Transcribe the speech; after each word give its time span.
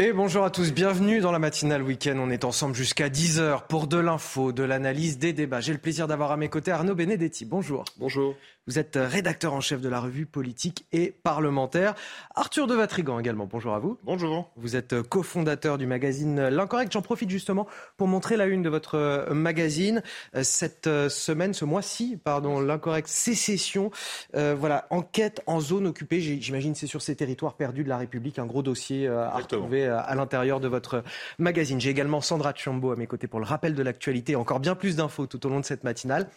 Et 0.00 0.12
bonjour 0.12 0.44
à 0.44 0.50
tous, 0.50 0.72
bienvenue 0.72 1.18
dans 1.18 1.32
la 1.32 1.40
matinale 1.40 1.82
week-end. 1.82 2.14
On 2.20 2.30
est 2.30 2.44
ensemble 2.44 2.76
jusqu'à 2.76 3.08
10h 3.08 3.66
pour 3.66 3.88
de 3.88 3.98
l'info, 3.98 4.52
de 4.52 4.62
l'analyse, 4.62 5.18
des 5.18 5.32
débats. 5.32 5.60
J'ai 5.60 5.72
le 5.72 5.80
plaisir 5.80 6.06
d'avoir 6.06 6.30
à 6.30 6.36
mes 6.36 6.48
côtés 6.48 6.70
Arnaud 6.70 6.94
Benedetti. 6.94 7.44
Bonjour. 7.44 7.84
Bonjour. 7.96 8.36
Vous 8.68 8.78
êtes 8.78 8.98
rédacteur 9.00 9.54
en 9.54 9.62
chef 9.62 9.80
de 9.80 9.88
la 9.88 9.98
revue 9.98 10.26
politique 10.26 10.84
et 10.92 11.10
parlementaire. 11.10 11.94
Arthur 12.34 12.66
de 12.66 12.74
Vatrigan 12.74 13.18
également, 13.18 13.46
bonjour 13.46 13.74
à 13.74 13.78
vous. 13.78 13.96
Bonjour. 14.04 14.50
Vous 14.56 14.76
êtes 14.76 15.00
cofondateur 15.00 15.78
du 15.78 15.86
magazine 15.86 16.48
L'Incorrect. 16.48 16.92
J'en 16.92 17.00
profite 17.00 17.30
justement 17.30 17.66
pour 17.96 18.08
montrer 18.08 18.36
la 18.36 18.44
une 18.44 18.60
de 18.60 18.68
votre 18.68 19.32
magazine. 19.32 20.02
Cette 20.42 21.08
semaine, 21.08 21.54
ce 21.54 21.64
mois-ci, 21.64 22.18
pardon, 22.22 22.60
L'Incorrect 22.60 23.08
Sécession. 23.08 23.90
Euh, 24.34 24.54
voilà, 24.54 24.86
enquête 24.90 25.40
en 25.46 25.60
zone 25.60 25.86
occupée. 25.86 26.20
J'imagine 26.20 26.74
c'est 26.74 26.86
sur 26.86 27.00
ces 27.00 27.16
territoires 27.16 27.54
perdus 27.54 27.84
de 27.84 27.88
la 27.88 27.96
République, 27.96 28.38
un 28.38 28.44
gros 28.44 28.62
dossier 28.62 29.08
euh, 29.08 29.24
à 29.24 29.38
retrouver 29.38 29.86
euh, 29.86 29.98
à 29.98 30.14
l'intérieur 30.14 30.60
de 30.60 30.68
votre 30.68 31.02
magazine. 31.38 31.80
J'ai 31.80 31.88
également 31.88 32.20
Sandra 32.20 32.52
Chambo 32.54 32.92
à 32.92 32.96
mes 32.96 33.06
côtés 33.06 33.28
pour 33.28 33.40
le 33.40 33.46
rappel 33.46 33.74
de 33.74 33.82
l'actualité. 33.82 34.36
Encore 34.36 34.60
bien 34.60 34.74
plus 34.74 34.94
d'infos 34.96 35.26
tout 35.26 35.46
au 35.46 35.48
long 35.48 35.60
de 35.60 35.64
cette 35.64 35.84
matinale. 35.84 36.28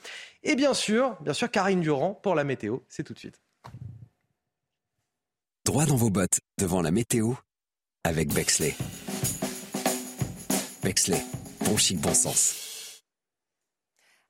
Et 0.44 0.56
bien 0.56 0.74
sûr, 0.74 1.18
bien 1.22 1.34
sûr, 1.34 1.50
Karine 1.52 1.82
Durand 1.82 2.14
pour 2.16 2.36
la 2.36 2.44
météo. 2.44 2.80
C'est 2.90 3.04
tout 3.04 3.14
de 3.14 3.20
suite. 3.20 3.40
Droit 5.66 5.86
dans 5.86 5.96
vos 5.96 6.10
bottes 6.10 6.40
devant 6.58 6.82
la 6.82 6.92
météo 6.92 7.34
avec 8.04 8.34
Bexley. 8.34 8.76
Bexley, 10.84 11.24
bon 11.66 11.78
chic, 11.78 12.00
bon 12.00 12.14
sens. 12.14 13.04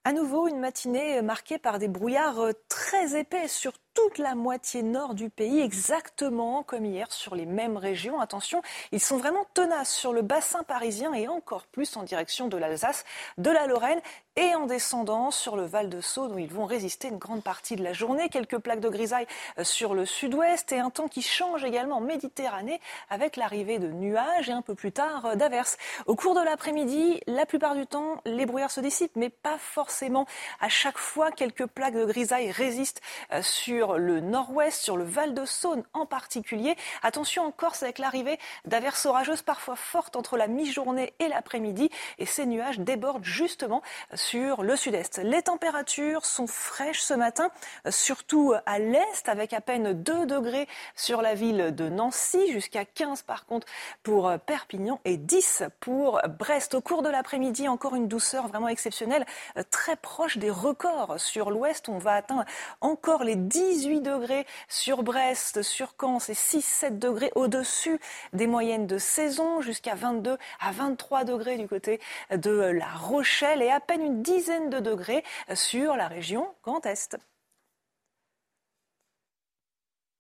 À 0.04 0.14
nouveau, 0.14 0.48
une 0.48 0.60
matinée 0.60 1.22
marquée 1.22 1.60
par 1.60 1.80
des 1.80 1.88
brouillards 1.88 2.50
très 2.68 3.18
épais 3.18 3.48
sur 3.48 3.74
toute 3.94 4.18
la 4.18 4.36
moitié 4.36 4.84
nord 4.84 5.14
du 5.14 5.30
pays, 5.30 5.60
exactement 5.60 6.64
comme 6.64 6.86
hier 6.86 7.12
sur 7.12 7.36
les 7.36 7.46
mêmes 7.46 7.78
régions. 7.78 8.20
Attention, 8.20 8.62
ils 8.92 9.00
sont 9.00 9.18
vraiment 9.18 9.46
tenaces 9.54 9.94
sur 9.94 10.14
le 10.14 10.22
bassin 10.22 10.64
parisien 10.64 11.14
et 11.14 11.28
encore 11.28 11.66
plus 11.68 11.98
en 11.98 12.04
direction 12.04 12.48
de 12.48 12.58
l'Alsace, 12.58 13.06
de 13.38 13.50
la 13.50 13.68
Lorraine 13.68 14.02
et 14.38 14.56
en 14.56 14.66
descendant 14.66 15.30
sur 15.30 15.58
le 15.58 15.66
Val 15.66 15.90
de 15.90 16.00
Saône 16.00 16.34
où 16.34 16.40
ils 16.40 16.52
vont 16.52 16.66
résister 16.66 17.10
une 17.10 17.18
grande 17.18 17.44
partie 17.44 17.76
de 17.76 17.84
la 17.84 17.92
journée. 17.92 18.30
Quelques 18.30 18.60
plaques 18.60 18.80
de 18.80 18.88
grisaille 18.88 19.28
euh, 19.58 19.66
sur 19.66 19.94
le 19.94 20.06
sud-ouest 20.06 20.72
et 20.72 20.80
un 20.80 20.90
temps 20.90 21.10
qui 21.10 21.22
change 21.22 21.66
également 21.66 21.98
en 21.98 22.02
Méditerranée 22.02 22.80
avec 23.10 23.36
l'arrivée 23.36 23.78
de 23.78 23.88
nuages 23.88 24.50
et 24.50 24.54
un 24.54 24.62
peu 24.62 24.74
plus 24.74 24.94
tard 24.94 25.26
euh, 25.26 25.36
d'averses. 25.36 25.78
Au 26.06 26.16
cours 26.16 26.34
de 26.34 26.42
l'après-midi, 26.42 27.20
la 27.28 27.46
plupart 27.46 27.76
du 27.76 27.86
temps, 27.86 28.22
les 28.26 28.46
brouillards 28.46 28.72
se 28.72 28.80
dissipent, 28.80 29.16
mais 29.18 29.30
pas 29.30 29.58
forcément. 29.58 30.26
À 30.62 30.70
chaque 30.70 30.98
fois, 30.98 31.32
quelques 31.32 31.66
plaques 31.66 31.96
de 31.96 32.06
grisaille 32.06 32.52
résistent 32.52 33.02
euh, 33.34 33.42
sur 33.42 33.81
sur 33.82 33.98
le 33.98 34.20
nord-ouest, 34.20 34.80
sur 34.80 34.96
le 34.96 35.04
Val 35.04 35.34
de 35.34 35.44
Saône 35.44 35.82
en 35.94 36.06
particulier. 36.06 36.76
Attention 37.02 37.46
en 37.46 37.52
Corse 37.52 37.82
avec 37.82 37.98
l'arrivée 37.98 38.38
d'averses 38.66 39.08
orageuses 39.08 39.42
parfois 39.42 39.76
fortes 39.76 40.16
entre 40.16 40.38
la 40.38 40.46
mi-journée 40.46 41.16
et 41.18 41.28
l'après-midi. 41.28 41.90
Et 42.20 42.28
ces 42.28 42.46
nuages 42.46 42.78
débordent 42.78 43.24
justement 43.24 43.82
sur 44.14 44.62
le 44.62 44.76
sud-est. 44.76 45.18
Les 45.24 45.42
températures 45.42 46.28
sont 46.28 46.46
fraîches 46.46 47.02
ce 47.02 47.16
matin, 47.16 47.50
surtout 47.90 48.54
à 48.68 48.78
l'est, 48.78 49.28
avec 49.28 49.52
à 49.52 49.62
peine 49.62 49.94
2 49.94 50.28
degrés 50.28 50.68
sur 50.96 51.24
la 51.24 51.34
ville 51.34 51.74
de 51.74 51.90
Nancy, 51.90 52.52
jusqu'à 52.52 52.86
15 52.86 53.24
par 53.24 53.48
contre 53.48 53.66
pour 54.04 54.32
Perpignan 54.46 55.00
et 55.06 55.18
10 55.18 55.64
pour 55.80 56.22
Brest. 56.38 56.76
Au 56.76 56.82
cours 56.82 57.02
de 57.02 57.10
l'après-midi, 57.10 57.68
encore 57.68 57.96
une 57.96 58.08
douceur 58.08 58.48
vraiment 58.48 58.68
exceptionnelle, 58.68 59.26
très 59.72 59.96
proche 59.96 60.38
des 60.38 60.52
records 60.52 61.20
sur 61.20 61.50
l'ouest. 61.50 61.90
On 61.90 61.98
va 61.98 62.14
atteindre 62.14 62.46
encore 62.80 63.24
les 63.24 63.36
10 63.36 63.71
18 63.74 64.02
degrés 64.02 64.46
sur 64.68 65.02
Brest, 65.02 65.62
sur 65.62 65.96
Caen, 66.00 66.20
c'est 66.20 66.34
6-7 66.34 67.00
degrés 67.00 67.32
au-dessus 67.36 68.00
des 68.34 68.46
moyennes 68.46 68.86
de 68.86 68.98
saison, 68.98 69.62
jusqu'à 69.62 69.96
22 69.96 70.38
à 70.60 70.72
23 70.72 71.24
degrés 71.24 71.58
du 71.58 71.68
côté 71.68 72.02
de 72.36 72.52
La 72.52 72.92
Rochelle 72.94 73.62
et 73.62 73.70
à 73.70 73.80
peine 73.80 74.02
une 74.02 74.22
dizaine 74.22 74.70
de 74.70 74.80
degrés 74.80 75.24
sur 75.54 75.96
la 75.96 76.10
région 76.10 76.48
Grand 76.64 76.86
Est. 76.86 77.18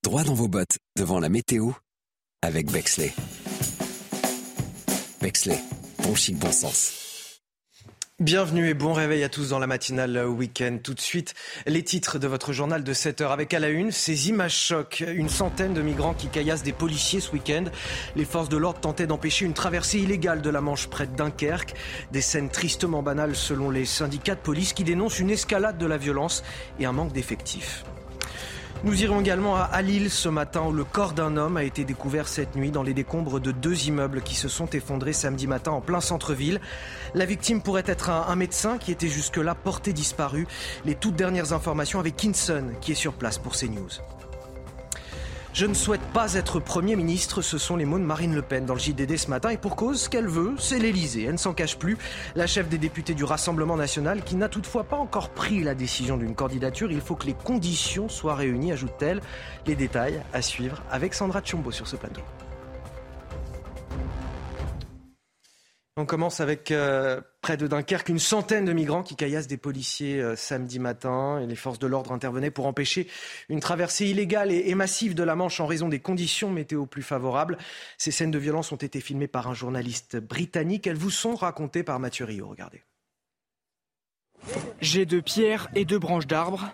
Droit 0.04 0.24
dans 0.24 0.34
vos 0.34 0.48
bottes 0.48 0.78
devant 0.96 1.20
la 1.20 1.30
météo 1.30 1.72
avec 2.42 2.72
Bexley. 2.72 3.14
Bexley, 5.22 5.60
bon 6.00 6.16
chic, 6.16 6.38
bon 6.38 6.52
sens. 6.52 7.11
Bienvenue 8.22 8.70
et 8.70 8.76
bon 8.76 8.94
réveil 8.94 9.24
à 9.24 9.30
tous 9.30 9.50
dans 9.50 9.58
la 9.58 9.66
matinale 9.66 10.28
week-end. 10.28 10.78
Tout 10.84 10.94
de 10.94 11.00
suite, 11.00 11.34
les 11.66 11.82
titres 11.82 12.20
de 12.20 12.28
votre 12.28 12.54
journal 12.54 12.84
de 12.84 12.94
7 12.94 13.22
heures 13.22 13.32
avec 13.32 13.52
à 13.52 13.58
la 13.58 13.70
une 13.70 13.90
ces 13.90 14.30
images 14.30 14.56
chocs. 14.56 15.04
Une 15.08 15.28
centaine 15.28 15.74
de 15.74 15.82
migrants 15.82 16.14
qui 16.14 16.28
caillassent 16.28 16.62
des 16.62 16.72
policiers 16.72 17.20
ce 17.20 17.32
week-end. 17.32 17.64
Les 18.16 18.26
forces 18.26 18.48
de 18.48 18.58
l'ordre 18.58 18.80
tentaient 18.80 19.08
d'empêcher 19.08 19.46
une 19.46 19.56
traversée 19.56 19.98
illégale 19.98 20.44
de 20.44 20.52
la 20.52 20.62
Manche 20.62 20.88
près 20.88 21.08
de 21.08 21.16
Dunkerque. 21.16 21.74
Des 22.12 22.22
scènes 22.22 22.52
tristement 22.52 23.02
banales 23.02 23.36
selon 23.36 23.72
les 23.72 23.86
syndicats 23.86 24.36
de 24.36 24.42
police 24.42 24.74
qui 24.74 24.84
dénoncent 24.84 25.18
une 25.18 25.32
escalade 25.32 25.80
de 25.80 25.88
la 25.88 25.98
violence 25.98 26.44
et 26.80 26.86
un 26.86 26.92
manque 26.92 27.14
d'effectifs. 27.14 27.86
Nous 28.84 29.04
irons 29.04 29.20
également 29.20 29.58
à 29.58 29.82
Lille 29.84 30.10
ce 30.10 30.28
matin 30.28 30.64
où 30.64 30.72
le 30.72 30.84
corps 30.84 31.14
d'un 31.14 31.38
homme 31.38 31.56
a 31.56 31.64
été 31.64 31.84
découvert 31.84 32.28
cette 32.28 32.56
nuit 32.56 32.72
dans 32.72 32.82
les 32.82 32.96
décombres 32.96 33.40
de 33.40 33.52
deux 33.52 33.86
immeubles 33.88 34.24
qui 34.24 34.34
se 34.34 34.48
sont 34.48 34.66
effondrés 34.72 35.14
samedi 35.14 35.46
matin 35.46 35.70
en 35.70 35.82
plein 35.82 36.02
centre-ville. 36.02 36.60
La 37.14 37.26
victime 37.26 37.62
pourrait 37.62 37.84
être 37.88 38.10
un, 38.10 38.36
médecin 38.36 38.78
qui 38.78 38.92
était 38.92 39.10
jusque-là 39.10 39.54
porté 39.54 39.92
disparu. 39.92 40.48
Les 40.86 40.96
toutes 40.96 41.16
dernières 41.16 41.52
informations 41.52 42.00
avec 42.00 42.16
Kinson 42.16 42.72
qui 42.80 42.94
est 42.94 42.96
sur 42.96 43.14
place 43.14 43.38
pour 43.38 43.54
CNews. 43.54 43.90
Je 45.54 45.66
ne 45.66 45.74
souhaite 45.74 46.02
pas 46.14 46.36
être 46.36 46.62
Premier 46.62 46.96
ministre, 46.96 47.42
ce 47.42 47.58
sont 47.58 47.76
les 47.76 47.84
mots 47.84 48.00
de 48.00 48.06
Marine 48.06 48.34
Le 48.34 48.42
Pen 48.42 48.66
dans 48.66 48.74
le 48.74 48.80
JDD 48.80 49.18
ce 49.18 49.30
matin. 49.30 49.50
Et 49.50 49.58
pour 49.58 49.76
cause, 49.76 50.04
ce 50.04 50.10
qu'elle 50.10 50.30
veut, 50.30 50.56
c'est 50.58 50.80
l'Elysée. 50.80 51.24
Elle 51.24 51.34
ne 51.34 51.38
s'en 51.38 51.54
cache 51.54 51.78
plus. 51.78 51.98
La 52.36 52.48
chef 52.48 52.70
des 52.70 52.78
députés 52.78 53.14
du 53.14 53.26
Rassemblement 53.26 53.76
national, 53.76 54.24
qui 54.24 54.38
n'a 54.38 54.48
toutefois 54.48 54.86
pas 54.86 54.96
encore 54.96 55.30
pris 55.30 55.62
la 55.62 55.76
décision 55.76 56.16
d'une 56.16 56.36
candidature, 56.36 56.90
il 56.90 57.02
faut 57.02 57.16
que 57.16 57.26
les 57.26 57.34
conditions 57.34 58.08
soient 58.08 58.36
réunies, 58.36 58.72
ajoute-t-elle. 58.72 59.22
Les 59.68 59.76
détails 59.76 60.22
à 60.32 60.42
suivre 60.42 60.82
avec 60.90 61.14
Sandra 61.14 61.42
Tchombo 61.42 61.72
sur 61.72 61.86
ce 61.86 61.98
plateau. 61.98 62.22
On 65.98 66.06
commence 66.06 66.40
avec 66.40 66.72
euh, 66.72 67.20
près 67.42 67.58
de 67.58 67.68
Dunkerque 67.68 68.08
une 68.08 68.18
centaine 68.18 68.64
de 68.64 68.72
migrants 68.72 69.04
qui 69.04 69.18
caillassent 69.18 69.48
des 69.48 69.58
policiers 69.58 70.22
euh, 70.22 70.38
samedi 70.38 70.80
matin 70.80 71.40
et 71.40 71.48
les 71.48 71.56
forces 71.56 71.80
de 71.80 71.88
l'ordre 71.88 72.14
intervenaient 72.14 72.50
pour 72.50 72.66
empêcher 72.66 73.10
une 73.50 73.60
traversée 73.60 74.06
illégale 74.06 74.54
et, 74.54 74.74
massive 74.74 75.16
de 75.16 75.24
la 75.24 75.36
Manche 75.36 75.60
en 75.60 75.66
raison 75.66 75.90
des 75.90 76.00
conditions 76.00 76.50
météo 76.50 76.86
plus 76.86 77.02
favorables. 77.02 77.58
Ces 77.98 78.12
scènes 78.12 78.32
de 78.32 78.40
violence 78.40 78.72
ont 78.72 78.78
été 78.78 79.02
filmées 79.02 79.28
par 79.28 79.50
un 79.50 79.54
journaliste 79.54 80.16
britannique. 80.16 80.88
Elles 80.88 80.96
vous 80.96 81.10
sont 81.10 81.36
racontées 81.36 81.84
par 81.84 82.00
Mathieu 82.00 82.24
Rio. 82.24 82.48
Regardez. 82.48 82.84
J'ai 84.80 85.06
de 85.06 85.20
pierres 85.20 85.68
et 85.76 85.84
de 85.84 85.98
branches 85.98 86.26
d'arbres. 86.26 86.70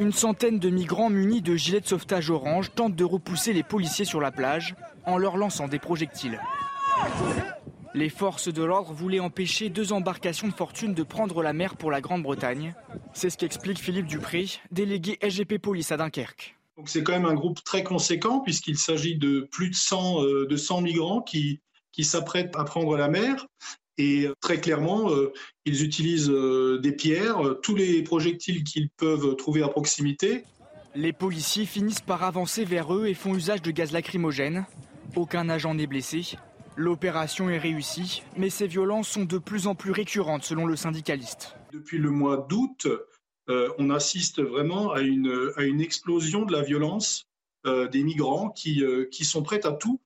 Une 0.00 0.12
centaine 0.12 0.58
de 0.58 0.68
migrants 0.68 1.10
munis 1.10 1.42
de 1.42 1.54
gilets 1.54 1.80
de 1.80 1.86
sauvetage 1.86 2.28
orange 2.28 2.72
tentent 2.74 2.96
de 2.96 3.04
repousser 3.04 3.52
les 3.52 3.62
policiers 3.62 4.04
sur 4.04 4.20
la 4.20 4.32
plage 4.32 4.74
en 5.06 5.16
leur 5.16 5.36
lançant 5.36 5.68
des 5.68 5.78
projectiles. 5.78 6.40
Les 7.98 8.10
forces 8.10 8.46
de 8.46 8.62
l'ordre 8.62 8.92
voulaient 8.92 9.18
empêcher 9.18 9.70
deux 9.70 9.92
embarcations 9.92 10.46
de 10.46 10.52
fortune 10.52 10.94
de 10.94 11.02
prendre 11.02 11.42
la 11.42 11.52
mer 11.52 11.74
pour 11.74 11.90
la 11.90 12.00
Grande-Bretagne. 12.00 12.76
C'est 13.12 13.28
ce 13.28 13.36
qu'explique 13.36 13.80
Philippe 13.80 14.06
Dupré, 14.06 14.46
délégué 14.70 15.18
SGP 15.20 15.58
Police 15.58 15.90
à 15.90 15.96
Dunkerque. 15.96 16.56
C'est 16.84 17.02
quand 17.02 17.10
même 17.10 17.26
un 17.26 17.34
groupe 17.34 17.64
très 17.64 17.82
conséquent 17.82 18.38
puisqu'il 18.38 18.78
s'agit 18.78 19.16
de 19.16 19.48
plus 19.50 19.70
de 19.70 19.74
100, 19.74 20.22
euh, 20.22 20.46
de 20.46 20.56
100 20.56 20.82
migrants 20.82 21.22
qui, 21.22 21.58
qui 21.90 22.04
s'apprêtent 22.04 22.54
à 22.54 22.62
prendre 22.62 22.96
la 22.96 23.08
mer. 23.08 23.48
Et 23.96 24.28
euh, 24.28 24.34
très 24.40 24.60
clairement, 24.60 25.10
euh, 25.10 25.32
ils 25.64 25.82
utilisent 25.82 26.30
des 26.30 26.92
pierres, 26.92 27.56
tous 27.64 27.74
les 27.74 28.04
projectiles 28.04 28.62
qu'ils 28.62 28.90
peuvent 28.90 29.34
trouver 29.34 29.64
à 29.64 29.68
proximité. 29.68 30.44
Les 30.94 31.12
policiers 31.12 31.66
finissent 31.66 32.00
par 32.00 32.22
avancer 32.22 32.64
vers 32.64 32.94
eux 32.94 33.08
et 33.08 33.14
font 33.14 33.34
usage 33.34 33.60
de 33.60 33.72
gaz 33.72 33.90
lacrymogène. 33.90 34.66
Aucun 35.16 35.48
agent 35.48 35.74
n'est 35.74 35.88
blessé. 35.88 36.36
L'opération 36.78 37.50
est 37.50 37.58
réussie, 37.58 38.22
mais 38.36 38.50
ces 38.50 38.68
violences 38.68 39.08
sont 39.08 39.24
de 39.24 39.38
plus 39.38 39.66
en 39.66 39.74
plus 39.74 39.90
récurrentes 39.90 40.44
selon 40.44 40.64
le 40.64 40.76
syndicaliste. 40.76 41.56
Depuis 41.72 41.98
le 41.98 42.10
mois 42.10 42.46
d'août, 42.48 42.86
euh, 43.48 43.68
on 43.78 43.90
assiste 43.90 44.40
vraiment 44.40 44.92
à 44.92 45.00
une, 45.00 45.50
à 45.56 45.64
une, 45.64 45.80
explosion 45.80 46.44
de 46.44 46.52
la 46.52 46.62
violence 46.62 47.26
euh, 47.66 47.88
des 47.88 48.04
migrants 48.04 48.50
qui, 48.50 48.84
euh, 48.84 49.06
qui, 49.10 49.24
sont 49.24 49.42
prêts 49.42 49.66
à 49.66 49.72
tout 49.72 50.00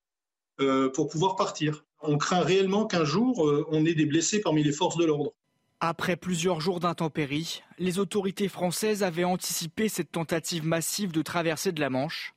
pour 0.94 1.08
pouvoir 1.08 1.36
partir. 1.36 1.84
On 2.00 2.16
craint 2.16 2.40
réellement 2.40 2.86
qu'un 2.86 3.04
jour, 3.04 3.66
on 3.70 3.84
ait 3.84 3.94
des 3.94 4.06
blessés 4.06 4.40
parmi 4.40 4.62
les 4.62 4.70
forces 4.70 4.96
de 4.96 5.04
l'ordre. 5.04 5.34
Après 5.80 6.16
plusieurs 6.16 6.60
jours 6.60 6.78
d'intempéries, 6.78 7.62
les 7.78 7.98
autorités 7.98 8.48
françaises 8.48 9.02
avaient 9.02 9.24
anticipé 9.24 9.88
cette 9.88 10.12
tentative 10.12 10.64
massive 10.64 11.10
de 11.10 11.20
traversée 11.20 11.72
de 11.72 11.80
la 11.80 11.90
Manche. 11.90 12.34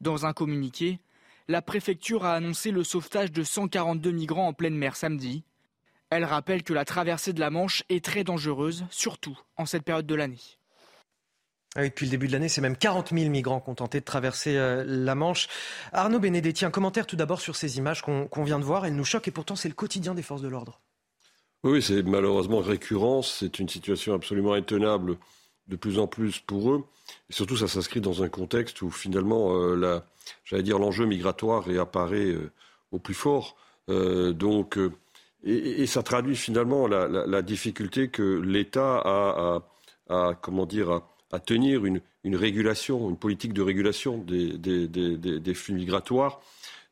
Dans 0.00 0.24
un 0.24 0.32
communiqué, 0.32 0.98
la 1.48 1.62
préfecture 1.62 2.24
a 2.24 2.34
annoncé 2.34 2.70
le 2.70 2.84
sauvetage 2.84 3.32
de 3.32 3.42
142 3.42 4.10
migrants 4.10 4.48
en 4.48 4.52
pleine 4.52 4.76
mer 4.76 4.96
samedi. 4.96 5.44
Elle 6.10 6.24
rappelle 6.24 6.62
que 6.62 6.74
la 6.74 6.84
traversée 6.84 7.32
de 7.32 7.40
la 7.40 7.50
Manche 7.50 7.84
est 7.88 8.04
très 8.04 8.22
dangereuse, 8.22 8.84
surtout 8.90 9.38
en 9.56 9.66
cette 9.66 9.82
période 9.82 10.06
de 10.06 10.14
l'année. 10.14 10.40
Ah 11.74 11.84
depuis 11.84 12.06
le 12.06 12.10
début 12.10 12.28
de 12.28 12.32
l'année, 12.32 12.48
c'est 12.48 12.60
même 12.60 12.76
40 12.76 13.10
000 13.12 13.30
migrants 13.30 13.60
qui 13.60 13.70
ont 13.70 13.74
tenté 13.74 14.00
de 14.00 14.04
traverser 14.04 14.56
euh, 14.56 14.84
la 14.86 15.14
Manche. 15.14 15.48
Arnaud 15.92 16.18
Benedetti, 16.18 16.64
un 16.64 16.70
commentaire 16.70 17.06
tout 17.06 17.16
d'abord 17.16 17.40
sur 17.40 17.56
ces 17.56 17.78
images 17.78 18.02
qu'on 18.02 18.44
vient 18.44 18.58
de 18.58 18.64
voir. 18.64 18.86
Elles 18.86 18.96
nous 18.96 19.04
choquent 19.04 19.28
et 19.28 19.32
pourtant 19.32 19.56
c'est 19.56 19.68
le 19.68 19.74
quotidien 19.74 20.14
des 20.14 20.22
forces 20.22 20.42
de 20.42 20.48
l'ordre. 20.48 20.80
Oui, 21.64 21.82
c'est 21.82 22.02
malheureusement 22.02 22.60
récurrent. 22.60 23.22
C'est 23.22 23.58
une 23.58 23.68
situation 23.68 24.14
absolument 24.14 24.52
intenable 24.54 25.18
de 25.68 25.76
plus 25.76 25.98
en 25.98 26.06
plus 26.06 26.38
pour 26.40 26.72
eux. 26.72 26.84
Et 27.30 27.32
surtout, 27.32 27.56
ça 27.56 27.68
s'inscrit 27.68 28.00
dans 28.00 28.22
un 28.22 28.28
contexte 28.28 28.82
où 28.82 28.90
finalement, 28.90 29.54
euh, 29.54 30.00
j'allais 30.44 30.62
dire, 30.62 30.78
l'enjeu 30.78 31.06
migratoire 31.06 31.64
réapparaît 31.64 32.32
euh, 32.32 32.50
au 32.92 32.98
plus 32.98 33.14
fort. 33.14 33.56
donc, 33.88 34.78
et, 35.44 35.86
ça 35.86 36.02
traduit 36.02 36.36
finalement 36.36 36.86
la, 36.86 37.42
difficulté 37.42 38.08
que 38.08 38.40
l'État 38.40 38.98
a, 39.04 39.62
à, 40.08 40.34
comment 40.40 40.66
dire, 40.66 40.90
à, 40.90 41.08
à 41.32 41.40
tenir 41.40 41.84
une, 41.84 42.00
régulation, 42.36 43.08
une 43.08 43.16
politique 43.16 43.52
de 43.52 43.62
régulation 43.62 44.18
des, 44.18 45.54
flux 45.54 45.74
migratoires. 45.74 46.40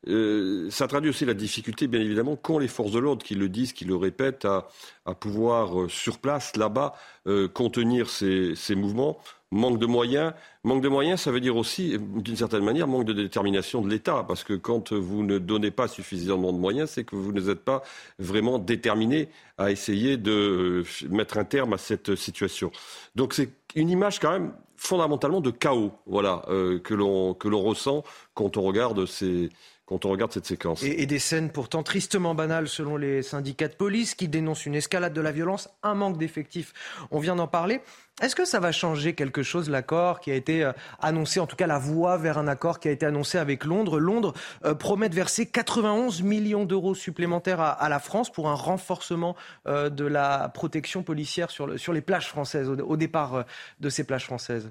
Euh, 0.08 0.70
ça 0.70 0.86
traduit 0.86 1.10
aussi 1.10 1.24
la 1.24 1.34
difficulté, 1.34 1.86
bien 1.86 2.00
évidemment, 2.00 2.36
qu'ont 2.36 2.58
les 2.58 2.68
forces 2.68 2.92
de 2.92 2.98
l'ordre, 2.98 3.24
qui 3.24 3.34
le 3.34 3.48
disent, 3.48 3.72
qui 3.72 3.84
le 3.84 3.96
répètent, 3.96 4.44
à, 4.44 4.68
pouvoir, 5.14 5.82
euh, 5.82 5.88
sur 5.88 6.18
place, 6.18 6.56
là-bas, 6.56 6.94
euh, 7.26 7.48
contenir 7.48 8.08
ces, 8.08 8.54
mouvements 8.76 9.18
manque 9.52 9.78
de 9.78 9.86
moyens. 9.86 10.32
Manque 10.64 10.82
de 10.82 10.88
moyens, 10.88 11.20
ça 11.20 11.30
veut 11.30 11.40
dire 11.40 11.56
aussi, 11.56 11.96
d'une 11.98 12.36
certaine 12.36 12.64
manière, 12.64 12.88
manque 12.88 13.04
de 13.04 13.12
détermination 13.12 13.80
de 13.80 13.88
l'État. 13.88 14.24
Parce 14.26 14.42
que 14.44 14.54
quand 14.54 14.92
vous 14.92 15.22
ne 15.22 15.38
donnez 15.38 15.70
pas 15.70 15.88
suffisamment 15.88 16.52
de 16.52 16.58
moyens, 16.58 16.90
c'est 16.90 17.04
que 17.04 17.14
vous 17.14 17.32
n'êtes 17.32 17.64
pas 17.64 17.82
vraiment 18.18 18.58
déterminé 18.58 19.28
à 19.56 19.70
essayer 19.70 20.16
de 20.16 20.84
mettre 21.08 21.38
un 21.38 21.44
terme 21.44 21.72
à 21.72 21.78
cette 21.78 22.16
situation. 22.16 22.72
Donc 23.14 23.34
c'est 23.34 23.50
une 23.76 23.88
image 23.88 24.18
quand 24.18 24.32
même 24.32 24.52
fondamentalement 24.76 25.40
de 25.40 25.50
chaos, 25.50 25.92
voilà, 26.06 26.42
que 26.82 26.94
l'on 26.94 27.62
ressent 27.62 28.02
quand 28.34 28.56
on 28.56 28.62
regarde 28.62 29.06
ces 29.06 29.48
quand 29.86 30.04
on 30.04 30.10
regarde 30.10 30.32
cette 30.32 30.46
séquence. 30.46 30.82
Et, 30.82 31.06
des 31.06 31.20
scènes 31.20 31.50
pourtant 31.50 31.84
tristement 31.84 32.34
banales 32.34 32.68
selon 32.68 32.96
les 32.96 33.22
syndicats 33.22 33.68
de 33.68 33.74
police 33.74 34.16
qui 34.16 34.26
dénoncent 34.26 34.66
une 34.66 34.74
escalade 34.74 35.12
de 35.12 35.20
la 35.20 35.30
violence, 35.30 35.70
un 35.84 35.94
manque 35.94 36.18
d'effectifs. 36.18 36.72
On 37.12 37.20
vient 37.20 37.36
d'en 37.36 37.46
parler. 37.46 37.80
Est-ce 38.20 38.34
que 38.34 38.44
ça 38.44 38.58
va 38.58 38.72
changer 38.72 39.14
quelque 39.14 39.44
chose, 39.44 39.70
l'accord 39.70 40.18
qui 40.20 40.32
a 40.32 40.34
été 40.34 40.64
euh, 40.64 40.72
annoncé, 41.00 41.38
en 41.38 41.46
tout 41.46 41.54
cas 41.54 41.68
la 41.68 41.78
voie 41.78 42.16
vers 42.16 42.38
un 42.38 42.48
accord 42.48 42.80
qui 42.80 42.88
a 42.88 42.90
été 42.90 43.06
annoncé 43.06 43.38
avec 43.38 43.64
Londres? 43.64 44.00
Londres 44.00 44.32
euh, 44.64 44.74
promet 44.74 45.08
de 45.08 45.14
verser 45.14 45.46
91 45.46 46.22
millions 46.22 46.64
d'euros 46.64 46.94
supplémentaires 46.94 47.60
à, 47.60 47.88
la 47.88 48.00
France 48.00 48.32
pour 48.32 48.48
un 48.48 48.54
renforcement 48.54 49.36
euh, 49.68 49.88
de 49.88 50.04
la 50.04 50.48
protection 50.48 51.04
policière 51.04 51.50
sur, 51.50 51.68
les 51.68 52.00
plages 52.00 52.28
françaises, 52.28 52.68
au 52.68 52.96
départ 52.96 53.44
de 53.78 53.88
ces 53.88 54.02
plages 54.02 54.24
françaises. 54.24 54.70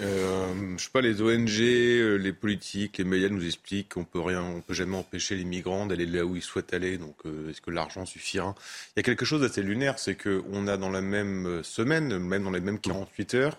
Euh, 0.00 0.76
je 0.76 0.84
sais 0.84 0.90
pas, 0.90 1.00
les 1.00 1.20
ONG, 1.22 1.60
euh, 1.60 2.16
les 2.16 2.32
politiques, 2.32 2.98
les 2.98 3.04
médias 3.04 3.28
nous 3.28 3.44
expliquent 3.44 3.94
qu'on 3.94 4.04
peut 4.04 4.20
rien, 4.20 4.42
on 4.42 4.60
peut 4.60 4.74
jamais 4.74 4.96
empêcher 4.96 5.36
les 5.36 5.44
migrants 5.44 5.86
d'aller 5.86 6.06
là 6.06 6.24
où 6.24 6.36
ils 6.36 6.42
souhaitent 6.42 6.74
aller. 6.74 6.98
Donc, 6.98 7.16
euh, 7.26 7.50
est-ce 7.50 7.60
que 7.60 7.70
l'argent 7.70 8.06
suffira? 8.06 8.54
Il 8.96 8.98
y 8.98 9.00
a 9.00 9.02
quelque 9.02 9.24
chose 9.24 9.40
d'assez 9.40 9.62
lunaire, 9.62 9.98
c'est 9.98 10.16
qu'on 10.16 10.66
a 10.66 10.76
dans 10.76 10.90
la 10.90 11.00
même 11.00 11.62
semaine, 11.62 12.18
même 12.18 12.44
dans 12.44 12.50
les 12.50 12.60
mêmes 12.60 12.78
48 12.78 13.34
heures, 13.34 13.58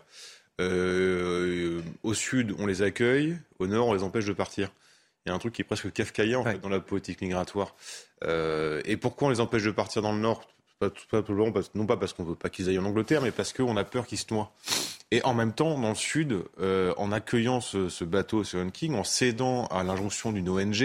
euh, 0.59 1.81
au 2.03 2.13
sud, 2.13 2.55
on 2.59 2.65
les 2.65 2.81
accueille, 2.81 3.37
au 3.59 3.67
nord, 3.67 3.87
on 3.87 3.93
les 3.93 4.03
empêche 4.03 4.25
de 4.25 4.33
partir. 4.33 4.71
Il 5.25 5.29
y 5.29 5.31
a 5.31 5.35
un 5.35 5.39
truc 5.39 5.53
qui 5.53 5.61
est 5.61 5.65
presque 5.65 5.91
kafkaïen 5.91 6.39
en 6.39 6.43
fait, 6.43 6.59
dans 6.59 6.69
la 6.69 6.79
politique 6.79 7.21
migratoire. 7.21 7.75
et 8.23 8.97
pourquoi 8.97 9.27
on 9.27 9.31
les 9.31 9.39
empêche 9.39 9.63
de 9.63 9.71
partir 9.71 10.01
dans 10.01 10.13
le 10.13 10.19
nord? 10.19 10.47
Pas, 10.89 11.21
non 11.75 11.85
pas 11.85 11.97
parce 11.97 12.13
qu'on 12.13 12.23
veut 12.23 12.35
pas 12.35 12.49
qu'ils 12.49 12.69
aillent 12.69 12.79
en 12.79 12.85
Angleterre, 12.85 13.21
mais 13.21 13.31
parce 13.31 13.53
qu'on 13.53 13.77
a 13.77 13.83
peur 13.83 14.05
qu'ils 14.05 14.17
se 14.17 14.25
noient. 14.31 14.51
Et 15.11 15.23
en 15.23 15.33
même 15.33 15.53
temps, 15.53 15.79
dans 15.79 15.89
le 15.89 15.95
Sud, 15.95 16.43
euh, 16.59 16.93
en 16.97 17.11
accueillant 17.11 17.61
ce, 17.61 17.89
ce 17.89 18.03
bateau 18.03 18.43
Seven 18.43 18.71
King, 18.71 18.95
en 18.95 19.03
cédant 19.03 19.65
à 19.65 19.83
l'injonction 19.83 20.31
d'une 20.31 20.49
ONG, 20.49 20.81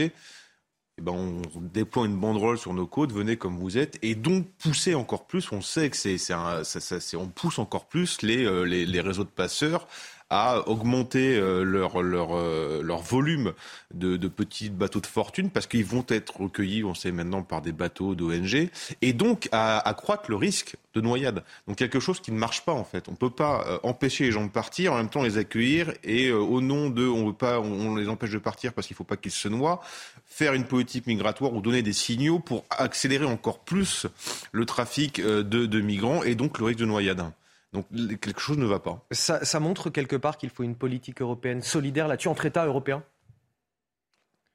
eh 0.98 1.02
ben 1.02 1.12
on 1.12 1.42
déploie 1.60 2.06
une 2.06 2.16
banderole 2.16 2.58
sur 2.58 2.72
nos 2.72 2.86
côtes, 2.86 3.12
venez 3.12 3.36
comme 3.36 3.58
vous 3.58 3.76
êtes, 3.76 3.98
et 4.02 4.14
donc 4.14 4.46
pousser 4.58 4.94
encore 4.94 5.26
plus, 5.26 5.52
on 5.52 5.60
sait 5.60 5.90
que 5.90 5.96
c'est, 5.96 7.16
on 7.16 7.28
pousse 7.28 7.58
encore 7.58 7.86
plus 7.86 8.22
les, 8.22 8.44
euh, 8.44 8.62
les 8.62 9.00
réseaux 9.00 9.24
de 9.24 9.28
passeurs 9.28 9.86
à 10.30 10.68
augmenter 10.68 11.36
euh, 11.36 11.64
euh, 11.64 12.82
leur 12.82 13.00
volume 13.00 13.52
de, 13.94 14.16
de, 14.16 14.28
petits 14.28 14.70
bateaux 14.70 15.00
de 15.00 15.06
fortune 15.06 15.50
parce 15.50 15.66
qu'ils 15.66 15.84
vont 15.84 16.04
être 16.08 16.40
recueillis, 16.40 16.82
on 16.84 16.94
sait 16.94 17.12
maintenant, 17.12 17.42
par 17.42 17.62
des 17.62 17.72
bateaux 17.72 18.14
d'ONG 18.14 18.68
et 19.02 19.12
donc 19.12 19.48
à 19.52 19.78
accroître 19.88 20.24
le 20.28 20.36
risque 20.36 20.76
de 20.94 21.00
noyade. 21.00 21.44
Donc 21.68 21.76
quelque 21.76 22.00
chose 22.00 22.20
qui 22.20 22.32
ne 22.32 22.38
marche 22.38 22.64
pas 22.64 22.72
en 22.72 22.82
fait. 22.82 23.08
On 23.08 23.12
ne 23.12 23.16
peut 23.16 23.30
pas 23.30 23.64
euh, 23.68 23.78
empêcher 23.84 24.24
les 24.24 24.32
gens 24.32 24.44
de 24.44 24.50
partir, 24.50 24.92
en 24.92 24.96
même 24.96 25.10
temps 25.10 25.22
les 25.22 25.38
accueillir 25.38 25.92
et 26.02 26.32
au 26.32 26.60
nom 26.60 26.90
de 26.90 27.06
on 27.06 27.28
veut 27.28 27.32
pas, 27.32 27.60
on, 27.60 27.94
les 27.94 28.08
empêche 28.08 28.30
de 28.30 28.38
partir 28.38 28.72
parce 28.72 28.88
qu'il 28.88 28.94
ne 28.94 28.98
faut 28.98 29.04
pas 29.04 29.16
qu'ils 29.16 29.30
se 29.30 29.48
noient, 29.48 29.80
faire 30.26 30.54
une 30.54 30.64
politique 30.64 31.06
migratoire 31.06 31.52
ou 31.52 31.60
donner 31.60 31.82
des 31.82 31.92
signaux 31.92 32.40
pour 32.40 32.64
accélérer 32.70 33.26
encore 33.26 33.60
plus 33.60 34.06
le 34.50 34.66
trafic 34.66 35.20
de, 35.20 35.42
de 35.42 35.80
migrants 35.80 36.24
et 36.24 36.34
donc 36.34 36.58
le 36.58 36.64
risque 36.64 36.80
de 36.80 36.84
noyade. 36.84 37.30
Donc 37.76 38.20
quelque 38.20 38.40
chose 38.40 38.56
ne 38.56 38.64
va 38.64 38.78
pas. 38.78 39.04
Ça, 39.10 39.60
montre 39.60 39.90
quelque 39.90 40.16
part 40.16 40.38
qu'il 40.38 40.48
faut 40.48 40.62
une 40.62 40.76
politique 40.76 41.20
européenne 41.20 41.60
solidaire 41.60 42.08
là-dessus 42.08 42.28
entre 42.28 42.46
États 42.46 42.64
européens 42.64 43.02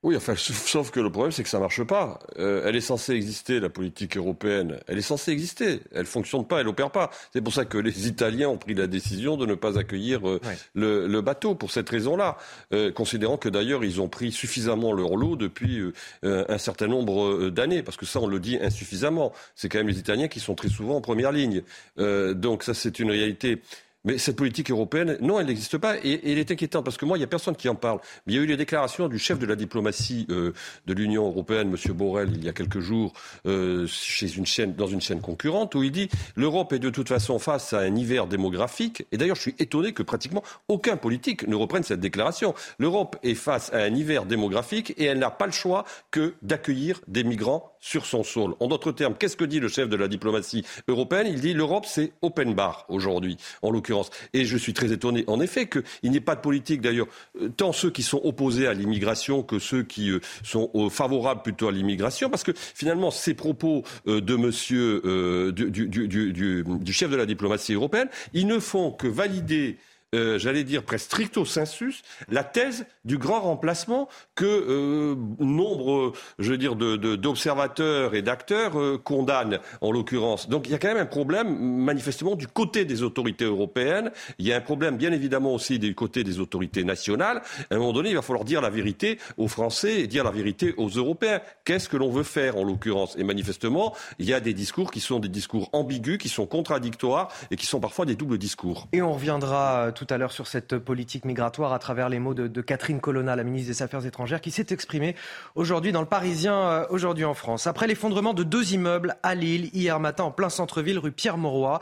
oui, 0.04 0.16
enfin, 0.16 0.34
sauf 0.38 0.90
que 0.92 1.00
le 1.00 1.12
problème, 1.12 1.32
c'est 1.32 1.44
que 1.44 1.50
ça 1.50 1.60
marche 1.60 1.84
pas. 1.84 2.20
Euh, 2.40 2.64
elle 2.66 2.76
est 2.76 2.82
censée 2.82 3.14
exister, 3.14 3.60
la 3.60 3.70
politique 3.70 4.18
européenne. 4.18 4.80
Elle 4.88 4.98
est 4.98 5.04
censée 5.04 5.32
exister. 5.32 5.82
Elle 5.94 6.08
fonctionne 6.08 6.46
pas, 6.46 6.62
elle 6.62 6.68
opère 6.68 6.90
pas. 6.90 7.12
C'est 7.34 7.42
pour 7.42 7.54
ça 7.54 7.66
que 7.66 7.78
les 7.78 8.08
Italiens 8.08 8.50
ont 8.50 8.58
pris 8.58 8.74
la 8.74 8.88
décision 8.88 9.38
de 9.38 9.46
ne 9.46 9.54
pas 9.54 9.78
accueillir 9.78 10.28
euh, 10.28 10.40
le, 10.74 11.22
bateau 11.22 11.54
pour 11.54 11.70
cette 11.70 11.88
raison-là, 11.88 12.38
euh, 12.74 12.92
considérant 12.92 13.38
que 13.38 13.48
d'ailleurs 13.48 13.84
ils 13.84 14.02
ont 14.02 14.10
pris 14.10 14.32
suffisamment 14.32 14.92
leur 14.92 15.16
lot 15.16 15.36
depuis 15.36 15.84
un 16.24 16.58
certain 16.58 16.88
nombre 16.88 17.50
d'années, 17.50 17.84
parce 17.84 17.96
que 17.96 18.08
ça, 18.08 18.20
on 18.20 18.28
le 18.28 18.40
dit 18.40 18.58
insuffisamment. 18.60 19.32
C'est 19.56 19.70
quand 19.70 19.78
même 19.78 19.88
les 19.88 20.00
Italiens 20.00 20.28
qui 20.28 20.40
sont 20.40 20.56
très 20.56 20.70
souvent 20.70 20.96
en 20.96 21.02
première 21.02 21.32
ligne. 21.32 21.62
donc 21.98 22.64
ça, 22.64 22.74
c'est 22.74 23.00
une 23.00 23.12
réalité 23.12 23.62
mais 24.04 24.18
cette 24.18 24.36
politique 24.36 24.72
européenne, 24.72 25.18
non, 25.22 25.40
elle 25.40 25.46
n'existe 25.46 25.78
pas 25.78 25.98
et, 25.98 26.32
elle 26.32 26.38
est 26.38 26.52
inquiétante 26.52 26.84
parce 26.84 26.98
que 26.98 27.06
moi, 27.06 27.18
il 27.18 27.20
n'y 27.20 27.26
a 27.26 27.28
personne 27.28 27.56
qui 27.56 27.70
en 27.70 27.76
parle. 27.76 28.00
Il 28.28 28.34
y 28.34 28.38
a 28.38 28.42
eu 28.42 28.46
les 28.46 28.58
déclarations 28.58 29.08
du 29.08 29.20
chef 29.20 29.38
de 29.38 29.46
la 29.46 29.56
diplomatie 29.56 30.26
euh, 30.30 30.54
de 30.88 30.94
l'Union 30.94 31.28
européenne, 31.28 31.70
M. 31.70 31.94
Borrell, 31.94 32.32
il 32.34 32.44
y 32.44 32.50
a 32.50 32.54
quelques 32.54 32.80
jours, 32.80 33.14
euh, 33.46 33.86
chez 33.88 34.36
une 34.36 34.46
chaîne, 34.46 34.74
dans 34.74 34.88
une 34.88 35.02
chaîne 35.02 35.22
concurrente, 35.22 35.76
où 35.76 35.84
il 35.84 35.92
dit 35.92 36.10
l'Europe 36.36 36.74
est 36.74 36.80
de 36.80 36.90
toute 36.90 37.10
façon 37.10 37.38
face 37.40 37.74
à 37.74 37.80
un 37.80 37.96
hiver 37.96 38.28
démographique. 38.28 39.06
Et 39.12 39.18
d'ailleurs, 39.18 39.36
je 39.36 39.42
suis 39.42 39.56
étonné 39.60 39.94
que 39.94 40.04
pratiquement 40.04 40.44
aucun 40.68 40.98
politique 40.98 41.48
ne 41.48 41.56
reprenne 41.56 41.84
cette 41.84 42.00
déclaration. 42.00 42.56
L'Europe 42.80 43.18
est 43.24 43.36
face 43.36 43.72
à 43.74 43.78
un 43.78 43.94
hiver 43.94 44.26
démographique 44.26 44.94
et 44.98 45.06
elle 45.06 45.20
n'a 45.20 45.32
pas 45.32 45.46
le 45.46 45.52
choix 45.52 45.86
que 46.10 46.34
d'accueillir 46.42 47.02
des 47.08 47.24
migrants 47.24 47.71
sur 47.82 48.06
son 48.06 48.24
sol. 48.24 48.56
En 48.60 48.68
d'autres 48.68 48.92
termes, 48.92 49.16
qu'est-ce 49.18 49.36
que 49.36 49.44
dit 49.44 49.60
le 49.60 49.68
chef 49.68 49.90
de 49.90 49.96
la 49.96 50.08
diplomatie 50.08 50.64
européenne? 50.88 51.28
Il 51.28 51.42
dit 51.42 51.54
l'Europe, 51.54 51.86
c'est 51.88 52.14
open 52.22 52.54
bar 52.54 52.86
aujourd'hui, 52.88 53.38
en 53.62 53.72
l'occurrence. 53.72 54.12
Et 54.34 54.46
je 54.46 54.56
suis 54.56 54.74
très 54.74 54.94
étonné, 54.94 55.24
en 55.28 55.42
effet, 55.42 55.68
qu'il 55.68 56.12
n'y 56.12 56.18
ait 56.18 56.22
pas 56.22 56.36
de 56.36 56.42
politique, 56.42 56.82
d'ailleurs, 56.82 57.08
euh, 57.42 57.50
tant 57.50 57.74
ceux 57.74 57.90
qui 57.90 58.04
sont 58.04 58.22
opposés 58.24 58.68
à 58.68 58.74
l'immigration 58.74 59.42
que 59.44 59.60
ceux 59.60 59.84
qui 59.84 60.12
euh, 60.12 60.20
sont 60.44 60.70
euh, 60.76 60.90
favorables 60.90 61.42
plutôt 61.42 61.68
à 61.68 61.72
l'immigration, 61.72 62.30
parce 62.30 62.44
que 62.44 62.52
finalement, 62.56 63.10
ces 63.10 63.34
propos 63.34 63.84
de 64.06 64.36
monsieur, 64.36 65.52
du, 65.52 65.72
du, 65.88 66.94
chef 66.94 67.10
de 67.10 67.16
la 67.16 67.26
diplomatie 67.26 67.74
européenne, 67.74 68.10
ils 68.34 68.46
ne 68.46 68.60
font 68.60 68.92
que 68.92 69.08
valider 69.08 69.78
euh, 70.14 70.38
j'allais 70.38 70.64
dire 70.64 70.84
presque 70.84 71.06
stricto 71.06 71.46
sensus, 71.46 72.02
la 72.30 72.44
thèse 72.44 72.86
du 73.06 73.18
grand 73.18 73.40
remplacement 73.40 74.10
que 74.36 74.46
euh, 74.46 75.16
nombre, 75.40 76.12
je 76.38 76.52
veux 76.52 76.58
dire, 76.58 76.76
d'observateurs 76.76 78.14
et 78.14 78.22
d'acteurs 78.22 78.78
euh, 78.78 78.98
condamnent 78.98 79.60
en 79.80 79.92
l'occurrence. 79.92 80.50
Donc 80.50 80.68
il 80.68 80.72
y 80.72 80.76
a 80.76 80.80
quand 80.80 80.90
même 80.90 80.98
un 80.98 81.06
problème 81.06 81.58
manifestement 81.58 82.36
du 82.36 82.48
côté 82.48 82.84
des 82.84 83.04
autorités 83.04 83.46
européennes. 83.46 84.12
Il 84.38 84.46
y 84.46 84.52
a 84.52 84.58
un 84.58 84.62
problème 84.62 84.98
bien 84.98 85.14
évidemment 85.14 85.54
aussi 85.54 85.80
du 85.80 85.96
côté 85.96 86.26
des 86.26 86.40
autorités 86.40 86.84
nationales. 86.84 87.42
À 87.70 87.76
un 87.76 87.78
moment 87.78 87.94
donné, 87.94 88.10
il 88.10 88.16
va 88.16 88.22
falloir 88.22 88.44
dire 88.44 88.62
la 88.62 88.70
vérité 88.70 89.18
aux 89.38 89.48
Français 89.48 90.02
et 90.02 90.08
dire 90.08 90.26
la 90.26 90.32
vérité 90.32 90.74
aux 90.76 90.90
Européens. 90.90 91.40
Qu'est-ce 91.64 91.88
que 91.88 91.98
l'on 91.98 92.10
veut 92.10 92.24
faire 92.24 92.58
en 92.58 92.66
l'occurrence? 92.66 93.16
Et 93.18 93.24
manifestement, 93.24 93.96
il 94.20 94.26
y 94.26 94.34
a 94.34 94.42
des 94.42 94.54
discours 94.54 94.92
qui 94.92 95.00
sont 95.00 95.20
des 95.20 95.30
discours 95.30 95.70
ambigus, 95.72 96.18
qui 96.18 96.30
sont 96.30 96.46
contradictoires 96.46 97.30
et 97.50 97.56
qui 97.56 97.66
sont 97.66 97.80
parfois 97.80 98.06
des 98.06 98.16
doubles 98.16 98.38
discours. 98.38 98.88
Et 98.92 99.02
on 99.02 99.14
reviendra 99.14 99.92
tout 99.94 100.01
à 100.10 100.18
l'heure 100.18 100.32
sur 100.32 100.48
cette 100.48 100.78
politique 100.78 101.26
migratoire 101.26 101.74
à 101.74 101.80
travers 101.80 102.10
les 102.10 102.20
mots 102.20 102.34
de, 102.34 102.62
Catherine 102.62 103.00
Colonna, 103.00 103.36
la 103.36 103.44
ministre 103.44 103.70
des 103.70 103.82
Affaires 103.82 104.06
étrangères, 104.06 104.42
qui 104.42 104.52
s'est 104.52 104.68
exprimée 104.70 105.16
aujourd'hui 105.56 105.92
dans 105.92 106.02
le 106.02 106.08
Parisien, 106.08 106.56
euh, 106.56 106.86
aujourd'hui 106.90 107.26
en 107.26 107.34
France. 107.34 107.68
Après 107.68 107.88
l'effondrement 107.88 108.34
de 108.34 108.44
deux 108.44 108.74
immeubles 108.74 109.18
à 109.24 109.36
Lille 109.36 109.70
hier 109.74 110.00
matin 110.00 110.24
en 110.26 110.32
plein 110.32 110.50
centre-ville, 110.50 111.00
rue 111.00 111.12
Pierre-Mauroy, 111.12 111.80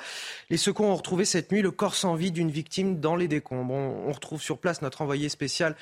les 0.49 0.57
secours 0.57 0.87
ont 0.87 0.95
retrouvé 0.95 1.25
cette 1.25 1.51
nuit 1.51 1.61
le 1.61 1.71
corps 1.71 1.95
sans 1.95 2.15
vie 2.15 2.31
d'une 2.31 2.51
victime 2.51 2.99
dans 2.99 3.15
les 3.15 3.27
décombres. 3.27 3.73
On, 3.73 4.11
retrouve 4.11 4.41
sur 4.41 4.57
place 4.57 4.81
notre 4.81 5.01
envoyé 5.01 5.29
spécial. 5.29 5.75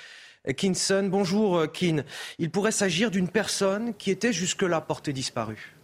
Kinson. 0.56 1.08
Bonjour 1.10 1.58
euh, 1.58 1.68
Kin. 1.68 2.04
Il 2.40 2.52
pourrait 2.52 2.72
s'agir 2.72 3.12
d'une 3.12 3.30
personne 3.30 3.94
qui 3.96 4.12
était 4.12 4.34
jusque-là 4.34 4.82
portée 4.82 5.14
disparue. 5.14 5.77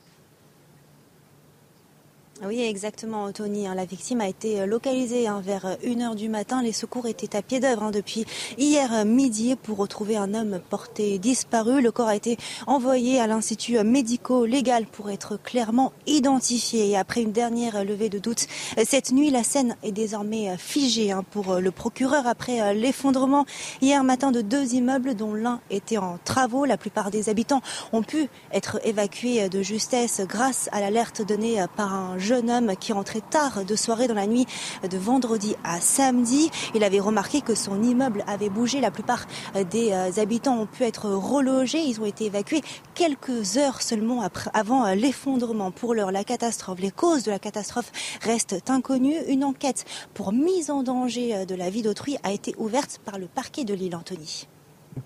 Oui, 2.46 2.62
exactement, 2.62 3.32
Tony. 3.32 3.68
Hein. 3.68 3.76
La 3.76 3.86
victime 3.86 4.20
a 4.20 4.28
été 4.28 4.60
euh, 4.60 4.66
localisée 4.66 5.28
hein, 5.28 5.42
vers 5.42 5.78
1h 5.86 6.12
euh, 6.12 6.16
du 6.16 6.28
matin. 6.28 6.62
Les 6.62 6.74
secours 6.74 7.08
étaient 7.08 7.38
à 7.38 7.42
pied 7.42 7.62
d'œuvre 7.62 7.84
hein, 7.84 7.92
depuis 7.92 8.26
hier 8.58 8.94
euh, 8.94 9.06
midi 9.06 9.56
pour 9.56 9.78
retrouver 9.78 10.18
un 10.18 10.34
homme 10.34 10.60
porté 10.70 11.20
disparu. 11.20 11.82
Le 11.82 11.92
corps 11.92 12.10
a 12.10 12.18
été 12.18 12.38
envoyé 12.68 13.22
à 13.22 13.28
l'institut 13.28 13.82
médico-légal 13.84 14.88
pour 14.88 15.10
être 15.10 15.38
clairement 15.42 15.94
identifié. 16.06 16.98
Après 16.98 17.22
une 17.22 17.32
dernière 17.32 17.86
levée 17.86 18.10
de 18.10 18.20
doute, 18.20 18.48
cette 18.84 19.12
nuit, 19.14 19.30
la 19.30 19.44
scène 19.44 19.78
est 19.82 19.94
désormais 19.94 20.58
figée 20.58 21.16
pour 21.32 21.56
le 21.56 21.72
procureur 21.72 22.28
après 22.28 22.74
l'effondrement 22.74 23.46
hier 23.82 24.04
matin 24.04 24.32
de 24.32 24.42
deux 24.42 24.74
immeubles 24.74 25.16
dont 25.16 25.34
l'un 25.34 25.62
était 25.70 25.98
en 25.98 26.20
travaux. 26.26 26.66
La 26.66 26.78
plupart 26.78 27.10
des 27.10 27.30
habitants 27.30 27.62
ont 27.94 28.04
pu 28.04 28.28
être 28.52 28.80
évacués 28.86 29.48
de 29.50 29.62
justesse 29.62 30.22
grâce 30.28 30.68
à 30.72 30.82
l'alerte 30.82 31.22
donnée 31.26 31.64
par 31.76 31.94
un 31.94 32.18
jeune 32.18 32.33
jeune 32.34 32.50
homme 32.50 32.76
qui 32.76 32.94
rentrait 32.94 33.22
tard 33.22 33.64
de 33.64 33.76
soirée 33.76 34.08
dans 34.08 34.16
la 34.16 34.26
nuit 34.26 34.48
de 34.90 34.98
vendredi 34.98 35.56
à 35.64 35.80
samedi. 35.80 36.50
Il 36.74 36.84
avait 36.84 37.00
remarqué 37.00 37.42
que 37.42 37.54
son 37.54 37.84
immeuble 37.84 38.24
avait 38.26 38.50
bougé. 38.50 38.82
La 38.82 38.90
plupart 38.90 39.28
des 39.70 39.92
euh, 39.92 40.10
habitants 40.20 40.58
ont 40.58 40.66
pu 40.66 40.82
être 40.82 41.10
relogés. 41.10 41.84
Ils 41.84 42.02
ont 42.02 42.06
été 42.06 42.26
évacués 42.26 42.62
quelques 42.96 43.58
heures 43.58 43.84
seulement 43.84 44.28
avant 44.52 44.84
euh, 44.84 44.96
l'effondrement. 44.96 45.70
Pour 45.70 45.94
l'heure, 45.94 46.12
la 46.12 46.24
catastrophe, 46.24 46.80
les 46.80 46.90
causes 46.90 47.22
de 47.22 47.30
la 47.30 47.38
catastrophe 47.38 47.92
restent 48.24 48.68
inconnues. 48.68 49.20
Une 49.28 49.44
enquête 49.44 49.86
pour 50.16 50.34
mise 50.34 50.72
en 50.72 50.82
danger 50.82 51.36
euh, 51.36 51.46
de 51.46 51.54
la 51.54 51.70
vie 51.70 51.84
d'autrui 51.84 52.18
a 52.24 52.32
été 52.32 52.56
ouverte 52.58 53.00
par 53.06 53.20
le 53.20 53.28
parquet 53.28 53.64
de 53.64 53.76
l'île 53.76 53.96
Antony. 53.96 54.48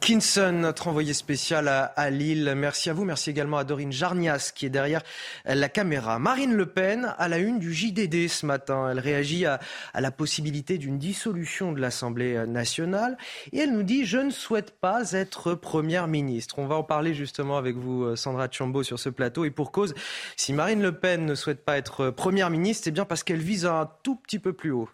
Kinson, 0.01 0.51
notre 0.51 0.87
envoyé 0.87 1.13
spécial 1.13 1.67
à, 1.67 2.09
Lille. 2.09 2.53
Merci 2.55 2.89
à 2.89 2.93
vous. 2.93 3.05
Merci 3.05 3.29
également 3.29 3.57
à 3.57 3.63
Dorine 3.63 3.91
Jarnias 3.91 4.51
qui 4.53 4.65
est 4.65 4.69
derrière 4.69 5.01
la 5.45 5.69
caméra. 5.69 6.19
Marine 6.19 6.53
Le 6.53 6.65
Pen 6.65 7.13
à 7.17 7.27
la 7.27 7.37
une 7.37 7.59
du 7.59 7.73
JDD 7.73 8.27
ce 8.27 8.45
matin. 8.45 8.89
Elle 8.89 8.99
réagit 8.99 9.45
à, 9.45 9.59
la 9.95 10.11
possibilité 10.11 10.77
d'une 10.77 10.97
dissolution 10.97 11.71
de 11.71 11.79
l'Assemblée 11.79 12.45
nationale 12.47 13.17
et 13.51 13.59
elle 13.59 13.73
nous 13.73 13.83
dit 13.83 14.05
je 14.05 14.17
ne 14.17 14.29
souhaite 14.29 14.71
pas 14.79 15.13
être 15.13 15.53
première 15.53 16.07
ministre. 16.07 16.59
On 16.59 16.67
va 16.67 16.75
en 16.75 16.83
parler 16.83 17.13
justement 17.13 17.57
avec 17.57 17.75
vous, 17.75 18.15
Sandra 18.15 18.47
Chambaud, 18.51 18.83
sur 18.83 18.99
ce 18.99 19.09
plateau. 19.09 19.45
Et 19.45 19.51
pour 19.51 19.71
cause, 19.71 19.95
si 20.35 20.53
Marine 20.53 20.81
Le 20.81 20.91
Pen 20.91 21.25
ne 21.25 21.35
souhaite 21.35 21.63
pas 21.63 21.77
être 21.77 22.09
première 22.09 22.49
ministre, 22.49 22.83
c'est 22.85 22.91
bien 22.91 23.05
parce 23.05 23.23
qu'elle 23.23 23.41
vise 23.41 23.65
un 23.65 23.89
tout 24.03 24.15
petit 24.15 24.39
peu 24.39 24.53
plus 24.53 24.71
haut. 24.71 24.89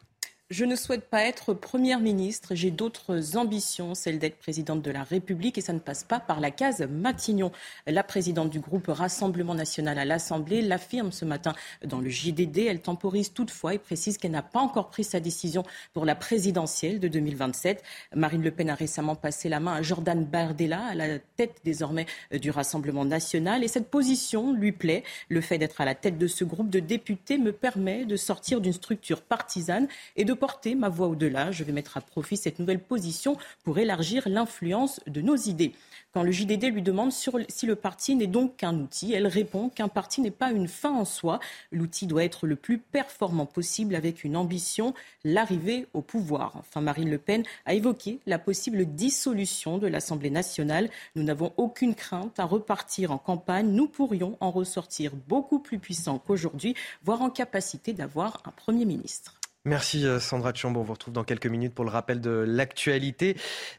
Je 0.49 0.65
ne 0.65 0.75
souhaite 0.75 1.09
pas 1.09 1.23
être 1.23 1.53
première 1.53 2.01
ministre. 2.01 2.53
J'ai 2.53 2.69
d'autres 2.69 3.37
ambitions, 3.37 3.95
celle 3.95 4.19
d'être 4.19 4.37
présidente 4.37 4.81
de 4.81 4.91
la 4.91 5.03
République, 5.03 5.57
et 5.57 5.61
ça 5.61 5.71
ne 5.71 5.79
passe 5.79 6.03
pas 6.03 6.19
par 6.19 6.41
la 6.41 6.51
case 6.51 6.81
Matignon. 6.81 7.51
La 7.87 8.03
présidente 8.03 8.49
du 8.49 8.59
groupe 8.59 8.87
Rassemblement 8.87 9.55
national 9.55 9.97
à 9.97 10.05
l'Assemblée 10.05 10.61
l'affirme 10.61 11.13
ce 11.13 11.23
matin 11.23 11.53
dans 11.85 11.99
le 11.99 12.09
JDD. 12.09 12.57
Elle 12.67 12.81
temporise 12.81 13.31
toutefois 13.31 13.73
et 13.73 13.79
précise 13.79 14.17
qu'elle 14.17 14.31
n'a 14.31 14.43
pas 14.43 14.59
encore 14.59 14.89
pris 14.89 15.05
sa 15.05 15.21
décision 15.21 15.63
pour 15.93 16.05
la 16.05 16.13
présidentielle 16.13 16.99
de 16.99 17.07
2027. 17.07 17.81
Marine 18.13 18.43
Le 18.43 18.51
Pen 18.51 18.69
a 18.69 18.75
récemment 18.75 19.15
passé 19.15 19.47
la 19.47 19.61
main 19.61 19.75
à 19.75 19.81
Jordan 19.81 20.25
Bardella, 20.25 20.85
à 20.87 20.93
la 20.93 21.19
tête 21.19 21.61
désormais 21.63 22.05
du 22.31 22.51
Rassemblement 22.51 23.05
national, 23.05 23.63
et 23.63 23.69
cette 23.69 23.89
position 23.89 24.53
lui 24.53 24.73
plaît. 24.73 25.03
Le 25.29 25.39
fait 25.39 25.57
d'être 25.57 25.79
à 25.79 25.85
la 25.85 25.95
tête 25.95 26.17
de 26.17 26.27
ce 26.27 26.43
groupe 26.43 26.69
de 26.69 26.81
députés 26.81 27.37
me 27.37 27.53
permet 27.53 28.05
de 28.05 28.17
sortir 28.17 28.59
d'une 28.59 28.73
structure 28.73 29.21
partisane 29.21 29.87
et 30.17 30.25
de 30.25 30.32
porter 30.33 30.75
ma 30.75 30.89
voix 30.89 31.07
au-delà. 31.07 31.51
Je 31.51 31.63
vais 31.63 31.71
mettre 31.71 31.97
à 31.97 32.01
profit 32.01 32.37
cette 32.37 32.59
nouvelle 32.59 32.79
position 32.79 33.37
pour 33.63 33.79
élargir 33.79 34.27
l'influence 34.27 34.99
de 35.07 35.21
nos 35.21 35.35
idées. 35.35 35.73
Quand 36.13 36.21
le 36.21 36.31
JDD 36.31 36.65
lui 36.65 36.83
demande 36.83 37.11
si 37.11 37.65
le 37.65 37.75
parti 37.75 38.15
n'est 38.15 38.27
donc 38.27 38.57
qu'un 38.57 38.77
outil, 38.77 39.13
elle 39.13 39.25
répond 39.25 39.69
qu'un 39.69 39.87
parti 39.87 40.21
n'est 40.21 40.29
pas 40.29 40.51
une 40.51 40.67
fin 40.67 40.91
en 40.91 41.05
soi. 41.05 41.39
L'outil 41.71 42.05
doit 42.05 42.23
être 42.23 42.45
le 42.45 42.55
plus 42.55 42.77
performant 42.77 43.47
possible 43.47 43.95
avec 43.95 44.23
une 44.23 44.37
ambition, 44.37 44.93
l'arrivée 45.23 45.87
au 45.95 46.01
pouvoir. 46.01 46.51
Enfin, 46.55 46.81
Marine 46.81 47.09
Le 47.09 47.17
Pen 47.17 47.43
a 47.65 47.73
évoqué 47.73 48.19
la 48.27 48.37
possible 48.37 48.85
dissolution 48.85 49.79
de 49.79 49.87
l'Assemblée 49.87 50.29
nationale. 50.29 50.91
Nous 51.15 51.23
n'avons 51.23 51.51
aucune 51.57 51.95
crainte 51.95 52.39
à 52.39 52.45
repartir 52.45 53.11
en 53.11 53.17
campagne. 53.17 53.71
Nous 53.71 53.87
pourrions 53.87 54.37
en 54.39 54.51
ressortir 54.51 55.13
beaucoup 55.27 55.57
plus 55.57 55.79
puissants 55.79 56.19
qu'aujourd'hui, 56.19 56.75
voire 57.03 57.23
en 57.23 57.31
capacité 57.31 57.91
d'avoir 57.91 58.43
un 58.45 58.51
Premier 58.51 58.85
ministre. 58.85 59.39
Merci 59.65 60.05
euh, 60.05 60.19
Sandra 60.19 60.53
Chambon. 60.53 60.81
On 60.81 60.83
vous 60.83 60.91
retrouve 60.91 61.13
dans 61.13 61.23
quelques 61.23 61.47
minutes 61.47 61.73
pour 61.73 61.85
le 61.85 61.89
rappel 61.89 62.19
de 62.19 62.31
l'actualité. 62.31 63.37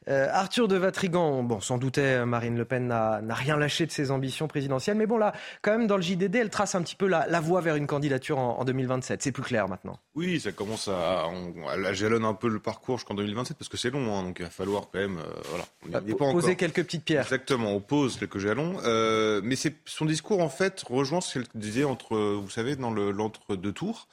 Euh, 0.09 0.29
Arthur 0.33 0.67
de 0.67 0.76
Vatrigan, 0.76 1.43
bon, 1.43 1.61
sans 1.61 1.76
douter, 1.76 2.00
euh, 2.00 2.26
Marine 2.26 2.57
Le 2.57 2.64
Pen 2.64 2.87
n'a 2.88 3.21
rien 3.35 3.59
lâché 3.59 3.85
de 3.85 3.91
ses 3.91 4.11
ambitions 4.11 4.49
présidentielles. 4.49 4.97
Mais 4.97 5.07
bon, 5.07 5.19
là, 5.19 5.35
quand 5.61 5.76
même, 5.76 5.87
dans 5.87 5.97
le 5.97 6.03
JDD, 6.03 6.37
elle 6.37 6.49
trace 6.49 6.75
un 6.75 6.81
petit 6.81 6.97
peu 6.97 7.07
la, 7.07 7.41
voie 7.41 7.61
vers 7.61 7.76
une 7.76 7.87
candidature 7.87 8.38
en, 8.38 8.64
2027. 8.64 9.23
C'est 9.23 9.33
plus 9.33 9.43
clair 9.43 9.69
maintenant. 9.69 9.99
Oui, 10.14 10.40
ça 10.40 10.52
commence 10.52 10.88
à. 10.88 11.26
On, 11.28 11.92
jalonne 11.92 12.25
un 12.25 12.35
peu 12.35 12.49
le 12.49 12.61
parcours 12.61 12.99
jusqu'en 12.99 13.14
2027 13.14 13.56
parce 13.56 13.68
que 13.68 13.76
c'est 13.76 13.90
long. 13.90 14.16
Hein, 14.16 14.23
donc 14.23 14.37
il 14.38 14.44
va 14.44 14.50
falloir 14.50 14.88
quand 14.92 14.99
même. 14.99 15.21
voilà. 15.49 16.02
On 16.21 16.33
poser 16.33 16.56
quelques 16.56 16.85
petites 16.85 17.04
pierres. 17.04 17.23
Exactement, 17.23 17.73
on 17.73 17.80
pose 17.80 18.16
quelques 18.18 18.38
jalons. 18.38 18.78
mais 19.42 19.56
son 19.85 20.04
discours, 20.04 20.40
en 20.40 20.49
fait, 20.49 20.83
rejoint 20.88 21.21
ce 21.21 21.38
qu'elle 21.38 21.49
disait 21.54 21.85
entre, 21.85 22.16
vous 22.16 22.50
savez, 22.50 22.76
dans 22.76 22.90
l'entre-deux 22.90 23.73
tours. 23.73 24.09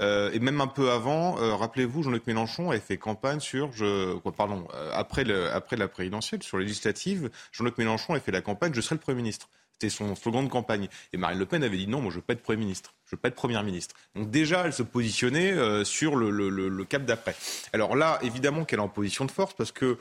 et 0.00 0.38
même 0.38 0.60
un 0.60 0.66
peu 0.66 0.90
avant 0.90 1.32
euh, 1.42 1.54
rappelez-vous, 1.54 2.02
Jean-Luc 2.02 2.26
Mélenchon 2.26 2.70
avait 2.70 2.80
fait 2.80 2.96
campagne 2.96 3.40
sur, 3.40 3.72
je, 3.72 4.16
quoi, 4.18 4.32
pardon, 4.32 4.66
euh, 4.74 4.90
après, 4.94 5.24
le, 5.24 5.50
après 5.50 5.76
la 5.76 5.88
présidentielle, 5.88 6.42
sur 6.42 6.58
les 6.58 6.64
législatives, 6.64 7.30
Jean-Luc 7.52 7.78
Mélenchon 7.78 8.12
avait 8.12 8.22
fait 8.22 8.32
la 8.32 8.42
campagne, 8.42 8.72
je 8.74 8.80
serai 8.80 8.94
le 8.94 9.00
Premier 9.00 9.16
ministre. 9.16 9.48
C'était 9.82 9.96
son 9.96 10.14
slogan 10.14 10.44
de 10.44 10.48
campagne. 10.48 10.88
Et 11.12 11.16
Marine 11.16 11.40
Le 11.40 11.46
Pen 11.46 11.64
avait 11.64 11.76
dit 11.76 11.88
non, 11.88 12.00
moi 12.00 12.12
je 12.12 12.16
veux 12.16 12.22
pas 12.22 12.34
être 12.34 12.42
Premier 12.42 12.58
ministre, 12.58 12.94
je 13.04 13.16
veux 13.16 13.20
pas 13.20 13.26
être 13.28 13.34
Première 13.34 13.64
ministre. 13.64 13.96
Donc 14.14 14.30
déjà, 14.30 14.64
elle 14.64 14.72
se 14.72 14.84
positionnait 14.84 15.50
euh, 15.50 15.82
sur 15.82 16.14
le, 16.14 16.30
le, 16.30 16.84
cap 16.84 17.04
d'après. 17.04 17.34
Alors 17.72 17.96
là, 17.96 18.20
évidemment 18.22 18.64
qu'elle 18.64 18.78
est 18.78 18.82
en 18.82 18.88
position 18.88 19.24
de 19.24 19.32
force 19.32 19.54
parce 19.54 19.72
que 19.72 19.98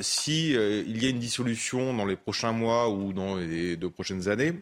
si 0.00 0.52
il 0.52 1.02
y 1.02 1.06
a 1.06 1.08
une 1.10 1.18
dissolution 1.18 1.94
dans 1.94 2.04
les 2.04 2.14
prochains 2.14 2.52
mois 2.52 2.90
ou 2.90 3.12
dans 3.12 3.36
les 3.36 3.76
deux 3.76 3.90
prochaines 3.90 4.28
années, 4.28 4.54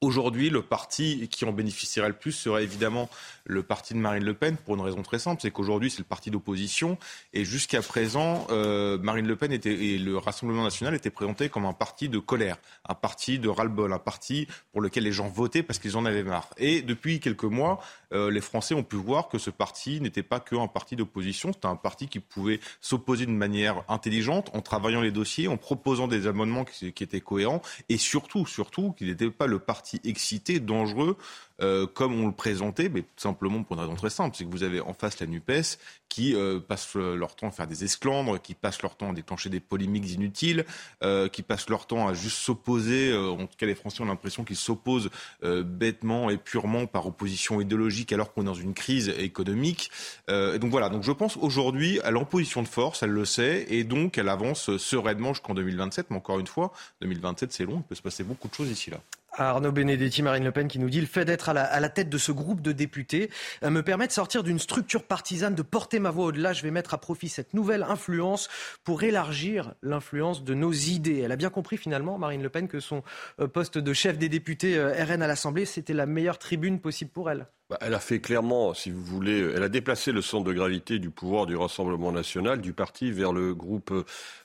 Aujourd'hui, 0.00 0.48
le 0.48 0.62
parti 0.62 1.26
qui 1.28 1.44
en 1.44 1.50
bénéficierait 1.50 2.06
le 2.06 2.14
plus 2.14 2.30
serait 2.30 2.62
évidemment 2.62 3.10
le 3.42 3.64
parti 3.64 3.94
de 3.94 3.98
Marine 3.98 4.22
Le 4.22 4.34
Pen, 4.34 4.56
pour 4.56 4.76
une 4.76 4.80
raison 4.80 5.02
très 5.02 5.18
simple, 5.18 5.42
c'est 5.42 5.50
qu'aujourd'hui 5.50 5.90
c'est 5.90 5.98
le 5.98 6.04
parti 6.04 6.30
d'opposition, 6.30 6.98
et 7.32 7.44
jusqu'à 7.44 7.82
présent, 7.82 8.46
euh, 8.50 8.96
Marine 8.98 9.26
Le 9.26 9.34
Pen 9.34 9.50
était, 9.50 9.72
et 9.72 9.98
le 9.98 10.16
Rassemblement 10.16 10.62
national 10.62 10.94
étaient 10.94 11.10
présentés 11.10 11.48
comme 11.48 11.64
un 11.64 11.72
parti 11.72 12.08
de 12.08 12.20
colère, 12.20 12.58
un 12.88 12.94
parti 12.94 13.40
de 13.40 13.48
ras-le-bol, 13.48 13.92
un 13.92 13.98
parti 13.98 14.46
pour 14.70 14.82
lequel 14.82 15.02
les 15.02 15.10
gens 15.10 15.26
votaient 15.26 15.64
parce 15.64 15.80
qu'ils 15.80 15.96
en 15.96 16.04
avaient 16.04 16.22
marre. 16.22 16.50
Et 16.58 16.80
depuis 16.82 17.18
quelques 17.18 17.42
mois, 17.42 17.80
euh, 18.12 18.30
les 18.30 18.40
Français 18.40 18.74
ont 18.74 18.84
pu 18.84 18.94
voir 18.94 19.26
que 19.26 19.38
ce 19.38 19.50
parti 19.50 20.00
n'était 20.00 20.22
pas 20.22 20.38
qu'un 20.38 20.68
parti 20.68 20.94
d'opposition, 20.94 21.52
c'était 21.52 21.66
un 21.66 21.74
parti 21.74 22.06
qui 22.06 22.20
pouvait 22.20 22.60
s'opposer 22.80 23.26
d'une 23.26 23.36
manière 23.36 23.82
intelligente, 23.88 24.48
en 24.54 24.60
travaillant 24.60 25.00
les 25.00 25.10
dossiers, 25.10 25.48
en 25.48 25.56
proposant 25.56 26.06
des 26.06 26.28
amendements 26.28 26.64
qui, 26.64 26.92
qui 26.92 27.02
étaient 27.02 27.20
cohérents, 27.20 27.62
et 27.88 27.98
surtout, 27.98 28.46
surtout, 28.46 28.92
qu'il 28.92 29.08
n'était 29.08 29.30
pas 29.30 29.48
le 29.48 29.58
parti 29.58 29.87
excité, 30.04 30.60
dangereux, 30.60 31.16
euh, 31.60 31.86
comme 31.86 32.20
on 32.20 32.26
le 32.26 32.32
présentait, 32.32 32.88
mais 32.88 33.04
simplement 33.16 33.64
pour 33.64 33.74
une 33.74 33.82
raison 33.82 33.96
très 33.96 34.10
simple, 34.10 34.36
c'est 34.36 34.44
que 34.44 34.50
vous 34.50 34.62
avez 34.62 34.80
en 34.80 34.94
face 34.94 35.18
la 35.18 35.26
NUPES 35.26 35.78
qui 36.08 36.34
euh, 36.36 36.60
passent 36.60 36.94
leur 36.94 37.34
temps 37.34 37.48
à 37.48 37.50
faire 37.50 37.66
des 37.66 37.82
esclandres, 37.82 38.40
qui 38.40 38.54
passent 38.54 38.80
leur 38.82 38.96
temps 38.96 39.10
à 39.10 39.12
déclencher 39.12 39.50
des 39.50 39.58
polémiques 39.58 40.12
inutiles, 40.12 40.64
euh, 41.02 41.28
qui 41.28 41.42
passent 41.42 41.68
leur 41.68 41.86
temps 41.86 42.06
à 42.06 42.14
juste 42.14 42.38
s'opposer, 42.38 43.14
en 43.14 43.46
tout 43.46 43.56
cas 43.58 43.66
les 43.66 43.74
Français 43.74 44.02
ont 44.02 44.06
l'impression 44.06 44.44
qu'ils 44.44 44.56
s'opposent 44.56 45.10
bêtement 45.42 46.30
et 46.30 46.36
purement 46.36 46.86
par 46.86 47.06
opposition 47.06 47.60
idéologique 47.60 48.12
alors 48.12 48.32
qu'on 48.32 48.42
est 48.42 48.46
dans 48.46 48.54
une 48.54 48.74
crise 48.74 49.08
économique. 49.18 49.90
donc 50.28 50.70
voilà, 50.70 50.88
donc 50.88 51.02
je 51.02 51.12
pense 51.12 51.36
aujourd'hui 51.36 52.00
à 52.00 52.10
l'opposition 52.10 52.62
de 52.62 52.68
force, 52.68 53.02
elle 53.02 53.10
le 53.10 53.24
sait, 53.24 53.66
et 53.68 53.84
donc 53.84 54.18
elle 54.18 54.28
avance 54.28 54.76
sereinement 54.76 55.34
jusqu'en 55.34 55.54
2027, 55.54 56.10
mais 56.10 56.16
encore 56.16 56.38
une 56.38 56.46
fois, 56.46 56.72
2027 57.00 57.52
c'est 57.52 57.64
long, 57.64 57.78
il 57.78 57.82
peut 57.82 57.94
se 57.94 58.02
passer 58.02 58.24
beaucoup 58.24 58.48
de 58.48 58.54
choses 58.54 58.70
ici 58.70 58.90
là. 58.90 59.00
Arnaud 59.32 59.72
Benedetti, 59.72 60.22
Marine 60.22 60.44
Le 60.44 60.52
Pen 60.52 60.68
qui 60.68 60.78
nous 60.78 60.90
dit 60.90 61.00
le 61.00 61.06
fait 61.06 61.24
d'être 61.24 61.48
à 61.48 61.80
la, 61.80 61.88
tête 61.88 62.08
de 62.08 62.18
ce 62.18 62.32
groupe 62.32 62.60
de 62.60 62.72
députés 62.72 63.30
euh, 63.62 63.70
me 63.70 63.82
permet 63.82 64.06
de 64.06 64.12
sortir 64.12 64.42
d'une 64.42 64.58
structure 64.58 65.04
partisane, 65.04 65.54
de 65.54 65.62
porter 65.62 65.98
ma 65.98 66.10
voix 66.10 66.26
au-delà. 66.26 66.52
Je 66.52 66.62
vais 66.62 66.70
mettre 66.70 66.94
à 66.94 66.98
profit 66.98 67.28
cette 67.28 67.54
nouvelle 67.54 67.82
influence 67.82 68.48
pour 68.84 69.02
élargir 69.02 69.74
l'influence 69.82 70.44
de 70.44 70.54
nos 70.54 70.72
idées. 70.72 71.20
Elle 71.20 71.32
a 71.32 71.36
bien 71.36 71.50
compris 71.50 71.76
finalement, 71.76 72.18
Marine 72.18 72.42
Le 72.42 72.48
Pen, 72.48 72.68
que 72.68 72.80
son 72.80 73.02
euh, 73.40 73.46
poste 73.46 73.78
de 73.78 73.92
chef 73.92 74.18
des 74.18 74.28
députés 74.28 74.76
euh, 74.76 74.92
RN 75.04 75.22
à 75.22 75.26
l'Assemblée, 75.26 75.64
c'était 75.64 75.94
la 75.94 76.06
meilleure 76.06 76.38
tribune 76.38 76.80
possible 76.80 77.10
pour 77.10 77.30
elle. 77.30 77.46
Bah, 77.70 77.76
elle 77.82 77.92
a 77.92 78.00
fait 78.00 78.20
clairement, 78.20 78.72
si 78.72 78.90
vous 78.90 79.04
voulez, 79.04 79.40
elle 79.54 79.62
a 79.62 79.68
déplacé 79.68 80.10
le 80.10 80.22
centre 80.22 80.44
de 80.44 80.54
gravité 80.54 80.98
du 80.98 81.10
pouvoir 81.10 81.44
du 81.44 81.54
Rassemblement 81.54 82.12
national, 82.12 82.62
du 82.62 82.72
parti, 82.72 83.12
vers 83.12 83.32
le 83.32 83.54
groupe 83.54 83.92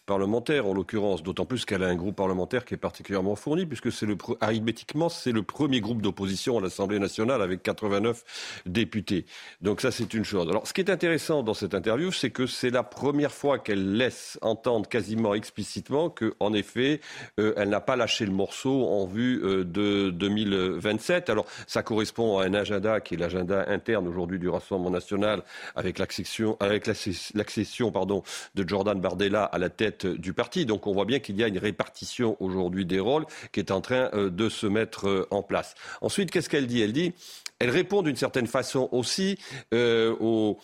parlementaire, 0.05 0.67
en 0.67 0.73
l'occurrence, 0.73 1.23
d'autant 1.23 1.45
plus 1.45 1.65
qu'elle 1.65 1.83
a 1.83 1.87
un 1.87 1.95
groupe 1.95 2.15
parlementaire 2.15 2.65
qui 2.65 2.73
est 2.73 2.77
particulièrement 2.77 3.35
fourni, 3.35 3.65
puisque 3.65 3.91
c'est 3.91 4.05
le, 4.05 4.17
arithmétiquement, 4.41 5.09
c'est 5.09 5.31
le 5.31 5.43
premier 5.43 5.79
groupe 5.79 6.01
d'opposition 6.01 6.57
à 6.57 6.61
l'Assemblée 6.61 6.99
nationale 6.99 7.41
avec 7.41 7.63
89 7.63 8.61
députés. 8.65 9.25
Donc 9.61 9.81
ça, 9.81 9.91
c'est 9.91 10.13
une 10.13 10.25
chose. 10.25 10.49
Alors, 10.49 10.67
ce 10.67 10.73
qui 10.73 10.81
est 10.81 10.89
intéressant 10.89 11.43
dans 11.43 11.53
cette 11.53 11.73
interview, 11.73 12.11
c'est 12.11 12.31
que 12.31 12.47
c'est 12.47 12.69
la 12.69 12.83
première 12.83 13.31
fois 13.31 13.59
qu'elle 13.59 13.95
laisse 13.95 14.37
entendre 14.41 14.89
quasiment 14.89 15.33
explicitement 15.33 16.09
que, 16.09 16.33
en 16.39 16.53
effet, 16.53 16.99
euh, 17.39 17.53
elle 17.55 17.69
n'a 17.69 17.81
pas 17.81 17.95
lâché 17.95 18.25
le 18.25 18.33
morceau 18.33 18.87
en 18.87 19.05
vue 19.05 19.41
euh, 19.43 19.63
de 19.63 20.09
2027. 20.09 21.29
Alors, 21.29 21.45
ça 21.67 21.81
correspond 21.81 22.39
à 22.39 22.45
un 22.45 22.53
agenda 22.53 22.99
qui 22.99 23.13
est 23.13 23.17
l'agenda 23.17 23.65
interne 23.69 24.07
aujourd'hui 24.07 24.39
du 24.39 24.49
Rassemblement 24.49 24.91
national, 24.91 25.43
avec 25.75 25.97
l'accession, 25.97 26.57
avec 26.59 26.87
l'accession 26.87 27.91
pardon, 27.91 28.23
de 28.55 28.67
Jordan 28.67 28.99
Bardella 28.99 29.45
à 29.45 29.57
la 29.57 29.69
tête 29.69 29.92
du 30.05 30.33
parti. 30.33 30.65
Donc 30.65 30.87
on 30.87 30.93
voit 30.93 31.05
bien 31.05 31.19
qu'il 31.19 31.37
y 31.37 31.43
a 31.43 31.47
une 31.47 31.57
répartition 31.57 32.37
aujourd'hui 32.39 32.85
des 32.85 32.99
rôles 32.99 33.25
qui 33.51 33.59
est 33.59 33.71
en 33.71 33.81
train 33.81 34.09
euh, 34.13 34.29
de 34.29 34.49
se 34.49 34.67
mettre 34.67 35.07
euh, 35.07 35.27
en 35.31 35.43
place. 35.43 35.75
Ensuite, 36.01 36.31
qu'est-ce 36.31 36.49
qu'elle 36.49 36.67
dit? 36.67 36.81
Elle 36.81 36.93
dit, 36.93 37.13
elle 37.59 37.69
répond 37.69 38.01
d'une 38.01 38.15
certaine 38.15 38.47
façon 38.47 38.89
aussi 38.91 39.37
euh, 39.73 40.15
aux 40.19 40.57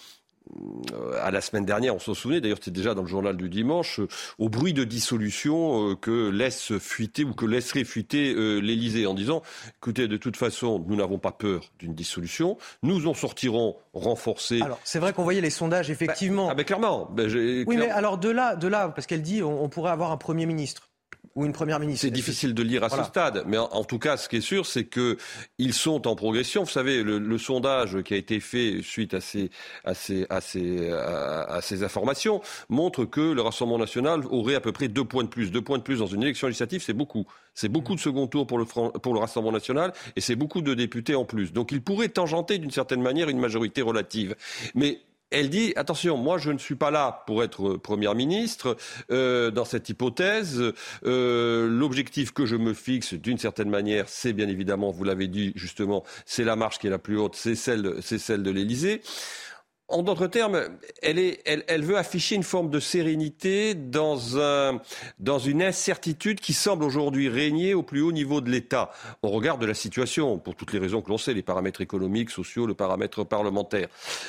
à 1.22 1.32
la 1.32 1.41
semaine 1.41 1.65
dernière, 1.65 1.96
on 1.96 2.00
s'en 2.00 2.13
souvenait, 2.13 2.41
d'ailleurs 2.41 2.58
c'était 2.60 2.72
déjà 2.72 2.94
dans 2.94 3.01
le 3.01 3.08
journal 3.08 3.38
du 3.38 3.50
dimanche, 3.50 4.00
euh, 4.00 4.08
au 4.38 4.50
bruit 4.50 4.74
de 4.74 4.84
dissolution 4.84 5.91
euh, 5.91 5.96
que 5.96 6.29
laisse 6.29 6.77
fuiter 6.77 7.24
ou 7.24 7.34
que 7.34 7.46
laisserait 7.46 7.84
fuiter 7.84 8.34
l'Élysée 8.62 9.06
en 9.06 9.13
disant, 9.13 9.41
écoutez, 9.77 10.08
de 10.08 10.18
toute 10.18 10.38
façon, 10.38 10.84
nous 10.88 10.96
n'avons 10.96 11.20
pas 11.20 11.32
peur 11.32 11.72
d'une 11.79 11.94
dissolution, 11.94 12.58
nous 12.84 13.08
en 13.08 13.13
sortirons 13.13 13.75
renforcés. 13.94 14.62
Alors 14.62 14.79
c'est 14.84 15.00
vrai 15.00 15.13
qu'on 15.13 15.24
voyait 15.24 15.41
les 15.41 15.50
sondages, 15.50 15.89
effectivement. 15.89 16.48
Bah, 16.48 16.56
ah, 16.58 16.63
clairement. 16.63 17.10
Bah, 17.12 17.24
oui, 17.25 17.77
mais 17.77 17.89
alors 17.89 18.18
de 18.18 18.29
là, 18.29 18.56
de 18.56 18.68
là, 18.68 18.89
parce 18.89 19.08
qu'elle 19.08 19.22
dit, 19.22 19.41
on 19.44 19.70
pourrait 19.70 19.91
avoir 19.91 20.12
un 20.12 20.18
Premier 20.18 20.46
ministre 20.46 20.88
ou 21.39 21.46
une 21.46 21.53
première 21.53 21.79
ministre. 21.79 22.01
C'est 22.01 22.12
difficile 22.12 22.53
de 22.53 22.62
lire 22.62 22.84
à 22.84 22.89
ce 22.89 23.01
stade, 23.03 23.43
mais 23.48 23.58
en, 23.58 23.84
tout 23.86 23.98
cas, 23.98 24.17
ce 24.17 24.27
qui 24.27 24.38
est 24.38 24.41
sûr, 24.41 24.65
c'est 24.65 24.84
que 24.84 25.17
ils 25.58 25.74
sont 25.74 26.05
en 26.05 26.15
progression. 26.15 26.63
Vous 26.63 26.69
savez, 26.69 27.01
le, 27.01 27.38
sondage 27.38 28.01
qui 28.03 28.13
a 28.13 28.17
été 28.17 28.41
fait 28.41 28.81
suite 28.84 29.13
à 29.13 29.22
ces, 29.22 29.50
à 29.86 29.93
ces, 29.93 30.25
à 30.29 30.41
ces, 30.41 30.91
à, 30.91 31.60
ces 31.62 31.84
informations 31.84 32.41
montre 32.67 33.05
que 33.05 33.22
le 33.22 33.41
Rassemblement 33.41 33.79
national 33.79 34.25
aurait 34.29 34.55
à 34.55 34.60
peu 34.60 34.74
près 34.74 34.89
deux 34.89 35.05
points 35.05 35.24
de 35.24 35.29
plus. 35.29 35.50
Deux 35.51 35.62
points 35.62 35.77
de 35.77 35.84
plus 35.84 36.00
dans 36.00 36.08
une 36.08 36.24
élection 36.24 36.48
législative, 36.48 36.84
c'est 36.84 36.93
beaucoup. 36.93 37.25
C'est 37.53 37.69
beaucoup 37.69 37.96
de 37.96 38.00
second 38.00 38.27
tour 38.27 38.46
pour 38.46 38.58
le, 38.58 38.65
pour 38.65 39.13
le 39.13 39.19
Rassemblement 39.19 39.53
national 39.53 39.93
et 40.17 40.22
c'est 40.22 40.36
beaucoup 40.36 40.62
de 40.62 40.74
députés 40.74 41.15
en 41.15 41.24
plus. 41.24 41.53
Donc 41.53 41.72
il 41.72 41.81
pourrait 41.81 42.10
tangenter 42.10 42.58
d'une 42.58 42.72
certaine 42.72 43.01
manière 43.01 43.29
une 43.29 43.39
majorité 43.39 43.81
relative. 43.81 44.36
Mais 44.75 45.00
elle 45.31 45.50
dit 45.50 45.74
attention, 45.75 46.17
moi 46.17 46.38
je 46.38 46.51
ne 46.51 46.57
suis 46.57 46.75
pas 46.75 46.91
là 46.91 47.24
pour 47.27 47.43
être 47.43 47.75
première 47.75 48.15
ministre 48.15 48.77
euh, 49.12 49.51
dans 49.51 49.65
cette 49.65 49.89
hypothèse. 49.89 50.62
Euh, 51.05 51.67
l'objectif 51.67 52.31
que 52.31 52.45
je 52.45 52.55
me 52.55 52.74
fixe, 52.74 53.13
d'une 53.13 53.38
certaine 53.38 53.69
manière, 53.69 54.09
c'est 54.09 54.33
bien 54.33 54.48
évidemment, 54.48 54.91
vous 54.91 55.03
l'avez 55.03 55.27
dit 55.27 55.53
justement, 55.55 56.03
c'est 56.25 56.43
la 56.43 56.55
marche 56.55 56.79
qui 56.79 56.88
est 56.88 56.91
la 56.91 57.00
plus 57.00 57.17
haute, 57.17 57.36
c'est 57.36 57.55
celle, 57.55 57.95
c'est 58.01 58.19
celle 58.19 58.43
de 58.43 58.51
l'Élysée. 58.51 59.01
En 59.89 60.03
d'autres 60.03 60.27
termes, 60.27 60.62
elle, 61.01 61.84
veut 61.84 61.98
afficher 61.98 62.36
une 62.36 62.43
forme 62.43 62.69
de 62.69 62.79
sérénité 62.79 63.74
dans, 63.74 64.19
une 65.39 65.63
incertitude 65.63 66.39
qui 66.39 66.53
semble 66.53 66.84
aujourd'hui 66.84 67.27
régner 67.27 67.74
au 67.74 67.81
plus 67.81 68.01
haut 68.01 68.12
niveau 68.12 68.39
de 68.39 68.51
l'État, 68.51 68.91
au 69.24 69.29
regard 69.29 69.58
de 69.58 69.65
la 69.65 69.74
situation, 69.74 70.38
pour 70.38 70.55
toutes 70.55 70.74
les 70.74 70.79
raisons 70.79 71.01
que 71.01 71.10
l'on 71.10 71.17
sait, 71.17 71.34
les 71.34 71.41
paramètres 71.41 71.81
économiques, 71.81 72.29
sociaux, 72.29 72.67
le 72.67 72.75
paramètre 72.75 73.24
parlementaire. 73.24 73.88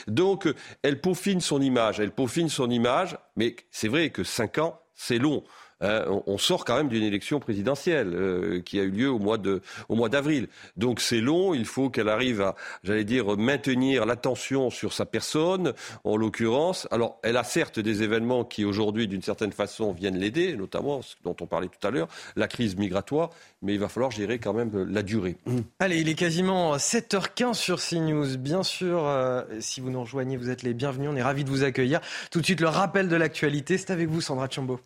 Donc, 0.08 0.48
elle 0.82 0.98
peaufine 0.98 1.42
son 1.42 1.60
image, 1.60 2.00
elle 2.00 2.12
peaufine 2.12 2.48
son 2.48 2.70
image, 2.70 3.18
mais 3.36 3.54
c'est 3.70 3.88
vrai 3.88 4.08
que 4.08 4.24
cinq 4.24 4.56
ans, 4.56 4.80
c'est 4.94 5.18
long. 5.18 5.44
Hein, 5.80 6.04
on, 6.26 6.38
sort 6.38 6.64
quand 6.64 6.76
même 6.76 6.88
d'une 6.88 7.02
élection 7.02 7.40
présidentielle 7.40 8.12
euh, 8.14 8.60
qui 8.60 8.78
a 8.78 8.82
eu 8.82 8.90
lieu 8.90 9.10
au 9.10 9.18
mois 9.18 9.38
de, 9.38 9.62
d'avril. 10.10 10.48
Donc 10.76 11.00
c'est 11.00 11.20
long. 11.20 11.54
Il 11.54 11.64
faut 11.64 11.90
qu'elle 11.90 12.08
arrive 12.08 12.42
à, 12.42 12.54
j'allais 12.82 13.04
dire, 13.04 13.36
maintenir 13.36 14.06
l'attention 14.06 14.70
sur 14.70 14.92
sa 14.92 15.06
personne, 15.06 15.72
en 16.04 16.16
l'occurrence. 16.16 16.86
Alors, 16.90 17.18
elle 17.22 17.36
a 17.36 17.44
certes 17.44 17.80
des 17.80 18.02
événements 18.02 18.44
qui 18.44 18.64
aujourd'hui, 18.64 19.08
d'une 19.08 19.22
certaine 19.22 19.52
façon, 19.52 19.92
viennent 19.92 20.18
l'aider, 20.18 20.54
notamment 20.56 21.02
ce 21.02 21.14
dont 21.24 21.36
on 21.40 21.46
parlait 21.46 21.68
tout 21.68 21.86
à 21.86 21.90
l'heure, 21.90 22.08
la 22.36 22.48
crise 22.48 22.76
migratoire. 22.76 23.30
Mais 23.62 23.74
il 23.74 23.80
va 23.80 23.88
falloir 23.88 24.10
gérer 24.10 24.38
quand 24.38 24.54
même 24.54 24.88
la 24.90 25.02
durée. 25.02 25.36
Allez, 25.78 26.00
il 26.00 26.08
est 26.08 26.14
quasiment 26.14 26.76
7h15 26.76 27.54
sur 27.54 27.80
CNews. 27.80 28.36
Bien 28.38 28.62
sûr, 28.62 29.06
euh, 29.06 29.42
si 29.60 29.80
vous 29.80 29.90
nous 29.90 30.00
rejoignez, 30.00 30.36
vous 30.36 30.50
êtes 30.50 30.62
les 30.62 30.74
bienvenus. 30.74 31.10
On 31.12 31.16
est 31.16 31.22
ravis 31.22 31.44
de 31.44 31.50
vous 31.50 31.62
accueillir. 31.62 32.00
Tout 32.30 32.40
de 32.40 32.44
suite, 32.44 32.60
le 32.60 32.68
rappel 32.68 33.08
de 33.08 33.16
l'actualité. 33.16 33.78
C'est 33.78 33.90
avec 33.90 34.08
vous, 34.08 34.20
Sandra 34.20 34.48
Chambaud. 34.48 34.80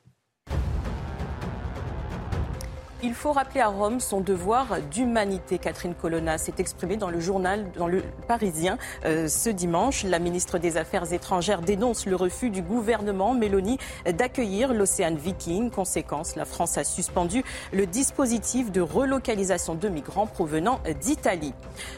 Il 3.06 3.12
faut 3.12 3.32
rappeler 3.32 3.60
à 3.60 3.68
Rome 3.68 4.00
son 4.00 4.22
devoir 4.22 4.80
d'humanité. 4.90 5.58
Catherine 5.58 5.94
Colonna 5.94 6.38
s'est 6.38 6.54
exprimée 6.56 6.96
dans 6.96 7.10
le 7.10 7.20
journal, 7.20 7.70
dans 7.76 7.86
le 7.86 8.02
Parisien, 8.26 8.78
euh, 9.04 9.28
ce 9.28 9.50
dimanche. 9.50 10.04
La 10.04 10.18
ministre 10.18 10.56
des 10.56 10.78
Affaires 10.78 11.12
étrangères 11.12 11.60
dénonce 11.60 12.06
le 12.06 12.16
refus 12.16 12.48
du 12.48 12.62
gouvernement 12.62 13.34
Mélanie 13.34 13.76
d'accueillir 14.10 14.72
l'Océan 14.72 15.14
Viking. 15.16 15.70
Conséquence, 15.70 16.34
la 16.34 16.46
France 16.46 16.78
a 16.78 16.84
suspendu 16.84 17.44
le 17.74 17.84
dispositif 17.84 18.72
de 18.72 18.80
relocalisation 18.80 19.74
de 19.74 19.88
migrants 19.90 20.26
provenant 20.26 20.80
d'Italie. 21.02 21.52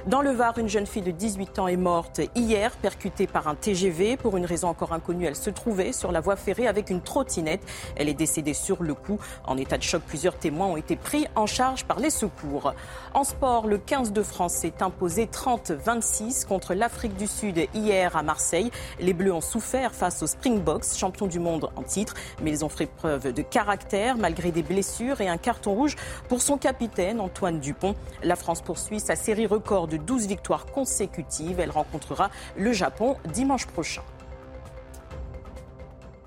Dans 0.09 0.23
le 0.23 0.33
Var, 0.33 0.59
une 0.59 0.69
jeune 0.69 0.87
fille 0.87 1.03
de 1.03 1.13
18 1.13 1.61
ans 1.61 1.69
est 1.69 1.77
morte 1.77 2.21
hier, 2.35 2.73
percutée 2.79 3.29
par 3.29 3.47
un 3.47 3.55
TGV. 3.55 4.17
Pour 4.17 4.37
une 4.37 4.45
raison 4.45 4.67
encore 4.67 4.93
inconnue, 4.93 5.27
elle 5.27 5.37
se 5.37 5.51
trouvait 5.51 5.93
sur 5.93 6.11
la 6.11 6.21
voie 6.21 6.35
ferrée 6.35 6.67
avec 6.67 6.91
une 6.91 7.01
trottinette. 7.01 7.63
Elle 7.95 8.09
est 8.09 8.15
décédée 8.15 8.55
sur 8.55 8.83
le 8.83 8.95
coup. 8.95 9.21
En 9.47 9.57
état 9.57 9.79
de 9.79 9.85
choc, 9.85 10.03
plusieurs 10.05 10.37
témoins 10.37 10.67
ont 10.67 10.77
été 10.77 10.96
pris 10.97 11.27
en 11.35 11.47
charge 11.47 11.85
par 11.85 12.01
les 12.01 12.11
secours. 12.11 12.75
En 13.15 13.25
sport, 13.25 13.67
le 13.67 13.79
15 13.79 14.13
de 14.13 14.23
France 14.23 14.55
s'est 14.55 14.83
imposé 14.83 15.27
30-26 15.27 16.47
contre 16.47 16.75
l'Afrique 16.75 17.17
du 17.17 17.27
Sud 17.27 17.67
hier 17.75 18.17
à 18.17 18.23
Marseille. 18.23 18.71
Les 19.01 19.13
Bleus 19.13 19.33
ont 19.33 19.41
souffert 19.41 19.95
face 19.95 20.23
aux 20.23 20.27
Springboks, 20.27 20.85
champions 20.97 21.27
du 21.27 21.39
monde 21.39 21.71
en 21.77 21.83
titre, 21.83 22.15
mais 22.43 22.51
ils 22.51 22.65
ont 22.65 22.69
fait 22.69 22.87
preuve 22.87 23.33
de 23.33 23.43
caractère 23.43 24.17
malgré 24.17 24.51
des 24.51 24.63
blessures 24.63 25.21
et 25.21 25.29
un 25.29 25.39
carton 25.39 25.75
rouge 25.75 25.97
pour 26.29 26.43
son 26.43 26.59
capitaine 26.59 27.21
Antoine 27.21 27.61
Dupont. 27.61 27.95
La 28.23 28.37
France 28.37 28.63
poursuit 28.63 29.01
sa 29.01 29.17
série 29.17 29.47
record 29.47 29.89
de 29.89 29.97
12 29.97 30.27
victoires 30.27 30.67
consécutives. 30.67 31.61
Elle 31.61 31.71
rencontrera 31.71 32.31
le 32.57 32.73
Japon 32.73 33.17
dimanche 33.33 33.67
prochain. 33.67 34.03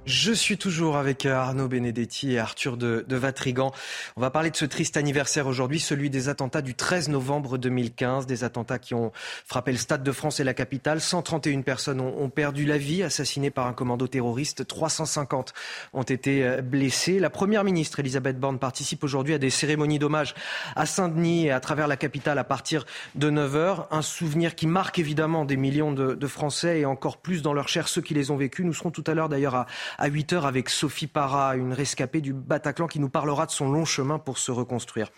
Je 0.10 0.32
suis 0.32 0.58
toujours 0.58 0.98
avec 0.98 1.28
euh, 1.28 1.36
Arnaud 1.36 1.68
Benedetti 1.68 2.34
et 2.34 2.40
Arthur 2.40 2.78
de, 2.78 3.06
Vatrigan. 3.08 3.72
On 4.16 4.22
va 4.22 4.32
parler 4.32 4.50
de 4.50 4.56
ce 4.56 4.66
triste 4.66 4.98
anniversaire 4.98 5.46
aujourd'hui, 5.46 5.80
celui 5.80 6.10
des 6.10 6.30
attentats 6.30 6.64
du 6.64 6.74
13 6.74 7.10
novembre 7.10 7.60
2015, 7.60 8.26
des 8.26 8.44
attentats 8.44 8.80
qui 8.80 8.96
ont 8.96 9.12
frappé 9.46 9.72
le 9.72 9.78
Stade 9.78 10.02
de 10.02 10.12
France 10.12 10.40
et 10.40 10.44
la 10.44 10.56
capitale. 10.56 11.00
131 11.00 11.62
personnes 11.62 12.02
ont, 12.02 12.30
perdu 12.32 12.66
la 12.66 12.80
vie, 12.80 13.04
assassinées 13.04 13.52
par 13.52 13.68
un 13.68 13.74
commando 13.74 14.08
terroriste. 14.08 14.66
350 14.66 15.54
ont 15.94 16.02
été 16.02 16.44
euh, 16.44 16.64
blessées. 16.64 17.20
La 17.20 17.30
première 17.30 17.64
ministre, 17.64 18.00
Elisabeth 18.00 18.40
Borne, 18.40 18.58
participe 18.58 19.04
aujourd'hui 19.04 19.36
à 19.36 19.38
des 19.38 19.52
cérémonies 19.52 20.00
d'hommage 20.00 20.34
à 20.76 20.88
Saint-Denis 20.88 21.46
et 21.46 21.52
à 21.52 21.60
travers 21.60 21.88
la 21.88 21.98
capitale 21.98 22.40
à 22.40 22.44
partir 22.44 22.88
de 23.14 23.30
9h. 23.30 23.86
Un 23.92 24.02
souvenir 24.02 24.56
qui 24.56 24.66
marque 24.66 24.98
évidemment 24.98 25.46
des 25.46 25.56
millions 25.56 25.92
de, 25.92 26.16
de 26.16 26.28
Français 26.28 26.80
et 26.80 26.86
encore 26.86 27.18
plus 27.18 27.44
dans 27.44 27.54
leur 27.54 27.68
chair 27.68 27.88
ceux 27.88 28.02
qui 28.02 28.16
les 28.16 28.32
ont 28.32 28.38
vécus. 28.38 28.66
Nous 28.66 28.74
serons 28.74 28.90
tout 28.90 29.04
à 29.06 29.14
l'heure 29.14 29.30
d'ailleurs 29.30 29.68
à 29.99 29.99
à 30.00 30.08
8 30.08 30.34
heures 30.34 30.46
avec 30.46 30.70
Sophie 30.70 31.08
Para, 31.08 31.56
une 31.58 31.74
rescapée 31.74 32.22
du 32.22 32.34
Bataclan 32.34 32.88
qui 32.88 33.00
nous 33.00 33.10
parlera 33.10 33.46
de 33.46 33.52
son 33.52 33.70
long 33.70 33.84
chemin 33.84 34.18
pour 34.18 34.38
se 34.38 34.52
reconstruire. 34.52 35.12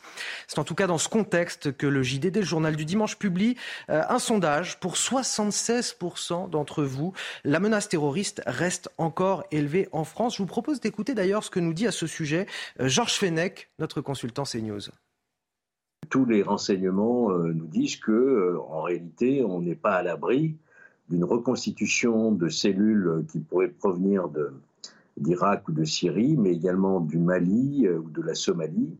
C'est 0.47 0.59
en 0.59 0.63
tout 0.63 0.73
cas 0.73 0.87
dans 0.87 0.97
ce 0.97 1.07
contexte 1.07 1.77
que 1.77 1.85
le 1.85 2.01
JDD, 2.01 2.37
le 2.37 2.41
journal 2.41 2.75
du 2.75 2.83
dimanche, 2.83 3.17
publie 3.17 3.55
euh, 3.89 4.01
un 4.09 4.17
sondage. 4.17 4.79
Pour 4.79 4.95
76% 4.95 6.49
d'entre 6.49 6.83
vous, 6.83 7.13
la 7.43 7.59
menace 7.59 7.89
terroriste 7.89 8.41
reste 8.47 8.89
encore 8.97 9.43
élevée 9.51 9.87
en 9.91 10.03
France. 10.03 10.37
Je 10.37 10.41
vous 10.41 10.47
propose 10.47 10.81
d'écouter 10.81 11.13
d'ailleurs 11.13 11.43
ce 11.43 11.51
que 11.51 11.59
nous 11.59 11.73
dit 11.73 11.85
à 11.85 11.91
ce 11.91 12.07
sujet 12.07 12.47
euh, 12.79 12.87
Georges 12.87 13.13
Fenech, 13.13 13.69
notre 13.79 14.01
consultant 14.01 14.43
CNews 14.43 14.89
tous 16.09 16.25
les 16.25 16.43
renseignements 16.43 17.31
euh, 17.31 17.53
nous 17.53 17.67
disent 17.67 17.95
que, 17.95 18.57
en 18.69 18.81
réalité, 18.81 19.45
on 19.45 19.61
n'est 19.61 19.75
pas 19.75 19.93
à 19.93 20.03
l'abri 20.03 20.57
d'une 21.09 21.23
reconstitution 21.23 22.33
de 22.33 22.49
cellules 22.49 23.23
qui 23.31 23.39
pourraient 23.39 23.69
provenir 23.69 24.27
de, 24.27 24.51
d'Irak 25.21 25.67
ou 25.69 25.71
de 25.71 25.83
Syrie, 25.83 26.35
mais 26.37 26.51
également 26.51 26.99
du 26.99 27.17
Mali 27.17 27.85
euh, 27.85 27.99
ou 27.99 28.09
de 28.09 28.21
la 28.21 28.35
Somalie, 28.35 28.97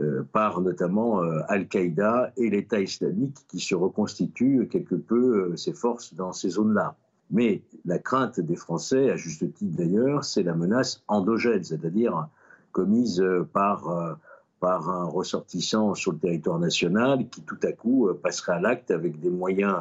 euh, 0.00 0.22
par 0.32 0.60
notamment 0.60 1.22
euh, 1.22 1.40
Al-Qaïda 1.48 2.32
et 2.36 2.50
l'État 2.50 2.80
islamique 2.80 3.36
qui 3.48 3.60
se 3.60 3.74
reconstituent 3.74 4.68
quelque 4.68 4.94
peu 4.94 5.56
ses 5.56 5.72
forces 5.72 6.14
dans 6.14 6.32
ces 6.32 6.50
zones-là. 6.50 6.96
Mais 7.30 7.62
la 7.84 7.98
crainte 7.98 8.40
des 8.40 8.56
Français, 8.56 9.10
à 9.10 9.16
juste 9.16 9.52
titre 9.54 9.76
d'ailleurs, 9.76 10.24
c'est 10.24 10.42
la 10.42 10.54
menace 10.54 11.02
endogène, 11.08 11.64
c'est-à-dire 11.64 12.28
commise 12.72 13.24
par, 13.54 14.18
par 14.60 14.90
un 14.90 15.04
ressortissant 15.04 15.94
sur 15.94 16.12
le 16.12 16.18
territoire 16.18 16.58
national 16.58 17.26
qui 17.30 17.40
tout 17.42 17.58
à 17.62 17.72
coup 17.72 18.10
passerait 18.22 18.52
à 18.52 18.60
l'acte 18.60 18.90
avec 18.90 19.18
des 19.18 19.30
moyens 19.30 19.76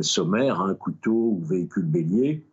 sommaires, 0.00 0.60
un 0.60 0.74
couteau 0.74 1.36
ou 1.36 1.40
véhicule 1.44 1.84
bélier, 1.84 2.44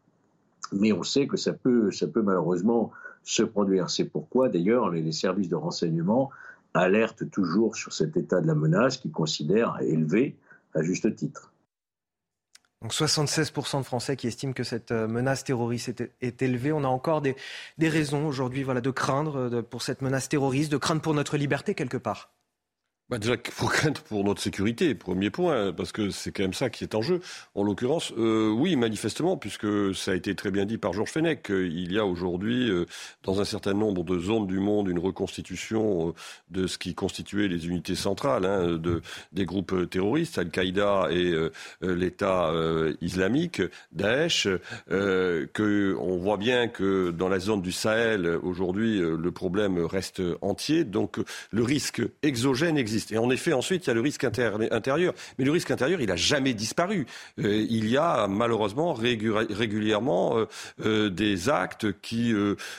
mais 0.74 0.94
on 0.94 1.04
sait 1.04 1.28
que 1.28 1.38
ça 1.38 1.54
peut, 1.54 1.92
malheureusement 2.16 2.92
se 3.24 3.44
produire. 3.44 3.90
C'est 3.90 4.06
pourquoi 4.06 4.50
d'ailleurs 4.50 4.90
les, 4.90 5.12
services 5.12 5.50
de 5.50 5.56
renseignement 5.56 6.30
alertent 6.74 7.30
toujours 7.32 7.76
sur 7.76 7.94
cet 7.94 8.16
état 8.18 8.42
de 8.42 8.48
la 8.48 8.56
menace 8.56 8.98
qu'ils 8.98 9.12
considèrent 9.12 9.78
élevé 9.82 10.38
à 10.74 10.82
juste 10.82 11.16
titre. 11.16 11.52
Donc 12.82 12.94
76% 12.94 13.80
de 13.80 13.84
Français 13.84 14.16
qui 14.16 14.28
estiment 14.28 14.54
que 14.54 14.64
cette 14.64 14.92
euh, 14.92 15.06
menace 15.06 15.44
terroriste 15.44 16.02
est, 16.22 16.42
élevée. 16.42 16.72
On 16.72 16.86
a 16.86 16.88
encore 16.88 17.22
des, 17.22 17.36
raisons 17.78 18.26
aujourd'hui 18.26 18.64
voilà, 18.64 18.80
de 18.80 18.92
craindre 18.92 19.62
pour 19.62 19.82
cette 19.82 20.02
menace 20.02 20.30
terroriste, 20.30 20.72
de 20.72 20.78
craindre 20.78 21.02
pour 21.02 21.14
notre 21.14 21.36
liberté 21.36 21.76
quelque 21.76 21.98
part. 21.98 22.32
Bah 23.10 23.18
déjà, 23.18 23.38
pour 23.38 23.72
craindre 23.72 24.02
pour 24.08 24.24
notre 24.24 24.40
sécurité, 24.40 24.94
premier 24.94 25.32
point, 25.32 25.74
parce 25.74 25.92
que 25.92 26.12
c'est 26.12 26.32
quand 26.32 26.44
même 26.44 26.54
ça 26.54 26.70
qui 26.70 26.84
est 26.84 26.94
en 26.94 27.02
jeu. 27.02 27.22
En 27.56 27.64
l'occurrence, 27.64 28.14
euh, 28.18 28.52
oui, 28.52 28.76
manifestement, 28.76 29.36
puisque 29.36 29.96
ça 29.96 30.12
a 30.12 30.16
été 30.16 30.36
très 30.36 30.52
bien 30.52 30.66
dit 30.66 30.78
par 30.78 30.94
Georges 30.94 31.10
Fenech, 31.10 31.48
il 31.50 31.92
y 31.92 31.98
a 31.98 32.06
aujourd'hui, 32.06 32.70
euh, 32.70 32.86
dans 33.24 33.42
un 33.42 33.46
certain 33.46 33.74
nombre 33.74 34.04
de 34.04 34.20
zones 34.20 34.46
du 34.46 34.60
monde, 34.60 34.90
une 34.90 35.00
reconstitution 35.00 36.10
euh, 36.10 36.14
de 36.52 36.68
ce 36.68 36.78
qui 36.78 36.94
constituait 36.94 37.48
les 37.48 37.68
unités 37.68 37.96
centrales 37.96 38.46
hein, 38.46 38.78
de, 38.78 39.02
des 39.32 39.46
groupes 39.46 39.90
terroristes, 39.90 40.38
Al-Qaïda 40.38 41.08
et 41.10 41.34
l'État 41.82 42.52
islamique, 43.02 43.62
Daesh, 43.92 44.48
que 44.88 45.96
on 46.00 46.18
voit 46.18 46.38
bien 46.38 46.68
que 46.68 47.12
dans 47.12 47.30
la 47.30 47.40
zone 47.40 47.62
du 47.62 47.72
Sahel, 47.72 48.28
aujourd'hui, 48.44 49.00
le 49.00 49.32
problème 49.32 49.80
reste 49.80 50.22
entier, 50.42 50.84
donc 50.84 51.18
le 51.52 51.64
risque 51.64 52.02
exogène 52.22 52.78
existe. 52.78 52.99
Et 53.12 53.18
en 53.18 53.30
effet, 53.30 53.54
ensuite, 53.54 53.86
il 53.86 53.88
y 53.88 53.92
a 53.92 53.94
le 53.94 54.02
risque 54.02 54.24
intérieur. 54.24 55.14
Mais 55.38 55.46
le 55.46 55.52
risque 55.52 55.72
intérieur, 55.72 56.02
il 56.02 56.08
n'a 56.08 56.16
jamais 56.16 56.54
disparu. 56.54 57.06
Euh, 57.40 57.66
il 57.70 57.90
y 57.90 57.98
a 57.98 58.28
malheureusement 58.28 58.94
régulièrement 58.94 60.38
euh, 60.38 60.46
euh, 60.86 61.10
des 61.10 61.50
actes 61.50 62.00
qui 62.02 62.34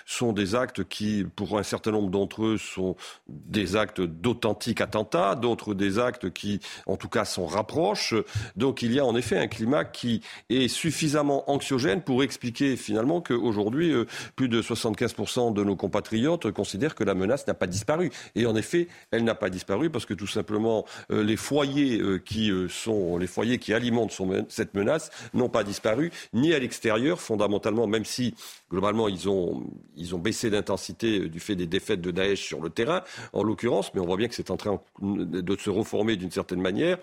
sont 0.07 0.33
des 0.33 0.55
actes 0.55 0.85
qui, 0.85 1.27
pour 1.37 1.59
un 1.59 1.63
certain 1.63 1.91
nombre 1.93 2.11
d'entre 2.11 2.45
eux, 2.45 2.59
sont 2.59 2.97
des 3.29 3.77
actes 3.77 4.01
d'authentiques 4.01 4.81
attentats, 4.81 5.35
d'autres 5.35 5.75
des 5.75 5.99
actes 5.99 6.31
qui, 6.31 6.61
en 6.87 6.97
tout 6.97 7.09
cas, 7.09 7.25
s'en 7.25 7.47
rapprochent. 7.47 8.15
Donc 8.57 8.83
il 8.83 8.93
y 8.93 8.99
a 8.99 9.05
en 9.05 9.17
effet 9.17 9.39
un 9.39 9.49
climat 9.49 9.85
qui 9.85 10.23
est 10.49 10.69
suffisamment 10.69 11.51
anxiogène 11.51 12.03
pour 12.03 12.23
expliquer 12.23 12.77
finalement 12.77 13.21
qu'aujourd'hui, 13.21 13.93
plus 14.37 14.49
de 14.49 14.63
75% 14.63 15.53
de 15.53 15.65
nos 15.65 15.77
compatriotes 15.77 16.51
considèrent 16.51 16.95
que 16.95 17.05
la 17.05 17.15
menace 17.15 17.47
n'a 17.47 17.55
pas 17.55 17.67
disparu. 17.67 18.11
Et 18.35 18.47
en 18.47 18.57
effet, 18.57 18.89
elle 19.11 19.25
n'a 19.25 19.35
pas 19.35 19.51
disparu 19.51 19.91
parce 19.91 20.07
que 20.07 20.10
tout 20.15 20.27
simplement 20.27 20.85
euh, 21.11 21.23
les 21.23 21.37
foyers 21.37 22.01
euh, 22.01 22.19
qui 22.19 22.51
euh, 22.51 22.69
sont 22.69 23.17
les 23.19 23.27
foyers 23.27 23.59
qui 23.59 23.73
alimentent 23.73 24.17
cette 24.49 24.75
menace 24.75 25.11
n'ont 25.35 25.49
pas 25.49 25.65
disparu, 25.65 26.11
ni 26.33 26.55
à 26.55 26.59
l'extérieur, 26.59 27.21
fondamentalement, 27.21 27.87
même 27.87 28.05
si 28.05 28.35
globalement 28.71 29.09
ils 29.09 29.29
ont, 29.29 29.65
ils 29.97 30.15
ont 30.15 30.19
baissé 30.19 30.51
d'intensité 30.51 31.29
du 31.29 31.41
fait 31.41 31.57
des 31.57 31.67
défaites 31.67 32.01
de 32.01 32.11
Daesh 32.11 32.41
sur 32.41 32.61
le 32.61 32.71
terrain, 32.71 33.03
en 33.33 33.43
l'occurrence, 33.43 33.93
mais 33.95 34.01
on 34.01 34.07
voit 34.07 34.17
bien 34.17 34.29
que 34.29 34.35
c'est 34.35 34.51
en 34.51 34.57
train 34.57 34.81
de 35.01 35.57
se 35.57 35.71
reformer 35.71 36.17
d'une 36.17 36.31
certaine 36.31 36.61
manière, 36.61 36.99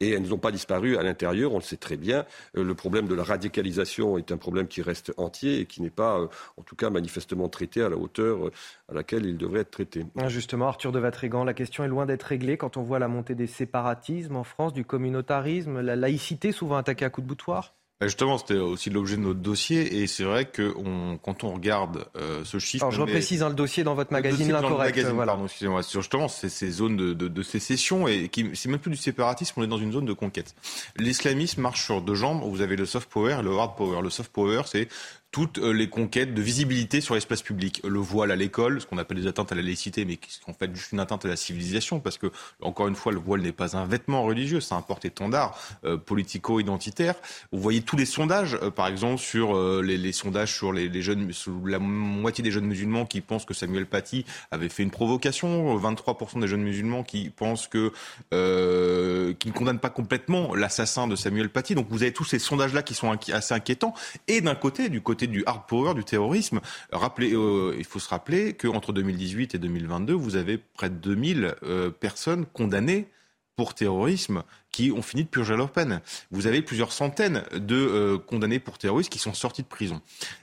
et 0.00 0.10
elles 0.10 0.28
n'ont 0.28 0.38
pas 0.38 0.50
disparu 0.52 0.96
à 0.96 1.02
l'intérieur, 1.02 1.52
on 1.52 1.58
le 1.58 1.62
sait 1.62 1.76
très 1.76 1.96
bien. 1.96 2.24
Le 2.54 2.74
problème 2.74 3.06
de 3.06 3.14
la 3.14 3.24
radicalisation 3.24 4.18
est 4.18 4.32
un 4.32 4.36
problème 4.36 4.66
qui 4.66 4.82
reste 4.82 5.12
entier 5.16 5.60
et 5.60 5.66
qui 5.66 5.82
n'est 5.82 5.90
pas, 5.90 6.28
en 6.56 6.62
tout 6.62 6.76
cas 6.76 6.90
manifestement 6.90 7.48
traité 7.48 7.82
à 7.82 7.88
la 7.88 7.96
hauteur 7.96 8.50
à 8.92 8.94
laquelle 8.94 9.24
il 9.26 9.36
devrait 9.36 9.60
être 9.60 9.70
traité. 9.70 10.04
Justement, 10.28 10.68
Arthur 10.68 10.92
de 10.92 10.98
Vatrigan, 10.98 11.44
la 11.44 11.54
question 11.54 11.84
est 11.84 11.88
loin 11.88 12.06
d'être 12.06 12.22
réglée 12.22 12.56
quand 12.56 12.76
on 12.76 12.82
voit 12.82 12.98
la 12.98 13.08
montée 13.08 13.34
des 13.34 13.46
séparatismes 13.46 14.36
en 14.36 14.44
France, 14.44 14.72
du 14.72 14.84
communautarisme, 14.84 15.80
la 15.80 15.96
laïcité 15.96 16.52
souvent 16.52 16.76
attaquée 16.76 17.04
à 17.04 17.10
coups 17.10 17.24
de 17.24 17.28
boutoir 17.28 17.74
bah, 18.00 18.06
Justement, 18.06 18.36
c'était 18.36 18.58
aussi 18.58 18.90
l'objet 18.90 19.16
de 19.16 19.22
notre 19.22 19.40
dossier, 19.40 20.02
et 20.02 20.06
c'est 20.06 20.24
vrai 20.24 20.44
que 20.44 20.74
quand 21.22 21.42
on 21.42 21.54
regarde 21.54 22.04
euh, 22.16 22.44
ce 22.44 22.58
chiffre... 22.58 22.84
Alors 22.84 22.92
je 22.92 23.00
reprécise 23.00 23.40
dans 23.40 23.48
le 23.48 23.54
dossier 23.54 23.82
dans 23.82 23.94
votre 23.94 24.12
magazine 24.12 24.52
L'Incorrect. 24.52 24.98
Voilà. 25.06 25.32
Pardon, 25.32 25.46
excusez-moi. 25.46 25.80
Justement, 25.90 26.28
c'est 26.28 26.50
ces 26.50 26.70
zones 26.70 26.96
de, 26.96 27.14
de, 27.14 27.28
de, 27.28 27.42
sécession, 27.42 28.06
et 28.06 28.28
qui, 28.28 28.50
c'est 28.54 28.68
même 28.68 28.80
plus 28.80 28.90
du 28.90 28.96
séparatisme, 28.98 29.54
on 29.58 29.64
est 29.64 29.68
dans 29.68 29.78
une 29.78 29.92
zone 29.92 30.06
de 30.06 30.12
conquête. 30.12 30.54
L'islamisme 30.96 31.62
marche 31.62 31.82
sur 31.84 32.02
deux 32.02 32.14
jambes, 32.14 32.42
vous 32.44 32.60
avez 32.60 32.76
le 32.76 32.84
soft 32.84 33.08
power 33.08 33.36
et 33.40 33.42
le 33.42 33.56
hard 33.56 33.76
power. 33.76 34.02
Le 34.02 34.10
soft 34.10 34.30
power, 34.32 34.62
c'est 34.66 34.88
toutes 35.32 35.58
euh, 35.58 35.72
les 35.72 35.88
conquêtes 35.88 36.34
de 36.34 36.42
visibilité 36.42 37.00
sur 37.00 37.14
l'espace 37.14 37.42
public. 37.42 37.80
Le 37.88 37.98
voile 37.98 38.30
à 38.30 38.36
l'école, 38.36 38.82
ce 38.82 38.86
qu'on 38.86 38.98
appelle 38.98 39.18
des 39.18 39.26
atteintes 39.26 39.50
à 39.50 39.54
la 39.54 39.62
laïcité, 39.62 40.04
mais 40.04 40.16
qui 40.16 40.30
sont 40.30 40.50
en 40.50 40.52
fait 40.52 40.72
juste 40.76 40.92
une 40.92 41.00
atteinte 41.00 41.24
à 41.24 41.28
la 41.28 41.36
civilisation, 41.36 42.00
parce 42.00 42.18
que, 42.18 42.30
encore 42.60 42.86
une 42.86 42.94
fois, 42.94 43.12
le 43.12 43.18
voile 43.18 43.40
n'est 43.40 43.50
pas 43.50 43.76
un 43.76 43.86
vêtement 43.86 44.22
religieux, 44.24 44.60
c'est 44.60 44.74
un 44.74 44.82
porte-étendard 44.82 45.58
euh, 45.84 45.96
politico-identitaire. 45.96 47.14
Vous 47.50 47.60
voyez 47.60 47.80
tous 47.80 47.96
les 47.96 48.04
sondages, 48.04 48.58
euh, 48.62 48.70
par 48.70 48.86
exemple, 48.86 49.18
sur 49.18 49.54
les, 49.82 49.96
les, 49.96 50.12
sondages 50.12 50.54
sur 50.54 50.72
les, 50.72 50.88
les 50.88 51.02
jeunes, 51.02 51.32
la 51.64 51.78
moitié 51.78 52.44
des 52.44 52.50
jeunes 52.50 52.66
musulmans 52.66 53.06
qui 53.06 53.22
pensent 53.22 53.46
que 53.46 53.54
Samuel 53.54 53.86
Paty 53.86 54.26
avait 54.50 54.68
fait 54.68 54.82
une 54.82 54.90
provocation, 54.90 55.78
23% 55.78 56.40
des 56.40 56.48
jeunes 56.48 56.62
musulmans 56.62 57.04
qui 57.04 57.30
pensent 57.30 57.68
que, 57.68 57.90
qui 58.30 59.48
ne 59.48 59.52
condamnent 59.54 59.78
pas 59.78 59.90
complètement 59.90 60.54
l'assassin 60.54 61.06
de 61.06 61.16
Samuel 61.16 61.48
Paty. 61.48 61.74
Donc 61.74 61.86
vous 61.88 62.02
avez 62.02 62.12
tous 62.12 62.24
ces 62.24 62.38
sondages-là 62.38 62.82
qui 62.82 62.92
sont 62.94 63.16
assez 63.32 63.54
inquiétants. 63.54 63.94
Et 64.28 64.42
d'un 64.42 64.54
côté, 64.54 64.90
du 64.90 65.00
côté 65.00 65.21
du 65.26 65.42
hard 65.46 65.66
power, 65.66 65.94
du 65.94 66.04
terrorisme. 66.04 66.60
Rappelez, 66.92 67.32
euh, 67.34 67.74
il 67.78 67.84
faut 67.84 67.98
se 67.98 68.08
rappeler 68.08 68.54
qu'entre 68.54 68.92
2018 68.92 69.54
et 69.54 69.58
2022, 69.58 70.12
vous 70.12 70.36
avez 70.36 70.58
près 70.58 70.90
de 70.90 70.96
2000 70.96 71.54
euh, 71.62 71.90
personnes 71.90 72.46
condamnées 72.46 73.08
pour 73.56 73.74
terrorisme 73.74 74.42
qui 74.70 74.90
ont 74.90 75.02
fini 75.02 75.24
de 75.24 75.28
purger 75.28 75.56
leur 75.56 75.70
peine. 75.70 76.00
Vous 76.30 76.46
avez 76.46 76.62
plusieurs 76.62 76.92
centaines 76.92 77.44
de 77.52 77.76
euh, 77.76 78.18
condamnés 78.18 78.58
pour 78.58 78.78
terrorisme 78.78 79.10
qui 79.10 79.18
sont 79.18 79.34
sortis 79.34 79.62
de 79.62 79.68
prison. 79.68 80.00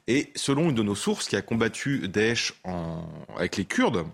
Et 0.08 0.32
selon 0.36 0.70
une 0.70 0.76
de 0.76 0.84
nos 0.84 0.96
sources 0.96 1.28
qui 1.28 1.36
a 1.36 1.42
combattu 1.42 2.08
Daesh 2.08 2.54
avec 3.36 3.58
les 3.58 3.66
Kurdes, 3.66 4.06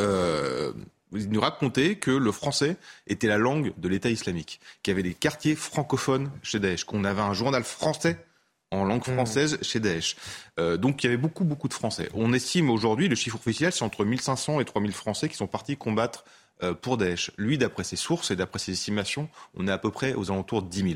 euh, 0.00 0.72
il 1.12 1.30
nous 1.30 1.40
racontait 1.40 1.96
que 1.96 2.10
le 2.10 2.32
français 2.32 2.76
était 3.06 3.28
la 3.28 3.38
langue 3.38 3.72
de 3.76 3.88
l'État 3.88 4.10
islamique, 4.10 4.60
qu'il 4.82 4.90
y 4.90 4.94
avait 4.94 5.02
des 5.02 5.14
quartiers 5.14 5.54
francophones 5.54 6.30
chez 6.42 6.58
Daesh, 6.58 6.84
qu'on 6.84 7.04
avait 7.04 7.22
un 7.22 7.32
journal 7.32 7.62
français 7.62 8.25
en 8.70 8.84
langue 8.84 9.06
hmm. 9.06 9.14
française 9.14 9.58
chez 9.62 9.80
Daesh. 9.80 10.16
Euh, 10.58 10.76
donc 10.76 11.02
il 11.02 11.06
y 11.06 11.08
avait 11.08 11.16
beaucoup, 11.16 11.44
beaucoup 11.44 11.68
de 11.68 11.74
Français. 11.74 12.08
On 12.14 12.32
estime 12.32 12.70
aujourd'hui, 12.70 13.08
le 13.08 13.14
chiffre 13.14 13.36
officiel, 13.36 13.72
c'est 13.72 13.84
entre 13.84 14.04
1500 14.04 14.60
et 14.60 14.64
3000 14.64 14.92
Français 14.92 15.28
qui 15.28 15.36
sont 15.36 15.46
partis 15.46 15.76
combattre 15.76 16.24
euh, 16.62 16.74
pour 16.74 16.96
Daesh. 16.96 17.30
Lui, 17.36 17.58
d'après 17.58 17.84
ses 17.84 17.96
sources 17.96 18.30
et 18.30 18.36
d'après 18.36 18.58
ses 18.58 18.72
estimations, 18.72 19.28
on 19.54 19.68
est 19.68 19.72
à 19.72 19.78
peu 19.78 19.90
près 19.90 20.14
aux 20.14 20.30
alentours 20.30 20.62
de 20.62 20.68
10 20.68 20.78
000. 20.82 20.94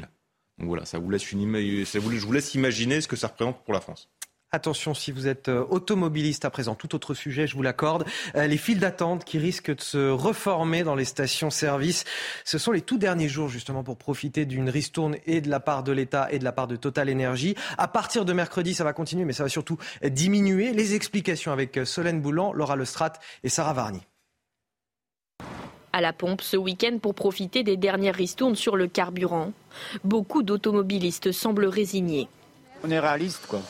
Donc 0.59 0.69
voilà, 0.69 0.85
ça 0.85 0.99
vous 0.99 1.11
laisse 1.11 1.33
une, 1.33 1.85
ça 1.87 1.99
vous, 1.99 2.13
je 2.13 2.27
vous 2.27 2.33
laisse 2.33 2.55
imaginer 2.55 3.01
ce 3.01 3.09
que 3.09 3.17
ça 3.17 3.29
représente 3.29 3.63
pour 3.65 3.73
la 3.73 3.81
France. 3.81 4.09
Attention, 4.53 4.95
si 4.95 5.13
vous 5.13 5.29
êtes 5.29 5.49
euh, 5.49 5.65
automobiliste 5.71 6.45
à 6.45 6.51
présent, 6.51 6.75
tout 6.75 6.97
autre 6.97 7.15
sujet, 7.15 7.47
je 7.47 7.55
vous 7.55 7.63
l'accorde, 7.63 8.05
euh, 8.35 8.49
les 8.49 8.57
files 8.57 8.81
d'attente 8.81 9.25
qui 9.25 9.39
risquent 9.39 9.77
de 9.77 9.81
se 9.81 10.11
reformer 10.11 10.83
dans 10.83 10.97
les 10.97 11.05
stations-service. 11.05 12.05
Ce 12.45 12.59
sont 12.59 12.73
les 12.73 12.81
tout 12.81 12.99
derniers 12.99 13.29
jours 13.29 13.49
justement 13.49 13.85
pour 13.85 13.97
profiter 13.97 14.47
d'une 14.47 14.69
ristourne 14.69 15.15
et 15.25 15.41
de 15.41 15.49
la 15.49 15.61
part 15.61 15.85
de 15.85 15.93
l'État 15.93 16.27
et 16.33 16.41
de 16.41 16.45
la 16.45 16.51
part 16.51 16.67
de 16.67 16.75
Total 16.75 17.09
Energy. 17.09 17.55
À 17.79 17.87
partir 17.87 18.25
de 18.25 18.33
mercredi, 18.33 18.75
ça 18.75 18.83
va 18.83 18.93
continuer, 18.93 19.25
mais 19.25 19.33
ça 19.33 19.45
va 19.45 19.49
surtout 19.49 19.79
diminuer. 20.03 20.73
Les 20.73 20.97
explications 20.97 21.53
avec 21.53 21.77
euh, 21.77 21.85
Solène 21.85 22.21
Boulan, 22.21 22.53
Laura 22.53 22.75
Lestrat 22.75 23.13
et 23.45 23.49
Sarah 23.49 23.73
Varny. 23.73 24.01
À 25.93 26.01
la 26.01 26.13
pompe 26.13 26.43
ce 26.43 26.57
week-end 26.57 26.99
pour 27.01 27.15
profiter 27.15 27.63
des 27.63 27.77
dernières 27.77 28.17
ristournes 28.17 28.57
sur 28.57 28.75
le 28.75 28.89
carburant. 28.89 29.53
Beaucoup 30.03 30.43
d'automobilistes 30.43 31.31
semblent 31.31 31.67
résignés. 31.67 32.27
On 32.83 32.91
est 32.91 32.99
réaliste, 32.99 33.47
quoi. 33.47 33.63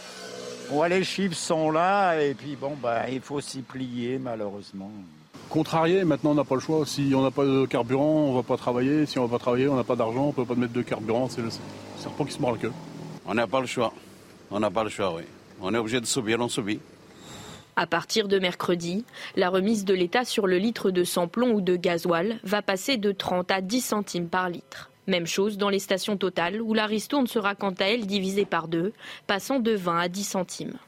Ouais, 0.73 0.89
les 0.89 1.03
chiffres 1.03 1.37
sont 1.37 1.73
là 1.73 2.21
et 2.21 2.33
puis 2.33 2.55
bon, 2.55 2.77
bah, 2.81 3.11
il 3.11 3.21
faut 3.21 3.41
s'y 3.41 3.61
plier 3.61 4.19
malheureusement. 4.19 4.91
Contrarié, 5.49 6.05
maintenant 6.05 6.31
on 6.31 6.35
n'a 6.35 6.45
pas 6.45 6.55
le 6.55 6.61
choix. 6.61 6.87
Si 6.87 7.13
on 7.13 7.23
n'a 7.23 7.33
pas 7.33 7.45
de 7.45 7.67
carburant, 7.67 8.05
on 8.05 8.31
ne 8.31 8.37
va 8.37 8.45
pas 8.45 8.57
travailler. 8.57 9.05
Si 9.05 9.19
on 9.19 9.23
ne 9.23 9.27
va 9.27 9.37
pas 9.37 9.43
travailler, 9.43 9.67
on 9.67 9.75
n'a 9.75 9.83
pas 9.83 9.97
d'argent, 9.97 10.25
on 10.25 10.29
ne 10.29 10.33
peut 10.33 10.45
pas 10.45 10.55
mettre 10.55 10.73
de 10.73 10.83
carburant. 10.83 11.29
C'est 11.29 11.43
le 11.43 11.49
serpent 11.99 12.25
qui 12.25 12.33
se 12.33 12.41
mord 12.41 12.53
la 12.53 12.59
queue. 12.59 12.73
On 13.27 13.35
n'a 13.35 13.49
pas 13.49 13.61
le 13.61 13.67
choix. 13.67 13.93
On 14.53 14.61
n'a 14.61 14.71
pas 14.71 14.85
le 14.85 14.91
choix, 14.91 15.13
oui. 15.17 15.23
On 15.61 15.75
est 15.75 15.79
obligé 15.79 16.01
de 16.01 16.07
subir, 16.07 16.39
on 16.41 16.49
subit. 16.49 16.79
À 17.75 17.87
partir 17.87 18.29
de 18.29 18.39
mercredi, 18.39 19.05
la 19.37 19.49
remise 19.49 19.85
de 19.85 19.95
l'État 19.95 20.25
sur 20.25 20.47
le 20.47 20.59
litre 20.59 20.91
de 20.91 21.03
samplon 21.03 21.51
ou 21.51 21.61
de 21.61 21.75
gasoil 21.75 22.39
va 22.45 22.63
passer 22.63 22.97
de 22.97 23.11
30 23.11 23.51
à 23.51 23.61
10 23.61 23.81
centimes 23.81 24.29
par 24.29 24.49
litre. 24.51 24.90
Même 25.07 25.27
chose 25.27 25.59
dans 25.59 25.71
les 25.71 25.79
stations 25.79 26.17
totales 26.17 26.61
où 26.61 26.75
la 26.75 26.87
ristourne 26.87 27.27
sera 27.27 27.55
quant 27.55 27.75
à 27.81 27.85
elle 27.85 28.07
divisée 28.07 28.45
par 28.45 28.69
deux, 28.69 28.93
passant 29.27 29.59
de 29.59 29.73
20 29.73 29.99
à 29.99 30.09
10 30.09 30.25
centimes. 30.25 30.79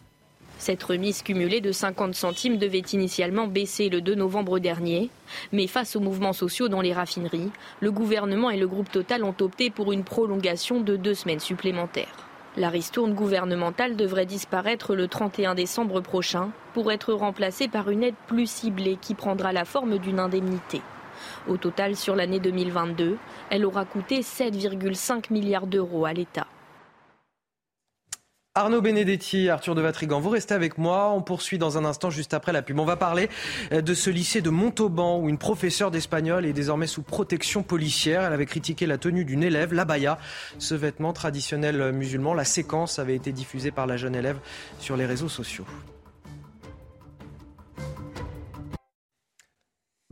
Cette 0.59 0.83
remise 0.85 1.22
cumulée 1.22 1.61
de 1.61 1.72
50 1.72 2.14
centimes 2.14 2.57
devait 2.57 2.85
initialement 2.92 3.48
baisser 3.48 3.88
le 3.88 4.01
2 4.01 4.14
novembre 4.14 4.61
dernier, 4.61 5.11
mais 5.51 5.66
face 5.66 5.96
aux 5.96 6.01
mouvements 6.01 6.33
sociaux 6.33 6.68
dans 6.68 6.81
les 6.81 6.92
raffineries, 6.92 7.51
le 7.81 7.90
gouvernement 7.90 8.48
et 8.48 8.59
le 8.59 8.68
groupe 8.68 8.92
Total 8.92 9.25
ont 9.25 9.35
opté 9.40 9.70
pour 9.70 9.92
une 9.92 10.05
prolongation 10.05 10.81
de 10.81 10.94
deux 10.94 11.14
semaines 11.14 11.40
supplémentaires. 11.40 12.29
La 12.57 12.68
ristourne 12.68 13.14
gouvernementale 13.14 13.96
devrait 13.96 14.27
disparaître 14.27 14.94
le 14.94 15.09
31 15.09 15.57
décembre 15.57 16.01
prochain 16.01 16.51
pour 16.75 16.92
être 16.92 17.12
remplacée 17.12 17.66
par 17.66 17.90
une 17.90 18.05
aide 18.05 18.14
plus 18.29 18.48
ciblée 18.48 18.98
qui 19.01 19.14
prendra 19.14 19.53
la 19.53 19.64
forme 19.64 19.98
d'une 19.98 20.20
indemnité. 20.20 20.81
Au 21.48 21.57
total, 21.57 21.96
sur 21.96 22.16
l'année 22.16 22.40
2022, 22.40 23.18
elle 23.51 23.64
aura 23.64 23.85
coûté 23.85 24.20
7,5 24.20 25.33
milliards 25.33 25.66
d'euros 25.66 26.05
à 26.05 26.12
l'État. 26.12 26.46
Arnaud 28.55 28.83
Benedetti, 28.83 29.48
Arthur 29.48 29.75
de 29.75 29.81
Vatrigan, 29.81 30.20
vous 30.20 30.29
restez 30.29 30.53
avec 30.53 30.77
moi. 30.77 31.11
On 31.14 31.22
poursuit 31.22 31.57
dans 31.57 31.79
un 31.79 31.87
instant, 31.87 32.11
juste 32.11 32.35
après 32.35 32.53
la 32.53 32.61
pub. 32.61 32.79
On 32.79 32.85
va 32.85 32.96
parler 32.96 33.31
euh, 33.72 33.81
de 33.81 33.94
ce 33.94 34.11
lycée 34.11 34.42
de 34.42 34.51
Montauban 34.51 35.18
où 35.18 35.31
une 35.31 35.38
professeure 35.38 35.90
d'espagnol 35.90 36.44
est 36.44 36.53
désormais 36.53 36.87
sous 36.87 37.01
protection 37.01 37.62
policière. 37.62 38.25
Elle 38.25 38.35
avait 38.35 38.44
critiqué 38.44 38.85
la 38.85 38.98
tenue 38.98 39.25
d'une 39.25 39.42
élève, 39.42 39.72
l'abaya, 39.72 40.18
ce 40.59 40.75
vêtement 40.75 41.14
traditionnel 41.14 41.92
musulman. 41.92 42.35
La 42.35 42.44
séquence 42.44 42.98
avait 42.98 43.16
été 43.16 43.33
diffusée 43.33 43.70
par 43.70 43.87
la 43.87 43.96
jeune 43.96 44.14
élève 44.14 44.37
sur 44.81 44.98
les 44.98 45.07
réseaux 45.07 45.31
sociaux. 45.31 45.64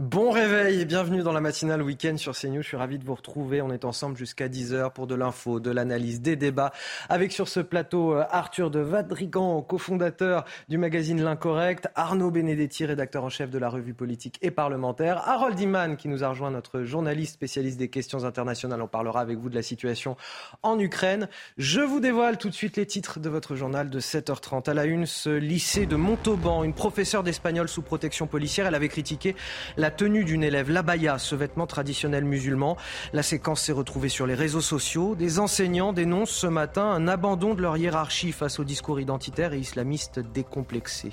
Bon 0.00 0.30
réveil 0.30 0.80
et 0.80 0.86
bienvenue 0.86 1.22
dans 1.22 1.34
la 1.34 1.42
matinale 1.42 1.82
week-end 1.82 2.16
sur 2.16 2.34
CNews. 2.34 2.62
Je 2.62 2.68
suis 2.68 2.76
ravi 2.78 2.98
de 2.98 3.04
vous 3.04 3.14
retrouver. 3.14 3.60
On 3.60 3.70
est 3.70 3.84
ensemble 3.84 4.16
jusqu'à 4.16 4.48
10h 4.48 4.94
pour 4.94 5.06
de 5.06 5.14
l'info, 5.14 5.60
de 5.60 5.70
l'analyse, 5.70 6.22
des 6.22 6.36
débats. 6.36 6.72
Avec 7.10 7.32
sur 7.32 7.48
ce 7.48 7.60
plateau 7.60 8.14
euh, 8.14 8.24
Arthur 8.30 8.70
de 8.70 8.80
Vadrigan, 8.80 9.60
cofondateur 9.60 10.46
du 10.70 10.78
magazine 10.78 11.22
L'Incorrect, 11.22 11.88
Arnaud 11.96 12.30
Benedetti, 12.30 12.86
rédacteur 12.86 13.24
en 13.24 13.28
chef 13.28 13.50
de 13.50 13.58
la 13.58 13.68
revue 13.68 13.92
politique 13.92 14.38
et 14.40 14.50
parlementaire, 14.50 15.28
Harold 15.28 15.60
Iman 15.60 15.98
qui 15.98 16.08
nous 16.08 16.24
a 16.24 16.30
rejoint, 16.30 16.50
notre 16.50 16.84
journaliste 16.84 17.34
spécialiste 17.34 17.76
des 17.76 17.90
questions 17.90 18.24
internationales. 18.24 18.80
On 18.80 18.88
parlera 18.88 19.20
avec 19.20 19.36
vous 19.36 19.50
de 19.50 19.54
la 19.54 19.60
situation 19.62 20.16
en 20.62 20.78
Ukraine. 20.78 21.28
Je 21.58 21.82
vous 21.82 22.00
dévoile 22.00 22.38
tout 22.38 22.48
de 22.48 22.54
suite 22.54 22.78
les 22.78 22.86
titres 22.86 23.20
de 23.20 23.28
votre 23.28 23.54
journal 23.54 23.90
de 23.90 24.00
7h30. 24.00 24.70
À 24.70 24.72
la 24.72 24.86
une, 24.86 25.04
ce 25.04 25.28
lycée 25.28 25.84
de 25.84 25.96
Montauban, 25.96 26.64
une 26.64 26.72
professeure 26.72 27.22
d'espagnol 27.22 27.68
sous 27.68 27.82
protection 27.82 28.26
policière, 28.26 28.66
elle 28.66 28.74
avait 28.74 28.88
critiqué 28.88 29.36
la 29.76 29.89
la 29.90 29.96
tenue 29.96 30.22
d'une 30.22 30.44
élève, 30.44 30.70
l'abaya, 30.70 31.18
ce 31.18 31.34
vêtement 31.34 31.66
traditionnel 31.66 32.24
musulman. 32.24 32.76
La 33.12 33.24
séquence 33.24 33.62
s'est 33.62 33.72
retrouvée 33.72 34.08
sur 34.08 34.24
les 34.24 34.34
réseaux 34.34 34.60
sociaux. 34.60 35.16
Des 35.16 35.40
enseignants 35.40 35.92
dénoncent 35.92 36.30
ce 36.30 36.46
matin 36.46 36.84
un 36.84 37.08
abandon 37.08 37.54
de 37.54 37.62
leur 37.62 37.76
hiérarchie 37.76 38.30
face 38.30 38.60
au 38.60 38.64
discours 38.64 39.00
identitaire 39.00 39.52
et 39.52 39.58
islamiste 39.58 40.20
décomplexé. 40.20 41.10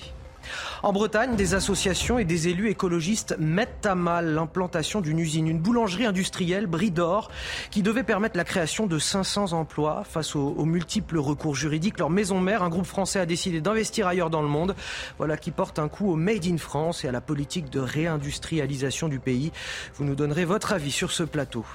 En 0.83 0.93
Bretagne, 0.93 1.35
des 1.35 1.53
associations 1.53 2.19
et 2.19 2.25
des 2.25 2.47
élus 2.47 2.69
écologistes 2.69 3.35
mettent 3.39 3.85
à 3.85 3.95
mal 3.95 4.33
l'implantation 4.33 5.01
d'une 5.01 5.19
usine, 5.19 5.47
une 5.47 5.59
boulangerie 5.59 6.05
industrielle, 6.05 6.67
Bridor, 6.67 7.29
qui 7.71 7.81
devait 7.81 8.03
permettre 8.03 8.37
la 8.37 8.43
création 8.43 8.87
de 8.87 8.99
500 8.99 9.53
emplois. 9.53 10.03
Face 10.09 10.35
aux, 10.35 10.65
multiples 10.65 11.17
recours 11.17 11.55
juridiques, 11.55 11.99
leur 11.99 12.09
maison 12.09 12.39
mère, 12.39 12.63
un 12.63 12.69
groupe 12.69 12.85
français, 12.85 13.19
a 13.19 13.25
décidé 13.25 13.61
d'investir 13.61 14.07
ailleurs 14.07 14.29
dans 14.29 14.41
le 14.41 14.47
monde. 14.47 14.75
Voilà 15.17 15.37
qui 15.37 15.51
porte 15.51 15.79
un 15.79 15.87
coup 15.87 16.11
au 16.11 16.15
Made 16.15 16.45
in 16.45 16.57
France 16.57 17.03
et 17.03 17.07
à 17.07 17.11
la 17.11 17.21
politique 17.21 17.69
de 17.69 17.79
réindustrialisation 17.79 19.07
du 19.07 19.19
pays. 19.19 19.51
Vous 19.95 20.05
nous 20.05 20.15
donnerez 20.15 20.45
votre 20.45 20.73
avis 20.73 20.91
sur 20.91 21.11
ce 21.11 21.23
plateau. 21.23 21.65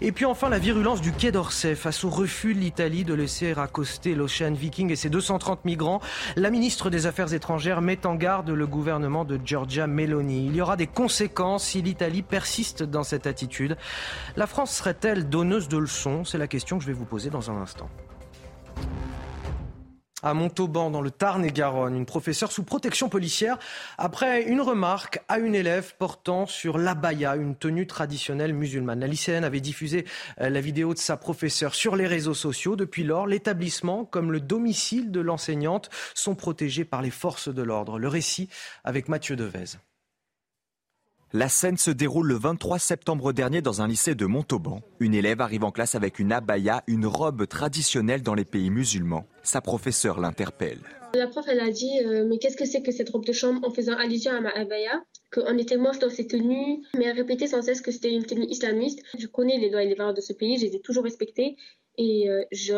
Et 0.00 0.12
puis 0.12 0.24
enfin, 0.24 0.48
la 0.48 0.58
virulence 0.58 1.00
du 1.00 1.12
Quai 1.12 1.32
d'Orsay 1.32 1.74
face 1.74 2.04
au 2.04 2.10
refus 2.10 2.54
de 2.54 2.60
l'Italie 2.60 3.04
de 3.04 3.14
laisser 3.14 3.54
accoster 3.56 4.14
l'Ocean 4.14 4.52
Viking 4.52 4.90
et 4.90 4.96
ses 4.96 5.10
230 5.10 5.64
migrants. 5.64 6.00
La 6.36 6.50
ministre 6.50 6.90
des 6.90 7.06
Affaires 7.06 7.32
étrangères 7.32 7.80
met 7.80 8.06
en 8.06 8.09
garde 8.14 8.50
le 8.50 8.66
gouvernement 8.66 9.24
de 9.24 9.38
Giorgia 9.44 9.86
Meloni. 9.86 10.46
Il 10.46 10.56
y 10.56 10.60
aura 10.60 10.76
des 10.76 10.86
conséquences 10.86 11.64
si 11.64 11.82
l'Italie 11.82 12.22
persiste 12.22 12.82
dans 12.82 13.04
cette 13.04 13.26
attitude. 13.26 13.76
La 14.36 14.46
France 14.46 14.72
serait-elle 14.72 15.28
donneuse 15.28 15.68
de 15.68 15.78
leçons? 15.78 16.24
C'est 16.24 16.38
la 16.38 16.48
question 16.48 16.78
que 16.78 16.84
je 16.84 16.88
vais 16.88 16.94
vous 16.94 17.04
poser 17.04 17.30
dans 17.30 17.50
un 17.50 17.60
instant 17.60 17.88
à 20.22 20.34
Montauban, 20.34 20.90
dans 20.90 21.00
le 21.00 21.10
Tarn-et-Garonne, 21.10 21.96
une 21.96 22.06
professeure 22.06 22.52
sous 22.52 22.62
protection 22.62 23.08
policière 23.08 23.58
après 23.98 24.42
une 24.42 24.60
remarque 24.60 25.20
à 25.28 25.38
une 25.38 25.54
élève 25.54 25.94
portant 25.98 26.46
sur 26.46 26.78
l'abaya, 26.78 27.36
une 27.36 27.56
tenue 27.56 27.86
traditionnelle 27.86 28.54
musulmane. 28.54 29.00
La 29.00 29.06
lycéenne 29.06 29.44
avait 29.44 29.60
diffusé 29.60 30.04
euh, 30.40 30.50
la 30.50 30.60
vidéo 30.60 30.94
de 30.94 30.98
sa 30.98 31.16
professeure 31.16 31.74
sur 31.74 31.96
les 31.96 32.06
réseaux 32.06 32.34
sociaux. 32.34 32.76
Depuis 32.76 33.04
lors, 33.04 33.26
l'établissement, 33.26 34.04
comme 34.04 34.32
le 34.32 34.40
domicile 34.40 35.10
de 35.10 35.20
l'enseignante, 35.20 35.90
sont 36.14 36.34
protégés 36.34 36.84
par 36.84 37.02
les 37.02 37.10
forces 37.10 37.48
de 37.48 37.62
l'ordre. 37.62 37.98
Le 37.98 38.08
récit 38.08 38.48
avec 38.84 39.08
Mathieu 39.08 39.36
Devez. 39.36 39.78
La 41.32 41.48
scène 41.48 41.76
se 41.76 41.92
déroule 41.92 42.26
le 42.26 42.34
23 42.34 42.80
septembre 42.80 43.32
dernier 43.32 43.62
dans 43.62 43.82
un 43.82 43.86
lycée 43.86 44.16
de 44.16 44.26
Montauban. 44.26 44.80
Une 44.98 45.14
élève 45.14 45.40
arrive 45.40 45.62
en 45.62 45.70
classe 45.70 45.94
avec 45.94 46.18
une 46.18 46.32
abaya, 46.32 46.82
une 46.88 47.06
robe 47.06 47.46
traditionnelle 47.46 48.22
dans 48.22 48.34
les 48.34 48.44
pays 48.44 48.68
musulmans. 48.68 49.28
Sa 49.44 49.60
professeure 49.60 50.18
l'interpelle. 50.18 50.80
La 51.14 51.28
prof, 51.28 51.44
elle 51.48 51.60
a 51.60 51.70
dit 51.70 52.00
euh, 52.04 52.26
Mais 52.28 52.38
qu'est-ce 52.38 52.56
que 52.56 52.64
c'est 52.64 52.82
que 52.82 52.90
cette 52.90 53.10
robe 53.10 53.24
de 53.24 53.32
chambre 53.32 53.60
en 53.64 53.70
faisant 53.70 53.96
allusion 53.96 54.32
à 54.32 54.40
ma 54.40 54.50
abaya? 54.50 55.04
Qu'on 55.32 55.56
était 55.56 55.76
moche 55.76 56.00
dans 56.00 56.10
ces 56.10 56.26
tenues. 56.26 56.82
Mais 56.98 57.04
elle 57.04 57.16
répétait 57.16 57.46
sans 57.46 57.62
cesse 57.62 57.80
que 57.80 57.92
c'était 57.92 58.12
une 58.12 58.24
tenue 58.24 58.46
islamiste. 58.46 59.00
Je 59.16 59.28
connais 59.28 59.58
les 59.58 59.70
lois 59.70 59.84
et 59.84 59.86
les 59.86 59.94
valeurs 59.94 60.14
de 60.14 60.20
ce 60.20 60.32
pays, 60.32 60.58
je 60.58 60.66
les 60.66 60.74
ai 60.74 60.80
toujours 60.80 61.04
respectées. 61.04 61.54
Et 61.96 62.28
euh, 62.28 62.42
je, 62.50 62.74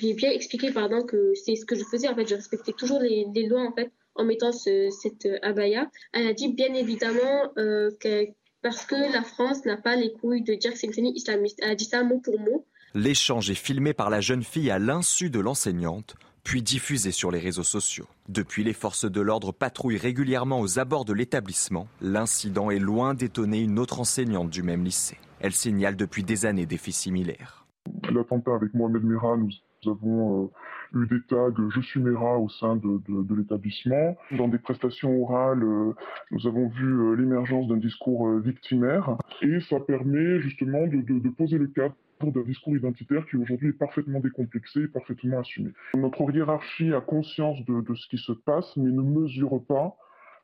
lui 0.00 0.08
ai 0.08 0.14
bien 0.14 0.32
expliqué 0.32 0.72
pardon, 0.72 1.04
que 1.04 1.34
c'est 1.36 1.54
ce 1.54 1.64
que 1.64 1.76
je 1.76 1.84
faisais. 1.84 2.08
En 2.08 2.16
fait, 2.16 2.26
je 2.26 2.34
respectais 2.34 2.72
toujours 2.72 2.98
les, 2.98 3.26
les 3.32 3.46
lois 3.46 3.62
en 3.62 3.72
fait 3.72 3.92
en 4.16 4.24
mettant 4.24 4.52
cette 4.52 5.26
euh, 5.26 5.38
abaya. 5.42 5.90
Elle 6.12 6.28
a 6.28 6.32
dit 6.32 6.52
bien 6.52 6.72
évidemment 6.74 7.52
euh, 7.58 7.90
que 8.00 8.26
parce 8.62 8.84
que 8.84 9.12
la 9.12 9.22
France 9.22 9.64
n'a 9.64 9.76
pas 9.76 9.96
les 9.96 10.12
couilles 10.12 10.42
de 10.42 10.54
dire 10.54 10.72
que 10.72 10.78
c'est 10.78 10.88
une 10.88 10.92
tenue 10.92 11.12
islamiste. 11.14 11.60
Elle 11.62 11.70
a 11.70 11.74
dit 11.74 11.84
ça 11.84 12.02
mot 12.02 12.18
pour 12.18 12.40
mot. 12.40 12.66
L'échange 12.94 13.50
est 13.50 13.54
filmé 13.54 13.92
par 13.92 14.10
la 14.10 14.20
jeune 14.20 14.42
fille 14.42 14.70
à 14.70 14.78
l'insu 14.78 15.30
de 15.30 15.38
l'enseignante, 15.38 16.16
puis 16.42 16.62
diffusé 16.62 17.10
sur 17.10 17.30
les 17.30 17.38
réseaux 17.38 17.62
sociaux. 17.62 18.06
Depuis, 18.28 18.64
les 18.64 18.72
forces 18.72 19.04
de 19.04 19.20
l'ordre 19.20 19.52
patrouillent 19.52 19.98
régulièrement 19.98 20.60
aux 20.60 20.78
abords 20.78 21.04
de 21.04 21.12
l'établissement. 21.12 21.88
L'incident 22.00 22.70
est 22.70 22.78
loin 22.78 23.14
d'étonner 23.14 23.60
une 23.60 23.78
autre 23.78 24.00
enseignante 24.00 24.50
du 24.50 24.62
même 24.62 24.84
lycée. 24.84 25.18
Elle 25.40 25.52
signale 25.52 25.96
depuis 25.96 26.24
des 26.24 26.46
années 26.46 26.66
des 26.66 26.78
faits 26.78 26.94
similaires. 26.94 27.66
L'attentat 28.10 28.54
avec 28.54 28.72
Mohamed 28.74 29.04
Merah, 29.04 29.36
nous 29.36 29.90
avons 29.92 30.44
euh, 30.44 30.50
eu 30.94 31.06
des 31.06 31.22
tags 31.28 31.52
Je 31.70 31.80
suis 31.80 32.00
Mera 32.00 32.38
au 32.38 32.48
sein 32.48 32.76
de, 32.76 33.34
l'établissement. 33.34 34.16
Dans 34.32 34.48
des 34.48 34.58
prestations 34.58 35.22
orales, 35.22 35.62
euh, 35.62 35.92
nous 36.30 36.46
avons 36.46 36.68
vu 36.68 36.86
euh, 36.86 37.14
l'émergence 37.14 37.68
d'un 37.68 37.76
discours 37.76 38.28
euh, 38.28 38.40
victimaire 38.40 39.16
et 39.42 39.60
ça 39.60 39.80
permet 39.80 40.40
justement 40.40 40.86
de, 40.86 41.28
poser 41.30 41.58
le 41.58 41.66
cadre 41.68 41.94
d'un 42.22 42.42
discours 42.42 42.76
identitaire 42.76 43.26
qui 43.26 43.36
aujourd'hui 43.36 43.68
est 43.68 43.78
parfaitement 43.78 44.20
décomplexé 44.20 44.82
et 44.82 44.88
parfaitement 44.88 45.40
assumé. 45.40 45.70
Notre 45.94 46.30
hiérarchie 46.32 46.94
a 46.94 47.00
conscience 47.00 47.58
de, 47.66 47.94
ce 47.94 48.08
qui 48.08 48.18
se 48.18 48.32
passe 48.32 48.76
mais 48.76 48.90
ne 48.90 49.02
mesure 49.02 49.62
pas 49.68 49.96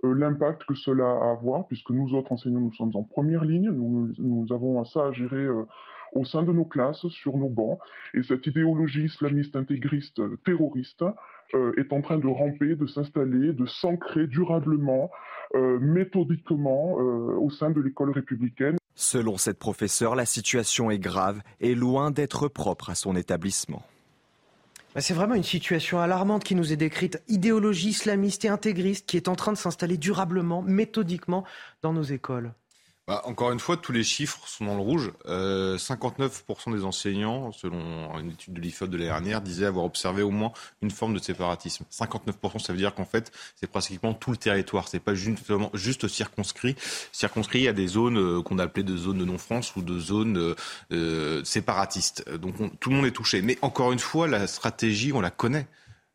l'impact 0.02 0.64
que 0.64 0.74
cela 0.74 1.05
a 1.05 1.28
à 1.28 1.31
avoir, 1.31 1.66
puisque 1.68 1.90
nous 1.90 2.12
autres 2.14 2.33
enseignants, 2.33 2.61
nous 2.61 2.72
sommes 2.72 2.90
en 2.94 3.05
première 3.05 3.44
ligne, 3.44 3.70
nous, 3.70 4.12
nous 4.18 4.52
avons 4.52 4.85
ça 4.85 5.07
à 5.07 5.12
gérer 5.12 5.46
au 6.12 6.25
sein 6.25 6.42
de 6.42 6.53
nos 6.53 6.64
classes, 6.64 7.07
sur 7.09 7.37
nos 7.37 7.48
bancs. 7.48 7.79
Et 8.14 8.22
cette 8.22 8.46
idéologie 8.46 9.05
islamiste 9.05 9.57
intégriste 9.57 10.20
terroriste 10.44 11.05
euh, 11.55 11.72
est 11.79 11.92
en 11.92 12.01
train 12.01 12.18
de 12.18 12.27
ramper, 12.27 12.77
de 12.77 12.87
s'installer, 12.87 13.53
de 13.53 13.66
s'ancrer 13.66 14.27
durablement, 14.27 15.11
euh, 15.55 15.79
méthodiquement 15.81 16.96
euh, 16.98 17.37
au 17.37 17.51
sein 17.51 17.70
de 17.70 17.81
l'école 17.81 18.11
républicaine. 18.11 18.77
Selon 18.94 19.37
cette 19.37 19.59
professeure, 19.59 20.14
la 20.14 20.27
situation 20.27 20.90
est 20.90 20.98
grave 20.98 21.42
et 21.61 21.75
loin 21.75 22.11
d'être 22.11 22.48
propre 22.48 22.90
à 22.90 22.94
son 22.94 23.16
établissement. 23.16 23.83
Bah, 24.94 25.01
c'est 25.01 25.14
vraiment 25.14 25.35
une 25.35 25.42
situation 25.42 26.01
alarmante 26.01 26.44
qui 26.44 26.55
nous 26.55 26.72
est 26.72 26.77
décrite, 26.77 27.22
idéologie 27.29 27.90
islamiste 27.90 28.44
et 28.44 28.48
intégriste 28.48 29.07
qui 29.07 29.16
est 29.16 29.29
en 29.29 29.35
train 29.35 29.53
de 29.53 29.57
s'installer 29.57 29.96
durablement, 29.96 30.61
méthodiquement 30.61 31.44
dans 31.81 31.94
nos 31.94 32.03
écoles. 32.03 32.53
Bah, 33.08 33.20
encore 33.24 33.50
une 33.50 33.58
fois, 33.58 33.76
tous 33.76 33.90
les 33.90 34.04
chiffres 34.04 34.46
sont 34.46 34.64
dans 34.64 34.76
le 34.76 34.80
rouge. 34.80 35.10
59% 35.26 36.70
euh, 36.70 36.76
des 36.76 36.84
enseignants, 36.84 37.50
selon 37.50 38.16
une 38.20 38.30
étude 38.30 38.54
de 38.54 38.60
l'IFOP 38.60 38.88
de 38.88 38.96
l'année 38.96 39.08
dernière, 39.08 39.40
disaient 39.40 39.66
avoir 39.66 39.84
observé 39.84 40.22
au 40.22 40.30
moins 40.30 40.52
une 40.82 40.92
forme 40.92 41.14
de 41.14 41.18
séparatisme. 41.18 41.84
59%, 41.90 42.60
ça 42.60 42.72
veut 42.72 42.78
dire 42.78 42.94
qu'en 42.94 43.04
fait, 43.04 43.32
c'est 43.56 43.66
pratiquement 43.66 44.14
tout 44.14 44.30
le 44.30 44.36
territoire. 44.36 44.86
C'est 44.86 45.00
pas 45.00 45.14
juste, 45.14 46.06
circonscrit. 46.06 46.76
Circonscrit 47.10 47.66
à 47.66 47.72
des 47.72 47.88
zones 47.88 48.18
euh, 48.18 48.40
qu'on 48.40 48.60
appelait 48.60 48.84
de 48.84 48.96
zones 48.96 49.18
de 49.18 49.24
non-France 49.24 49.74
ou 49.74 49.82
de 49.82 49.98
zones 49.98 50.54
euh, 50.92 51.44
séparatistes. 51.44 52.30
Donc 52.36 52.54
tout 52.78 52.90
le 52.90 52.96
monde 52.96 53.06
est 53.06 53.10
touché. 53.10 53.42
Mais 53.42 53.58
encore 53.62 53.90
une 53.90 53.98
fois, 53.98 54.28
la 54.28 54.46
stratégie, 54.46 55.12
on 55.12 55.20
la 55.20 55.32
connaît. 55.32 55.66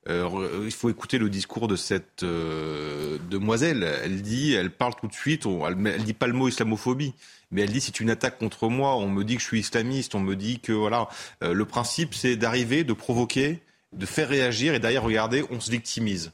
Euh, 0.10 0.64
il 0.66 0.72
faut 0.72 0.90
écouter 0.90 1.18
le 1.18 1.30
discours 1.30 1.68
de 1.68 1.76
cette 1.76 2.24
euh, 2.24 3.18
demoiselle. 3.30 3.84
Elle 4.04 4.22
dit, 4.22 4.54
elle 4.54 4.72
parle 4.72 4.96
tout 4.96 5.08
de 5.08 5.14
suite, 5.14 5.46
elle, 5.46 5.88
elle 5.88 6.04
dit 6.04 6.14
pas 6.14 6.28
le 6.28 6.34
mot 6.34 6.48
islamophobie, 6.48 7.14
mais 7.52 7.62
elle 7.62 7.72
dit 7.72 7.82
c'est 7.82 8.00
une 8.00 8.10
attaque 8.10 8.38
contre 8.38 8.70
moi. 8.70 8.96
On 8.96 9.10
me 9.10 9.24
dit 9.24 9.36
que 9.36 9.42
je 9.42 9.48
suis 9.48 9.60
islamiste, 9.60 10.16
on 10.16 10.20
me 10.20 10.36
dit 10.36 10.60
que 10.60 10.72
voilà. 10.72 11.10
Euh, 11.44 11.54
le 11.54 11.66
principe, 11.66 12.14
c'est 12.14 12.36
d'arriver, 12.36 12.84
de 12.84 12.94
provoquer, 12.94 13.62
de 13.94 14.06
faire 14.06 14.30
réagir 14.30 14.74
et 14.74 14.80
derrière, 14.80 15.04
regardez, 15.04 15.44
on 15.50 15.60
se 15.60 15.72
victimise 15.72 16.32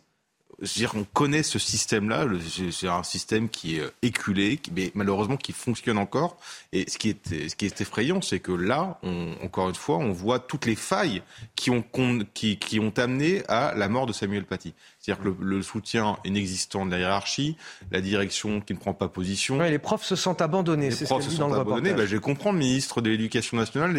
dire 0.62 0.92
qu'on 0.92 1.04
connaît 1.04 1.44
ce 1.44 1.60
système-là. 1.60 2.28
C'est 2.72 2.88
un 2.88 3.04
système 3.04 3.50
qui 3.50 3.78
est 3.78 3.82
euh, 3.82 3.94
éculé, 4.02 4.60
mais 4.76 4.92
malheureusement 4.96 5.38
qui 5.38 5.52
fonctionne 5.52 5.98
encore. 5.98 6.38
Et 6.72 6.90
ce 6.90 6.98
qui 6.98 7.10
est, 7.10 7.50
ce 7.50 7.56
qui 7.56 7.66
est 7.66 7.82
effrayant, 7.82 8.22
c'est 8.22 8.40
que 8.40 8.52
là, 8.52 9.00
encore 9.44 9.70
une 9.70 9.76
fois, 9.76 9.98
on 9.98 10.12
voit 10.12 10.40
toutes 10.40 10.66
les 10.66 10.76
failles 10.76 11.22
qui 11.56 11.70
ont, 11.70 11.84
qui, 12.34 12.58
qui 12.58 12.80
ont 12.80 12.94
amené 12.98 13.44
à 13.48 13.74
la 13.76 13.90
mort 13.90 14.06
de 14.06 14.14
Samuel 14.14 14.46
Paty. 14.46 14.74
C'est-à-dire 15.00 15.24
que 15.24 15.44
le, 15.44 15.62
soutien 15.62 16.18
inexistant 16.24 16.86
de 16.86 16.92
la 16.92 17.00
hiérarchie, 17.00 17.58
la 17.92 18.02
direction 18.02 18.62
qui 18.62 18.74
ne 18.74 18.80
prend 18.80 18.94
pas 18.94 19.08
position. 19.08 19.60
les 19.60 19.80
profs 19.80 20.06
se 20.06 20.16
sentent 20.16 20.42
abandonnés. 20.42 20.90
Les 20.90 21.06
profs 21.06 21.24
se 21.24 21.32
sentent 21.32 21.54
abandonnés. 21.54 21.94
Ben, 21.94 22.06
je 22.06 22.18
comprends 22.18 22.52
le 22.52 22.60
ministre 22.60 23.02
de 23.02 23.10
l'Éducation 23.10 23.58
nationale 23.58 23.94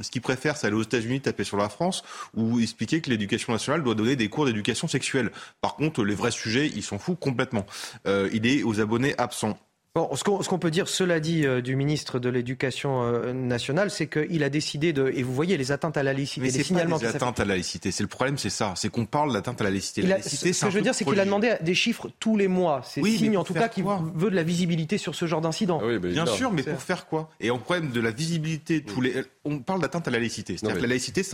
ce 0.00 0.10
qu'il 0.10 0.22
préfère, 0.22 0.56
c'est 0.56 0.66
aller 0.66 0.76
aux 0.76 0.82
États-Unis 0.82 1.20
taper 1.20 1.44
sur 1.44 1.56
la 1.56 1.68
France 1.68 2.02
ou 2.34 2.60
expliquer 2.60 3.00
que 3.00 3.10
l'éducation 3.10 3.52
nationale 3.52 3.82
doit 3.82 3.94
donner 3.94 4.16
des 4.16 4.28
cours 4.28 4.46
d'éducation 4.46 4.88
sexuelle. 4.88 5.30
Par 5.60 5.76
contre, 5.76 6.04
les 6.04 6.14
vrais 6.14 6.30
sujets, 6.30 6.66
il 6.68 6.82
s'en 6.82 6.98
fout 6.98 7.18
complètement. 7.18 7.66
Euh, 8.06 8.28
il 8.32 8.46
est 8.46 8.62
aux 8.62 8.80
abonnés 8.80 9.14
absents. 9.18 9.58
Bon, 9.96 10.08
ce 10.14 10.22
qu'on 10.22 10.58
peut 10.60 10.70
dire, 10.70 10.86
cela 10.86 11.18
dit, 11.18 11.44
euh, 11.44 11.60
du 11.60 11.74
ministre 11.74 12.20
de 12.20 12.28
l'Éducation 12.28 13.02
euh, 13.02 13.32
nationale, 13.32 13.90
c'est 13.90 14.06
qu'il 14.06 14.44
a 14.44 14.48
décidé 14.48 14.92
de. 14.92 15.10
Et 15.16 15.24
vous 15.24 15.34
voyez 15.34 15.56
les 15.56 15.72
atteintes 15.72 15.96
à 15.96 16.04
la 16.04 16.12
laïcité, 16.12 16.42
Mais 16.42 16.52
les 16.52 16.62
signalements. 16.62 16.96
Pas 16.96 17.06
les 17.06 17.16
atteintes 17.16 17.40
à 17.40 17.44
la 17.44 17.54
laïcité. 17.54 17.90
C'est 17.90 18.04
le 18.04 18.08
problème, 18.08 18.38
c'est 18.38 18.50
ça. 18.50 18.72
C'est 18.76 18.88
qu'on 18.88 19.04
parle 19.04 19.32
d'atteinte 19.32 19.60
à 19.60 19.64
la 19.64 19.70
laïcité. 19.70 20.02
La 20.02 20.18
laïcité, 20.18 20.52
ce 20.52 20.64
que 20.64 20.70
je 20.70 20.76
veux 20.76 20.82
dire, 20.82 20.94
c'est 20.94 21.04
qu'il 21.04 21.18
a 21.18 21.24
demandé 21.24 21.56
des 21.60 21.74
chiffres 21.74 22.08
tous 22.20 22.36
les 22.36 22.46
mois. 22.46 22.82
C'est 22.84 23.00
oui, 23.00 23.18
signe, 23.18 23.36
en 23.36 23.42
tout 23.42 23.52
cas, 23.52 23.68
qu'il 23.68 23.84
veut 24.14 24.30
de 24.30 24.36
la 24.36 24.44
visibilité 24.44 24.96
sur 24.96 25.16
ce 25.16 25.26
genre 25.26 25.40
d'incident. 25.40 25.80
Ah 25.82 25.86
oui, 25.86 25.98
bien 25.98 26.26
sûr, 26.26 26.52
mais 26.52 26.62
pour 26.62 26.80
faire 26.80 27.06
quoi? 27.06 27.28
Et 27.40 27.50
en 27.50 27.58
problème 27.58 27.90
de 27.90 28.00
la 28.00 28.12
visibilité, 28.12 28.84
tous 28.84 29.00
les. 29.00 29.24
On 29.44 29.58
parle 29.58 29.80
d'atteinte 29.80 30.06
à 30.06 30.12
la 30.12 30.20
laïcité. 30.20 30.56
C'est-à-dire 30.56 30.76
que 30.76 30.82
la 30.82 30.88
laïcité, 30.88 31.24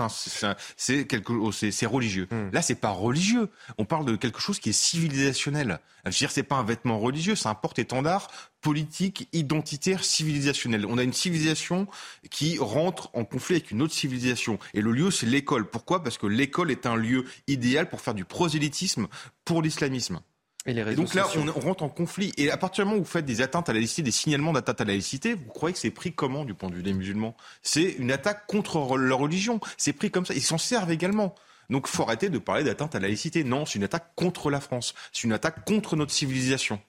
c'est 0.77 1.07
quelque, 1.07 1.33
c'est 1.53 1.87
religieux. 1.87 2.27
Hmm. 2.31 2.49
Là, 2.55 2.63
c'est 2.63 2.77
pas 2.77 2.91
religieux. 2.91 3.51
On 3.77 3.85
parle 3.85 4.07
de 4.07 4.17
quelque 4.17 4.41
chose 4.41 4.61
qui 4.61 4.71
est 4.71 4.73
civilisationnel. 4.73 5.79
Je 6.07 6.11
veux 6.11 6.19
dire, 6.19 6.31
c'est 6.31 6.45
pas 6.45 6.55
un 6.55 6.63
vêtement 6.63 7.01
religieux, 7.01 7.35
c'est 7.35 7.49
un 7.49 7.55
porte-étendard 7.55 8.29
politique, 8.67 9.29
identitaire, 9.33 10.03
civilisationnel. 10.03 10.87
On 10.87 10.99
a 10.99 11.05
une 11.05 11.13
civilisation 11.13 11.87
qui 12.31 12.59
rentre 12.59 13.11
en 13.13 13.25
conflit 13.25 13.55
avec 13.55 13.71
une 13.71 13.81
autre 13.81 13.95
civilisation. 13.95 14.59
Et 14.75 14.81
le 14.81 14.91
lieu, 14.91 15.13
c'est 15.13 15.27
l'école. 15.27 15.71
Pourquoi? 15.71 16.03
Parce 16.03 16.19
que 16.19 16.27
l'école 16.27 16.73
est 16.73 16.85
un 16.85 16.97
lieu 16.97 17.27
idéal 17.47 17.89
pour 17.89 18.01
faire 18.01 18.13
du 18.13 18.25
prosélytisme 18.25 19.07
pour 19.45 19.63
l'islamisme. 19.63 20.19
Et, 20.67 20.73
les 20.73 20.97
donc 20.97 21.15
là, 21.15 21.29
on, 21.37 21.61
rentre 21.61 21.85
en 21.85 21.89
conflit. 21.89 22.33
Et 22.39 22.51
à 22.51 22.57
partir 22.57 22.83
du 22.83 22.89
moment 22.89 23.01
où 23.01 23.05
vous 23.05 23.09
faites 23.09 23.25
des 23.25 23.41
atteintes 23.41 23.69
à 23.69 23.73
la 23.73 23.79
laïcité, 23.79 24.03
des 24.03 24.11
signalements 24.11 24.53
d'atteintes 24.53 24.81
à 24.81 24.85
la 24.85 24.95
laïcité, 24.95 25.35
vous 25.35 25.45
croyez 25.45 25.73
que 25.73 25.79
c'est 25.79 25.93
pris 25.93 26.13
comment 26.13 26.45
du 26.45 26.55
point 26.55 26.69
de 26.69 26.75
vue 26.75 26.83
des 26.83 26.93
musulmans? 26.93 27.37
C'est 27.63 27.85
une 28.01 28.11
attaque 28.11 28.49
contre 28.49 28.97
leur 28.97 29.21
religion. 29.21 29.61
C'est 29.77 29.93
pris 29.93 30.11
comme 30.11 30.27
ça. 30.27 30.35
Ils 30.35 30.43
s'en 30.43 30.59
servent 30.59 30.91
également. 30.91 31.37
Donc 31.71 31.87
faut 31.87 32.03
arrêter 32.03 32.31
de 32.31 32.39
parler 32.39 32.65
d'atteinte 32.65 32.97
à 32.97 32.99
la 32.99 33.07
laïcité. 33.07 33.45
Non, 33.45 33.65
c'est 33.65 33.79
une 33.79 33.85
attaque 33.85 34.11
contre 34.17 34.51
la 34.51 34.61
France. 34.61 34.93
C'est 35.13 35.23
une 35.23 35.33
attaque 35.33 35.65
contre 35.65 35.95
notre 35.95 36.11
civilisation. 36.11 36.81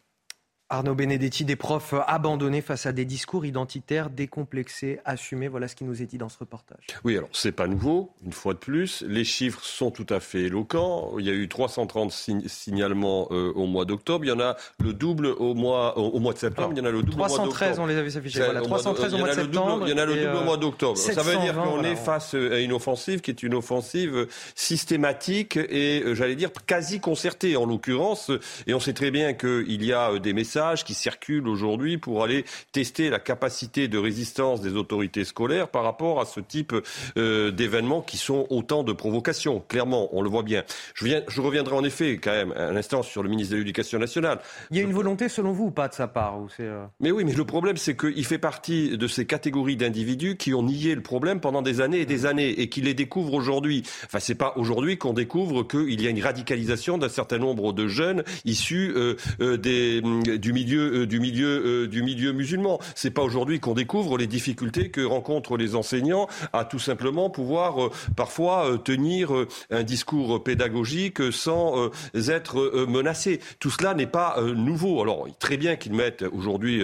Arnaud 0.70 0.96
Benedetti, 0.96 1.46
des 1.46 1.56
profs 1.56 1.94
abandonnés 2.08 2.62
face 2.62 2.86
à 2.86 2.92
des 2.92 3.06
discours 3.06 3.46
identitaires 3.46 4.10
décomplexés, 4.10 5.00
assumés. 5.06 5.48
Voilà 5.48 5.70
ce 5.70 5.76
qui 5.76 5.86
nous 5.86 6.02
est 6.02 6.06
dit 6.06 6.18
dans 6.18 6.28
ce 6.28 6.38
reportage. 6.38 6.88
Oui, 7.06 7.16
alors 7.16 7.30
c'est 7.32 7.54
pas 7.54 7.68
nouveau, 7.68 8.12
une 8.26 8.34
fois 8.34 8.54
de 8.54 8.60
plus. 8.60 9.02
Les 9.08 9.24
chiffres 9.24 9.64
sont 9.64 9.92
tout 9.92 10.06
à 10.10 10.20
fait 10.20 10.42
éloquents. 10.42 11.14
Il 11.20 11.26
y 11.26 11.30
a 11.30 11.34
eu 11.34 11.48
330 11.48 12.12
signalements 12.12 13.30
euh, 13.32 13.54
au 13.56 13.66
mois 13.66 13.86
d'octobre. 13.86 14.26
Il 14.26 14.28
y 14.28 14.32
en 14.32 14.42
a 14.42 14.58
le 14.80 14.92
double 14.92 15.28
au 15.28 15.54
mois, 15.54 15.98
au, 15.98 16.20
mois 16.20 16.34
de 16.34 16.40
septembre. 16.40 16.74
il 16.74 16.80
y 16.80 16.82
en 16.82 16.86
a 16.86 16.92
le 16.92 17.02
double 17.02 17.18
313, 17.18 17.80
on 17.80 17.86
les 17.86 17.96
avait 17.96 18.18
affichés. 18.18 18.44
Voilà, 18.44 18.60
313 18.62 19.14
au 19.14 19.18
mois 19.20 19.30
de 19.30 19.34
septembre. 19.36 19.88
il 19.88 19.92
y 19.92 19.94
en 19.94 19.98
a 19.98 20.06
le 20.06 20.16
double 20.16 20.36
au 20.36 20.44
mois 20.44 20.58
d'octobre. 20.58 20.98
Ça 20.98 21.24
veut 21.24 21.38
dire 21.38 21.56
qu'on 21.56 21.84
est 21.84 21.96
face 21.96 22.34
à 22.34 22.60
une 22.60 22.74
offensive 22.74 23.22
qui 23.22 23.32
est 23.32 23.42
une 23.42 23.54
offensive 23.54 24.28
systématique 24.54 25.56
et, 25.56 26.04
euh, 26.04 26.14
j'allais 26.14 26.36
dire, 26.36 26.50
quasi 26.66 27.00
concertée 27.00 27.56
en 27.56 27.66
l'occurrence. 27.66 28.32
Et 28.66 28.74
on 28.74 28.82
sait 28.82 28.94
très 28.94 29.12
bien 29.12 29.32
qu'il 29.32 29.86
y 29.86 29.94
a 29.94 30.12
euh, 30.12 30.20
des 30.20 30.34
messages 30.34 30.57
qui 30.84 30.94
circulent 30.94 31.48
aujourd'hui 31.48 31.98
pour 31.98 32.24
aller 32.24 32.46
tester 32.72 33.10
la 33.10 33.20
capacité 33.20 33.88
de 33.88 33.98
résistance 33.98 34.60
des 34.62 34.74
autorités 34.74 35.24
scolaires 35.24 35.68
par 35.68 35.84
rapport 35.84 36.20
à 36.20 36.26
ce 36.26 36.40
type 36.40 36.74
euh, 37.18 37.52
d'événements 37.52 38.02
qui 38.02 38.18
sont 38.18 38.48
autant 38.50 38.84
de 38.84 38.92
provocations. 38.92 39.64
Clairement, 39.68 40.10
on 40.14 40.22
le 40.22 40.30
voit 40.30 40.44
bien. 40.44 40.64
Je, 40.96 41.06
viens, 41.06 41.22
je 41.28 41.42
reviendrai 41.42 41.76
en 41.76 41.84
effet 41.84 42.18
quand 42.18 42.32
même 42.32 42.54
un 42.58 42.76
instant 42.76 43.04
sur 43.04 43.22
le 43.22 43.30
ministre 43.30 43.54
de 43.54 43.60
l'Éducation 43.60 44.00
nationale. 44.00 44.40
Il 44.72 44.78
y 44.78 44.80
a 44.80 44.84
une 44.84 44.94
volonté 44.94 45.30
selon 45.30 45.52
vous 45.52 45.66
ou 45.66 45.72
pas 45.72 45.88
de 45.88 45.94
sa 45.94 46.08
part 46.08 46.40
ou 46.40 46.48
euh 46.60 46.86
Mais 47.00 47.12
oui, 47.12 47.24
mais 47.24 47.34
le 47.34 47.46
problème 47.46 47.78
c'est 47.78 47.96
qu'il 47.96 48.26
fait 48.26 48.40
partie 48.40 48.98
de 48.98 49.08
ces 49.08 49.26
catégories 49.26 49.78
d'individus 49.78 50.38
qui 50.38 50.54
ont 50.54 50.64
nié 50.64 50.96
le 50.96 51.02
problème 51.02 51.40
pendant 51.40 51.62
des 51.62 51.82
années 51.82 52.02
et 52.02 52.06
des 52.06 52.26
années 52.26 52.50
et 52.50 52.70
qui 52.70 52.82
les 52.82 52.96
découvrent 52.96 53.34
aujourd'hui. 53.34 53.84
Enfin, 54.06 54.20
c'est 54.20 54.36
pas 54.36 54.54
aujourd'hui 54.56 54.98
qu'on 54.98 55.14
découvre 55.14 55.64
qu'il 55.64 56.02
y 56.02 56.08
a 56.08 56.10
une 56.10 56.22
radicalisation 56.22 56.98
d'un 56.98 57.10
certain 57.10 57.38
nombre 57.38 57.74
de 57.74 57.88
jeunes 57.88 58.24
issus 58.46 58.94
euh, 58.96 59.58
des, 59.58 60.02
du 60.38 60.47
milieu, 60.54 61.02
euh, 61.02 61.08
du 61.08 61.20
milieu, 61.20 61.84
euh, 61.84 61.88
du 61.88 62.04
milieu 62.04 62.32
musulman. 62.34 62.80
C'est 62.96 63.12
pas 63.12 63.22
aujourd'hui 63.22 63.60
qu'on 63.60 63.74
découvre 63.74 64.18
les 64.18 64.28
difficultés 64.28 64.90
que 64.90 65.02
rencontrent 65.02 65.58
les 65.58 65.76
enseignants 65.76 66.28
à 66.54 66.66
tout 66.66 66.80
simplement 66.80 67.30
pouvoir 67.30 67.86
euh, 67.86 67.92
parfois 68.16 68.78
tenir 68.84 69.32
un 69.70 69.84
discours 69.84 70.44
pédagogique 70.44 71.32
sans 71.32 71.90
être 72.14 72.86
menacés. 72.88 73.40
Tout 73.60 73.70
cela 73.70 73.94
n'est 73.94 74.08
pas 74.08 74.42
nouveau. 74.42 75.02
Alors 75.02 75.28
très 75.40 75.58
bien 75.58 75.76
qu'ils 75.76 75.94
mettent 75.94 76.24
aujourd'hui, 76.32 76.84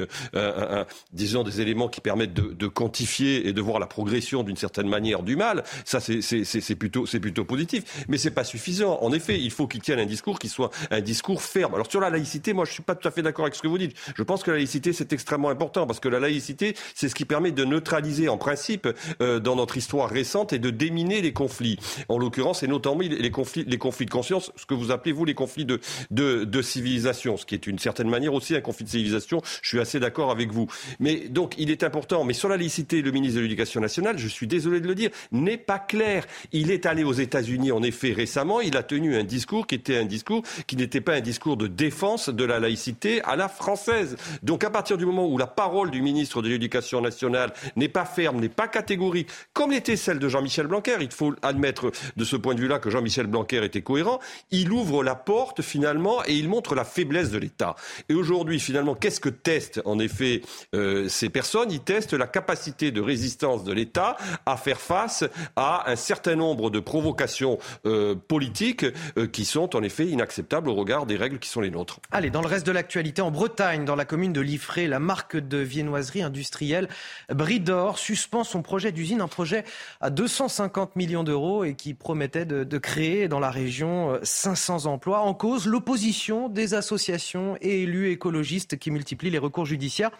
disons, 1.11 1.43
des 1.43 1.61
éléments 1.61 1.87
qui 1.87 2.01
permettent 2.01 2.33
de, 2.33 2.53
de, 2.53 2.67
quantifier 2.67 3.47
et 3.47 3.53
de 3.53 3.61
voir 3.61 3.79
la 3.79 3.87
progression 3.87 4.43
d'une 4.43 4.57
certaine 4.57 4.87
manière 4.87 5.23
du 5.23 5.35
mal. 5.35 5.63
Ça, 5.85 5.99
c'est 5.99 6.75
plutôt, 6.75 7.05
plutôt 7.05 7.45
positif. 7.45 8.05
Mais 8.07 8.17
c'est 8.17 8.31
pas 8.31 8.43
suffisant. 8.43 8.99
En 9.01 9.11
effet, 9.13 9.39
il 9.39 9.51
faut 9.51 9.67
qu'ils 9.67 9.81
tiennent 9.81 9.99
un 9.99 10.05
discours 10.05 10.39
qui 10.39 10.49
soit 10.49 10.71
un 10.91 11.01
discours 11.01 11.41
ferme. 11.41 11.73
Alors 11.73 11.89
sur 11.89 12.01
la 12.01 12.09
laïcité, 12.09 12.53
moi, 12.53 12.65
je 12.65 12.73
suis 12.73 12.83
pas 12.83 12.95
tout 12.95 13.07
à 13.07 13.11
fait 13.11 13.21
d'accord 13.21 13.45
avec 13.45 13.52
ce 13.55 13.61
que 13.61 13.67
vous 13.67 13.77
dites. 13.77 13.95
Je 14.15 14.23
pense 14.23 14.43
que 14.43 14.51
la 14.51 14.57
laïcité, 14.57 14.93
c'est 14.93 15.13
extrêmement 15.13 15.49
important 15.49 15.87
parce 15.87 15.99
que 15.99 16.09
la 16.09 16.19
laïcité, 16.19 16.75
c'est 16.95 17.09
ce 17.09 17.15
qui 17.15 17.25
permet 17.25 17.51
de 17.51 17.65
neutraliser 17.65 18.29
en 18.29 18.37
principe 18.37 18.87
euh, 19.21 19.39
dans 19.39 19.55
notre 19.55 19.77
histoire 19.77 20.09
récente 20.09 20.53
et 20.53 20.59
de 20.59 20.69
déminer 20.69 21.21
les 21.21 21.33
conflits. 21.33 21.77
En 22.09 22.17
l'occurrence, 22.17 22.63
et 22.63 22.67
notamment 22.67 22.99
les 22.99 23.31
conflits, 23.31 23.65
les 23.67 23.77
conflits 23.77 24.05
de 24.05 24.11
conscience, 24.11 24.51
ce 24.55 24.65
que 24.65 24.73
vous 24.73 24.91
appelez, 24.91 25.11
vous, 25.11 25.25
les 25.25 25.33
conflits 25.33 25.65
de, 25.65 25.79
de, 26.11 26.43
de 26.43 26.61
civilisation, 26.61 27.37
ce 27.37 27.45
qui 27.45 27.55
est 27.55 27.67
une 27.67 27.79
certaine 27.79 28.09
manière 28.09 28.33
aussi 28.33 28.55
un 28.55 28.61
conflit 28.61 28.85
de 28.85 28.89
civilisation. 28.89 29.41
Je 29.61 29.69
suis 29.69 29.79
assez 29.79 29.99
d'accord 29.99 30.31
avec 30.31 30.51
vous. 30.51 30.67
Mais 30.99 31.27
donc, 31.29 31.55
il 31.57 31.71
est 31.71 31.83
important. 31.83 32.23
Mais 32.23 32.33
sur 32.33 32.49
la 32.49 32.57
laïcité, 32.57 33.01
le 33.01 33.11
ministre 33.11 33.37
de 33.37 33.41
l'Éducation 33.41 33.81
nationale, 33.81 34.17
je 34.17 34.27
suis 34.27 34.47
désolé 34.47 34.79
de 34.81 34.87
le 34.87 34.95
dire, 34.95 35.09
n'est 35.31 35.57
pas 35.57 35.79
clair. 35.79 36.25
Il 36.51 36.71
est 36.71 36.85
allé 36.85 37.03
aux 37.03 37.13
États-Unis, 37.13 37.71
en 37.71 37.83
effet, 37.83 38.13
récemment. 38.13 38.61
Il 38.61 38.77
a 38.77 38.83
tenu 38.83 39.15
un 39.15 39.23
discours 39.23 39.67
qui 39.67 39.75
était 39.75 39.97
un 39.97 40.05
discours 40.05 40.43
qui 40.67 40.75
n'était 40.75 41.01
pas 41.01 41.15
un 41.15 41.21
discours 41.21 41.57
de 41.57 41.67
défense 41.67 42.29
de 42.29 42.43
la 42.43 42.59
laïcité 42.59 43.21
à 43.23 43.35
la 43.35 43.42
française. 43.49 44.15
Donc 44.41 44.63
à 44.63 44.69
partir 44.69 44.97
du 44.97 45.05
moment 45.05 45.27
où 45.27 45.37
la 45.37 45.47
parole 45.47 45.91
du 45.91 46.01
ministre 46.01 46.41
de 46.41 46.49
l'Éducation 46.49 47.01
nationale 47.01 47.53
n'est 47.75 47.89
pas 47.89 48.05
ferme, 48.05 48.39
n'est 48.39 48.49
pas 48.49 48.67
catégorique, 48.67 49.29
comme 49.53 49.71
l'était 49.71 49.95
celle 49.95 50.19
de 50.19 50.27
Jean-Michel 50.27 50.67
Blanquer, 50.67 50.97
il 51.01 51.11
faut 51.11 51.33
admettre 51.41 51.91
de 52.15 52.23
ce 52.23 52.35
point 52.35 52.55
de 52.55 52.61
vue-là 52.61 52.79
que 52.79 52.89
Jean-Michel 52.89 53.27
Blanquer 53.27 53.63
était 53.63 53.81
cohérent, 53.81 54.19
il 54.51 54.71
ouvre 54.71 55.03
la 55.03 55.15
porte 55.15 55.61
finalement 55.61 56.23
et 56.25 56.33
il 56.33 56.49
montre 56.49 56.75
la 56.75 56.83
faiblesse 56.83 57.31
de 57.31 57.37
l'État. 57.37 57.75
Et 58.09 58.13
aujourd'hui, 58.13 58.59
finalement, 58.59 58.95
qu'est-ce 58.95 59.19
que 59.19 59.29
testent 59.29 59.81
en 59.85 59.99
effet 59.99 60.41
euh, 60.75 61.07
ces 61.07 61.29
personnes? 61.29 61.71
Ils 61.71 61.81
testent 61.81 62.13
la 62.13 62.27
capacité 62.27 62.91
de 62.91 63.01
résistance 63.01 63.63
de 63.63 63.73
l'État 63.73 64.17
à 64.45 64.57
faire 64.57 64.79
face 64.79 65.23
à 65.55 65.89
un 65.89 65.95
certain 65.95 66.35
nombre 66.35 66.69
de 66.69 66.79
provocations 66.79 67.57
euh, 67.85 68.15
politiques 68.15 68.85
euh, 69.17 69.27
qui 69.27 69.45
sont 69.45 69.75
en 69.75 69.83
effet 69.83 70.05
inacceptables 70.05 70.69
au 70.69 70.75
regard 70.75 71.05
des 71.05 71.15
règles 71.15 71.39
qui 71.39 71.49
sont 71.49 71.61
les 71.61 71.71
nôtres. 71.71 71.99
Allez, 72.11 72.29
dans 72.29 72.41
le 72.41 72.47
reste 72.47 72.65
de 72.65 72.71
l'actualité, 72.71 73.21
en 73.21 73.31
Bretagne, 73.33 73.83
dans 73.83 73.95
la 73.95 74.05
commune 74.05 74.31
de 74.31 74.41
Liffré, 74.41 74.87
la 74.87 74.99
marque 74.99 75.35
de 75.35 75.57
viennoiserie 75.57 76.21
industrielle 76.21 76.87
Bridor 77.29 77.97
suspend 77.97 78.43
son 78.43 78.61
projet 78.61 78.91
d'usine, 78.91 79.21
un 79.21 79.27
projet 79.27 79.65
à 80.01 80.11
250 80.11 80.95
millions 80.95 81.23
d'euros 81.23 81.63
et 81.63 81.73
qui 81.73 81.95
promettait 81.95 82.45
de, 82.45 82.77
créer 82.77 83.27
dans 83.27 83.39
la 83.39 83.49
région 83.49 84.19
500 84.21 84.85
emplois. 84.85 85.21
En 85.21 85.33
cause, 85.33 85.65
l'opposition 85.65 86.47
des 86.47 86.75
associations 86.75 87.57
et 87.59 87.81
élus 87.81 88.11
écologistes 88.11 88.77
qui 88.77 88.91
multiplient 88.91 89.31
les 89.31 89.39
recours 89.39 89.65
judiciaires. 89.65 90.11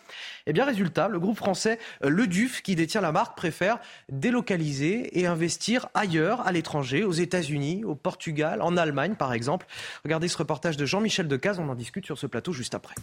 Et 0.45 0.49
eh 0.49 0.53
bien, 0.53 0.65
résultat, 0.65 1.07
le 1.07 1.19
groupe 1.19 1.37
français 1.37 1.77
Le 2.01 2.25
Duf, 2.25 2.63
qui 2.63 2.75
détient 2.75 3.01
la 3.01 3.11
marque, 3.11 3.37
préfère 3.37 3.77
délocaliser 4.09 5.19
et 5.19 5.27
investir 5.27 5.87
ailleurs, 5.93 6.45
à 6.47 6.51
l'étranger, 6.51 7.03
aux 7.03 7.11
États-Unis, 7.11 7.83
au 7.85 7.93
Portugal, 7.93 8.61
en 8.61 8.75
Allemagne, 8.75 9.13
par 9.13 9.33
exemple. 9.33 9.67
Regardez 10.03 10.27
ce 10.27 10.37
reportage 10.37 10.77
de 10.77 10.85
Jean-Michel 10.85 11.27
Decaze, 11.27 11.59
on 11.59 11.69
en 11.69 11.75
discute 11.75 12.05
sur 12.05 12.17
ce 12.17 12.25
plateau 12.25 12.53
juste 12.53 12.73
après. 12.73 12.95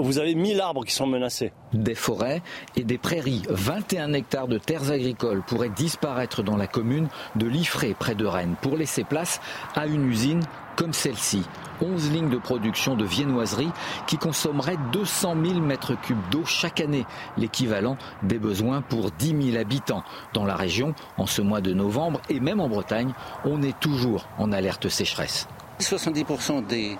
Vous 0.00 0.18
avez 0.18 0.34
1000 0.34 0.60
arbres 0.60 0.84
qui 0.84 0.92
sont 0.92 1.06
menacés. 1.06 1.52
Des 1.72 1.94
forêts 1.94 2.42
et 2.74 2.82
des 2.82 2.98
prairies. 2.98 3.42
21 3.48 4.12
hectares 4.12 4.48
de 4.48 4.58
terres 4.58 4.90
agricoles 4.90 5.42
pourraient 5.42 5.68
disparaître 5.68 6.42
dans 6.42 6.56
la 6.56 6.66
commune 6.66 7.08
de 7.36 7.46
Liffré, 7.46 7.94
près 7.96 8.16
de 8.16 8.26
Rennes, 8.26 8.56
pour 8.60 8.76
laisser 8.76 9.04
place 9.04 9.40
à 9.76 9.86
une 9.86 10.04
usine 10.04 10.42
comme 10.74 10.92
celle-ci. 10.92 11.44
11 11.80 12.10
lignes 12.10 12.28
de 12.28 12.38
production 12.38 12.96
de 12.96 13.04
viennoiserie 13.04 13.70
qui 14.08 14.18
consommeraient 14.18 14.78
200 14.92 15.36
000 15.44 15.60
mètres 15.60 15.94
cubes 16.00 16.28
d'eau 16.30 16.44
chaque 16.44 16.80
année, 16.80 17.06
l'équivalent 17.36 17.96
des 18.24 18.40
besoins 18.40 18.82
pour 18.82 19.12
10 19.12 19.52
000 19.52 19.58
habitants. 19.58 20.02
Dans 20.32 20.44
la 20.44 20.56
région, 20.56 20.94
en 21.18 21.26
ce 21.26 21.40
mois 21.40 21.60
de 21.60 21.72
novembre 21.72 22.20
et 22.28 22.40
même 22.40 22.60
en 22.60 22.68
Bretagne, 22.68 23.14
on 23.44 23.62
est 23.62 23.78
toujours 23.78 24.26
en 24.38 24.50
alerte 24.50 24.88
sécheresse. 24.88 25.46
70% 25.80 26.66
des 26.66 26.96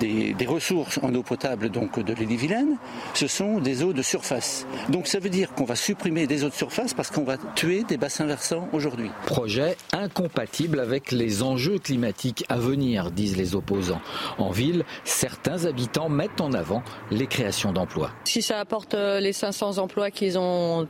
des, 0.00 0.46
ressources 0.46 0.98
en 1.02 1.14
eau 1.14 1.22
potable 1.22 1.68
donc 1.68 2.00
de 2.00 2.12
l'île-et-Vilaine, 2.12 2.76
ce 3.14 3.28
sont 3.28 3.60
des 3.60 3.84
eaux 3.84 3.92
de 3.92 4.02
surface. 4.02 4.66
Donc 4.88 5.06
ça 5.06 5.20
veut 5.20 5.28
dire 5.28 5.52
qu'on 5.54 5.64
va 5.64 5.76
supprimer 5.76 6.26
des 6.26 6.42
eaux 6.44 6.48
de 6.48 6.54
surface 6.54 6.94
parce 6.94 7.10
qu'on 7.10 7.24
va 7.24 7.36
tuer 7.54 7.84
des 7.84 7.96
bassins 7.96 8.26
versants 8.26 8.68
aujourd'hui. 8.72 9.10
Projet 9.26 9.76
incompatible 9.92 10.80
avec 10.80 11.12
les 11.12 11.42
enjeux 11.42 11.78
climatiques 11.78 12.44
à 12.48 12.56
venir, 12.56 13.10
disent 13.10 13.36
les 13.36 13.54
opposants. 13.54 14.00
En 14.38 14.50
ville, 14.50 14.84
certains 15.04 15.66
habitants 15.66 16.08
mettent 16.08 16.40
en 16.40 16.52
avant 16.52 16.82
les 17.10 17.26
créations 17.26 17.72
d'emplois. 17.72 18.10
Si 18.24 18.42
ça 18.42 18.58
apporte 18.58 18.94
euh, 18.94 19.20
les 19.20 19.32
500 19.32 19.78
emplois 19.78 20.10
qu'ils 20.10 20.38
ont 20.38 20.88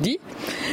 dit, 0.00 0.18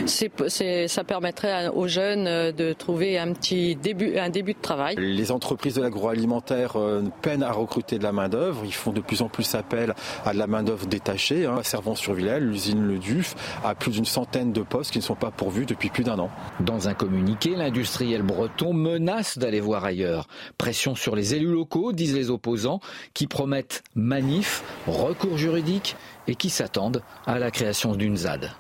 ça 0.08 1.04
permettrait 1.04 1.68
aux 1.68 1.88
jeunes 1.88 2.28
euh, 2.28 2.52
de 2.52 2.74
trouver 2.74 3.18
un 3.18 3.34
petit 3.34 3.76
début, 3.76 4.18
un 4.18 4.30
début 4.30 4.54
de 4.54 4.62
travail. 4.62 4.96
Les 4.98 5.32
entreprises 5.32 5.76
de 5.76 5.82
l'agroalimentaire 5.82 6.78
euh, 6.78 7.04
peinent 7.22 7.44
à 7.44 7.52
recruter 7.52 7.73
de 7.82 8.04
la 8.04 8.12
main-d'œuvre. 8.12 8.64
Ils 8.66 8.74
font 8.74 8.92
de 8.92 9.02
plus 9.02 9.22
en 9.22 9.30
plus 9.30 9.56
appel 9.56 9.94
à 10.26 10.34
de 10.34 10.38
la 10.38 10.48
main-d'œuvre 10.48 10.86
détachée. 10.86 11.46
Hein. 11.46 11.60
Servant 11.64 11.96
sur 11.96 12.14
Villèle, 12.14 12.48
l'usine 12.48 12.86
Le 12.86 13.00
Duf 13.00 13.36
a 13.64 13.76
plus 13.76 13.92
d'une 13.92 14.06
centaine 14.06 14.54
de 14.54 14.62
postes 14.62 14.92
qui 14.92 15.00
ne 15.00 15.04
sont 15.04 15.16
pas 15.16 15.32
pourvus 15.32 15.66
depuis 15.66 15.90
plus 15.90 16.04
d'un 16.04 16.20
an. 16.20 16.30
Dans 16.60 16.88
un 16.88 16.94
communiqué, 16.94 17.56
l'industriel 17.56 18.22
breton 18.22 18.74
menace 18.74 19.38
d'aller 19.38 19.60
voir 19.60 19.84
ailleurs. 19.86 20.28
Pression 20.58 20.96
sur 20.96 21.16
les 21.16 21.36
élus 21.36 21.52
locaux, 21.52 21.92
disent 21.92 22.16
les 22.16 22.30
opposants, 22.30 22.80
qui 23.14 23.28
promettent 23.28 23.84
manif, 23.96 24.64
recours 24.88 25.38
juridique 25.38 25.96
et 26.28 26.36
qui 26.36 26.50
s'attendent 26.50 27.02
à 27.26 27.40
la 27.40 27.52
création 27.52 27.96
d'une 27.96 28.18
ZAD. 28.18 28.52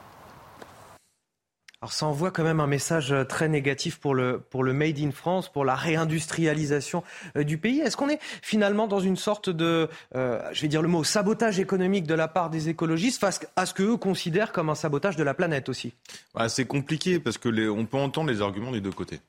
Alors 1.83 1.91
ça 1.91 2.05
envoie 2.05 2.31
quand 2.31 2.45
même 2.45 2.61
un 2.61 2.67
message 2.67 3.11
euh, 3.11 3.25
très 3.25 3.49
négatif 3.49 3.99
pour 3.99 4.15
le, 4.15 4.39
pour 4.39 4.63
le 4.63 4.71
Made 4.71 4.99
in 4.99 5.11
France, 5.11 5.51
pour 5.51 5.65
la 5.65 5.75
réindustrialisation 5.75 7.03
euh, 7.35 7.43
du 7.43 7.57
pays. 7.57 7.81
Est-ce 7.81 7.97
qu'on 7.97 8.07
est 8.07 8.21
finalement 8.41 8.87
dans 8.87 9.01
une 9.01 9.17
sorte 9.17 9.49
de, 9.49 9.89
euh, 10.15 10.41
je 10.53 10.61
vais 10.61 10.69
dire 10.69 10.81
le 10.81 10.87
mot, 10.87 11.03
sabotage 11.03 11.59
économique 11.59 12.07
de 12.07 12.13
la 12.13 12.29
part 12.29 12.49
des 12.49 12.69
écologistes 12.69 13.19
face 13.19 13.41
à 13.57 13.65
ce 13.65 13.73
qu'eux 13.73 13.97
considèrent 13.97 14.53
comme 14.53 14.69
un 14.69 14.75
sabotage 14.75 15.17
de 15.17 15.23
la 15.23 15.33
planète 15.33 15.67
aussi? 15.67 15.93
Bah, 16.33 16.47
C'est 16.47 16.63
compliqué 16.63 17.19
parce 17.19 17.37
que 17.37 17.69
on 17.69 17.85
peut 17.85 17.97
entendre 17.97 18.29
les 18.29 18.41
arguments 18.41 18.71
des 18.71 18.79
deux 18.79 18.93
côtés. 18.93 19.19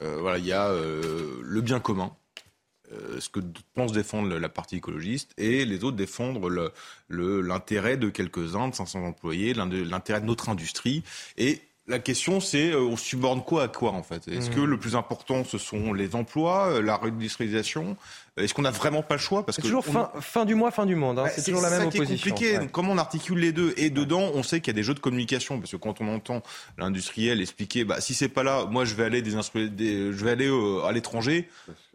voilà, 0.00 0.38
il 0.38 0.46
y 0.46 0.52
a 0.52 0.70
le 0.70 1.60
bien 1.60 1.80
commun, 1.80 2.12
ce 3.18 3.28
que 3.28 3.40
pense 3.74 3.90
défendre 3.90 4.32
la 4.38 4.48
partie 4.48 4.76
écologiste 4.76 5.32
et 5.38 5.64
les 5.64 5.82
autres 5.82 5.96
défendre 5.96 6.72
l'intérêt 7.08 7.96
de 7.96 8.10
quelques-uns, 8.10 8.68
de 8.68 8.76
500 8.76 9.04
employés, 9.04 9.54
l'intérêt 9.54 10.20
de 10.20 10.26
notre 10.26 10.48
industrie. 10.48 11.02
Et 11.36 11.62
la 11.88 11.98
question, 11.98 12.40
c'est 12.40 12.70
euh, 12.70 12.80
on 12.80 12.96
subordne 12.96 13.42
quoi 13.42 13.64
à 13.64 13.68
quoi 13.68 13.92
en 13.92 14.02
fait? 14.02 14.26
Est-ce 14.28 14.50
que 14.50 14.60
mmh. 14.60 14.64
le 14.64 14.78
plus 14.78 14.96
important, 14.96 15.44
ce 15.44 15.58
sont 15.58 15.92
les 15.92 16.14
emplois, 16.14 16.68
euh, 16.68 16.82
la 16.82 16.96
réindustrialisation? 16.96 17.96
Est-ce 18.36 18.52
qu'on 18.52 18.62
n'a 18.62 18.70
vraiment 18.70 19.02
pas 19.02 19.14
le 19.14 19.20
choix 19.20 19.46
Parce 19.46 19.56
que 19.56 19.62
toujours 19.62 19.84
fin, 19.84 20.44
du 20.44 20.54
mois, 20.54 20.70
fin 20.70 20.84
du 20.84 20.94
monde. 20.94 21.18
Hein. 21.18 21.24
Bah, 21.24 21.30
c'est 21.30 21.42
toujours 21.42 21.62
la 21.62 21.70
même 21.70 21.88
opposition. 21.88 22.16
C'est 22.22 22.30
compliqué. 22.30 22.68
Comment 22.70 22.92
on 22.92 22.98
articule 22.98 23.38
les 23.38 23.52
deux 23.52 23.72
Et 23.78 23.88
dedans, 23.88 24.30
on 24.34 24.42
sait 24.42 24.60
qu'il 24.60 24.68
y 24.68 24.76
a 24.76 24.78
des 24.78 24.82
jeux 24.82 24.92
de 24.92 25.00
communication 25.00 25.58
parce 25.58 25.70
que 25.70 25.76
quand 25.76 26.02
on 26.02 26.14
entend 26.14 26.42
l'industriel 26.76 27.40
expliquer, 27.40 27.84
bah 27.84 28.00
si 28.00 28.12
c'est 28.12 28.28
pas 28.28 28.42
là, 28.42 28.66
moi 28.66 28.84
je 28.84 28.94
vais 28.94 29.04
aller 29.04 29.22
des, 29.22 29.32
des 29.70 30.12
je 30.12 30.24
vais 30.24 30.30
aller 30.30 30.48
euh, 30.48 30.84
à 30.84 30.92
l'étranger. 30.92 31.48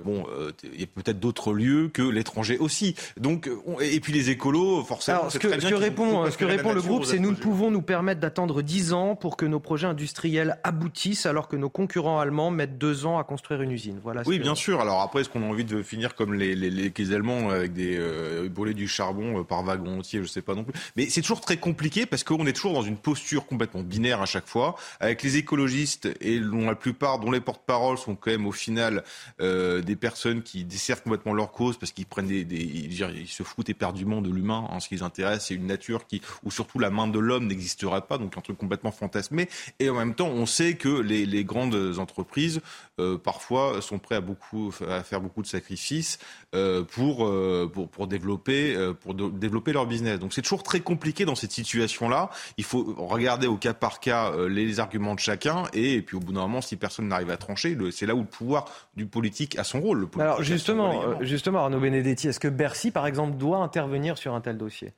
Bon, 0.03 0.25
euh, 0.31 0.51
il 0.63 0.79
y 0.81 0.83
a 0.83 0.87
peut-être 0.87 1.19
d'autres 1.19 1.53
lieux 1.53 1.89
que 1.93 2.01
l'étranger 2.01 2.57
aussi. 2.57 2.95
Donc 3.17 3.47
et 3.79 3.99
puis 3.99 4.11
les 4.11 4.31
écolos, 4.31 4.83
forcément. 4.83 5.19
Alors, 5.19 5.31
ce 5.31 5.37
que, 5.37 5.59
ce 5.59 5.67
que 5.67 5.75
répond, 5.75 6.29
ce 6.31 6.37
que 6.37 6.45
répond 6.45 6.73
le 6.73 6.81
groupe, 6.81 7.05
c'est 7.05 7.19
nous 7.19 7.31
ne 7.31 7.35
pouvons 7.35 7.69
nous 7.69 7.83
permettre 7.83 8.19
d'attendre 8.19 8.63
10 8.63 8.93
ans 8.93 9.15
pour 9.15 9.37
que 9.37 9.45
nos 9.45 9.59
projets 9.59 9.87
industriels 9.87 10.57
aboutissent, 10.63 11.27
alors 11.27 11.47
que 11.47 11.55
nos 11.55 11.69
concurrents 11.69 12.19
allemands 12.19 12.49
mettent 12.49 12.79
2 12.79 13.05
ans 13.05 13.19
à 13.19 13.23
construire 13.23 13.61
une 13.61 13.71
usine. 13.71 13.99
Voilà. 14.01 14.23
Oui, 14.25 14.39
bien 14.39 14.55
sûr. 14.55 14.81
Alors 14.81 15.01
après, 15.01 15.21
est-ce 15.21 15.29
qu'on 15.29 15.43
a 15.43 15.45
envie 15.45 15.65
de 15.65 15.83
finir 15.83 16.15
comme 16.15 16.30
les, 16.36 17.13
Allemands 17.13 17.49
avec 17.49 17.73
des 17.73 17.97
euh, 17.97 18.47
du 18.73 18.88
charbon 18.88 19.39
euh, 19.39 19.43
par 19.43 19.63
wagon 19.63 19.99
entier, 19.99 20.21
je 20.21 20.27
sais 20.27 20.41
pas 20.41 20.55
non 20.55 20.63
plus. 20.63 20.73
Mais 20.95 21.09
c'est 21.09 21.21
toujours 21.21 21.41
très 21.41 21.57
compliqué 21.57 22.05
parce 22.05 22.23
qu'on 22.23 22.45
est 22.45 22.53
toujours 22.53 22.73
dans 22.73 22.84
une 22.84 22.97
posture 22.97 23.45
complètement 23.45 23.82
binaire 23.82 24.21
à 24.21 24.25
chaque 24.25 24.47
fois, 24.47 24.75
avec 24.99 25.23
les 25.23 25.38
écologistes 25.38 26.09
et 26.21 26.39
dont 26.39 26.67
la 26.67 26.75
plupart, 26.75 27.19
dont 27.19 27.32
les 27.32 27.41
porte-paroles 27.41 27.97
sont 27.97 28.15
quand 28.15 28.32
même 28.32 28.45
au 28.45 28.51
final 28.51 29.03
euh, 29.41 29.82
des 29.82 29.95
personnes 29.95 30.43
qui 30.43 30.63
desservent 30.63 31.01
complètement 31.03 31.34
leur 31.34 31.51
cause 31.51 31.77
parce 31.77 31.91
qu'ils 31.91 32.05
prennent 32.05 32.27
des, 32.27 32.43
ils, 32.43 33.27
se 33.27 33.43
foutent 33.43 33.69
éperdument 33.69 34.21
de 34.21 34.29
l'humain. 34.29 34.65
En 34.69 34.79
ce 34.79 34.88
qui 34.88 34.95
les 34.95 35.03
intéresse, 35.03 35.45
c'est 35.47 35.55
une 35.55 35.67
nature 35.67 36.05
qui, 36.05 36.21
où 36.43 36.51
surtout 36.51 36.79
la 36.79 36.89
main 36.89 37.07
de 37.07 37.19
l'homme 37.19 37.47
n'existerait 37.47 38.01
pas, 38.01 38.17
donc 38.17 38.38
un 38.38 38.41
truc 38.41 38.57
complètement 38.57 38.91
fantasmé. 38.91 39.49
Et 39.79 39.89
en 39.89 39.95
même 39.95 40.15
temps, 40.15 40.27
on 40.27 40.45
sait 40.45 40.75
que 40.75 40.89
les, 40.89 41.25
les 41.25 41.43
grandes 41.43 41.97
entreprises 41.97 42.61
euh, 42.99 43.17
parfois 43.17 43.82
sont 43.82 43.99
prêts 43.99 44.15
à 44.15 44.21
beaucoup 44.21 44.73
à 44.88 45.03
faire 45.03 45.21
beaucoup 45.21 45.41
de 45.41 45.47
sacrifices 45.47 46.19
euh, 46.53 46.84
pour, 46.84 47.26
euh, 47.26 47.69
pour, 47.72 47.89
pour 47.89 48.07
développer 48.07 48.76
pour 48.99 49.13
développer 49.13 49.74
leur 49.74 49.86
business. 49.86 50.19
Donc 50.19 50.34
c'est 50.34 50.41
toujours 50.41 50.63
très 50.63 50.82
compliqué 50.82 51.26
dans 51.26 51.36
cette 51.36 51.51
situation-là. 51.51 52.30
Il 52.57 52.63
faut 52.63 52.93
regarder 52.97 53.47
au 53.47 53.57
cas 53.57 53.74
par 53.74 53.99
cas 53.99 54.32
les 54.49 54.80
arguments 54.80 55.15
de 55.15 55.19
chacun 55.19 55.63
et, 55.74 56.01
puis 56.01 56.17
au 56.17 56.19
bout 56.19 56.34
d'un 56.34 56.41
moment, 56.41 56.61
si 56.61 56.76
personne 56.76 57.07
n'arrive 57.07 57.30
à 57.30 57.38
trancher, 57.38 57.78
c'est 57.91 58.05
là 58.05 58.15
où 58.15 58.19
le 58.19 58.26
pouvoir 58.26 58.65
du 58.95 59.05
politique 59.05 59.57
a 59.57 59.63
son 59.63 59.80
rôle. 59.80 60.07
Alors 60.19 60.43
justement, 60.43 61.22
justement, 61.22 61.59
Arnaud 61.59 61.80
Benedetti, 61.80 62.28
est-ce 62.28 62.39
que 62.39 62.47
Bercy, 62.47 62.91
par 62.91 63.07
exemple, 63.07 63.38
doit 63.38 63.59
intervenir 63.59 64.17
sur 64.17 64.34
un 64.34 64.41
tel 64.41 64.57
dossier? 64.57 64.93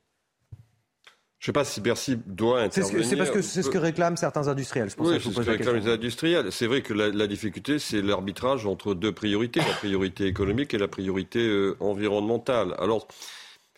Je 1.43 1.49
ne 1.49 1.51
sais 1.51 1.59
pas 1.59 1.65
si 1.65 1.81
Bercy 1.81 2.17
doit 2.25 2.61
intervenir. 2.61 3.03
C'est 3.03 3.17
parce 3.17 3.29
que 3.29 3.41
c'est 3.41 3.63
ce 3.63 3.69
que 3.69 3.77
réclament 3.77 4.15
certains 4.15 4.47
industriels. 4.47 4.89
C'est 4.89 5.01
oui, 5.01 5.19
ce 5.19 5.27
que 5.27 5.41
réclament 5.41 5.75
les 5.75 5.91
industriels. 5.91 6.53
C'est 6.53 6.67
vrai 6.67 6.81
que 6.81 6.93
la, 6.93 7.09
la 7.09 7.27
difficulté, 7.27 7.79
c'est 7.79 8.01
l'arbitrage 8.01 8.65
entre 8.65 8.93
deux 8.93 9.11
priorités, 9.11 9.59
la 9.59 9.75
priorité 9.75 10.25
économique 10.25 10.73
et 10.73 10.77
la 10.77 10.87
priorité 10.87 11.45
euh, 11.45 11.75
environnementale. 11.81 12.75
Alors, 12.79 13.09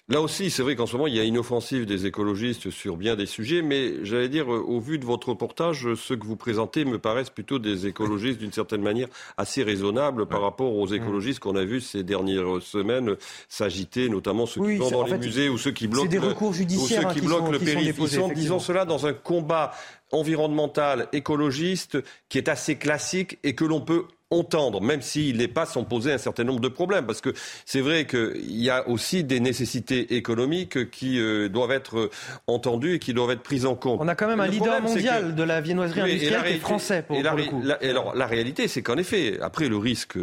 Là 0.08 0.22
aussi, 0.22 0.52
c'est 0.52 0.62
vrai 0.62 0.76
qu'en 0.76 0.86
ce 0.86 0.94
moment, 0.94 1.08
il 1.08 1.16
y 1.16 1.20
a 1.20 1.24
une 1.24 1.40
offensive 1.40 1.88
des 1.88 2.06
écologistes 2.06 2.70
sur 2.70 2.96
bien 2.96 3.16
des 3.16 3.26
sujets, 3.26 3.64
mais 3.64 4.06
j'allais 4.06 4.30
dire, 4.30 4.54
euh, 4.54 4.60
au 4.60 4.80
vu 4.80 5.00
de 5.00 5.06
votre 5.06 5.30
reportage, 5.30 5.96
ceux 5.96 6.16
que 6.16 6.28
vous 6.28 6.36
présentez 6.36 6.86
me 6.86 7.00
paraissent 7.00 7.32
plutôt 7.32 7.58
des 7.58 7.88
écologistes 7.88 8.38
d'une 8.38 8.52
certaine 8.52 8.84
manière 8.84 9.08
assez 9.36 9.64
raisonnables 9.64 10.28
par 10.28 10.44
rapport 10.44 10.76
aux 10.76 10.86
écologistes 10.86 11.40
qu'on 11.40 11.56
a 11.56 11.64
vus 11.64 11.82
ces 11.82 12.04
dernières 12.04 12.62
semaines 12.62 13.16
s'agiter, 13.50 14.08
notamment 14.08 14.46
ceux 14.46 14.62
qui 14.62 14.76
vont 14.76 14.92
dans 14.92 15.06
les 15.06 15.18
musées 15.18 15.50
ou 15.50 15.58
ceux 15.58 15.72
qui 15.72 15.88
bloquent, 15.88 16.08
des 16.08 16.20
recours 16.20 16.54
judiciaires, 16.54 17.08
ou 17.08 17.08
ceux 17.10 17.20
qui 17.20 17.26
bloquent 17.26 17.52
le 17.52 17.58
périph'. 17.58 17.98
Ils 17.98 18.08
sont, 18.08 18.30
disons 18.30 18.60
cela, 18.60 18.86
dans 18.86 19.08
un 19.08 19.14
combat 19.14 19.72
environnemental, 20.12 21.08
écologiste, 21.14 21.98
qui 22.30 22.38
est 22.38 22.48
assez 22.48 22.76
classique 22.76 23.40
et 23.44 23.56
que 23.56 23.66
l'on 23.66 23.82
peut 23.82 24.06
entendre, 24.32 24.82
même 24.82 25.02
s'il 25.02 25.38
n'est 25.38 25.48
pas 25.48 25.66
sans 25.66 25.84
poser 25.84 26.12
un 26.12 26.18
certain 26.18 26.44
nombre 26.44 26.60
de 26.60 26.68
problèmes, 26.68 27.06
parce 27.06 27.22
que 27.22 27.34
c'est 27.66 27.82
vrai 27.82 28.08
qu'il 28.08 28.62
y 28.62 28.70
a 28.70 28.88
aussi 28.90 29.24
des 29.24 29.40
nécessités 29.40 30.16
économiques 30.16 30.90
qui 30.90 31.20
euh, 31.20 31.48
doivent 31.48 31.72
être 31.72 31.98
euh, 31.98 32.12
entendues 32.48 32.96
et 32.96 33.00
qui 33.00 33.14
doivent 33.14 33.32
être 33.32 33.44
prises 33.44 33.66
en 33.66 33.76
compte. 33.76 34.00
On 34.02 34.08
a 34.08 34.16
quand 34.16 34.28
même 34.28 34.40
un 34.40 34.48
leader 34.48 34.82
mondial 34.82 35.36
de 35.36 35.44
la 35.44 35.62
viennoiserie 35.62 36.02
industrielle 36.02 36.44
qui 36.44 36.54
est 36.54 36.60
français, 36.60 37.04
pour, 37.04 37.22
la, 37.22 37.34
le 37.34 37.44
coup. 37.44 37.62
alors, 37.82 38.16
la 38.16 38.26
réalité, 38.26 38.68
c'est 38.68 38.82
qu'en 38.82 38.98
effet, 38.98 39.40
après 39.42 39.70
le 39.70 39.78
risque 39.78 40.18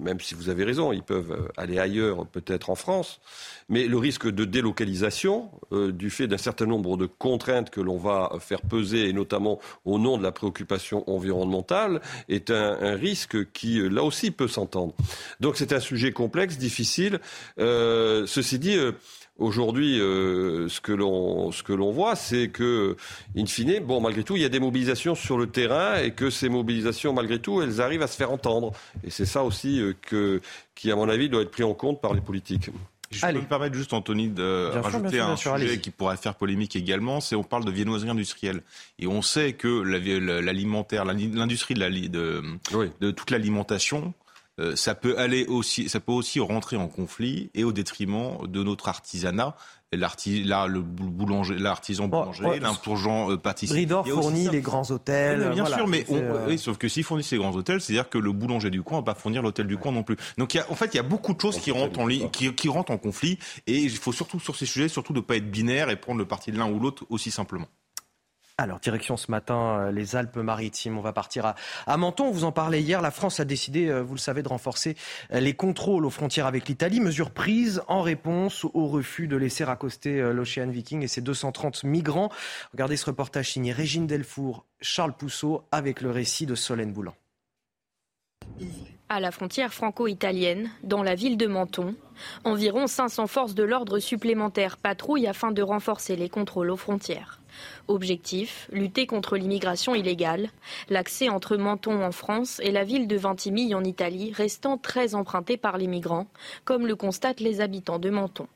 même 0.00 0.20
si 0.20 0.34
vous 0.34 0.48
avez 0.48 0.64
raison, 0.64 0.92
ils 0.92 1.02
peuvent 1.02 1.32
euh, 1.32 1.48
aller 1.56 1.78
ailleurs, 1.78 2.26
peut-être 2.26 2.70
en 2.70 2.74
France, 2.74 3.20
mais 3.68 3.86
le 3.86 3.98
risque 3.98 4.28
de 4.28 4.44
délocalisation, 4.44 5.50
euh, 5.72 5.92
du 5.92 6.10
fait 6.10 6.26
d'un 6.26 6.38
certain 6.38 6.66
nombre 6.66 6.96
de 6.96 7.06
contraintes 7.06 7.70
que 7.70 7.80
l'on 7.80 7.98
va 7.98 8.32
faire 8.40 8.62
peser, 8.62 9.08
et 9.08 9.12
notamment 9.12 9.60
au 9.84 9.98
nom 9.98 10.18
de 10.18 10.22
la 10.22 10.32
préoccupation 10.32 11.08
environnementale, 11.08 12.00
est 12.28 12.50
un, 12.50 12.94
risque 12.94 13.52
qui, 13.52 13.78
euh, 13.78 13.88
là 13.88 14.02
aussi, 14.02 14.30
peut 14.30 14.48
s'entendre. 14.48 14.94
Donc 15.40 15.56
c'est 15.56 15.72
un 15.72 15.80
sujet 15.80 16.12
complexe, 16.12 16.58
difficile. 16.58 17.20
ceci 17.58 18.58
dit, 18.58 18.76
Aujourd'hui, 19.40 19.98
euh, 19.98 20.68
ce 20.68 20.82
que 20.82 20.92
l'on 20.92 21.50
ce 21.50 21.62
que 21.62 21.72
l'on 21.72 21.90
voit, 21.90 22.14
c'est 22.14 22.48
que, 22.48 22.94
in 23.36 23.46
fine, 23.46 23.80
bon, 23.80 23.98
malgré 23.98 24.22
tout, 24.22 24.36
il 24.36 24.42
y 24.42 24.44
a 24.44 24.50
des 24.50 24.60
mobilisations 24.60 25.14
sur 25.14 25.38
le 25.38 25.46
terrain 25.46 25.96
et 25.96 26.12
que 26.12 26.28
ces 26.28 26.50
mobilisations, 26.50 27.14
malgré 27.14 27.38
tout, 27.38 27.62
elles 27.62 27.80
arrivent 27.80 28.02
à 28.02 28.06
se 28.06 28.16
faire 28.16 28.30
entendre. 28.30 28.72
Et 29.02 29.08
c'est 29.08 29.24
ça 29.24 29.42
aussi 29.42 29.80
euh, 29.80 29.94
que, 30.02 30.42
qui, 30.74 30.92
à 30.92 30.96
mon 30.96 31.08
avis, 31.08 31.30
doit 31.30 31.40
être 31.40 31.50
pris 31.50 31.62
en 31.62 31.72
compte 31.72 32.02
par 32.02 32.12
les 32.12 32.20
politiques. 32.20 32.70
Je 33.10 33.26
peux 33.26 33.32
me 33.32 33.40
permettre 33.40 33.74
juste, 33.74 33.92
Anthony, 33.92 34.28
de 34.28 34.66
rajouter 34.66 35.20
un 35.20 35.36
sujet 35.36 35.80
qui 35.80 35.90
pourrait 35.90 36.18
faire 36.18 36.36
polémique 36.36 36.76
également, 36.76 37.20
c'est 37.20 37.34
on 37.34 37.42
parle 37.42 37.64
de 37.64 37.70
viennoiserie 37.70 38.10
industrielle. 38.10 38.62
Et 39.00 39.08
on 39.08 39.20
sait 39.20 39.54
que 39.54 39.66
l'alimentaire, 39.66 41.04
l'industrie 41.04 41.74
de, 41.74 41.80
la, 41.80 41.90
de, 41.90 42.42
de 43.00 43.10
toute 43.10 43.30
l'alimentation 43.30 44.14
euh, 44.60 44.76
ça 44.76 44.94
peut 44.94 45.18
aller 45.18 45.46
aussi, 45.46 45.88
ça 45.88 46.00
peut 46.00 46.12
aussi 46.12 46.38
rentrer 46.38 46.76
en 46.76 46.88
conflit 46.88 47.50
et 47.54 47.64
au 47.64 47.72
détriment 47.72 48.46
de 48.46 48.62
notre 48.62 48.88
artisanat. 48.88 49.56
Là, 49.92 50.68
le 50.68 50.82
boulanger, 50.82 51.58
l'artisan 51.58 52.06
boulanger, 52.06 52.44
oh, 52.46 53.36
pâtissier. 53.38 53.74
Bridor 53.74 54.06
fournit 54.06 54.48
les 54.48 54.60
grands 54.60 54.88
hôtels. 54.88 55.50
bien 55.52 55.66
sûr, 55.66 55.88
mais 55.88 56.06
euh, 56.10 56.56
sauf 56.58 56.78
que 56.78 56.86
s'il 56.86 57.02
fournit 57.02 57.24
ces 57.24 57.38
grands 57.38 57.56
hôtels, 57.56 57.80
c'est-à-dire 57.80 58.08
que 58.08 58.18
le 58.18 58.30
boulanger 58.30 58.70
du 58.70 58.82
coin 58.82 58.98
va 58.98 59.02
pas 59.02 59.14
fournir 59.14 59.42
l'hôtel 59.42 59.66
du 59.66 59.78
coin 59.78 59.90
non 59.90 60.04
plus. 60.04 60.16
Donc, 60.38 60.56
en 60.68 60.74
fait, 60.76 60.94
il 60.94 60.96
y 60.96 61.00
a 61.00 61.04
beaucoup 61.04 61.34
de 61.34 61.40
choses 61.40 61.58
qui 61.58 61.72
rentrent 61.72 61.98
en 61.98 62.06
qui, 62.06 62.54
qui 62.54 62.68
rentrent 62.68 62.92
en 62.92 62.98
conflit, 62.98 63.40
et 63.66 63.78
il 63.78 63.90
faut 63.90 64.12
surtout 64.12 64.38
sur 64.38 64.54
ces 64.54 64.66
sujets, 64.66 64.86
surtout 64.86 65.12
de 65.12 65.20
pas 65.20 65.36
être 65.36 65.50
binaire 65.50 65.90
et 65.90 65.96
prendre 65.96 66.20
le 66.20 66.26
parti 66.26 66.52
de 66.52 66.58
l'un 66.58 66.70
ou 66.70 66.78
l'autre 66.78 67.04
aussi 67.10 67.32
simplement. 67.32 67.66
Alors, 68.60 68.78
direction 68.78 69.16
ce 69.16 69.30
matin, 69.30 69.78
euh, 69.78 69.90
les 69.90 70.16
Alpes-Maritimes. 70.16 70.98
On 70.98 71.00
va 71.00 71.14
partir 71.14 71.54
à, 71.86 71.96
Menton. 71.96 72.26
On 72.26 72.30
vous 72.30 72.44
en 72.44 72.52
parlait 72.52 72.82
hier. 72.82 73.00
La 73.00 73.10
France 73.10 73.40
a 73.40 73.46
décidé, 73.46 73.88
euh, 73.88 74.02
vous 74.02 74.12
le 74.12 74.20
savez, 74.20 74.42
de 74.42 74.48
renforcer 74.48 74.96
euh, 75.32 75.40
les 75.40 75.54
contrôles 75.54 76.04
aux 76.04 76.10
frontières 76.10 76.44
avec 76.44 76.68
l'Italie. 76.68 77.00
Mesure 77.00 77.30
prise 77.30 77.80
en 77.88 78.02
réponse 78.02 78.66
au 78.74 78.88
refus 78.88 79.28
de 79.28 79.36
laisser 79.36 79.64
accoster 79.64 80.20
l'Ocean 80.34 80.68
Viking 80.68 81.02
et 81.02 81.08
ses 81.08 81.22
230 81.22 81.84
migrants. 81.84 82.28
Regardez 82.72 82.98
ce 82.98 83.06
reportage 83.06 83.52
signé 83.52 83.72
Régine 83.72 84.06
Delfour, 84.06 84.66
Charles 84.82 85.14
Pousseau, 85.14 85.64
avec 85.72 86.02
le 86.02 86.10
récit 86.10 86.44
de 86.44 86.54
Solène 86.54 86.92
Boulan. 86.92 87.14
À 89.08 89.20
la 89.20 89.30
frontière 89.30 89.72
franco-italienne, 89.72 90.68
dans 90.82 91.02
la 91.02 91.14
ville 91.14 91.38
de 91.38 91.46
Menton, 91.46 91.94
environ 92.44 92.86
500 92.86 93.26
forces 93.26 93.54
de 93.54 93.62
l'ordre 93.62 94.00
supplémentaires 94.00 94.76
patrouillent 94.76 95.28
afin 95.28 95.50
de 95.50 95.62
renforcer 95.62 96.14
les 96.14 96.28
contrôles 96.28 96.70
aux 96.70 96.76
frontières. 96.76 97.39
Objectif, 97.88 98.68
lutter 98.72 99.06
contre 99.06 99.36
l'immigration 99.36 99.94
illégale, 99.94 100.50
l'accès 100.88 101.28
entre 101.28 101.56
Menton 101.56 102.02
en 102.02 102.12
France 102.12 102.60
et 102.62 102.70
la 102.70 102.84
ville 102.84 103.08
de 103.08 103.16
Ventimille 103.16 103.74
en 103.74 103.84
Italie 103.84 104.32
restant 104.32 104.78
très 104.78 105.14
emprunté 105.14 105.56
par 105.56 105.78
les 105.78 105.86
migrants, 105.86 106.26
comme 106.64 106.86
le 106.86 106.96
constatent 106.96 107.40
les 107.40 107.60
habitants 107.60 107.98
de 107.98 108.10
Menton. 108.10 108.46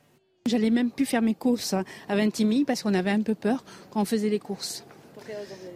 J'allais 0.46 0.70
même 0.70 0.90
plus 0.90 1.06
faire 1.06 1.22
mes 1.22 1.34
courses 1.34 1.74
à 1.74 2.16
Ventimille 2.16 2.64
parce 2.64 2.82
qu'on 2.82 2.94
avait 2.94 3.10
un 3.10 3.22
peu 3.22 3.34
peur 3.34 3.64
quand 3.90 4.02
on 4.02 4.04
faisait 4.04 4.28
les 4.28 4.38
courses. 4.38 4.84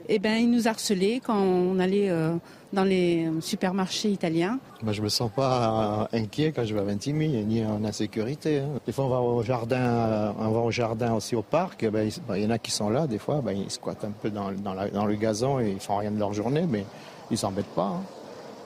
Eh 0.09 0.18
ben, 0.18 0.36
ils 0.36 0.51
nous 0.51 0.68
harcelaient 0.68 1.20
quand 1.24 1.38
on 1.38 1.78
allait 1.78 2.09
euh, 2.11 2.34
dans 2.72 2.84
les 2.84 3.28
supermarchés 3.40 4.11
italiens. 4.11 4.59
Moi, 4.82 4.92
je 4.92 5.03
me 5.03 5.09
sens 5.09 5.30
pas 5.34 6.09
inquiet 6.12 6.53
quand 6.53 6.64
je 6.64 6.74
vais 6.74 6.80
à 6.80 6.84
Ventimille, 6.84 7.44
ni 7.44 7.64
en 7.64 7.84
insécurité. 7.84 8.61
Hein. 8.61 8.80
Des 8.86 8.92
fois, 8.92 9.05
on 9.07 9.09
va 9.09 9.20
au 9.20 9.42
jardin, 9.42 9.76
euh, 9.76 10.32
on 10.38 10.51
va 10.51 10.61
au 10.61 10.70
jardin 10.70 11.14
aussi 11.14 11.36
au 11.36 11.42
parc. 11.42 11.82
Eh 11.82 11.90
ben, 11.90 12.11
il 12.34 12.42
y 12.42 12.46
en 12.46 12.51
a 12.51 12.59
qui 12.59 12.70
sont 12.70 12.90
là, 12.90 13.07
des 13.07 13.18
fois, 13.18 13.40
ben, 13.42 13.53
ils 13.53 13.70
squattent 13.70 14.05
un 14.05 14.12
peu 14.12 14.30
dans, 14.30 14.51
le 14.51 15.14
gazon 15.14 15.61
et 15.61 15.70
ils 15.70 15.80
font 15.80 15.96
rien 15.96 16.11
de 16.11 16.18
leur 16.18 16.32
journée, 16.32 16.64
mais 16.68 16.84
ils 17.30 17.38
s'embêtent 17.38 17.66
pas. 17.66 17.82
Hein. 17.82 18.03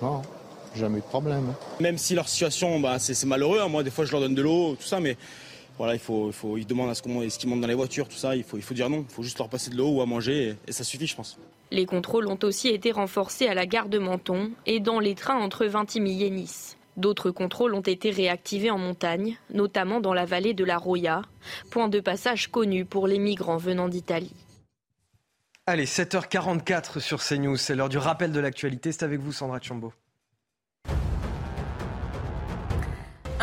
Non, 0.01 0.23
jamais 0.77 0.99
eu 0.99 1.01
de 1.01 1.07
problème. 1.07 1.49
Hein. 1.51 1.55
Même 1.81 1.99
si 1.99 2.15
leur 2.15 2.29
situation, 2.29 2.81
bah, 2.81 2.99
c'est 2.99 3.25
malheureux. 3.25 3.67
Moi, 3.69 3.83
des 3.83 3.91
fois, 3.91 4.05
je 4.05 4.13
leur 4.13 4.21
donne 4.21 4.35
de 4.35 4.43
l'eau, 4.43 4.75
tout 4.75 4.87
ça, 4.87 5.01
mais 5.01 5.17
voilà, 5.79 5.95
il 5.95 6.01
faut, 6.01 6.29
il 6.29 6.33
faut, 6.33 6.57
ils 6.57 6.67
demandent 6.67 6.91
à 6.91 6.95
ce 6.95 7.03
qu'on, 7.03 7.29
ce 7.29 7.39
qu'ils 7.39 7.49
montent 7.49 7.61
dans 7.61 7.67
les 7.67 7.75
voitures, 7.75 8.09
tout 8.09 8.17
ça. 8.17 8.37
Il 8.37 8.45
faut, 8.45 8.57
il 8.57 8.63
faut 8.63 8.75
dire 8.75 8.91
non. 8.91 9.05
Il 9.09 9.13
faut 9.13 9.23
juste 9.23 9.39
leur 9.39 9.49
passer 9.49 9.71
de 9.71 9.77
l'eau 9.77 9.91
ou 9.91 10.01
à 10.03 10.07
manger 10.07 10.57
et, 10.67 10.73
ça 10.73 10.85
suffit, 10.85 11.07
je 11.07 11.17
pense. 11.17 11.39
Les 11.71 11.87
contrôles 11.87 12.27
ont 12.29 12.39
aussi 12.43 12.69
été 12.69 12.93
renforcés 12.93 13.47
à 13.47 13.55
la 13.55 13.67
gare 13.67 13.89
de 13.89 13.99
Menton 13.99 14.53
et 14.67 14.81
dans 14.81 15.01
les 15.01 15.15
trains 15.15 15.39
entre 15.39 15.65
Vintimille 15.65 16.23
et 16.23 16.31
Nice. 16.31 16.77
D'autres 16.99 17.31
contrôles 17.31 17.75
ont 17.75 17.81
été 17.81 18.11
réactivés 18.11 18.71
en 18.71 18.77
montagne, 18.77 19.39
notamment 19.49 20.01
dans 20.01 20.13
la 20.13 20.27
vallée 20.27 20.53
de 20.53 20.65
la 20.65 20.77
Roya, 20.77 21.23
point 21.71 21.89
de 21.89 22.01
passage 22.01 22.49
connu 22.49 22.85
pour 22.85 23.07
les 23.07 23.19
migrants 23.19 23.57
venant 23.57 23.89
d'Italie. 23.89 24.35
Allez, 25.65 25.87
7h44 25.87 26.99
sur 26.99 27.23
CNews, 27.23 27.57
c'est 27.57 27.75
l'heure 27.75 27.89
du 27.89 27.97
rappel 27.97 28.33
de 28.33 28.41
l'actualité. 28.41 28.93
C'est 28.93 29.05
avec 29.05 29.21
vous, 29.21 29.33
Sandra 29.33 29.61
Chambaud. 29.61 29.93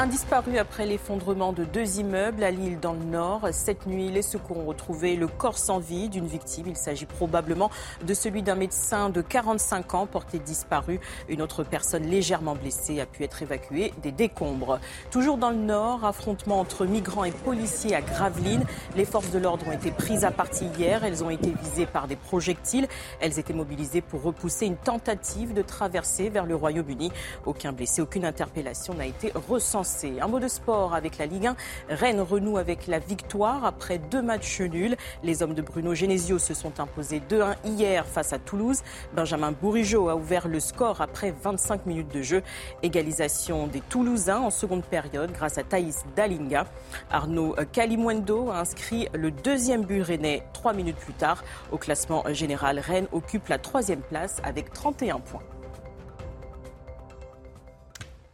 Un 0.01 0.07
disparu 0.07 0.57
après 0.57 0.85
l'effondrement 0.85 1.51
de 1.51 1.65
deux 1.65 1.99
immeubles 1.99 2.41
à 2.45 2.51
Lille 2.51 2.79
dans 2.79 2.93
le 2.93 3.03
Nord. 3.03 3.49
Cette 3.51 3.85
nuit, 3.85 4.09
les 4.09 4.21
secours 4.21 4.59
ont 4.59 4.65
retrouvé 4.65 5.17
le 5.17 5.27
corps 5.27 5.57
sans 5.57 5.79
vie 5.79 6.07
d'une 6.07 6.25
victime. 6.25 6.67
Il 6.67 6.77
s'agit 6.77 7.05
probablement 7.05 7.69
de 8.07 8.13
celui 8.13 8.41
d'un 8.41 8.55
médecin 8.55 9.09
de 9.09 9.21
45 9.21 9.95
ans 9.95 10.05
porté 10.05 10.39
disparu. 10.39 11.01
Une 11.27 11.41
autre 11.41 11.65
personne 11.65 12.03
légèrement 12.03 12.55
blessée 12.55 13.01
a 13.01 13.05
pu 13.05 13.25
être 13.25 13.41
évacuée 13.41 13.91
des 14.01 14.13
décombres. 14.13 14.79
Toujours 15.11 15.37
dans 15.37 15.49
le 15.49 15.57
Nord, 15.57 16.05
affrontement 16.05 16.61
entre 16.61 16.85
migrants 16.85 17.25
et 17.25 17.31
policiers 17.31 17.93
à 17.93 17.99
Gravelines. 17.99 18.63
Les 18.95 19.03
forces 19.03 19.31
de 19.31 19.39
l'ordre 19.39 19.67
ont 19.67 19.73
été 19.73 19.91
prises 19.91 20.23
à 20.23 20.31
partie 20.31 20.67
hier. 20.77 21.03
Elles 21.03 21.25
ont 21.25 21.29
été 21.29 21.53
visées 21.61 21.87
par 21.87 22.07
des 22.07 22.15
projectiles. 22.15 22.87
Elles 23.19 23.37
étaient 23.37 23.51
mobilisées 23.51 23.99
pour 23.99 24.23
repousser 24.23 24.65
une 24.65 24.77
tentative 24.77 25.53
de 25.53 25.61
traversée 25.61 26.29
vers 26.29 26.45
le 26.45 26.55
Royaume-Uni. 26.55 27.11
Aucun 27.45 27.73
blessé, 27.73 28.01
aucune 28.01 28.23
interpellation 28.23 28.93
n'a 28.93 29.05
été 29.05 29.33
recensée. 29.49 29.88
Un 30.21 30.27
mot 30.27 30.39
de 30.39 30.47
sport 30.47 30.93
avec 30.93 31.17
la 31.17 31.25
Ligue 31.25 31.47
1. 31.47 31.55
Rennes 31.89 32.21
renoue 32.21 32.57
avec 32.57 32.85
la 32.87 32.99
victoire 32.99 33.65
après 33.65 33.97
deux 33.97 34.21
matchs 34.21 34.61
nuls. 34.61 34.95
Les 35.23 35.41
hommes 35.41 35.55
de 35.55 35.61
Bruno 35.61 35.95
Genesio 35.95 36.37
se 36.37 36.53
sont 36.53 36.79
imposés 36.79 37.21
2-1 37.27 37.55
hier 37.65 38.05
face 38.05 38.31
à 38.31 38.39
Toulouse. 38.39 38.81
Benjamin 39.13 39.51
Bourigeau 39.51 40.09
a 40.09 40.15
ouvert 40.15 40.47
le 40.47 40.59
score 40.59 41.01
après 41.01 41.33
25 41.43 41.85
minutes 41.87 42.13
de 42.13 42.21
jeu. 42.21 42.43
Égalisation 42.83 43.67
des 43.67 43.81
Toulousains 43.81 44.39
en 44.39 44.51
seconde 44.51 44.83
période 44.83 45.31
grâce 45.31 45.57
à 45.57 45.63
Thaïs 45.63 46.05
Dalinga. 46.15 46.65
Arnaud 47.09 47.55
Kalimwendo 47.71 48.51
a 48.51 48.59
inscrit 48.59 49.07
le 49.13 49.31
deuxième 49.31 49.85
but 49.85 50.03
rennais 50.03 50.43
trois 50.53 50.73
minutes 50.73 50.97
plus 50.97 51.13
tard. 51.13 51.43
Au 51.71 51.77
classement 51.77 52.23
général, 52.31 52.79
Rennes 52.79 53.07
occupe 53.11 53.47
la 53.47 53.57
troisième 53.57 54.01
place 54.01 54.39
avec 54.43 54.71
31 54.71 55.19
points. 55.19 55.43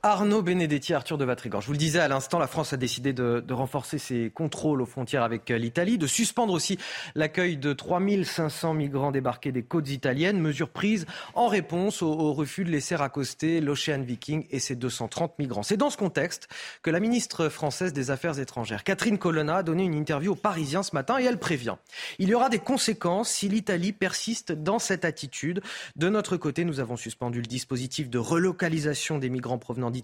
Arnaud 0.06 0.44
Benedetti, 0.44 0.94
Arthur 0.94 1.18
de 1.18 1.26
Vatrigan. 1.26 1.62
Je 1.62 1.66
vous 1.66 1.72
le 1.72 1.80
disais 1.80 1.98
à 1.98 2.08
l'instant, 2.08 2.38
la 2.38 2.46
France 2.46 2.74
a 2.74 2.78
décidé 2.78 3.12
de, 3.12 3.44
renforcer 3.50 3.98
ses 3.98 4.30
contrôles 4.30 4.84
aux 4.84 4.86
frontières 4.86 5.24
avec 5.24 5.50
euh, 5.50 5.58
l'Italie, 5.58 5.98
de 5.98 6.06
suspendre 6.06 6.54
aussi 6.54 6.78
l'accueil 7.16 7.58
de 7.58 7.74
3500 7.74 8.76
migrants 8.76 9.12
débarqués 9.12 9.52
des 9.52 9.64
côtes 9.64 9.90
italiennes, 9.90 10.40
mesure 10.40 10.70
prise 10.70 11.08
en 11.34 11.48
réponse 11.48 12.04
au, 12.04 12.34
refus 12.34 12.66
de 12.66 12.70
laisser 12.70 12.94
accoster 12.94 13.62
l'Ocean 13.62 14.04
Viking 14.04 14.46
et 14.52 14.60
ses 14.60 14.76
230 14.76 15.40
migrants. 15.40 15.64
C'est 15.64 15.76
dans 15.76 15.90
ce 15.90 15.98
contexte 15.98 16.50
que 16.84 16.92
la 16.92 17.00
ministre 17.00 17.50
française 17.50 17.92
des 17.92 18.12
Affaires 18.12 18.38
étrangères, 18.38 18.84
Catherine 18.84 19.18
Colonna, 19.18 19.58
a 19.58 19.64
donné 19.64 19.86
une 19.86 19.96
interview 19.96 20.34
aux 20.34 20.36
Parisiens 20.36 20.84
ce 20.84 20.94
matin 20.94 21.18
et 21.20 21.24
elle 21.24 21.40
prévient. 21.40 21.78
Il 22.20 22.30
y 22.30 22.36
aura 22.36 22.50
des 22.50 22.60
conséquences 22.60 23.32
si 23.32 23.50
l'Italie 23.50 23.92
persiste 23.92 24.52
dans 24.52 24.78
cette 24.78 25.04
attitude. 25.04 25.64
De 25.96 26.10
notre 26.10 26.38
côté, 26.38 26.64
nous 26.64 26.80
avons 26.80 26.96
suspendu 26.96 27.42
le 27.42 27.48
dispositif 27.48 28.08
de 28.08 28.20
relocalisation 28.20 29.18
des 29.18 29.32
migrants 29.32 29.58
provenant 29.58 29.95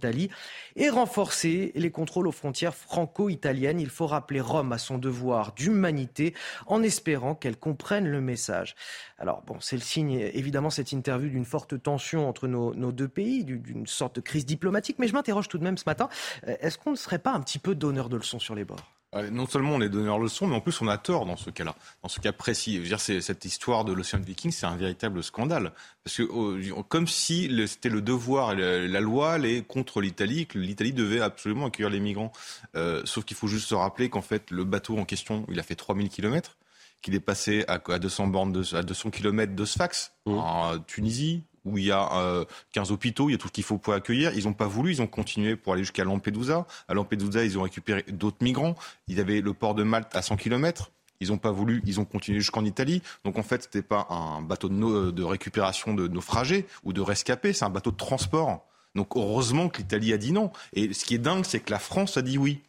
et 0.75 0.89
renforcer 0.89 1.71
les 1.75 1.91
contrôles 1.91 2.27
aux 2.27 2.31
frontières 2.31 2.75
franco-italiennes. 2.75 3.79
Il 3.79 3.89
faut 3.89 4.07
rappeler 4.07 4.41
Rome 4.41 4.71
à 4.71 4.77
son 4.77 4.97
devoir 4.97 5.53
d'humanité 5.53 6.33
en 6.67 6.83
espérant 6.83 7.35
qu'elle 7.35 7.57
comprenne 7.57 8.07
le 8.07 8.21
message. 8.21 8.75
Alors 9.17 9.41
bon, 9.43 9.57
c'est 9.59 9.75
le 9.75 9.81
signe 9.81 10.11
évidemment 10.33 10.69
cette 10.69 10.91
interview 10.91 11.29
d'une 11.29 11.45
forte 11.45 11.81
tension 11.81 12.27
entre 12.27 12.47
nos, 12.47 12.73
nos 12.73 12.91
deux 12.91 13.07
pays, 13.07 13.43
d'une 13.43 13.87
sorte 13.87 14.15
de 14.15 14.21
crise 14.21 14.45
diplomatique, 14.45 14.97
mais 14.99 15.07
je 15.07 15.13
m'interroge 15.13 15.47
tout 15.47 15.57
de 15.57 15.63
même 15.63 15.77
ce 15.77 15.83
matin, 15.85 16.09
euh, 16.47 16.55
est-ce 16.61 16.77
qu'on 16.77 16.91
ne 16.91 16.95
serait 16.95 17.19
pas 17.19 17.33
un 17.33 17.41
petit 17.41 17.59
peu 17.59 17.75
donneur 17.75 18.09
de 18.09 18.17
leçons 18.17 18.39
sur 18.39 18.55
les 18.55 18.65
bords? 18.65 19.00
Non 19.31 19.45
seulement 19.45 19.71
on 19.71 19.81
est 19.81 19.89
donneur 19.89 20.17
de 20.19 20.23
leçons, 20.23 20.47
mais 20.47 20.55
en 20.55 20.61
plus 20.61 20.79
on 20.81 20.87
a 20.87 20.97
tort 20.97 21.25
dans 21.25 21.35
ce 21.35 21.49
cas-là, 21.49 21.75
dans 22.01 22.09
ce 22.09 22.19
cas 22.19 22.31
précis. 22.31 22.75
Je 22.75 22.81
veux 22.81 22.87
dire, 22.87 22.99
cette 22.99 23.45
histoire 23.45 23.83
de 23.83 23.91
l'Ocean 23.91 24.19
Viking, 24.19 24.51
c'est 24.51 24.65
un 24.65 24.77
véritable 24.77 25.21
scandale. 25.23 25.73
Parce 26.03 26.17
que 26.17 26.81
comme 26.83 27.07
si 27.07 27.51
c'était 27.67 27.89
le 27.89 28.01
devoir, 28.01 28.55
la 28.55 29.01
loi 29.01 29.33
allait 29.33 29.63
contre 29.63 30.01
l'Italie, 30.01 30.47
que 30.47 30.57
l'Italie 30.57 30.93
devait 30.93 31.21
absolument 31.21 31.67
accueillir 31.67 31.89
les 31.89 31.99
migrants. 31.99 32.31
Euh, 32.75 33.01
sauf 33.05 33.25
qu'il 33.25 33.35
faut 33.35 33.47
juste 33.47 33.67
se 33.67 33.75
rappeler 33.75 34.09
qu'en 34.09 34.21
fait, 34.21 34.49
le 34.49 34.63
bateau 34.63 34.97
en 34.97 35.05
question, 35.05 35.45
il 35.49 35.59
a 35.59 35.63
fait 35.63 35.75
3000 35.75 36.09
kilomètres 36.09 36.57
qu'il 37.01 37.15
est 37.15 37.19
passé 37.19 37.65
à, 37.67 37.79
200 37.79 38.27
bornes 38.27 38.51
de, 38.51 38.75
à 38.75 38.83
200 38.83 39.09
km 39.09 39.55
de 39.55 39.65
Sfax, 39.65 40.13
mmh. 40.25 40.37
en 40.37 40.79
Tunisie, 40.79 41.43
où 41.65 41.77
il 41.77 41.85
y 41.85 41.91
a 41.91 42.11
euh, 42.19 42.45
15 42.73 42.91
hôpitaux, 42.91 43.29
il 43.29 43.33
y 43.33 43.35
a 43.35 43.37
tout 43.37 43.47
ce 43.47 43.53
qu'il 43.53 43.63
faut 43.63 43.77
pour 43.77 43.93
accueillir. 43.93 44.33
Ils 44.35 44.45
n'ont 44.45 44.53
pas 44.53 44.67
voulu, 44.67 44.91
ils 44.91 45.01
ont 45.01 45.07
continué 45.07 45.55
pour 45.55 45.73
aller 45.73 45.83
jusqu'à 45.83 46.03
Lampedusa. 46.03 46.65
À 46.87 46.93
Lampedusa, 46.93 47.43
ils 47.43 47.57
ont 47.57 47.63
récupéré 47.63 48.03
d'autres 48.07 48.37
migrants. 48.41 48.75
Il 49.07 49.17
y 49.17 49.21
avait 49.21 49.41
le 49.41 49.53
port 49.53 49.75
de 49.75 49.83
Malte 49.83 50.15
à 50.15 50.21
100 50.21 50.37
km. 50.37 50.91
Ils 51.19 51.29
n'ont 51.29 51.37
pas 51.37 51.51
voulu, 51.51 51.83
ils 51.85 51.99
ont 51.99 52.05
continué 52.05 52.39
jusqu'en 52.39 52.65
Italie. 52.65 53.03
Donc 53.23 53.37
en 53.37 53.43
fait, 53.43 53.63
c'était 53.63 53.83
pas 53.83 54.07
un 54.09 54.41
bateau 54.41 54.69
de, 54.69 55.11
de 55.11 55.23
récupération 55.23 55.93
de 55.93 56.07
naufragés 56.07 56.65
ou 56.83 56.93
de 56.93 57.01
rescapés, 57.01 57.53
c'est 57.53 57.65
un 57.65 57.69
bateau 57.69 57.91
de 57.91 57.97
transport. 57.97 58.65
Donc 58.95 59.15
heureusement 59.15 59.69
que 59.69 59.77
l'Italie 59.77 60.13
a 60.13 60.17
dit 60.17 60.31
non. 60.31 60.51
Et 60.73 60.93
ce 60.93 61.05
qui 61.05 61.15
est 61.15 61.19
dingue, 61.19 61.45
c'est 61.45 61.59
que 61.59 61.71
la 61.71 61.79
France 61.79 62.17
a 62.17 62.23
dit 62.23 62.39
oui. 62.39 62.61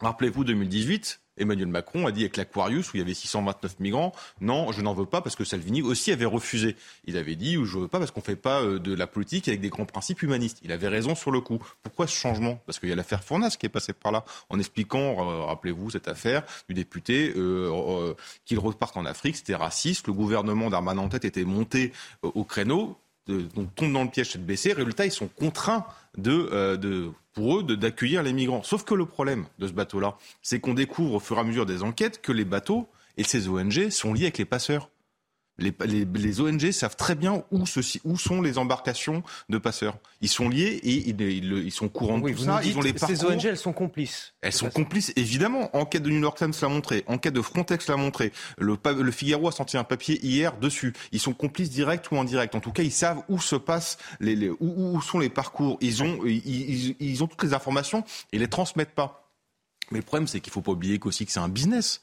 Rappelez-vous 0.00 0.44
2018, 0.44 1.20
Emmanuel 1.36 1.68
Macron 1.68 2.06
a 2.06 2.12
dit 2.12 2.22
avec 2.22 2.36
l'Aquarius, 2.36 2.92
où 2.92 2.96
il 2.96 3.00
y 3.00 3.02
avait 3.02 3.14
629 3.14 3.80
migrants, 3.80 4.12
non, 4.40 4.72
je 4.72 4.80
n'en 4.82 4.94
veux 4.94 5.06
pas 5.06 5.20
parce 5.20 5.36
que 5.36 5.44
Salvini 5.44 5.82
aussi 5.82 6.12
avait 6.12 6.24
refusé. 6.24 6.76
Il 7.04 7.16
avait 7.16 7.36
dit, 7.36 7.54
je 7.54 7.78
veux 7.78 7.88
pas 7.88 7.98
parce 7.98 8.10
qu'on 8.10 8.20
fait 8.20 8.36
pas 8.36 8.62
euh, 8.62 8.78
de 8.78 8.94
la 8.94 9.06
politique 9.06 9.48
avec 9.48 9.60
des 9.60 9.68
grands 9.68 9.86
principes 9.86 10.22
humanistes. 10.22 10.60
Il 10.62 10.72
avait 10.72 10.88
raison 10.88 11.14
sur 11.14 11.30
le 11.30 11.40
coup. 11.40 11.58
Pourquoi 11.82 12.06
ce 12.06 12.14
changement? 12.14 12.60
Parce 12.66 12.78
qu'il 12.78 12.88
y 12.88 12.92
a 12.92 12.96
l'affaire 12.96 13.24
Fournas 13.24 13.56
qui 13.58 13.66
est 13.66 13.70
passée 13.70 13.92
par 13.92 14.12
là, 14.12 14.24
en 14.48 14.58
expliquant, 14.58 15.28
euh, 15.28 15.44
rappelez-vous, 15.44 15.90
cette 15.90 16.08
affaire 16.08 16.42
du 16.68 16.74
député, 16.74 17.32
euh, 17.36 18.14
qu'il 18.44 18.58
reparte 18.58 18.96
en 18.96 19.04
Afrique, 19.04 19.36
c'était 19.36 19.54
raciste. 19.54 20.06
Le 20.06 20.12
gouvernement 20.12 20.70
d'Arman 20.70 20.98
en 20.98 21.08
tête 21.08 21.24
était 21.24 21.44
monté 21.44 21.92
au 22.22 22.44
créneau, 22.44 22.98
donc 23.26 23.74
tombe 23.74 23.92
dans 23.92 24.04
le 24.04 24.10
piège 24.10 24.34
de 24.34 24.42
baisser. 24.42 24.72
Résultat, 24.72 25.06
ils 25.06 25.12
sont 25.12 25.28
contraints 25.28 25.86
de, 26.16 26.76
de 26.76 27.10
pour 27.32 27.58
eux 27.58 27.62
d'accueillir 27.64 28.22
les 28.22 28.32
migrants. 28.32 28.62
Sauf 28.62 28.84
que 28.84 28.94
le 28.94 29.06
problème 29.06 29.46
de 29.58 29.66
ce 29.66 29.72
bateau-là, 29.72 30.16
c'est 30.42 30.60
qu'on 30.60 30.74
découvre 30.74 31.14
au 31.14 31.20
fur 31.20 31.36
et 31.36 31.40
à 31.40 31.44
mesure 31.44 31.66
des 31.66 31.82
enquêtes 31.82 32.22
que 32.22 32.32
les 32.32 32.44
bateaux 32.44 32.88
et 33.16 33.24
ces 33.24 33.48
ONG 33.48 33.90
sont 33.90 34.12
liés 34.12 34.24
avec 34.24 34.38
les 34.38 34.44
passeurs. 34.44 34.88
Les, 35.58 35.72
les, 35.86 36.40
ONG 36.40 36.72
savent 36.72 36.96
très 36.96 37.14
bien 37.14 37.44
où, 37.52 37.64
ceci, 37.64 38.00
où 38.02 38.18
sont 38.18 38.42
les 38.42 38.58
embarcations 38.58 39.22
de 39.48 39.58
passeurs. 39.58 39.96
Ils 40.20 40.28
sont 40.28 40.48
liés 40.48 40.80
et 40.82 41.08
ils, 41.08 41.20
ils, 41.20 41.70
sont 41.70 41.88
courants 41.88 42.18
de 42.18 42.28
tout 42.32 42.38
ça. 42.38 42.60
Ils 42.64 42.76
ont 42.76 42.80
les 42.80 42.96
Ces 42.98 43.24
ONG, 43.24 43.44
elles 43.44 43.56
sont 43.56 43.72
complices. 43.72 44.34
Elles 44.40 44.52
sont 44.52 44.68
complices, 44.68 45.12
évidemment. 45.14 45.70
Enquête 45.76 46.02
de 46.02 46.10
New 46.10 46.20
York 46.20 46.38
Times 46.38 46.52
l'a 46.60 46.68
montré. 46.68 47.04
Enquête 47.06 47.34
de 47.34 47.40
Frontex 47.40 47.88
l'a 47.88 47.96
montré. 47.96 48.32
Le, 48.58 48.76
le, 48.84 49.10
Figaro 49.12 49.46
a 49.46 49.52
sorti 49.52 49.76
un 49.76 49.84
papier 49.84 50.18
hier 50.26 50.56
dessus. 50.56 50.92
Ils 51.12 51.20
sont 51.20 51.34
complices 51.34 51.70
directs 51.70 52.10
ou 52.10 52.18
indirects. 52.18 52.54
En 52.56 52.60
tout 52.60 52.72
cas, 52.72 52.82
ils 52.82 52.90
savent 52.90 53.22
où 53.28 53.40
se 53.40 53.54
passent 53.54 53.98
les, 54.18 54.34
les 54.34 54.50
où, 54.50 54.56
où, 54.60 55.00
sont 55.02 55.20
les 55.20 55.30
parcours. 55.30 55.78
Ils 55.80 56.02
ont, 56.02 56.18
ils, 56.24 56.96
ils 56.98 57.22
ont 57.22 57.28
toutes 57.28 57.44
les 57.44 57.54
informations 57.54 58.02
et 58.32 58.38
les 58.38 58.48
transmettent 58.48 58.94
pas. 58.94 59.24
Mais 59.90 59.98
le 59.98 60.04
problème, 60.04 60.26
c'est 60.26 60.40
qu'il 60.40 60.52
faut 60.52 60.62
pas 60.62 60.72
oublier 60.72 60.98
qu'aussi 60.98 61.26
que 61.26 61.32
c'est 61.32 61.40
un 61.40 61.48
business. 61.48 62.00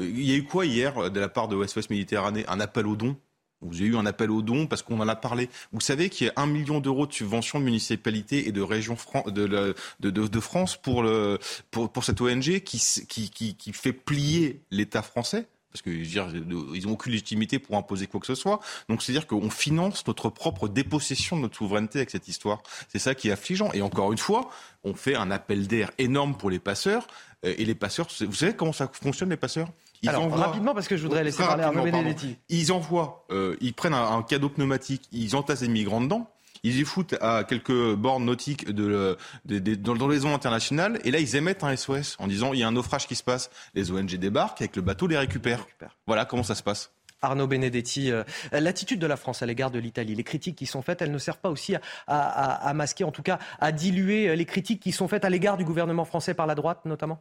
Euh, 0.00 0.08
il 0.08 0.22
y 0.22 0.32
a 0.32 0.36
eu 0.36 0.44
quoi 0.44 0.66
hier 0.66 1.10
de 1.10 1.20
la 1.20 1.28
part 1.28 1.48
de 1.48 1.56
West 1.56 1.76
West 1.76 1.90
Méditerranée? 1.90 2.44
Un 2.48 2.60
appel 2.60 2.86
aux 2.86 2.96
dons 2.96 3.16
Vous 3.60 3.76
avez 3.76 3.86
eu 3.86 3.96
un 3.96 4.06
appel 4.06 4.30
aux 4.30 4.42
dons 4.42 4.66
parce 4.66 4.82
qu'on 4.82 5.00
en 5.00 5.08
a 5.08 5.16
parlé. 5.16 5.48
Vous 5.72 5.80
savez 5.80 6.08
qu'il 6.08 6.26
y 6.28 6.30
a 6.30 6.32
un 6.36 6.46
million 6.46 6.80
d'euros 6.80 7.06
de 7.06 7.12
subventions 7.12 7.60
de 7.60 7.64
municipalités 7.64 8.48
et 8.48 8.52
de 8.52 8.62
régions 8.62 8.96
de, 9.26 9.74
de, 10.00 10.10
de, 10.10 10.40
France 10.40 10.76
pour, 10.76 11.02
le, 11.02 11.38
pour, 11.70 11.92
pour 11.92 12.04
cette 12.04 12.20
ONG 12.20 12.60
qui, 12.60 12.80
qui, 13.08 13.54
qui 13.56 13.72
fait 13.72 13.92
plier 13.92 14.62
l'État 14.70 15.02
français? 15.02 15.46
Parce 15.72 15.82
qu'ils 15.82 16.84
n'ont 16.84 16.92
aucune 16.92 17.12
légitimité 17.12 17.58
pour 17.58 17.76
imposer 17.76 18.06
quoi 18.06 18.20
que 18.20 18.26
ce 18.26 18.34
soit. 18.34 18.60
Donc 18.88 19.02
c'est-à-dire 19.02 19.26
qu'on 19.26 19.50
finance 19.50 20.06
notre 20.06 20.28
propre 20.28 20.68
dépossession 20.68 21.36
de 21.36 21.42
notre 21.42 21.56
souveraineté 21.56 21.98
avec 21.98 22.10
cette 22.10 22.28
histoire. 22.28 22.62
C'est 22.88 22.98
ça 22.98 23.14
qui 23.14 23.28
est 23.28 23.32
affligeant. 23.32 23.70
Et 23.72 23.82
encore 23.82 24.12
une 24.12 24.18
fois, 24.18 24.50
on 24.84 24.94
fait 24.94 25.14
un 25.14 25.30
appel 25.30 25.66
d'air 25.66 25.90
énorme 25.98 26.36
pour 26.36 26.50
les 26.50 26.58
passeurs. 26.58 27.06
Euh, 27.44 27.54
et 27.56 27.64
les 27.64 27.74
passeurs, 27.74 28.08
vous 28.20 28.34
savez 28.34 28.54
comment 28.54 28.72
ça 28.72 28.90
fonctionne 28.92 29.30
les 29.30 29.36
passeurs? 29.36 29.68
Ils 30.02 30.08
Alors, 30.08 30.24
envoient, 30.24 30.46
rapidement, 30.46 30.74
parce 30.74 30.88
que 30.88 30.96
je 30.96 31.02
voudrais 31.02 31.24
laisser 31.24 31.44
parler 31.44 31.62
Arnaud 31.62 31.84
Benedetti. 31.84 32.36
Ils 32.48 32.72
envoient, 32.72 33.24
euh, 33.30 33.56
ils 33.60 33.72
prennent 33.72 33.94
un, 33.94 34.16
un, 34.16 34.22
cadeau 34.22 34.48
pneumatique, 34.48 35.08
ils 35.12 35.36
entassent 35.36 35.60
des 35.60 35.68
migrants 35.68 36.00
dedans, 36.00 36.28
ils 36.62 36.78
y 36.78 36.84
foutent 36.84 37.14
à 37.20 37.44
quelques 37.44 37.94
bornes 37.94 38.24
nautiques 38.24 38.70
de, 38.70 39.16
de, 39.44 39.58
de, 39.58 39.74
dans 39.74 40.08
les 40.08 40.18
zones 40.18 40.32
internationales, 40.32 41.00
et 41.04 41.10
là, 41.10 41.18
ils 41.18 41.36
émettent 41.36 41.64
un 41.64 41.74
SOS 41.76 42.16
en 42.18 42.26
disant 42.26 42.52
il 42.52 42.60
y 42.60 42.62
a 42.62 42.68
un 42.68 42.72
naufrage 42.72 43.06
qui 43.06 43.14
se 43.14 43.22
passe. 43.22 43.50
Les 43.74 43.90
ONG 43.90 44.14
débarquent, 44.14 44.62
avec 44.62 44.76
le 44.76 44.82
bateau 44.82 45.06
les 45.06 45.18
récupère. 45.18 45.66
Voilà 46.06 46.24
comment 46.24 46.42
ça 46.42 46.54
se 46.54 46.62
passe. 46.62 46.92
Arnaud 47.24 47.46
Benedetti, 47.46 48.10
euh, 48.10 48.24
l'attitude 48.50 48.98
de 48.98 49.06
la 49.06 49.16
France 49.16 49.42
à 49.42 49.46
l'égard 49.46 49.70
de 49.70 49.78
l'Italie, 49.78 50.16
les 50.16 50.24
critiques 50.24 50.56
qui 50.56 50.66
sont 50.66 50.82
faites, 50.82 51.02
elles 51.02 51.12
ne 51.12 51.18
servent 51.18 51.38
pas 51.38 51.50
aussi 51.50 51.76
à, 51.76 51.80
à, 52.06 52.68
à 52.68 52.74
masquer, 52.74 53.04
en 53.04 53.12
tout 53.12 53.22
cas 53.22 53.38
à 53.60 53.70
diluer 53.70 54.34
les 54.34 54.44
critiques 54.44 54.82
qui 54.82 54.90
sont 54.90 55.06
faites 55.06 55.24
à 55.24 55.30
l'égard 55.30 55.56
du 55.56 55.64
gouvernement 55.64 56.04
français 56.04 56.34
par 56.34 56.48
la 56.48 56.56
droite 56.56 56.80
notamment? 56.84 57.20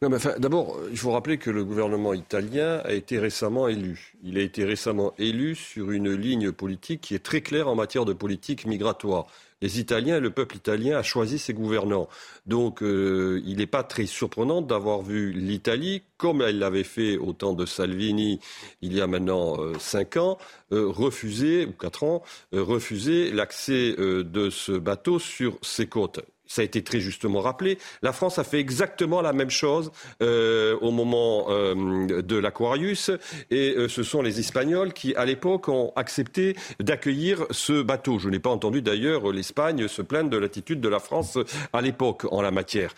D'abord, 0.00 0.78
il 0.90 0.98
faut 0.98 1.12
rappeler 1.12 1.38
que 1.38 1.50
le 1.50 1.64
gouvernement 1.64 2.14
italien 2.14 2.80
a 2.84 2.92
été 2.92 3.18
récemment 3.18 3.68
élu. 3.68 4.14
Il 4.22 4.38
a 4.38 4.42
été 4.42 4.64
récemment 4.64 5.14
élu 5.18 5.54
sur 5.54 5.90
une 5.90 6.12
ligne 6.12 6.52
politique 6.52 7.00
qui 7.00 7.14
est 7.14 7.24
très 7.24 7.40
claire 7.40 7.68
en 7.68 7.74
matière 7.74 8.04
de 8.04 8.12
politique 8.12 8.66
migratoire. 8.66 9.26
Les 9.62 9.78
Italiens, 9.78 10.18
le 10.18 10.30
peuple 10.30 10.56
italien 10.56 10.98
a 10.98 11.04
choisi 11.04 11.38
ses 11.38 11.54
gouvernants. 11.54 12.08
Donc, 12.46 12.82
euh, 12.82 13.40
il 13.46 13.58
n'est 13.58 13.66
pas 13.68 13.84
très 13.84 14.06
surprenant 14.06 14.60
d'avoir 14.60 15.02
vu 15.02 15.30
l'Italie, 15.32 16.02
comme 16.16 16.42
elle 16.42 16.58
l'avait 16.58 16.82
fait 16.82 17.16
au 17.16 17.32
temps 17.32 17.52
de 17.52 17.64
Salvini 17.64 18.40
il 18.82 18.92
y 18.92 19.00
a 19.00 19.06
maintenant 19.06 19.60
euh, 19.60 19.74
cinq 19.78 20.16
ans, 20.16 20.36
euh, 20.72 20.88
refuser, 20.88 21.66
ou 21.66 21.72
quatre 21.72 22.02
ans, 22.02 22.24
refuser 22.52 23.30
l'accès 23.30 23.94
de 23.96 24.50
ce 24.50 24.72
bateau 24.72 25.20
sur 25.20 25.58
ses 25.62 25.86
côtes 25.86 26.20
ça 26.52 26.60
a 26.60 26.64
été 26.64 26.82
très 26.82 27.00
justement 27.00 27.40
rappelé, 27.40 27.78
la 28.02 28.12
France 28.12 28.38
a 28.38 28.44
fait 28.44 28.60
exactement 28.60 29.22
la 29.22 29.32
même 29.32 29.48
chose 29.48 29.90
euh, 30.22 30.76
au 30.82 30.90
moment 30.90 31.46
euh, 31.48 32.20
de 32.20 32.36
l'Aquarius, 32.36 33.10
et 33.50 33.74
euh, 33.76 33.88
ce 33.88 34.02
sont 34.02 34.20
les 34.20 34.38
Espagnols 34.38 34.92
qui, 34.92 35.14
à 35.14 35.24
l'époque, 35.24 35.68
ont 35.68 35.92
accepté 35.96 36.54
d'accueillir 36.78 37.46
ce 37.50 37.80
bateau. 37.80 38.18
Je 38.18 38.28
n'ai 38.28 38.38
pas 38.38 38.50
entendu 38.50 38.82
d'ailleurs 38.82 39.32
l'Espagne 39.32 39.88
se 39.88 40.02
plaindre 40.02 40.28
de 40.28 40.36
l'attitude 40.36 40.82
de 40.82 40.88
la 40.90 40.98
France 40.98 41.38
à 41.72 41.80
l'époque 41.80 42.26
en 42.30 42.42
la 42.42 42.50
matière. 42.50 42.94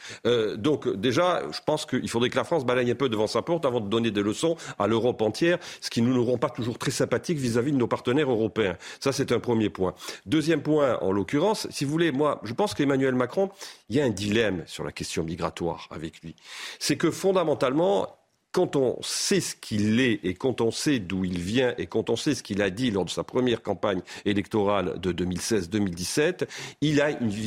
donc 0.56 0.88
déjà, 0.88 1.42
je 1.52 1.60
pense 1.64 1.86
qu'il 1.86 2.08
faudrait 2.08 2.30
que 2.30 2.36
la 2.36 2.44
France 2.44 2.66
balaye 2.66 2.90
un 2.90 2.94
peu 2.96 3.08
devant 3.08 3.28
sa 3.28 3.42
porte 3.42 3.64
avant 3.64 3.80
de 3.80 3.88
donner 3.88 4.10
des 4.10 4.22
leçons 4.22 4.56
à 4.78 4.88
l'Europe 4.88 5.22
entière, 5.22 5.58
ce 5.80 5.90
qui 5.90 6.02
ne 6.02 6.12
nous 6.12 6.24
rend 6.24 6.38
pas 6.38 6.50
toujours 6.50 6.78
très 6.78 6.90
sympathiques 6.90 7.38
vis-à-vis 7.38 7.70
-vis 7.70 7.74
de 7.74 7.78
nos 7.78 7.86
partenaires 7.86 8.30
européens. 8.30 8.76
Ça, 8.98 9.12
c'est 9.12 9.30
un 9.30 9.40
premier 9.40 9.70
point. 9.70 9.94
Deuxième 10.26 10.62
point, 10.62 10.98
en 11.00 11.12
l'occurrence, 11.12 11.68
si 11.70 11.84
vous 11.84 11.92
voulez, 11.92 12.10
moi, 12.10 12.40
je 12.42 12.52
pense 12.52 12.74
qu'Emmanuel 12.74 13.14
Macron 13.14 13.43
il 13.88 13.96
y 13.96 14.00
a 14.00 14.04
un 14.04 14.10
dilemme 14.10 14.64
sur 14.66 14.84
la 14.84 14.92
question 14.92 15.22
migratoire 15.24 15.88
avec 15.90 16.22
lui. 16.22 16.36
C'est 16.78 16.96
que 16.96 17.10
fondamentalement, 17.10 18.23
quand 18.54 18.76
on 18.76 18.96
sait 19.02 19.40
ce 19.40 19.56
qu'il 19.56 19.98
est 19.98 20.20
et 20.22 20.34
quand 20.34 20.60
on 20.60 20.70
sait 20.70 21.00
d'où 21.00 21.24
il 21.24 21.40
vient 21.40 21.74
et 21.76 21.86
quand 21.86 22.08
on 22.08 22.14
sait 22.14 22.36
ce 22.36 22.42
qu'il 22.44 22.62
a 22.62 22.70
dit 22.70 22.92
lors 22.92 23.04
de 23.04 23.10
sa 23.10 23.24
première 23.24 23.62
campagne 23.62 24.00
électorale 24.24 25.00
de 25.00 25.12
2016-2017, 25.12 26.46
il, 26.80 27.02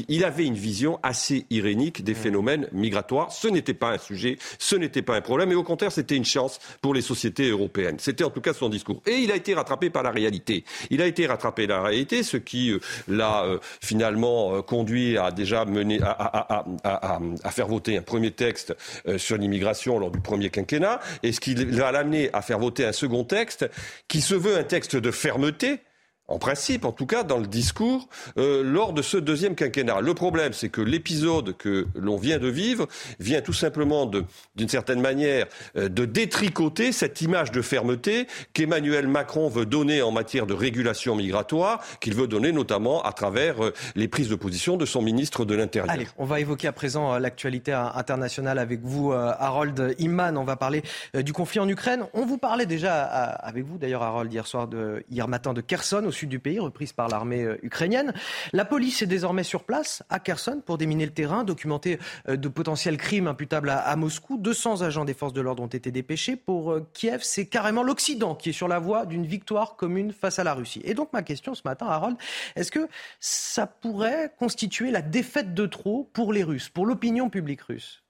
il 0.10 0.26
avait 0.26 0.46
une 0.46 0.56
vision 0.56 1.00
assez 1.04 1.46
irénique 1.50 2.04
des 2.04 2.14
phénomènes 2.14 2.68
migratoires. 2.74 3.32
Ce 3.32 3.48
n'était 3.48 3.74
pas 3.74 3.94
un 3.94 3.98
sujet, 3.98 4.38
ce 4.60 4.76
n'était 4.76 5.02
pas 5.02 5.16
un 5.16 5.22
problème 5.22 5.50
et 5.50 5.56
au 5.56 5.64
contraire, 5.64 5.94
c'était 5.94 6.18
une 6.18 6.26
chance 6.26 6.60
pour 6.82 6.94
les 6.94 7.02
sociétés 7.02 7.52
européennes. 7.52 7.96
C'était 8.00 8.26
en 8.26 8.30
tout 8.30 8.42
cas 8.42 8.54
son 8.54 8.68
discours. 8.68 9.02
Et 9.06 9.16
il 9.16 9.32
a 9.32 9.38
été 9.38 9.54
rattrapé 9.54 9.90
par 9.90 10.04
la 10.04 10.12
réalité. 10.12 10.66
Il 10.90 11.02
a 11.02 11.08
été 11.08 11.26
rattrapé 11.26 11.68
par 11.68 11.84
la 11.84 11.88
réalité, 11.88 12.22
ce 12.22 12.36
qui 12.36 12.72
euh, 12.72 12.80
l'a 13.08 13.46
euh, 13.46 13.60
finalement 13.82 14.56
euh, 14.56 14.62
conduit 14.62 15.18
à 15.18 15.32
déjà 15.32 15.64
mener 15.64 16.02
à, 16.02 16.10
à, 16.12 16.66
à, 16.84 17.20
à, 17.44 17.52
faire 17.52 17.68
voter 17.68 17.98
un 17.98 18.02
premier 18.02 18.32
texte 18.32 18.76
sur 19.16 19.38
l'immigration 19.38 20.00
lors 20.00 20.12
du 20.12 20.20
premier 20.20 20.50
quinquennat 20.50 20.97
et 21.24 21.32
ce 21.32 21.40
qui 21.40 21.56
va 21.56 21.92
l'amener 21.92 22.30
à 22.34 22.42
faire 22.42 22.60
voter 22.60 22.86
un 22.86 22.92
second 22.92 23.24
texte 23.24 23.70
qui 24.08 24.22
se 24.22 24.36
veut 24.36 24.58
un 24.58 24.64
texte 24.64 24.96
de 24.96 25.12
fermeté, 25.12 25.82
en 26.28 26.40
principe, 26.40 26.84
en 26.84 26.92
tout 26.92 27.06
cas, 27.06 27.24
dans 27.24 27.38
le 27.38 27.48
discours, 27.48 28.10
euh, 28.38 28.62
lors 28.62 28.92
de 28.92 29.02
ce 29.02 29.18
deuxième 29.18 29.56
quinquennat. 29.56 30.02
Le 30.02 30.14
problème, 30.14 30.52
c'est 30.52 30.70
que 30.70 30.82
l'épisode 30.82 31.56
que 31.56 31.88
l'on 31.96 32.18
vient 32.18 32.38
de 32.38 32.50
vivre 32.50 32.88
vient 33.20 33.42
tout 33.42 33.54
simplement, 33.54 34.10
d'une 34.56 34.68
certaine 34.68 35.00
manière, 35.00 35.46
euh, 35.78 35.88
de 35.88 36.04
détricoter 36.04 36.92
cette 36.92 37.22
image 37.22 37.52
de 37.52 37.62
fermeté 37.62 38.28
qu'Emmanuel 38.54 39.08
Macron 39.08 39.48
veut 39.48 39.66
donner 39.66 40.02
en 40.02 40.12
matière 40.12 40.46
de 40.46 40.54
régulation 40.54 41.16
migratoire, 41.16 41.82
qu'il 42.02 42.14
veut 42.14 42.28
donner 42.28 42.52
notamment 42.52 43.02
à 43.04 43.14
travers 43.14 43.64
euh, 43.64 43.74
les 43.96 44.10
prises 44.10 44.30
de 44.30 44.36
position 44.36 44.76
de 44.76 44.86
son 44.86 45.02
ministre 45.02 45.46
de 45.46 45.56
l'Intérieur. 45.56 45.94
Allez, 45.94 46.08
on 46.18 46.26
va 46.26 46.42
évoquer 46.42 46.68
à 46.68 46.74
présent 46.74 47.18
l'actualité 47.20 47.72
internationale 47.72 48.60
avec 48.60 48.82
vous, 48.84 49.14
Harold 49.14 49.96
Iman. 50.00 50.38
On 50.38 50.44
va 50.44 50.56
parler 50.56 50.84
du 51.14 51.32
conflit 51.32 51.60
en 51.60 51.70
Ukraine. 51.70 52.06
On 52.14 52.26
vous 52.26 52.38
parlait 52.38 52.66
déjà 52.66 53.04
avec 53.04 53.66
vous, 53.66 53.78
d'ailleurs, 53.78 54.04
Harold, 54.04 54.32
hier 54.32 54.46
soir, 54.46 54.68
de, 54.68 55.04
hier 55.10 55.28
matin, 55.28 55.54
de 55.54 55.62
Kherson, 55.62 56.04
sud 56.18 56.30
du 56.30 56.40
pays, 56.40 56.60
reprise 56.60 56.94
par 56.94 57.08
l'armée 57.08 57.44
euh, 57.44 57.58
ukrainienne. 57.64 58.14
La 58.54 58.66
police 58.66 59.02
est 59.02 59.08
désormais 59.08 59.44
sur 59.44 59.64
place 59.64 60.04
à 60.10 60.20
Kherson 60.20 60.62
pour 60.66 60.78
déminer 60.78 61.06
le 61.06 61.14
terrain, 61.14 61.44
documenter 61.44 62.00
euh, 62.28 62.36
de 62.36 62.48
potentiels 62.48 62.98
crimes 62.98 63.28
imputables 63.28 63.70
à, 63.70 63.96
Moscou. 63.96 64.38
200 64.38 64.82
agents 64.82 65.06
des 65.06 65.14
forces 65.14 65.34
de 65.34 65.42
l'ordre 65.42 65.64
ont 65.64 65.68
été 65.68 65.92
dépêchés. 65.92 66.36
Pour 66.36 66.72
euh, 66.72 66.88
Kiev, 66.94 67.22
c'est 67.24 67.46
carrément 67.46 67.84
l'Occident 67.84 68.36
qui 68.36 68.50
est 68.50 68.54
sur 68.54 68.68
la 68.68 68.80
voie 68.80 69.06
d'une 69.06 69.26
victoire 69.26 69.76
commune 69.76 70.12
face 70.12 70.40
à 70.40 70.44
la 70.44 70.54
Russie. 70.54 70.82
Et 70.84 70.94
donc 70.94 71.14
ma 71.14 71.22
question 71.22 71.54
ce 71.54 71.62
matin, 71.66 71.86
Harold, 71.88 72.18
est-ce 72.56 72.72
que 72.72 72.88
ça 73.20 73.68
pourrait 73.68 74.34
constituer 74.40 74.92
la 74.92 75.02
défaite 75.02 75.54
de 75.54 75.66
trop 75.66 76.10
pour 76.14 76.34
les 76.34 76.44
Russes, 76.44 76.70
pour 76.70 76.86
l'opinion 76.86 77.30
publique 77.30 77.62
russe? 77.62 78.04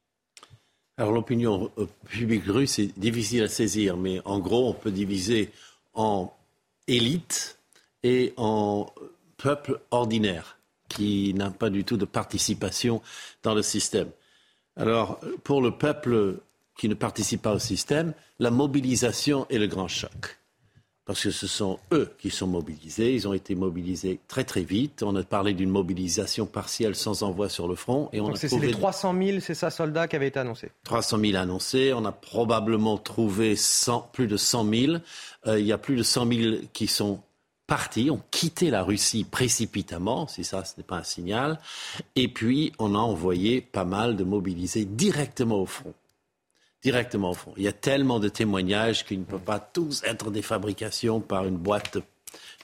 Alors 0.97 1.11
l'opinion 1.11 1.69
publique 2.09 2.45
russe 2.45 2.79
est 2.79 2.97
difficile 2.97 3.43
à 3.43 3.49
saisir, 3.49 3.97
mais 3.97 4.19
en 4.25 4.39
gros 4.39 4.69
on 4.69 4.73
peut 4.73 4.91
diviser 4.91 5.51
en 5.93 6.31
élite 6.87 7.56
et 8.07 8.33
en 8.37 8.87
peuple 9.35 9.81
ordinaire 9.91 10.57
qui 10.87 11.33
n'a 11.33 11.51
pas 11.51 11.69
du 11.69 11.83
tout 11.83 11.97
de 11.97 12.05
participation 12.05 13.01
dans 13.43 13.53
le 13.53 13.61
système. 13.61 14.07
Alors, 14.77 15.19
pour 15.43 15.61
le 15.61 15.71
peuple 15.71 16.37
qui 16.77 16.87
ne 16.87 16.93
participe 16.93 17.41
pas 17.41 17.53
au 17.53 17.59
système, 17.59 18.13
la 18.39 18.49
mobilisation 18.49 19.45
est 19.49 19.57
le 19.57 19.67
grand 19.67 19.89
choc. 19.89 20.37
Parce 21.03 21.23
que 21.23 21.31
ce 21.31 21.47
sont 21.47 21.79
eux 21.93 22.13
qui 22.19 22.29
sont 22.29 22.47
mobilisés. 22.47 23.13
Ils 23.13 23.27
ont 23.27 23.33
été 23.33 23.55
mobilisés 23.55 24.19
très 24.27 24.43
très 24.43 24.63
vite. 24.63 25.03
On 25.03 25.15
a 25.15 25.23
parlé 25.23 25.53
d'une 25.53 25.69
mobilisation 25.69 26.45
partielle 26.45 26.95
sans 26.95 27.23
envoi 27.23 27.47
sur 27.49 27.67
le 27.67 27.75
front. 27.75 28.09
Et 28.11 28.19
on 28.19 28.35
c'est 28.35 28.53
les 28.59 28.71
300 28.71 29.15
000, 29.17 29.39
c'est 29.39 29.53
ça, 29.53 29.69
soldats 29.69 30.07
qui 30.07 30.17
avaient 30.17 30.27
été 30.27 30.39
annoncés? 30.39 30.69
300 30.83 31.19
000 31.19 31.37
annoncés. 31.37 31.93
On 31.93 32.03
a 32.03 32.11
probablement 32.11 32.97
trouvé 32.97 33.55
plus 34.11 34.27
de 34.27 34.35
100 34.35 34.69
000. 34.69 34.93
Euh, 35.47 35.59
il 35.59 35.65
y 35.65 35.71
a 35.71 35.77
plus 35.77 35.95
de 35.95 36.03
100 36.03 36.27
000 36.27 36.55
qui 36.73 36.87
sont 36.87 37.21
partis, 37.67 38.09
ont 38.09 38.21
quitté 38.31 38.71
la 38.71 38.81
Russie 38.81 39.25
précipitamment, 39.25 40.27
si 40.27 40.43
ça 40.43 40.63
ce 40.63 40.73
n'est 40.77 40.83
pas 40.83 40.97
un 40.97 41.03
signal, 41.03 41.59
et 42.15 42.29
puis 42.29 42.71
on 42.79 42.95
a 42.95 42.97
envoyé 42.97 43.61
pas 43.61 43.83
mal 43.83 44.15
de 44.15 44.23
mobilisés 44.23 44.85
directement 44.85 45.57
au 45.57 45.65
front. 45.65 45.93
Directement 46.81 47.31
au 47.31 47.33
front. 47.33 47.53
Il 47.57 47.63
y 47.63 47.67
a 47.67 47.73
tellement 47.73 48.19
de 48.19 48.29
témoignages 48.29 49.05
qu'ils 49.05 49.19
ne 49.19 49.25
peuvent 49.25 49.41
pas 49.41 49.59
tous 49.59 50.01
être 50.03 50.31
des 50.31 50.41
fabrications 50.41 51.19
par 51.19 51.45
une 51.45 51.57
boîte 51.57 51.97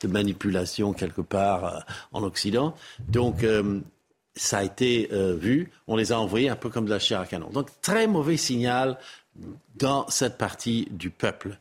de 0.02 0.08
manipulation 0.08 0.94
quelque 0.94 1.22
part 1.22 1.66
euh, 1.66 1.80
en 2.14 2.24
Occident. 2.24 2.74
Donc 3.00 3.44
euh, 3.44 3.82
ça 4.36 4.60
a 4.60 4.64
été 4.64 5.10
euh, 5.12 5.36
vu, 5.36 5.72
on 5.88 5.98
les 5.98 6.12
a 6.14 6.20
envoyés 6.20 6.50
un 6.50 6.56
peu 6.56 6.70
comme 6.70 6.86
de 6.86 6.90
la 6.90 7.00
chair 7.00 7.20
à 7.20 7.26
canon. 7.26 7.50
Donc 7.50 7.70
très 7.82 8.08
mauvais 8.08 8.38
signal 8.38 8.98
dans 9.76 10.08
cette 10.10 10.38
partie 10.38 10.88
du 10.92 11.10
peuple 11.10 11.58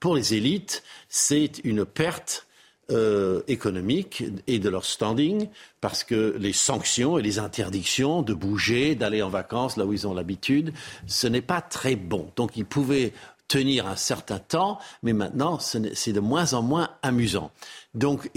pour 0.00 0.14
les 0.14 0.34
élites, 0.34 0.82
c'est 1.08 1.60
une 1.64 1.84
perte 1.84 2.46
euh, 2.92 3.42
économique 3.48 4.22
et 4.46 4.60
de 4.60 4.68
leur 4.68 4.84
standing 4.84 5.48
parce 5.80 6.04
que 6.04 6.36
les 6.38 6.52
sanctions 6.52 7.18
et 7.18 7.22
les 7.22 7.40
interdictions 7.40 8.22
de 8.22 8.32
bouger, 8.32 8.94
d'aller 8.94 9.22
en 9.22 9.28
vacances 9.28 9.76
là 9.76 9.84
où 9.84 9.92
ils 9.92 10.06
ont 10.06 10.14
l'habitude, 10.14 10.72
ce 11.08 11.26
n'est 11.26 11.42
pas 11.42 11.60
très 11.60 11.96
bon. 11.96 12.30
Donc 12.36 12.56
ils 12.56 12.64
pouvaient 12.64 13.12
tenir 13.48 13.88
un 13.88 13.96
certain 13.96 14.38
temps, 14.38 14.78
mais 15.02 15.12
maintenant 15.12 15.58
c'est 15.58 16.12
de 16.12 16.20
moins 16.20 16.54
en 16.54 16.62
moins 16.62 16.90
amusant. 17.02 17.50
Donc 17.94 18.30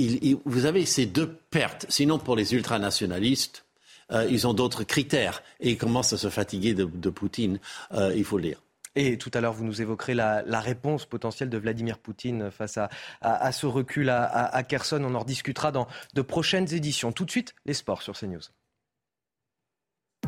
vous 0.46 0.66
avez 0.66 0.86
ces 0.88 1.06
deux 1.06 1.32
pertes. 1.52 1.86
Sinon 1.90 2.18
pour 2.18 2.36
les 2.36 2.56
ultranationalistes, 2.56 3.66
euh, 4.12 4.28
ils 4.32 4.48
ont 4.48 4.56
d'autres 4.56 4.84
critères 4.84 5.44
et 5.60 5.72
ils 5.72 5.78
commencent 5.78 6.14
à 6.14 6.18
se 6.18 6.30
fatiguer 6.30 6.74
de, 6.74 7.10
Poutine, 7.10 7.60
euh, 7.94 8.14
il 8.16 8.24
faut 8.24 8.38
le 8.38 8.44
dire. 8.44 8.62
Et 9.02 9.18
tout 9.18 9.32
à 9.34 9.40
l'heure, 9.40 9.54
vous 9.54 9.64
nous 9.64 9.82
évoquerez 9.82 10.14
la, 10.14 10.60
réponse 10.60 11.06
potentielle 11.06 11.50
de 11.50 11.58
Vladimir 11.58 12.00
Poutine 12.00 12.52
face 12.52 12.78
à, 13.22 13.52
ce 13.54 13.66
recul 13.66 14.10
à, 14.10 14.26
à. 14.26 14.62
On 14.92 15.16
en 15.16 15.20
rediscutera 15.20 15.72
dans 15.72 15.88
de 16.16 16.22
prochaines 16.22 16.74
éditions. 16.74 17.14
Tout 17.14 17.24
de 17.24 17.32
suite, 17.32 17.56
les 17.66 17.74
sports 17.74 18.02
sur 18.02 18.20
CNews. 18.20 18.42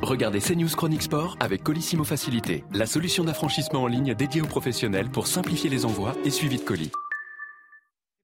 Regardez 0.01 0.39
CNews 0.39 0.69
Chronique 0.69 1.01
Sport 1.01 1.35
avec 1.41 1.63
Colissimo 1.63 2.05
Facilité, 2.05 2.63
la 2.71 2.85
solution 2.85 3.25
d'affranchissement 3.25 3.83
en 3.83 3.87
ligne 3.87 4.15
dédiée 4.15 4.41
aux 4.41 4.47
professionnels 4.47 5.09
pour 5.09 5.27
simplifier 5.27 5.69
les 5.69 5.83
envois 5.83 6.15
et 6.23 6.29
suivi 6.29 6.57
de 6.57 6.63
colis 6.63 6.91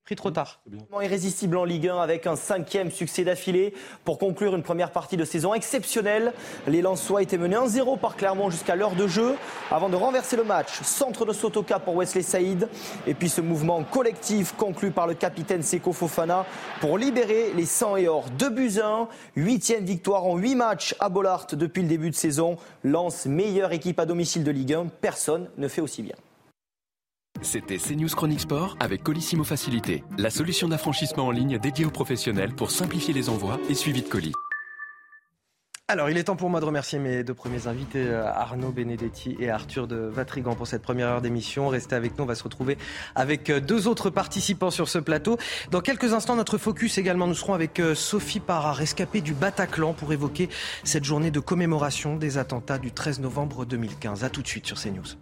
pris 0.08 0.16
trop 0.16 0.32
tard. 0.32 0.62
Irrésistible 1.04 1.58
en 1.58 1.66
Ligue 1.66 1.90
1 1.90 1.98
avec 1.98 2.28
un 2.28 2.38
cinquième 2.38 2.92
succès 2.92 3.26
d'affilée 3.26 3.74
pour 4.06 4.18
conclure 4.18 4.56
une 4.56 4.64
première 4.64 4.92
partie 4.92 5.18
de 5.18 5.26
saison 5.26 5.54
exceptionnelle. 5.54 6.32
Les 6.66 6.82
Lensois 6.82 7.24
étaient 7.24 7.38
menés 7.38 7.58
1-0 7.58 8.00
par 8.00 8.16
Clermont 8.16 8.50
jusqu'à 8.50 8.78
l'heure 8.78 8.96
de 8.96 9.06
jeu 9.06 9.36
avant 9.70 9.90
de 9.90 9.98
renverser 9.98 10.38
le 10.38 10.46
match. 10.46 10.82
Centre 10.84 11.26
de 11.26 11.34
Sotoka 11.34 11.80
pour 11.80 11.98
Wesley 11.98 12.22
Saïd. 12.22 12.70
Et 13.06 13.16
puis 13.16 13.28
ce 13.28 13.42
mouvement 13.42 13.84
collectif 13.84 14.54
conclu 14.56 14.92
par 14.92 15.08
le 15.08 15.14
capitaine 15.14 15.62
Seko 15.62 15.92
Fofana 15.92 16.46
pour 16.80 16.98
libérer 16.98 17.52
les 17.54 17.66
100 17.66 17.98
et 17.98 18.08
or. 18.08 18.30
de 18.40 18.48
buts 18.48 18.80
1, 18.82 19.10
huitième 19.36 19.84
victoire 19.84 20.24
en 20.24 20.38
8 20.38 20.56
matchs 20.56 20.96
à 21.02 21.10
Bollard 21.10 21.48
depuis 21.52 21.82
le 21.82 21.90
début 21.90 22.12
de 22.12 22.16
saison. 22.16 22.56
Lance 22.86 23.26
meilleure 23.26 23.74
équipe 23.74 24.00
à 24.00 24.06
domicile 24.06 24.46
de 24.46 24.52
Ligue 24.52 24.74
1. 24.74 24.86
Personne 25.02 25.50
ne 25.58 25.68
fait 25.68 25.82
aussi 25.82 26.02
bien. 26.02 26.16
C'était 27.42 27.78
CNews 27.78 28.10
Chronique 28.10 28.42
Sport 28.42 28.78
avec 28.80 29.04
Colissimo 29.04 29.44
Facilité, 29.44 30.04
la 30.18 30.30
solution 30.30 30.68
d'affranchissement 30.68 31.28
en 31.28 31.32
ligne 31.32 31.60
dédiée 31.60 31.86
aux 31.86 31.92
professionnels 31.92 32.54
pour 32.54 32.72
simplifier 32.72 33.14
les 33.14 33.30
envois 33.30 33.60
et 33.70 33.76
suivi 33.76 34.02
de 34.02 34.08
colis. 34.08 34.34
Alors, 35.90 36.10
il 36.10 36.18
est 36.18 36.26
temps 36.26 36.36
pour 36.36 36.50
moi 36.50 36.60
de 36.60 36.66
remercier 36.66 37.00
mes 37.00 37.24
deux 37.24 37.34
premiers 37.34 37.68
invités, 37.68 38.06
euh, 38.06 38.26
Arnaud 38.26 38.72
Benedetti 38.72 39.38
et 39.40 39.50
Arthur 39.50 39.88
de 39.88 39.96
Vatrigan, 39.96 40.54
pour 40.54 40.68
cette 40.68 40.82
première 40.82 41.08
heure 41.08 41.22
d'émission. 41.22 41.70
Restez 41.70 41.96
avec 41.96 42.18
nous, 42.18 42.26
on 42.26 42.28
va 42.28 42.36
se 42.36 42.44
retrouver 42.44 42.78
avec 43.16 43.50
euh, 43.50 43.62
deux 43.62 43.88
autres 43.88 44.10
participants 44.10 44.70
sur 44.70 44.90
ce 44.90 45.00
plateau. 45.00 45.38
Dans 45.72 45.80
quelques 45.80 46.12
instants, 46.12 46.36
notre 46.36 46.58
focus 46.58 46.98
également, 46.98 47.26
nous 47.26 47.36
serons 47.36 47.54
avec 47.54 47.80
euh, 47.80 47.96
Sophie 47.96 48.42
Parra, 48.42 48.74
rescapée 48.74 49.22
du 49.22 49.34
Bataclan, 49.34 49.94
pour 49.94 50.12
évoquer 50.12 50.50
cette 50.84 51.06
journée 51.06 51.32
de 51.32 51.40
commémoration 51.40 52.18
des 52.18 52.38
attentats 52.38 52.80
du 52.80 52.92
13 52.92 53.22
novembre 53.22 53.66
2015. 53.66 54.26
A 54.26 54.30
tout 54.30 54.42
de 54.42 54.48
suite 54.48 54.66
sur 54.66 54.78
CNews. 54.78 55.16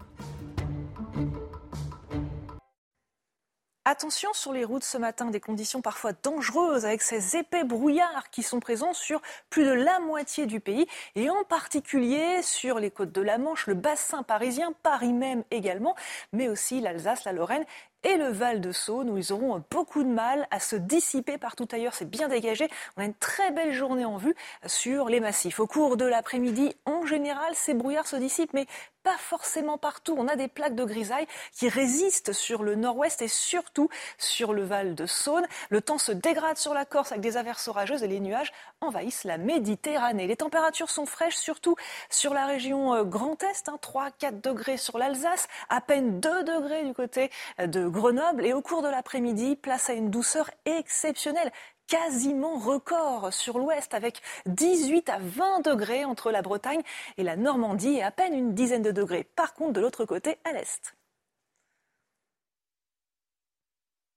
Attention 3.87 4.33
sur 4.33 4.51
les 4.51 4.65
routes 4.65 4.83
ce 4.83 4.97
matin, 4.97 5.27
des 5.27 5.39
conditions 5.39 5.79
parfois 5.79 6.11
dangereuses 6.11 6.87
avec 6.87 7.03
ces 7.03 7.37
épais 7.37 7.63
brouillards 7.63 8.31
qui 8.31 8.41
sont 8.41 8.59
présents 8.59 8.95
sur 8.95 9.21
plus 9.51 9.63
de 9.63 9.73
la 9.73 9.99
moitié 9.99 10.47
du 10.47 10.59
pays 10.59 10.87
et 11.13 11.29
en 11.29 11.43
particulier 11.43 12.41
sur 12.41 12.79
les 12.79 12.89
côtes 12.89 13.11
de 13.11 13.21
la 13.21 13.37
Manche, 13.37 13.67
le 13.67 13.75
bassin 13.75 14.23
parisien, 14.23 14.73
Paris 14.81 15.13
même 15.13 15.43
également, 15.51 15.95
mais 16.33 16.49
aussi 16.49 16.81
l'Alsace, 16.81 17.25
la 17.25 17.31
Lorraine 17.31 17.63
et 18.01 18.17
le 18.17 18.29
Val 18.29 18.59
de 18.59 18.71
Saône 18.71 19.11
où 19.11 19.19
ils 19.19 19.31
auront 19.31 19.63
beaucoup 19.69 20.01
de 20.01 20.09
mal 20.09 20.47
à 20.49 20.59
se 20.59 20.75
dissiper 20.75 21.37
partout 21.37 21.67
ailleurs. 21.71 21.93
C'est 21.93 22.09
bien 22.09 22.27
dégagé. 22.27 22.67
On 22.97 23.03
a 23.03 23.05
une 23.05 23.13
très 23.13 23.51
belle 23.51 23.71
journée 23.71 24.05
en 24.05 24.17
vue 24.17 24.35
sur 24.65 25.09
les 25.09 25.19
massifs. 25.19 25.59
Au 25.59 25.67
cours 25.67 25.95
de 25.95 26.05
l'après-midi, 26.05 26.75
en 26.85 27.05
général, 27.05 27.53
ces 27.53 27.75
brouillards 27.75 28.07
se 28.07 28.15
dissipent, 28.15 28.53
mais 28.53 28.65
pas 29.05 29.17
forcément 29.19 29.77
partout. 29.77 30.15
On 30.17 30.27
a 30.27 30.35
des 30.35 30.47
plaques 30.47 30.73
de 30.73 30.83
grisaille 30.83 31.27
qui 31.53 31.69
résistent 31.69 32.33
sur 32.33 32.63
le 32.63 32.73
nord-ouest 32.73 33.21
et 33.21 33.27
surtout 33.27 33.87
sur 34.17 34.51
le 34.51 34.63
Val 34.63 34.95
de 34.95 35.05
Saône. 35.05 35.45
Le 35.69 35.79
temps 35.79 35.99
se 35.99 36.11
dégrade 36.11 36.57
sur 36.57 36.73
la 36.73 36.85
Corse 36.85 37.11
avec 37.11 37.21
des 37.21 37.37
averses 37.37 37.67
orageuses 37.67 38.01
et 38.01 38.07
les 38.07 38.19
nuages 38.19 38.51
envahissent 38.81 39.23
la 39.23 39.37
Méditerranée. 39.37 40.25
Les 40.25 40.35
températures 40.35 40.89
sont 40.89 41.05
fraîches, 41.05 41.35
surtout 41.35 41.75
sur 42.09 42.33
la 42.33 42.47
région 42.47 42.95
euh, 42.95 43.03
Grand 43.03 43.41
Est, 43.43 43.67
3-4 43.67 44.09
hein, 44.25 44.31
degrés 44.41 44.77
sur 44.77 44.97
l'Alsace, 44.97 45.47
à 45.69 45.81
peine 45.81 46.19
2 46.19 46.43
degrés 46.43 46.83
du 46.83 46.95
côté 46.95 47.29
euh, 47.59 47.67
de 47.67 47.87
Grenoble. 47.87 48.43
Et 48.43 48.53
au 48.53 48.63
cours 48.63 48.81
de 48.81 48.89
l'après-midi, 48.89 49.55
place 49.55 49.87
à 49.91 49.93
une 49.93 50.09
douceur 50.09 50.49
exceptionnelle 50.65 51.51
quasiment 51.87 52.57
record 52.57 53.33
sur 53.33 53.57
l'ouest 53.57 53.93
avec 53.93 54.21
18 54.45 55.09
à 55.09 55.19
20 55.19 55.61
degrés 55.61 56.05
entre 56.05 56.31
la 56.31 56.41
Bretagne 56.41 56.81
et 57.17 57.23
la 57.23 57.35
Normandie 57.35 57.95
et 57.95 58.03
à 58.03 58.11
peine 58.11 58.33
une 58.33 58.53
dizaine 58.53 58.81
de 58.81 58.91
degrés 58.91 59.27
par 59.35 59.53
contre 59.53 59.73
de 59.73 59.81
l'autre 59.81 60.05
côté 60.05 60.37
à 60.43 60.53
l'est. 60.53 60.95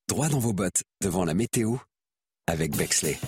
Droit 0.08 0.28
dans 0.28 0.38
vos 0.38 0.54
bottes 0.54 0.82
devant 1.02 1.24
la 1.24 1.34
météo 1.34 1.76
avec 2.46 2.74
Bexley. 2.76 3.18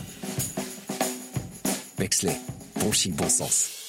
Bexley, 1.99 2.37
bon 2.77 2.91
chic, 2.91 3.15
bon 3.15 3.29
sens. 3.29 3.80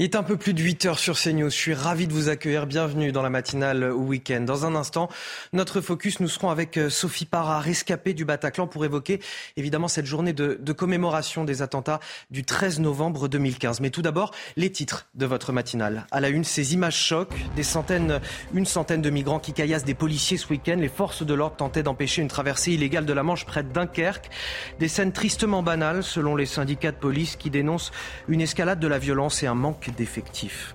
Il 0.00 0.04
est 0.04 0.14
un 0.14 0.22
peu 0.22 0.36
plus 0.36 0.54
de 0.54 0.62
8 0.62 0.86
heures 0.86 0.98
sur 1.00 1.18
CNews. 1.18 1.50
Je 1.50 1.56
suis 1.56 1.74
ravi 1.74 2.06
de 2.06 2.12
vous 2.12 2.28
accueillir. 2.28 2.68
Bienvenue 2.68 3.10
dans 3.10 3.20
la 3.20 3.30
matinale 3.30 3.90
week-end. 3.90 4.42
Dans 4.42 4.64
un 4.64 4.76
instant, 4.76 5.08
notre 5.52 5.80
focus, 5.80 6.20
nous 6.20 6.28
serons 6.28 6.50
avec 6.50 6.76
euh, 6.76 6.88
Sophie 6.88 7.24
Parra, 7.24 7.58
rescapée 7.58 8.14
du 8.14 8.24
Bataclan, 8.24 8.68
pour 8.68 8.84
évoquer 8.84 9.18
évidemment 9.56 9.88
cette 9.88 10.06
journée 10.06 10.32
de, 10.32 10.56
de, 10.62 10.72
commémoration 10.72 11.42
des 11.42 11.62
attentats 11.62 11.98
du 12.30 12.44
13 12.44 12.78
novembre 12.78 13.26
2015. 13.26 13.80
Mais 13.80 13.90
tout 13.90 14.00
d'abord, 14.00 14.30
les 14.56 14.70
titres 14.70 15.08
de 15.16 15.26
votre 15.26 15.52
matinale. 15.52 16.06
À 16.12 16.20
la 16.20 16.28
une, 16.28 16.44
ces 16.44 16.74
images 16.74 16.96
chocs, 16.96 17.34
des 17.56 17.64
centaines, 17.64 18.20
une 18.54 18.66
centaine 18.66 19.02
de 19.02 19.10
migrants 19.10 19.40
qui 19.40 19.52
caillassent 19.52 19.84
des 19.84 19.94
policiers 19.94 20.36
ce 20.36 20.46
week-end. 20.46 20.76
Les 20.78 20.86
forces 20.86 21.24
de 21.24 21.34
l'ordre 21.34 21.56
tentaient 21.56 21.82
d'empêcher 21.82 22.22
une 22.22 22.28
traversée 22.28 22.70
illégale 22.70 23.04
de 23.04 23.12
la 23.12 23.24
Manche 23.24 23.44
près 23.44 23.64
de 23.64 23.72
Dunkerque. 23.72 24.30
Des 24.78 24.86
scènes 24.86 25.10
tristement 25.10 25.64
banales, 25.64 26.04
selon 26.04 26.36
les 26.36 26.46
syndicats 26.46 26.92
de 26.92 26.98
police 26.98 27.34
qui 27.34 27.50
dénoncent 27.50 27.90
une 28.28 28.40
escalade 28.40 28.78
de 28.78 28.86
la 28.86 29.00
violence 29.00 29.42
et 29.42 29.48
un 29.48 29.56
manque 29.56 29.87
d'effectifs. 29.92 30.74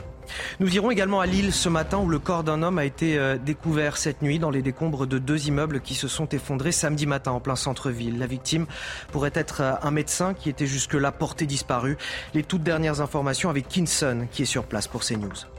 Nous 0.59 0.76
irons 0.76 0.91
également 0.91 1.20
à 1.20 1.26
Lille 1.26 1.53
ce 1.53 1.70
matin 1.70 1.97
où 1.99 2.07
le 2.07 2.20
corps 2.20 2.43
d'un 2.43 2.64
homme 2.64 2.78
a 2.78 2.86
été 2.86 3.18
euh, 3.18 3.38
découvert 3.38 3.97
cette 3.97 4.22
nuit 4.22 4.39
dans 4.39 4.49
les 4.49 4.61
décombres 4.61 5.05
de 5.05 5.18
deux 5.18 5.47
immeubles 5.47 5.82
qui 5.82 5.95
se 5.95 6.07
sont 6.07 6.28
effondrés 6.30 6.72
samedi 6.72 7.05
matin 7.05 7.32
en 7.32 7.39
plein 7.39 7.55
centre-ville. 7.55 8.20
La 8.20 8.28
victime 8.28 8.66
pourrait 9.11 9.32
être 9.34 9.61
euh, 9.61 9.74
un 9.82 9.91
médecin 9.91 10.34
qui 10.34 10.49
était 10.49 10.68
jusque-là 10.68 11.11
porté 11.11 11.45
disparu. 11.45 11.97
Les 12.34 12.43
toutes 12.43 12.64
dernières 12.64 13.01
informations 13.01 13.49
avec 13.49 13.68
Kinson 13.68 14.28
qui 14.32 14.43
est 14.43 14.45
sur 14.45 14.64
place 14.64 14.88
pour 14.88 15.03
CNews. 15.03 15.52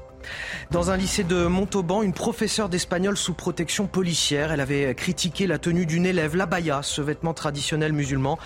Dans 0.70 0.90
un 0.90 0.96
lycée 0.96 1.24
de 1.24 1.46
Montauban, 1.46 2.02
une 2.02 2.12
professeure 2.12 2.68
d'espagnol 2.68 3.16
sous 3.16 3.34
protection 3.34 3.86
policière, 3.86 4.52
elle 4.52 4.60
avait 4.60 4.94
critiqué 4.94 5.46
la 5.46 5.58
tenue 5.58 5.86
d'une 5.86 6.06
élève, 6.06 6.36
l'abaya, 6.36 6.82
ce 6.82 7.02
vêtement 7.02 7.34
traditionnel 7.34 7.92
musulman. 7.92 8.38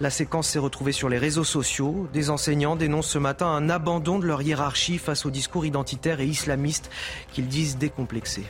La 0.00 0.10
séquence 0.10 0.48
s'est 0.48 0.58
retrouvée 0.58 0.92
sur 0.92 1.08
les 1.08 1.18
réseaux 1.18 1.44
sociaux. 1.44 2.08
Des 2.12 2.30
enseignants 2.30 2.76
dénoncent 2.76 3.08
ce 3.08 3.18
matin 3.18 3.46
un 3.46 3.70
abandon 3.70 4.18
de 4.18 4.26
leur 4.26 4.42
hiérarchie 4.42 4.98
face 4.98 5.26
au 5.26 5.30
discours 5.30 5.66
identitaire 5.66 6.20
et 6.20 6.26
islamiste 6.26 6.90
qu'ils 7.32 7.48
disent 7.48 7.78
décomplexé. 7.78 8.44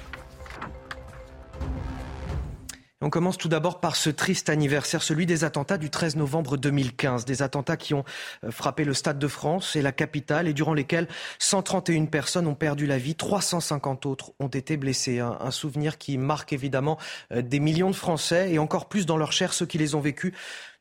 On 3.05 3.11
commence 3.11 3.37
tout 3.37 3.49
d'abord 3.49 3.81
par 3.81 3.97
ce 3.97 4.11
triste 4.11 4.49
anniversaire, 4.49 5.03
celui 5.03 5.27
des 5.27 5.43
attentats 5.43 5.77
du 5.77 5.91
13 5.91 6.15
novembre 6.15 6.57
2015. 6.57 7.25
Des 7.25 7.43
attentats 7.43 7.77
qui 7.77 7.95
ont 7.95 8.05
euh, 8.45 8.53
frappé 8.53 8.85
le 8.85 8.95
Stade 8.95 9.19
de 9.19 9.27
France 9.27 9.75
et 9.75 9.83
la 9.83 9.91
capitale 9.91 10.47
et 10.47 10.53
durant 10.53 10.73
lesquels 10.73 11.09
131 11.41 12.05
personnes 12.05 12.47
ont 12.47 12.55
perdu 12.55 12.87
la 12.87 12.99
vie, 12.99 13.17
350 13.17 14.07
autres 14.07 14.31
ont 14.39 14.47
été 14.47 14.77
blessées. 14.77 15.19
Un, 15.19 15.51
souvenir 15.51 15.99
qui 15.99 16.17
marque 16.17 16.53
évidemment 16.53 16.97
euh, 17.33 17.43
des 17.43 17.59
millions 17.59 17.91
de 17.91 17.97
Français 17.97 18.53
et 18.53 18.61
encore 18.61 18.89
plus 18.89 19.05
dans 19.05 19.17
leur 19.17 19.33
chair 19.33 19.53
ceux 19.53 19.67
qui 19.67 19.79
les 19.79 19.97
ont 19.97 20.01
vécus. 20.01 20.33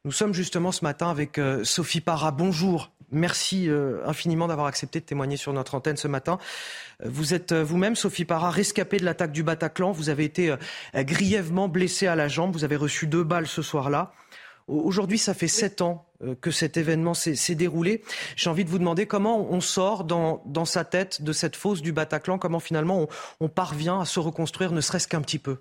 Nous 0.06 0.12
sommes 0.12 0.36
justement 0.36 0.72
ce 0.72 0.84
matin 0.86 1.10
avec 1.10 1.40
euh, 1.40 1.64
Sophie 1.64 2.02
Parra. 2.02 2.30
Bonjour. 2.30 2.92
Merci 3.12 3.70
euh, 3.70 4.00
infiniment 4.06 4.48
d'avoir 4.48 4.68
accepté 4.68 5.02
de 5.02 5.06
témoigner 5.06 5.36
sur 5.36 5.52
notre 5.52 5.76
antenne 5.76 5.98
ce 5.98 6.08
matin. 6.08 6.38
Euh, 7.04 7.10
vous 7.12 7.34
êtes 7.34 7.52
euh, 7.52 7.64
vous-même, 7.64 7.96
Sophie 7.96 8.24
Parra, 8.24 8.50
rescapée 8.50 8.98
de 8.98 9.06
l'attaque 9.06 9.34
du 9.34 9.44
Bataclan. 9.44 9.92
Vous 9.92 10.10
avez 10.10 10.24
été 10.24 10.56
grièvement 10.96 11.68
blessée 11.68 12.08
à 12.08 12.16
la 12.16 12.28
jambe. 12.28 12.54
Vous 12.54 12.64
avez 12.64 12.78
reçu 12.78 13.08
deux 13.08 13.24
balles 13.24 13.48
ce 13.48 13.62
soir-là. 13.62 14.14
Aujourd'hui, 14.68 15.18
ça 15.18 15.34
fait 15.34 15.50
sept 15.50 15.82
ans 15.82 16.06
que 16.40 16.52
cet 16.52 16.78
événement 16.78 17.14
s'est 17.14 17.56
déroulé. 17.56 18.04
J'ai 18.36 18.50
envie 18.50 18.64
de 18.64 18.70
vous 18.70 18.80
demander 18.80 19.08
comment 19.08 19.52
on 19.52 19.60
sort 19.60 20.06
dans, 20.06 20.66
sa 20.66 20.86
tête 20.86 21.22
de 21.22 21.34
cette 21.34 21.56
fosse 21.56 21.82
du 21.82 21.92
Bataclan, 21.92 22.38
comment 22.38 22.60
finalement 22.60 23.08
on 23.40 23.50
parvient 23.50 24.00
à 24.00 24.06
se 24.06 24.20
reconstruire, 24.20 24.72
ne 24.72 24.80
serait-ce 24.80 25.08
qu'un 25.08 25.22
petit 25.22 25.40
peu? 25.40 25.58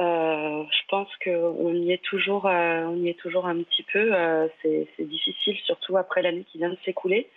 Euh, 0.00 0.64
je 0.70 0.88
pense 0.88 1.08
qu'on 1.22 1.74
y 1.74 1.92
est 1.92 2.02
toujours, 2.02 2.46
euh, 2.46 2.84
on 2.84 2.96
y 2.96 3.10
est 3.10 3.18
toujours 3.18 3.46
un 3.46 3.62
petit 3.62 3.82
peu. 3.82 4.14
Euh, 4.14 4.48
c'est 4.62 4.86
difficile, 5.00 5.56
surtout 5.64 5.98
après 5.98 6.22
l'année 6.22 6.44
qui 6.50 6.58
vient 6.58 6.70
de 6.70 6.78
s'écouler, 6.84 7.28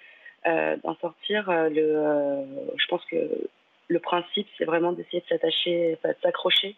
d'en 0.45 0.95
sortir. 1.01 1.45
je 1.49 2.87
pense 2.89 3.03
que 3.05 3.17
le 3.87 3.99
principe, 3.99 4.47
c'est 4.57 4.65
vraiment 4.65 4.93
d'essayer 4.93 5.21
de 5.21 5.27
s'attacher, 5.27 5.97
de 6.03 6.15
s'accrocher 6.21 6.75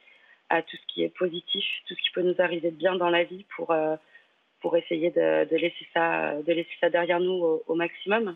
à 0.50 0.62
tout 0.62 0.78
ce 0.78 0.94
qui 0.94 1.04
est 1.04 1.10
positif, 1.10 1.66
tout 1.88 1.96
ce 1.96 2.02
qui 2.02 2.12
peut 2.14 2.22
nous 2.22 2.36
arriver 2.40 2.72
de 2.72 2.76
bien 2.76 2.96
dans 2.96 3.10
la 3.10 3.24
vie 3.24 3.46
pour 3.56 3.76
pour 4.62 4.78
essayer 4.78 5.12
de 5.12 5.56
laisser 5.56 5.88
ça 6.82 6.90
derrière 6.90 7.20
nous 7.20 7.62
au 7.68 7.76
maximum. 7.76 8.36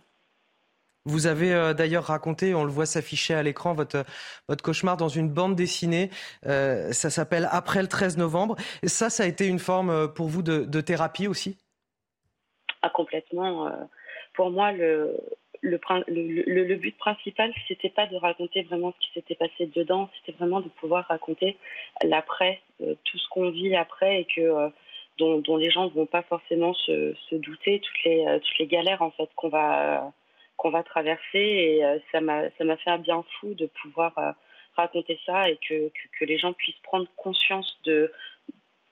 Vous 1.06 1.28
avez 1.28 1.54
euh, 1.54 1.74
d'ailleurs 1.74 2.06
raconté, 2.06 2.54
on 2.54 2.64
le 2.64 2.72
voit 2.72 2.86
s'afficher 2.86 3.34
à 3.34 3.42
l'écran, 3.42 3.74
votre, 3.74 4.04
votre 4.48 4.64
cauchemar 4.64 4.98
dans 4.98 5.08
une 5.08 5.30
bande 5.30 5.56
dessinée. 5.56 6.10
Euh, 6.46 6.92
ça 6.92 7.10
s'appelle 7.10 7.48
Après 7.52 7.82
le 7.82 7.88
13 7.88 8.18
novembre. 8.18 8.56
Ça, 8.84 9.10
ça 9.10 9.24
a 9.24 9.26
été 9.26 9.48
une 9.48 9.60
forme 9.60 9.90
euh, 9.90 10.08
pour 10.08 10.28
vous 10.28 10.42
de, 10.42 10.82
thérapie 10.82 11.28
aussi? 11.28 11.58
Ah, 12.82 12.90
complètement. 12.90 13.70
Pour 14.34 14.50
moi, 14.50 14.72
le, 14.72 15.18
le, 15.62 16.76
but 16.76 16.98
principal, 16.98 17.52
c'était 17.68 17.90
pas 17.90 18.08
de 18.08 18.16
raconter 18.16 18.64
vraiment 18.64 18.94
ce 18.94 19.08
qui 19.08 19.14
s'était 19.14 19.36
passé 19.36 19.70
dedans, 19.76 20.10
c'était 20.20 20.38
vraiment 20.38 20.62
de 20.62 20.70
pouvoir 20.70 21.06
raconter 21.08 21.58
l'après, 22.04 22.62
tout 22.80 23.18
ce 23.18 23.28
qu'on 23.30 23.50
vit 23.50 23.76
après 23.76 24.22
et 24.22 24.28
que 24.34 24.72
dont, 25.18 25.58
les 25.58 25.70
gens 25.70 25.86
ne 25.86 25.90
vont 25.90 26.06
pas 26.06 26.22
forcément 26.24 26.74
se, 26.74 27.36
douter, 27.36 27.82
toutes 27.82 28.04
les 28.06 28.40
toutes 28.42 28.58
les 28.60 28.68
galères 28.68 29.02
en 29.02 29.12
fait 29.12 29.30
qu'on 29.36 29.50
va 29.50 30.14
qu'on 30.60 30.70
va 30.70 30.84
traverser 30.84 31.40
et 31.40 31.84
ça 32.12 32.20
m'a 32.22 32.50
ça 32.58 32.66
m'a 32.66 32.78
fait 32.78 32.92
un 32.92 32.98
bien 33.00 33.24
fou 33.40 33.54
de 33.56 33.66
pouvoir 33.82 34.36
raconter 34.76 35.20
ça 35.26 35.50
et 35.50 35.58
que, 35.58 35.90
que, 36.18 36.26
les 36.26 36.38
gens 36.38 36.54
puissent 36.54 36.84
prendre 36.84 37.08
conscience 37.16 37.80
de 37.86 38.12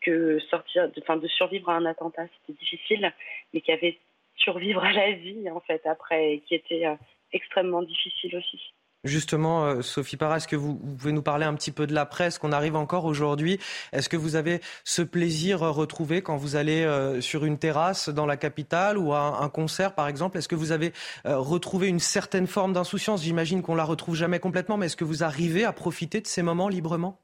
que 0.01 0.39
sortir, 0.49 0.89
de, 0.89 1.19
de 1.19 1.27
survivre 1.27 1.69
à 1.69 1.75
un 1.75 1.85
attentat, 1.85 2.27
c'était 2.39 2.57
difficile, 2.59 3.13
mais 3.53 3.61
qu'il 3.61 3.73
y 3.73 3.77
avait 3.77 3.99
survivre 4.35 4.83
à 4.83 4.93
la 4.93 5.11
vie 5.11 5.49
en 5.49 5.59
fait 5.59 5.85
après, 5.85 6.33
et 6.33 6.39
qui 6.41 6.55
était 6.55 6.85
euh, 6.85 6.95
extrêmement 7.33 7.81
difficile 7.81 8.37
aussi. 8.37 8.73
Justement, 9.03 9.65
euh, 9.65 9.81
Sophie 9.81 10.17
Parra, 10.17 10.37
est-ce 10.37 10.47
que 10.47 10.55
vous, 10.55 10.75
pouvez 10.75 11.11
nous 11.11 11.21
parler 11.21 11.45
un 11.45 11.53
petit 11.53 11.71
peu 11.71 11.85
de 11.85 11.93
la 11.93 12.05
presse 12.05 12.39
qu'on 12.39 12.51
arrive 12.51 12.75
encore 12.75 13.05
aujourd'hui? 13.05 13.59
Est-ce 13.93 14.09
que 14.09 14.17
vous 14.17 14.35
avez 14.35 14.59
ce 14.83 15.01
plaisir 15.03 15.59
retrouvé 15.59 16.21
quand 16.21 16.35
vous 16.35 16.55
allez 16.55 16.83
euh, 16.83 17.21
sur 17.21 17.45
une 17.45 17.59
terrasse 17.59 18.09
dans 18.09 18.25
la 18.25 18.37
capitale 18.37 18.97
ou 18.97 19.13
à 19.13 19.43
un, 19.43 19.49
concert, 19.49 19.93
par 19.93 20.07
exemple? 20.07 20.37
Est-ce 20.37 20.47
que 20.47 20.55
vous 20.55 20.71
avez 20.71 20.91
retrouvé 21.25 21.87
une 21.87 21.99
certaine 21.99 22.47
forme 22.47 22.73
d'insouciance? 22.73 23.23
J'imagine 23.23 23.61
qu'on 23.61 23.75
la 23.75 23.83
retrouve 23.83 24.15
jamais 24.15 24.39
complètement, 24.39 24.77
mais 24.77 24.87
est-ce 24.87 24.97
que 24.97 25.05
vous 25.05 25.23
arrivez 25.23 25.63
à 25.63 25.73
profiter 25.73 26.19
de 26.19 26.27
ces 26.27 26.41
moments 26.41 26.67
librement? 26.67 27.19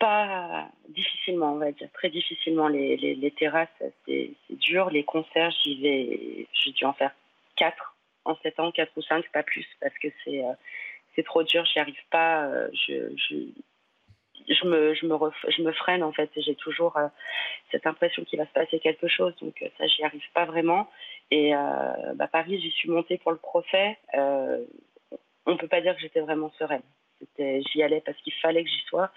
Pas 0.00 0.68
difficilement, 0.88 1.52
on 1.54 1.58
va 1.58 1.72
dire, 1.72 1.88
très 1.94 2.10
difficilement. 2.10 2.68
Les, 2.68 2.96
les, 2.96 3.30
terrasses, 3.30 3.68
c'est 4.06 4.32
dur. 4.50 4.90
Les 4.90 5.04
concerts, 5.04 5.50
j'y 5.62 5.80
vais, 5.80 6.46
j'ai 6.52 6.72
dû 6.72 6.84
en 6.84 6.92
faire 6.92 7.12
quatre 7.56 7.93
en 8.24 8.36
sept 8.36 8.58
ans, 8.60 8.70
quatre 8.72 8.92
ou 8.96 9.02
cinq, 9.02 9.30
pas 9.32 9.42
plus, 9.42 9.66
parce 9.80 9.96
que 9.98 10.08
c'est 10.24 10.44
euh, 10.44 10.52
c'est 11.14 11.24
trop 11.24 11.42
dur. 11.42 11.64
J'y 11.66 11.78
arrive 11.78 12.02
pas. 12.10 12.46
Euh, 12.46 12.68
je, 12.72 13.14
je, 13.16 14.66
me 14.66 14.94
je 14.94 15.06
me 15.06 15.16
je 15.48 15.62
me 15.62 15.72
freine 15.72 16.02
en 16.02 16.12
fait. 16.12 16.30
J'ai 16.36 16.54
toujours 16.54 16.96
euh, 16.96 17.08
cette 17.70 17.86
impression 17.86 18.24
qu'il 18.24 18.38
va 18.38 18.46
se 18.46 18.52
passer 18.52 18.78
quelque 18.78 19.08
chose. 19.08 19.34
Donc 19.40 19.64
ça, 19.78 19.86
j'y 19.86 20.04
arrive 20.04 20.24
pas 20.34 20.44
vraiment. 20.44 20.90
Et 21.30 21.52
bah, 22.14 22.28
Paris, 22.28 22.60
j'y 22.60 22.70
suis 22.70 22.90
montée 22.90 23.18
pour 23.18 23.32
le 23.32 23.38
procès. 23.38 23.96
on 25.46 25.56
peut 25.56 25.68
pas 25.68 25.80
dire 25.80 25.94
que 25.96 26.00
j'étais 26.00 26.20
vraiment 26.20 26.50
sereine. 26.58 26.82
J'y 27.38 27.82
allais 27.82 28.02
parce 28.02 28.18
qu'il 28.18 28.34
fallait 28.34 28.62
que 28.62 28.70
j'y 28.70 28.84
sois. 28.86 29.10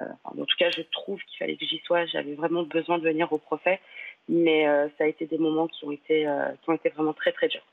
Euh, 0.00 0.04
en 0.24 0.44
tout 0.44 0.56
cas, 0.58 0.70
je 0.70 0.82
trouve 0.82 1.20
qu'il 1.24 1.38
fallait 1.38 1.56
que 1.56 1.64
j'y 1.64 1.78
sois. 1.84 2.06
J'avais 2.06 2.34
vraiment 2.34 2.62
besoin 2.62 2.98
de 2.98 3.04
venir 3.04 3.32
au 3.32 3.38
procès, 3.38 3.80
mais 4.28 4.66
euh, 4.68 4.88
ça 4.98 5.04
a 5.04 5.06
été 5.06 5.26
des 5.26 5.38
moments 5.38 5.68
qui 5.68 5.84
ont 5.84 5.92
été, 5.92 6.26
euh, 6.26 6.50
qui 6.62 6.70
ont 6.70 6.74
été 6.74 6.88
vraiment 6.90 7.12
très 7.12 7.32
très 7.32 7.48
durs. 7.48 7.64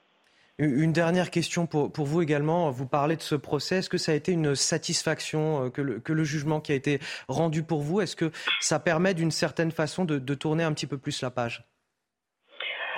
Une 0.59 0.93
dernière 0.93 1.31
question 1.31 1.65
pour, 1.65 1.89
vous 1.89 2.21
également. 2.21 2.69
Vous 2.69 2.87
parlez 2.87 3.15
de 3.15 3.21
ce 3.21 3.33
procès. 3.33 3.77
Est-ce 3.77 3.89
que 3.89 3.97
ça 3.97 4.11
a 4.11 4.15
été 4.15 4.31
une 4.31 4.53
satisfaction 4.53 5.71
que 5.71 5.81
le, 5.81 5.99
que 5.99 6.13
le 6.13 6.23
jugement 6.23 6.61
qui 6.61 6.71
a 6.71 6.75
été 6.75 6.99
rendu 7.27 7.63
pour 7.63 7.81
vous 7.81 8.01
Est-ce 8.01 8.15
que 8.15 8.29
ça 8.59 8.79
permet 8.79 9.15
d'une 9.15 9.31
certaine 9.31 9.71
façon 9.71 10.05
de, 10.05 10.35
tourner 10.35 10.63
un 10.63 10.73
petit 10.73 10.85
peu 10.85 10.99
plus 10.99 11.21
la 11.23 11.31
page? 11.31 11.63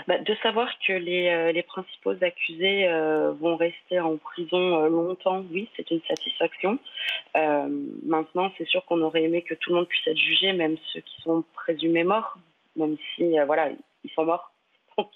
Bah, 0.08 0.20
de 0.20 0.36
savoir 0.44 0.70
que 0.86 0.94
les, 0.94 1.30
euh, 1.30 1.62
principaux 1.64 2.14
accusés 2.22 2.88
euh, 2.88 3.32
vont 3.32 3.56
rester 3.56 4.00
en 4.00 4.18
prison 4.18 4.84
euh, 4.84 4.90
longtemps, 4.90 5.44
oui, 5.52 5.68
c'est 5.76 5.90
une 5.90 6.02
satisfaction. 6.08 6.78
maintenant, 8.06 8.52
c'est 8.58 8.68
sûr 8.68 8.86
qu'on 8.86 9.02
aurait 9.02 9.24
aimé 9.24 9.42
que 9.42 9.56
tout 9.56 9.72
le 9.72 9.78
monde 9.78 9.88
puisse 9.88 10.06
être 10.08 10.18
jugé, 10.18 10.54
même 10.54 10.78
ceux 10.94 11.02
qui 11.02 11.22
sont 11.22 11.44
présumés 11.54 12.04
morts, 12.04 12.38
même 12.76 12.98
si, 13.16 13.36
voilà, 13.48 13.70
ils 14.04 14.12
sont 14.12 14.26
morts. 14.26 14.52
Donc, 14.98 15.12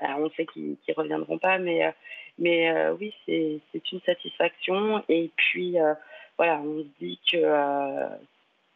on 0.00 0.30
sait 0.30 0.46
qu'ils 0.46 0.76
ne 0.88 0.94
reviendront 0.94 1.38
pas, 1.38 1.58
mais, 1.58 1.94
mais 2.38 2.88
oui, 2.98 3.14
c'est 3.26 3.92
une 3.92 4.00
satisfaction. 4.02 5.02
Et 5.08 5.30
puis, 5.36 5.76
voilà, 6.36 6.60
on 6.60 6.82
se 6.82 6.88
dit 7.00 7.20
que 7.30 7.38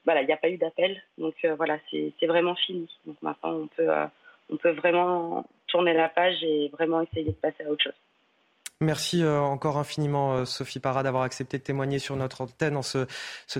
voilà, 0.04 0.22
il 0.22 0.26
n'y 0.26 0.32
a 0.32 0.38
pas 0.38 0.48
eu 0.48 0.56
d'appel, 0.56 1.02
donc 1.18 1.34
voilà, 1.56 1.78
c'est 1.90 2.26
vraiment 2.26 2.54
fini. 2.54 2.88
Donc 3.04 3.20
maintenant, 3.20 3.52
on 3.52 3.66
peut 3.66 3.90
on 4.50 4.56
peut 4.56 4.70
vraiment 4.70 5.44
tourner 5.66 5.92
la 5.92 6.08
page 6.08 6.42
et 6.42 6.68
vraiment 6.68 7.02
essayer 7.02 7.24
de 7.24 7.32
passer 7.32 7.64
à 7.64 7.70
autre 7.70 7.84
chose. 7.84 8.07
Merci 8.80 9.24
euh, 9.24 9.40
encore 9.40 9.76
infiniment, 9.76 10.34
euh, 10.34 10.44
Sophie 10.44 10.78
Parra, 10.78 11.02
d'avoir 11.02 11.24
accepté 11.24 11.58
de 11.58 11.64
témoigner 11.64 11.98
sur 11.98 12.14
notre 12.14 12.42
antenne 12.42 12.76
en 12.76 12.82
ce, 12.82 13.08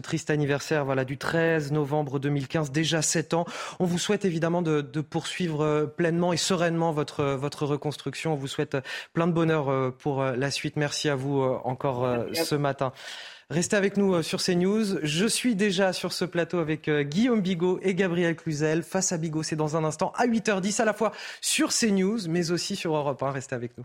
triste 0.01 0.31
anniversaire 0.31 0.85
voilà, 0.85 1.05
du 1.05 1.19
13 1.19 1.73
novembre 1.73 2.21
2015, 2.21 2.71
déjà 2.71 3.03
7 3.03 3.35
ans. 3.35 3.45
On 3.81 3.85
vous 3.85 3.99
souhaite 3.99 4.25
évidemment 4.25 4.63
de, 4.63 4.81
poursuivre 5.01 5.65
euh, 5.65 5.87
pleinement 5.87 6.33
et 6.33 6.37
sereinement 6.37 6.93
votre, 6.93 7.25
votre 7.25 7.67
reconstruction. 7.67 8.35
On 8.35 8.37
vous 8.37 8.47
souhaite 8.47 8.77
plein 9.13 9.27
de 9.27 9.33
bonheur 9.33 9.93
pour 9.97 10.23
la 10.23 10.51
suite. 10.53 10.77
Merci 10.77 11.09
à 11.09 11.17
vous 11.17 11.43
encore 11.65 12.07
ce 12.33 12.55
matin. 12.55 12.93
Restez 13.51 13.77
avec 13.77 13.97
nous 13.97 14.23
sur 14.23 14.41
CNews. 14.41 15.01
Je 15.03 15.27
suis 15.27 15.57
déjà 15.57 15.93
sur 15.93 16.13
ce 16.13 16.25
plateau 16.25 16.59
avec 16.59 16.89
Guillaume 16.89 17.41
Bigot 17.41 17.81
et 17.83 17.95
Gabriel 17.95 18.37
Cluzel. 18.37 18.85
Face 18.85 19.11
à 19.11 19.19
Bigot, 19.19 19.43
c'est 19.43 19.57
dans 19.57 19.77
un 19.77 19.83
instant 19.83 20.13
à 20.17 20.27
8h10 20.27 20.81
à 20.81 20.85
la 20.85 20.93
fois 20.93 21.13
sur 21.41 21.71
CNews 21.71 22.29
mais 22.29 22.53
aussi 22.53 22.77
sur 22.77 22.95
Europe 22.95 23.23
1. 23.23 23.33
Restez 23.33 23.55
avec 23.57 23.77
nous. 23.79 23.85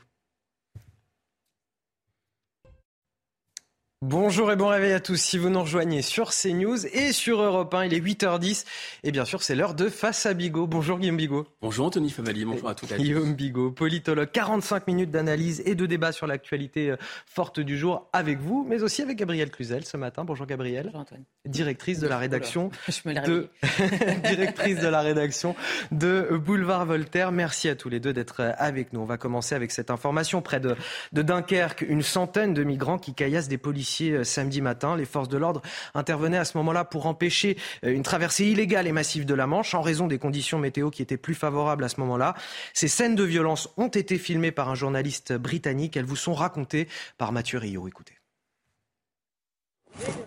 Bonjour 4.06 4.52
et 4.52 4.58
bon 4.58 4.68
réveil 4.68 4.92
à 4.92 5.00
tous. 5.00 5.16
Si 5.16 5.38
vous 5.38 5.50
nous 5.50 5.62
rejoignez 5.62 6.02
sur 6.02 6.32
CNews 6.32 6.86
et 6.88 7.14
sur 7.14 7.42
Europe 7.42 7.74
1, 7.74 7.86
il 7.86 7.94
est 7.94 8.02
8h10. 8.02 8.66
Et 9.04 9.14
bien 9.14 9.24
sûr, 9.24 9.42
c'est 9.42 9.56
l'heure 9.56 9.76
de 9.76 9.88
Face 9.88 10.26
à 10.26 10.34
Bigot. 10.34 10.68
Bonjour 10.68 11.00
Guillaume 11.00 11.16
Bigot. 11.16 11.48
Bonjour 11.62 11.86
Anthony 11.86 12.10
Favali, 12.10 12.44
bonjour 12.44 12.68
à 12.68 12.76
tous. 12.76 12.94
Guillaume 12.94 13.34
Bigot, 13.34 13.72
politologue. 13.72 14.30
45 14.30 14.88
minutes 14.88 15.10
d'analyse 15.10 15.64
et 15.66 15.76
de 15.76 15.86
débat 15.86 16.12
sur 16.12 16.28
l'actualité 16.28 16.92
euh, 16.92 16.98
forte 17.26 17.62
du 17.62 17.78
jour 17.78 18.10
avec 18.12 18.40
vous, 18.40 18.66
mais 18.68 18.84
aussi 18.84 19.02
avec 19.02 19.18
Gabriel 19.18 19.50
Cluzel 19.50 19.86
ce 19.86 19.96
matin. 19.96 20.26
Bonjour 20.26 20.48
Gabriel. 20.48 20.88
Bonjour 20.88 21.00
Antoine. 21.00 21.24
Directrice 21.46 22.00
de 22.00 22.08
la 22.10 22.18
rédaction. 22.18 22.72
de... 23.06 23.48
Directrice 24.28 24.82
de 24.82 24.88
la 24.90 25.00
rédaction 25.00 25.56
de 25.92 26.28
Boulevard 26.44 26.86
Voltaire. 26.86 27.32
Merci 27.32 27.70
à 27.70 27.78
tous 27.78 27.88
les 27.88 28.02
deux 28.02 28.12
d'être 28.12 28.42
euh, 28.42 28.52
avec 28.58 28.92
nous. 28.92 29.00
On 29.00 29.06
va 29.06 29.16
commencer 29.16 29.56
avec 29.56 29.72
cette 29.72 29.90
information. 29.90 30.42
Près 30.42 30.60
de, 30.60 30.76
de 31.14 31.22
Dunkerque, 31.22 31.86
une 31.88 32.02
centaine 32.02 32.54
de 32.54 32.66
migrants 32.66 32.98
qui 32.98 33.14
caillassent 33.14 33.48
des 33.48 33.58
policiers 33.58 33.93
euh, 34.02 34.24
samedi 34.24 34.62
matin. 34.62 34.96
Les 34.98 35.06
forces 35.06 35.30
de 35.30 35.38
l'ordre 35.38 35.62
intervenaient 35.94 36.38
à 36.38 36.46
ce 36.46 36.58
moment-là 36.58 36.84
pour 36.86 37.06
empêcher 37.06 37.58
euh, 37.86 37.94
une 37.94 38.04
traversée 38.04 38.46
illégale 38.46 38.88
et 38.88 38.92
massive 38.92 39.26
de 39.26 39.34
la 39.34 39.48
Manche 39.48 39.74
en 39.74 39.82
raison 39.82 40.08
des 40.08 40.20
conditions 40.20 40.60
météo 40.60 40.90
qui 40.90 41.02
étaient 41.02 41.18
plus 41.18 41.36
favorables 41.36 41.84
à 41.84 41.90
ce 41.90 42.00
moment-là. 42.00 42.36
Ces 42.74 42.88
scènes 42.88 43.16
de 43.16 43.24
violence 43.24 43.70
ont 43.78 43.88
été 43.88 44.18
filmées 44.18 44.52
par 44.52 44.70
un 44.70 44.76
journaliste 44.76 45.34
britannique. 45.34 45.98
Elles 45.98 46.06
vous 46.06 46.16
sont 46.16 46.34
racontées 46.34 46.88
par 47.18 47.32
Mathieu 47.32 47.60
Rio. 47.60 47.88
Écoutez. 47.88 48.16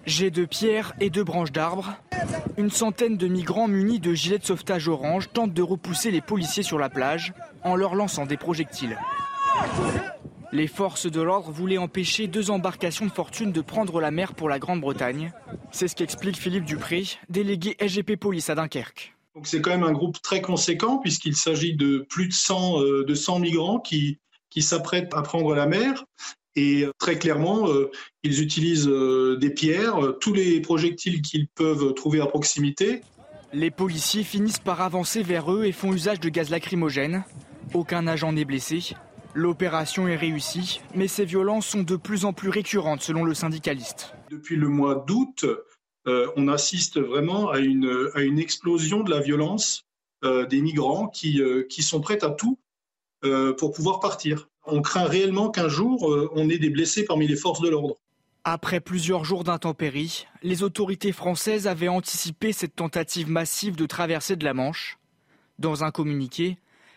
J'ai 0.04 0.30
de 0.30 0.44
pierres 0.44 0.92
et 1.00 1.10
deux 1.10 1.24
branches 1.24 1.52
d'arbres. 1.52 1.94
Une 2.56 2.70
centaine 2.70 3.16
de 3.16 3.26
migrants 3.26 3.68
munis 3.68 3.98
de 3.98 4.14
gilets 4.14 4.38
de 4.38 4.44
sauvetage 4.44 4.88
orange 4.88 5.30
tentent 5.32 5.52
de 5.52 5.62
repousser 5.62 6.10
les 6.10 6.20
policiers 6.20 6.62
sur 6.62 6.78
la 6.78 6.88
plage 6.88 7.32
en 7.64 7.74
leur 7.74 7.94
lançant 7.94 8.26
des 8.26 8.36
projectiles. 8.36 8.96
Les 10.52 10.68
forces 10.68 11.10
de 11.10 11.20
l'ordre 11.20 11.50
voulaient 11.50 11.78
empêcher 11.78 12.28
deux 12.28 12.50
embarcations 12.50 13.04
de 13.04 13.10
fortune 13.10 13.50
de 13.50 13.60
prendre 13.60 14.00
la 14.00 14.10
mer 14.10 14.34
pour 14.34 14.48
la 14.48 14.58
Grande-Bretagne. 14.58 15.32
C'est 15.72 15.88
ce 15.88 15.96
qu'explique 15.96 16.36
Philippe 16.36 16.64
Dupré, 16.64 17.04
délégué 17.28 17.76
SGP 17.80 18.16
Police 18.16 18.48
à 18.48 18.54
Dunkerque. 18.54 19.14
C'est 19.42 19.60
quand 19.60 19.70
même 19.70 19.82
un 19.82 19.92
groupe 19.92 20.22
très 20.22 20.40
conséquent 20.40 20.98
puisqu'il 20.98 21.36
s'agit 21.36 21.74
de 21.74 22.06
plus 22.08 22.28
de 22.28 22.32
100, 22.32 22.80
euh, 22.80 23.04
de 23.04 23.14
100 23.14 23.40
migrants 23.40 23.80
qui, 23.80 24.18
qui 24.48 24.62
s'apprêtent 24.62 25.12
à 25.14 25.22
prendre 25.22 25.54
la 25.54 25.66
mer. 25.66 26.04
Et 26.54 26.84
euh, 26.84 26.92
très 26.98 27.18
clairement, 27.18 27.68
euh, 27.68 27.90
ils 28.22 28.40
utilisent 28.40 28.86
des 28.88 29.50
pierres, 29.50 30.14
tous 30.20 30.32
les 30.32 30.60
projectiles 30.60 31.22
qu'ils 31.22 31.48
peuvent 31.48 31.92
trouver 31.94 32.20
à 32.20 32.26
proximité. 32.26 33.02
Les 33.52 33.70
policiers 33.70 34.22
finissent 34.22 34.58
par 34.58 34.80
avancer 34.80 35.22
vers 35.22 35.52
eux 35.52 35.64
et 35.64 35.72
font 35.72 35.92
usage 35.92 36.20
de 36.20 36.28
gaz 36.28 36.50
lacrymogène. 36.50 37.24
Aucun 37.74 38.06
agent 38.06 38.32
n'est 38.32 38.44
blessé. 38.44 38.94
L'opération 39.36 40.08
est 40.08 40.16
réussie, 40.16 40.80
mais 40.94 41.08
ces 41.08 41.26
violences 41.26 41.66
sont 41.66 41.82
de 41.82 41.96
plus 41.96 42.24
en 42.24 42.32
plus 42.32 42.48
récurrentes 42.48 43.02
selon 43.02 43.22
le 43.22 43.34
syndicaliste. 43.34 44.14
Depuis 44.30 44.56
le 44.56 44.68
mois 44.68 45.04
d'août, 45.06 45.44
euh, 46.08 46.26
on 46.36 46.48
assiste 46.48 46.98
vraiment 46.98 47.50
à 47.50 47.58
une, 47.58 48.08
à 48.14 48.22
une, 48.22 48.38
explosion 48.38 49.02
de 49.02 49.10
la 49.10 49.20
violence 49.20 49.84
euh, 50.24 50.46
des 50.46 50.62
migrants 50.62 51.08
qui, 51.08 51.42
euh, 51.42 51.64
qui, 51.68 51.82
sont 51.82 52.00
prêts 52.00 52.24
à 52.24 52.30
tout 52.30 52.58
pour 53.58 53.72
pouvoir 53.72 54.00
partir. 54.00 54.48
On 54.64 54.80
craint 54.80 55.04
réellement 55.04 55.50
qu'un 55.50 55.68
jour, 55.68 56.30
on 56.32 56.48
ait 56.48 56.58
des 56.58 56.70
blessés 56.70 57.04
parmi 57.04 57.26
les 57.26 57.34
forces 57.34 57.60
de 57.60 57.68
l'ordre. 57.68 57.96
Après 58.44 58.80
plusieurs 58.80 59.24
jours 59.24 59.42
d'intempéries, 59.44 60.28
les 60.42 60.62
autorités 60.62 61.12
françaises 61.12 61.66
avaient 61.66 61.88
anticipé 61.88 62.52
cette 62.52 62.76
tentative 62.76 63.28
massive 63.28 63.74
de 63.74 63.84
traversée 63.84 64.36
de 64.36 64.44
la 64.44 64.54
Manche. 64.54 64.98
Dans 65.58 65.82
un 65.82 65.90
communiqué, 65.90 66.56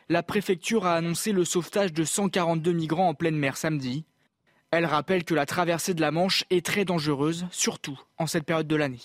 la 0.10 0.24
préfecture 0.24 0.88
a 0.88 0.95
annoncé 0.95 1.32
le 1.32 1.45
sauvetage 1.45 1.93
de 1.93 2.03
142 2.03 2.72
migrants 2.72 3.10
en 3.10 3.14
pleine 3.14 3.38
mer 3.38 3.57
samedi. 3.57 4.05
Elle 4.72 4.86
rappelle 4.86 5.24
que 5.24 5.36
la 5.36 5.45
traversée 5.45 5.93
de 5.93 6.01
la 6.01 6.12
Manche 6.12 6.45
est 6.49 6.66
très 6.66 6.84
dangereuse, 6.84 7.45
surtout 7.51 7.99
en 8.18 8.28
cette 8.28 8.43
période 8.43 8.68
de 8.68 8.76
l'année. 8.76 9.01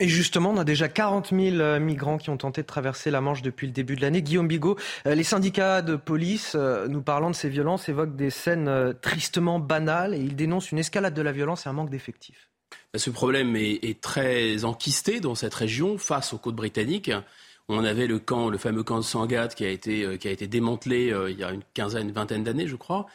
Et 0.00 0.08
justement, 0.08 0.50
on 0.50 0.56
a 0.56 0.64
déjà 0.64 0.88
40 0.88 1.30
000 1.30 1.56
euh, 1.56 1.78
migrants 1.78 2.18
qui 2.18 2.28
ont 2.28 2.36
tenté 2.36 2.62
de 2.62 2.66
traverser 2.66 3.12
la 3.12 3.20
Manche 3.20 3.42
depuis 3.42 3.68
le 3.68 3.72
début 3.72 3.94
de 3.94 4.00
l'année. 4.00 4.22
Guillaume 4.22 4.48
Bigot, 4.48 4.76
euh, 5.06 5.14
les 5.14 5.22
syndicats 5.22 5.82
de 5.82 5.94
police, 5.94 6.54
euh, 6.56 6.88
nous 6.88 7.00
parlant 7.00 7.30
de 7.30 7.36
ces 7.36 7.48
violences, 7.48 7.88
évoquent 7.88 8.16
des 8.16 8.30
scènes 8.30 8.94
tristement 9.02 9.60
banales 9.60 10.14
et 10.14 10.18
ils 10.18 10.34
dénoncent 10.34 10.72
une 10.72 10.78
escalade 10.78 11.14
de 11.14 11.22
la 11.22 11.30
violence 11.30 11.66
et 11.66 11.68
un 11.68 11.74
manque 11.74 11.90
d'effectifs. 11.90 12.50
Bah, 12.92 12.98
ce 12.98 13.10
problème 13.10 13.54
est, 13.56 14.00
très 14.00 14.64
enquisté 14.64 15.20
dans 15.20 15.34
cette 15.34 15.54
région 15.54 15.96
face 15.96 16.32
aux 16.32 16.38
côtes 16.38 16.56
britanniques. 16.56 17.12
On 17.68 17.84
avait 17.84 18.06
le 18.06 18.18
camp, 18.18 18.50
le 18.50 18.58
fameux 18.58 18.82
camp 18.82 18.98
de 18.98 19.02
Sangatte 19.02 19.54
qui 19.54 19.64
a 19.64 19.70
été, 19.70 20.18
qui 20.18 20.28
a 20.28 20.30
été 20.30 20.46
démantelé 20.46 21.14
il 21.30 21.38
y 21.38 21.44
a 21.44 21.50
une 21.50 21.62
quinzaine, 21.72 22.08
une 22.08 22.14
vingtaine 22.14 22.44
d'années, 22.44 22.66
je 22.66 22.76
crois. 22.76 23.06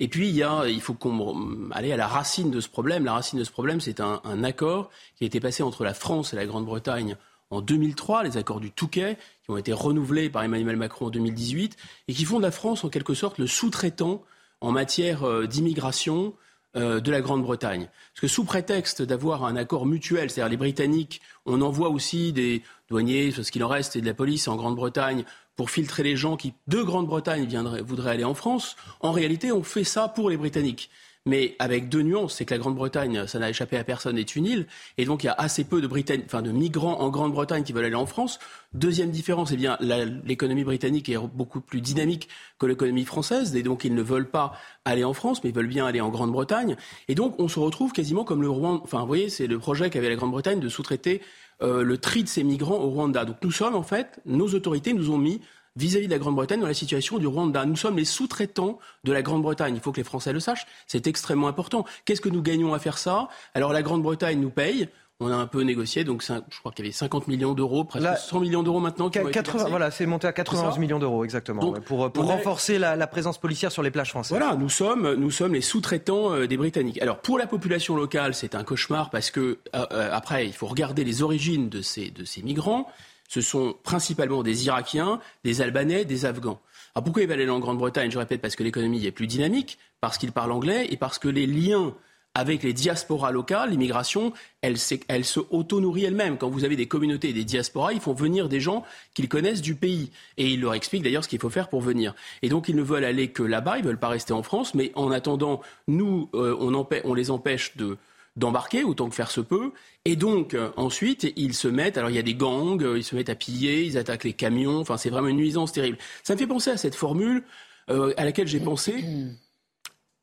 Et 0.00 0.08
puis, 0.08 0.28
il, 0.28 0.34
y 0.34 0.42
a, 0.42 0.66
il 0.68 0.80
faut 0.80 0.94
qu'on 0.94 1.70
aller 1.72 1.92
à 1.92 1.96
la 1.96 2.06
racine 2.06 2.50
de 2.50 2.60
ce 2.60 2.68
problème. 2.68 3.04
La 3.04 3.14
racine 3.14 3.38
de 3.38 3.44
ce 3.44 3.50
problème, 3.50 3.80
c'est 3.80 4.00
un, 4.00 4.20
un, 4.24 4.44
accord 4.44 4.90
qui 5.16 5.24
a 5.24 5.26
été 5.26 5.40
passé 5.40 5.62
entre 5.62 5.84
la 5.84 5.92
France 5.92 6.32
et 6.32 6.36
la 6.36 6.46
Grande-Bretagne 6.46 7.16
en 7.50 7.60
2003, 7.60 8.22
les 8.22 8.36
accords 8.36 8.60
du 8.60 8.70
Touquet, 8.70 9.16
qui 9.42 9.50
ont 9.50 9.56
été 9.56 9.72
renouvelés 9.72 10.30
par 10.30 10.42
Emmanuel 10.42 10.76
Macron 10.76 11.06
en 11.06 11.10
2018, 11.10 11.76
et 12.06 12.14
qui 12.14 12.24
font 12.24 12.38
de 12.38 12.44
la 12.44 12.50
France, 12.50 12.84
en 12.84 12.90
quelque 12.90 13.14
sorte, 13.14 13.38
le 13.38 13.46
sous-traitant 13.46 14.22
en 14.60 14.72
matière 14.72 15.24
euh, 15.24 15.46
d'immigration, 15.46 16.34
euh, 16.76 17.00
de 17.00 17.10
la 17.10 17.20
Grande-Bretagne. 17.20 17.88
Parce 18.12 18.20
que 18.20 18.28
sous 18.28 18.44
prétexte 18.44 19.02
d'avoir 19.02 19.44
un 19.44 19.56
accord 19.56 19.86
mutuel, 19.86 20.30
c'est-à-dire 20.30 20.50
les 20.50 20.56
Britanniques, 20.56 21.20
on 21.46 21.62
envoie 21.62 21.88
aussi 21.88 22.32
des 22.32 22.62
douaniers, 22.90 23.30
ce 23.30 23.50
qu'il 23.50 23.64
en 23.64 23.68
reste, 23.68 23.96
et 23.96 24.00
de 24.00 24.06
la 24.06 24.14
police 24.14 24.48
en 24.48 24.56
Grande-Bretagne 24.56 25.24
pour 25.56 25.70
filtrer 25.70 26.02
les 26.02 26.16
gens 26.16 26.36
qui, 26.36 26.52
de 26.66 26.82
Grande-Bretagne, 26.82 27.48
voudraient 27.82 28.12
aller 28.12 28.24
en 28.24 28.34
France. 28.34 28.76
En 29.00 29.12
réalité, 29.12 29.50
on 29.50 29.62
fait 29.62 29.82
ça 29.82 30.08
pour 30.08 30.30
les 30.30 30.36
Britanniques 30.36 30.90
mais 31.28 31.54
avec 31.58 31.88
deux 31.88 32.02
nuances, 32.02 32.34
c'est 32.34 32.44
que 32.44 32.54
la 32.54 32.58
Grande-Bretagne, 32.58 33.26
ça 33.26 33.38
n'a 33.38 33.50
échappé 33.50 33.76
à 33.76 33.84
personne, 33.84 34.18
est 34.18 34.34
une 34.34 34.46
île, 34.46 34.66
et 34.96 35.04
donc 35.04 35.22
il 35.22 35.26
y 35.26 35.30
a 35.30 35.34
assez 35.38 35.62
peu 35.62 35.80
de, 35.80 35.88
enfin, 36.24 36.42
de 36.42 36.50
migrants 36.50 37.00
en 37.00 37.10
Grande-Bretagne 37.10 37.62
qui 37.62 37.72
veulent 37.72 37.84
aller 37.84 37.94
en 37.94 38.06
France. 38.06 38.40
Deuxième 38.72 39.10
différence, 39.10 39.52
eh 39.52 39.56
bien, 39.56 39.78
l'économie 40.24 40.64
britannique 40.64 41.08
est 41.08 41.18
beaucoup 41.18 41.60
plus 41.60 41.80
dynamique 41.80 42.28
que 42.58 42.66
l'économie 42.66 43.04
française, 43.04 43.54
et 43.54 43.62
donc 43.62 43.84
ils 43.84 43.94
ne 43.94 44.02
veulent 44.02 44.30
pas 44.30 44.54
aller 44.84 45.04
en 45.04 45.12
France, 45.12 45.44
mais 45.44 45.50
ils 45.50 45.56
veulent 45.56 45.68
bien 45.68 45.86
aller 45.86 46.00
en 46.00 46.08
Grande-Bretagne. 46.08 46.76
Et 47.08 47.14
donc 47.14 47.38
on 47.38 47.48
se 47.48 47.60
retrouve 47.60 47.92
quasiment 47.92 48.24
comme 48.24 48.42
le 48.42 48.50
Rwanda. 48.50 48.82
Enfin, 48.82 49.00
vous 49.00 49.06
voyez, 49.06 49.28
c'est 49.28 49.46
le 49.46 49.58
projet 49.58 49.90
qu'avait 49.90 50.08
la 50.08 50.16
Grande-Bretagne 50.16 50.60
de 50.60 50.68
sous-traiter 50.68 51.20
euh, 51.60 51.82
le 51.82 51.98
tri 51.98 52.22
de 52.22 52.28
ces 52.28 52.44
migrants 52.44 52.78
au 52.78 52.90
Rwanda. 52.90 53.24
Donc 53.24 53.36
nous 53.42 53.50
sommes, 53.50 53.74
en 53.74 53.82
fait, 53.82 54.20
nos 54.26 54.48
autorités 54.54 54.92
nous 54.92 55.10
ont 55.10 55.18
mis 55.18 55.40
vis-à-vis 55.78 56.06
de 56.06 56.12
la 56.12 56.18
Grande-Bretagne 56.18 56.60
dans 56.60 56.66
la 56.66 56.74
situation 56.74 57.18
du 57.18 57.26
Rwanda. 57.26 57.64
Nous 57.64 57.76
sommes 57.76 57.96
les 57.96 58.04
sous-traitants 58.04 58.78
de 59.04 59.12
la 59.12 59.22
Grande-Bretagne. 59.22 59.74
Il 59.74 59.80
faut 59.80 59.92
que 59.92 59.98
les 59.98 60.04
Français 60.04 60.32
le 60.32 60.40
sachent. 60.40 60.66
C'est 60.86 61.06
extrêmement 61.06 61.48
important. 61.48 61.84
Qu'est-ce 62.04 62.20
que 62.20 62.28
nous 62.28 62.42
gagnons 62.42 62.74
à 62.74 62.78
faire 62.78 62.98
ça? 62.98 63.28
Alors 63.54 63.72
la 63.72 63.82
Grande-Bretagne 63.82 64.40
nous 64.40 64.50
paye. 64.50 64.88
On 65.20 65.32
a 65.32 65.34
un 65.34 65.48
peu 65.48 65.62
négocié, 65.62 66.04
donc 66.04 66.22
je 66.22 66.60
crois 66.60 66.70
qu'il 66.70 66.84
y 66.84 66.88
avait 66.88 66.92
50 66.92 67.26
millions 67.26 67.52
d'euros, 67.52 67.82
presque 67.82 68.06
100 68.06 68.38
millions 68.38 68.62
d'euros 68.62 68.78
maintenant. 68.78 69.10
Qui 69.10 69.18
80, 69.18 69.68
voilà, 69.68 69.90
c'est 69.90 70.06
monté 70.06 70.28
à 70.28 70.32
91 70.32 70.78
millions 70.78 71.00
d'euros 71.00 71.24
exactement, 71.24 71.72
pour, 71.80 72.12
pour 72.12 72.26
renforcer 72.26 72.78
la, 72.78 73.06
présence 73.08 73.36
policière 73.36 73.72
sur 73.72 73.82
les 73.82 73.90
plages 73.90 74.10
françaises. 74.10 74.38
Voilà, 74.38 74.54
nous 74.54 74.68
sommes, 74.68 75.14
nous 75.14 75.32
sommes 75.32 75.54
les 75.54 75.60
sous-traitants 75.60 76.34
euh, 76.34 76.46
des 76.46 76.56
Britanniques. 76.56 77.02
Alors 77.02 77.18
pour 77.18 77.36
la 77.36 77.48
population 77.48 77.96
locale, 77.96 78.32
c'est 78.32 78.54
un 78.54 78.62
cauchemar 78.62 79.10
parce 79.10 79.32
que 79.32 79.58
euh, 79.74 79.86
euh, 79.90 80.10
après, 80.12 80.46
il 80.46 80.52
faut 80.52 80.68
regarder 80.68 81.02
les 81.02 81.20
origines 81.20 81.68
de 81.68 81.82
ces, 81.82 82.10
de 82.10 82.24
ces 82.24 82.42
migrants 82.42 82.86
ce 83.28 83.40
sont 83.40 83.76
principalement 83.84 84.42
des 84.42 84.66
Irakiens, 84.66 85.20
des 85.44 85.60
Albanais, 85.60 86.04
des 86.04 86.24
Afghans. 86.24 86.60
Alors 86.94 87.04
pourquoi 87.04 87.22
ils 87.22 87.28
veulent 87.28 87.40
aller 87.40 87.50
en 87.50 87.60
Grande-Bretagne? 87.60 88.10
Je 88.10 88.18
répète, 88.18 88.40
parce 88.40 88.56
que 88.56 88.64
l'économie 88.64 89.04
est 89.06 89.12
plus 89.12 89.26
dynamique, 89.26 89.78
parce 90.00 90.18
qu'ils 90.18 90.32
parlent 90.32 90.52
anglais 90.52 90.88
et 90.90 90.96
parce 90.96 91.18
que 91.18 91.28
les 91.28 91.46
liens 91.46 91.94
avec 92.34 92.62
les 92.62 92.72
diasporas 92.72 93.32
locales, 93.32 93.70
l'immigration, 93.70 94.32
elle, 94.62 94.76
elle, 95.08 95.24
se 95.24 95.40
auto-nourrit 95.50 96.04
elle-même. 96.04 96.38
Quand 96.38 96.48
vous 96.48 96.64
avez 96.64 96.76
des 96.76 96.86
communautés 96.86 97.30
et 97.30 97.32
des 97.32 97.44
diasporas, 97.44 97.92
ils 97.92 98.00
font 98.00 98.12
venir 98.12 98.48
des 98.48 98.60
gens 98.60 98.84
qu'ils 99.14 99.28
connaissent 99.28 99.62
du 99.62 99.74
pays. 99.74 100.10
Et 100.36 100.46
ils 100.46 100.60
leur 100.60 100.74
expliquent 100.74 101.02
d'ailleurs 101.02 101.24
ce 101.24 101.28
qu'il 101.28 101.40
faut 101.40 101.50
faire 101.50 101.68
pour 101.68 101.80
venir. 101.80 102.14
Et 102.42 102.48
donc 102.48 102.68
ils 102.68 102.76
ne 102.76 102.82
veulent 102.82 103.04
aller 103.04 103.28
que 103.28 103.42
là-bas, 103.42 103.78
ils 103.78 103.82
ne 103.82 103.88
veulent 103.88 103.98
pas 103.98 104.08
rester 104.08 104.32
en 104.32 104.42
France, 104.42 104.74
mais 104.74 104.92
en 104.94 105.10
attendant, 105.10 105.62
nous, 105.88 106.28
euh, 106.34 106.56
on, 106.60 106.86
on 107.04 107.14
les 107.14 107.30
empêche 107.30 107.76
de, 107.76 107.98
d'embarquer 108.38 108.84
autant 108.84 109.08
que 109.08 109.14
faire 109.14 109.30
se 109.30 109.40
peut. 109.40 109.72
Et 110.04 110.16
donc, 110.16 110.54
euh, 110.54 110.70
ensuite, 110.76 111.32
ils 111.36 111.54
se 111.54 111.68
mettent, 111.68 111.98
alors 111.98 112.10
il 112.10 112.16
y 112.16 112.18
a 112.18 112.22
des 112.22 112.34
gangs, 112.34 112.82
euh, 112.82 112.96
ils 112.96 113.04
se 113.04 113.14
mettent 113.14 113.28
à 113.28 113.34
piller, 113.34 113.84
ils 113.84 113.98
attaquent 113.98 114.24
les 114.24 114.32
camions, 114.32 114.78
enfin 114.78 114.96
c'est 114.96 115.10
vraiment 115.10 115.28
une 115.28 115.36
nuisance 115.36 115.72
terrible. 115.72 115.98
Ça 116.22 116.34
me 116.34 116.38
fait 116.38 116.46
penser 116.46 116.70
à 116.70 116.76
cette 116.76 116.94
formule 116.94 117.44
euh, 117.90 118.14
à 118.16 118.24
laquelle 118.24 118.46
j'ai 118.46 118.60
pensé, 118.60 119.04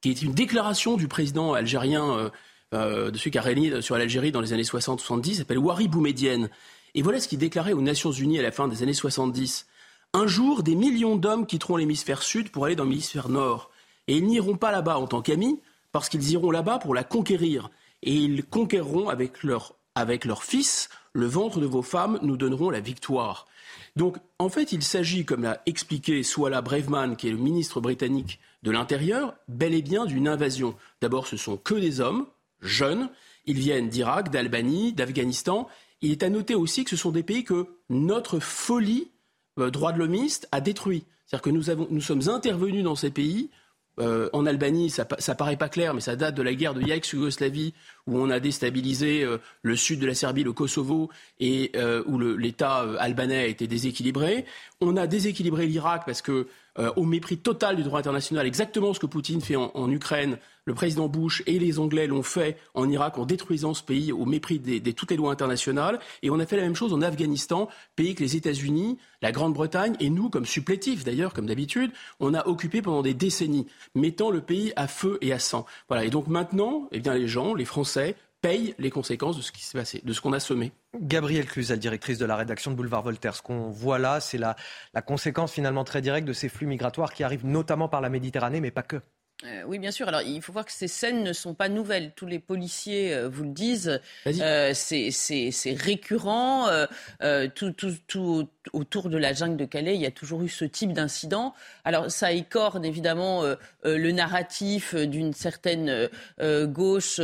qui 0.02 0.10
est 0.10 0.22
une 0.22 0.34
déclaration 0.34 0.98
du 0.98 1.08
président 1.08 1.54
algérien, 1.54 2.32
de 2.72 3.18
celui 3.18 3.32
qui 3.32 3.38
a 3.38 3.42
régné 3.42 3.82
sur 3.82 3.98
l'Algérie 3.98 4.32
dans 4.32 4.42
les 4.42 4.52
années 4.52 4.64
60-70, 4.64 5.36
s'appelle 5.36 5.60
Wari 5.60 5.88
Boumedienne. 5.88 6.50
Et 6.94 7.02
voilà 7.02 7.20
ce 7.20 7.28
qu'il 7.28 7.40
déclarait 7.40 7.74
aux 7.74 7.82
Nations 7.82 8.12
Unies 8.12 8.40
à 8.40 8.42
la 8.42 8.52
fin 8.52 8.68
des 8.68 8.84
années 8.84 8.94
70. 8.94 9.66
Un 10.14 10.28
jour, 10.28 10.62
des 10.62 10.76
millions 10.76 11.16
d'hommes 11.16 11.46
quitteront 11.46 11.78
l'hémisphère 11.78 12.22
sud 12.22 12.50
pour 12.50 12.66
aller 12.66 12.76
dans 12.76 12.84
l'hémisphère 12.84 13.30
nord. 13.30 13.72
Et 14.08 14.18
ils 14.18 14.26
n'iront 14.26 14.58
pas 14.58 14.72
là-bas 14.72 14.98
en 14.98 15.08
tant 15.08 15.22
qu'amis, 15.22 15.60
parce 15.92 16.10
qu'ils 16.10 16.30
iront 16.32 16.52
là-bas 16.52 16.80
pour 16.80 16.94
la 16.94 17.04
conquérir 17.04 17.70
et 18.04 18.14
ils 18.14 18.46
conquerront 18.46 19.10
avec 19.10 19.44
leur, 19.44 19.76
avec 19.96 20.26
leur 20.26 20.44
fils 20.44 20.90
le 21.14 21.26
ventre 21.26 21.60
de 21.60 21.66
vos 21.66 21.82
femmes, 21.82 22.20
nous 22.22 22.36
donneront 22.36 22.70
la 22.70 22.82
victoire. 22.82 23.48
Donc, 23.96 24.18
en 24.38 24.50
fait, 24.50 24.74
il 24.74 24.84
s'agit, 24.84 25.24
comme 25.24 25.44
l'a 25.44 25.62
expliqué 25.66 26.24
Swala 26.24 26.62
Braveman, 26.62 27.16
qui 27.16 27.30
est 27.30 27.32
le 27.32 27.38
ministre 27.38 27.80
britannique 27.80 28.40
de 28.64 28.72
l'Intérieur, 28.72 29.36
bel 29.48 29.74
et 29.74 29.82
bien 29.82 30.06
d'une 30.06 30.28
invasion. 30.28 30.76
D'abord, 31.02 31.28
ce 31.28 31.38
sont 31.38 31.56
que 31.56 31.76
des 31.76 32.02
hommes, 32.02 32.26
jeunes. 32.62 33.10
Ils 33.46 33.58
viennent 33.58 33.88
d'Irak, 33.88 34.30
d'Albanie, 34.30 34.92
d'Afghanistan. 34.92 35.70
Il 36.02 36.12
est 36.12 36.24
à 36.24 36.30
noter 36.30 36.56
aussi 36.56 36.84
que 36.84 36.90
ce 36.90 36.98
sont 36.98 37.12
des 37.12 37.24
pays 37.24 37.46
que 37.46 37.68
notre 37.90 38.40
folie 38.40 39.12
euh, 39.60 39.70
droit 39.70 39.94
de 39.94 40.00
l'homiste 40.00 40.50
a 40.52 40.60
détruit. 40.60 41.06
C'est-à-dire 41.26 41.44
que 41.44 41.50
nous, 41.52 41.70
avons, 41.70 41.88
nous 41.90 42.02
sommes 42.02 42.28
intervenus 42.28 42.84
dans 42.84 42.96
ces 42.96 43.12
pays 43.12 43.50
euh, 44.00 44.30
en 44.34 44.46
Albanie, 44.46 44.90
ça, 44.90 45.06
paraît 45.06 45.58
pas 45.58 45.70
clair, 45.70 45.94
mais 45.94 46.02
ça 46.02 46.16
date 46.16 46.36
de 46.36 46.42
la 46.42 46.54
guerre 46.54 46.74
de 46.74 46.82
ex-Yougoslavie, 46.82 47.74
où 48.08 48.20
on 48.20 48.30
a 48.30 48.40
déstabilisé 48.40 49.24
euh, 49.24 49.38
le 49.62 49.76
sud 49.76 50.00
de 50.00 50.06
la 50.06 50.16
Serbie, 50.16 50.44
le 50.44 50.54
Kosovo, 50.54 51.10
et 51.40 51.72
euh, 51.76 52.04
où 52.06 52.20
l'État 52.20 52.86
albanais 53.00 53.40
a 53.40 53.46
été 53.48 53.68
déséquilibré. 53.68 54.46
On 54.82 54.98
a 54.98 55.08
déséquilibré 55.08 55.66
l'Irak 55.68 56.04
parce 56.06 56.22
que, 56.22 56.48
au 56.98 57.06
mépris 57.06 57.38
total 57.38 57.78
du 57.78 57.84
droit 57.84 58.00
international, 58.00 58.46
exactement 58.46 58.94
ce 58.94 59.00
que 59.00 59.06
Poutine 59.06 59.40
fait 59.40 59.56
en 59.56 59.90
Ukraine, 59.90 60.38
le 60.66 60.74
président 60.74 61.08
Bush 61.08 61.44
et 61.46 61.60
les 61.60 61.80
Anglais 61.80 62.08
l'ont 62.08 62.24
fait 62.24 62.58
en 62.74 62.90
Irak 62.90 63.18
en 63.18 63.26
détruisant 63.26 63.74
ce 63.74 63.84
pays 63.84 64.12
au 64.12 64.26
mépris 64.26 64.60
de 64.60 64.92
toutes 64.92 65.12
les 65.12 65.18
lois 65.18 65.32
internationales. 65.32 66.00
Et 66.24 66.30
on 66.30 66.40
a 66.40 66.46
fait 66.46 66.58
la 66.58 66.64
même 66.64 66.76
chose 66.76 66.94
en 66.94 67.02
Afghanistan, 67.02 67.70
pays 67.96 68.16
que 68.16 68.24
les 68.24 68.36
États-Unis, 68.36 68.98
la 69.22 69.32
Grande-Bretagne 69.32 69.96
et 70.00 70.10
nous, 70.10 70.30
comme 70.30 70.46
supplétifs 70.46 71.04
d'ailleurs, 71.04 71.34
comme 71.34 71.46
d'habitude, 71.46 71.92
on 72.20 72.34
a 72.34 72.48
occupé 72.48 72.82
pendant 72.82 73.02
des 73.02 73.14
décennies, 73.14 73.68
mettant 73.94 74.32
le 74.32 74.42
pays 74.42 74.74
à 74.76 74.88
feu 74.88 75.18
et 75.22 75.32
à 75.32 75.40
sang. 75.40 75.66
Voilà. 75.88 76.06
Et 76.06 76.10
donc 76.10 76.28
maintenant, 76.28 76.90
eh 76.92 77.00
bien, 77.00 77.14
les 77.14 77.28
gens, 77.28 77.54
les 77.54 77.66
Français, 77.66 78.16
payent 78.42 78.76
les 78.78 78.92
conséquences 78.92 79.38
de 79.38 79.42
ce 79.42 79.52
qui 79.52 79.64
s'est 79.64 79.78
passé, 79.78 80.02
de 80.04 80.14
ce 80.14 80.22
qu'on 80.22 80.34
a 80.34 80.40
semé. 80.40 80.72
Gabrielle 81.00 81.48
Cluzel, 81.48 81.80
directrice 81.80 82.20
de 82.20 82.26
la 82.26 82.36
rédaction 82.36 82.70
de 82.70 82.76
Boulevard 82.76 83.02
Voltaire. 83.02 83.36
Ce 83.36 83.42
qu'on 83.42 83.72
voit 83.72 83.98
là, 83.98 84.20
c'est 84.20 84.38
la, 84.38 84.56
la 84.94 85.02
conséquence 85.02 85.52
finalement 85.52 85.84
très 85.84 86.02
directe 86.02 86.28
de 86.28 86.34
ces 86.34 86.50
flux 86.50 86.68
migratoires 86.68 87.14
qui 87.14 87.24
arrivent 87.24 87.46
notamment 87.46 87.88
par 87.88 88.02
la 88.02 88.10
Méditerranée, 88.10 88.62
mais 88.62 88.72
pas 88.72 88.84
que. 88.84 89.02
Euh, 89.44 89.64
oui, 89.68 89.80
bien 89.80 89.92
sûr. 89.92 90.08
Alors, 90.08 90.22
il 90.22 90.42
faut 90.42 90.54
voir 90.54 90.66
que 90.66 90.72
ces 90.72 90.88
scènes 90.88 91.24
ne 91.24 91.34
sont 91.34 91.54
pas 91.54 91.68
nouvelles. 91.68 92.14
Tous 92.16 92.26
les 92.26 92.40
policiers 92.40 93.14
euh, 93.14 93.28
vous 93.28 93.44
le 93.44 93.50
disent. 93.50 94.00
Euh, 94.26 94.72
c'est 94.74 95.78
récurrent. 95.78 96.70
tout, 97.56 97.72
tout, 97.72 97.94
tout, 98.08 98.48
autour 98.72 99.10
de 99.10 99.18
la 99.18 99.34
jungle 99.34 99.58
de 99.58 99.66
Calais, 99.66 99.96
il 99.96 100.02
y 100.02 100.06
a 100.06 100.12
toujours 100.12 100.42
eu 100.42 100.50
ce 100.50 100.64
type 100.64 100.94
d'incident. 100.94 101.54
Alors 101.84 102.10
ça 102.10 102.32
écorne 102.32 102.86
évidemment 102.86 103.44
le 103.84 104.12
narratif 104.12 104.96
d'une 104.96 105.34
certaine 105.34 106.10
gauche 106.42 107.22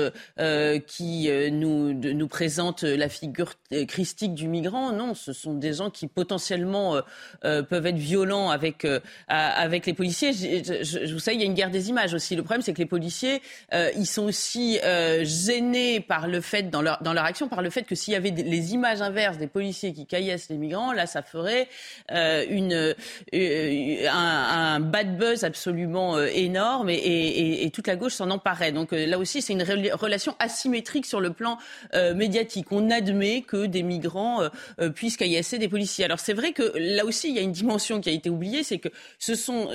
qui 0.88 1.30
nous, 1.52 1.94
nous 1.94 2.28
présente 2.28 2.84
la 2.84 3.10
figure 3.10 3.54
christique 3.88 4.34
du 4.34 4.48
migrant. 4.48 4.92
Non, 4.92 5.14
ce 5.14 5.34
sont 5.34 5.54
des 5.54 5.74
gens 5.74 5.90
qui 5.90 6.08
potentiellement 6.08 7.02
peuvent 7.42 7.86
être 7.86 7.96
violents 7.96 8.50
avec, 8.50 8.86
avec 9.28 9.86
les 9.86 9.94
policiers. 9.94 10.34
Je, 10.34 11.14
vous 11.14 11.20
sais, 11.20 11.34
il 11.34 11.40
y 11.40 11.44
a 11.44 11.48
une 11.48 11.54
guerre 11.54 11.72
des 11.72 11.90
images 11.90 12.01
aussi. 12.14 12.36
Le 12.36 12.44
problème, 12.44 12.62
c'est 12.62 12.74
que 12.74 12.80
les 12.80 12.86
policiers, 12.86 13.42
ils 13.72 14.06
sont 14.06 14.24
aussi 14.24 14.80
gênés 15.22 16.00
par 16.00 16.28
le 16.28 16.42
fait, 16.42 16.70
dans 16.70 16.82
leur, 16.82 17.02
dans 17.02 17.14
leur 17.14 17.26
action, 17.26 17.48
par 17.48 17.62
le 17.62 17.70
fait 17.70 17.84
que 17.84 17.96
s'il 17.96 18.14
y 18.14 18.18
avait 18.18 18.32
les 18.32 18.74
images 18.74 19.02
inverses 19.02 19.38
des 19.38 19.48
policiers 19.48 19.94
qui 19.94 20.06
caillassent 20.06 20.50
les 20.50 20.58
migrants, 20.58 20.94
là, 20.94 21.06
ça 21.06 21.22
ferait 21.22 21.68
euh, 22.12 22.46
une, 22.50 22.94
euh, 23.34 24.08
un, 24.12 24.80
bad 24.80 25.18
buzz 25.18 25.44
absolument 25.44 26.18
euh, 26.18 26.28
énorme 26.34 26.90
et, 26.90 27.70
toute 27.74 27.88
la 27.88 27.96
gauche 27.96 28.14
s'en 28.14 28.30
emparait. 28.32 28.72
Donc 28.72 28.92
là 28.92 29.18
aussi, 29.18 29.42
c'est 29.42 29.54
une 29.54 29.64
relation 29.64 30.36
asymétrique 30.40 31.06
sur 31.06 31.22
le 31.22 31.32
plan 31.32 31.58
médiatique. 32.16 32.72
On 32.72 32.90
admet 32.90 33.42
que 33.42 33.66
des 33.66 33.84
migrants 33.84 34.42
puissent 34.96 35.16
caillasser 35.16 35.58
des 35.58 35.70
policiers. 35.70 36.04
Alors 36.04 36.20
c'est 36.20 36.34
vrai 36.34 36.52
que 36.52 36.74
là 36.76 37.06
aussi, 37.06 37.30
il 37.30 37.36
y 37.36 37.40
a 37.40 37.42
une 37.42 37.52
dimension 37.52 38.02
qui 38.02 38.10
a 38.10 38.12
été 38.12 38.30
oubliée, 38.30 38.64
c'est 38.64 38.80
que 38.80 38.90
ce 39.20 39.36
sont 39.36 39.70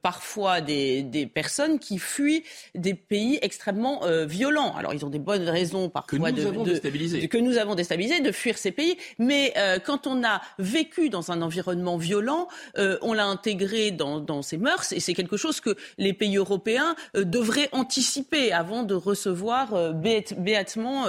parfois 0.00 0.60
des, 0.60 1.02
des 1.02 1.15
personnes 1.24 1.78
qui 1.78 1.98
fuient 1.98 2.44
des 2.74 2.92
pays 2.92 3.38
extrêmement 3.40 4.02
violents. 4.26 4.74
Alors 4.76 4.92
ils 4.92 5.04
ont 5.06 5.10
des 5.10 5.18
bonnes 5.18 5.48
raisons 5.48 5.88
parfois 5.88 6.08
que 6.08 6.16
nous 6.16 6.42
de, 6.42 6.46
avons 6.46 6.64
de, 6.64 6.70
déstabilisé. 6.72 7.28
que 7.28 7.38
nous 7.38 7.56
avons 7.56 7.74
déstabilisé 7.74 8.20
de 8.20 8.32
fuir 8.32 8.58
ces 8.58 8.72
pays. 8.72 8.98
Mais 9.18 9.54
quand 9.84 10.06
on 10.06 10.22
a 10.24 10.42
vécu 10.58 11.08
dans 11.08 11.30
un 11.30 11.40
environnement 11.40 11.96
violent, 11.96 12.48
on 12.76 13.12
l'a 13.14 13.26
intégré 13.26 13.90
dans, 13.90 14.20
dans 14.20 14.42
ses 14.42 14.58
mœurs 14.58 14.92
et 14.92 15.00
c'est 15.00 15.14
quelque 15.14 15.38
chose 15.38 15.60
que 15.60 15.76
les 15.96 16.12
pays 16.12 16.36
européens 16.36 16.94
devraient 17.14 17.70
anticiper 17.72 18.52
avant 18.52 18.82
de 18.82 18.94
recevoir 18.94 19.94
béatement 19.94 21.06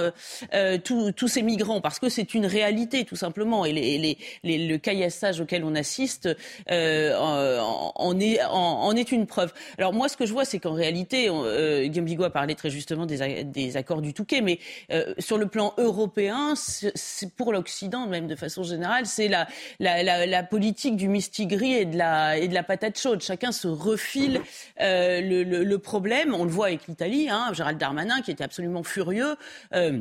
tous 0.84 1.28
ces 1.28 1.42
migrants 1.42 1.80
parce 1.80 1.98
que 1.98 2.08
c'est 2.08 2.34
une 2.34 2.46
réalité 2.46 3.04
tout 3.04 3.16
simplement 3.16 3.64
et 3.64 3.72
les, 3.72 4.18
les, 4.42 4.68
le 4.68 4.76
caillassage 4.78 5.40
auquel 5.40 5.64
on 5.64 5.74
assiste 5.74 6.28
euh, 6.70 7.58
en, 7.58 8.20
est, 8.20 8.42
en, 8.44 8.94
est 8.94 9.12
une 9.12 9.26
preuve. 9.26 9.52
Alors 9.78 9.92
moi, 9.98 10.08
ce 10.08 10.16
que 10.16 10.26
je 10.26 10.32
vois, 10.32 10.44
c'est 10.44 10.60
qu'en 10.60 10.74
réalité, 10.74 11.28
euh, 11.28 11.86
Guillaume 11.86 12.04
Bigot 12.04 12.24
a 12.24 12.30
parlé 12.30 12.54
très 12.54 12.70
justement 12.70 13.04
des, 13.04 13.76
accords 13.76 14.00
du 14.00 14.14
Touquet, 14.14 14.40
mais 14.40 14.60
euh, 14.92 15.12
sur 15.18 15.38
le 15.38 15.46
plan 15.46 15.74
européen, 15.76 16.54
c'est 16.54 17.34
pour 17.34 17.52
l'Occident, 17.52 18.06
même 18.06 18.28
de 18.28 18.36
façon 18.36 18.62
générale, 18.62 19.06
c'est 19.06 19.26
la, 19.26 19.48
la, 19.80 20.04
la, 20.04 20.24
la, 20.24 20.42
politique 20.44 20.96
du 20.96 21.08
mistigris 21.08 21.74
et 21.74 21.84
de 21.84 21.98
la, 21.98 22.38
et 22.38 22.48
patate 22.62 22.98
chaude. 22.98 23.22
Chacun 23.22 23.50
se 23.50 23.66
refile 23.66 24.40
euh, 24.80 25.20
le, 25.20 25.78
problème. 25.78 26.32
On 26.34 26.44
le 26.44 26.50
voit 26.50 26.66
avec 26.66 26.86
l'Italie, 26.86 27.28
hein, 27.28 27.50
Gérald 27.52 27.78
Darmanin 27.78 28.20
qui 28.20 28.30
était 28.30 28.44
absolument 28.44 28.84
furieux. 28.84 29.36
Euh, 29.74 30.00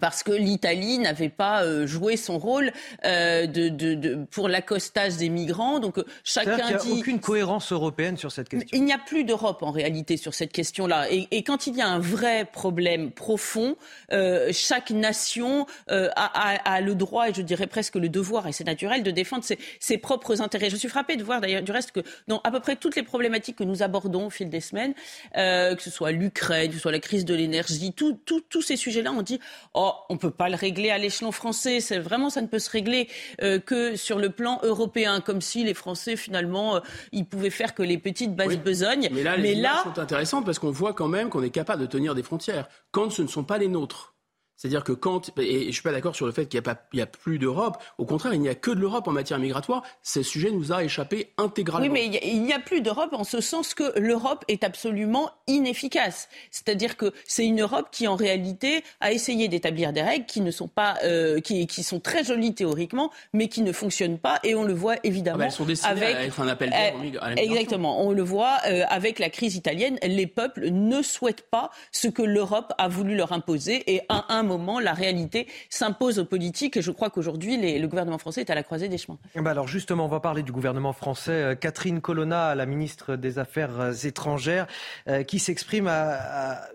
parce 0.00 0.22
que 0.22 0.32
l'Italie 0.32 0.98
n'avait 0.98 1.28
pas 1.28 1.64
euh, 1.64 1.86
joué 1.86 2.16
son 2.16 2.38
rôle 2.38 2.72
euh, 3.04 3.46
de, 3.46 3.68
de, 3.68 3.94
de, 3.94 4.24
pour 4.30 4.48
l'accostage 4.48 5.16
des 5.16 5.28
migrants. 5.28 5.80
Donc 5.80 5.98
euh, 5.98 6.04
chacun 6.24 6.56
il 6.70 6.76
dit. 6.78 6.88
n'y 6.88 6.94
a 6.94 7.00
aucune 7.00 7.20
cohérence 7.20 7.72
européenne 7.72 8.16
sur 8.16 8.32
cette 8.32 8.48
question. 8.48 8.68
Il 8.72 8.84
n'y 8.84 8.92
a 8.92 8.98
plus 8.98 9.24
d'Europe 9.24 9.62
en 9.62 9.70
réalité 9.70 10.16
sur 10.16 10.34
cette 10.34 10.52
question-là. 10.52 11.10
Et, 11.10 11.28
et, 11.30 11.42
quand 11.42 11.66
il 11.66 11.76
y 11.76 11.82
a 11.82 11.88
un 11.88 11.98
vrai 11.98 12.46
problème 12.50 13.10
profond, 13.10 13.76
euh, 14.12 14.50
chaque 14.52 14.90
nation 14.90 15.66
euh, 15.90 16.08
a, 16.16 16.52
a, 16.52 16.74
a, 16.76 16.80
le 16.80 16.94
droit 16.94 17.28
et 17.28 17.34
je 17.34 17.42
dirais 17.42 17.66
presque 17.66 17.96
le 17.96 18.08
devoir, 18.08 18.46
et 18.46 18.52
c'est 18.52 18.64
naturel, 18.64 19.02
de 19.02 19.10
défendre 19.10 19.44
ses, 19.44 19.58
ses, 19.80 19.98
propres 19.98 20.40
intérêts. 20.40 20.70
Je 20.70 20.76
suis 20.76 20.88
frappée 20.88 21.16
de 21.16 21.24
voir 21.24 21.40
d'ailleurs 21.40 21.62
du 21.62 21.72
reste 21.72 21.92
que 21.92 22.00
dans 22.28 22.40
à 22.44 22.50
peu 22.50 22.60
près 22.60 22.76
toutes 22.76 22.96
les 22.96 23.02
problématiques 23.02 23.56
que 23.56 23.64
nous 23.64 23.82
abordons 23.82 24.26
au 24.26 24.30
fil 24.30 24.48
des 24.48 24.60
semaines, 24.60 24.94
que 25.34 25.76
ce 25.82 25.90
soit 25.90 26.12
l'Ukraine, 26.12 26.68
que 26.68 26.74
ce 26.74 26.80
soit 26.80 26.92
la 26.92 26.98
crise 26.98 27.24
de 27.24 27.34
l'énergie, 27.34 27.92
tous 27.92 28.62
ces 28.62 28.76
sujets-là, 28.76 29.12
on 29.12 29.22
dit 29.22 29.40
oh, 29.74 29.81
on 30.08 30.14
ne 30.14 30.18
peut 30.18 30.30
pas 30.30 30.48
le 30.48 30.56
régler 30.56 30.90
à 30.90 30.98
l'échelon 30.98 31.32
français. 31.32 31.80
C'est 31.80 31.98
vraiment, 31.98 32.30
ça 32.30 32.42
ne 32.42 32.46
peut 32.46 32.58
se 32.58 32.70
régler 32.70 33.08
euh, 33.42 33.58
que 33.58 33.96
sur 33.96 34.18
le 34.18 34.30
plan 34.30 34.60
européen, 34.62 35.20
comme 35.20 35.40
si 35.40 35.64
les 35.64 35.74
Français 35.74 36.16
finalement, 36.16 36.76
euh, 36.76 36.80
ils 37.12 37.26
pouvaient 37.26 37.50
faire 37.50 37.74
que 37.74 37.82
les 37.82 37.98
petites 37.98 38.34
bases 38.34 38.58
besognes. 38.58 39.08
Mais 39.12 39.22
là, 39.22 39.36
les 39.36 39.54
là... 39.54 39.82
sont 39.84 39.98
intéressantes 39.98 40.44
parce 40.44 40.58
qu'on 40.58 40.70
voit 40.70 40.92
quand 40.92 41.08
même 41.08 41.28
qu'on 41.28 41.42
est 41.42 41.50
capable 41.50 41.80
de 41.82 41.86
tenir 41.86 42.14
des 42.14 42.22
frontières 42.22 42.68
quand 42.90 43.10
ce 43.10 43.22
ne 43.22 43.28
sont 43.28 43.44
pas 43.44 43.58
les 43.58 43.68
nôtres. 43.68 44.14
C'est-à-dire 44.56 44.84
que 44.84 44.92
quand, 44.92 45.30
et 45.38 45.66
je 45.66 45.72
suis 45.72 45.82
pas 45.82 45.90
d'accord 45.90 46.14
sur 46.14 46.26
le 46.26 46.30
fait 46.32 46.46
qu'il 46.46 46.60
n'y 46.60 47.00
a, 47.00 47.02
a, 47.02 47.06
plus 47.06 47.38
d'Europe, 47.38 47.82
au 47.98 48.04
contraire, 48.04 48.32
il 48.32 48.40
n'y 48.40 48.48
a 48.48 48.54
que 48.54 48.70
de 48.70 48.78
l'Europe 48.78 49.08
en 49.08 49.12
matière 49.12 49.40
migratoire, 49.40 49.82
ce 50.02 50.22
sujet 50.22 50.52
nous 50.52 50.72
a 50.72 50.84
échappé 50.84 51.32
intégralement. 51.36 51.92
Oui, 51.92 51.92
mais 51.92 52.20
il 52.22 52.42
n'y 52.42 52.52
a, 52.52 52.60
plus 52.60 52.80
d'Europe 52.80 53.12
en 53.12 53.24
ce 53.24 53.40
sens 53.40 53.74
que 53.74 53.98
l'Europe 53.98 54.44
est 54.46 54.62
absolument 54.62 55.30
inefficace. 55.48 56.28
C'est-à-dire 56.52 56.96
que 56.96 57.12
c'est 57.26 57.44
une 57.44 57.60
Europe 57.60 57.88
qui, 57.90 58.06
en 58.06 58.14
réalité, 58.14 58.84
a 59.00 59.10
essayé 59.10 59.48
d'établir 59.48 59.92
des 59.92 60.02
règles 60.02 60.26
qui 60.26 60.40
ne 60.40 60.52
sont 60.52 60.68
pas, 60.68 60.96
euh, 61.02 61.40
qui, 61.40 61.66
qui, 61.66 61.82
sont 61.82 61.98
très 61.98 62.22
jolies 62.22 62.54
théoriquement, 62.54 63.10
mais 63.32 63.48
qui 63.48 63.62
ne 63.62 63.72
fonctionnent 63.72 64.18
pas, 64.18 64.38
et 64.44 64.54
on 64.54 64.62
le 64.62 64.74
voit 64.74 64.96
évidemment 65.02 65.36
ah 65.36 65.38
bah 65.38 65.44
elles 65.46 65.52
sont 65.52 65.64
destinées 65.64 65.92
avec 65.92 66.16
à 66.16 66.24
être 66.24 66.40
un 66.40 66.48
appel 66.48 66.72
euh, 66.72 67.34
Exactement, 67.36 68.06
on 68.06 68.12
le 68.12 68.22
voit 68.22 68.58
euh, 68.66 68.84
avec 68.88 69.18
la 69.18 69.28
crise 69.28 69.56
italienne, 69.56 69.98
les 70.02 70.26
peuples 70.26 70.70
ne 70.70 71.02
souhaitent 71.02 71.50
pas 71.50 71.70
ce 71.90 72.06
que 72.06 72.22
l'Europe 72.22 72.72
a 72.78 72.86
voulu 72.88 73.16
leur 73.16 73.32
imposer, 73.32 73.82
et 73.92 74.02
à 74.08 74.32
un 74.32 74.42
moment, 74.42 74.51
la 74.80 74.92
réalité 74.92 75.46
s'impose 75.70 76.18
aux 76.18 76.24
politiques. 76.24 76.76
Et 76.76 76.82
je 76.82 76.90
crois 76.90 77.10
qu'aujourd'hui, 77.10 77.78
le 77.78 77.86
gouvernement 77.86 78.18
français 78.18 78.42
est 78.42 78.50
à 78.50 78.54
la 78.54 78.62
croisée 78.62 78.88
des 78.88 78.98
chemins. 78.98 79.18
Bah 79.36 79.50
alors 79.50 79.68
justement, 79.68 80.04
on 80.04 80.08
va 80.08 80.20
parler 80.20 80.42
du 80.42 80.52
gouvernement 80.52 80.92
français. 80.92 81.32
Euh, 81.32 81.54
Catherine 81.54 82.00
Colonna, 82.00 82.54
la 82.54 82.66
ministre 82.66 83.16
des 83.16 83.38
Affaires 83.38 83.80
euh, 83.80 83.92
étrangères, 83.92 84.66
euh, 85.08 85.22
qui 85.22 85.38
s'exprime 85.38 85.90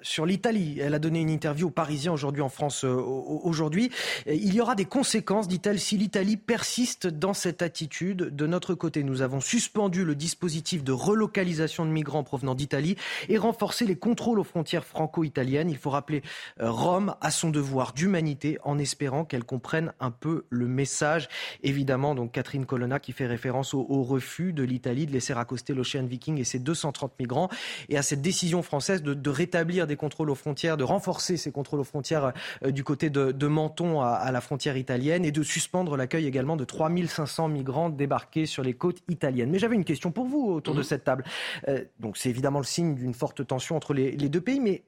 sur 0.01 0.25
l'Italie. 0.25 0.79
Elle 0.81 0.93
a 0.93 0.99
donné 0.99 1.19
une 1.19 1.29
interview 1.29 1.67
aux 1.67 1.71
Parisiens 1.71 2.11
aujourd'hui 2.11 2.41
en 2.41 2.49
France. 2.49 2.83
Aujourd'hui, 2.83 3.91
il 4.25 4.53
y 4.53 4.61
aura 4.61 4.75
des 4.75 4.85
conséquences, 4.85 5.47
dit-elle, 5.47 5.79
si 5.79 5.97
l'Italie 5.97 6.37
persiste 6.37 7.07
dans 7.07 7.33
cette 7.33 7.61
attitude. 7.61 8.35
De 8.35 8.47
notre 8.47 8.73
côté, 8.73 9.03
nous 9.03 9.21
avons 9.21 9.39
suspendu 9.39 10.05
le 10.05 10.15
dispositif 10.15 10.83
de 10.83 10.91
relocalisation 10.91 11.85
de 11.85 11.91
migrants 11.91 12.23
provenant 12.23 12.55
d'Italie 12.55 12.97
et 13.29 13.37
renforcé 13.37 13.85
les 13.85 13.95
contrôles 13.95 14.39
aux 14.39 14.43
frontières 14.43 14.85
franco-italiennes. 14.85 15.69
Il 15.69 15.77
faut 15.77 15.89
rappeler 15.89 16.21
Rome 16.59 17.15
à 17.21 17.31
son 17.31 17.49
devoir 17.57 17.93
d'humanité 17.93 18.59
en 18.63 18.77
espérant 18.77 19.25
qu'elle 19.25 19.43
comprenne 19.43 19.91
un 19.99 20.11
peu 20.11 20.45
le 20.49 20.67
message. 20.67 21.27
Évidemment, 21.63 22.13
donc 22.13 22.31
Catherine 22.31 22.67
Colonna 22.67 22.99
qui 22.99 23.13
fait 23.13 23.25
référence 23.25 23.73
au, 23.73 24.03
refus 24.03 24.53
de 24.53 24.61
l'Italie 24.61 25.07
de 25.07 25.11
laisser 25.11 25.33
accoster 25.33 25.73
l'Ocean 25.73 26.05
Viking 26.05 26.37
et 26.37 26.43
ses 26.43 26.59
230 26.59 27.13
migrants 27.19 27.49
et 27.89 27.97
à 27.97 28.03
cette 28.03 28.21
décision 28.21 28.61
française 28.61 29.01
de, 29.01 29.29
rétablir 29.29 29.87
des 29.87 29.95
contrôles 29.95 30.29
aux 30.29 30.35
frontières, 30.35 30.77
de 30.77 30.83
renforcer 30.83 31.35
ces 31.35 31.51
contrôles 31.51 31.79
aux 31.79 31.83
frontières 31.83 32.31
euh, 32.63 32.71
du 32.71 32.83
côté 32.83 33.09
de, 33.09 33.47
Menton 33.47 34.01
à, 34.01 34.31
la 34.31 34.41
frontière 34.41 34.77
italienne 34.77 35.25
et 35.25 35.31
de 35.31 35.41
suspendre 35.41 35.97
l'accueil 35.97 36.27
également 36.27 36.57
de 36.57 36.63
3500 36.63 37.47
migrants 37.47 37.89
débarqués 37.89 38.45
sur 38.45 38.61
les 38.61 38.75
côtes 38.75 39.01
italiennes. 39.09 39.49
Mais 39.49 39.57
j'avais 39.57 39.75
une 39.75 39.85
question 39.85 40.11
pour 40.11 40.25
vous 40.25 40.51
autour 40.51 40.75
de 40.75 40.79
mhm. 40.79 40.85
cette 40.85 41.03
table. 41.03 41.23
Euh, 41.67 41.83
donc 41.99 42.17
c'est 42.17 42.29
évidemment 42.29 42.59
le 42.59 42.65
signe 42.65 42.93
d'une 42.93 43.15
forte 43.15 43.45
tension 43.47 43.75
entre 43.75 43.93
les, 43.93 44.11
les 44.11 44.29
deux 44.29 44.41
pays, 44.41 44.59
mais 44.59 44.83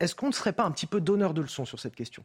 est-ce 0.00 0.14
qu'on 0.14 0.28
ne 0.28 0.32
serait 0.32 0.52
pas 0.52 0.64
un 0.64 0.70
petit 0.70 0.86
peu 0.86 1.00
donneur 1.00 1.34
de 1.34 1.42
leçons 1.42 1.64
sur 1.64 1.80
cette 1.80 1.94
question? 1.94 2.24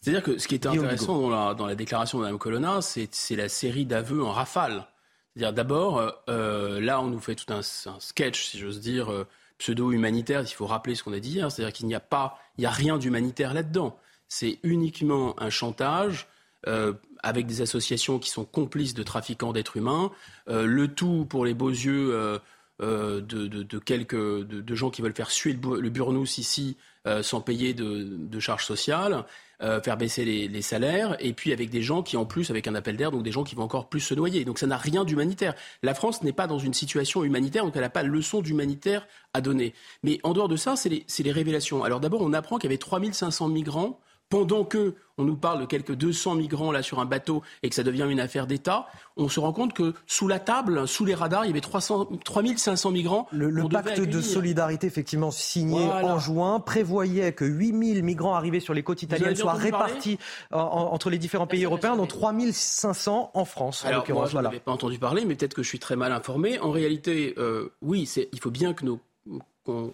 C'est-à-dire 0.00 0.22
que 0.22 0.38
ce 0.38 0.46
qui 0.46 0.54
était 0.54 0.68
intéressant 0.68 1.20
dans 1.20 1.30
la, 1.30 1.54
dans 1.54 1.66
la, 1.66 1.74
déclaration 1.74 2.18
de 2.18 2.24
Mme 2.24 2.38
Colonna, 2.38 2.80
c'est 2.80 3.36
la 3.36 3.48
série 3.48 3.86
d'aveux 3.86 4.22
en 4.22 4.32
rafale. 4.32 4.86
C'est-à-dire 5.34 5.52
d'abord, 5.52 5.98
euh, 5.98 6.10
euh, 6.28 6.80
là, 6.80 7.00
on 7.00 7.08
nous 7.08 7.20
fait 7.20 7.34
tout 7.34 7.52
un, 7.52 7.60
un 7.60 8.00
sketch, 8.00 8.44
si 8.46 8.58
j'ose 8.58 8.80
dire, 8.80 9.10
euh, 9.10 9.26
pseudo-humanitaire. 9.58 10.42
Il 10.42 10.54
faut 10.54 10.66
rappeler 10.66 10.94
ce 10.94 11.02
qu'on 11.02 11.12
a 11.12 11.18
dit 11.18 11.30
hier, 11.30 11.50
c'est-à-dire 11.50 11.72
qu'il 11.72 11.86
n'y 11.86 11.94
a 11.94 12.00
pas, 12.00 12.38
il 12.56 12.60
n'y 12.62 12.66
a 12.66 12.70
rien 12.70 12.98
d'humanitaire 12.98 13.52
là-dedans. 13.52 13.98
C'est 14.28 14.58
uniquement 14.62 15.34
un 15.40 15.50
chantage 15.50 16.28
euh, 16.66 16.92
avec 17.22 17.46
des 17.46 17.62
associations 17.62 18.18
qui 18.18 18.30
sont 18.30 18.44
complices 18.44 18.94
de 18.94 19.02
trafiquants 19.02 19.52
d'êtres 19.52 19.76
humains. 19.76 20.10
Le 20.46 20.86
tout 20.86 21.26
pour 21.28 21.44
les 21.44 21.54
beaux 21.54 21.70
yeux 21.70 22.40
de, 22.80 23.20
de, 23.20 23.62
de, 23.62 23.78
quelques 23.78 24.14
de, 24.16 24.74
gens 24.74 24.90
qui 24.90 25.02
veulent 25.02 25.14
faire 25.14 25.30
suer 25.30 25.52
le, 25.52 25.88
burnous 25.90 26.38
ici 26.38 26.76
sans 27.22 27.40
payer 27.40 27.72
de, 27.74 28.40
charges 28.40 28.64
sociales. 28.64 29.24
Euh, 29.62 29.80
faire 29.80 29.96
baisser 29.96 30.26
les, 30.26 30.60
salaires, 30.60 31.16
et 31.18 31.32
puis 31.32 31.50
avec 31.50 31.70
des 31.70 31.80
gens 31.80 32.02
qui, 32.02 32.18
en 32.18 32.26
plus, 32.26 32.50
avec 32.50 32.68
un 32.68 32.74
appel 32.74 32.98
d'air, 32.98 33.10
donc 33.10 33.22
des 33.22 33.32
gens 33.32 33.42
qui 33.42 33.54
vont 33.54 33.62
encore 33.62 33.88
plus 33.88 34.00
se 34.00 34.12
noyer. 34.12 34.44
Donc 34.44 34.58
ça 34.58 34.66
n'a 34.66 34.76
rien 34.76 35.02
d'humanitaire. 35.02 35.54
La 35.82 35.94
France 35.94 36.22
n'est 36.22 36.34
pas 36.34 36.46
dans 36.46 36.58
une 36.58 36.74
situation 36.74 37.24
humanitaire, 37.24 37.64
donc 37.64 37.74
elle 37.74 37.80
n'a 37.80 37.88
pas 37.88 38.02
leçon 38.02 38.42
d'humanitaire 38.42 39.06
à 39.32 39.40
donner. 39.40 39.72
Mais 40.02 40.20
en 40.24 40.34
dehors 40.34 40.48
de 40.48 40.56
ça, 40.56 40.76
c'est 40.76 40.90
les, 40.90 41.06
les 41.20 41.32
révélations. 41.32 41.84
Alors 41.84 42.00
d'abord, 42.00 42.20
on 42.20 42.34
apprend 42.34 42.58
qu'il 42.58 42.68
y 42.68 42.72
avait 42.72 42.76
3500 42.76 43.48
migrants 43.48 43.98
pendant 44.28 44.64
que 44.64 44.94
on 45.18 45.24
nous 45.24 45.36
parle 45.36 45.60
de 45.60 45.64
quelques 45.64 45.94
200 45.94 46.34
migrants 46.34 46.72
là 46.72 46.82
sur 46.82 46.98
un 46.98 47.06
bateau 47.06 47.42
et 47.62 47.70
que 47.70 47.74
ça 47.74 47.82
devient 47.82 48.06
une 48.08 48.20
affaire 48.20 48.46
d'État, 48.46 48.86
on 49.16 49.28
se 49.30 49.40
rend 49.40 49.52
compte 49.52 49.72
que 49.72 49.94
sous 50.06 50.28
la 50.28 50.38
table, 50.38 50.86
sous 50.86 51.06
les 51.06 51.14
radars, 51.14 51.46
il 51.46 51.48
y 51.48 51.50
avait 51.52 51.62
300, 51.62 52.08
3500 52.22 52.90
migrants. 52.90 53.26
Le, 53.32 53.66
pacte 53.68 54.00
de 54.00 54.20
solidarité, 54.20 54.86
effectivement, 54.86 55.30
signé 55.30 55.88
en 55.88 56.18
juin, 56.18 56.60
prévoyait 56.60 57.32
que 57.32 57.46
8000 57.46 58.02
migrants 58.02 58.34
arrivés 58.34 58.60
sur 58.60 58.74
les 58.74 58.82
côtes 58.82 59.02
italiennes 59.02 59.36
soient 59.36 59.54
répartis 59.54 60.18
entre 60.50 61.08
les 61.08 61.18
différents 61.18 61.46
pays 61.46 61.64
européens, 61.64 61.96
dont 61.96 62.06
3500 62.06 63.30
en 63.32 63.44
France. 63.44 63.84
Alors, 63.86 64.04
moi, 64.10 64.26
je 64.26 64.36
n'avais 64.36 64.60
pas 64.60 64.72
entendu 64.72 64.98
parler, 64.98 65.24
mais 65.24 65.34
peut-être 65.34 65.54
que 65.54 65.62
je 65.62 65.68
suis 65.68 65.78
très 65.78 65.96
mal 65.96 66.12
informé. 66.12 66.58
En 66.58 66.70
réalité, 66.70 67.34
euh, 67.38 67.72
oui, 67.80 68.10
il 68.32 68.40
faut 68.40 68.50
bien 68.50 68.74
que 68.74 68.84
nos 68.84 69.00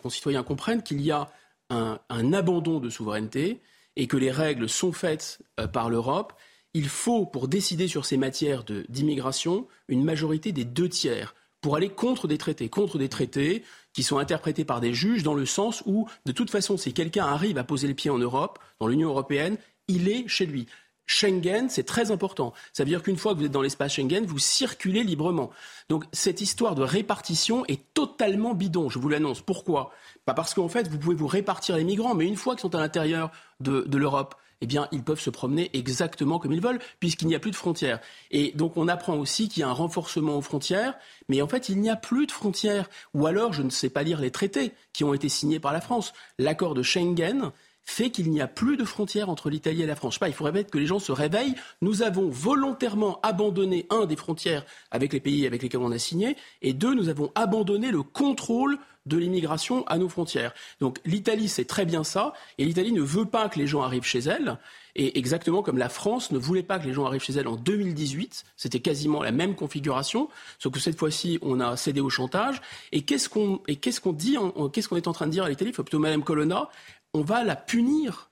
concitoyens 0.03 0.43
comprennent 0.43 0.83
qu'il 0.83 1.01
y 1.01 1.12
a 1.12 1.28
un, 1.70 1.99
un 2.11 2.33
abandon 2.33 2.80
de 2.80 2.91
souveraineté 2.91 3.61
et 3.97 4.07
que 4.07 4.16
les 4.16 4.30
règles 4.30 4.68
sont 4.68 4.93
faites 4.93 5.40
euh, 5.61 5.66
par 5.66 5.90
l'Europe, 5.90 6.32
il 6.74 6.88
faut, 6.88 7.26
pour 7.26 7.49
décider 7.49 7.86
sur 7.86 8.07
ces 8.07 8.16
matières 8.16 8.64
d'immigration, 8.88 9.66
une 9.88 10.05
majorité 10.05 10.53
des 10.53 10.64
deux 10.64 10.88
tiers 10.88 11.34
pour 11.61 11.76
aller 11.76 11.90
contre 11.90 12.26
des 12.26 12.38
traités, 12.38 12.68
contre 12.68 12.99
des 12.99 13.09
traités 13.09 13.62
qui 13.93 14.03
sont 14.03 14.18
interprétés 14.18 14.64
par 14.64 14.80
des 14.80 14.95
juges 14.95 15.22
dans 15.22 15.34
le 15.34 15.47
sens 15.47 15.82
où, 15.86 16.09
de 16.26 16.32
toute 16.32 16.51
façon, 16.51 16.76
si 16.76 16.93
quelqu'un 16.93 17.26
arrive 17.26 17.59
à 17.59 17.64
poser 17.64 17.86
les 17.86 17.95
pieds 17.95 18.11
en 18.11 18.18
Europe, 18.18 18.59
dans 18.80 18.88
l'Union 18.88 19.11
européenne, 19.11 19.58
il 19.87 20.08
est 20.08 20.26
chez 20.29 20.46
lui. 20.46 20.67
Schengen, 21.07 21.68
c'est 21.68 21.83
très 21.83 22.11
important. 22.11 22.53
Ça 22.72 22.84
veut 22.84 22.88
dire 22.88 23.03
qu'une 23.03 23.16
fois 23.16 23.34
que 23.34 23.38
vous 23.38 23.45
êtes 23.45 23.53
dans 23.53 23.62
l'espace 23.62 23.95
Schengen, 23.95 24.24
vous 24.24 24.38
circulez 24.38 25.03
librement. 25.03 25.50
Donc 25.88 26.04
cette 26.12 26.41
histoire 26.41 26.74
de 26.74 26.83
répartition 26.83 27.64
est 27.66 27.92
totalement 27.95 28.54
bidon, 28.54 28.88
je 28.88 28.99
vous 28.99 29.08
l'annonce. 29.08 29.41
Pourquoi? 29.41 29.92
Pas 30.24 30.34
parce 30.34 30.54
qu'en 30.54 30.68
fait, 30.68 30.88
vous 30.88 30.99
pouvez 30.99 31.16
vous 31.16 31.26
répartir 31.26 31.76
les 31.76 31.84
migrants, 31.84 32.14
mais 32.14 32.26
une 32.26 32.37
fois 32.37 32.54
qu'ils 32.54 32.62
sont 32.62 32.74
à 32.74 32.80
l'intérieur 32.80 33.30
de, 33.61 33.84
l'Europe, 33.96 34.34
eh 34.61 34.66
bien, 34.66 34.88
ils 34.92 35.03
peuvent 35.03 35.20
se 35.20 35.30
promener 35.30 35.70
exactement 35.72 36.38
comme 36.38 36.53
ils 36.53 36.61
veulent, 36.61 36.79
puisqu'il 37.00 37.26
n'y 37.26 37.34
a 37.34 37.41
plus 37.41 37.50
de 37.50 37.57
frontières. 37.57 38.00
Et 38.30 38.53
donc, 38.53 38.76
on 38.76 38.87
apprend 38.87 39.16
aussi 39.16 39.49
qu'il 39.49 39.61
y 39.61 39.64
a 39.64 39.68
un 39.68 39.72
renforcement 39.72 40.37
aux 40.37 40.42
frontières, 40.42 40.95
mais 41.29 41.42
en 41.42 41.49
fait, 41.49 41.68
il 41.68 41.80
n'y 41.80 41.91
a 41.91 41.96
plus 41.96 42.26
de 42.26 42.33
frontières. 42.33 42.88
Ou 43.14 43.26
alors, 43.26 43.53
je 43.53 43.62
ne 43.62 43.70
sais 43.70 43.91
pas 43.91 44.04
lire 44.04 44.20
les 44.20 44.30
traités 44.30 44.72
qui 44.92 45.03
ont 45.03 45.14
été 45.14 45.29
signés 45.29 45.58
par 45.58 45.72
la 45.72 45.80
France. 45.80 46.12
L'accord 46.38 46.74
de 46.74 46.83
Schengen 46.83 47.50
fait 47.84 48.11
qu'il 48.11 48.30
n'y 48.30 48.41
a 48.41 48.46
plus 48.46 48.76
de 48.76 48.84
frontières 48.84 49.29
entre 49.29 49.50
l'Italie 49.50 49.83
et 49.83 49.87
la 49.87 49.96
France. 49.96 50.18
Pas, 50.18 50.29
il 50.29 50.34
faudrait 50.34 50.64
que 50.64 50.79
les 50.79 50.87
gens 50.87 50.99
se 50.99 51.13
réveillent. 51.13 51.54
Nous 51.80 52.03
avons 52.03 52.29
volontairement 52.29 53.21
abandonné, 53.22 53.87
un, 53.91 54.07
des 54.07 54.17
frontières 54.17 54.64
avec 54.91 55.13
les 55.13 55.21
pays 55.21 55.46
avec 55.46 55.63
lesquels 55.63 55.80
on 55.80 55.92
a 55.92 55.99
signé, 55.99 56.37
et 56.63 56.72
deux, 56.72 56.95
nous 56.95 57.09
avons 57.09 57.33
abandonné 57.34 57.91
le 57.91 58.03
contrôle 58.03 58.79
de 59.07 59.17
l'immigration 59.17 59.84
à 59.88 59.99
nos 59.99 60.09
frontières. 60.09 60.54
Donc 60.80 61.00
l'Italie, 61.04 61.49
c'est 61.49 61.64
très 61.64 61.84
bien 61.84 62.04
ça, 62.04 62.33
et 62.59 62.64
l'Italie 62.64 62.92
ne 62.92 63.03
veut 63.03 63.25
pas 63.25 63.49
que 63.49 63.59
les 63.59 63.67
gens 63.67 63.83
arrivent 63.83 64.04
chez 64.04 64.21
elle, 64.21 64.59
et 64.95 65.18
exactement 65.18 65.63
comme 65.63 65.79
la 65.79 65.88
France 65.88 66.30
ne 66.30 66.38
voulait 66.38 66.63
pas 66.63 66.79
que 66.79 66.87
les 66.87 66.92
gens 66.92 67.07
arrivent 67.07 67.22
chez 67.22 67.33
elle 67.33 67.49
en 67.49 67.57
2018, 67.57 68.45
c'était 68.57 68.80
quasiment 68.80 69.22
la 69.22 69.33
même 69.33 69.54
configuration, 69.54 70.29
sauf 70.59 70.72
que 70.72 70.80
cette 70.80 70.99
fois-ci, 70.99 71.38
on 71.42 71.61
a 71.61 71.76
cédé 71.76 72.00
au 72.00 72.11
chantage. 72.11 72.61
Et 72.92 73.03
qu'est-ce 73.03 73.29
qu'on 73.29 73.59
qu'est-ce 73.59 74.00
qu'on 74.00 74.13
dit, 74.13 74.37
qu'est-ce 74.72 74.88
qu'on 74.88 74.96
est 74.96 75.09
en 75.09 75.13
train 75.13 75.26
de 75.26 75.33
dire 75.33 75.45
à 75.45 75.49
l'Italie? 75.49 75.72
Faut 75.72 75.83
plutôt 75.83 75.99
Madame 75.99 76.22
Colonna, 76.22 76.68
on 77.14 77.22
va 77.22 77.45
la 77.45 77.57
punir. 77.57 78.30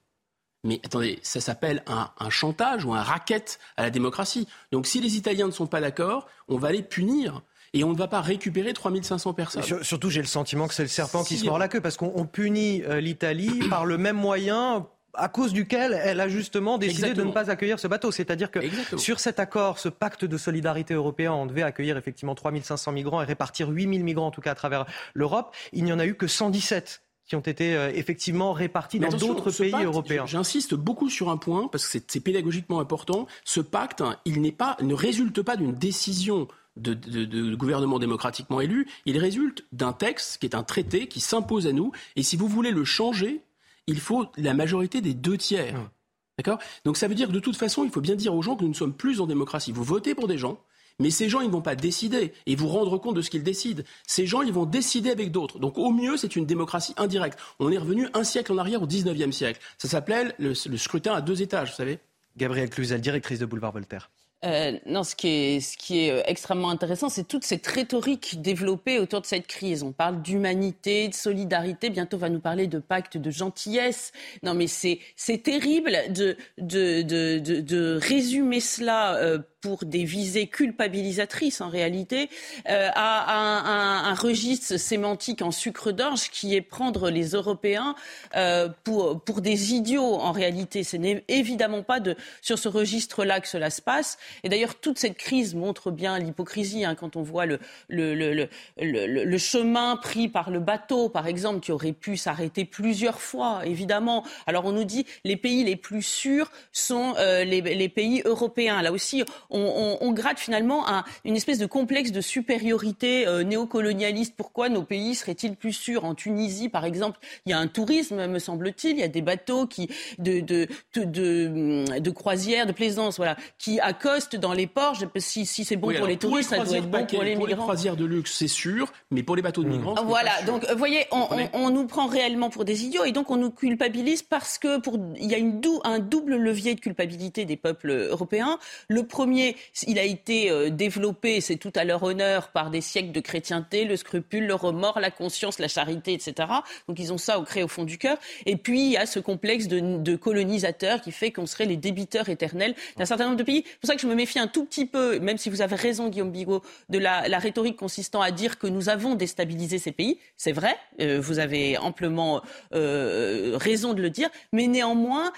Mais 0.63 0.81
attendez, 0.85 1.19
ça 1.23 1.41
s'appelle 1.41 1.83
un, 1.87 2.11
un, 2.19 2.31
chantage 2.31 2.85
ou 2.85 2.93
un 2.93 3.03
racket 3.03 3.59
à 3.77 3.83
la 3.83 3.91
démocratie. 3.91 4.47
Donc 4.73 4.87
si 4.87 5.01
les 5.01 5.17
Italiens 5.17 5.47
ne 5.47 5.53
sont 5.53 5.67
pas 5.67 5.81
d'accord, 5.81 6.27
on 6.49 6.59
va 6.59 6.71
les 6.71 6.83
punir 6.83 7.43
et 7.73 7.85
on 7.85 7.93
ne 7.93 7.97
va 7.97 8.09
pas 8.09 8.21
récupérer 8.21 8.73
3500 8.73 9.35
personnes. 9.35 9.83
surtout, 9.83 10.11
j'ai 10.11 10.21
le 10.21 10.27
sentiment 10.27 10.69
que 10.69 10.75
c'est 10.75 10.83
le 10.83 10.89
serpent 10.89 11.25
qui 11.25 11.37
se 11.37 11.45
mord 11.45 11.59
la 11.59 11.69
queue, 11.69 11.81
parce 11.81 11.97
qu'on 11.97 12.27
punit 12.27 12.83
euh, 12.83 13.01
l'Italie 13.01 13.61
par 13.71 13.87
le 13.87 13.97
même 13.97 14.17
moyen 14.17 14.87
à 15.15 15.29
cause 15.29 15.53
duquel 15.53 15.99
elle 16.05 16.21
a 16.21 16.29
justement 16.29 16.79
décidé 16.79 17.15
de 17.15 17.25
ne 17.25 17.33
pas 17.33 17.51
accueillir 17.51 17.81
ce 17.81 17.89
bateau. 17.89 18.13
C'est-à-dire 18.13 18.51
que 18.51 18.61
sur 18.97 19.19
cet 19.19 19.41
accord, 19.41 19.79
ce 19.79 19.89
pacte 19.89 20.25
de 20.25 20.37
solidarité 20.37 20.95
européen, 20.95 21.33
on 21.33 21.47
devait 21.47 21.63
accueillir 21.63 21.97
effectivement 21.97 22.35
3500 22.35 22.93
migrants 22.93 23.21
et 23.21 23.25
répartir 23.25 23.71
8000 23.71 24.05
migrants 24.05 24.29
en 24.29 24.31
tout 24.31 24.41
cas 24.41 24.53
à 24.53 24.55
travers 24.55 24.87
l'Europe. 25.15 25.55
Il 25.73 25.85
n'y 25.85 25.93
en 25.93 25.99
a 25.99 26.07
eu 26.07 26.15
que 26.15 26.29
117 26.29 27.03
qui 27.31 27.37
ont 27.37 27.41
été 27.41 27.77
euh, 27.77 27.93
effectivement 27.95 28.53
répartis 28.53 28.99
dans 28.99 29.09
d'autres 29.09 29.53
pays 29.53 29.73
européens. 29.73 30.27
J'insiste 30.27 30.75
beaucoup 30.75 31.09
sur 31.09 31.31
un 31.31 31.37
point 31.37 31.69
parce 31.69 31.87
que 31.87 32.01
c'est 32.05 32.19
pédagogiquement 32.19 32.81
important. 32.81 33.29
Ce 33.45 33.61
pacte, 33.61 34.03
il 34.25 34.41
n'est 34.41 34.51
pas, 34.51 34.77
ne 34.83 34.95
résulte 34.95 35.41
pas 35.41 35.57
d'une 35.57 35.73
décision 35.73 36.49
de, 36.75 36.93
de, 36.93 37.55
gouvernement 37.55 38.01
démocratiquement 38.01 38.61
élu, 38.61 38.89
il 39.07 39.17
résulte 39.17 39.65
d'un 39.71 39.93
texte 39.93 40.39
qui 40.39 40.47
est 40.47 40.57
un 40.57 40.65
traité 40.65 41.07
qui 41.07 41.21
s'impose 41.21 41.69
à 41.69 41.73
nous. 41.73 41.93
Et 42.17 42.25
si 42.25 42.37
vous 42.37 42.49
voulez 42.49 42.73
le 42.73 42.85
changer, 42.85 43.43
il 43.87 44.01
faut 44.01 44.27
la 44.37 44.53
majorité 44.53 45.01
des 45.01 45.15
deux 45.15 45.39
tiers. 45.39 45.89
D'accord? 46.37 46.59
Donc 46.85 46.97
ça 46.97 47.07
veut 47.07 47.15
dire 47.15 47.29
que 47.29 47.33
de 47.33 47.39
toute 47.39 47.57
façon, 47.57 47.85
il 47.85 47.91
faut 47.93 48.01
bien 48.01 48.17
dire 48.17 48.35
aux 48.35 48.43
gens 48.43 48.57
que 48.57 48.63
nous 48.63 48.71
ne 48.71 48.75
sommes 48.75 48.95
plus 48.95 49.21
en 49.21 49.29
démocratie. 49.29 49.71
Vous 49.71 49.85
votez 49.85 50.17
pour 50.17 50.27
des 50.27 50.39
gens, 50.39 50.59
mais 51.01 51.11
ces 51.11 51.29
gens, 51.29 51.41
ils 51.41 51.49
ne 51.49 51.53
vont 51.53 51.63
pas 51.63 51.75
décider 51.75 52.33
et 52.47 52.55
vous 52.55 52.69
rendre 52.69 52.97
compte 52.99 53.17
de 53.17 53.23
ce 53.23 53.31
qu'ils 53.31 53.43
décident. 53.43 53.83
Ces 54.07 54.27
gens, 54.27 54.43
ils 54.43 54.53
vont 54.53 54.67
décider 54.67 55.11
avec 55.11 55.33
d'autres. 55.33 55.59
Donc 55.59 55.79
au 55.79 55.91
mieux, 55.91 56.17
c'est 56.17 56.37
une 56.37 56.47
démocratie 56.47 56.95
indirecte. 56.97 57.39
On 57.59 57.73
est 57.73 57.79
revenu 57.79 58.09
un 58.15 58.23
siècle 58.23 58.53
en 58.53 58.59
arrière 58.59 58.83
au 58.83 58.87
19e 58.87 59.33
siècle. 59.33 59.61
Ça 59.79 59.89
s'appelait 59.89 60.35
le, 60.39 60.53
le 60.69 60.77
scrutin 60.77 61.15
à 61.15 61.21
deux 61.21 61.43
étages, 61.43 61.71
vous 61.71 61.77
savez. 61.77 61.99
Gabrielle 62.37 62.71
Cluzel, 62.71 63.01
directrice 63.01 63.41
de 63.41 63.47
Boulevard 63.47 63.73
Voltaire. 63.73 64.11
Euh, 64.43 64.79
non, 64.87 65.05
ce 65.05 65.15
qui 65.15 65.29
est, 65.29 65.61
ce 65.61 65.77
qui 65.77 66.07
est 66.07 66.13
euh, 66.13 66.23
extrêmement 66.25 66.71
intéressant, 66.71 67.11
c'est 67.11 67.29
toute 67.29 67.45
cette 67.45 67.67
rhétorique 67.67 68.41
développée 68.41 68.99
autour 68.99 69.21
de 69.21 69.27
cette 69.27 69.47
crise. 69.47 69.83
On 69.83 69.93
parle 69.93 70.23
d'humanité, 70.23 71.09
de 71.09 71.15
solidarité. 71.15 71.91
Bientôt, 71.91 72.17
on 72.17 72.21
va 72.21 72.31
nous 72.31 72.41
parler 72.41 72.67
de 72.67 72.79
pacte 72.79 73.19
de 73.19 73.31
gentillesse. 73.31 74.13
Non, 74.43 74.55
mais 74.55 74.67
c'est, 74.67 74.99
c'est 75.15 75.43
terrible 75.43 75.93
de, 76.09 76.39
de, 76.57 77.03
de, 77.03 77.61
de, 77.61 77.99
résumer 78.01 78.61
cela 78.61 79.17
euh, 79.17 79.39
pour 79.61 79.85
des 79.85 80.05
visées 80.05 80.47
culpabilisatrices 80.47 81.61
en 81.61 81.69
réalité, 81.69 82.31
euh, 82.69 82.89
à 82.95 83.35
un, 83.35 83.65
un, 83.65 84.11
un, 84.11 84.15
registre 84.15 84.77
sémantique 84.77 85.43
en 85.43 85.51
sucre 85.51 85.93
d'orge 85.93 86.31
qui 86.31 86.55
est 86.55 86.63
prendre 86.63 87.11
les 87.11 87.31
Européens 87.31 87.95
euh, 88.37 88.69
pour, 88.85 89.21
pour 89.21 89.41
des 89.41 89.75
idiots 89.75 90.15
en 90.15 90.33
réalité. 90.33 90.83
Ce 90.83 90.97
n'est 90.97 91.25
évidemment 91.29 91.83
pas 91.83 92.01
de, 92.01 92.17
sur 92.43 92.59
ce 92.59 92.69
registre-là 92.69 93.41
que 93.41 93.49
cela 93.49 93.71
se 93.71 93.83
passe. 93.83 94.19
Et 94.45 94.49
d'ailleurs, 94.49 94.75
toute 94.77 94.99
cette 94.99 95.17
crise 95.17 95.55
montre 95.55 95.91
bien 95.91 96.19
l'hypocrisie 96.19 96.85
hein, 96.85 96.95
quand 96.95 97.17
on 97.17 97.23
voit 97.23 97.47
le, 97.47 97.59
le, 97.89 98.15
le, 98.15 98.49
le, 98.79 99.39
chemin 99.39 99.97
pris 99.97 100.29
par 100.29 100.51
le 100.51 100.61
bateau, 100.61 101.09
par 101.09 101.27
exemple, 101.27 101.61
qui 101.61 101.73
aurait 101.73 101.93
pu 101.93 102.17
s'arrêter 102.17 102.65
plusieurs 102.65 103.21
fois, 103.21 103.63
évidemment. 103.65 104.25
Alors 104.47 104.65
on 104.65 104.73
nous 104.73 104.85
dit 104.85 105.07
les 105.25 105.37
pays 105.37 105.65
les 105.65 105.77
plus 105.77 106.03
sûrs 106.03 106.51
sont 106.73 107.15
euh, 107.19 107.45
les, 107.45 107.61
les 107.61 107.89
pays 107.89 108.23
européens. 108.25 108.83
Là 108.83 108.93
aussi, 108.93 109.25
on, 109.51 110.13
gratte 110.13 110.39
finalement 110.39 110.85
une 111.25 111.37
espèce 111.37 111.59
de 111.59 111.67
complexe 111.67 112.13
de 112.13 112.21
supériorité 112.21 113.27
euh, 113.27 113.45
néocolonialiste. 113.45 114.35
Pourquoi 114.37 114.69
nos 114.69 114.83
pays 114.83 115.15
seraient-ils 115.15 115.55
plus 115.55 115.73
sûrs? 115.73 116.05
En 116.05 116.15
Tunisie, 116.15 116.69
par 116.69 116.85
exemple, 116.85 117.19
il 117.47 117.51
y 117.51 117.53
a 117.53 117.59
un 117.59 117.67
tourisme, 117.67 118.27
me 118.27 118.39
semble-t-il, 118.39 118.93
il 118.93 119.01
y 119.01 119.03
a 119.03 119.09
des 119.09 119.23
bateaux 119.23 119.67
qui 119.67 119.89
de 120.19 120.41
de, 120.41 120.69
de, 120.95 121.99
de, 121.99 122.11
croisière, 122.11 122.67
de 122.67 122.73
plaisance, 122.73 123.17
voilà, 123.17 123.37
qui 123.59 123.81
accostent 123.81 124.37
dans 124.37 124.53
les 124.53 124.67
ports. 124.67 124.97
Si, 125.17 125.47
si 125.47 125.65
c'est 125.65 125.77
bon 125.77 125.93
pour 125.95 126.07
les 126.07 126.17
touristes, 126.17 126.51
ça 126.51 126.59
doit 126.59 126.79
être 126.79 126.91
bon 126.91 127.07
pour 127.07 127.23
les 127.23 127.31
migrants. 127.31 127.41
Pour 127.41 127.49
les 127.49 127.57
croisières 127.57 127.97
de 127.97 128.05
luxe, 128.05 128.35
c'est 128.37 128.49
sûr, 128.49 128.93
mais 129.11 129.23
pour 129.23 129.37
les 129.37 129.43
bateaux 129.43 129.63
de 129.63 129.69
mmh. 129.69 129.73
migrants, 129.73 130.05
voilà. 130.05 130.43
Donc, 130.43 130.67
vous 130.71 130.79
voyez, 130.79 131.07
on, 131.13 131.29
on, 131.53 131.71
nous 131.71 131.87
prend 131.87 132.07
réellement 132.07 132.51
pour 132.51 132.65
des 132.65 132.85
idiots 132.85 133.05
et 133.05 133.13
donc 133.13 133.31
on 133.31 133.37
nous 133.37 133.51
culpabilise 133.51 134.23
parce 134.23 134.59
que 134.59 134.79
pour 134.79 134.99
il 135.17 135.31
y 135.31 135.35
a 135.35 135.39
une 135.39 135.61
dou, 135.61 135.81
un 135.85 135.99
double 135.99 136.37
levier 136.37 136.75
de 136.75 136.81
culpabilité 136.81 137.45
des 137.45 137.57
peuples 137.57 137.91
européens. 137.91 138.59
Le 138.89 139.05
premier 139.05 139.40
il 139.87 139.99
a 139.99 140.05
été 140.05 140.51
euh, 140.51 140.71
développé, 140.71 141.41
c'est 141.41 141.57
tout 141.57 141.73
à 141.75 141.85
leur 141.85 142.03
honneur, 142.03 142.49
par 142.49 142.71
des 142.71 142.81
siècles 142.81 143.13
de 143.13 143.21
chrétienté, 143.21 143.85
le 143.85 143.97
scrupule, 143.97 144.47
le 144.47 144.55
remords, 144.55 145.01
la 145.01 145.11
conscience, 145.11 145.59
la 145.59 145.69
charité, 145.69 146.13
etc. 146.13 146.49
Donc 146.89 146.99
ils 146.99 147.13
ont 147.13 147.19
ça 147.19 147.39
au 147.39 147.43
créé 147.43 147.63
au 147.63 147.69
fond 147.69 147.85
du 147.85 147.99
cœur. 147.99 148.19
Et 148.47 148.57
puis 148.57 148.81
il 148.81 148.93
y 148.93 148.97
a 148.97 149.07
ce 149.07 149.21
complexe 149.21 149.69
de, 149.69 149.99
de 149.99 150.17
colonisateur 150.17 151.01
qui 151.01 151.13
fait 151.13 151.31
qu'on 151.31 151.47
serait 151.47 151.67
les 151.67 151.77
débiteurs 151.77 152.29
éternels 152.29 152.75
d'un 152.97 153.05
certain 153.05 153.25
nombre 153.25 153.37
de 153.37 153.43
pays. 153.43 153.65
C'est 153.67 153.81
pour 153.81 153.89
ça 153.89 153.95
que 153.95 154.03
je 154.03 154.07
me 154.07 154.15
méfie 154.15 154.39
un 154.39 154.47
tout 154.47 154.65
petit 154.65 154.87
peu, 154.87 155.19
même 155.19 155.39
si 155.39 155.51
vous 155.51 155.63
avez 155.63 155.77
raison, 155.77 156.09
Guillaume 156.09 156.33
Bigot, 156.33 156.63
de 156.89 156.99
la, 156.99 157.23
rhétorique 157.41 157.77
consistant 157.77 158.21
à 158.21 158.31
dire 158.31 158.59
que 158.59 158.67
nous 158.67 158.91
avons 158.91 159.15
déstabilisé 159.15 159.79
ces 159.79 159.93
pays. 159.93 160.19
C'est 160.37 160.53
vrai, 160.53 160.77
euh, 161.01 161.19
vous 161.21 161.39
avez 161.39 161.79
amplement 161.79 162.43
euh, 162.75 163.57
raison 163.57 163.95
de 163.95 164.03
le 164.03 164.11
dire, 164.11 164.29
mais 164.53 164.67
néanmoins, 164.67 165.33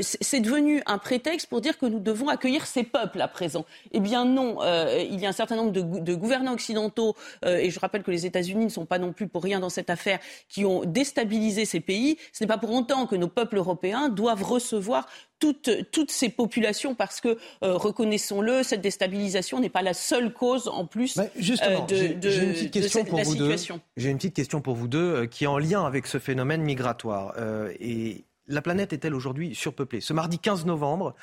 c'est 0.00 0.40
devenu 0.40 0.82
un 0.86 0.98
prétexte 0.98 1.46
pour 1.48 1.60
dire 1.60 1.78
que 1.78 1.86
nous 1.86 2.00
devons 2.00 2.28
accueillir 2.28 2.66
ces 2.66 2.82
peuples 2.82 3.19
à 3.20 3.28
présent 3.28 3.64
Eh 3.92 4.00
bien 4.00 4.24
non, 4.24 4.58
euh, 4.62 5.04
il 5.08 5.20
y 5.20 5.26
a 5.26 5.28
un 5.28 5.32
certain 5.32 5.56
nombre 5.56 5.72
de, 5.72 6.14
gouvernants 6.14 6.52
occidentaux, 6.52 7.16
euh, 7.44 7.56
et 7.56 7.70
je 7.70 7.80
rappelle 7.80 8.02
que 8.02 8.10
les 8.10 8.26
États-Unis 8.26 8.64
ne 8.64 8.70
sont 8.70 8.86
pas 8.86 8.98
non 8.98 9.12
plus 9.12 9.28
pour 9.28 9.42
rien 9.42 9.60
dans 9.60 9.70
cette 9.70 9.90
affaire, 9.90 10.18
qui 10.48 10.64
ont 10.64 10.84
déstabilisé 10.84 11.64
ces 11.64 11.80
pays. 11.80 12.18
Ce 12.32 12.44
n'est 12.44 12.48
pas 12.48 12.58
pour 12.58 12.72
autant 12.72 13.06
que 13.06 13.16
nos 13.16 13.28
peuples 13.28 13.56
européens 13.56 14.08
doivent 14.08 14.42
recevoir 14.42 15.06
toutes, 15.38 15.70
toutes 15.90 16.10
ces 16.10 16.28
populations 16.28 16.94
parce 16.94 17.20
que, 17.20 17.38
euh, 17.64 17.74
reconnaissons-le, 17.74 18.62
cette 18.62 18.82
déstabilisation 18.82 19.60
n'est 19.60 19.70
pas 19.70 19.82
la 19.82 19.94
seule 19.94 20.34
cause 20.34 20.68
en 20.68 20.86
plus 20.86 21.16
de, 21.16 22.42
une 22.42 22.52
petite 22.52 22.72
question 22.72 23.04
pour 23.04 23.22
vous 23.22 23.36
deux. 23.36 23.56
J'ai 23.96 24.10
une 24.10 24.18
petite 24.18 24.36
question 24.36 24.60
pour 24.60 24.74
vous 24.74 24.88
deux 24.88 25.26
qui 25.26 25.44
est 25.44 25.46
en 25.46 25.58
lien 25.58 25.84
avec 25.84 26.06
ce 26.06 26.18
phénomène 26.18 26.62
migratoire. 26.62 27.34
et 27.80 28.24
la 28.50 28.62
planète 28.62 28.92
est-elle 28.92 29.14
aujourd'hui 29.14 29.54
surpeuplée? 29.54 30.00
Ce 30.00 30.12
mardi 30.12 30.38
15 30.38 30.66
novembre, 30.66 31.14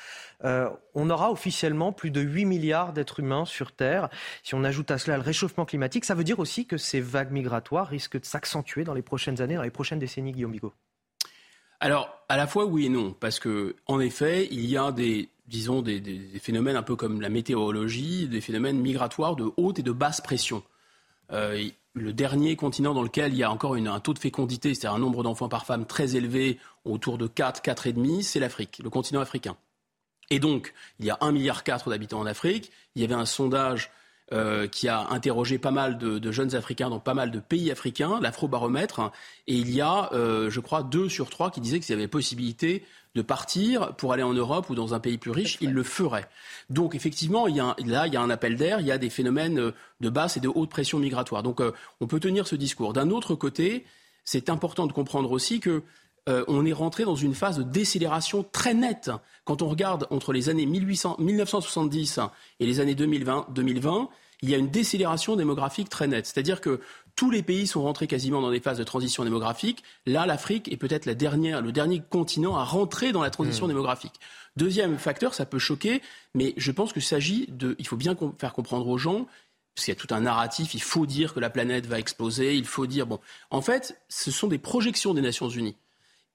euh, 0.44 0.68
on 0.94 1.10
aura 1.10 1.30
officiellement 1.30 1.92
plus 1.92 2.10
de 2.10 2.20
8 2.20 2.44
milliards 2.46 2.92
d'êtres 2.92 3.20
humains 3.20 3.44
sur 3.44 3.72
Terre. 3.72 4.08
Si 4.42 4.54
on 4.54 4.64
ajoute 4.64 4.90
à 4.90 4.98
cela 4.98 5.16
le 5.16 5.22
réchauffement 5.22 5.64
climatique, 5.64 6.04
ça 6.04 6.14
veut 6.14 6.24
dire 6.24 6.38
aussi 6.38 6.66
que 6.66 6.76
ces 6.76 7.00
vagues 7.00 7.30
migratoires 7.30 7.86
risquent 7.86 8.18
de 8.18 8.24
s'accentuer 8.24 8.84
dans 8.84 8.94
les 8.94 9.02
prochaines 9.02 9.40
années, 9.40 9.56
dans 9.56 9.62
les 9.62 9.70
prochaines 9.70 9.98
décennies, 9.98 10.32
Guillaume 10.32 10.52
Bigot 10.52 10.72
alors, 11.80 12.24
à 12.28 12.36
la 12.36 12.48
fois 12.48 12.66
oui 12.66 12.86
et 12.86 12.88
non, 12.88 13.12
parce 13.12 13.38
que 13.38 13.76
en 13.86 14.00
effet, 14.00 14.48
il 14.50 14.66
y 14.66 14.76
a 14.76 14.90
des, 14.90 15.28
disons, 15.46 15.80
des, 15.80 16.02
phénomènes 16.40 16.74
un 16.74 16.82
peu 16.82 16.96
comme 16.96 17.20
la 17.20 17.28
météorologie, 17.28 18.26
des 18.26 18.40
phénomènes 18.40 18.80
migratoires 18.80 19.36
de 19.36 19.50
haute 19.56 19.78
et 19.78 19.82
de 19.84 19.92
basse 19.92 20.20
pression. 20.20 20.64
Euh, 21.30 21.68
le 21.98 22.12
dernier 22.12 22.56
continent 22.56 22.94
dans 22.94 23.02
lequel 23.02 23.32
il 23.32 23.38
y 23.38 23.42
a 23.42 23.50
encore 23.50 23.74
un 23.74 24.00
taux 24.00 24.14
de 24.14 24.18
fécondité, 24.18 24.74
c'est-à-dire 24.74 24.96
un 24.96 25.00
nombre 25.00 25.22
d'enfants 25.22 25.48
par 25.48 25.66
femme 25.66 25.86
très 25.86 26.16
élevé, 26.16 26.58
autour 26.84 27.18
de 27.18 27.26
4, 27.26 27.62
4,5, 27.62 28.22
c'est 28.22 28.40
l'Afrique, 28.40 28.80
le 28.82 28.90
continent 28.90 29.20
africain. 29.20 29.56
Et 30.30 30.38
donc, 30.38 30.74
il 30.98 31.06
y 31.06 31.10
a 31.10 31.16
1,4 31.16 31.32
milliard 31.32 31.62
d'habitants 31.86 32.20
en 32.20 32.26
Afrique. 32.26 32.70
Il 32.94 33.02
y 33.02 33.04
avait 33.04 33.14
un 33.14 33.24
sondage 33.24 33.90
euh, 34.32 34.66
qui 34.66 34.88
a 34.88 35.08
interrogé 35.08 35.56
pas 35.58 35.70
mal 35.70 35.96
de, 35.96 36.30
jeunes 36.30 36.54
Africains 36.54 36.90
dans 36.90 37.00
pas 37.00 37.14
mal 37.14 37.30
de 37.30 37.40
pays 37.40 37.70
africains, 37.70 38.20
l'Afrobaromètre, 38.20 39.10
et 39.46 39.54
il 39.54 39.70
y 39.70 39.80
a, 39.80 40.12
euh, 40.12 40.50
je 40.50 40.60
crois, 40.60 40.82
deux 40.82 41.08
sur 41.08 41.30
trois 41.30 41.50
qui 41.50 41.62
disaient 41.62 41.80
qu'il 41.80 41.94
y 41.94 41.98
avait 41.98 42.08
possibilité 42.08 42.84
de 43.14 43.22
partir 43.22 43.94
pour 43.96 44.12
aller 44.12 44.22
en 44.22 44.34
Europe 44.34 44.68
ou 44.68 44.74
dans 44.74 44.92
un 44.92 45.00
pays 45.00 45.16
plus 45.16 45.30
riche, 45.30 45.56
ils 45.62 45.72
le 45.72 45.82
feraient. 45.82 46.28
Donc 46.68 46.94
effectivement, 46.94 47.48
il 47.48 47.56
y 47.56 47.60
a 47.60 47.74
là, 47.86 48.06
il 48.06 48.12
y 48.12 48.16
a 48.18 48.20
un 48.20 48.28
appel 48.28 48.56
d'air, 48.56 48.80
il 48.80 48.86
y 48.86 48.92
a 48.92 48.98
des 48.98 49.08
phénomènes 49.08 49.58
euh, 49.58 49.72
de 50.00 50.10
basse 50.10 50.36
et 50.36 50.40
de 50.40 50.48
haute 50.54 50.68
pression 50.68 50.98
migratoire. 50.98 51.42
Donc 51.42 51.62
on 52.00 52.06
peut 52.06 52.20
tenir 52.20 52.46
ce 52.46 52.54
discours. 52.54 52.92
D'un 52.92 53.08
autre 53.08 53.34
côté, 53.34 53.86
c'est 54.24 54.50
important 54.50 54.86
de 54.86 54.92
comprendre 54.92 55.32
aussi 55.32 55.58
que 55.58 55.82
euh, 56.28 56.44
on 56.46 56.64
est 56.64 56.72
rentré 56.72 57.04
dans 57.04 57.16
une 57.16 57.34
phase 57.34 57.58
de 57.58 57.62
décélération 57.62 58.44
très 58.44 58.74
nette. 58.74 59.10
Quand 59.44 59.62
on 59.62 59.68
regarde 59.68 60.06
entre 60.10 60.32
les 60.32 60.48
années 60.48 60.66
1970 60.66 62.20
et 62.60 62.66
les 62.66 62.80
années 62.80 62.94
2020, 62.94 63.48
2020 63.50 64.08
il 64.42 64.50
y 64.50 64.54
a 64.54 64.58
une 64.58 64.70
décélération 64.70 65.36
démographique 65.36 65.88
très 65.88 66.06
nette. 66.06 66.26
C'est-à-dire 66.26 66.60
que 66.60 66.80
tous 67.16 67.30
les 67.30 67.42
pays 67.42 67.66
sont 67.66 67.82
rentrés 67.82 68.06
quasiment 68.06 68.40
dans 68.40 68.50
des 68.50 68.60
phases 68.60 68.78
de 68.78 68.84
transition 68.84 69.24
démographique. 69.24 69.82
Là, 70.06 70.26
l'Afrique 70.26 70.70
est 70.72 70.76
peut-être 70.76 71.06
la 71.06 71.14
dernière, 71.14 71.60
le 71.60 71.72
dernier 71.72 72.00
continent 72.08 72.56
à 72.56 72.64
rentrer 72.64 73.10
dans 73.10 73.22
la 73.22 73.30
transition 73.30 73.66
mmh. 73.66 73.70
démographique. 73.70 74.14
Deuxième 74.56 74.98
facteur, 74.98 75.34
ça 75.34 75.44
peut 75.44 75.58
choquer, 75.58 76.02
mais 76.34 76.54
je 76.56 76.70
pense 76.70 76.92
qu'il 76.92 77.02
s'agit 77.02 77.46
de, 77.48 77.74
il 77.78 77.86
faut 77.86 77.96
bien 77.96 78.16
faire 78.38 78.52
comprendre 78.52 78.86
aux 78.86 78.98
gens 78.98 79.26
parce 79.74 79.84
qu'il 79.84 79.94
y 79.94 79.96
a 79.96 80.00
tout 80.00 80.12
un 80.12 80.20
narratif, 80.20 80.74
il 80.74 80.82
faut 80.82 81.06
dire 81.06 81.34
que 81.34 81.38
la 81.38 81.50
planète 81.50 81.86
va 81.86 82.00
exploser, 82.00 82.56
il 82.56 82.64
faut 82.64 82.86
dire, 82.86 83.06
bon, 83.06 83.20
en 83.50 83.62
fait, 83.62 84.00
ce 84.08 84.32
sont 84.32 84.48
des 84.48 84.58
projections 84.58 85.14
des 85.14 85.20
Nations 85.20 85.48
Unies. 85.48 85.76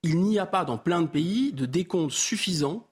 Il 0.04 0.22
n'y 0.22 0.38
a 0.38 0.46
pas 0.46 0.66
dans 0.66 0.78
plein 0.78 1.02
de 1.02 1.08
pays 1.08 1.54
de 1.54 1.66
décompte 1.66 2.12
suffisant 2.12 2.88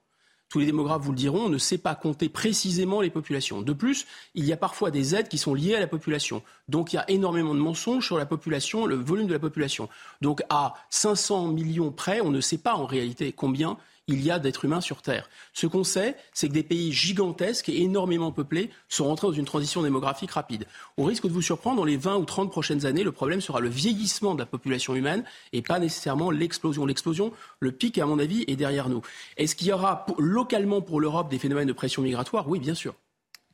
tous 0.51 0.59
les 0.59 0.65
démographes 0.65 1.01
vous 1.01 1.13
le 1.13 1.17
diront, 1.17 1.45
on 1.45 1.49
ne 1.49 1.57
sait 1.57 1.77
pas 1.77 1.95
compter 1.95 2.27
précisément 2.27 2.99
les 2.99 3.09
populations. 3.09 3.61
De 3.61 3.71
plus, 3.71 4.05
il 4.35 4.43
y 4.43 4.51
a 4.51 4.57
parfois 4.57 4.91
des 4.91 5.15
aides 5.15 5.29
qui 5.29 5.37
sont 5.37 5.53
liées 5.53 5.75
à 5.75 5.79
la 5.79 5.87
population. 5.87 6.43
Donc 6.67 6.91
il 6.91 6.97
y 6.97 6.99
a 6.99 7.09
énormément 7.09 7.55
de 7.55 7.59
mensonges 7.59 8.05
sur 8.05 8.17
la 8.17 8.25
population, 8.25 8.85
le 8.85 8.95
volume 8.95 9.27
de 9.27 9.33
la 9.33 9.39
population. 9.39 9.87
Donc 10.19 10.43
à 10.49 10.73
500 10.89 11.47
millions 11.47 11.91
près, 11.91 12.19
on 12.19 12.31
ne 12.31 12.41
sait 12.41 12.57
pas 12.57 12.73
en 12.73 12.85
réalité 12.85 13.31
combien 13.31 13.77
il 14.11 14.23
y 14.23 14.31
a 14.31 14.39
d'êtres 14.39 14.65
humains 14.65 14.81
sur 14.81 15.01
Terre. 15.01 15.29
Ce 15.53 15.67
qu'on 15.67 15.83
sait, 15.83 16.15
c'est 16.33 16.47
que 16.47 16.53
des 16.53 16.63
pays 16.63 16.91
gigantesques 16.91 17.69
et 17.69 17.81
énormément 17.81 18.31
peuplés 18.31 18.69
sont 18.89 19.05
rentrés 19.05 19.27
dans 19.27 19.33
une 19.33 19.45
transition 19.45 19.81
démographique 19.81 20.31
rapide. 20.31 20.65
Au 20.97 21.03
risque 21.03 21.27
de 21.27 21.31
vous 21.31 21.41
surprendre, 21.41 21.77
dans 21.77 21.85
les 21.85 21.97
20 21.97 22.17
ou 22.17 22.25
30 22.25 22.51
prochaines 22.51 22.85
années, 22.85 23.03
le 23.03 23.11
problème 23.11 23.41
sera 23.41 23.59
le 23.59 23.69
vieillissement 23.69 24.33
de 24.33 24.39
la 24.39 24.45
population 24.45 24.95
humaine 24.95 25.23
et 25.53 25.61
pas 25.61 25.79
nécessairement 25.79 26.31
l'explosion. 26.31 26.85
L'explosion, 26.85 27.33
le 27.59 27.71
pic, 27.71 27.97
à 27.97 28.05
mon 28.05 28.19
avis, 28.19 28.43
est 28.47 28.55
derrière 28.55 28.89
nous. 28.89 29.01
Est-ce 29.37 29.55
qu'il 29.55 29.67
y 29.67 29.73
aura 29.73 30.05
localement 30.17 30.81
pour 30.81 30.99
l'Europe 30.99 31.29
des 31.29 31.39
phénomènes 31.39 31.67
de 31.67 31.73
pression 31.73 32.01
migratoire 32.01 32.47
Oui, 32.47 32.59
bien 32.59 32.75
sûr. 32.75 32.93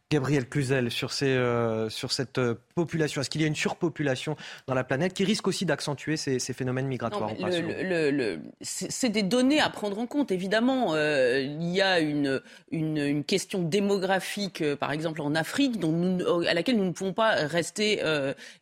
Gabriel 0.09 0.47
Cluzel, 0.47 0.89
sur, 0.89 1.11
ces, 1.11 1.25
euh, 1.25 1.89
sur 1.89 2.13
cette 2.13 2.37
euh, 2.37 2.55
population 2.75 3.19
Est-ce 3.19 3.29
qu'il 3.29 3.41
y 3.41 3.43
a 3.43 3.47
une 3.47 3.57
surpopulation 3.57 4.37
dans 4.65 4.73
la 4.73 4.85
planète 4.85 5.13
qui 5.13 5.25
risque 5.25 5.45
aussi 5.49 5.65
d'accentuer 5.65 6.15
ces, 6.15 6.39
phénomènes 6.39 6.87
migratoires 6.87 7.31
C'est 8.61 9.09
des 9.09 9.23
données 9.23 9.59
à 9.59 9.69
prendre 9.69 9.99
en 9.99 10.05
compte, 10.05 10.31
évidemment. 10.31 10.95
Euh, 10.95 11.41
il 11.41 11.67
y 11.75 11.81
a 11.81 11.99
une, 11.99 12.41
une, 12.71 13.25
question 13.25 13.61
démographique, 13.61 14.63
par 14.75 14.93
exemple 14.93 15.21
en 15.21 15.35
Afrique, 15.35 15.77
dont 15.77 16.19
à 16.47 16.53
laquelle 16.53 16.77
nous 16.77 16.85
ne 16.85 16.91
pouvons 16.91 17.13
pas 17.13 17.31
rester 17.31 18.01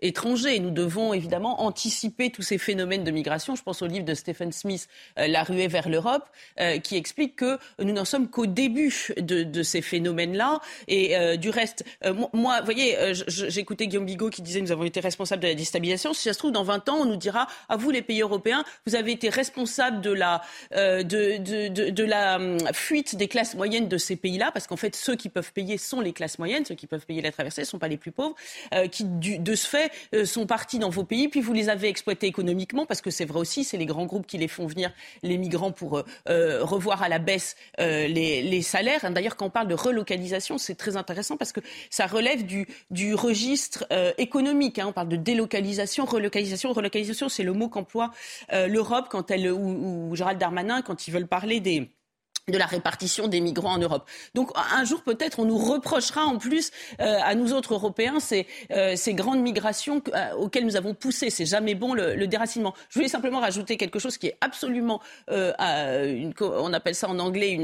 étrangers. 0.01 0.59
Nous 0.59 0.71
devons 0.71 1.13
évidemment 1.13 1.61
anticiper 1.61 2.31
tous 2.31 2.41
ces 2.41 2.57
phénomènes 2.57 3.03
de 3.03 3.11
migration. 3.11 3.55
Je 3.55 3.61
pense 3.61 3.83
au 3.83 3.87
livre 3.87 4.05
de 4.05 4.13
Stephen 4.15 4.51
Smith, 4.51 4.87
La 5.17 5.43
ruée 5.43 5.67
vers 5.67 5.89
l'Europe, 5.89 6.25
qui 6.83 6.95
explique 6.95 7.35
que 7.35 7.59
nous 7.79 7.93
n'en 7.93 8.05
sommes 8.05 8.29
qu'au 8.29 8.47
début 8.47 9.13
de, 9.17 9.43
de, 9.43 9.63
ces 9.63 9.81
phénomènes-là. 9.81 10.59
Et 10.87 11.15
du 11.37 11.49
reste, 11.49 11.83
euh, 12.05 12.13
moi, 12.33 12.59
vous 12.59 12.65
voyez, 12.65 12.97
euh, 12.97 13.13
j'écoutais 13.27 13.87
Guillaume 13.87 14.05
Bigot 14.05 14.29
qui 14.29 14.41
disait 14.41 14.61
nous 14.61 14.71
avons 14.71 14.83
été 14.83 14.99
responsables 14.99 15.41
de 15.41 15.47
la 15.47 15.55
déstabilisation. 15.55 16.13
Si 16.13 16.23
ça 16.23 16.33
se 16.33 16.39
trouve, 16.39 16.51
dans 16.51 16.63
20 16.63 16.89
ans, 16.89 16.97
on 16.97 17.05
nous 17.05 17.15
dira 17.15 17.47
à 17.69 17.77
vous, 17.77 17.91
les 17.91 18.01
pays 18.01 18.21
européens, 18.21 18.63
vous 18.85 18.95
avez 18.95 19.11
été 19.11 19.29
responsables 19.29 20.01
de 20.01 20.11
la, 20.11 20.41
de, 20.71 22.03
la 22.03 22.35
hum, 22.35 22.57
fuite 22.73 23.15
des 23.15 23.27
classes 23.27 23.55
moyennes 23.55 23.87
de 23.87 23.97
ces 23.97 24.15
pays-là, 24.15 24.51
parce 24.51 24.67
qu'en 24.67 24.77
fait, 24.77 24.95
ceux 24.95 25.15
qui 25.15 25.29
peuvent 25.29 25.51
payer 25.51 25.77
sont 25.77 26.01
les 26.01 26.13
classes 26.13 26.39
moyennes, 26.39 26.65
ceux 26.65 26.75
qui 26.75 26.87
peuvent 26.87 27.05
payer 27.05 27.21
la 27.21 27.31
traversée 27.31 27.61
ne 27.61 27.65
sont 27.65 27.79
pas 27.79 27.87
les 27.87 27.97
plus 27.97 28.11
pauvres, 28.11 28.35
qui, 28.91 29.03
de 29.05 29.55
ce 29.55 29.67
fait, 29.67 30.25
sont 30.25 30.45
partis 30.45 30.79
dans 30.79 30.89
vos 30.89 31.03
pays, 31.03 31.27
puis 31.27 31.41
vous 31.41 31.53
les 31.53 31.69
avez 31.69 31.87
exploités 31.87 32.27
économiquement, 32.27 32.85
parce 32.85 33.01
que 33.01 33.09
c'est 33.09 33.25
vrai 33.25 33.39
aussi, 33.39 33.63
c'est 33.63 33.77
les 33.77 33.85
grands 33.85 34.05
groupes 34.05 34.27
qui 34.27 34.37
les 34.37 34.47
font 34.47 34.67
venir, 34.67 34.91
les 35.23 35.37
migrants, 35.37 35.71
pour 35.71 36.03
revoir 36.27 37.03
à 37.03 37.09
la 37.09 37.19
baisse 37.19 37.55
les, 37.77 38.61
salaires. 38.61 39.11
D'ailleurs, 39.11 39.35
quand 39.35 39.45
on 39.45 39.49
parle 39.49 39.67
de 39.67 39.75
relocalisation, 39.75 40.57
c'est 40.57 40.75
très 40.75 40.97
intéressant 40.97 41.24
parce 41.37 41.51
que 41.51 41.59
ça 41.89 42.05
relève 42.05 42.45
du, 42.45 43.15
registre 43.15 43.85
euh, 43.91 44.11
économique. 44.17 44.79
Hein. 44.79 44.87
On 44.89 44.93
parle 44.93 45.09
de 45.09 45.15
délocalisation, 45.15 46.05
relocalisation. 46.05 46.71
Relocalisation, 46.73 47.29
c'est 47.29 47.43
le 47.43 47.53
mot 47.53 47.69
qu'emploie 47.69 48.11
euh, 48.53 48.67
l'Europe 48.67 49.07
quand 49.09 49.31
elle 49.31 49.51
ou, 49.51 50.09
ou 50.09 50.15
Gérald 50.15 50.39
Darmanin 50.39 50.81
quand 50.81 51.07
ils 51.07 51.11
veulent 51.11 51.27
parler 51.27 51.59
de 51.59 52.57
la 52.57 52.65
répartition 52.65 53.27
des 53.27 53.41
migrants 53.41 53.73
en 53.73 53.77
Europe. 53.79 54.07
Donc 54.35 54.51
un 54.55 54.83
jour 54.83 55.01
peut-être 55.01 55.39
on 55.39 55.45
nous 55.45 55.57
reprochera 55.57 56.25
en 56.25 56.37
plus 56.37 56.71
euh, 57.01 57.17
à 57.23 57.33
nous 57.33 57.53
autres 57.53 57.73
Européens 57.73 58.19
ces, 58.19 58.45
grandes 59.13 59.41
migrations 59.41 60.01
auxquelles 60.37 60.65
nous 60.65 60.75
avons 60.75 60.93
poussé. 60.93 61.29
C'est 61.29 61.45
jamais 61.45 61.73
bon 61.73 61.93
le, 61.93 62.27
déracinement. 62.27 62.75
Je 62.89 62.99
voulais 62.99 63.09
simplement 63.09 63.39
rajouter 63.39 63.77
quelque 63.77 63.99
chose 63.99 64.17
qui 64.17 64.27
est 64.27 64.37
absolument, 64.41 65.01
on 65.27 66.73
appelle 66.73 66.95
ça 66.95 67.09
en 67.09 67.19
anglais 67.19 67.57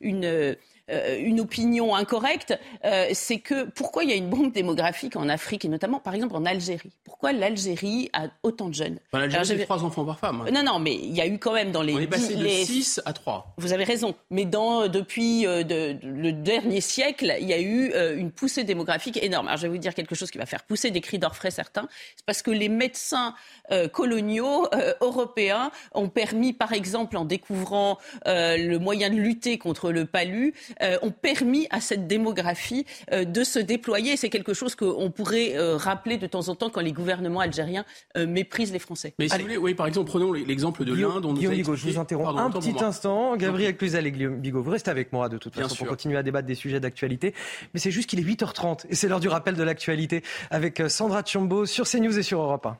une 0.00 0.56
euh, 0.88 1.18
une 1.18 1.40
opinion 1.40 1.96
incorrecte, 1.96 2.56
euh, 2.84 3.06
c'est 3.12 3.40
que 3.40 3.64
pourquoi 3.70 4.04
il 4.04 4.10
y 4.10 4.12
a 4.12 4.16
une 4.16 4.30
bombe 4.30 4.52
démographique 4.52 5.16
en 5.16 5.28
Afrique 5.28 5.64
et 5.64 5.68
notamment 5.68 5.98
par 5.98 6.14
exemple 6.14 6.36
en 6.36 6.44
Algérie? 6.44 6.92
Pourquoi 7.02 7.32
l'Algérie 7.32 8.08
a 8.12 8.28
autant 8.44 8.68
de 8.68 8.74
jeunes? 8.74 8.98
L'Algérie, 9.12 9.46
c'est 9.46 9.64
trois 9.64 9.82
enfants 9.82 10.04
par 10.04 10.20
femme. 10.20 10.44
Non, 10.52 10.62
non, 10.62 10.78
mais 10.78 10.94
il 10.94 11.12
y 11.12 11.20
a 11.20 11.26
eu 11.26 11.38
quand 11.38 11.54
même 11.54 11.72
dans 11.72 11.82
les. 11.82 11.92
On 11.94 11.98
est 11.98 12.06
passé 12.06 12.36
de 12.36 12.46
6 12.46 13.00
à 13.04 13.12
3. 13.12 13.54
Vous 13.58 13.72
avez 13.72 13.82
raison. 13.82 14.14
Mais 14.30 14.44
dans, 14.44 14.86
depuis 14.86 15.44
euh, 15.46 15.64
le 16.02 16.30
dernier 16.30 16.80
siècle, 16.80 17.34
il 17.40 17.48
y 17.48 17.52
a 17.52 17.60
eu 17.60 17.92
une 18.16 18.30
poussée 18.30 18.62
démographique 18.62 19.18
énorme. 19.22 19.48
Alors 19.48 19.58
je 19.58 19.62
vais 19.62 19.72
vous 19.72 19.78
dire 19.78 19.94
quelque 19.94 20.14
chose 20.14 20.30
qui 20.30 20.38
va 20.38 20.46
faire 20.46 20.62
pousser 20.62 20.92
des 20.92 21.00
cris 21.00 21.18
d'orfraie 21.18 21.50
certains. 21.50 21.88
C'est 22.14 22.26
parce 22.26 22.42
que 22.42 22.52
les 22.52 22.68
médecins 22.68 23.34
coloniaux 23.92 24.68
européens 25.00 25.70
ont 25.94 26.08
permis, 26.08 26.52
par 26.52 26.72
exemple, 26.72 27.16
en 27.16 27.24
découvrant 27.24 27.98
le 28.24 28.76
moyen 28.76 29.10
de 29.10 29.16
lutter 29.16 29.58
contre 29.58 29.90
le 29.90 30.04
palu, 30.04 30.54
euh, 30.75 30.75
ont 31.02 31.10
permis 31.10 31.66
à 31.70 31.80
cette 31.80 32.06
démographie 32.06 32.84
euh, 33.12 33.24
de 33.24 33.44
se 33.44 33.58
déployer. 33.58 34.16
C'est 34.16 34.28
quelque 34.28 34.54
chose 34.54 34.74
qu'on 34.74 35.10
pourrait 35.10 35.56
euh, 35.56 35.76
rappeler 35.76 36.16
de 36.16 36.26
temps 36.26 36.48
en 36.48 36.54
temps 36.54 36.70
quand 36.70 36.80
les 36.80 36.92
gouvernements 36.92 37.40
algériens 37.40 37.84
méprisent 38.16 38.72
les 38.72 38.78
Français. 38.78 39.14
Mais 39.18 39.28
si 39.28 39.36
vous 39.36 39.42
voulez, 39.42 39.56
oui, 39.56 39.74
par 39.74 39.86
exemple, 39.86 40.10
prenons 40.10 40.32
l'exemple 40.32 40.84
de 40.84 40.94
l'Inde. 40.94 41.26
Guillaume 41.34 41.54
Bigot, 41.54 41.76
je 41.76 41.88
vous 41.88 41.98
interromps 41.98 42.38
un 42.38 42.50
petit 42.50 42.82
instant. 42.82 43.36
Gabriel 43.36 43.76
Cluzel 43.76 44.06
et 44.06 44.12
Guillaume 44.12 44.40
Bigot, 44.40 44.62
vous 44.62 44.70
restez 44.70 44.90
avec 44.90 45.12
moi 45.12 45.28
de 45.28 45.38
toute 45.38 45.54
façon 45.54 45.74
pour 45.74 45.86
continuer 45.86 46.16
à 46.16 46.22
débattre 46.22 46.46
des 46.46 46.54
sujets 46.54 46.80
d'actualité. 46.80 47.34
Mais 47.74 47.80
c'est 47.80 47.90
juste 47.90 48.08
qu'il 48.08 48.20
est 48.20 48.22
8h30 48.22 48.86
et 48.88 48.94
c'est 48.94 49.08
l'heure 49.08 49.20
du 49.20 49.28
rappel 49.28 49.54
de 49.54 49.62
l'actualité 49.62 50.22
avec 50.50 50.82
Sandra 50.88 51.22
Tchombo 51.22 51.66
sur 51.66 51.86
CNews 51.86 52.18
et 52.18 52.22
sur 52.22 52.40
Europe 52.40 52.66
1. 52.66 52.78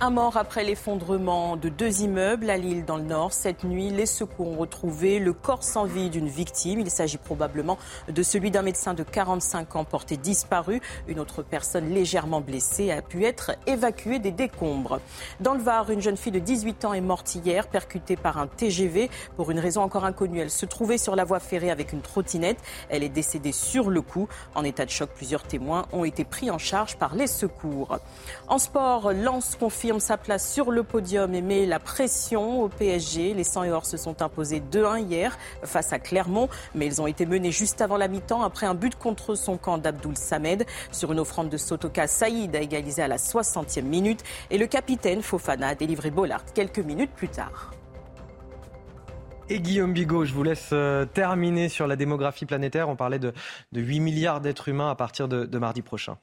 Un 0.00 0.10
mort 0.10 0.36
après 0.36 0.62
l'effondrement 0.62 1.56
de 1.56 1.68
deux 1.68 2.02
immeubles 2.02 2.48
à 2.50 2.56
Lille 2.56 2.84
dans 2.84 2.98
le 2.98 3.02
Nord. 3.02 3.32
Cette 3.32 3.64
nuit, 3.64 3.90
les 3.90 4.06
secours 4.06 4.46
ont 4.46 4.56
retrouvé 4.56 5.18
le 5.18 5.32
corps 5.32 5.64
sans 5.64 5.86
vie 5.86 6.08
d'une 6.08 6.28
victime. 6.28 6.78
Il 6.78 6.88
s'agit 6.88 7.18
probablement 7.18 7.78
de 8.08 8.22
celui 8.22 8.52
d'un 8.52 8.62
médecin 8.62 8.94
de 8.94 9.02
45 9.02 9.74
ans 9.74 9.82
porté 9.82 10.16
disparu. 10.16 10.80
Une 11.08 11.18
autre 11.18 11.42
personne 11.42 11.92
légèrement 11.92 12.40
blessée 12.40 12.92
a 12.92 13.02
pu 13.02 13.24
être 13.24 13.56
évacuée 13.66 14.20
des 14.20 14.30
décombres. 14.30 15.00
Dans 15.40 15.54
le 15.54 15.60
Var, 15.60 15.90
une 15.90 16.00
jeune 16.00 16.16
fille 16.16 16.30
de 16.30 16.38
18 16.38 16.84
ans 16.84 16.94
est 16.94 17.00
morte 17.00 17.34
hier, 17.34 17.66
percutée 17.66 18.14
par 18.14 18.38
un 18.38 18.46
TGV 18.46 19.10
pour 19.34 19.50
une 19.50 19.58
raison 19.58 19.82
encore 19.82 20.04
inconnue. 20.04 20.38
Elle 20.38 20.50
se 20.50 20.64
trouvait 20.64 20.98
sur 20.98 21.16
la 21.16 21.24
voie 21.24 21.40
ferrée 21.40 21.72
avec 21.72 21.92
une 21.92 22.02
trottinette. 22.02 22.58
Elle 22.88 23.02
est 23.02 23.08
décédée 23.08 23.50
sur 23.50 23.90
le 23.90 24.00
coup. 24.00 24.28
En 24.54 24.62
état 24.62 24.84
de 24.84 24.90
choc, 24.90 25.10
plusieurs 25.12 25.42
témoins 25.42 25.86
ont 25.92 26.04
été 26.04 26.22
pris 26.22 26.52
en 26.52 26.58
charge 26.58 26.98
par 26.98 27.16
les 27.16 27.26
secours. 27.26 27.98
En 28.46 28.58
sport, 28.58 29.12
Lance 29.12 29.56
confirme 29.58 29.87
sa 29.98 30.18
place 30.18 30.52
sur 30.52 30.70
le 30.70 30.82
podium 30.82 31.34
et 31.34 31.40
met 31.40 31.64
la 31.64 31.78
pression 31.78 32.62
au 32.62 32.68
PSG. 32.68 33.32
Les 33.32 33.44
100 33.44 33.64
et 33.64 33.70
se 33.84 33.96
sont 33.96 34.20
imposés 34.20 34.60
2-1 34.60 35.06
hier 35.06 35.38
face 35.64 35.94
à 35.94 35.98
Clermont, 35.98 36.50
mais 36.74 36.84
ils 36.84 37.00
ont 37.00 37.06
été 37.06 37.24
menés 37.24 37.50
juste 37.50 37.80
avant 37.80 37.96
la 37.96 38.06
mi-temps 38.06 38.42
après 38.42 38.66
un 38.66 38.74
but 38.74 38.94
contre 38.96 39.34
son 39.34 39.56
camp 39.56 39.78
d'Abdoul 39.78 40.16
Samed. 40.16 40.66
Sur 40.92 41.12
une 41.12 41.20
offrande 41.20 41.48
de 41.48 41.56
Sotoka, 41.56 42.06
Saïd 42.06 42.54
a 42.54 42.60
égalisé 42.60 43.02
à 43.02 43.08
la 43.08 43.16
60e 43.16 43.82
minute 43.82 44.22
et 44.50 44.58
le 44.58 44.66
capitaine 44.66 45.22
Fofana 45.22 45.68
a 45.68 45.74
délivré 45.74 46.10
Bollard 46.10 46.44
quelques 46.52 46.80
minutes 46.80 47.12
plus 47.16 47.28
tard. 47.28 47.72
Et 49.48 49.60
Guillaume 49.60 49.94
Bigot, 49.94 50.26
je 50.26 50.34
vous 50.34 50.42
laisse 50.42 50.68
euh, 50.74 51.06
terminer 51.06 51.70
sur 51.70 51.86
la 51.86 51.96
démographie 51.96 52.44
planétaire. 52.44 52.90
On 52.90 52.96
parlait 52.96 53.18
de, 53.18 53.32
8 53.72 54.00
milliards 54.00 54.42
d'êtres 54.42 54.68
humains 54.68 54.90
à 54.90 54.94
partir 54.94 55.28
de 55.28 55.58
mardi 55.58 55.80
prochain. 55.80 56.18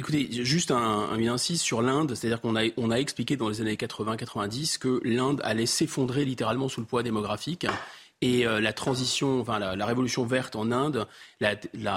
Écoutez, 0.00 0.28
juste 0.30 0.70
un, 0.70 1.10
un 1.10 1.28
insiste 1.28 1.62
sur 1.62 1.82
l'Inde, 1.82 2.14
c'est-à-dire 2.14 2.40
qu'on 2.40 2.56
a, 2.56 2.98
expliqué 2.98 3.36
dans 3.36 3.50
les 3.50 3.60
années 3.60 3.74
80-90 3.74 4.78
que 4.78 4.98
l'Inde 5.04 5.42
allait 5.44 5.66
s'effondrer 5.66 6.24
littéralement 6.24 6.70
sous 6.70 6.80
le 6.80 6.86
poids 6.86 7.02
démographique. 7.02 7.66
Et 8.22 8.46
euh, 8.46 8.62
la 8.62 8.72
transition, 8.72 9.42
enfin 9.42 9.58
la, 9.58 9.84
révolution 9.84 10.24
verte 10.24 10.56
en 10.56 10.72
Inde, 10.72 11.06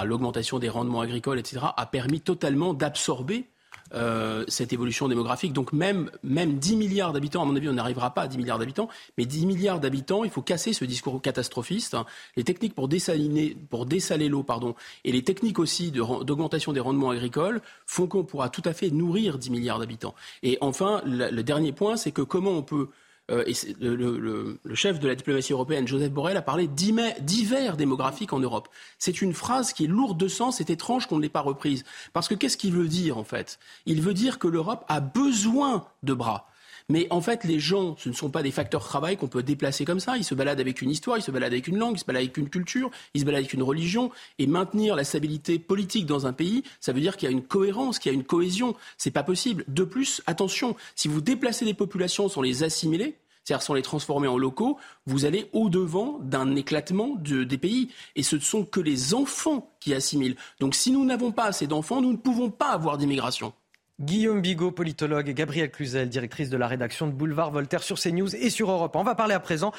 l'augmentation 0.04 0.58
des 0.58 0.68
rendements 0.68 1.00
agricoles, 1.00 1.38
etc., 1.38 1.64
a 1.74 1.86
permis 1.86 2.20
totalement 2.20 2.74
d'absorber 2.74 3.46
euh, 3.94 4.44
cette 4.48 4.72
évolution 4.72 5.08
démographique. 5.08 5.52
Donc 5.52 5.72
même, 5.72 6.10
même 6.22 6.58
10 6.58 6.76
milliards 6.76 7.12
d'habitants, 7.12 7.42
à 7.42 7.44
mon 7.44 7.56
avis, 7.56 7.68
on 7.68 7.74
n'arrivera 7.74 8.12
pas 8.12 8.22
à 8.22 8.26
10 8.28 8.38
milliards 8.38 8.58
d'habitants, 8.58 8.88
mais 9.18 9.24
10 9.24 9.46
milliards 9.46 9.80
d'habitants, 9.80 10.24
il 10.24 10.30
faut 10.30 10.42
casser 10.42 10.72
ce 10.72 10.84
discours 10.84 11.20
catastrophiste. 11.22 11.96
Les 12.36 12.44
techniques 12.44 12.74
pour, 12.74 12.88
dessaliner, 12.88 13.56
pour 13.70 13.86
dessaler 13.86 14.28
l'eau 14.28 14.42
pardon, 14.42 14.74
et 15.04 15.12
les 15.12 15.22
techniques 15.22 15.58
aussi 15.58 15.90
d'augmentation 15.90 16.72
des 16.72 16.80
rendements 16.80 17.10
agricoles 17.10 17.60
font 17.86 18.06
qu'on 18.06 18.24
pourra 18.24 18.48
tout 18.48 18.62
à 18.64 18.72
fait 18.72 18.90
nourrir 18.90 19.38
10 19.38 19.50
milliards 19.50 19.78
d'habitants. 19.78 20.14
Et 20.42 20.58
enfin, 20.60 21.00
le 21.04 21.42
dernier 21.42 21.72
point, 21.72 21.96
c'est 21.96 22.12
que 22.12 22.22
comment 22.22 22.52
on 22.52 22.62
peut 22.62 22.88
euh, 23.30 23.44
et 23.46 23.54
le, 23.80 24.58
chef 24.74 25.00
de 25.00 25.08
la 25.08 25.14
diplomatie 25.14 25.52
européenne, 25.52 25.88
Joseph 25.88 26.12
Borrell, 26.12 26.36
a 26.36 26.42
parlé 26.42 26.66
d'hiver 26.66 27.76
démographique 27.76 28.32
en 28.32 28.38
Europe. 28.38 28.68
C'est 28.98 29.22
une 29.22 29.32
phrase 29.32 29.72
qui 29.72 29.84
est 29.84 29.88
lourde 29.88 30.18
de 30.18 30.28
sens, 30.28 30.58
c'est 30.58 30.70
étrange 30.70 31.06
qu'on 31.06 31.16
ne 31.16 31.22
l'ait 31.22 31.28
pas 31.28 31.40
reprise. 31.40 31.84
Parce 32.12 32.28
que 32.28 32.34
qu'est-ce 32.34 32.56
qu'il 32.56 32.72
veut 32.72 32.88
dire 32.88 33.16
en 33.16 33.24
fait? 33.24 33.58
Il 33.86 34.02
veut 34.02 34.14
dire 34.14 34.38
que 34.38 34.48
l'Europe 34.48 34.84
a 34.88 35.00
besoin 35.00 35.86
de 36.02 36.12
bras. 36.12 36.48
Mais 36.90 37.06
en 37.08 37.22
fait, 37.22 37.44
les 37.44 37.60
gens, 37.60 37.96
ce 37.98 38.10
ne 38.10 38.14
sont 38.14 38.30
pas 38.30 38.42
des 38.42 38.50
facteurs 38.50 38.84
travail 38.84 39.16
qu'on 39.16 39.28
peut 39.28 39.42
déplacer 39.42 39.86
comme 39.86 40.00
ça. 40.00 40.18
Ils 40.18 40.24
se 40.24 40.34
baladent 40.34 40.60
avec 40.60 40.82
une 40.82 40.90
histoire, 40.90 41.16
ils 41.16 41.22
se 41.22 41.30
baladent 41.30 41.54
avec 41.54 41.66
une 41.66 41.78
langue, 41.78 41.96
ils 41.96 42.00
se 42.00 42.04
baladent 42.04 42.24
avec 42.24 42.36
une 42.36 42.50
culture, 42.50 42.90
ils 43.14 43.22
se 43.22 43.24
baladent 43.24 43.40
avec 43.40 43.54
une 43.54 43.62
religion. 43.62 44.10
Et 44.38 44.46
maintenir 44.46 44.94
la 44.94 45.04
stabilité 45.04 45.58
politique 45.58 46.04
dans 46.04 46.26
un 46.26 46.34
pays, 46.34 46.62
ça 46.80 46.92
veut 46.92 47.00
dire 47.00 47.16
qu'il 47.16 47.28
y 47.28 47.32
a 47.32 47.32
une 47.32 47.42
cohérence, 47.42 47.98
qu'il 47.98 48.12
y 48.12 48.14
a 48.14 48.18
une 48.18 48.24
cohésion. 48.24 48.76
C'est 48.98 49.10
pas 49.10 49.22
possible. 49.22 49.64
De 49.68 49.84
plus, 49.84 50.20
attention, 50.26 50.76
si 50.94 51.08
vous 51.08 51.22
déplacez 51.22 51.64
des 51.64 51.72
populations 51.72 52.28
sans 52.28 52.42
les 52.42 52.64
assimiler, 52.64 53.16
c'est-à-dire 53.44 53.62
sans 53.62 53.74
les 53.74 53.82
transformer 53.82 54.28
en 54.28 54.36
locaux, 54.36 54.78
vous 55.06 55.24
allez 55.24 55.48
au-devant 55.52 56.18
d'un 56.20 56.54
éclatement 56.54 57.16
des 57.16 57.58
pays. 57.58 57.88
Et 58.14 58.22
ce 58.22 58.36
ne 58.36 58.40
sont 58.40 58.64
que 58.64 58.80
les 58.80 59.14
enfants 59.14 59.70
qui 59.80 59.94
assimilent. 59.94 60.36
Donc 60.60 60.74
si 60.74 60.90
nous 60.90 61.04
n'avons 61.04 61.32
pas 61.32 61.44
assez 61.44 61.66
d'enfants, 61.66 62.02
nous 62.02 62.12
ne 62.12 62.18
pouvons 62.18 62.50
pas 62.50 62.70
avoir 62.70 62.98
d'immigration. 62.98 63.52
Guillaume 64.00 64.40
Bigot, 64.40 64.72
politologue, 64.72 65.28
et 65.28 65.34
Gabrielle 65.34 65.70
Cluzel, 65.70 66.08
directrice 66.08 66.50
de 66.50 66.56
la 66.56 66.66
rédaction 66.66 67.06
de 67.06 67.12
Boulevard 67.12 67.52
Voltaire 67.52 67.84
sur 67.84 67.96
CNews 67.96 68.34
et 68.34 68.50
sur 68.50 68.68
Europe. 68.68 68.96
On 68.96 69.04
va 69.04 69.14
parler 69.14 69.34
à 69.34 69.40
présent 69.40 69.70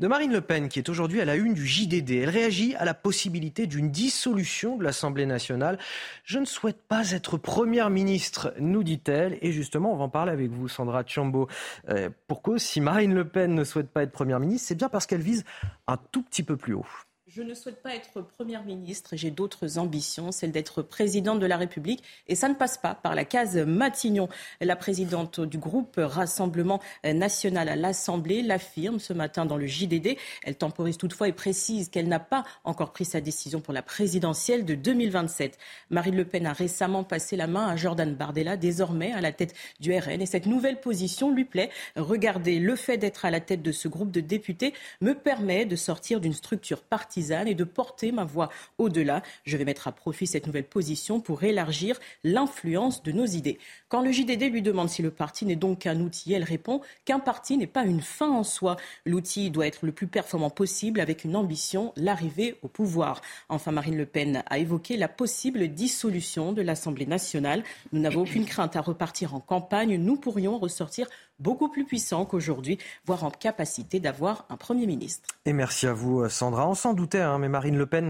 de 0.00 0.08
Marine 0.08 0.32
Le 0.32 0.40
Pen, 0.40 0.68
qui 0.68 0.80
est 0.80 0.88
aujourd'hui 0.88 1.20
à 1.20 1.24
la 1.24 1.36
une 1.36 1.54
du 1.54 1.64
JDD. 1.64 2.10
Elle 2.10 2.30
réagit 2.30 2.74
à 2.74 2.84
la 2.84 2.94
possibilité 2.94 3.68
d'une 3.68 3.92
dissolution 3.92 4.76
de 4.76 4.82
l'Assemblée 4.82 5.24
nationale. 5.24 5.78
Je 6.24 6.40
ne 6.40 6.46
souhaite 6.46 6.82
pas 6.82 7.12
être 7.12 7.36
première 7.36 7.90
ministre, 7.90 8.52
nous 8.58 8.82
dit-elle. 8.82 9.38
Et 9.40 9.52
justement, 9.52 9.92
on 9.92 9.96
va 9.96 10.04
en 10.04 10.08
parler 10.08 10.32
avec 10.32 10.50
vous, 10.50 10.66
Sandra 10.66 11.04
Chambaud. 11.06 11.46
Euh, 11.90 12.10
pourquoi, 12.26 12.58
si 12.58 12.80
Marine 12.80 13.14
Le 13.14 13.28
Pen 13.28 13.54
ne 13.54 13.62
souhaite 13.62 13.90
pas 13.90 14.02
être 14.02 14.10
première 14.10 14.40
ministre, 14.40 14.66
c'est 14.66 14.74
bien 14.74 14.88
parce 14.88 15.06
qu'elle 15.06 15.22
vise 15.22 15.44
un 15.86 15.96
tout 16.10 16.22
petit 16.24 16.42
peu 16.42 16.56
plus 16.56 16.74
haut. 16.74 16.86
Je 17.32 17.42
ne 17.42 17.54
souhaite 17.54 17.80
pas 17.80 17.94
être 17.94 18.22
Première 18.22 18.64
ministre, 18.64 19.14
j'ai 19.14 19.30
d'autres 19.30 19.78
ambitions, 19.78 20.32
celle 20.32 20.50
d'être 20.50 20.82
présidente 20.82 21.38
de 21.38 21.46
la 21.46 21.56
République. 21.56 22.02
Et 22.26 22.34
ça 22.34 22.48
ne 22.48 22.54
passe 22.54 22.76
pas 22.76 22.96
par 22.96 23.14
la 23.14 23.24
case 23.24 23.56
Matignon. 23.56 24.28
La 24.60 24.74
présidente 24.74 25.38
du 25.38 25.56
groupe 25.56 25.94
Rassemblement 25.96 26.80
national 27.04 27.68
à 27.68 27.76
l'Assemblée 27.76 28.42
l'affirme 28.42 28.98
ce 28.98 29.12
matin 29.12 29.46
dans 29.46 29.56
le 29.56 29.68
JDD. 29.68 30.16
Elle 30.42 30.56
temporise 30.56 30.96
toutefois 30.96 31.28
et 31.28 31.32
précise 31.32 31.88
qu'elle 31.88 32.08
n'a 32.08 32.18
pas 32.18 32.42
encore 32.64 32.90
pris 32.90 33.04
sa 33.04 33.20
décision 33.20 33.60
pour 33.60 33.74
la 33.74 33.82
présidentielle 33.82 34.64
de 34.64 34.74
2027. 34.74 35.56
Marine 35.90 36.16
Le 36.16 36.24
Pen 36.24 36.46
a 36.46 36.52
récemment 36.52 37.04
passé 37.04 37.36
la 37.36 37.46
main 37.46 37.68
à 37.68 37.76
Jordan 37.76 38.12
Bardella, 38.12 38.56
désormais 38.56 39.12
à 39.12 39.20
la 39.20 39.30
tête 39.30 39.54
du 39.78 39.96
RN. 39.96 40.20
Et 40.20 40.26
cette 40.26 40.46
nouvelle 40.46 40.80
position 40.80 41.32
lui 41.32 41.44
plaît. 41.44 41.70
Regardez, 41.94 42.58
le 42.58 42.74
fait 42.74 42.98
d'être 42.98 43.24
à 43.24 43.30
la 43.30 43.38
tête 43.38 43.62
de 43.62 43.70
ce 43.70 43.86
groupe 43.86 44.10
de 44.10 44.20
députés 44.20 44.74
me 45.00 45.14
permet 45.14 45.64
de 45.64 45.76
sortir 45.76 46.20
d'une 46.20 46.32
structure 46.32 46.82
partisane 46.82 47.19
et 47.20 47.54
de 47.54 47.64
porter 47.64 48.12
ma 48.12 48.24
voix 48.24 48.48
au-delà. 48.78 49.22
Je 49.44 49.56
vais 49.56 49.64
mettre 49.64 49.88
à 49.88 49.92
profit 49.92 50.26
cette 50.26 50.46
nouvelle 50.46 50.64
position 50.64 51.20
pour 51.20 51.42
élargir 51.44 51.98
l'influence 52.24 53.02
de 53.02 53.12
nos 53.12 53.26
idées. 53.26 53.58
Quand 53.88 54.00
le 54.00 54.10
JDD 54.10 54.50
lui 54.50 54.62
demande 54.62 54.88
si 54.88 55.02
le 55.02 55.10
parti 55.10 55.44
n'est 55.44 55.56
donc 55.56 55.80
qu'un 55.80 56.00
outil, 56.00 56.32
elle 56.32 56.44
répond 56.44 56.80
qu'un 57.04 57.18
parti 57.18 57.56
n'est 57.56 57.66
pas 57.66 57.84
une 57.84 58.00
fin 58.00 58.30
en 58.30 58.44
soi. 58.44 58.76
L'outil 59.04 59.50
doit 59.50 59.66
être 59.66 59.84
le 59.84 59.92
plus 59.92 60.06
performant 60.06 60.50
possible 60.50 61.00
avec 61.00 61.24
une 61.24 61.36
ambition, 61.36 61.92
l'arrivée 61.96 62.56
au 62.62 62.68
pouvoir. 62.68 63.20
Enfin, 63.48 63.72
Marine 63.72 63.96
Le 63.96 64.06
Pen 64.06 64.42
a 64.48 64.58
évoqué 64.58 64.96
la 64.96 65.08
possible 65.08 65.68
dissolution 65.68 66.52
de 66.52 66.62
l'Assemblée 66.62 67.06
nationale. 67.06 67.62
Nous 67.92 68.00
n'avons 68.00 68.22
aucune 68.22 68.46
crainte 68.46 68.76
à 68.76 68.80
repartir 68.80 69.34
en 69.34 69.40
campagne. 69.40 69.96
Nous 69.96 70.16
pourrions 70.16 70.58
ressortir 70.58 71.06
beaucoup 71.40 71.68
plus 71.68 71.84
puissant 71.84 72.24
qu'aujourd'hui, 72.24 72.78
voire 73.04 73.24
en 73.24 73.30
capacité 73.30 73.98
d'avoir 73.98 74.46
un 74.50 74.56
Premier 74.56 74.86
ministre. 74.86 75.28
Et 75.46 75.52
merci 75.52 75.86
à 75.86 75.92
vous, 75.92 76.28
Sandra. 76.28 76.68
On 76.68 76.74
s'en 76.74 76.94
doutait, 76.94 77.20
hein, 77.20 77.38
mais 77.38 77.48
Marine 77.48 77.76
Le 77.76 77.86
Pen 77.86 78.08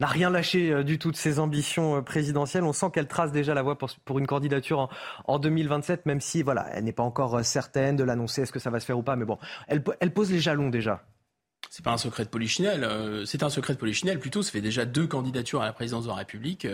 n'a 0.00 0.06
rien 0.06 0.30
lâché 0.30 0.70
euh, 0.70 0.84
du 0.84 0.98
tout 0.98 1.10
de 1.10 1.16
ses 1.16 1.38
ambitions 1.38 1.96
euh, 1.96 2.02
présidentielles. 2.02 2.64
On 2.64 2.72
sent 2.72 2.90
qu'elle 2.92 3.08
trace 3.08 3.32
déjà 3.32 3.54
la 3.54 3.62
voie 3.62 3.78
pour, 3.78 4.18
une 4.18 4.26
candidature 4.26 4.88
en, 5.26 5.38
2027, 5.38 6.06
même 6.06 6.20
si 6.20 6.42
voilà, 6.42 6.68
elle 6.72 6.84
n'est 6.84 6.92
pas 6.92 7.02
encore 7.02 7.36
euh, 7.36 7.42
certaine 7.42 7.96
de 7.96 8.04
l'annoncer, 8.04 8.42
est-ce 8.42 8.52
que 8.52 8.58
ça 8.58 8.70
va 8.70 8.80
se 8.80 8.86
faire 8.86 8.98
ou 8.98 9.02
pas. 9.02 9.16
Mais 9.16 9.24
bon, 9.24 9.38
elle, 9.66 10.12
pose 10.12 10.30
les 10.30 10.40
jalons 10.40 10.68
déjà. 10.68 11.04
C'est 11.70 11.84
pas 11.84 11.92
un 11.92 11.98
secret 11.98 12.24
de 12.24 12.30
polichinelle, 12.30 12.88
c'est 13.26 13.42
un 13.42 13.50
secret 13.50 13.74
de 13.74 13.78
polichinelle 13.78 14.18
plutôt. 14.18 14.42
Ça 14.42 14.50
fait 14.50 14.62
déjà 14.62 14.86
deux 14.86 15.06
candidatures 15.06 15.60
à 15.60 15.66
la 15.66 15.72
présidence 15.72 16.04
de 16.04 16.08
la 16.08 16.14
République. 16.14 16.66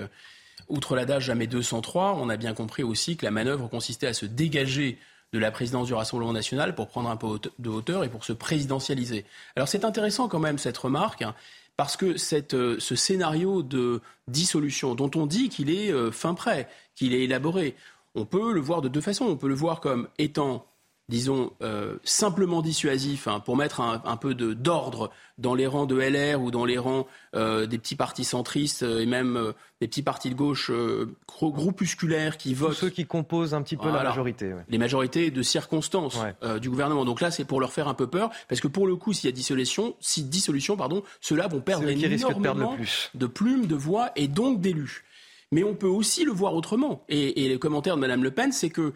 Outre 0.69 0.95
l'adage 0.95 1.25
jamais 1.25 1.49
203, 1.49 2.15
on 2.17 2.29
a 2.29 2.37
bien 2.37 2.55
compris 2.55 2.85
aussi 2.85 3.17
que 3.17 3.25
la 3.25 3.33
manœuvre 3.33 3.69
consistait 3.69 4.07
à 4.07 4.13
se 4.13 4.25
dégager 4.25 4.99
de 5.35 5.39
la 5.41 5.51
présidence 5.51 5.89
du 5.89 5.95
Rassemblement 5.95 6.33
national 6.33 6.77
pour 6.77 6.87
prendre 6.87 7.11
un 7.11 7.17
peu 7.17 7.41
de 7.59 7.69
hauteur 7.69 8.05
et 8.05 8.09
pour 8.09 8.25
se 8.25 8.33
présidentialiser. 8.33 9.25
Alors 9.57 9.67
c'est 9.67 9.85
intéressant 9.85 10.29
quand 10.29 10.39
même 10.39 10.59
cette 10.59 10.79
remarque. 10.79 11.23
Hein, 11.23 11.35
parce 11.77 11.97
que 11.97 12.15
euh, 12.55 12.77
ce 12.79 12.95
scénario 12.95 13.65
de 13.65 14.01
dissolution, 14.29 14.95
dont 14.95 15.11
on 15.17 15.27
dit 15.27 15.49
qu'il 15.49 15.71
est 15.71 15.91
euh, 15.91 16.13
fin 16.13 16.35
prêt, 16.35 16.69
qu'il 16.95 17.13
est 17.13 17.25
élaboré, 17.25 17.75
on 18.15 18.25
peut 18.25 18.53
le 18.53 18.61
voir 18.61 18.81
de 18.81 18.87
deux 18.87 19.01
façons. 19.01 19.25
On 19.25 19.37
peut 19.37 19.49
le 19.49 19.55
voir 19.55 19.81
comme 19.81 20.07
étant 20.19 20.67
disons, 21.09 21.53
euh, 21.63 21.97
simplement 22.03 22.63
dissuasif 22.63 23.29
hein, 23.29 23.41
pour 23.41 23.57
mettre 23.57 23.81
un, 23.81 24.17
peu 24.17 24.35
d'ordre 24.35 25.11
dans 25.37 25.55
les 25.55 25.67
rangs 25.67 25.85
de 25.85 25.97
LR 25.97 26.41
ou 26.41 26.51
dans 26.51 26.65
les 26.65 26.79
rangs 26.79 27.07
euh, 27.35 27.67
des 27.67 27.79
petits 27.79 27.97
partis 27.97 28.25
centristes 28.25 28.85
euh, 28.85 29.01
et 29.01 29.07
même 29.07 29.53
des 29.81 29.89
petits 29.89 30.03
partis 30.03 30.31
de 30.31 30.35
gauche 30.35 30.71
groupusculaires 31.29 32.39
qui 32.39 32.55
votent. 32.55 32.75
ceux 32.75 32.89
qui 32.89 33.05
composent 33.05 33.53
un 33.53 33.63
petit 33.63 33.77
peu 33.77 33.89
la 33.89 34.03
majorité. 34.03 34.55
Les 34.69 34.79
majorités 34.79 35.31
de 35.31 35.43
circonstances 35.43 36.19
du 36.61 36.71
gouvernement. 36.71 37.05
Donc 37.05 37.21
là, 37.21 37.31
c'est 37.31 37.45
pour 37.45 37.61
leur 37.61 37.73
faire 37.73 37.89
un 37.89 37.95
peu 37.95 38.07
peur, 38.07 38.31
parce 38.49 38.61
que 38.61 38.69
pour 38.69 38.87
le 38.87 38.97
coup, 38.97 39.13
s'il 39.13 39.29
y 39.29 39.33
a 39.33 39.35
dissolution, 39.35 39.97
si 40.01 40.23
dissolution, 40.23 40.77
pardon, 40.77 41.03
ceux-là 41.21 41.49
vont 41.49 41.61
perdre 41.61 41.89
énormément 41.89 42.39
de, 42.39 42.43
perdre 42.43 42.77
plus. 42.77 43.11
de 43.15 43.27
plumes, 43.27 43.67
de 43.67 43.75
voix 43.75 44.11
et 44.17 44.29
donc 44.29 44.61
d'élus. 44.61 45.05
Mais 45.53 45.65
on 45.65 45.75
peut 45.75 45.87
aussi 45.87 46.25
le 46.25 46.33
voir 46.33 46.55
autrement. 46.55 47.05
Et, 47.09 47.45
et 47.45 47.49
le 47.49 47.59
commentaire 47.59 47.97
de 47.97 48.01
Mme 48.01 48.25
Le 48.25 48.31
Pen, 48.31 48.53
c'est 48.53 48.71
que 48.71 48.95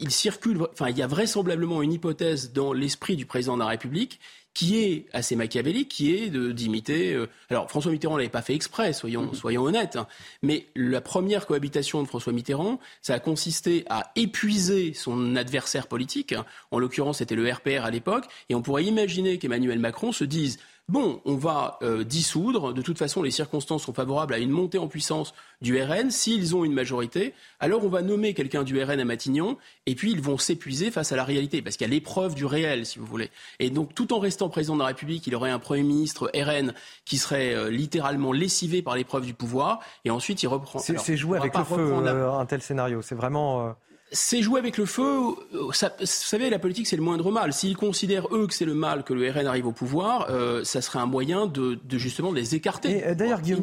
il 0.00 0.10
circule, 0.10 0.62
enfin, 0.72 0.88
il 0.88 0.98
y 0.98 1.02
a 1.02 1.06
vraisemblablement 1.06 1.82
une 1.82 1.92
hypothèse 1.92 2.52
dans 2.52 2.72
l'esprit 2.72 3.16
du 3.16 3.26
président 3.26 3.54
de 3.54 3.60
la 3.60 3.68
République 3.68 4.20
qui 4.52 4.78
est 4.78 5.06
assez 5.12 5.36
machiavélique, 5.36 5.88
qui 5.88 6.12
est 6.12 6.30
d'imiter. 6.30 7.14
Euh, 7.14 7.28
alors 7.50 7.70
François 7.70 7.92
Mitterrand 7.92 8.16
l'avait 8.16 8.28
pas 8.28 8.42
fait 8.42 8.54
exprès, 8.54 8.92
soyons, 8.92 9.26
mm-hmm. 9.26 9.34
soyons 9.34 9.62
honnêtes. 9.62 9.96
Hein, 9.96 10.06
mais 10.42 10.66
la 10.74 11.00
première 11.00 11.46
cohabitation 11.46 12.02
de 12.02 12.08
François 12.08 12.32
Mitterrand, 12.32 12.80
ça 13.00 13.14
a 13.14 13.20
consisté 13.20 13.84
à 13.88 14.10
épuiser 14.16 14.92
son 14.92 15.36
adversaire 15.36 15.86
politique. 15.86 16.32
Hein. 16.32 16.44
en 16.70 16.78
l'occurrence, 16.78 17.18
c'était 17.18 17.36
le 17.36 17.50
RPR 17.50 17.84
à 17.84 17.90
l'époque, 17.90 18.26
et 18.48 18.54
on 18.54 18.62
pourrait 18.62 18.84
imaginer 18.84 19.38
qu'Emmanuel 19.38 19.78
Macron 19.78 20.12
se 20.12 20.24
dise 20.24 20.58
Bon, 20.90 21.20
on 21.24 21.36
va 21.36 21.78
euh, 21.82 22.02
dissoudre. 22.02 22.74
De 22.74 22.82
toute 22.82 22.98
façon, 22.98 23.22
les 23.22 23.30
circonstances 23.30 23.84
sont 23.84 23.92
favorables 23.92 24.34
à 24.34 24.38
une 24.38 24.50
montée 24.50 24.76
en 24.76 24.88
puissance 24.88 25.34
du 25.60 25.80
RN. 25.80 26.10
S'ils 26.10 26.56
ont 26.56 26.64
une 26.64 26.72
majorité, 26.72 27.32
alors 27.60 27.84
on 27.84 27.88
va 27.88 28.02
nommer 28.02 28.34
quelqu'un 28.34 28.64
du 28.64 28.82
RN 28.82 28.98
à 28.98 29.04
Matignon, 29.04 29.56
et 29.86 29.94
puis 29.94 30.10
ils 30.10 30.20
vont 30.20 30.36
s'épuiser 30.36 30.90
face 30.90 31.12
à 31.12 31.16
la 31.16 31.22
réalité, 31.22 31.62
parce 31.62 31.76
qu'il 31.76 31.86
y 31.86 31.90
a 31.90 31.94
l'épreuve 31.94 32.34
du 32.34 32.44
réel, 32.44 32.86
si 32.86 32.98
vous 32.98 33.06
voulez. 33.06 33.30
Et 33.60 33.70
donc, 33.70 33.94
tout 33.94 34.12
en 34.12 34.18
restant 34.18 34.48
président 34.48 34.74
de 34.74 34.80
la 34.80 34.86
République, 34.86 35.24
il 35.28 35.34
aurait 35.36 35.52
un 35.52 35.60
Premier 35.60 35.84
ministre 35.84 36.28
RN 36.34 36.74
qui 37.04 37.18
serait 37.18 37.54
euh, 37.54 37.70
littéralement 37.70 38.32
lessivé 38.32 38.82
par 38.82 38.96
l'épreuve 38.96 39.24
du 39.26 39.34
pouvoir, 39.34 39.78
et 40.04 40.10
ensuite 40.10 40.42
il 40.42 40.48
reprend. 40.48 40.80
C'est 40.80 41.16
jouer 41.16 41.38
avec 41.38 41.56
le 41.56 41.62
feu, 41.62 41.76
euh, 41.78 42.32
un 42.32 42.46
tel 42.46 42.62
scénario. 42.62 43.00
C'est 43.00 43.14
vraiment 43.14 43.76
c'est 44.12 44.42
jouer 44.42 44.58
avec 44.58 44.76
le 44.76 44.86
feu. 44.86 45.18
Ça, 45.72 45.94
vous 45.98 46.06
savez, 46.06 46.50
la 46.50 46.58
politique, 46.58 46.86
c'est 46.86 46.96
le 46.96 47.02
moindre 47.02 47.30
mal. 47.30 47.52
S'ils 47.52 47.76
considèrent, 47.76 48.26
eux, 48.32 48.46
que 48.46 48.54
c'est 48.54 48.64
le 48.64 48.74
mal 48.74 49.04
que 49.04 49.14
le 49.14 49.30
RN 49.30 49.46
arrive 49.46 49.66
au 49.66 49.72
pouvoir, 49.72 50.26
euh, 50.30 50.64
ça 50.64 50.82
serait 50.82 50.98
un 50.98 51.06
moyen 51.06 51.46
de, 51.46 51.78
de 51.82 51.98
justement 51.98 52.32
les 52.32 52.54
écarter. 52.54 53.06
Euh, 53.06 53.14
d'ailleurs, 53.14 53.40
Guillaume 53.40 53.62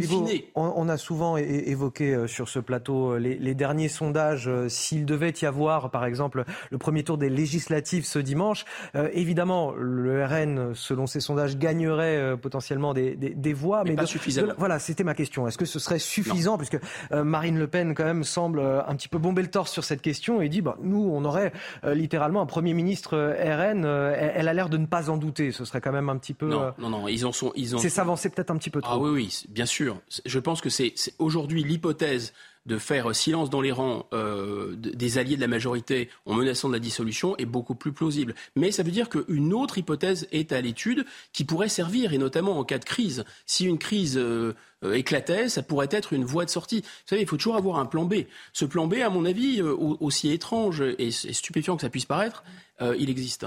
on, 0.56 0.74
on, 0.76 0.90
a 0.90 0.98
souvent 0.98 1.38
évoqué 1.38 2.14
euh, 2.14 2.28
sur 2.28 2.48
ce 2.48 2.60
plateau 2.60 3.18
les, 3.18 3.36
les 3.36 3.56
derniers 3.56 3.90
sondages. 3.90 4.50
S'il 4.70 5.06
devait 5.06 5.34
y 5.42 5.46
avoir, 5.46 5.92
par 5.92 6.06
exemple, 6.06 6.46
le 6.72 6.78
premier 6.78 7.04
tour 7.04 7.18
des 7.18 7.30
législatives 7.30 8.06
ce 8.06 8.20
dimanche, 8.20 8.66
évidemment, 9.14 9.74
le 9.78 10.24
RN, 10.26 10.74
selon 10.74 11.08
ces 11.08 11.20
sondages, 11.20 11.58
gagnerait 11.58 12.38
potentiellement 12.38 12.94
des, 12.94 13.16
des, 13.16 13.32
des 13.32 13.54
voix. 13.54 13.84
Mais, 13.84 13.96
pas 13.96 14.06
suffisamment. 14.06 14.54
voilà, 14.58 14.80
c'était 14.80 15.04
ma 15.04 15.14
question. 15.14 15.48
Est-ce 15.48 15.58
que 15.58 15.66
ce 15.66 15.80
serait 15.80 16.00
suffisant? 16.00 16.58
Puisque 16.58 16.80
Marine 17.12 17.58
Le 17.58 17.68
Pen, 17.68 17.94
quand 17.94 18.06
même, 18.06 18.24
semble 18.24 18.62
un 18.62 18.96
petit 18.96 19.10
peu 19.10 19.18
bomber 19.18 19.42
le 19.42 19.50
torse 19.50 19.72
sur 19.72 19.84
cette 19.84 20.02
question 20.02 20.37
et 20.42 20.50
dit 20.50 20.62
bah, 20.62 20.78
nous, 20.82 21.10
on 21.12 21.24
aurait 21.26 21.52
euh, 21.84 21.94
littéralement 21.94 22.42
un 22.42 22.46
Premier 22.46 22.74
ministre 22.74 23.16
euh, 23.16 23.72
RN. 23.74 23.86
Euh, 23.86 24.16
elle, 24.18 24.48
a 24.48 24.54
l'air 24.54 24.70
de 24.70 24.78
ne 24.78 24.86
pas 24.86 25.10
en 25.10 25.18
douter. 25.18 25.52
Ce 25.52 25.66
serait 25.66 25.82
quand 25.82 25.92
même 25.92 26.10
un 26.10 26.18
petit 26.18 26.34
peu. 26.34 26.48
Non, 26.48 26.74
non, 26.78 26.90
non, 26.90 27.08
ils 27.08 27.26
en 27.26 27.32
sont. 27.32 27.52
Ils 27.56 27.78
C'est 27.80 27.90
s'avancer 27.90 28.30
peut-être 28.30 28.52
un 28.52 28.58
petit 28.58 28.70
peu 28.70 28.82
trop. 28.82 28.94
Ah 28.94 28.98
oui, 28.98 29.10
oui, 29.10 29.44
bien 29.50 29.66
sûr. 29.66 30.02
Je 30.26 30.40
pense 30.40 30.62
que 30.62 30.70
c'est 30.70 30.94
aujourd'hui 31.20 31.64
l'hypothèse 31.64 32.34
de 32.68 32.78
faire 32.78 33.16
silence 33.16 33.50
dans 33.50 33.62
les 33.62 33.72
rangs 33.72 34.06
euh, 34.14 34.76
des 34.76 35.18
alliés 35.18 35.38
de 35.38 35.42
la 35.42 35.48
majorité 35.48 36.10
en 36.26 36.36
menaçant 36.36 36.68
de 36.68 36.74
la 36.74 36.80
dissolution 36.80 37.36
est 37.38 37.46
beaucoup 37.46 37.76
plus 37.76 37.94
plausible. 37.94 38.36
Mais 38.56 38.72
ça 38.72 38.84
veut 38.84 38.92
dire 38.92 39.10
qu'une 39.10 39.54
autre 39.54 39.78
hypothèse 39.78 40.28
est 40.32 40.52
à 40.52 40.62
l'étude 40.62 41.06
qui 41.34 41.46
pourrait 41.46 41.70
servir, 41.70 42.14
et 42.14 42.18
notamment 42.18 42.60
en 42.60 42.64
cas 42.64 42.78
de 42.78 42.86
crise. 42.86 43.24
Si 43.46 43.66
une 43.66 43.80
crise 43.80 44.18
euh, 44.18 44.54
euh, 44.84 44.94
éclatait, 44.94 45.50
ça 45.50 45.64
pourrait 45.64 45.88
être 45.92 46.14
une 46.14 46.26
voie 46.26 46.46
de 46.46 46.50
sortie. 46.50 46.82
Vous 46.82 47.08
savez, 47.08 47.22
il 47.22 47.28
faut 47.28 47.38
toujours 47.38 47.56
avoir 47.56 47.80
un 47.80 47.86
plan 47.86 48.06
B. 48.06 48.16
Ce 48.54 48.66
plan 48.66 48.88
B, 48.88 48.96
à 48.96 49.10
mon 49.10 49.26
avis, 49.26 49.62
aussi 49.62 50.32
étrange 50.32 50.82
et 50.82 51.12
stupéfiant 51.12 51.76
que 51.78 51.82
ça 51.82 51.90
puisse 51.90 52.06
paraître, 52.06 52.44
il 52.82 53.10
existe. 53.10 53.46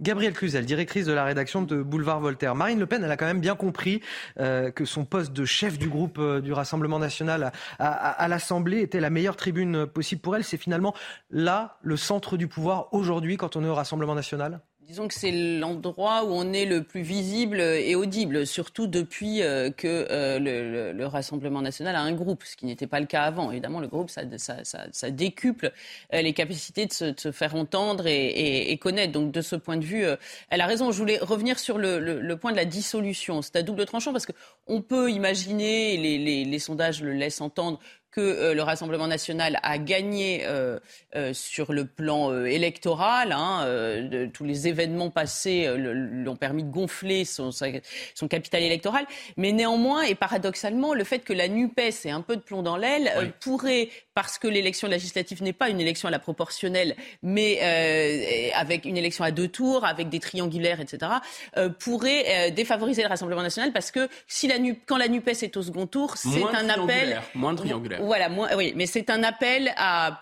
Gabrielle 0.00 0.32
Cluzel, 0.32 0.64
directrice 0.64 1.06
de 1.06 1.12
la 1.12 1.24
rédaction 1.24 1.62
de 1.62 1.82
Boulevard 1.82 2.20
Voltaire. 2.20 2.54
Marine 2.54 2.78
Le 2.78 2.86
Pen, 2.86 3.04
elle 3.04 3.10
a 3.10 3.16
quand 3.16 3.26
même 3.26 3.40
bien 3.40 3.54
compris 3.54 4.00
euh, 4.38 4.70
que 4.70 4.84
son 4.84 5.04
poste 5.04 5.32
de 5.32 5.44
chef 5.44 5.78
du 5.78 5.88
groupe 5.88 6.18
euh, 6.18 6.40
du 6.40 6.52
Rassemblement 6.52 6.98
national 6.98 7.52
à 7.78 8.28
l'Assemblée 8.28 8.80
était 8.80 9.00
la 9.00 9.10
meilleure 9.10 9.36
tribune 9.36 9.86
possible 9.86 10.20
pour 10.20 10.36
elle. 10.36 10.44
C'est 10.44 10.56
finalement 10.56 10.94
là 11.30 11.78
le 11.82 11.96
centre 11.96 12.36
du 12.36 12.48
pouvoir 12.48 12.92
aujourd'hui 12.92 13.36
quand 13.36 13.56
on 13.56 13.64
est 13.64 13.68
au 13.68 13.74
Rassemblement 13.74 14.14
national? 14.14 14.60
Disons 14.86 15.08
que 15.08 15.14
c'est 15.14 15.30
l'endroit 15.30 16.24
où 16.24 16.28
on 16.30 16.52
est 16.52 16.64
le 16.64 16.82
plus 16.82 17.02
visible 17.02 17.60
et 17.60 17.94
audible, 17.94 18.46
surtout 18.46 18.86
depuis 18.86 19.42
euh, 19.42 19.70
que 19.70 20.06
euh, 20.10 20.92
le, 20.92 21.06
Rassemblement 21.06 21.60
national 21.60 21.96
a 21.96 22.00
un 22.00 22.12
groupe, 22.12 22.44
ce 22.44 22.56
qui 22.56 22.66
n'était 22.66 22.86
pas 22.86 22.98
le 22.98 23.06
cas 23.06 23.22
avant. 23.22 23.50
Évidemment, 23.50 23.80
le 23.80 23.88
groupe, 23.88 24.10
ça, 24.10 25.10
décuple 25.10 25.72
euh, 26.14 26.22
les 26.22 26.32
capacités 26.32 26.86
de 26.86 26.92
se, 26.92 27.30
faire 27.30 27.56
entendre 27.56 28.06
et, 28.06 28.76
connaître. 28.78 29.12
Donc, 29.12 29.32
de 29.32 29.42
ce 29.42 29.54
point 29.54 29.76
de 29.76 29.84
vue, 29.84 30.04
elle 30.48 30.60
a 30.60 30.66
raison. 30.66 30.92
Je 30.92 30.98
voulais 30.98 31.18
revenir 31.18 31.58
sur 31.58 31.76
le, 31.78 32.34
point 32.34 32.50
de 32.50 32.56
la 32.56 32.64
dissolution. 32.64 33.42
C'est 33.42 33.56
à 33.56 33.62
double 33.62 33.84
tranchant 33.86 34.12
parce 34.12 34.26
qu'on 34.26 34.80
peut 34.80 35.10
imaginer, 35.10 35.96
les 36.44 36.58
sondages 36.58 37.02
le 37.02 37.12
laissent 37.12 37.40
entendre, 37.40 37.80
que 38.10 38.20
euh, 38.20 38.54
le 38.54 38.62
Rassemblement 38.62 39.06
national 39.06 39.58
a 39.62 39.78
gagné 39.78 40.42
euh, 40.44 40.78
euh, 41.14 41.32
sur 41.32 41.72
le 41.72 41.84
plan 41.84 42.44
électoral. 42.44 43.32
Hein, 43.32 43.66
de, 43.66 44.26
tous 44.26 44.44
les 44.44 44.68
événements 44.68 45.10
passés 45.10 45.72
l'ont 45.76 46.36
permis 46.36 46.64
de 46.64 46.70
gonfler 46.70 47.24
son, 47.24 47.50
son, 47.52 48.28
capital 48.28 48.62
électoral. 48.62 49.06
Mais 49.36 49.52
néanmoins, 49.52 50.02
et 50.02 50.14
paradoxalement, 50.14 50.94
le 50.94 51.04
fait 51.04 51.20
que 51.20 51.32
la 51.32 51.48
NUPES 51.48 52.06
ait 52.06 52.10
un 52.10 52.20
peu 52.20 52.36
de 52.36 52.40
plomb 52.40 52.62
dans 52.62 52.76
l'aile 52.76 53.32
pourrait 53.40 53.88
parce 54.14 54.38
que 54.38 54.48
l'élection 54.48 54.88
législative 54.88 55.42
n'est 55.42 55.52
pas 55.52 55.68
une 55.68 55.80
élection 55.80 56.08
à 56.08 56.10
la 56.10 56.18
proportionnelle, 56.18 56.96
mais 57.22 57.58
euh, 57.62 58.50
avec 58.54 58.84
une 58.84 58.96
élection 58.96 59.24
à 59.24 59.30
deux 59.30 59.48
tours, 59.48 59.84
avec 59.84 60.08
des 60.08 60.18
triangulaires, 60.18 60.80
etc., 60.80 61.12
euh, 61.56 61.68
pourrait 61.68 62.24
euh, 62.26 62.50
défavoriser 62.50 63.02
le 63.02 63.08
Rassemblement 63.08 63.42
national 63.42 63.72
parce 63.72 63.90
que 63.90 64.08
si 64.26 64.48
la 64.48 64.56
quand 64.86 64.96
la 64.96 65.08
Nupes 65.08 65.28
est 65.28 65.56
au 65.56 65.62
second 65.62 65.86
tour, 65.86 66.16
c'est 66.16 66.42
un 66.42 66.68
appel 66.68 67.20
moins 67.34 67.54
triangulaire. 67.54 68.02
Voilà, 68.02 68.28
moins, 68.28 68.48
oui, 68.56 68.72
mais 68.76 68.86
c'est 68.86 69.10
un 69.10 69.22
appel 69.22 69.72
à 69.76 70.20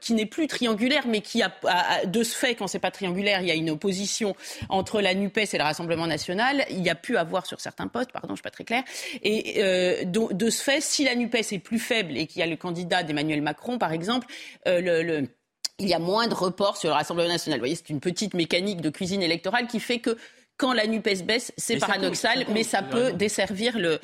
qui 0.00 0.14
n'est 0.14 0.26
plus 0.26 0.46
triangulaire, 0.46 1.06
mais 1.06 1.20
qui 1.20 1.42
a, 1.42 1.52
de 2.04 2.22
ce 2.22 2.34
fait, 2.34 2.54
quand 2.54 2.66
c'est 2.66 2.78
pas 2.78 2.90
triangulaire, 2.90 3.42
il 3.42 3.48
y 3.48 3.50
a 3.50 3.54
une 3.54 3.70
opposition 3.70 4.34
entre 4.68 5.00
la 5.00 5.14
Nupes 5.14 5.38
et 5.38 5.58
le 5.58 5.62
Rassemblement 5.62 6.06
national. 6.06 6.64
Il 6.70 6.82
y 6.82 6.90
a 6.90 6.94
pu 6.94 7.16
avoir 7.16 7.46
sur 7.46 7.60
certains 7.60 7.86
postes, 7.86 8.12
pardon, 8.12 8.30
je 8.30 8.36
suis 8.36 8.42
pas 8.42 8.50
très 8.50 8.64
clair. 8.64 8.82
Et 9.22 9.62
de, 10.04 10.32
de, 10.32 10.50
ce 10.50 10.62
fait, 10.62 10.80
si 10.80 11.04
la 11.04 11.14
Nupes 11.14 11.34
est 11.34 11.58
plus 11.58 11.78
faible 11.78 12.16
et 12.16 12.26
qu'il 12.26 12.40
y 12.40 12.42
a 12.42 12.46
le 12.46 12.56
candidat 12.56 13.02
d'Emmanuel 13.02 13.25
Macron, 13.40 13.78
par 13.78 13.92
exemple, 13.92 14.26
euh, 14.66 15.22
il 15.78 15.88
y 15.88 15.94
a 15.94 15.98
moins 15.98 16.26
de 16.26 16.34
reports 16.34 16.76
sur 16.76 16.88
le 16.88 16.94
Rassemblement 16.94 17.28
national. 17.28 17.58
Vous 17.58 17.62
voyez, 17.62 17.74
c'est 17.74 17.90
une 17.90 18.00
petite 18.00 18.34
mécanique 18.34 18.80
de 18.80 18.90
cuisine 18.90 19.22
électorale 19.22 19.66
qui 19.66 19.80
fait 19.80 19.98
que 19.98 20.16
quand 20.56 20.72
la 20.72 20.86
NUPES 20.86 21.24
baisse, 21.26 21.52
c'est 21.58 21.76
paradoxal, 21.76 22.46
mais 22.50 22.62
ça 22.62 22.80
peut 22.82 23.12
desservir 23.12 23.76
euh, 23.76 23.98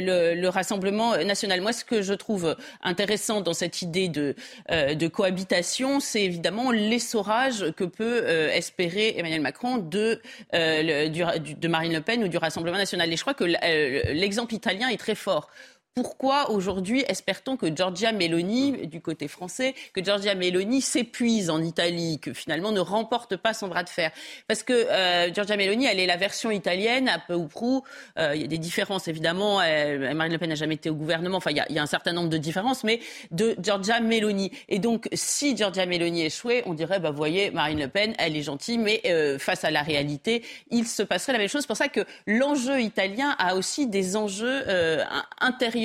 le, 0.00 0.40
le, 0.40 0.48
Rassemblement 0.48 1.14
national. 1.18 1.60
Moi, 1.60 1.74
ce 1.74 1.84
que 1.84 2.00
je 2.00 2.14
trouve 2.14 2.56
intéressant 2.82 3.42
dans 3.42 3.52
cette 3.52 3.82
idée 3.82 4.08
de, 4.08 4.34
euh, 4.70 4.94
de 4.94 5.08
cohabitation, 5.08 6.00
c'est 6.00 6.22
évidemment 6.22 6.70
l'essorage 6.70 7.70
que 7.76 7.84
peut 7.84 8.26
espérer 8.26 9.18
Emmanuel 9.18 9.42
Macron 9.42 9.76
de, 9.76 10.22
de 10.54 11.68
Marine 11.68 11.92
Le 11.92 12.00
Pen 12.00 12.24
ou 12.24 12.28
du 12.28 12.38
Rassemblement 12.38 12.78
national. 12.78 13.12
Et 13.12 13.16
je 13.16 13.20
crois 13.20 13.34
que 13.34 13.44
l'exemple 13.44 14.54
italien 14.54 14.88
est 14.88 14.96
très 14.96 15.14
fort. 15.14 15.50
Pourquoi 15.94 16.50
aujourd'hui 16.50 17.04
espère-t-on 17.06 17.58
que 17.58 17.66
Giorgia 17.66 18.12
Meloni, 18.12 18.86
du 18.86 19.02
côté 19.02 19.28
français, 19.28 19.74
que 19.92 20.02
Giorgia 20.02 20.34
Meloni 20.34 20.80
s'épuise 20.80 21.50
en 21.50 21.62
Italie, 21.62 22.18
que 22.18 22.32
finalement 22.32 22.72
ne 22.72 22.80
remporte 22.80 23.36
pas 23.36 23.52
son 23.52 23.68
bras 23.68 23.82
de 23.82 23.90
fer? 23.90 24.10
Parce 24.48 24.62
que 24.62 24.72
euh, 24.72 25.30
Giorgia 25.34 25.58
Meloni, 25.58 25.84
elle 25.84 26.00
est 26.00 26.06
la 26.06 26.16
version 26.16 26.50
italienne, 26.50 27.10
à 27.10 27.18
peu 27.18 27.34
ou 27.34 27.46
prou. 27.46 27.82
Euh, 28.18 28.32
il 28.34 28.40
y 28.40 28.44
a 28.44 28.46
des 28.46 28.56
différences 28.56 29.06
évidemment. 29.06 29.56
Marine 29.56 30.32
Le 30.32 30.38
Pen 30.38 30.48
n'a 30.48 30.54
jamais 30.54 30.76
été 30.76 30.88
au 30.88 30.94
gouvernement. 30.94 31.36
Enfin, 31.36 31.50
il 31.50 31.58
y, 31.58 31.78
a, 31.78 31.82
un 31.82 31.86
certain 31.86 32.14
nombre 32.14 32.30
de 32.30 32.38
différences, 32.38 32.84
mais 32.84 33.00
de 33.30 33.54
Giorgia 33.62 34.00
Meloni. 34.00 34.50
Et 34.70 34.78
donc, 34.78 35.10
si 35.12 35.54
Giorgia 35.58 35.84
Meloni 35.84 36.22
échouait, 36.22 36.62
on 36.64 36.72
dirait, 36.72 37.00
bah 37.00 37.10
voyez, 37.10 37.50
Marine 37.50 37.80
Le 37.80 37.88
Pen, 37.88 38.14
elle 38.16 38.34
est 38.34 38.42
gentille, 38.42 38.78
mais 38.78 39.02
euh, 39.04 39.38
face 39.38 39.64
à 39.64 39.70
la 39.70 39.82
réalité, 39.82 40.42
il 40.70 40.86
se 40.86 41.02
passerait 41.02 41.32
la 41.32 41.38
même 41.38 41.48
chose. 41.48 41.62
C'est 41.62 41.66
pour 41.66 41.76
ça 41.76 41.88
que 41.88 42.00
l'enjeu 42.26 42.80
italien 42.80 43.36
a 43.38 43.56
aussi 43.56 43.86
des 43.86 44.16
enjeux 44.16 44.62
euh, 44.68 45.04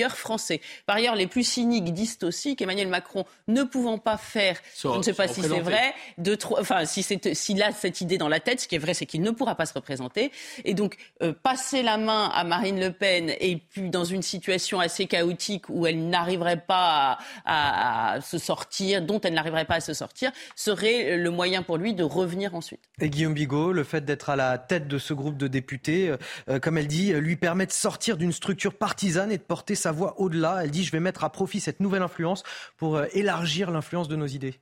français. 0.05 0.61
Par 0.85 0.97
ailleurs, 0.97 1.15
les 1.15 1.27
plus 1.27 1.43
cyniques 1.43 1.93
disent 1.93 2.19
aussi 2.23 2.55
qu'Emmanuel 2.55 2.87
Macron, 2.87 3.25
ne 3.47 3.63
pouvant 3.63 3.97
pas 3.97 4.17
faire, 4.17 4.57
je 4.81 4.87
ne 4.87 5.01
sais 5.01 5.13
pas 5.13 5.27
si 5.27 5.41
c'est 5.41 5.59
vrai, 5.59 5.93
de 6.17 6.37
enfin, 6.51 6.85
si 6.85 7.03
s'il 7.03 7.63
a 7.63 7.71
cette 7.71 8.01
idée 8.01 8.17
dans 8.17 8.27
la 8.27 8.39
tête, 8.39 8.61
ce 8.61 8.67
qui 8.67 8.75
est 8.75 8.79
vrai, 8.79 8.93
c'est 8.93 9.05
qu'il 9.05 9.21
ne 9.21 9.31
pourra 9.31 9.55
pas 9.55 9.65
se 9.65 9.73
représenter. 9.73 10.31
Et 10.65 10.73
donc, 10.73 10.97
euh, 11.21 11.33
passer 11.33 11.83
la 11.83 11.97
main 11.97 12.29
à 12.33 12.43
Marine 12.43 12.79
Le 12.79 12.91
Pen 12.91 13.33
et 13.39 13.57
puis 13.57 13.89
dans 13.89 14.03
une 14.03 14.21
situation 14.21 14.79
assez 14.79 15.07
chaotique 15.07 15.69
où 15.69 15.85
elle 15.87 16.09
n'arriverait 16.09 16.61
pas 16.61 17.17
à, 17.45 18.19
se 18.21 18.37
sortir, 18.37 19.01
dont 19.01 19.19
elle 19.21 19.33
n'arriverait 19.33 19.65
pas 19.65 19.75
à 19.75 19.79
se 19.79 19.93
sortir, 19.93 20.31
serait 20.55 21.17
le 21.17 21.29
moyen 21.29 21.63
pour 21.63 21.77
lui 21.77 21.93
de 21.93 22.03
revenir 22.03 22.55
ensuite. 22.55 22.81
Et 23.01 23.09
Guillaume 23.09 23.33
Bigot, 23.33 23.71
le 23.71 23.83
fait 23.83 24.05
d'être 24.05 24.29
à 24.29 24.35
la 24.35 24.57
tête 24.57 24.87
de 24.87 24.97
ce 24.97 25.13
groupe 25.13 25.37
de 25.37 25.47
députés, 25.47 26.09
euh, 26.09 26.17
euh, 26.49 26.59
comme 26.59 26.77
elle 26.77 26.87
dit, 26.87 27.13
lui 27.13 27.35
permet 27.35 27.65
de 27.65 27.71
sortir 27.71 28.17
d'une 28.17 28.31
structure 28.31 28.73
partisane 28.73 29.31
et 29.31 29.37
de 29.37 29.43
porter 29.43 29.75
sa 29.75 29.86
voix 29.91 30.19
au-delà. 30.19 30.63
Elle 30.63 30.71
dit 30.71 30.83
je 30.83 30.91
vais 30.91 30.99
mettre 30.99 31.23
à 31.23 31.29
profit 31.29 31.59
cette 31.59 31.79
nouvelle 31.79 32.01
influence 32.01 32.43
pour 32.77 32.97
euh, 32.97 33.05
élargir 33.13 33.71
l'influence 33.71 34.07
de 34.07 34.15
nos 34.15 34.27
idées. 34.27 34.59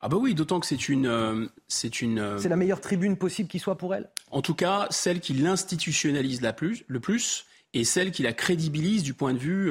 Ah 0.00 0.08
bah 0.08 0.16
oui, 0.18 0.34
d'autant 0.34 0.60
que 0.60 0.66
c'est 0.66 0.88
une, 0.88 1.06
euh, 1.06 1.46
c'est 1.68 2.00
une. 2.00 2.18
Euh, 2.18 2.38
c'est 2.38 2.48
la 2.48 2.56
meilleure 2.56 2.80
tribune 2.80 3.16
possible 3.16 3.48
qui 3.48 3.58
soit 3.58 3.76
pour 3.76 3.94
elle? 3.94 4.08
En 4.30 4.42
tout 4.42 4.54
cas, 4.54 4.86
celle 4.90 5.20
qui 5.20 5.34
l'institutionnalise 5.34 6.40
la 6.40 6.52
plus, 6.52 6.84
le 6.86 7.00
plus, 7.00 7.44
et 7.74 7.84
celle 7.84 8.10
qui 8.10 8.22
la 8.22 8.32
crédibilise 8.32 9.02
du 9.02 9.12
point 9.14 9.34
de 9.34 9.38
vue 9.38 9.70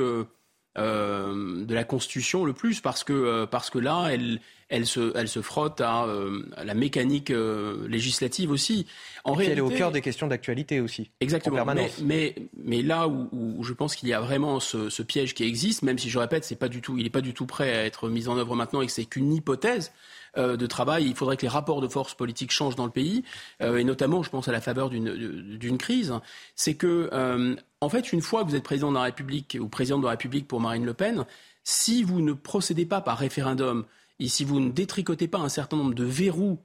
de 0.75 1.73
la 1.73 1.83
Constitution 1.83 2.45
le 2.45 2.53
plus, 2.53 2.79
parce 2.79 3.03
que 3.03 3.45
parce 3.45 3.69
que 3.69 3.79
là, 3.79 4.09
elle, 4.11 4.39
elle 4.69 4.85
se, 4.85 5.11
elle 5.17 5.27
se 5.27 5.41
frotte 5.41 5.81
à, 5.81 6.05
euh, 6.05 6.43
la 6.63 6.75
mécanique 6.75 7.31
euh, 7.31 7.87
législative 7.87 8.51
aussi. 8.51 8.85
En 9.23 9.33
réalité, 9.33 9.51
elle 9.53 9.57
est 9.57 9.61
au 9.61 9.69
cœur 9.69 9.91
des 9.91 10.01
questions 10.01 10.27
d'actualité 10.27 10.79
aussi. 10.79 11.09
Exactement. 11.19 11.65
Mais, 12.03 12.35
mais, 12.63 12.81
là 12.81 13.07
où, 13.07 13.63
je 13.63 13.73
pense 13.73 13.95
qu'il 13.95 14.09
y 14.09 14.13
a 14.13 14.21
vraiment 14.21 14.59
ce, 14.59 15.01
piège 15.01 15.33
qui 15.33 15.43
existe, 15.43 15.81
même 15.81 15.97
si 15.97 16.09
je 16.09 16.19
répète, 16.19 16.43
c'est 16.45 16.55
pas 16.55 16.69
du 16.69 16.81
tout, 16.81 16.97
il 16.97 17.03
n'est 17.03 17.09
pas 17.09 17.21
du 17.21 17.33
tout 17.33 17.47
prêt 17.47 17.75
à 17.75 17.85
être 17.85 18.09
mis 18.09 18.27
en 18.27 18.37
œuvre 18.37 18.55
maintenant 18.55 18.81
et 18.81 18.85
que 18.85 18.91
c'est 18.91 19.05
qu'une 19.05 19.33
hypothèse 19.33 19.91
euh, 20.37 20.55
de 20.55 20.67
travail. 20.67 21.05
Il 21.05 21.15
faudrait 21.15 21.35
que 21.35 21.41
les 21.41 21.47
rapports 21.47 21.81
de 21.81 21.87
force 21.87 22.13
politiques 22.13 22.51
changent 22.51 22.75
dans 22.75 22.85
le 22.85 22.91
pays, 22.91 23.23
et 23.59 23.83
notamment, 23.83 24.21
je 24.21 24.29
pense, 24.29 24.47
à 24.47 24.51
la 24.51 24.61
faveur 24.61 24.89
d'une 24.89 25.77
crise. 25.79 26.13
C'est 26.55 26.75
que, 26.75 27.09
en 27.81 27.89
fait, 27.89 28.13
une 28.13 28.21
fois 28.21 28.43
que 28.43 28.49
vous 28.49 28.55
êtes 28.55 28.63
président 28.63 28.89
de 28.89 28.95
la 28.95 29.03
République 29.03 29.57
ou 29.59 29.67
président 29.67 29.97
de 29.97 30.03
la 30.03 30.11
République 30.11 30.47
pour 30.47 30.61
Marine 30.61 30.85
Le 30.85 30.93
Pen, 30.93 31.25
si 31.63 32.03
vous 32.03 32.21
ne 32.21 32.33
procédez 32.33 32.85
pas 32.85 33.01
par 33.01 33.17
référendum 33.17 33.85
et 34.19 34.27
si 34.27 34.43
vous 34.43 34.59
ne 34.59 34.69
détricotez 34.69 35.27
pas 35.27 35.39
un 35.39 35.49
certain 35.49 35.77
nombre 35.77 35.93
de 35.93 36.03
verrous 36.03 36.59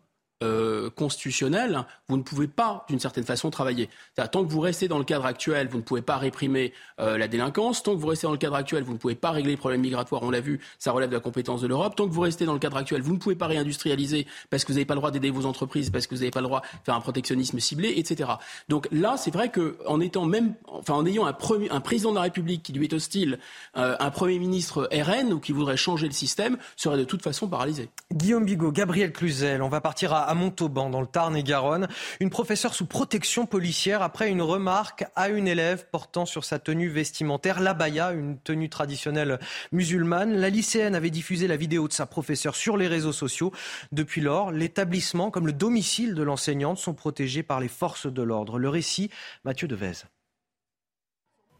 euh, 0.44 0.90
constitutionnel, 0.90 1.84
vous 2.08 2.16
ne 2.16 2.22
pouvez 2.22 2.46
pas, 2.46 2.84
d'une 2.88 3.00
certaine 3.00 3.24
façon, 3.24 3.50
travailler. 3.50 3.88
Tant 4.30 4.44
que 4.44 4.50
vous 4.50 4.60
restez 4.60 4.88
dans 4.88 4.98
le 4.98 5.04
cadre 5.04 5.26
actuel, 5.26 5.68
vous 5.68 5.78
ne 5.78 5.82
pouvez 5.82 6.02
pas 6.02 6.16
réprimer 6.16 6.72
euh, 7.00 7.18
la 7.18 7.28
délinquance. 7.28 7.82
Tant 7.82 7.94
que 7.94 8.00
vous 8.00 8.06
restez 8.06 8.26
dans 8.26 8.32
le 8.32 8.38
cadre 8.38 8.56
actuel, 8.56 8.84
vous 8.84 8.92
ne 8.92 8.98
pouvez 8.98 9.14
pas 9.14 9.30
régler 9.30 9.52
les 9.52 9.56
problèmes 9.56 9.80
migratoires. 9.80 10.22
On 10.22 10.30
l'a 10.30 10.40
vu, 10.40 10.60
ça 10.78 10.92
relève 10.92 11.08
de 11.10 11.14
la 11.14 11.20
compétence 11.20 11.60
de 11.60 11.66
l'Europe. 11.66 11.96
Tant 11.96 12.06
que 12.06 12.12
vous 12.12 12.20
restez 12.20 12.44
dans 12.44 12.52
le 12.52 12.58
cadre 12.58 12.76
actuel, 12.76 13.02
vous 13.02 13.14
ne 13.14 13.18
pouvez 13.18 13.34
pas 13.34 13.46
réindustrialiser 13.46 14.26
parce 14.50 14.64
que 14.64 14.68
vous 14.68 14.74
n'avez 14.74 14.84
pas 14.84 14.94
le 14.94 15.00
droit 15.00 15.10
d'aider 15.10 15.30
vos 15.30 15.46
entreprises, 15.46 15.90
parce 15.90 16.06
que 16.06 16.14
vous 16.14 16.20
n'avez 16.20 16.30
pas 16.30 16.40
le 16.40 16.46
droit 16.46 16.60
de 16.60 16.84
faire 16.84 16.94
un 16.94 17.00
protectionnisme 17.00 17.58
ciblé, 17.58 17.94
etc. 17.96 18.30
Donc 18.68 18.88
là, 18.92 19.16
c'est 19.16 19.32
vrai 19.32 19.50
qu'en 19.50 20.00
étant 20.00 20.26
même, 20.26 20.54
en 20.88 21.06
ayant 21.06 21.26
un, 21.26 21.32
premier, 21.32 21.70
un 21.70 21.80
président 21.80 22.10
de 22.10 22.16
la 22.16 22.22
République 22.22 22.62
qui 22.62 22.72
lui 22.72 22.84
est 22.84 22.92
hostile, 22.92 23.38
euh, 23.76 23.96
un 23.98 24.10
premier 24.10 24.38
ministre 24.38 24.88
RN 24.92 25.32
ou 25.32 25.40
qui 25.40 25.52
voudrait 25.52 25.76
changer 25.76 26.06
le 26.06 26.12
système, 26.12 26.56
serait 26.76 26.98
de 26.98 27.04
toute 27.04 27.22
façon 27.22 27.48
paralysé. 27.48 27.88
Guillaume 28.12 28.44
Bigot, 28.44 28.72
Gabriel 28.72 29.12
Cluzel, 29.12 29.62
on 29.62 29.68
va 29.68 29.80
partir 29.80 30.12
à 30.12 30.33
à 30.34 30.36
Montauban, 30.36 30.90
dans 30.90 31.00
le 31.00 31.06
Tarn-et-Garonne. 31.06 31.86
Une 32.18 32.28
professeure 32.28 32.74
sous 32.74 32.86
protection 32.86 33.46
policière 33.46 34.02
après 34.02 34.28
une 34.28 34.42
remarque 34.42 35.04
à 35.14 35.28
une 35.28 35.46
élève 35.46 35.86
portant 35.92 36.26
sur 36.26 36.44
sa 36.44 36.58
tenue 36.58 36.88
vestimentaire 36.88 37.60
l'abaya, 37.60 38.10
une 38.10 38.38
tenue 38.38 38.68
traditionnelle 38.68 39.38
musulmane. 39.70 40.34
La 40.34 40.50
lycéenne 40.50 40.96
avait 40.96 41.10
diffusé 41.10 41.46
la 41.46 41.56
vidéo 41.56 41.86
de 41.86 41.92
sa 41.92 42.06
professeure 42.06 42.56
sur 42.56 42.76
les 42.76 42.88
réseaux 42.88 43.12
sociaux. 43.12 43.52
Depuis 43.92 44.20
lors, 44.20 44.50
l'établissement 44.50 45.30
comme 45.30 45.46
le 45.46 45.52
domicile 45.52 46.14
de 46.14 46.22
l'enseignante 46.24 46.78
sont 46.78 46.94
protégés 46.94 47.44
par 47.44 47.60
les 47.60 47.68
forces 47.68 48.06
de 48.06 48.22
l'ordre. 48.22 48.58
Le 48.58 48.68
récit, 48.68 49.10
Mathieu 49.44 49.68
Devez. 49.68 50.13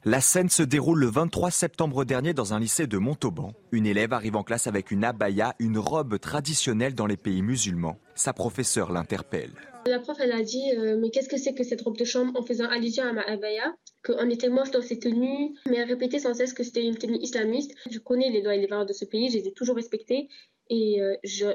La 0.07 0.21
scène 0.21 0.51
se 0.51 0.63
déroule 0.63 1.01
le 1.01 1.07
23 1.07 1.51
septembre 1.51 2.05
dernier 2.05 2.35
dans 2.35 2.53
un 2.53 2.61
lycée 2.61 2.87
de 2.87 2.99
Montauban. 2.99 3.55
Une 3.73 3.87
élève 3.87 4.13
arrive 4.13 4.37
en 4.37 4.43
classe 4.43 4.67
avec 4.67 4.91
une 4.91 5.03
abaya, 5.03 5.55
une 5.59 5.79
robe 5.79 6.19
traditionnelle 6.19 6.95
dans 6.95 7.07
les 7.07 7.17
pays 7.17 7.41
musulmans. 7.41 7.97
Sa 8.15 8.35
professeure 8.35 8.93
l'interpelle. 8.93 9.53
La 9.87 9.99
prof, 10.01 10.19
elle 10.21 10.33
a 10.33 10.43
dit 10.43 10.73
euh, 10.77 10.99
Mais 11.01 11.09
qu'est-ce 11.09 11.31
que 11.31 11.39
c'est 11.39 11.55
que 11.55 11.65
cette 11.65 11.81
robe 11.81 11.97
de 11.97 12.05
chambre 12.05 12.39
en 12.39 12.43
faisant 12.43 12.69
allusion 12.69 13.05
à 13.05 13.15
ma 13.15 13.23
abaya? 13.23 13.75
Qu'on 14.05 14.29
était 14.29 14.51
moche 14.51 14.73
dans 14.73 14.83
ces 14.83 14.99
tenues. 14.99 15.55
Mais 15.71 15.77
elle 15.77 15.89
répétait 15.89 16.19
sans 16.19 16.35
cesse 16.35 16.53
que 16.53 16.65
c'était 16.65 16.85
une 16.85 16.99
tenue 16.99 17.17
islamiste. 17.23 17.75
Je 17.91 17.99
connais 17.99 18.29
les 18.29 18.43
lois 18.43 18.55
et 18.55 18.61
les 18.61 18.67
valeurs 18.67 18.85
de 18.85 18.93
ce 18.93 19.07
pays, 19.07 19.31
je 19.31 19.39
les 19.39 19.49
ai 19.49 19.53
toujours 19.55 19.77
respectées. 19.77 20.29
Et 20.69 21.01
euh, 21.01 21.15
je, 21.25 21.47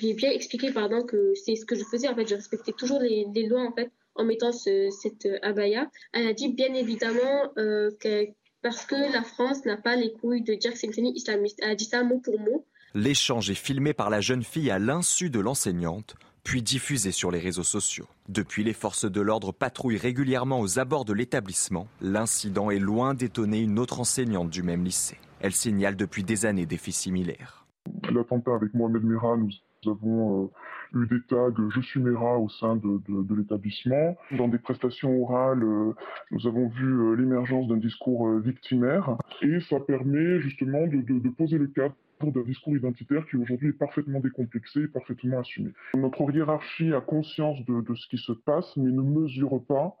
lui 0.00 0.10
ai 0.10 0.14
bien 0.14 0.30
expliqué 0.30 0.72
pardon, 0.72 1.04
que 1.04 1.32
c'est 1.42 1.56
ce 1.56 1.64
que 1.64 1.74
je 1.74 1.84
faisais. 1.84 2.08
En 2.08 2.14
fait, 2.14 2.28
je 2.28 2.34
respectais 2.34 2.72
toujours 2.72 3.00
les, 3.00 3.26
les 3.34 3.46
lois 3.46 3.62
en 3.62 3.72
fait, 3.72 3.90
en 4.18 4.24
mettant 4.24 4.52
cette 4.52 5.26
euh, 5.26 5.38
abaya. 5.42 5.90
Elle 6.12 6.28
a 6.28 6.32
dit 6.34 6.52
bien 6.52 6.74
évidemment 6.74 7.52
euh, 7.56 7.90
que 8.00 8.26
parce 8.60 8.84
que 8.84 9.12
la 9.12 9.22
France 9.22 9.64
n'a 9.64 9.76
pas 9.76 9.96
les 9.96 10.12
couilles 10.12 10.42
de 10.42 10.54
dire 10.54 10.72
que 10.72 10.78
c'est 10.78 10.88
une 10.88 10.92
tenue 10.92 11.12
islamiste. 11.14 11.60
Elle 11.62 11.70
a 11.70 11.74
dit 11.74 11.84
ça 11.84 12.02
mot 12.02 12.18
pour 12.18 12.38
mot. 12.38 12.66
L'échange 12.94 13.50
est 13.50 13.54
filmé 13.54 13.94
par 13.94 14.10
la 14.10 14.20
jeune 14.20 14.42
fille 14.42 14.70
à 14.70 14.78
l'insu 14.78 15.30
de 15.30 15.38
l'enseignante, 15.38 16.16
puis 16.42 16.62
diffusé 16.62 17.12
sur 17.12 17.30
les 17.30 17.38
réseaux 17.38 17.62
sociaux. 17.62 18.08
Depuis, 18.28 18.64
les 18.64 18.72
forces 18.72 19.04
de 19.04 19.20
l'ordre 19.20 19.52
patrouillent 19.52 19.98
régulièrement 19.98 20.60
aux 20.60 20.78
abords 20.78 21.04
de 21.04 21.12
l'établissement. 21.12 21.86
L'incident 22.00 22.70
est 22.70 22.78
loin 22.78 23.14
d'étonner 23.14 23.60
une 23.60 23.78
autre 23.78 24.00
enseignante 24.00 24.50
du 24.50 24.62
même 24.62 24.84
lycée. 24.84 25.18
Elle 25.40 25.52
signale 25.52 25.96
depuis 25.96 26.24
des 26.24 26.46
années 26.46 26.66
des 26.66 26.78
faits 26.78 26.94
similaires. 26.94 27.66
L'attentat 28.10 28.54
avec 28.54 28.74
Mohamed 28.74 29.04
Merah, 29.04 29.36
nous 29.36 29.92
avons 29.92 30.44
euh, 30.44 30.48
eu 30.94 31.06
des 31.06 31.20
tags 31.28 31.54
Je 31.70 31.80
suis 31.80 32.00
Mera 32.00 32.38
au 32.38 32.48
sein 32.48 32.76
de, 32.76 33.34
l'établissement. 33.34 34.16
Dans 34.32 34.48
des 34.48 34.58
prestations 34.58 35.22
orales, 35.22 35.62
euh, 35.62 35.92
nous 36.30 36.46
avons 36.46 36.68
vu 36.68 36.86
euh, 36.86 37.14
l'émergence 37.14 37.68
d'un 37.68 37.76
discours 37.76 38.28
euh, 38.28 38.40
victimaire 38.40 39.16
et 39.42 39.60
ça 39.60 39.80
permet 39.80 40.40
justement 40.40 40.86
de, 40.86 41.28
poser 41.30 41.58
le 41.58 41.68
cadre 41.68 41.94
d'un 42.22 42.42
discours 42.42 42.76
identitaire 42.76 43.24
qui 43.28 43.36
aujourd'hui 43.36 43.68
est 43.68 43.78
parfaitement 43.78 44.20
décomplexé 44.20 44.80
et 44.80 44.88
parfaitement 44.88 45.38
assumé. 45.38 45.70
Notre 45.94 46.30
hiérarchie 46.32 46.92
a 46.92 47.00
conscience 47.00 47.64
de, 47.64 47.94
ce 47.94 48.08
qui 48.08 48.18
se 48.18 48.32
passe 48.32 48.76
mais 48.76 48.90
ne 48.90 49.02
mesure 49.02 49.62
pas 49.66 49.96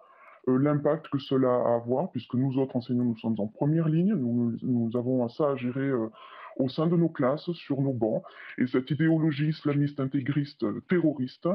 l'impact 0.48 1.08
que 1.10 1.18
cela 1.18 1.48
a 1.48 1.72
à 1.72 1.74
avoir, 1.74 2.10
puisque 2.10 2.34
nous 2.34 2.56
autres 2.58 2.74
enseignants, 2.74 3.04
nous 3.04 3.18
sommes 3.18 3.38
en 3.38 3.46
première 3.46 3.86
ligne, 3.86 4.14
nous, 4.14 4.56
nous 4.62 4.96
avons 4.96 5.28
ça 5.28 5.50
à 5.50 5.56
gérer 5.56 5.92
au 6.58 6.68
sein 6.68 6.86
de 6.86 6.96
nos 6.96 7.08
classes, 7.08 7.50
sur 7.52 7.80
nos 7.80 7.92
bancs. 7.92 8.22
Et 8.58 8.66
cette 8.66 8.90
idéologie 8.90 9.48
islamiste 9.48 10.00
intégriste 10.00 10.64
terroriste 10.88 11.48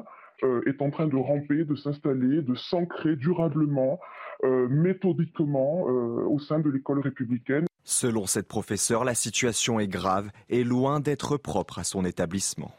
euh, 0.43 0.61
est 0.65 0.81
en 0.81 0.89
train 0.89 1.07
de 1.07 1.15
ramper, 1.15 1.65
de 1.65 1.75
s'installer, 1.75 2.41
de 2.41 2.55
s'ancrer 2.55 3.15
durablement, 3.15 3.99
euh, 4.43 4.67
méthodiquement 4.69 5.85
euh, 5.87 6.25
au 6.25 6.39
sein 6.39 6.59
de 6.59 6.69
l'école 6.69 6.99
républicaine. 6.99 7.65
Selon 7.83 8.25
cette 8.25 8.47
professeure, 8.47 9.03
la 9.03 9.15
situation 9.15 9.79
est 9.79 9.87
grave 9.87 10.29
et 10.49 10.63
loin 10.63 10.99
d'être 10.99 11.37
propre 11.37 11.79
à 11.79 11.83
son 11.83 12.05
établissement. 12.05 12.71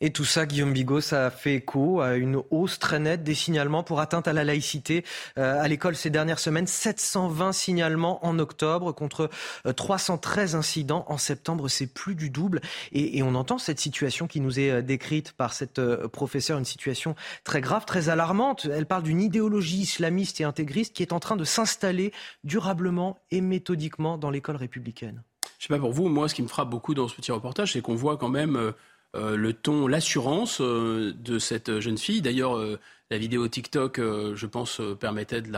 Et 0.00 0.12
tout 0.12 0.24
ça, 0.24 0.46
Guillaume 0.46 0.72
Bigot, 0.72 1.00
ça 1.00 1.26
a 1.26 1.30
fait 1.30 1.56
écho 1.56 2.00
à 2.00 2.14
une 2.14 2.40
hausse 2.50 2.78
très 2.78 3.00
nette 3.00 3.24
des 3.24 3.34
signalements 3.34 3.82
pour 3.82 3.98
atteinte 3.98 4.28
à 4.28 4.32
la 4.32 4.44
laïcité 4.44 5.04
euh, 5.38 5.60
à 5.60 5.66
l'école 5.66 5.96
ces 5.96 6.08
dernières 6.08 6.38
semaines. 6.38 6.68
720 6.68 7.50
signalements 7.50 8.24
en 8.24 8.38
octobre 8.38 8.92
contre 8.92 9.28
313 9.74 10.54
euh, 10.54 10.58
incidents 10.58 11.04
en 11.08 11.18
septembre. 11.18 11.68
C'est 11.68 11.92
plus 11.92 12.14
du 12.14 12.30
double. 12.30 12.60
Et, 12.92 13.24
on 13.24 13.34
entend 13.34 13.58
cette 13.58 13.80
situation 13.80 14.28
qui 14.28 14.40
nous 14.40 14.60
est 14.60 14.70
euh, 14.70 14.82
décrite 14.82 15.32
par 15.32 15.52
cette 15.52 15.80
professeure, 16.06 16.58
une 16.58 16.64
situation 16.64 17.16
très 17.42 17.60
grave, 17.60 17.84
très 17.84 18.08
alarmante. 18.08 18.68
Elle 18.72 18.86
parle 18.86 19.02
d'une 19.02 19.20
idéologie 19.20 19.80
islamiste 19.80 20.40
et 20.40 20.44
intégriste 20.44 20.94
qui 20.94 21.02
est 21.02 21.12
en 21.12 21.18
train 21.18 21.34
de 21.34 21.42
s'installer 21.42 22.12
durablement 22.44 23.18
et 23.32 23.40
méthodiquement 23.40 24.16
dans 24.16 24.30
l'école 24.30 24.56
républicaine. 24.56 25.24
Je 25.58 25.66
sais 25.66 25.74
pas 25.74 25.80
pour 25.80 25.92
vous, 25.92 26.08
moi, 26.08 26.28
ce 26.28 26.36
qui 26.36 26.42
me 26.42 26.48
frappe 26.48 26.70
beaucoup 26.70 26.94
dans 26.94 27.08
ce 27.08 27.16
petit 27.16 27.32
reportage, 27.32 27.72
c'est 27.72 27.80
qu'on 27.80 27.96
voit 27.96 28.16
quand 28.16 28.28
même 28.28 28.72
euh, 29.16 29.36
le 29.36 29.54
ton, 29.54 29.86
l'assurance 29.86 30.60
euh, 30.60 31.14
de 31.18 31.38
cette 31.38 31.80
jeune 31.80 31.96
fille. 31.96 32.20
D'ailleurs, 32.20 32.56
euh, 32.56 32.78
la 33.10 33.16
vidéo 33.16 33.48
TikTok, 33.48 34.00
je 34.00 34.46
pense, 34.46 34.82
permettait 35.00 35.40
de 35.40 35.50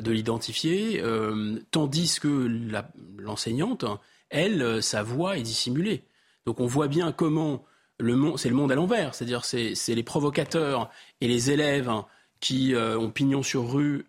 de 0.00 0.10
l'identifier, 0.12 1.02
tandis 1.72 2.18
que 2.20 2.48
l'enseignante, 3.18 3.84
elle, 4.30 4.80
sa 4.80 5.02
voix 5.02 5.36
est 5.36 5.42
dissimulée. 5.42 6.04
Donc 6.46 6.60
on 6.60 6.66
voit 6.66 6.86
bien 6.86 7.10
comment 7.10 7.64
le 7.98 8.36
c'est 8.36 8.48
le 8.48 8.54
monde 8.54 8.70
à 8.70 8.76
l'envers, 8.76 9.12
c'est-à-dire 9.12 9.44
c'est, 9.44 9.74
les 9.88 10.02
provocateurs 10.04 10.88
et 11.20 11.26
les 11.26 11.50
élèves 11.50 11.90
qui 12.38 12.74
ont 12.76 13.10
pignon 13.10 13.42
sur 13.42 13.72
rue 13.72 14.06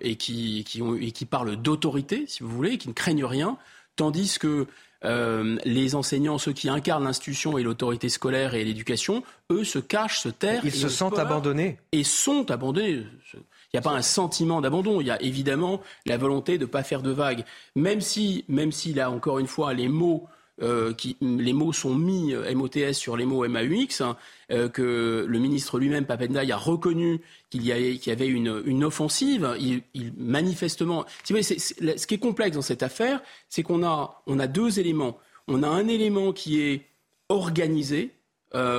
et, 0.00 0.16
qui, 0.16 0.64
qui 0.64 0.82
ont, 0.82 0.96
et 0.96 1.12
qui 1.12 1.26
parlent 1.26 1.54
d'autorité, 1.54 2.24
si 2.26 2.42
vous 2.42 2.50
voulez, 2.50 2.76
qui 2.76 2.88
ne 2.88 2.94
craignent 2.94 3.24
rien, 3.24 3.56
tandis 3.94 4.36
que 4.40 4.66
euh, 5.06 5.56
les 5.64 5.94
enseignants, 5.94 6.38
ceux 6.38 6.52
qui 6.52 6.68
incarnent 6.68 7.04
l'institution 7.04 7.58
et 7.58 7.62
l'autorité 7.62 8.08
scolaire 8.08 8.54
et 8.54 8.64
l'éducation, 8.64 9.22
eux 9.50 9.64
se 9.64 9.78
cachent, 9.78 10.20
se 10.20 10.28
terrent. 10.28 10.64
Ils 10.64 10.72
se 10.72 10.88
sentent 10.88 11.18
abandonnés. 11.18 11.78
Et 11.92 12.04
sont 12.04 12.50
abandonnés. 12.50 13.06
Il 13.34 13.74
n'y 13.74 13.78
a 13.78 13.82
pas 13.82 13.92
un 13.92 14.02
sentiment 14.02 14.60
d'abandon, 14.60 15.00
il 15.00 15.06
y 15.06 15.10
a 15.10 15.20
évidemment 15.22 15.80
la 16.06 16.16
volonté 16.16 16.58
de 16.58 16.64
ne 16.64 16.70
pas 16.70 16.82
faire 16.82 17.02
de 17.02 17.10
vagues. 17.10 17.44
Même 17.74 18.00
si, 18.00 18.44
même 18.48 18.72
si 18.72 18.94
là, 18.94 19.10
encore 19.10 19.38
une 19.38 19.46
fois, 19.46 19.74
les 19.74 19.88
mots 19.88 20.28
euh, 20.62 20.94
les 21.20 21.52
mots 21.52 21.72
sont 21.72 21.94
mis 21.94 22.32
euh, 22.32 22.54
MOTS 22.54 22.94
sur 22.94 23.16
les 23.16 23.26
mots 23.26 23.46
MAUX, 23.46 24.00
hein, 24.00 24.16
euh, 24.50 24.68
que 24.68 25.26
le 25.28 25.38
ministre 25.38 25.78
lui-même, 25.78 26.06
Papendaï, 26.06 26.50
a 26.50 26.56
reconnu 26.56 27.20
qu'il 27.50 27.62
y, 27.62 27.68
y, 27.68 28.10
avait 28.10 28.26
une, 28.26 28.62
une 28.64 28.84
offensive. 28.84 29.54
Il, 29.58 29.82
manifestement, 30.16 31.04
ce 31.24 32.06
qui 32.06 32.14
est 32.14 32.18
complexe 32.18 32.56
dans 32.56 32.62
cette 32.62 32.82
affaire, 32.82 33.20
c'est 33.48 33.62
qu'on 33.62 33.84
a, 33.84 34.22
on 34.26 34.38
a 34.38 34.46
deux 34.46 34.80
éléments. 34.80 35.18
On 35.46 35.62
a 35.62 35.68
un 35.68 35.88
élément 35.88 36.32
qui 36.32 36.60
est 36.60 36.86
organisé, 37.28 38.12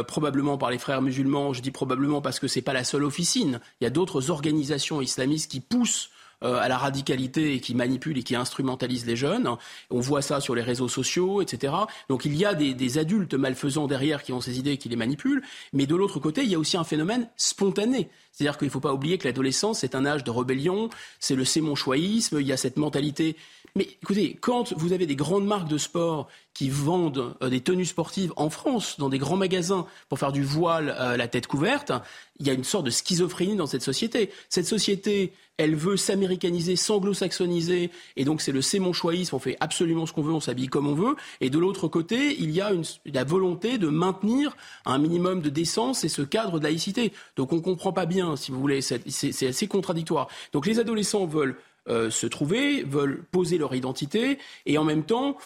probablement 0.07 0.57
par 0.57 0.71
les 0.71 0.79
frères 0.79 1.03
musulmans. 1.03 1.53
Je 1.53 1.61
dis 1.61 1.69
probablement 1.69 2.21
parce 2.21 2.39
que 2.39 2.47
c'est 2.47 2.63
pas 2.63 2.73
la 2.73 2.83
seule 2.83 3.03
officine. 3.03 3.59
Il 3.79 3.83
y 3.83 3.87
a 3.87 3.91
d'autres 3.91 4.31
organisations 4.31 5.01
islamistes 5.01 5.51
qui 5.51 5.59
poussent 5.59 6.09
à 6.41 6.67
la 6.67 6.77
radicalité 6.77 7.55
et 7.55 7.59
qui 7.59 7.73
manipule 7.73 8.17
et 8.17 8.23
qui 8.23 8.35
instrumentalise 8.35 9.05
les 9.05 9.15
jeunes. 9.15 9.49
On 9.89 9.99
voit 9.99 10.21
ça 10.21 10.39
sur 10.39 10.55
les 10.55 10.61
réseaux 10.61 10.87
sociaux, 10.87 11.41
etc. 11.41 11.73
Donc 12.09 12.25
il 12.25 12.35
y 12.35 12.45
a 12.45 12.53
des, 12.53 12.73
des 12.73 12.97
adultes 12.97 13.33
malfaisants 13.33 13.87
derrière 13.87 14.23
qui 14.23 14.33
ont 14.33 14.41
ces 14.41 14.59
idées 14.59 14.73
et 14.73 14.77
qui 14.77 14.89
les 14.89 14.95
manipulent. 14.95 15.41
Mais 15.73 15.85
de 15.85 15.95
l'autre 15.95 16.19
côté, 16.19 16.43
il 16.43 16.49
y 16.49 16.55
a 16.55 16.59
aussi 16.59 16.77
un 16.77 16.83
phénomène 16.83 17.29
spontané. 17.37 18.09
C'est-à-dire 18.31 18.57
qu'il 18.57 18.67
ne 18.67 18.71
faut 18.71 18.79
pas 18.79 18.93
oublier 18.93 19.17
que 19.17 19.27
l'adolescence, 19.27 19.79
c'est 19.79 19.95
un 19.95 20.05
âge 20.05 20.23
de 20.23 20.29
rébellion, 20.29 20.89
c'est 21.19 21.35
le 21.35 21.43
sémonchoïsme, 21.43 22.39
il 22.39 22.45
y 22.45 22.51
a 22.51 22.57
cette 22.57 22.77
mentalité 22.77 23.35
mais 23.77 23.87
écoutez, 24.01 24.37
quand 24.41 24.73
vous 24.73 24.91
avez 24.91 25.05
des 25.05 25.15
grandes 25.15 25.45
marques 25.45 25.69
de 25.69 25.77
sport 25.77 26.27
qui 26.53 26.69
vendent 26.69 27.35
euh, 27.43 27.49
des 27.49 27.61
tenues 27.61 27.85
sportives 27.85 28.33
en 28.35 28.49
France, 28.49 28.95
dans 28.97 29.09
des 29.09 29.19
grands 29.19 29.37
magasins, 29.37 29.85
pour 30.09 30.17
faire 30.17 30.31
du 30.31 30.43
voile 30.43 30.95
euh, 30.99 31.15
la 31.15 31.27
tête 31.27 31.45
couverte, 31.45 31.91
il 32.39 32.47
y 32.47 32.49
a 32.49 32.53
une 32.53 32.63
sorte 32.63 32.85
de 32.85 32.89
schizophrénie 32.89 33.55
dans 33.55 33.67
cette 33.67 33.83
société. 33.83 34.31
Cette 34.49 34.65
société, 34.65 35.33
elle 35.57 35.75
veut 35.75 35.97
s'américaniser, 35.97 36.75
s'anglo-saxoniser, 36.75 37.91
et 38.15 38.25
donc 38.25 38.41
c'est 38.41 38.51
le 38.51 38.63
c'est 38.63 38.79
mon 38.79 38.93
choixisme, 38.93 39.35
on 39.35 39.39
fait 39.39 39.57
absolument 39.59 40.07
ce 40.07 40.13
qu'on 40.13 40.23
veut, 40.23 40.33
on 40.33 40.39
s'habille 40.39 40.67
comme 40.67 40.87
on 40.87 40.95
veut. 40.95 41.15
Et 41.39 41.51
de 41.51 41.59
l'autre 41.59 41.87
côté, 41.87 42.35
il 42.39 42.49
y 42.51 42.61
a 42.61 42.71
la 43.05 43.23
volonté 43.23 43.77
de 43.77 43.87
maintenir 43.87 44.57
un 44.85 44.97
minimum 44.97 45.41
de 45.41 45.49
décence 45.49 46.03
et 46.03 46.09
ce 46.09 46.23
cadre 46.23 46.59
de 46.59 46.63
laïcité. 46.63 47.13
Donc 47.35 47.53
on 47.53 47.57
ne 47.57 47.61
comprend 47.61 47.93
pas 47.93 48.07
bien, 48.07 48.35
si 48.35 48.51
vous 48.51 48.59
voulez, 48.59 48.81
c'est 48.81 49.47
assez 49.47 49.67
contradictoire. 49.67 50.27
Donc 50.53 50.65
les 50.65 50.79
adolescents 50.79 51.27
veulent 51.27 51.55
se 51.87 52.27
trouver, 52.27 52.83
veulent 52.83 53.23
poser 53.31 53.57
leur 53.57 53.73
identité, 53.75 54.39
et 54.65 54.77
en 54.77 54.83
même 54.83 55.03
temps, 55.03 55.37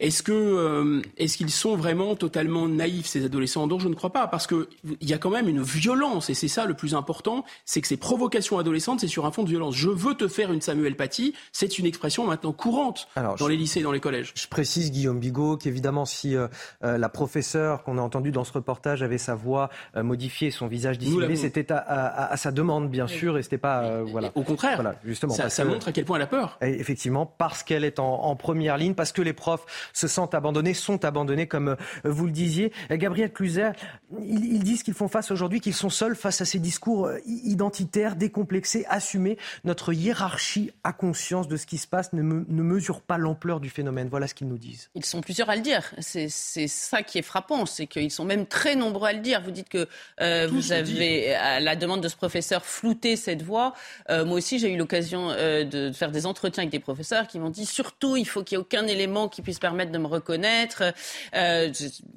est-ce 0.00 0.22
que 0.22 0.32
euh, 0.32 1.02
est-ce 1.16 1.36
qu'ils 1.36 1.50
sont 1.50 1.76
vraiment 1.76 2.14
totalement 2.16 2.68
naïfs 2.68 3.06
ces 3.06 3.24
adolescents 3.24 3.66
Donc 3.66 3.80
je 3.80 3.88
ne 3.88 3.94
crois 3.94 4.12
pas 4.12 4.26
parce 4.26 4.46
que 4.46 4.68
il 5.00 5.08
y 5.08 5.12
a 5.12 5.18
quand 5.18 5.30
même 5.30 5.48
une 5.48 5.62
violence 5.62 6.30
et 6.30 6.34
c'est 6.34 6.48
ça 6.48 6.64
le 6.66 6.74
plus 6.74 6.94
important, 6.94 7.44
c'est 7.64 7.80
que 7.80 7.88
ces 7.88 7.96
provocations 7.96 8.58
adolescentes 8.58 9.00
c'est 9.00 9.08
sur 9.08 9.26
un 9.26 9.30
fond 9.30 9.42
de 9.42 9.48
violence. 9.48 9.74
Je 9.76 9.88
veux 9.88 10.14
te 10.14 10.28
faire 10.28 10.52
une 10.52 10.60
Samuel 10.60 10.96
Paty, 10.96 11.34
c'est 11.52 11.78
une 11.78 11.86
expression 11.86 12.26
maintenant 12.26 12.52
courante 12.52 13.08
dans 13.38 13.46
les 13.46 13.56
lycées 13.56 13.80
et 13.80 13.82
dans 13.82 13.92
les 13.92 14.00
collèges. 14.00 14.32
Je 14.34 14.48
précise 14.48 14.90
Guillaume 14.90 15.18
Bigot 15.18 15.56
qu'évidemment 15.56 16.04
si 16.04 16.36
euh, 16.36 16.48
euh, 16.84 16.98
la 16.98 17.08
professeure 17.08 17.82
qu'on 17.82 17.98
a 17.98 18.02
entendue 18.02 18.30
dans 18.30 18.44
ce 18.44 18.52
reportage 18.52 19.02
avait 19.02 19.18
sa 19.18 19.34
voix 19.34 19.70
modifiée, 19.96 20.50
son 20.50 20.66
visage 20.66 20.98
dissimulé, 20.98 21.36
c'était 21.36 21.70
à, 21.70 22.36
sa 22.36 22.50
demande 22.50 22.90
bien 22.90 23.06
sûr 23.06 23.38
et 23.38 23.42
c'était 23.42 23.58
pas 23.58 24.02
voilà. 24.02 24.30
Au 24.34 24.42
contraire, 24.42 24.76
voilà, 24.76 24.96
justement. 25.04 25.34
Ça, 25.34 25.64
montre 25.64 25.88
à 25.88 25.92
quel 25.92 26.04
point 26.04 26.16
elle 26.16 26.22
a 26.22 26.26
peur. 26.26 26.58
effectivement 26.60 27.26
parce 27.26 27.62
qu'elle 27.62 27.84
est 27.84 27.98
en, 27.98 28.22
en 28.24 28.36
première 28.36 28.76
ligne, 28.76 28.94
parce 28.94 29.12
que 29.12 29.22
les 29.22 29.32
profs 29.32 29.64
se 29.92 30.08
sentent 30.08 30.34
abandonnés, 30.34 30.74
sont 30.74 31.04
abandonnés, 31.04 31.46
comme 31.46 31.76
vous 32.04 32.26
le 32.26 32.32
disiez. 32.32 32.72
Gabriel 32.90 33.32
Cluzel, 33.32 33.74
ils, 34.20 34.62
disent 34.62 34.82
qu'ils 34.82 34.94
font 34.94 35.08
face 35.08 35.30
aujourd'hui, 35.30 35.60
qu'ils 35.60 35.74
sont 35.74 35.90
seuls 35.90 36.16
face 36.16 36.40
à 36.40 36.44
ces 36.44 36.58
discours 36.58 37.10
identitaires, 37.26 38.16
décomplexés, 38.16 38.84
assumés. 38.88 39.38
Notre 39.64 39.92
hiérarchie 39.92 40.70
a 40.84 40.92
conscience 40.92 41.48
de 41.48 41.56
ce 41.56 41.66
qui 41.66 41.78
se 41.78 41.86
passe, 41.86 42.12
ne, 42.12 42.22
ne 42.22 42.62
mesure 42.62 43.00
pas 43.00 43.18
l'ampleur 43.18 43.60
du 43.60 43.70
phénomène. 43.70 44.08
Voilà 44.08 44.26
ce 44.26 44.34
qu'ils 44.34 44.48
nous 44.48 44.58
disent. 44.58 44.90
Ils 44.94 45.04
sont 45.04 45.20
plusieurs 45.20 45.50
à 45.50 45.56
le 45.56 45.62
dire. 45.62 45.94
C'est 45.98 46.28
ça 46.28 47.02
qui 47.02 47.18
est 47.18 47.22
frappant, 47.22 47.66
c'est 47.66 47.86
qu'ils 47.86 48.10
sont 48.10 48.24
même 48.24 48.46
très 48.46 48.76
nombreux 48.76 49.08
à 49.08 49.12
le 49.12 49.20
dire. 49.20 49.40
Vous 49.42 49.50
dites 49.50 49.68
que 49.68 49.88
euh, 50.20 50.48
vous 50.50 50.72
avez, 50.72 51.34
à 51.34 51.60
la 51.60 51.76
demande 51.76 52.00
de 52.00 52.08
ce 52.08 52.16
professeur, 52.16 52.64
flouté 52.64 53.16
cette 53.16 53.42
voix. 53.42 53.74
Euh, 54.10 54.24
moi 54.24 54.36
aussi, 54.36 54.58
j'ai 54.58 54.72
eu 54.72 54.76
l'occasion 54.76 55.30
euh, 55.30 55.64
de 55.64 55.92
faire 55.92 56.10
des 56.10 56.26
entretiens 56.26 56.62
avec 56.62 56.72
des 56.72 56.78
professeurs 56.78 57.26
qui 57.26 57.38
m'ont 57.38 57.50
dit 57.50 57.66
surtout, 57.66 58.16
il 58.16 58.26
faut 58.26 58.42
qu'il 58.42 58.56
n'y 58.56 58.62
ait 58.62 58.64
aucun 58.64 58.86
élément 58.86 59.28
qui 59.28 59.42
puisse 59.42 59.58
permettre 59.58 59.73
de 59.74 59.98
me 59.98 60.06
reconnaître. 60.06 60.82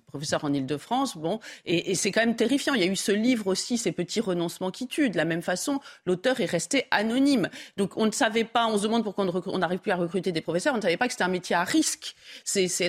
professeur 0.08 0.46
en 0.46 0.54
Ile-de-France, 0.54 1.18
bon, 1.18 1.40
et, 1.66 1.96
c'est 1.96 2.12
quand 2.12 2.22
même 2.22 2.36
terrifiant. 2.36 2.74
Il 2.74 2.82
y 2.82 2.84
a 2.84 2.88
eu 2.88 2.96
ce 2.96 3.12
livre 3.12 3.48
aussi, 3.48 3.78
Ces 3.78 3.92
petits 3.92 4.22
renoncements 4.22 4.72
qui 4.72 4.88
tuent. 4.88 5.10
De 5.10 5.18
la 5.18 5.26
même 5.26 5.42
façon, 5.42 5.80
l'auteur 6.06 6.40
est 6.40 6.46
resté 6.46 6.86
anonyme. 6.92 7.50
Donc 7.78 7.98
on 7.98 8.06
ne 8.06 8.12
savait 8.12 8.44
pas, 8.44 8.68
on 8.68 8.78
se 8.78 8.84
demande 8.84 9.04
pourquoi 9.04 9.26
on 9.48 9.58
n'arrive 9.58 9.80
plus 9.80 9.92
à 9.92 9.96
recruter 9.96 10.32
des 10.32 10.42
professeurs, 10.42 10.74
on 10.74 10.78
ne 10.78 10.82
savait 10.82 10.98
pas 10.98 11.08
que 11.08 11.14
c'était 11.14 11.24
un 11.24 11.30
métier 11.30 11.56
à 11.56 11.64
risque. 11.64 12.16
C'est 12.44 12.80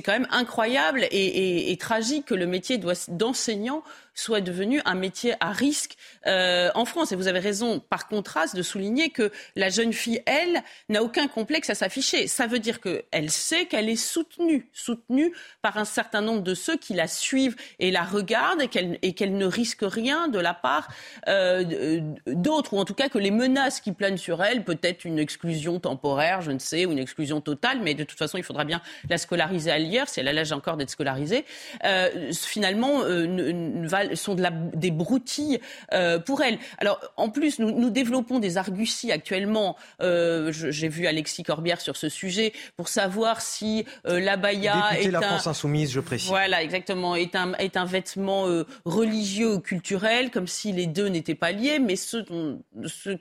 quand 0.00 0.12
même 0.12 0.28
incroyable 0.30 1.06
et, 1.10 1.72
et, 1.72 1.76
tragique 1.76 2.26
que 2.26 2.34
le 2.34 2.46
métier 2.46 2.78
d'enseignant 3.08 3.82
soit 4.14 4.40
devenu 4.40 4.80
un 4.84 4.94
métier 4.94 5.34
à 5.40 5.52
risque 5.52 5.96
euh, 6.26 6.70
en 6.74 6.84
France. 6.84 7.12
Et 7.12 7.16
vous 7.16 7.28
avez 7.28 7.38
raison, 7.38 7.80
par 7.80 8.08
contraste, 8.08 8.56
de 8.56 8.62
souligner 8.62 9.10
que 9.10 9.30
la 9.56 9.68
jeune 9.68 9.92
fille, 9.92 10.22
elle, 10.26 10.62
n'a 10.88 11.02
aucun 11.02 11.28
complexe 11.28 11.70
à 11.70 11.74
s'afficher. 11.74 12.26
Ça 12.26 12.46
veut 12.46 12.58
dire 12.58 12.80
qu'elle 12.80 13.30
sait 13.30 13.66
qu'elle 13.66 13.88
est 13.88 13.96
soutenue, 13.96 14.68
soutenue 14.72 15.32
par 15.62 15.78
un 15.78 15.84
certain 15.84 16.20
nombre 16.20 16.42
de 16.42 16.54
ceux 16.54 16.76
qui 16.76 16.94
la 16.94 17.08
suivent 17.08 17.56
et 17.78 17.90
la 17.90 18.02
regardent 18.02 18.62
et 18.62 19.12
qu'elle 19.14 19.36
ne 19.36 19.46
risque 19.46 19.82
rien 19.82 20.28
de 20.28 20.38
la 20.38 20.54
part 20.54 20.88
euh, 21.28 22.00
d'autres, 22.26 22.74
ou 22.74 22.78
en 22.78 22.84
tout 22.84 22.94
cas 22.94 23.08
que 23.08 23.18
les 23.18 23.30
menaces 23.30 23.80
qui 23.80 23.92
planent 23.92 24.18
sur 24.18 24.42
elle, 24.42 24.64
peut-être 24.64 25.04
une 25.04 25.18
exclusion 25.18 25.80
temporaire, 25.80 26.40
je 26.40 26.50
ne 26.50 26.58
sais, 26.58 26.86
ou 26.86 26.92
une 26.92 26.98
exclusion 26.98 27.40
totale, 27.40 27.80
mais 27.82 27.94
de 27.94 28.04
toute 28.04 28.18
façon, 28.18 28.38
il 28.38 28.44
faudra 28.44 28.64
bien 28.64 28.82
la 29.08 29.18
scolariser 29.18 29.70
à 29.70 30.06
si 30.06 30.20
elle 30.20 30.28
a 30.28 30.32
l'âge 30.32 30.52
encore 30.52 30.76
d'être 30.76 30.90
scolarisée, 30.90 31.44
euh, 31.84 32.32
finalement, 32.32 33.04
ne 33.04 33.88
va 33.88 34.01
sont 34.16 34.34
de 34.34 34.42
la, 34.42 34.50
des 34.50 34.90
broutilles 34.90 35.60
euh, 35.92 36.18
pour 36.18 36.42
elle. 36.42 36.58
Alors, 36.78 37.00
en 37.16 37.28
plus, 37.30 37.58
nous, 37.58 37.70
nous 37.70 37.90
développons 37.90 38.38
des 38.38 38.56
arguties 38.56 39.12
actuellement. 39.12 39.76
Euh, 40.00 40.52
J'ai 40.52 40.88
vu 40.88 41.06
Alexis 41.06 41.42
Corbière 41.42 41.80
sur 41.80 41.96
ce 41.96 42.08
sujet 42.08 42.52
pour 42.76 42.88
savoir 42.88 43.40
si 43.40 43.84
euh, 44.06 44.20
l'abaya 44.20 44.98
est 45.00 45.10
la 45.10 45.18
un... 45.18 45.22
France 45.22 45.46
insoumise, 45.46 45.92
je 45.92 46.00
précise. 46.00 46.28
Voilà, 46.28 46.62
exactement, 46.62 47.14
est 47.14 47.34
un, 47.36 47.52
est 47.54 47.76
un 47.76 47.84
vêtement 47.84 48.48
euh, 48.48 48.64
religieux 48.84 49.54
ou 49.54 49.60
culturel, 49.60 50.30
comme 50.30 50.46
si 50.46 50.72
les 50.72 50.86
deux 50.86 51.08
n'étaient 51.08 51.34
pas 51.34 51.52
liés, 51.52 51.78
mais 51.78 51.96
ceux 51.96 52.24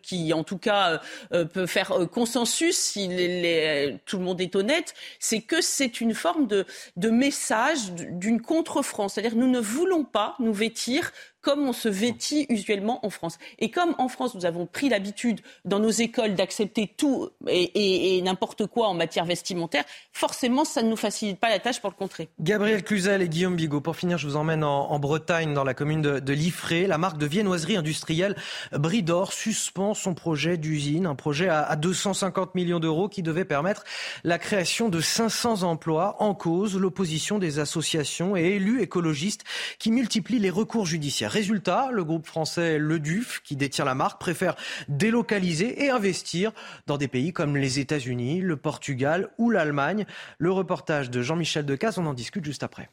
qui, 0.01 0.33
en 0.33 0.43
tout 0.43 0.57
cas, 0.57 1.01
peuvent 1.29 1.67
faire 1.67 1.93
consensus, 2.11 2.77
si 2.77 3.07
les, 3.07 3.41
les, 3.41 3.97
tout 4.05 4.17
le 4.17 4.23
monde 4.23 4.41
est 4.41 4.55
honnête, 4.55 4.93
c'est 5.19 5.41
que 5.41 5.61
c'est 5.61 6.01
une 6.01 6.13
forme 6.13 6.47
de, 6.47 6.65
de 6.95 7.09
message 7.09 7.91
d'une 7.93 8.41
contre-France. 8.41 9.13
C'est-à-dire, 9.13 9.37
nous 9.37 9.49
ne 9.49 9.59
voulons 9.59 10.03
pas 10.03 10.35
nous 10.39 10.53
vêtir 10.53 10.70
vêtir 10.71 11.11
comme 11.41 11.67
on 11.67 11.73
se 11.73 11.89
vêtit 11.89 12.45
usuellement 12.49 13.05
en 13.05 13.09
France. 13.09 13.37
Et 13.59 13.71
comme 13.71 13.95
en 13.97 14.07
France, 14.07 14.35
nous 14.35 14.45
avons 14.45 14.65
pris 14.65 14.89
l'habitude 14.89 15.41
dans 15.65 15.79
nos 15.79 15.89
écoles 15.89 16.35
d'accepter 16.35 16.91
tout 16.95 17.29
et, 17.47 18.21
n'importe 18.21 18.67
quoi 18.67 18.87
en 18.87 18.93
matière 18.93 19.25
vestimentaire, 19.25 19.83
forcément, 20.13 20.65
ça 20.65 20.83
ne 20.83 20.89
nous 20.89 20.95
facilite 20.95 21.39
pas 21.39 21.49
la 21.49 21.59
tâche 21.59 21.81
pour 21.81 21.89
le 21.89 21.95
contrer. 21.95 22.29
Gabriel 22.39 22.83
Cluzel 22.83 23.21
et 23.21 23.29
Guillaume 23.29 23.55
Bigot. 23.55 23.81
Pour 23.81 23.95
finir, 23.95 24.17
je 24.17 24.27
vous 24.27 24.35
emmène 24.35 24.63
en, 24.63 24.99
Bretagne, 24.99 25.53
dans 25.53 25.63
la 25.63 25.73
commune 25.73 26.01
de, 26.01 26.19
de 26.19 26.33
Liffré. 26.33 26.85
La 26.85 26.97
marque 26.97 27.17
de 27.17 27.25
viennoiserie 27.25 27.77
industrielle 27.77 28.35
Bridor 28.71 29.33
suspend 29.33 29.93
son 29.93 30.13
projet 30.13 30.57
d'usine, 30.57 31.07
un 31.07 31.15
projet 31.15 31.47
à, 31.47 31.63
à 31.63 31.75
250 31.75 32.53
millions 32.53 32.79
d'euros 32.79 33.09
qui 33.09 33.23
devait 33.23 33.45
permettre 33.45 33.83
la 34.23 34.37
création 34.37 34.89
de 34.89 34.99
500 34.99 35.63
emplois 35.63 36.17
en 36.19 36.35
cause, 36.35 36.77
l'opposition 36.77 37.39
des 37.39 37.59
associations 37.59 38.35
et 38.35 38.43
élus 38.43 38.81
écologistes 38.81 39.43
qui 39.79 39.91
multiplient 39.91 40.39
les 40.39 40.49
recours 40.49 40.85
judiciaires. 40.85 41.30
Résultat, 41.31 41.91
le 41.93 42.03
groupe 42.03 42.25
français 42.25 42.77
Le 42.77 42.99
Duf, 42.99 43.41
qui 43.45 43.55
détient 43.55 43.85
la 43.85 43.95
marque, 43.95 44.19
préfère 44.19 44.55
délocaliser 44.89 45.85
et 45.85 45.89
investir 45.89 46.51
dans 46.87 46.97
des 46.97 47.07
pays 47.07 47.31
comme 47.31 47.55
les 47.55 47.79
États-Unis, 47.79 48.41
le 48.41 48.57
Portugal 48.57 49.29
ou 49.37 49.49
l'Allemagne. 49.49 50.05
Le 50.39 50.51
reportage 50.51 51.09
de 51.09 51.21
Jean-Michel 51.21 51.65
Decaze, 51.65 51.97
on 51.97 52.05
en 52.05 52.13
discute 52.13 52.43
juste 52.43 52.63
après. 52.63 52.89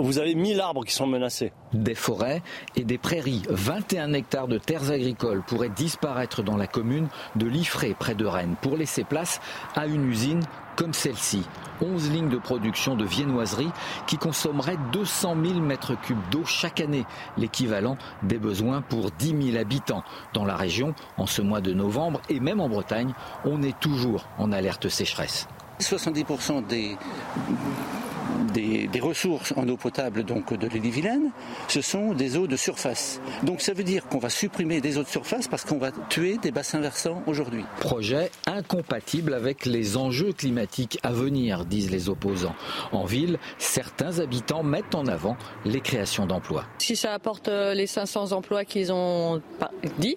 Vous 0.00 0.20
avez 0.20 0.36
1000 0.36 0.60
arbres 0.60 0.84
qui 0.84 0.94
sont 0.94 1.08
menacés. 1.08 1.52
Des 1.72 1.96
forêts 1.96 2.40
et 2.76 2.84
des 2.84 2.98
prairies. 2.98 3.42
21 3.48 4.12
hectares 4.12 4.46
de 4.46 4.56
terres 4.56 4.92
agricoles 4.92 5.42
pourraient 5.42 5.70
disparaître 5.70 6.44
dans 6.44 6.56
la 6.56 6.68
commune 6.68 7.08
de 7.34 7.46
Liffré, 7.46 7.96
près 7.98 8.14
de 8.14 8.24
Rennes, 8.24 8.54
pour 8.62 8.76
laisser 8.76 9.02
place 9.02 9.40
à 9.74 9.86
une 9.86 10.08
usine 10.08 10.44
comme 10.78 10.94
celle-ci. 10.94 11.42
11 11.82 12.10
lignes 12.10 12.28
de 12.28 12.38
production 12.38 12.94
de 12.94 13.04
viennoiserie 13.04 13.70
qui 14.06 14.16
consommeraient 14.16 14.78
200 14.92 15.36
000 15.44 15.60
mètres 15.60 16.00
cubes 16.00 16.16
d'eau 16.30 16.44
chaque 16.44 16.80
année, 16.80 17.04
l'équivalent 17.36 17.96
des 18.22 18.38
besoins 18.38 18.80
pour 18.80 19.10
10 19.10 19.50
000 19.52 19.58
habitants. 19.58 20.04
Dans 20.34 20.44
la 20.44 20.56
région, 20.56 20.94
en 21.16 21.26
ce 21.26 21.42
mois 21.42 21.60
de 21.60 21.72
novembre 21.72 22.20
et 22.28 22.38
même 22.40 22.60
en 22.60 22.68
Bretagne, 22.68 23.12
on 23.44 23.62
est 23.62 23.78
toujours 23.80 24.26
en 24.38 24.52
alerte 24.52 24.88
sécheresse. 24.88 25.48
70% 25.80 26.66
des, 26.66 26.96
des, 28.54 28.88
ressources 29.00 29.54
en 29.56 29.68
eau 29.68 29.76
potable 29.76 30.24
donc 30.24 30.52
de 30.52 30.66
l'île-et-Vilaine, 30.66 31.30
ce 31.68 31.80
sont 31.80 32.14
des 32.14 32.36
eaux 32.36 32.46
de 32.46 32.56
surface. 32.56 33.20
Donc 33.44 33.60
ça 33.60 33.72
veut 33.72 33.84
dire 33.84 34.06
qu'on 34.08 34.18
va 34.18 34.28
supprimer 34.28 34.80
des 34.80 34.98
eaux 34.98 35.04
de 35.04 35.08
surface 35.08 35.46
parce 35.46 35.64
qu'on 35.64 35.78
va 35.78 35.90
tuer 36.08 36.36
des 36.38 36.50
bassins 36.50 36.80
versants 36.80 37.22
aujourd'hui. 37.26 37.64
Projet 37.80 38.30
incompatible 38.46 39.34
avec 39.34 39.66
les 39.66 39.96
enjeux 39.96 40.32
climatiques 40.32 40.98
à 41.02 41.12
venir, 41.12 41.64
disent 41.64 41.90
les 41.90 42.08
opposants. 42.08 42.54
En 42.92 43.04
ville, 43.04 43.38
certains 43.58 44.18
habitants 44.18 44.62
mettent 44.62 44.94
en 44.94 45.06
avant 45.06 45.36
les 45.64 45.80
créations 45.80 46.26
d'emplois. 46.26 46.64
Si 46.78 46.96
ça 46.96 47.14
apporte 47.14 47.48
euh, 47.48 47.74
les 47.74 47.86
500 47.86 48.32
emplois 48.32 48.64
qu'ils 48.64 48.92
ont 48.92 49.40
dit, 49.98 50.16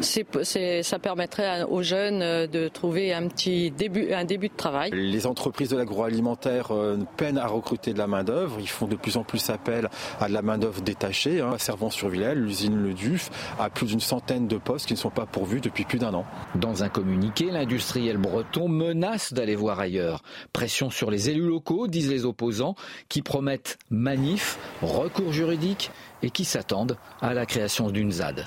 ça 0.00 0.98
permettrait 0.98 1.62
aux 1.64 1.82
jeunes 1.82 2.22
euh, 2.22 2.46
de 2.46 2.68
trouver 2.68 3.12
un 3.12 3.28
petit 3.28 3.70
début, 3.70 4.12
un 4.12 4.24
début 4.24 4.48
de 4.48 4.56
travail. 4.56 4.90
Les 4.92 5.26
entreprises 5.26 5.70
de 5.70 5.76
l'agroalimentaire 5.76 6.72
euh, 6.72 6.98
peinent 7.16 7.38
à 7.38 7.46
recruter 7.52 7.92
de 7.92 7.98
la 7.98 8.06
main-d'œuvre. 8.06 8.58
Ils 8.60 8.68
font 8.68 8.86
de 8.86 8.96
plus 8.96 9.16
en 9.16 9.24
plus 9.24 9.50
appel 9.50 9.88
à 10.20 10.28
de 10.28 10.32
la 10.32 10.42
main-d'œuvre 10.42 10.80
détachée. 10.80 11.40
Hein. 11.40 11.56
Servant-sur-Villers, 11.58 12.34
l'usine 12.34 12.76
Le 12.76 12.94
Duf 12.94 13.30
a 13.58 13.70
plus 13.70 13.86
d'une 13.86 14.00
centaine 14.00 14.48
de 14.48 14.56
postes 14.56 14.86
qui 14.86 14.94
ne 14.94 14.98
sont 14.98 15.10
pas 15.10 15.26
pourvus 15.26 15.60
depuis 15.60 15.84
plus 15.84 15.98
d'un 15.98 16.14
an. 16.14 16.24
Dans 16.54 16.82
un 16.82 16.88
communiqué, 16.88 17.50
l'industriel 17.50 18.16
breton 18.16 18.68
menace 18.68 19.32
d'aller 19.32 19.56
voir 19.56 19.80
ailleurs. 19.80 20.22
Pression 20.52 20.90
sur 20.90 21.10
les 21.10 21.30
élus 21.30 21.46
locaux, 21.46 21.86
disent 21.86 22.10
les 22.10 22.24
opposants, 22.24 22.74
qui 23.08 23.22
promettent 23.22 23.78
manif, 23.90 24.58
recours 24.82 25.32
juridique 25.32 25.90
et 26.22 26.30
qui 26.30 26.44
s'attendent 26.44 26.96
à 27.20 27.34
la 27.34 27.46
création 27.46 27.90
d'une 27.90 28.12
ZAD. 28.12 28.46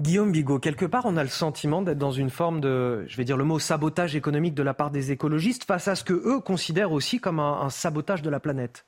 Guillaume 0.00 0.32
Bigot, 0.32 0.58
quelque 0.58 0.86
part, 0.86 1.04
on 1.04 1.16
a 1.16 1.22
le 1.22 1.28
sentiment 1.28 1.82
d'être 1.82 1.98
dans 1.98 2.12
une 2.12 2.30
forme 2.30 2.60
de, 2.60 3.04
je 3.08 3.16
vais 3.16 3.24
dire 3.24 3.36
le 3.36 3.44
mot 3.44 3.58
sabotage 3.58 4.16
économique 4.16 4.54
de 4.54 4.62
la 4.62 4.72
part 4.72 4.90
des 4.90 5.12
écologistes 5.12 5.64
face 5.64 5.86
à 5.86 5.96
ce 5.96 6.02
que 6.02 6.14
eux 6.14 6.40
considèrent 6.40 6.92
aussi 6.92 7.20
comme 7.20 7.40
un, 7.40 7.68
sabotage 7.68 8.22
de 8.22 8.30
la 8.30 8.40
planète. 8.40 8.86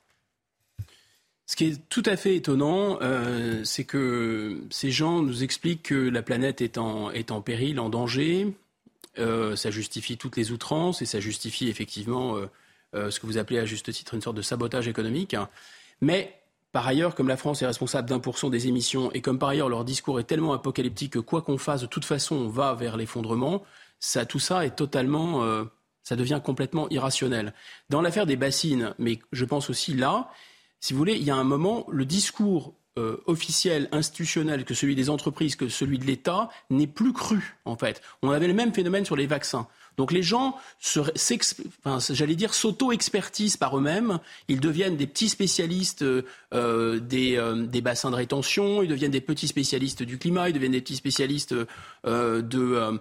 Ce 1.46 1.56
qui 1.56 1.66
est 1.66 1.88
tout 1.90 2.02
à 2.06 2.16
fait 2.16 2.36
étonnant, 2.36 2.98
euh, 3.02 3.62
c'est 3.64 3.84
que 3.84 4.62
ces 4.70 4.90
gens 4.90 5.20
nous 5.20 5.42
expliquent 5.42 5.82
que 5.82 6.08
la 6.08 6.22
planète 6.22 6.62
est 6.62 6.78
en, 6.78 7.10
est 7.10 7.30
en 7.30 7.42
péril, 7.42 7.80
en 7.80 7.90
danger. 7.90 8.54
Euh, 9.18 9.56
ça 9.56 9.70
justifie 9.70 10.16
toutes 10.16 10.38
les 10.38 10.52
outrances 10.52 11.02
et 11.02 11.06
ça 11.06 11.20
justifie 11.20 11.68
effectivement 11.68 12.36
euh, 12.94 13.10
ce 13.10 13.20
que 13.20 13.26
vous 13.26 13.36
appelez 13.36 13.58
à 13.58 13.66
juste 13.66 13.92
titre 13.92 14.14
une 14.14 14.22
sorte 14.22 14.36
de 14.36 14.42
sabotage 14.42 14.88
économique. 14.88 15.36
Mais 16.00 16.34
par 16.74 16.88
ailleurs, 16.88 17.14
comme 17.14 17.28
la 17.28 17.36
France 17.36 17.62
est 17.62 17.66
responsable 17.66 18.08
d'un 18.08 18.18
pour 18.18 18.36
cent 18.36 18.50
des 18.50 18.66
émissions 18.66 19.12
et 19.12 19.20
comme 19.20 19.38
par 19.38 19.50
ailleurs 19.50 19.68
leur 19.68 19.84
discours 19.84 20.18
est 20.18 20.24
tellement 20.24 20.54
apocalyptique 20.54 21.12
que 21.12 21.20
quoi 21.20 21.40
qu'on 21.40 21.56
fasse, 21.56 21.82
de 21.82 21.86
toute 21.86 22.04
façon, 22.04 22.34
on 22.34 22.48
va 22.48 22.74
vers 22.74 22.96
l'effondrement, 22.96 23.62
ça, 24.00 24.26
tout 24.26 24.40
ça 24.40 24.66
est 24.66 24.74
totalement, 24.74 25.44
euh, 25.44 25.62
ça 26.02 26.16
devient 26.16 26.40
complètement 26.44 26.88
irrationnel. 26.90 27.54
Dans 27.90 28.02
l'affaire 28.02 28.26
des 28.26 28.34
bassines, 28.34 28.92
mais 28.98 29.20
je 29.30 29.44
pense 29.44 29.70
aussi 29.70 29.94
là, 29.94 30.32
si 30.80 30.92
vous 30.92 30.98
voulez, 30.98 31.14
il 31.14 31.22
y 31.22 31.30
a 31.30 31.36
un 31.36 31.44
moment, 31.44 31.86
le 31.92 32.04
discours 32.04 32.74
euh, 32.98 33.22
officiel, 33.26 33.88
institutionnel, 33.92 34.64
que 34.64 34.74
celui 34.74 34.96
des 34.96 35.10
entreprises, 35.10 35.54
que 35.54 35.68
celui 35.68 36.00
de 36.00 36.04
l'État, 36.04 36.50
n'est 36.70 36.88
plus 36.88 37.12
cru, 37.12 37.56
en 37.66 37.76
fait. 37.76 38.02
On 38.20 38.32
avait 38.32 38.48
le 38.48 38.52
même 38.52 38.74
phénomène 38.74 39.04
sur 39.04 39.14
les 39.14 39.28
vaccins. 39.28 39.68
Donc 39.96 40.12
les 40.12 40.22
gens, 40.22 40.56
j'allais 42.10 42.36
dire, 42.36 42.54
s'auto-expertisent 42.54 43.56
par 43.56 43.76
eux-mêmes. 43.78 44.18
Ils 44.48 44.60
deviennent 44.60 44.96
des 44.96 45.06
petits 45.06 45.28
spécialistes 45.28 46.02
euh, 46.02 46.22
euh, 46.52 46.98
des, 47.00 47.80
bassins 47.80 48.10
de 48.10 48.16
rétention, 48.16 48.82
ils 48.82 48.88
deviennent 48.88 49.10
des 49.10 49.20
petits 49.20 49.48
spécialistes 49.48 50.02
du 50.02 50.18
climat, 50.18 50.48
ils 50.48 50.52
deviennent 50.52 50.72
des 50.72 50.80
petits 50.80 50.96
spécialistes 50.96 51.54
de 52.04 53.00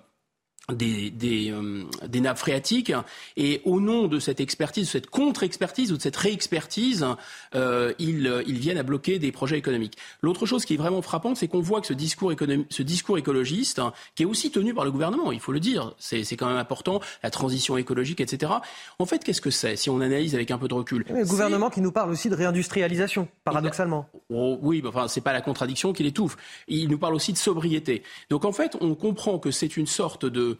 des, 0.71 1.09
des, 1.09 1.51
euh, 1.51 1.83
des, 2.07 2.21
nappes 2.21 2.37
phréatiques. 2.37 2.93
Et 3.35 3.61
au 3.65 3.81
nom 3.81 4.07
de 4.07 4.19
cette 4.19 4.39
expertise, 4.39 4.85
de 4.85 4.91
cette 4.91 5.09
contre-expertise 5.09 5.91
ou 5.91 5.97
de 5.97 6.01
cette 6.01 6.15
réexpertise, 6.15 7.05
euh, 7.53 7.93
ils, 7.99 8.27
euh, 8.27 8.43
ils, 8.47 8.59
viennent 8.59 8.77
à 8.77 8.83
bloquer 8.83 9.19
des 9.19 9.33
projets 9.33 9.57
économiques. 9.57 9.97
L'autre 10.21 10.45
chose 10.45 10.63
qui 10.63 10.75
est 10.75 10.77
vraiment 10.77 11.01
frappante, 11.01 11.35
c'est 11.37 11.49
qu'on 11.49 11.59
voit 11.59 11.81
que 11.81 11.87
ce 11.87 11.93
discours, 11.93 12.31
ce 12.69 12.83
discours 12.83 13.17
écologiste, 13.17 13.81
qui 14.15 14.23
est 14.23 14.25
aussi 14.25 14.51
tenu 14.51 14.73
par 14.73 14.85
le 14.85 14.91
gouvernement, 14.91 15.33
il 15.33 15.41
faut 15.41 15.51
le 15.51 15.59
dire, 15.59 15.93
c'est 15.97 16.23
quand 16.37 16.47
même 16.47 16.57
important, 16.57 17.01
la 17.23 17.29
transition 17.29 17.77
écologique, 17.77 18.21
etc. 18.21 18.53
En 18.99 19.05
fait, 19.05 19.23
qu'est-ce 19.23 19.41
que 19.41 19.49
c'est, 19.49 19.75
si 19.75 19.89
on 19.89 19.99
analyse 19.99 20.33
avec 20.33 20.49
un 20.51 20.57
peu 20.57 20.69
de 20.69 20.73
recul? 20.73 21.05
Le 21.09 21.25
gouvernement 21.25 21.69
qui 21.69 21.81
nous 21.81 21.91
parle 21.91 22.11
aussi 22.11 22.29
de 22.29 22.35
réindustrialisation, 22.35 23.27
paradoxalement. 23.43 24.07
Oh, 24.29 24.57
oui, 24.61 24.81
enfin, 24.85 25.07
c'est 25.09 25.21
pas 25.21 25.33
la 25.33 25.41
contradiction 25.41 25.91
qui 25.91 26.03
l'étouffe. 26.03 26.37
Il 26.67 26.89
nous 26.89 26.97
parle 26.97 27.15
aussi 27.15 27.33
de 27.33 27.37
sobriété. 27.37 28.03
Donc 28.29 28.45
en 28.45 28.53
fait, 28.53 28.77
on 28.79 28.95
comprend 28.95 29.39
que 29.39 29.51
c'est 29.51 29.75
une 29.75 29.87
sorte 29.87 30.25
de 30.25 30.52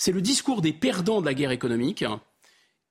c'est 0.00 0.12
le 0.12 0.22
discours 0.22 0.62
des 0.62 0.72
perdants 0.72 1.20
de 1.20 1.26
la 1.26 1.34
guerre 1.34 1.50
économique 1.50 2.06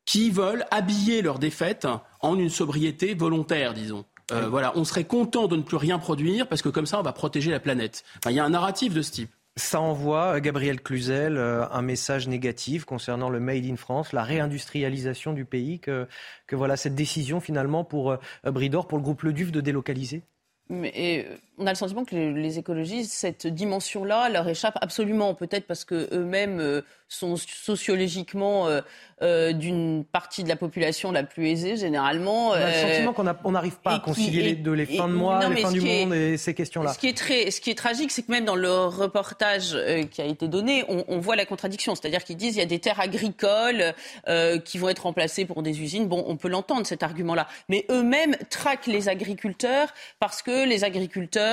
qui 0.05 0.29
veulent 0.29 0.65
habiller 0.69 1.23
leur 1.23 1.39
défaite 1.39 1.87
en 2.21 2.37
une 2.37 2.51
sobriété 2.51 3.15
volontaire, 3.15 3.73
disons. 3.73 4.05
Euh, 4.31 4.47
voilà, 4.47 4.73
on 4.75 4.83
serait 4.85 5.05
content 5.05 5.47
de 5.47 5.55
ne 5.55 5.63
plus 5.63 5.77
rien 5.77 5.97
produire 5.97 6.47
parce 6.47 6.61
que 6.61 6.69
comme 6.69 6.85
ça, 6.85 6.99
on 6.99 7.01
va 7.01 7.11
protéger 7.11 7.49
la 7.49 7.59
planète. 7.59 8.03
il 8.27 8.33
y 8.33 8.39
a 8.39 8.45
un 8.45 8.51
narratif 8.51 8.93
de 8.93 9.01
ce 9.01 9.11
type. 9.11 9.31
Ça 9.55 9.81
envoie, 9.81 10.35
euh, 10.35 10.39
Gabriel 10.39 10.81
Cluzel, 10.81 11.35
euh, 11.35 11.67
un 11.71 11.81
message 11.81 12.27
négatif 12.27 12.85
concernant 12.85 13.29
le 13.29 13.39
Made 13.39 13.65
in 13.65 13.75
France, 13.75 14.13
la 14.13 14.23
réindustrialisation 14.23 15.33
du 15.33 15.45
pays, 15.45 15.79
que, 15.79 16.07
que 16.45 16.55
voilà 16.55 16.77
cette 16.77 16.93
décision 16.93 17.39
finalement 17.39 17.83
pour 17.83 18.15
Bridor, 18.43 18.87
pour 18.87 18.99
le 18.99 19.03
groupe 19.03 19.23
Le 19.23 19.33
Duf 19.33 19.51
de 19.51 19.61
délocaliser? 19.61 20.21
Mais, 20.69 21.27
on 21.59 21.67
a 21.67 21.71
le 21.71 21.75
sentiment 21.75 22.05
que 22.05 22.15
les 22.15 22.57
écologistes, 22.57 23.11
cette 23.11 23.47
dimension-là, 23.47 24.29
leur 24.29 24.47
échappe 24.47 24.77
absolument. 24.81 25.33
Peut-être 25.33 25.67
parce 25.67 25.85
que 25.85 26.07
eux-mêmes 26.13 26.81
sont 27.09 27.35
sociologiquement 27.37 28.67
euh, 28.67 28.81
euh, 29.23 29.51
d'une 29.51 30.05
partie 30.05 30.43
de 30.43 30.49
la 30.49 30.55
population 30.55 31.11
la 31.11 31.23
plus 31.23 31.47
aisée, 31.47 31.75
généralement. 31.75 32.49
On 32.49 32.53
a 32.53 32.59
le 32.59 32.65
euh, 32.65 32.93
sentiment 32.93 33.13
qu'on 33.13 33.51
n'arrive 33.51 33.79
pas 33.79 33.95
à 33.95 33.99
concilier 33.99 34.43
les 34.43 34.55
deux, 34.55 34.73
les 34.73 34.85
fins 34.85 35.07
de 35.07 35.13
mois, 35.13 35.43
les 35.49 35.61
fins 35.61 35.71
du 35.71 35.81
monde 35.81 36.13
et 36.13 36.37
ces 36.37 36.53
questions-là. 36.53 36.93
Ce 36.93 36.99
qui 36.99 37.07
est, 37.07 37.17
très, 37.17 37.49
ce 37.49 37.59
qui 37.59 37.71
est 37.71 37.77
tragique, 37.77 38.11
c'est 38.11 38.21
que 38.21 38.31
même 38.31 38.45
dans 38.45 38.55
le 38.55 38.85
reportage 38.85 39.75
qui 40.11 40.21
a 40.21 40.25
été 40.25 40.47
donné, 40.47 40.85
on, 40.87 41.03
on 41.07 41.19
voit 41.19 41.35
la 41.35 41.45
contradiction. 41.45 41.95
C'est-à-dire 41.95 42.23
qu'ils 42.23 42.37
disent 42.37 42.53
qu'il 42.53 42.59
y 42.59 42.65
a 42.65 42.67
des 42.67 42.79
terres 42.79 42.99
agricoles 42.99 43.95
qui 44.63 44.77
vont 44.77 44.89
être 44.89 45.03
remplacées 45.03 45.45
pour 45.45 45.63
des 45.63 45.81
usines. 45.81 46.07
Bon, 46.07 46.23
on 46.27 46.37
peut 46.37 46.47
l'entendre, 46.47 46.85
cet 46.85 47.01
argument-là. 47.01 47.47
Mais 47.69 47.85
eux-mêmes 47.89 48.35
traquent 48.49 48.87
les 48.87 49.09
agriculteurs 49.09 49.89
parce 50.19 50.43
que 50.43 50.67
les 50.67 50.83
agriculteurs, 50.83 51.48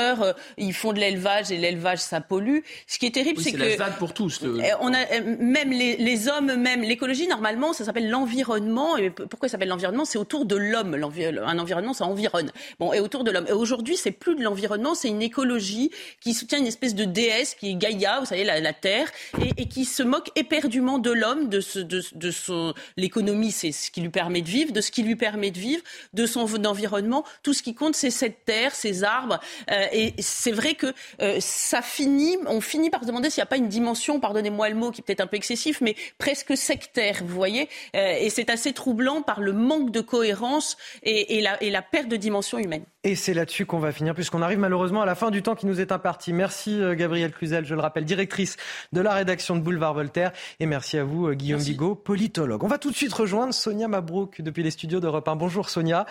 ils 0.56 0.74
font 0.74 0.92
de 0.92 1.00
l'élevage 1.00 1.50
et 1.50 1.56
l'élevage, 1.56 1.98
ça 1.98 2.20
pollue. 2.20 2.60
Ce 2.86 2.98
qui 2.98 3.06
est 3.06 3.14
terrible, 3.14 3.40
c'est 3.40 3.52
que... 3.52 3.58
La 3.58 3.90
pour 3.90 4.14
tous. 4.14 4.40
On 4.80 4.92
a, 4.92 5.20
même 5.20 5.70
les, 5.70 6.28
hommes, 6.28 6.54
même 6.56 6.82
l'écologie, 6.82 7.28
normalement, 7.28 7.72
ça 7.72 7.84
s'appelle 7.84 8.10
l'environnement. 8.10 8.96
Et 8.96 9.10
pourquoi 9.10 9.48
ça 9.48 9.52
s'appelle 9.52 9.68
l'environnement? 9.68 10.04
C'est 10.04 10.18
autour 10.18 10.44
de 10.44 10.56
l'homme. 10.56 10.94
Un 10.94 11.58
environnement, 11.58 11.92
ça 11.92 12.04
environne. 12.04 12.50
Bon, 12.78 12.92
et 12.92 13.00
autour 13.00 13.24
de 13.24 13.30
l'homme. 13.30 13.46
Et 13.48 13.52
aujourd'hui, 13.52 13.96
c'est 13.96 14.12
plus 14.12 14.34
de 14.34 14.42
l'environnement, 14.42 14.94
c'est 14.94 15.08
une 15.08 15.22
écologie 15.22 15.90
qui 16.20 16.34
soutient 16.34 16.58
une 16.58 16.66
espèce 16.66 16.94
de 16.94 17.04
déesse 17.04 17.54
qui 17.54 17.70
est 17.70 17.74
Gaïa, 17.74 18.20
vous 18.20 18.26
savez, 18.26 18.44
la, 18.44 18.72
Terre, 18.72 19.08
et, 19.56 19.66
qui 19.66 19.84
se 19.84 20.02
moque 20.02 20.30
éperdument 20.36 20.98
de 20.98 21.10
l'homme, 21.10 21.48
de, 21.48 21.60
de, 21.82 22.30
son 22.30 22.74
l'économie, 22.96 23.52
c'est 23.52 23.72
ce 23.72 23.90
qui 23.90 24.00
lui 24.00 24.08
permet 24.08 24.42
de 24.42 24.48
vivre, 24.48 24.72
de 24.72 24.80
ce 24.80 24.90
qui 24.90 25.02
lui 25.02 25.16
permet 25.16 25.50
de 25.50 25.58
vivre, 25.58 25.82
de 26.12 26.26
son 26.26 26.46
environnement. 26.66 27.24
Tout 27.42 27.52
ce 27.52 27.62
qui 27.62 27.74
compte, 27.74 27.94
c'est 27.94 28.10
cette 28.10 28.44
terre, 28.44 28.74
ces 28.74 29.04
arbres. 29.04 29.40
Euh, 29.70 29.85
et 29.92 30.14
c'est 30.18 30.52
vrai 30.52 30.74
que 30.74 30.92
euh, 31.20 31.36
ça 31.40 31.82
finit, 31.82 32.36
on 32.46 32.60
finit 32.60 32.90
par 32.90 33.02
se 33.02 33.06
demander 33.06 33.30
s'il 33.30 33.40
n'y 33.40 33.44
a 33.44 33.46
pas 33.46 33.56
une 33.56 33.68
dimension, 33.68 34.20
pardonnez-moi 34.20 34.68
le 34.68 34.74
mot, 34.74 34.90
qui 34.90 35.02
peut-être 35.02 35.20
un 35.20 35.26
peu 35.26 35.36
excessif, 35.36 35.80
mais 35.80 35.96
presque 36.18 36.56
sectaire, 36.56 37.22
vous 37.24 37.34
voyez. 37.34 37.68
Euh, 37.94 38.16
et 38.20 38.30
c'est 38.30 38.50
assez 38.50 38.72
troublant 38.72 39.22
par 39.22 39.40
le 39.40 39.52
manque 39.52 39.90
de 39.90 40.00
cohérence 40.00 40.76
et, 41.02 41.40
la, 41.40 41.62
et 41.62 41.70
la 41.70 41.82
perte 41.82 42.08
de 42.08 42.16
dimension 42.16 42.58
humaine. 42.58 42.84
Et 43.04 43.14
c'est 43.14 43.34
là-dessus 43.34 43.66
qu'on 43.66 43.78
va 43.78 43.92
finir, 43.92 44.14
puisqu'on 44.14 44.42
arrive 44.42 44.58
malheureusement 44.58 45.02
à 45.02 45.06
la 45.06 45.14
fin 45.14 45.30
du 45.30 45.40
temps 45.40 45.54
qui 45.54 45.66
nous 45.66 45.80
est 45.80 45.92
imparti. 45.92 46.32
Merci 46.32 46.80
euh, 46.80 46.96
Gabrielle 46.96 47.30
Cluzel, 47.30 47.64
je 47.64 47.74
le 47.74 47.80
rappelle, 47.80 48.04
directrice 48.04 48.56
de 48.92 49.00
la 49.00 49.14
rédaction 49.14 49.54
de 49.54 49.60
Boulevard 49.60 49.94
Voltaire. 49.94 50.32
Et 50.58 50.66
merci 50.66 50.98
à 50.98 51.04
vous 51.04 51.28
euh, 51.28 51.34
Guillaume 51.34 51.62
Bigot, 51.62 51.94
politologue. 51.94 52.64
On 52.64 52.68
va 52.68 52.78
tout 52.78 52.90
de 52.90 52.96
suite 52.96 53.12
rejoindre 53.12 53.54
Sonia 53.54 53.86
Mabrouk 53.86 54.40
depuis 54.40 54.64
les 54.64 54.72
studios 54.72 54.98
d'Europe 54.98 55.28
1. 55.28 55.36
Bonjour 55.36 55.70
Sonia. 55.70 56.06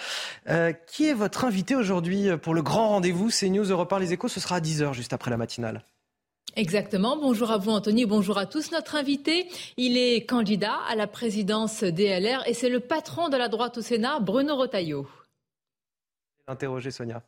qui 0.88 1.08
est 1.10 1.14
votre 1.14 1.44
invité 1.44 1.76
aujourd'hui 1.76 2.30
pour 2.42 2.54
le 2.54 2.62
grand 2.62 2.90
rendez-vous 2.90 3.30
CNews 3.56 3.72
Europe 3.72 3.94
1 3.94 4.00
Les 4.00 4.14
Échos 4.14 4.28
Ce 4.28 4.40
sera 4.40 4.58
à 4.58 4.60
10h 4.60 4.94
juste 4.94 5.14
après 5.14 5.32
la 5.32 5.38
matinale. 5.38 5.86
Exactement. 6.58 7.18
Bonjour 7.18 7.52
à 7.52 7.58
vous, 7.58 7.72
Anthony. 7.72 8.06
Bonjour 8.06 8.38
à 8.38 8.46
tous. 8.46 8.72
Notre 8.72 8.96
invité, 8.96 9.48
il 9.78 9.98
est 9.98 10.26
candidat 10.26 10.76
à 10.90 10.96
la 10.96 11.08
présidence 11.08 11.84
DLR 11.84 12.48
et 12.48 12.54
c'est 12.54 12.70
le 12.70 12.80
patron 12.80 13.30
de 13.30 13.38
la 13.38 13.48
droite 13.48 13.78
au 13.78 13.82
Sénat, 13.82 14.20
Bruno 14.20 14.56
Rotaillot. 14.56 15.08
Interrogez 16.48 16.92
Sonia. 16.92 17.24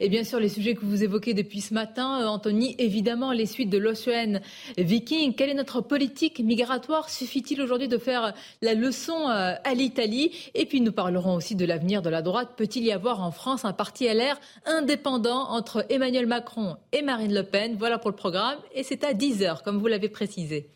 Et 0.00 0.08
bien 0.08 0.24
sûr, 0.24 0.40
les 0.40 0.48
sujets 0.48 0.74
que 0.74 0.84
vous 0.84 1.02
évoquez 1.02 1.34
depuis 1.34 1.60
ce 1.60 1.74
matin, 1.74 2.20
euh, 2.22 2.26
Anthony, 2.26 2.74
évidemment, 2.78 3.32
les 3.32 3.46
suites 3.46 3.70
de 3.70 3.78
l'Ocean 3.78 4.40
Viking. 4.76 5.34
Quelle 5.34 5.50
est 5.50 5.54
notre 5.54 5.80
politique 5.80 6.40
migratoire? 6.40 7.10
Suffit-il 7.10 7.60
aujourd'hui 7.60 7.88
de 7.88 7.98
faire 7.98 8.34
la 8.62 8.74
leçon 8.74 9.28
euh, 9.28 9.54
à 9.62 9.74
l'Italie? 9.74 10.32
Et 10.54 10.66
puis, 10.66 10.80
nous 10.80 10.92
parlerons 10.92 11.34
aussi 11.34 11.54
de 11.54 11.64
l'avenir 11.64 12.02
de 12.02 12.10
la 12.10 12.22
droite. 12.22 12.50
Peut-il 12.56 12.84
y 12.84 12.92
avoir 12.92 13.22
en 13.22 13.30
France 13.30 13.64
un 13.64 13.72
parti 13.72 14.06
LR 14.06 14.38
indépendant 14.64 15.50
entre 15.50 15.84
Emmanuel 15.90 16.26
Macron 16.26 16.76
et 16.92 17.02
Marine 17.02 17.34
Le 17.34 17.42
Pen? 17.42 17.76
Voilà 17.78 17.98
pour 17.98 18.10
le 18.10 18.16
programme. 18.16 18.58
Et 18.74 18.82
c'est 18.82 19.04
à 19.04 19.12
10h, 19.12 19.62
comme 19.62 19.78
vous 19.78 19.86
l'avez 19.86 20.08
précisé. 20.08 20.70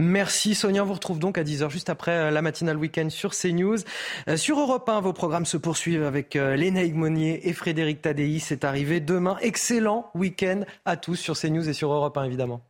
Merci 0.00 0.54
Sonia, 0.54 0.84
on 0.84 0.86
vous 0.86 0.94
retrouve 0.94 1.18
donc 1.18 1.38
à 1.38 1.42
10h 1.42 1.70
juste 1.70 1.90
après 1.90 2.12
euh, 2.12 2.30
la 2.30 2.40
matinale 2.40 2.76
week-end 2.76 3.10
sur 3.10 3.34
CNews. 3.34 3.78
Euh, 4.28 4.36
sur 4.36 4.60
Europe 4.60 4.88
1, 4.88 5.00
vos 5.00 5.12
programmes 5.12 5.44
se 5.44 5.56
poursuivent 5.56 6.04
avec 6.04 6.36
euh, 6.36 6.54
Léna 6.54 6.86
Monnier 6.94 7.48
et 7.48 7.52
Frédéric 7.52 8.00
Tadei. 8.00 8.38
C'est 8.38 8.62
arrivé 8.62 9.00
demain. 9.00 9.38
Excellent 9.40 10.08
week-end 10.14 10.60
à 10.84 10.96
tous 10.96 11.16
sur 11.16 11.36
CNews 11.36 11.68
et 11.68 11.72
sur 11.72 11.92
Europe 11.92 12.16
1 12.16 12.22
évidemment. 12.22 12.62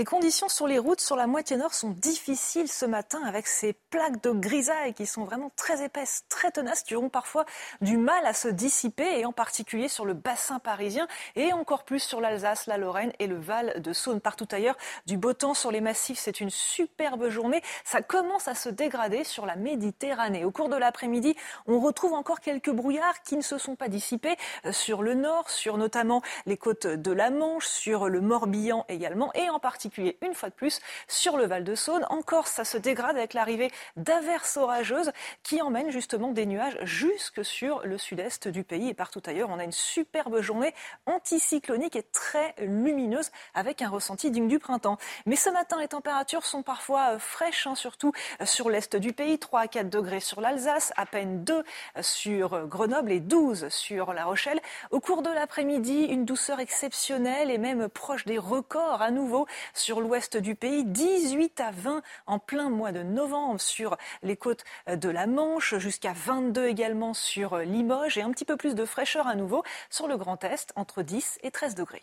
Les 0.00 0.06
conditions 0.06 0.48
sur 0.48 0.66
les 0.66 0.78
routes 0.78 1.02
sur 1.02 1.14
la 1.14 1.26
moitié 1.26 1.58
nord 1.58 1.74
sont 1.74 1.90
difficiles 1.90 2.68
ce 2.72 2.86
matin 2.86 3.20
avec 3.26 3.46
ces 3.46 3.74
plaques 3.74 4.22
de 4.22 4.30
grisaille 4.30 4.94
qui 4.94 5.04
sont 5.04 5.24
vraiment 5.24 5.52
très 5.56 5.84
épaisses, 5.84 6.24
très 6.30 6.50
tenaces, 6.50 6.84
qui 6.84 6.96
auront 6.96 7.10
parfois 7.10 7.44
du 7.82 7.98
mal 7.98 8.24
à 8.24 8.32
se 8.32 8.48
dissiper 8.48 9.20
et 9.20 9.26
en 9.26 9.32
particulier 9.32 9.88
sur 9.88 10.06
le 10.06 10.14
bassin 10.14 10.58
parisien 10.58 11.06
et 11.36 11.52
encore 11.52 11.84
plus 11.84 11.98
sur 11.98 12.22
l'Alsace, 12.22 12.66
la 12.66 12.78
Lorraine 12.78 13.12
et 13.18 13.26
le 13.26 13.36
Val 13.36 13.82
de 13.82 13.92
Saône. 13.92 14.22
Partout 14.22 14.48
ailleurs, 14.52 14.78
du 15.04 15.18
beau 15.18 15.34
temps 15.34 15.52
sur 15.52 15.70
les 15.70 15.82
massifs, 15.82 16.18
c'est 16.18 16.40
une 16.40 16.48
superbe 16.48 17.28
journée. 17.28 17.60
Ça 17.84 18.00
commence 18.00 18.48
à 18.48 18.54
se 18.54 18.70
dégrader 18.70 19.22
sur 19.22 19.44
la 19.44 19.56
Méditerranée. 19.56 20.46
Au 20.46 20.50
cours 20.50 20.70
de 20.70 20.76
l'après-midi, 20.76 21.36
on 21.66 21.78
retrouve 21.78 22.14
encore 22.14 22.40
quelques 22.40 22.70
brouillards 22.70 23.20
qui 23.22 23.36
ne 23.36 23.42
se 23.42 23.58
sont 23.58 23.76
pas 23.76 23.88
dissipés 23.88 24.36
euh, 24.64 24.72
sur 24.72 25.02
le 25.02 25.12
nord, 25.12 25.50
sur 25.50 25.76
notamment 25.76 26.22
les 26.46 26.56
côtes 26.56 26.86
de 26.86 27.12
la 27.12 27.28
Manche, 27.28 27.66
sur 27.66 28.08
le 28.08 28.22
Morbihan 28.22 28.86
également 28.88 29.30
et 29.34 29.50
en 29.50 29.58
particulier 29.58 29.89
une 29.98 30.34
fois 30.34 30.48
de 30.48 30.54
plus 30.54 30.80
sur 31.08 31.36
le 31.36 31.46
Val 31.46 31.64
de 31.64 31.74
Saône. 31.74 32.06
En 32.10 32.22
Corse, 32.22 32.50
ça 32.50 32.64
se 32.64 32.78
dégrade 32.78 33.16
avec 33.16 33.34
l'arrivée 33.34 33.70
d'averses 33.96 34.56
orageuses 34.56 35.12
qui 35.42 35.62
emmènent 35.62 35.90
justement 35.90 36.30
des 36.30 36.46
nuages 36.46 36.78
jusque 36.82 37.44
sur 37.44 37.80
le 37.84 37.98
sud-est 37.98 38.48
du 38.48 38.64
pays 38.64 38.88
et 38.88 38.94
partout 38.94 39.22
ailleurs. 39.26 39.50
On 39.50 39.58
a 39.58 39.64
une 39.64 39.72
superbe 39.72 40.40
journée 40.40 40.74
anticyclonique 41.06 41.96
et 41.96 42.02
très 42.02 42.54
lumineuse 42.58 43.30
avec 43.54 43.82
un 43.82 43.88
ressenti 43.88 44.30
digne 44.30 44.48
du 44.48 44.58
printemps. 44.58 44.98
Mais 45.26 45.36
ce 45.36 45.50
matin, 45.50 45.78
les 45.80 45.88
températures 45.88 46.44
sont 46.44 46.62
parfois 46.62 47.14
euh, 47.14 47.18
fraîches, 47.18 47.66
hein, 47.66 47.74
surtout 47.74 48.12
euh, 48.40 48.46
sur 48.46 48.70
l'est 48.70 48.96
du 48.96 49.12
pays, 49.12 49.38
3 49.38 49.60
à 49.60 49.68
4 49.68 49.90
degrés 49.90 50.20
sur 50.20 50.40
l'Alsace, 50.40 50.92
à 50.96 51.06
peine 51.06 51.44
2 51.44 51.64
sur 52.00 52.66
Grenoble 52.66 53.12
et 53.12 53.20
12 53.20 53.68
sur 53.68 54.12
La 54.12 54.24
Rochelle. 54.24 54.60
Au 54.90 55.00
cours 55.00 55.22
de 55.22 55.30
l'après-midi, 55.30 56.04
une 56.04 56.24
douceur 56.24 56.60
exceptionnelle 56.60 57.50
et 57.50 57.58
même 57.58 57.88
proche 57.88 58.24
des 58.24 58.38
records 58.38 59.02
à 59.02 59.10
nouveau 59.10 59.46
sur 59.74 60.00
l'ouest 60.00 60.36
du 60.36 60.54
pays, 60.54 60.84
18 60.84 61.60
à 61.60 61.70
20 61.70 62.02
en 62.26 62.38
plein 62.38 62.70
mois 62.70 62.92
de 62.92 63.02
novembre 63.02 63.60
sur 63.60 63.96
les 64.22 64.36
côtes 64.36 64.64
de 64.88 65.08
la 65.08 65.26
Manche, 65.26 65.76
jusqu'à 65.78 66.12
22 66.12 66.66
également 66.66 67.14
sur 67.14 67.58
Limoges 67.58 68.18
et 68.18 68.22
un 68.22 68.30
petit 68.30 68.44
peu 68.44 68.56
plus 68.56 68.74
de 68.74 68.84
fraîcheur 68.84 69.26
à 69.26 69.34
nouveau 69.34 69.62
sur 69.88 70.08
le 70.08 70.16
Grand 70.16 70.42
Est, 70.44 70.72
entre 70.76 71.02
10 71.02 71.38
et 71.42 71.50
13 71.50 71.74
degrés. 71.74 72.02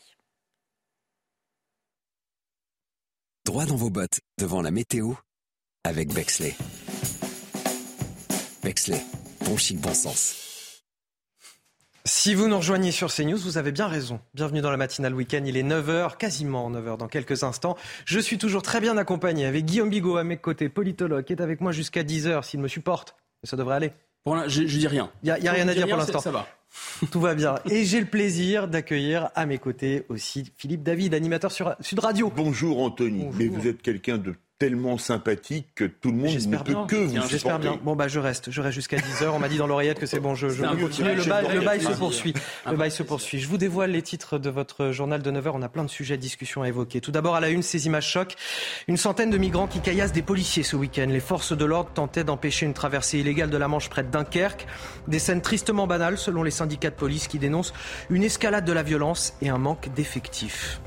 Droit 3.46 3.66
dans 3.66 3.78
vos 3.78 3.90
bottes 3.90 4.20
devant 4.38 4.62
la 4.62 4.72
météo 4.72 5.14
avec 5.86 6.14
Bexley. 6.14 6.56
Bexley, 8.62 9.02
bon 9.46 9.56
chic, 9.56 9.80
bon 9.80 9.94
sens. 9.94 10.47
Si 12.08 12.34
vous 12.34 12.48
nous 12.48 12.56
rejoignez 12.56 12.92
sur 12.92 13.14
CNews, 13.14 13.38
vous 13.38 13.58
avez 13.58 13.74
bien 13.74 13.88
raison. 13.88 14.22
Bienvenue 14.34 14.62
dans 14.62 14.72
la 14.72 14.78
matinale 14.78 15.14
week-end. 15.14 15.42
Il 15.46 15.58
est 15.58 15.64
9h, 15.64 16.16
quasiment 16.16 16.72
9h 16.72 16.96
dans 16.96 17.10
quelques 17.10 17.44
instants. 17.44 17.76
Je 18.06 18.18
suis 18.18 18.38
toujours 18.38 18.62
très 18.62 18.80
bien 18.80 18.96
accompagné 18.96 19.46
avec 19.46 19.66
Guillaume 19.66 19.90
Bigot 19.90 20.16
à 20.16 20.24
mes 20.24 20.38
côtés, 20.38 20.70
politologue, 20.70 21.26
qui 21.26 21.34
est 21.34 21.42
avec 21.42 21.60
moi 21.60 21.74
jusqu'à 21.74 22.04
10h 22.04 22.44
s'il 22.44 22.62
me 22.62 22.70
supporte. 22.70 23.18
Mais 23.44 23.50
ça 23.50 23.58
devrait 23.58 23.76
aller. 23.76 23.92
Bon, 24.26 24.42
je, 24.48 24.66
je 24.66 24.78
dis 24.78 24.88
rien. 24.88 25.12
Il 25.22 25.26
n'y 25.26 25.32
a, 25.32 25.40
y 25.40 25.50
a 25.50 25.52
rien 25.52 25.68
à 25.68 25.74
dire 25.74 25.86
pour 25.86 25.98
l'instant. 25.98 26.22
Ça 26.22 26.32
va. 26.32 26.48
Tout 27.12 27.20
va 27.20 27.36
bien. 27.36 27.56
Et 27.70 27.84
j'ai 27.84 28.00
le 28.00 28.08
plaisir 28.08 28.70
d'accueillir 28.70 29.30
à 29.36 29.46
mes 29.46 29.58
côtés 29.58 30.06
aussi 30.08 30.54
Philippe 30.56 30.84
David, 30.84 31.14
animateur 31.14 31.52
sur 31.52 31.76
Sud 31.82 32.00
Radio. 32.00 32.32
Bonjour 32.34 32.82
Anthony, 32.84 33.28
mais 33.38 33.48
vous 33.48 33.68
êtes 33.68 33.82
quelqu'un 33.82 34.18
de 34.18 34.34
tellement 34.60 34.98
sympathique 34.98 35.68
que 35.76 35.86
tout 35.86 36.10
le 36.12 36.18
monde 36.18 36.34
ne 36.34 36.58
peut 36.58 36.74
que 36.88 36.96
vous 36.96 37.28
J'espère 37.30 37.60
bien. 37.60 37.80
Bon, 37.84 37.96
bah, 37.96 38.08
je 38.08 38.20
reste. 38.20 38.50
Je 38.50 38.62
reste 38.62 38.76
jusqu'à 38.76 38.98
10h. 38.98 39.30
On 39.30 39.40
m'a 39.40 39.50
dit 39.50 39.58
dans 39.58 39.68
l'oreillette 39.68 40.00
que 40.00 40.06
c'est 40.06 40.20
bon, 40.20 40.36
je, 40.36 40.48
continuer. 40.48 41.16
Le 41.16 41.24
bail, 41.24 41.46
le 41.54 41.62
bail 41.62 41.82
se 41.82 41.92
poursuit. 41.92 42.34
Le 42.70 42.76
bail 42.76 42.92
se 42.92 43.04
poursuit. 43.04 43.40
Je 43.40 43.48
vous 43.48 43.58
dévoile 43.58 43.92
les 43.92 44.02
titres 44.02 44.40
de 44.40 44.50
votre 44.50 44.92
journal 44.92 45.22
de 45.22 45.32
9h. 45.32 45.52
On 45.54 45.62
a 45.62 45.70
plein 45.70 45.84
de 45.84 45.90
sujets 45.90 46.18
de 46.18 46.22
discussion 46.22 46.64
à 46.64 46.68
évoquer. 46.68 47.02
Tout 47.02 47.12
d'abord, 47.12 47.36
à 47.36 47.40
la 47.40 47.50
une, 47.50 47.62
ces 47.62 47.86
images 47.86 48.08
choc. 48.08 48.36
Une 48.88 48.98
centaine 48.98 49.30
de 49.30 49.38
migrants 49.38 49.68
qui 49.68 49.80
caillassent 49.80 50.14
des 50.14 50.22
policiers 50.24 50.64
ce 50.64 50.76
week-end. 50.76 51.08
Les 51.08 51.20
forces 51.20 51.56
de 51.56 51.66
l'ordre 51.66 51.92
tentaient 51.94 52.24
d'empêcher 52.24 52.66
une 52.66 52.74
traversée 52.74 53.20
illégale 53.20 53.50
de 53.50 53.58
la 53.58 53.68
Manche 53.68 53.90
près 53.90 54.04
de 54.04 54.10
Dunkerque. 54.10 54.66
Des 55.08 55.20
scènes 55.20 55.42
tristement 55.42 55.88
banales 55.88 56.18
selon 56.18 56.44
les 56.44 56.52
syndicats 56.52 56.90
de 56.90 56.96
police 56.96 57.28
qui 57.28 57.38
dénoncent 57.38 57.74
une 58.10 58.24
escalade 58.24 58.66
de 58.66 58.74
la 58.74 58.84
violence 58.84 59.34
et 59.42 59.50
un 59.50 59.58
manque 59.58 59.94
d'effectifs. 59.94 60.82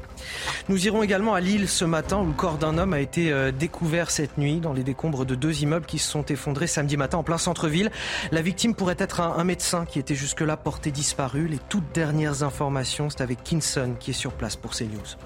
Nous 0.68 0.86
irons 0.86 1.02
également 1.02 1.34
à 1.34 1.40
Lille 1.40 1.68
ce 1.68 1.84
matin 1.84 2.18
où 2.18 2.26
le 2.26 2.32
corps 2.32 2.58
d'un 2.58 2.78
homme 2.78 2.92
a 2.92 3.00
été 3.00 3.32
euh, 3.32 3.50
découvert 3.52 4.10
cette 4.10 4.38
nuit 4.38 4.60
dans 4.60 4.72
les 4.72 4.82
décombres 4.82 5.24
de 5.24 5.34
deux 5.34 5.62
immeubles 5.62 5.86
qui 5.86 5.98
se 5.98 6.10
sont 6.10 6.24
effondrés 6.26 6.66
samedi 6.66 6.96
matin 6.96 7.18
en 7.18 7.22
plein 7.22 7.38
centre-ville. 7.38 7.90
La 8.32 8.42
victime 8.42 8.74
pourrait 8.74 8.96
être 8.98 9.20
un, 9.20 9.44
médecin 9.44 9.84
qui 9.84 9.98
était 9.98 10.14
jusque-là 10.14 10.56
porté 10.56 10.90
disparu. 10.90 11.48
Les 11.48 11.58
toutes 11.68 11.92
dernières 11.92 12.42
informations, 12.42 13.10
c'est 13.10 13.22
avec 13.22 13.42
Kinson 13.42 13.94
qui 13.98 14.10
est 14.10 14.14
sur 14.14 14.32
place 14.32 14.56
pour 14.56 14.72
CNews. 14.72 15.16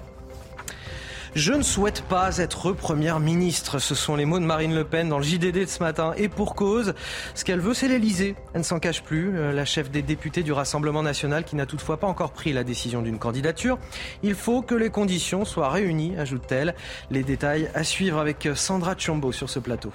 Je 1.35 1.51
ne 1.51 1.63
souhaite 1.63 2.01
pas 2.03 2.37
être 2.37 2.71
première 2.71 3.19
ministre. 3.19 3.77
Ce 3.79 3.93
sont 3.93 4.15
les 4.15 4.23
mots 4.23 4.39
de 4.39 4.45
Marine 4.45 4.73
Le 4.73 4.85
Pen 4.85 5.09
dans 5.09 5.17
le 5.17 5.23
JDD 5.25 5.51
de 5.51 5.65
ce 5.65 5.83
matin. 5.83 6.13
Et 6.15 6.29
pour 6.29 6.55
cause, 6.55 6.93
ce 7.33 7.43
qu'elle 7.43 7.59
veut, 7.59 7.73
c'est 7.73 7.89
l'Elysée. 7.89 8.37
Elle 8.53 8.61
ne 8.61 8.63
s'en 8.63 8.79
cache 8.79 9.03
plus. 9.03 9.37
Euh, 9.37 9.51
la 9.51 9.65
chef 9.65 9.91
des 9.91 10.01
députés 10.01 10.43
du 10.43 10.53
Rassemblement 10.53 11.03
national 11.03 11.43
qui 11.43 11.57
n'a 11.57 11.65
toutefois 11.65 11.97
pas 11.99 12.07
encore 12.07 12.31
pris 12.31 12.53
la 12.53 12.63
décision 12.63 13.01
d'une 13.01 13.19
candidature. 13.19 13.77
Il 14.23 14.33
faut 14.33 14.61
que 14.61 14.75
les 14.75 14.89
conditions 14.89 15.43
soient 15.43 15.69
réunies, 15.69 16.15
ajoute-t-elle. 16.17 16.73
Les 17.11 17.23
détails 17.23 17.69
à 17.75 17.83
suivre 17.83 18.17
avec 18.17 18.47
Sandra 18.55 18.95
Chombo 18.97 19.33
sur 19.33 19.49
ce 19.49 19.59
plateau. 19.59 19.91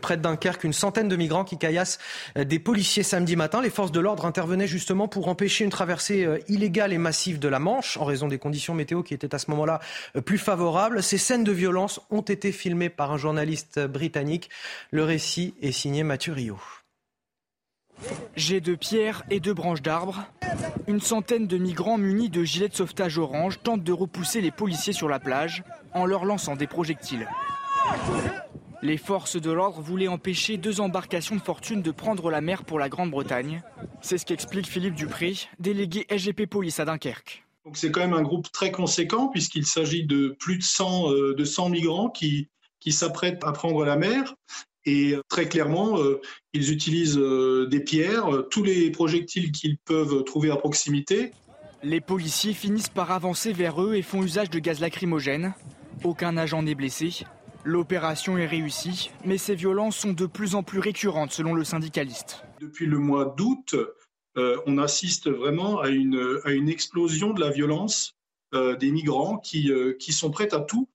Près 0.00 0.16
de 0.16 0.22
Dunkerque, 0.22 0.64
une 0.64 0.72
centaine 0.72 1.08
de 1.08 1.14
migrants 1.14 1.44
qui 1.44 1.58
caillassent 1.58 1.98
euh, 2.36 2.44
des 2.44 2.58
policiers 2.58 3.04
samedi 3.04 3.36
matin. 3.36 3.62
Les 3.62 3.70
forces 3.70 3.92
de 3.92 4.00
l'ordre 4.00 4.26
intervenaient 4.26 4.66
justement 4.66 5.06
pour 5.06 5.28
empêcher 5.28 5.64
une 5.64 5.70
traversée 5.70 6.24
euh, 6.24 6.38
illégale 6.48 6.92
et 6.92 6.98
massive 6.98 7.38
de 7.38 7.46
la 7.46 7.60
Manche 7.60 7.96
en 7.96 8.04
raison 8.04 8.26
des 8.26 8.38
conditions 8.38 8.74
météo 8.74 9.04
qui 9.04 9.14
étaient 9.14 9.32
à 9.34 9.38
ce 9.38 9.48
moment-là 9.52 9.80
euh, 10.16 10.20
plus 10.20 10.38
favorables. 10.38 11.04
Ces 11.04 11.18
scènes 11.18 11.44
de 11.44 11.52
violence 11.52 12.00
ont 12.10 12.22
été 12.22 12.50
filmées 12.50 12.88
par 12.88 13.12
un 13.12 13.16
journaliste 13.16 13.78
britannique. 13.78 14.50
Le 14.90 15.04
récit 15.04 15.54
est 15.62 15.72
signé 15.72 16.02
Mathieu 16.02 16.32
Rio. 16.32 16.58
J'ai 18.34 18.60
de 18.60 18.74
pierres 18.74 19.22
et 19.30 19.38
deux 19.38 19.54
branches 19.54 19.82
d'arbres. 19.82 20.24
Une 20.88 21.00
centaine 21.00 21.46
de 21.46 21.58
migrants 21.58 21.96
munis 21.96 22.28
de 22.28 22.42
gilets 22.42 22.68
de 22.68 22.74
sauvetage 22.74 23.18
orange 23.18 23.60
tentent 23.62 23.84
de 23.84 23.92
repousser 23.92 24.40
les 24.40 24.50
policiers 24.50 24.92
sur 24.92 25.08
la 25.08 25.20
plage 25.20 25.62
en 25.94 26.04
leur 26.04 26.24
lançant 26.24 26.56
des 26.56 26.66
projectiles. 26.66 27.26
Les 28.86 28.98
forces 28.98 29.34
de 29.34 29.50
l'ordre 29.50 29.80
voulaient 29.80 30.06
empêcher 30.06 30.58
deux 30.58 30.80
embarcations 30.80 31.34
de 31.34 31.40
fortune 31.40 31.82
de 31.82 31.90
prendre 31.90 32.30
la 32.30 32.40
mer 32.40 32.62
pour 32.62 32.78
la 32.78 32.88
Grande-Bretagne. 32.88 33.64
C'est 34.00 34.16
ce 34.16 34.24
qu'explique 34.24 34.68
Philippe 34.68 34.94
Dupré, 34.94 35.34
délégué 35.58 36.06
SGP 36.08 36.46
Police 36.46 36.78
à 36.78 36.84
Dunkerque. 36.84 37.44
C'est 37.74 37.90
quand 37.90 37.98
même 37.98 38.14
un 38.14 38.22
groupe 38.22 38.52
très 38.52 38.70
conséquent 38.70 39.26
puisqu'il 39.26 39.66
s'agit 39.66 40.04
de 40.04 40.36
plus 40.38 40.58
de 40.58 40.62
100, 40.62 41.10
euh, 41.10 41.34
de 41.34 41.44
100 41.44 41.70
migrants 41.70 42.10
qui, 42.10 42.46
qui 42.78 42.92
s'apprêtent 42.92 43.42
à 43.42 43.50
prendre 43.50 43.84
la 43.84 43.96
mer. 43.96 44.36
Et 44.84 45.14
euh, 45.14 45.22
très 45.28 45.48
clairement, 45.48 45.98
euh, 45.98 46.20
ils 46.52 46.70
utilisent 46.70 47.18
des 47.18 47.80
pierres, 47.80 48.44
tous 48.52 48.62
les 48.62 48.92
projectiles 48.92 49.50
qu'ils 49.50 49.78
peuvent 49.78 50.22
trouver 50.22 50.52
à 50.52 50.56
proximité. 50.56 51.32
Les 51.82 52.00
policiers 52.00 52.52
finissent 52.52 52.88
par 52.88 53.10
avancer 53.10 53.52
vers 53.52 53.82
eux 53.82 53.96
et 53.96 54.02
font 54.02 54.22
usage 54.22 54.48
de 54.48 54.60
gaz 54.60 54.78
lacrymogène. 54.78 55.54
Aucun 56.04 56.36
agent 56.36 56.62
n'est 56.62 56.76
blessé. 56.76 57.24
L'opération 57.66 58.38
est 58.38 58.46
réussie, 58.46 59.10
mais 59.24 59.38
ces 59.38 59.56
violences 59.56 59.96
sont 59.96 60.12
de 60.12 60.26
plus 60.26 60.54
en 60.54 60.62
plus 60.62 60.78
récurrentes 60.78 61.32
selon 61.32 61.52
le 61.52 61.64
syndicaliste. 61.64 62.44
Depuis 62.60 62.86
le 62.86 62.98
mois 62.98 63.34
d'août, 63.36 63.74
euh, 64.36 64.56
on 64.66 64.78
assiste 64.78 65.28
vraiment 65.28 65.80
à 65.80 65.88
une, 65.88 66.38
à 66.44 66.52
une, 66.52 66.68
explosion 66.68 67.32
de 67.32 67.40
la 67.40 67.50
violence 67.50 68.14
euh, 68.54 68.76
des 68.76 68.92
migrants 68.92 69.38
qui, 69.38 69.72
euh, 69.72 69.94
qui, 69.98 70.12
sont 70.12 70.30
prêts 70.30 70.54
à 70.54 70.60
tout 70.60 70.88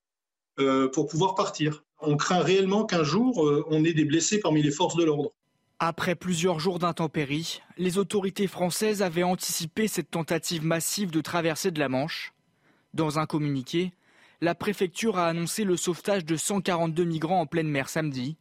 pour 0.94 1.08
pouvoir 1.08 1.36
partir. 1.36 1.84
On 2.00 2.16
craint 2.16 2.40
réellement 2.40 2.86
qu'un 2.86 3.04
jour, 3.04 3.66
on 3.68 3.84
ait 3.84 3.94
des 3.94 4.06
blessés 4.06 4.40
parmi 4.40 4.62
les 4.62 4.70
forces 4.70 4.96
de 4.96 5.04
l'ordre. 5.04 5.34
Après 5.80 6.14
plusieurs 6.14 6.60
jours 6.60 6.78
d'intempéries, 6.78 7.62
les 7.78 7.98
autorités 7.98 8.48
françaises 8.48 9.02
avaient 9.02 9.24
anticipé 9.24 9.88
cette 9.88 10.12
tentative 10.12 10.64
massive 10.64 11.10
de 11.10 11.20
traversée 11.20 11.72
de 11.72 11.80
la 11.80 11.90
Manche. 11.90 12.34
Dans 12.94 13.18
un 13.18 13.26
communiqué, 13.26 13.92
la 14.42 14.56
préfecture 14.56 15.20
a 15.20 15.28
annoncé 15.28 15.64
le 15.64 15.78
sauvetage 15.78 16.26
de 16.26 16.36
142 16.36 17.04
migrants 17.04 17.42
en 17.42 17.46
pleine 17.46 17.68
mer 17.68 17.90
samedi. 17.90 18.38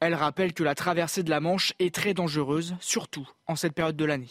Elle 0.00 0.14
rappelle 0.14 0.52
que 0.52 0.64
la 0.64 0.74
traversée 0.74 1.22
de 1.22 1.30
la 1.30 1.40
Manche 1.40 1.74
est 1.78 1.94
très 1.94 2.12
dangereuse, 2.12 2.76
surtout 2.80 3.28
en 3.46 3.56
cette 3.56 3.72
période 3.72 3.96
de 3.96 4.04
l'année. 4.04 4.30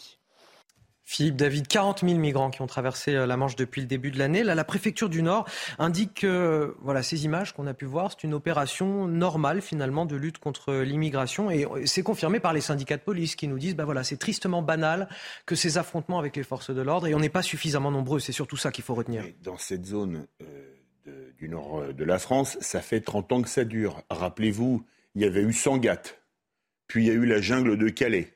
Philippe 1.04 1.36
David, 1.36 1.68
40 1.68 2.00
000 2.06 2.18
migrants 2.18 2.50
qui 2.50 2.60
ont 2.60 2.66
traversé 2.66 3.14
euh, 3.14 3.24
la 3.24 3.38
Manche 3.38 3.56
depuis 3.56 3.80
le 3.80 3.86
début 3.86 4.10
de 4.10 4.18
l'année. 4.18 4.44
Là, 4.44 4.54
la 4.54 4.64
préfecture 4.64 5.08
du 5.08 5.22
Nord 5.22 5.48
indique 5.78 6.12
que 6.12 6.76
voilà, 6.82 7.02
ces 7.02 7.24
images 7.24 7.54
qu'on 7.54 7.66
a 7.66 7.72
pu 7.72 7.86
voir, 7.86 8.10
c'est 8.10 8.24
une 8.24 8.34
opération 8.34 9.06
normale 9.06 9.62
finalement 9.62 10.04
de 10.04 10.16
lutte 10.16 10.36
contre 10.36 10.74
l'immigration. 10.74 11.50
Et 11.50 11.66
c'est 11.86 12.02
confirmé 12.02 12.40
par 12.40 12.52
les 12.52 12.60
syndicats 12.60 12.98
de 12.98 13.02
police 13.02 13.36
qui 13.36 13.48
nous 13.48 13.58
disent 13.58 13.74
bah 13.74 13.86
voilà, 13.86 14.04
c'est 14.04 14.18
tristement 14.18 14.60
banal 14.60 15.08
que 15.46 15.54
ces 15.54 15.78
affrontements 15.78 16.18
avec 16.18 16.36
les 16.36 16.42
forces 16.42 16.68
de 16.68 16.82
l'ordre 16.82 17.06
et 17.06 17.14
on 17.14 17.20
n'est 17.20 17.30
pas 17.30 17.42
suffisamment 17.42 17.90
nombreux. 17.90 18.20
C'est 18.20 18.32
surtout 18.32 18.58
ça 18.58 18.70
qu'il 18.70 18.84
faut 18.84 18.94
retenir. 18.94 19.24
Dans 19.42 19.56
cette 19.56 19.86
zone. 19.86 20.26
Euh, 20.42 20.77
du 21.38 21.48
nord 21.48 21.80
euh, 21.80 21.92
de 21.92 22.04
la 22.04 22.18
France, 22.18 22.58
ça 22.60 22.80
fait 22.80 23.00
30 23.00 23.32
ans 23.32 23.42
que 23.42 23.48
ça 23.48 23.64
dure. 23.64 24.02
Rappelez-vous, 24.10 24.84
il 25.14 25.22
y 25.22 25.24
avait 25.24 25.42
eu 25.42 25.52
Sangatte, 25.52 26.20
puis 26.86 27.04
il 27.04 27.08
y 27.08 27.10
a 27.10 27.14
eu 27.14 27.26
la 27.26 27.40
jungle 27.40 27.76
de 27.76 27.88
Calais, 27.88 28.34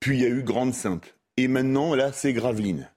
puis 0.00 0.16
il 0.16 0.22
y 0.22 0.26
a 0.26 0.30
eu 0.30 0.42
Grande-Sainte, 0.42 1.16
et 1.36 1.48
maintenant, 1.48 1.94
là, 1.94 2.12
c'est 2.12 2.32
Gravelines. 2.32 2.90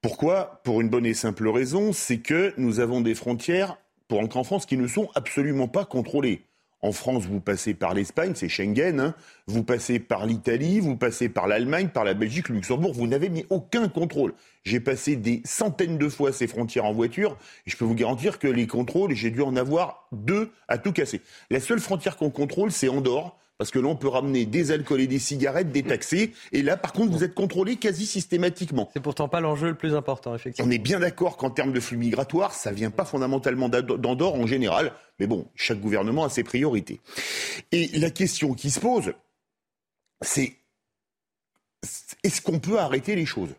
Pourquoi? 0.00 0.60
Pour 0.64 0.80
une 0.80 0.88
bonne 0.88 1.06
et 1.06 1.14
simple 1.14 1.48
raison, 1.48 1.92
c'est 1.92 2.18
que 2.18 2.52
nous 2.56 2.80
avons 2.80 3.00
des 3.00 3.14
frontières 3.14 3.76
pour 4.08 4.18
entrer 4.18 4.40
en 4.40 4.44
France 4.44 4.66
qui 4.66 4.76
ne 4.76 4.88
sont 4.88 5.08
absolument 5.14 5.68
pas 5.68 5.84
contrôlées. 5.84 6.48
En 6.84 6.90
France, 6.90 7.26
vous 7.26 7.40
passez 7.40 7.74
par 7.74 7.94
l'Espagne, 7.94 8.32
c'est 8.34 8.48
Schengen. 8.48 8.98
Hein. 8.98 9.14
Vous 9.46 9.62
passez 9.62 10.00
par 10.00 10.26
l'Italie, 10.26 10.80
vous 10.80 10.96
passez 10.96 11.28
par 11.28 11.46
l'Allemagne, 11.46 11.88
par 11.88 12.02
la 12.02 12.12
Belgique, 12.12 12.48
le 12.48 12.56
Luxembourg. 12.56 12.92
Vous 12.92 13.06
n'avez 13.06 13.28
mis 13.28 13.46
aucun 13.50 13.88
contrôle. 13.88 14.34
J'ai 14.64 14.80
passé 14.80 15.14
des 15.14 15.42
centaines 15.44 15.96
de 15.96 16.08
fois 16.08 16.32
ces 16.32 16.48
frontières 16.48 16.84
en 16.84 16.92
voiture. 16.92 17.36
Et 17.66 17.70
je 17.70 17.76
peux 17.76 17.84
vous 17.84 17.94
garantir 17.94 18.40
que 18.40 18.48
les 18.48 18.66
contrôles, 18.66 19.14
j'ai 19.14 19.30
dû 19.30 19.42
en 19.42 19.54
avoir 19.54 20.08
deux 20.10 20.50
à 20.66 20.76
tout 20.76 20.92
casser. 20.92 21.20
La 21.50 21.60
seule 21.60 21.80
frontière 21.80 22.16
qu'on 22.16 22.30
contrôle, 22.30 22.72
c'est 22.72 22.88
Andorre 22.88 23.38
parce 23.62 23.70
que 23.70 23.78
là, 23.78 23.86
on 23.86 23.94
peut 23.94 24.08
ramener 24.08 24.44
des 24.44 24.72
alcools 24.72 25.02
et 25.02 25.06
des 25.06 25.20
cigarettes 25.20 25.70
détaxés. 25.70 26.32
Et 26.50 26.62
là, 26.62 26.76
par 26.76 26.92
contre, 26.92 27.12
vous 27.12 27.22
êtes 27.22 27.32
contrôlé 27.32 27.76
quasi 27.76 28.06
systématiquement. 28.06 28.90
C'est 28.92 28.98
pourtant 28.98 29.28
pas 29.28 29.40
l'enjeu 29.40 29.68
le 29.68 29.76
plus 29.76 29.94
important, 29.94 30.34
effectivement. 30.34 30.68
On 30.68 30.72
est 30.72 30.78
bien 30.78 30.98
d'accord 30.98 31.36
qu'en 31.36 31.48
termes 31.48 31.72
de 31.72 31.78
flux 31.78 31.96
migratoires, 31.96 32.54
ça 32.54 32.72
vient 32.72 32.90
pas 32.90 33.04
fondamentalement 33.04 33.68
d'Andorre 33.68 34.34
en 34.34 34.48
général. 34.48 34.92
Mais 35.20 35.28
bon, 35.28 35.46
chaque 35.54 35.78
gouvernement 35.78 36.24
a 36.24 36.28
ses 36.28 36.42
priorités. 36.42 36.98
Et 37.70 37.86
la 38.00 38.10
question 38.10 38.54
qui 38.54 38.72
se 38.72 38.80
pose, 38.80 39.12
c'est 40.22 40.56
est-ce 42.24 42.42
qu'on 42.42 42.58
peut 42.58 42.80
arrêter 42.80 43.14
les 43.14 43.26
choses? 43.26 43.54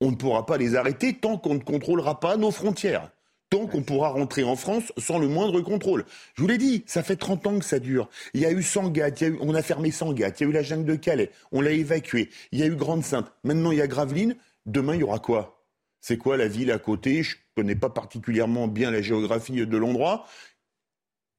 On 0.00 0.10
ne 0.10 0.16
pourra 0.16 0.44
pas 0.44 0.56
les 0.56 0.74
arrêter 0.74 1.14
tant 1.14 1.38
qu'on 1.38 1.54
ne 1.54 1.60
contrôlera 1.60 2.18
pas 2.18 2.36
nos 2.36 2.50
frontières 2.50 3.12
tant 3.50 3.66
qu'on 3.66 3.82
pourra 3.82 4.10
rentrer 4.10 4.44
en 4.44 4.56
France 4.56 4.92
sans 4.96 5.18
le 5.18 5.28
moindre 5.28 5.60
contrôle. 5.60 6.04
Je 6.34 6.42
vous 6.42 6.48
l'ai 6.48 6.58
dit, 6.58 6.84
ça 6.86 7.02
fait 7.02 7.16
30 7.16 7.46
ans 7.46 7.58
que 7.58 7.64
ça 7.64 7.78
dure. 7.78 8.08
Il 8.34 8.40
y 8.40 8.46
a 8.46 8.50
eu 8.50 8.62
Sangatte, 8.62 9.24
on 9.40 9.54
a 9.54 9.62
fermé 9.62 9.90
Sangatte, 9.90 10.40
il 10.40 10.44
y 10.44 10.46
a 10.46 10.50
eu 10.50 10.52
la 10.52 10.62
jungle 10.62 10.86
de 10.86 10.96
Calais, 10.96 11.30
on 11.52 11.60
l'a 11.60 11.72
évacué, 11.72 12.30
il 12.52 12.58
y 12.58 12.62
a 12.62 12.66
eu 12.66 12.76
Grande-Sainte, 12.76 13.32
maintenant 13.44 13.72
il 13.72 13.78
y 13.78 13.82
a 13.82 13.86
Gravelines, 13.86 14.36
demain 14.66 14.94
il 14.94 15.00
y 15.00 15.04
aura 15.04 15.18
quoi? 15.18 15.64
C'est 16.00 16.16
quoi 16.16 16.36
la 16.36 16.48
ville 16.48 16.70
à 16.70 16.78
côté? 16.78 17.22
Je 17.22 17.36
ne 17.36 17.62
connais 17.62 17.74
pas 17.74 17.90
particulièrement 17.90 18.68
bien 18.68 18.90
la 18.90 19.02
géographie 19.02 19.66
de 19.66 19.76
l'endroit. 19.76 20.26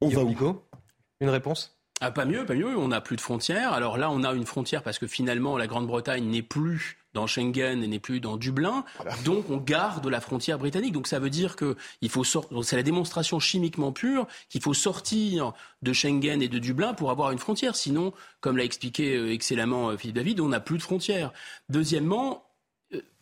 On 0.01 0.09
va 0.09 0.23
où? 0.23 0.61
Une 1.21 1.29
réponse? 1.29 1.79
Ah, 2.01 2.11
pas 2.11 2.25
mieux, 2.25 2.45
pas 2.45 2.55
mieux. 2.55 2.77
On 2.77 2.89
n'a 2.89 3.01
plus 3.01 3.15
de 3.15 3.21
frontières. 3.21 3.73
Alors 3.73 3.97
là, 3.97 4.11
on 4.11 4.23
a 4.23 4.33
une 4.33 4.45
frontière 4.45 4.83
parce 4.83 4.99
que 4.99 5.07
finalement, 5.07 5.57
la 5.57 5.67
Grande-Bretagne 5.67 6.25
n'est 6.25 6.41
plus 6.41 6.98
dans 7.13 7.27
Schengen 7.27 7.83
et 7.83 7.87
n'est 7.87 7.99
plus 7.99 8.19
dans 8.19 8.37
Dublin. 8.37 8.83
Donc 9.25 9.49
on 9.49 9.57
garde 9.57 10.05
la 10.07 10.21
frontière 10.21 10.59
britannique. 10.59 10.93
Donc 10.93 11.07
ça 11.07 11.19
veut 11.19 11.29
dire 11.29 11.55
que 11.55 11.75
il 12.01 12.09
faut 12.09 12.23
sortir. 12.23 12.63
C'est 12.63 12.75
la 12.75 12.83
démonstration 12.83 13.39
chimiquement 13.39 13.91
pure 13.91 14.27
qu'il 14.49 14.61
faut 14.61 14.73
sortir 14.73 15.53
de 15.81 15.93
Schengen 15.93 16.41
et 16.41 16.47
de 16.47 16.59
Dublin 16.59 16.93
pour 16.93 17.11
avoir 17.11 17.31
une 17.31 17.39
frontière. 17.39 17.75
Sinon, 17.75 18.13
comme 18.41 18.57
l'a 18.57 18.63
expliqué 18.63 19.15
euh, 19.15 19.33
excellemment 19.33 19.89
euh, 19.89 19.97
Philippe 19.97 20.15
David, 20.15 20.39
on 20.39 20.49
n'a 20.49 20.59
plus 20.59 20.77
de 20.77 20.83
frontières. 20.83 21.31
Deuxièmement, 21.69 22.45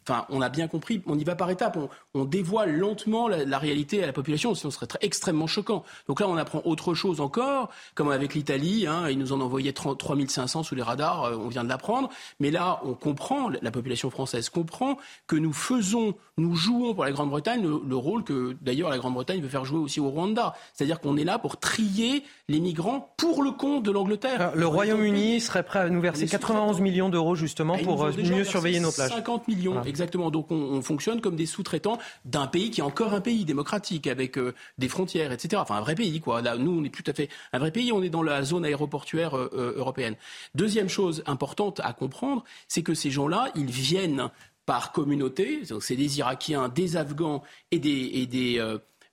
Enfin, 0.07 0.25
on 0.29 0.39
a 0.41 0.47
bien 0.47 0.69
compris, 0.69 1.03
on 1.05 1.19
y 1.19 1.25
va 1.25 1.35
par 1.35 1.49
étapes. 1.49 1.77
On, 1.77 1.89
dévoile 2.25 2.77
lentement 2.77 3.27
la, 3.27 3.57
réalité 3.57 4.03
à 4.03 4.05
la 4.05 4.13
population, 4.13 4.55
sinon 4.55 4.71
ce 4.71 4.75
serait 4.75 4.87
très, 4.87 4.99
extrêmement 5.01 5.47
choquant. 5.47 5.83
Donc 6.07 6.19
là, 6.19 6.27
on 6.27 6.37
apprend 6.37 6.61
autre 6.65 6.93
chose 6.93 7.21
encore, 7.21 7.69
comme 7.95 8.09
avec 8.09 8.33
l'Italie. 8.33 8.87
Hein, 8.87 9.09
ils 9.09 9.17
nous 9.17 9.33
en 9.33 9.41
envoyaient 9.41 9.73
3500 9.73 10.63
sous 10.63 10.75
les 10.75 10.81
radars, 10.81 11.25
euh, 11.25 11.37
on 11.37 11.47
vient 11.47 11.63
de 11.63 11.69
l'apprendre. 11.69 12.09
Mais 12.39 12.51
là, 12.51 12.81
on 12.83 12.93
comprend, 12.93 13.49
la 13.49 13.71
population 13.71 14.09
française 14.09 14.49
comprend 14.49 14.97
que 15.27 15.35
nous 15.35 15.53
faisons, 15.53 16.15
nous 16.37 16.55
jouons 16.55 16.93
pour 16.93 17.03
la 17.03 17.11
Grande-Bretagne 17.11 17.61
le, 17.63 17.95
rôle 17.95 18.23
que 18.23 18.55
d'ailleurs 18.61 18.89
la 18.89 18.97
Grande-Bretagne 18.97 19.41
veut 19.41 19.49
faire 19.49 19.65
jouer 19.65 19.79
aussi 19.79 19.99
au 19.99 20.09
Rwanda. 20.09 20.53
C'est-à-dire 20.73 20.99
qu'on 20.99 21.17
est 21.17 21.23
là 21.23 21.39
pour 21.39 21.57
trier 21.57 22.23
les 22.47 22.59
migrants 22.59 23.13
pour 23.17 23.43
le 23.43 23.51
compte 23.51 23.83
de 23.83 23.91
l'Angleterre. 23.91 24.51
Le 24.55 24.67
Royaume-Uni 24.67 25.41
serait 25.41 25.63
prêt 25.63 25.79
à 25.79 25.89
nous 25.89 26.01
verser 26.01 26.27
91 26.27 26.81
millions 26.81 27.09
d'euros 27.09 27.35
justement 27.35 27.75
ah, 27.79 27.83
pour 27.83 28.03
euh, 28.03 28.11
mieux 28.17 28.43
surveiller 28.43 28.79
nos 28.79 28.91
plages. 28.91 29.11
50 29.11 29.47
millions, 29.47 29.83
exactement. 29.83 30.31
Donc 30.31 30.51
on, 30.51 30.81
fonctionne 30.81 31.21
comme 31.21 31.35
des 31.35 31.45
sous-traitants 31.45 31.97
d'un 32.25 32.47
pays 32.47 32.71
qui 32.71 32.81
est 32.81 32.83
encore 32.83 33.13
un 33.13 33.21
pays 33.21 33.45
démocratique 33.45 34.07
avec 34.07 34.37
euh, 34.37 34.53
des 34.77 34.87
frontières, 34.87 35.31
etc. 35.31 35.61
Enfin 35.61 35.75
un 35.75 35.81
vrai 35.81 35.95
pays 35.95 36.19
quoi. 36.19 36.41
Là, 36.41 36.57
nous 36.57 36.79
on 36.79 36.83
est 36.83 36.93
tout 36.93 37.03
à 37.07 37.13
fait 37.13 37.29
un 37.53 37.59
vrai 37.59 37.71
pays. 37.71 37.91
On 37.91 38.03
est 38.03 38.09
dans 38.09 38.23
la 38.23 38.43
zone 38.43 38.65
aéroportuaire 38.65 39.37
euh, 39.37 39.73
européenne. 39.77 40.15
Deuxième 40.55 40.89
chose 40.89 41.23
importante 41.25 41.79
à 41.83 41.93
comprendre, 41.93 42.43
c'est 42.67 42.83
que 42.83 42.93
ces 42.93 43.11
gens-là, 43.11 43.51
ils 43.55 43.71
viennent 43.71 44.29
par 44.65 44.91
communauté. 44.91 45.61
Donc 45.69 45.83
c'est 45.83 45.95
des 45.95 46.19
Irakiens, 46.19 46.69
des 46.69 46.97
Afghans 46.97 47.43
et 47.71 47.79
des, 47.79 48.11
et 48.13 48.25
des 48.25 48.59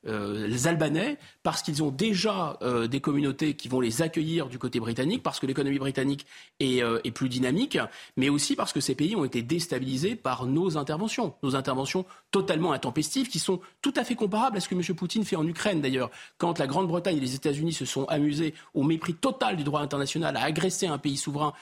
euh, 0.07 0.47
les 0.47 0.67
Albanais 0.67 1.17
parce 1.43 1.63
qu'ils 1.63 1.83
ont 1.83 1.91
déjà 1.91 2.59
euh, 2.63 2.87
des 2.87 3.01
communautés 3.01 3.55
qui 3.55 3.69
vont 3.69 3.81
les 3.81 4.03
accueillir 4.03 4.49
du 4.49 4.59
côté 4.59 4.79
britannique, 4.79 5.23
parce 5.23 5.41
que 5.41 5.47
l'économie 5.47 5.79
britannique 5.79 6.27
euh, 6.63 7.01
est, 7.05 7.11
plus 7.11 7.29
dynamique, 7.29 7.79
mais 8.17 8.29
aussi 8.29 8.55
parce 8.55 8.73
que 8.73 8.81
ces 8.81 8.95
pays 8.95 9.17
ont 9.17 9.25
été 9.25 9.43
déstabilisés 9.43 10.15
par 10.15 10.47
nos 10.47 10.77
interventions, 10.77 11.35
nos 11.43 11.57
interventions 11.57 12.05
totalement 12.31 12.73
intempestives, 12.73 13.29
qui 13.29 13.39
sont 13.39 13.61
tout 13.81 13.95
à 13.97 14.05
fait 14.05 14.15
comparables 14.15 14.59
à 14.59 14.61
ce 14.61 14.69
que 14.69 14.75
M. 14.75 14.83
Poutine 14.95 15.25
fait 15.25 15.37
en 15.37 15.47
Ukraine 15.47 15.81
d'ailleurs. 15.81 16.11
Quand 16.39 16.59
la 16.59 16.67
Grande-Bretagne 16.67 17.17
et 17.17 17.21
les 17.21 17.35
États-Unis 17.35 17.73
se 17.73 17.85
sont 17.85 18.05
amusés, 18.07 18.55
au 18.75 18.83
mépris 18.83 19.15
total 19.15 19.57
du 19.57 19.65
droit 19.65 19.81
international, 19.81 20.37
à 20.37 20.45
agresser 20.45 20.87
un 20.87 20.99
pays 20.99 21.17
souverain 21.17 21.53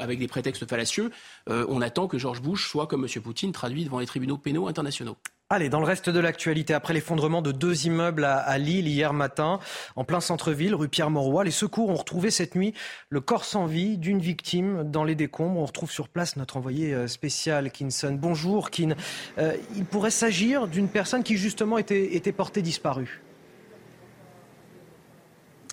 avec 0.00 0.18
des 0.18 0.26
prétextes 0.26 0.68
fallacieux, 0.68 1.10
on 1.46 1.80
attend 1.80 2.08
que 2.08 2.18
George 2.18 2.42
Bush 2.42 2.68
soit, 2.68 2.86
comme 2.86 3.04
M. 3.04 3.22
Poutine, 3.22 3.52
traduit 3.52 3.84
devant 3.84 4.00
les 4.00 4.06
tribunaux 4.06 4.38
pénaux 4.38 4.66
internationaux. 4.66 5.16
Allez, 5.52 5.68
dans 5.68 5.80
le 5.80 5.84
reste 5.84 6.10
de 6.10 6.20
l'actualité, 6.20 6.74
après 6.74 6.94
l'effondrement 6.94 7.42
de 7.42 7.50
deux 7.50 7.84
immeubles 7.86 8.22
à, 8.22 8.56
Lille 8.56 8.86
hier 8.86 9.12
matin, 9.12 9.58
en 9.96 10.04
plein 10.04 10.20
centre-ville, 10.20 10.76
rue 10.76 10.88
Pierre-Mauroy, 10.88 11.42
les 11.42 11.50
secours 11.50 11.88
ont 11.88 11.96
retrouvé 11.96 12.30
cette 12.30 12.54
nuit 12.54 12.72
le 13.08 13.20
corps 13.20 13.44
sans 13.44 13.66
vie 13.66 13.98
d'une 13.98 14.20
victime 14.20 14.88
dans 14.88 15.02
les 15.02 15.16
décombres. 15.16 15.58
On 15.58 15.66
retrouve 15.66 15.90
sur 15.90 16.08
place 16.08 16.36
notre 16.36 16.56
envoyé 16.56 16.94
euh, 16.94 17.08
spécial, 17.08 17.72
Kinson. 17.72 18.16
Bonjour, 18.16 18.70
Kin. 18.70 18.94
Euh, 19.38 19.56
il 19.74 19.84
pourrait 19.86 20.12
s'agir 20.12 20.68
d'une 20.68 20.88
personne 20.88 21.24
qui 21.24 21.36
justement 21.36 21.78
était, 21.78 22.14
était 22.14 22.30
portée 22.30 22.62
disparue. 22.62 23.20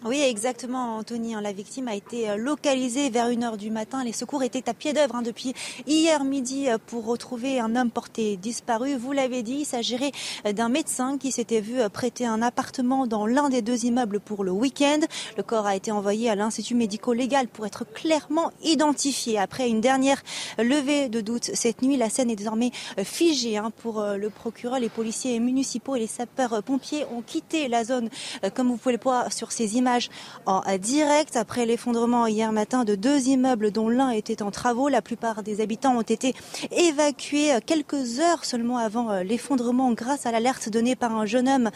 Oui, 0.07 0.21
exactement, 0.21 0.99
Anthony. 0.99 1.35
Hein. 1.35 1.41
La 1.41 1.51
victime 1.51 1.89
a 1.89 1.95
été 1.95 2.29
euh, 2.29 2.37
localisée 2.37 3.09
vers 3.09 3.29
1h 3.29 3.57
du 3.57 3.71
matin. 3.71 4.05
Les 4.05 4.13
secours 4.13 4.41
étaient 4.41 4.69
à 4.69 4.73
pied 4.73 4.93
d'œuvre 4.93 5.15
hein, 5.15 5.21
depuis 5.21 5.53
hier 5.85 6.23
midi 6.23 6.69
euh, 6.69 6.77
pour 6.77 7.05
retrouver 7.05 7.59
un 7.59 7.75
homme 7.75 7.91
porté 7.91 8.37
disparu. 8.37 8.95
Vous 8.95 9.11
l'avez 9.11 9.43
dit, 9.43 9.57
il 9.59 9.65
s'agirait 9.65 10.13
euh, 10.45 10.53
d'un 10.53 10.69
médecin 10.69 11.17
qui 11.17 11.33
s'était 11.33 11.59
vu 11.59 11.77
prêter 11.91 12.25
un 12.25 12.41
appartement 12.41 13.05
dans 13.05 13.27
l'un 13.27 13.49
des 13.49 13.61
deux 13.61 13.83
immeubles 13.83 14.21
pour 14.21 14.45
le 14.45 14.51
week-end. 14.51 14.99
Le 15.35 15.43
corps 15.43 15.65
a 15.65 15.75
été 15.75 15.91
envoyé 15.91 16.29
à 16.29 16.35
l'Institut 16.35 16.75
médico-légal 16.75 17.49
pour 17.49 17.65
être 17.65 17.83
clairement 17.83 18.51
identifié. 18.63 19.37
Après 19.37 19.67
une 19.67 19.81
dernière 19.81 20.23
levée 20.57 21.09
de 21.09 21.19
doute 21.19 21.51
cette 21.53 21.81
nuit, 21.81 21.97
la 21.97 22.09
scène 22.09 22.29
est 22.29 22.37
désormais 22.37 22.71
figée 23.03 23.57
hein, 23.57 23.73
pour 23.75 24.01
le 24.01 24.29
procureur. 24.29 24.79
Les 24.79 24.89
policiers 24.89 25.37
municipaux 25.41 25.97
et 25.97 25.99
les 25.99 26.07
sapeurs-pompiers 26.07 27.03
ont 27.11 27.21
quitté 27.21 27.67
la 27.67 27.83
zone, 27.83 28.09
comme 28.53 28.69
vous 28.69 28.77
pouvez 28.77 28.95
le 28.95 29.01
voir 29.03 29.33
sur 29.33 29.51
ces 29.51 29.75
images 29.75 29.96
en 30.45 30.61
direct 30.77 31.35
après 31.35 31.65
l'effondrement 31.65 32.27
hier 32.27 32.51
matin 32.51 32.83
de 32.83 32.95
deux 32.95 33.27
immeubles 33.27 33.71
dont 33.71 33.89
l'un 33.89 34.09
était 34.09 34.41
en 34.41 34.51
travaux. 34.51 34.89
La 34.89 35.01
plupart 35.01 35.43
des 35.43 35.61
habitants 35.61 35.95
ont 35.97 36.01
été 36.01 36.33
évacués 36.71 37.51
quelques 37.65 38.19
heures 38.19 38.45
seulement 38.45 38.77
avant 38.77 39.19
l'effondrement 39.19 39.91
grâce 39.93 40.25
à 40.25 40.31
l'alerte 40.31 40.69
donnée 40.69 40.95
par 40.95 41.15
un 41.15 41.25
jeune 41.25 41.49
homme 41.49 41.71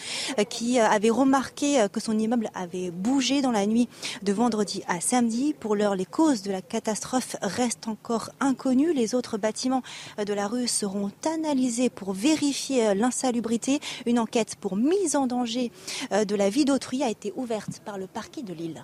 qui 0.50 0.80
avait 0.80 1.10
remarqué 1.10 1.86
que 1.92 2.00
son 2.00 2.18
immeuble 2.18 2.50
avait 2.54 2.92
bougé 2.92 3.42
dans 3.42 3.52
la 3.52 3.66
nuit 3.66 3.88
de 4.24 4.34
vendredi 4.34 4.84
à 4.88 5.02
samedi. 5.02 5.54
Pour 5.60 5.76
l'heure, 5.76 5.96
les 5.96 6.06
causes 6.06 6.42
de 6.42 6.52
la 6.52 6.62
catastrophe 6.62 7.36
restent 7.42 7.88
encore 7.88 8.30
inconnues. 8.40 8.94
Les 8.94 9.16
autres 9.16 9.38
bâtiments 9.38 9.84
de 10.24 10.34
la 10.34 10.48
rue 10.48 10.68
seront 10.68 11.12
analysés 11.26 11.90
pour 11.90 12.14
vérifier 12.14 12.94
l'insalubrité. 12.94 13.80
Une 14.06 14.20
enquête 14.20 14.56
pour 14.60 14.76
mise 14.76 15.16
en 15.16 15.28
danger 15.28 15.72
de 16.12 16.36
la 16.36 16.50
vie 16.50 16.66
d'autrui 16.66 17.04
a 17.04 17.10
été 17.10 17.34
ouverte 17.36 17.82
par 17.86 17.98
le 17.98 18.01
parquet 18.08 18.44
de 18.44 18.54
Lille. 18.54 18.84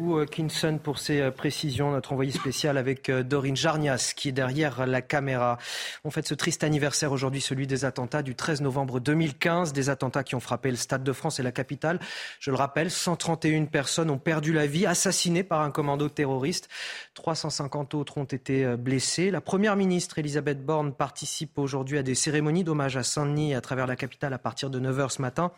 Euh, 0.00 0.26
Kinson 0.26 0.78
pour 0.82 0.98
ces 0.98 1.20
euh, 1.20 1.30
précisions, 1.30 1.90
notre 1.90 2.12
envoyé 2.12 2.30
spécial 2.30 2.78
avec 2.78 3.08
euh, 3.08 3.22
Dorine 3.22 3.56
Jarnias 3.56 4.12
qui 4.16 4.28
est 4.28 4.32
derrière 4.32 4.86
la 4.86 5.02
caméra. 5.02 5.58
On 6.04 6.10
fête 6.10 6.28
ce 6.28 6.34
triste 6.34 6.64
anniversaire 6.64 7.12
aujourd'hui, 7.12 7.40
celui 7.40 7.66
des 7.66 7.84
attentats 7.84 8.22
du 8.22 8.34
13 8.34 8.60
novembre 8.60 9.00
2015, 9.00 9.72
des 9.72 9.90
attentats 9.90 10.24
qui 10.24 10.34
ont 10.34 10.40
frappé 10.40 10.70
le 10.70 10.76
Stade 10.76 11.02
de 11.02 11.12
France 11.12 11.40
et 11.40 11.42
la 11.42 11.52
capitale. 11.52 11.98
Je 12.40 12.50
le 12.50 12.56
rappelle, 12.56 12.90
131 12.90 13.64
personnes 13.66 14.10
ont 14.10 14.18
perdu 14.18 14.52
la 14.52 14.66
vie, 14.66 14.86
assassinées 14.86 15.42
par 15.42 15.62
un 15.62 15.70
commando 15.70 16.08
terroriste. 16.08 16.68
350 17.14 17.94
autres 17.94 18.18
ont 18.18 18.24
été 18.24 18.76
blessées. 18.76 19.30
La 19.30 19.40
première 19.40 19.76
ministre 19.76 20.18
Elisabeth 20.18 20.64
Borne 20.64 20.92
participe 20.92 21.58
aujourd'hui 21.58 21.98
à 21.98 22.02
des 22.02 22.14
cérémonies 22.14 22.64
d'hommage 22.64 22.96
à 22.96 23.02
Saint-Denis 23.02 23.54
à 23.54 23.60
travers 23.60 23.86
la 23.86 23.96
capitale 23.96 24.32
à 24.32 24.38
partir 24.38 24.70
de 24.70 24.80
9h 24.80 25.10
ce 25.10 25.22
matin. 25.22 25.52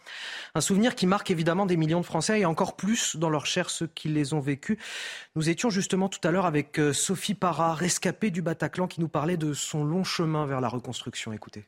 Un 0.55 0.61
souvenir 0.61 0.95
qui 0.95 1.07
marque 1.07 1.31
évidemment 1.31 1.67
des 1.67 1.77
millions 1.77 2.01
de 2.01 2.07
Français 2.07 2.41
et 2.41 2.47
encore 2.47 2.77
plus 2.77 3.17
dans 3.17 3.31
leur 3.31 3.47
chair 3.47 3.71
ceux 3.71 3.87
qui 3.87 4.09
les 4.09 4.30
ont 4.35 4.41
vécu. 4.41 4.79
Nous 5.37 5.49
étions 5.49 5.71
justement 5.71 6.09
tout 6.09 6.21
à 6.27 6.31
l'heure 6.31 6.47
avec 6.47 6.79
euh, 6.79 6.93
Sophie 6.93 7.35
Parra, 7.35 7.75
rescapée 7.75 8.31
du 8.31 8.43
Bataclan, 8.43 8.87
qui 8.87 9.01
nous 9.01 9.09
parlait 9.09 9.37
de 9.37 9.53
son 9.53 9.85
long 9.85 10.05
chemin 10.05 10.47
vers 10.47 10.61
la 10.61 10.69
reconstruction. 10.69 11.33
Écoutez. 11.33 11.65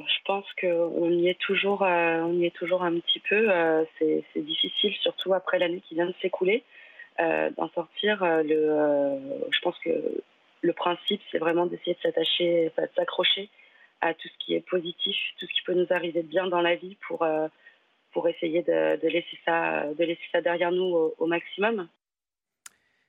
Je 0.00 0.24
pense 0.24 0.46
qu'on 0.60 1.10
y 1.10 1.28
est 1.28 1.38
toujours, 1.40 1.82
euh, 1.82 2.32
y 2.32 2.46
est 2.46 2.54
toujours 2.54 2.82
un 2.82 2.98
petit 3.00 3.20
peu. 3.20 3.50
Euh, 3.50 3.84
c'est 3.98 4.24
difficile, 4.36 4.94
surtout 5.02 5.34
après 5.34 5.58
l'année 5.58 5.82
qui 5.88 5.94
vient 5.94 6.06
de 6.06 6.14
s'écouler, 6.22 6.64
d'en 7.18 7.68
sortir. 7.74 8.20
je 8.24 9.60
pense 9.62 9.78
que 9.80 9.90
le 10.62 10.72
principe, 10.72 11.20
c'est 11.30 11.38
vraiment 11.38 11.66
d'essayer 11.66 11.94
de 11.94 12.00
s'attacher, 12.00 12.72
de 12.78 12.88
s'accrocher 12.96 13.50
à 14.00 14.14
tout 14.14 14.28
ce 14.28 14.44
qui 14.44 14.54
est 14.54 14.66
positif, 14.66 15.16
tout 15.38 15.46
ce 15.46 15.52
qui 15.52 15.62
peut 15.66 15.74
nous 15.74 15.86
arriver 15.90 16.22
de 16.22 16.28
bien 16.28 16.46
dans 16.46 16.62
la 16.62 16.76
vie 16.76 16.96
pour 17.06 17.26
pour 18.12 18.28
essayer 18.28 18.62
de, 18.62 19.06
laisser, 19.06 19.38
ça, 19.44 19.86
de 19.94 20.04
laisser 20.04 20.22
ça 20.32 20.40
derrière 20.40 20.72
nous 20.72 21.12
au, 21.18 21.26
maximum. 21.26 21.88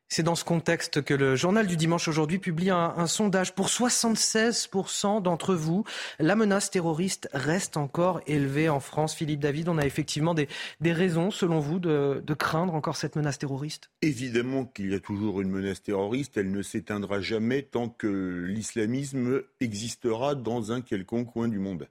C'est 0.07 0.23
dans 0.23 0.35
ce 0.35 0.43
contexte 0.43 1.01
que 1.03 1.13
le 1.13 1.37
journal 1.37 1.65
du 1.67 1.77
dimanche 1.77 2.09
aujourd'hui 2.09 2.37
publie 2.37 2.69
un, 2.69 3.07
sondage. 3.07 3.55
Pour 3.55 3.67
76% 3.67 5.21
d'entre 5.21 5.55
vous, 5.55 5.85
la 6.19 6.35
menace 6.35 6.69
terroriste 6.69 7.29
reste 7.31 7.77
encore 7.77 8.19
élevée 8.27 8.67
en 8.67 8.81
France. 8.81 9.15
Philippe 9.15 9.39
David, 9.39 9.69
on 9.69 9.77
a 9.77 9.85
effectivement 9.85 10.33
des, 10.33 10.49
des 10.81 10.91
raisons, 10.91 11.31
selon 11.31 11.59
vous, 11.59 11.79
de, 11.79 12.21
de, 12.25 12.33
craindre 12.33 12.75
encore 12.75 12.97
cette 12.97 13.15
menace 13.15 13.39
terroriste? 13.39 13.89
Évidemment 14.01 14.65
qu'il 14.65 14.91
y 14.91 14.95
a 14.95 14.99
toujours 14.99 15.39
une 15.39 15.49
menace 15.49 15.81
terroriste. 15.81 16.35
Elle 16.35 16.51
ne 16.51 16.61
s'éteindra 16.61 17.21
jamais 17.21 17.61
tant 17.61 17.87
que 17.87 18.43
l'islamisme 18.49 19.43
existera 19.61 20.35
dans 20.35 20.73
un 20.73 20.81
quelconque 20.81 21.31
coin 21.31 21.47
du 21.47 21.59
monde. 21.59 21.87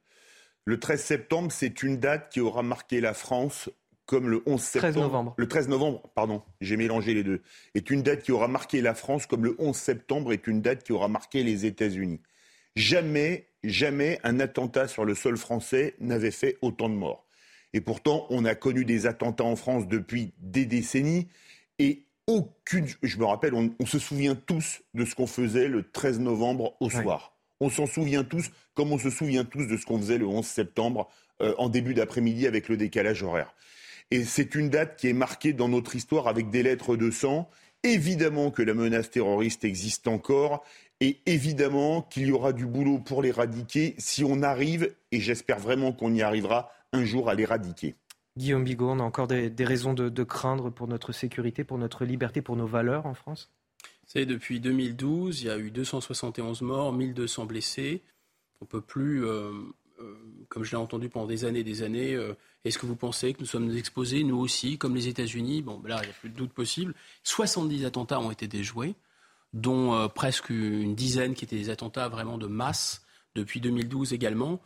Le 0.70 0.78
13 0.78 1.02
septembre, 1.02 1.50
c'est 1.50 1.82
une 1.82 1.96
date 1.96 2.30
qui 2.30 2.38
aura 2.38 2.62
marqué 2.62 3.00
la 3.00 3.12
France 3.12 3.70
comme 4.06 4.28
le 4.28 4.40
11 4.46 4.60
septembre. 4.60 4.92
13 4.92 5.02
novembre. 5.02 5.34
Le 5.36 5.48
13 5.48 5.68
novembre, 5.68 6.02
pardon, 6.14 6.42
j'ai 6.60 6.76
mélangé 6.76 7.12
les 7.12 7.24
deux. 7.24 7.42
Est 7.74 7.90
une 7.90 8.04
date 8.04 8.22
qui 8.22 8.30
aura 8.30 8.46
marqué 8.46 8.80
la 8.80 8.94
France 8.94 9.26
comme 9.26 9.42
le 9.42 9.56
11 9.58 9.74
septembre 9.74 10.32
est 10.32 10.46
une 10.46 10.62
date 10.62 10.84
qui 10.84 10.92
aura 10.92 11.08
marqué 11.08 11.42
les 11.42 11.66
États-Unis. 11.66 12.20
Jamais, 12.76 13.48
jamais 13.64 14.20
un 14.22 14.38
attentat 14.38 14.86
sur 14.86 15.04
le 15.04 15.16
sol 15.16 15.36
français 15.36 15.96
n'avait 15.98 16.30
fait 16.30 16.56
autant 16.62 16.88
de 16.88 16.94
morts. 16.94 17.26
Et 17.72 17.80
pourtant, 17.80 18.28
on 18.30 18.44
a 18.44 18.54
connu 18.54 18.84
des 18.84 19.06
attentats 19.06 19.42
en 19.42 19.56
France 19.56 19.88
depuis 19.88 20.34
des 20.38 20.66
décennies 20.66 21.26
et 21.80 22.04
aucune. 22.28 22.86
Je 23.02 23.18
me 23.18 23.24
rappelle, 23.24 23.54
on, 23.54 23.86
se 23.86 23.98
souvient 23.98 24.36
tous 24.36 24.82
de 24.94 25.04
ce 25.04 25.16
qu'on 25.16 25.26
faisait 25.26 25.66
le 25.66 25.90
13 25.90 26.20
novembre 26.20 26.76
au 26.78 26.90
soir. 26.90 27.39
On 27.60 27.70
s'en 27.70 27.86
souvient 27.86 28.24
tous, 28.24 28.50
comme 28.74 28.92
on 28.92 28.98
se 28.98 29.10
souvient 29.10 29.44
tous 29.44 29.66
de 29.66 29.76
ce 29.76 29.84
qu'on 29.86 29.98
faisait 29.98 30.18
le 30.18 30.26
11 30.26 30.44
septembre 30.44 31.08
euh, 31.42 31.54
en 31.58 31.68
début 31.68 31.94
d'après-midi 31.94 32.46
avec 32.46 32.68
le 32.68 32.76
décalage 32.76 33.22
horaire. 33.22 33.54
Et 34.10 34.24
c'est 34.24 34.54
une 34.54 34.70
date 34.70 34.96
qui 34.96 35.08
est 35.08 35.14
marquée 35.14 35.52
dans 35.52 35.68
notre 35.68 35.94
histoire 35.94 36.26
avec 36.26 36.50
des 36.50 36.62
lettres 36.62 36.96
de 36.96 37.10
sang. 37.10 37.48
Évidemment 37.82 38.50
que 38.50 38.62
la 38.62 38.74
menace 38.74 39.10
terroriste 39.10 39.64
existe 39.64 40.08
encore 40.08 40.64
et 41.00 41.20
évidemment 41.26 42.02
qu'il 42.02 42.26
y 42.26 42.32
aura 42.32 42.52
du 42.52 42.66
boulot 42.66 42.98
pour 42.98 43.22
l'éradiquer 43.22 43.94
si 43.98 44.22
on 44.22 44.42
arrive, 44.42 44.94
et 45.12 45.20
j'espère 45.20 45.58
vraiment 45.58 45.92
qu'on 45.92 46.12
y 46.12 46.22
arrivera, 46.22 46.70
un 46.92 47.04
jour 47.04 47.30
à 47.30 47.34
l'éradiquer. 47.34 47.94
Guillaume 48.36 48.64
Bigot, 48.64 48.90
on 48.90 49.00
a 49.00 49.02
encore 49.02 49.26
des, 49.26 49.52
raisons 49.60 49.94
de, 49.94 50.24
craindre 50.24 50.70
pour 50.70 50.88
notre 50.88 51.12
sécurité, 51.12 51.64
pour 51.64 51.78
notre 51.78 52.04
liberté, 52.04 52.42
pour 52.42 52.56
nos 52.56 52.66
valeurs 52.66 53.06
en 53.06 53.14
France? 53.14 53.50
C'est 54.12 54.26
depuis 54.26 54.58
2012, 54.58 55.42
il 55.42 55.46
y 55.46 55.50
a 55.50 55.56
eu 55.56 55.70
271 55.70 56.62
morts, 56.62 56.92
1200 56.92 57.46
blessés. 57.46 58.02
On 58.60 58.64
peut 58.64 58.80
plus, 58.80 59.24
euh, 59.24 59.52
euh, 60.00 60.14
comme 60.48 60.64
je 60.64 60.72
l'ai 60.72 60.78
entendu 60.78 61.08
pendant 61.08 61.28
des 61.28 61.44
années 61.44 61.60
et 61.60 61.64
des 61.64 61.84
années, 61.84 62.16
euh, 62.16 62.34
est-ce 62.64 62.76
que 62.76 62.86
vous 62.86 62.96
pensez 62.96 63.32
que 63.34 63.38
nous 63.38 63.46
sommes 63.46 63.70
exposés, 63.76 64.24
nous 64.24 64.36
aussi, 64.36 64.78
comme 64.78 64.96
les 64.96 65.06
États-Unis? 65.06 65.62
Bon, 65.62 65.78
ben 65.78 65.90
là, 65.90 66.00
il 66.02 66.06
n'y 66.06 66.10
a 66.10 66.14
plus 66.14 66.28
de 66.28 66.34
doute 66.34 66.52
possible. 66.52 66.92
70 67.22 67.84
attentats 67.84 68.18
ont 68.18 68.32
été 68.32 68.48
déjoués, 68.48 68.96
dont 69.52 70.08
presque 70.08 70.50
une 70.50 70.96
dizaine 70.96 71.34
qui 71.34 71.44
étaient 71.44 71.54
des 71.54 71.70
attentats 71.70 72.08
vraiment 72.08 72.36
de 72.36 72.48
masse 72.48 73.06
depuis 73.36 73.60
2012 73.60 74.12
également. 74.12 74.60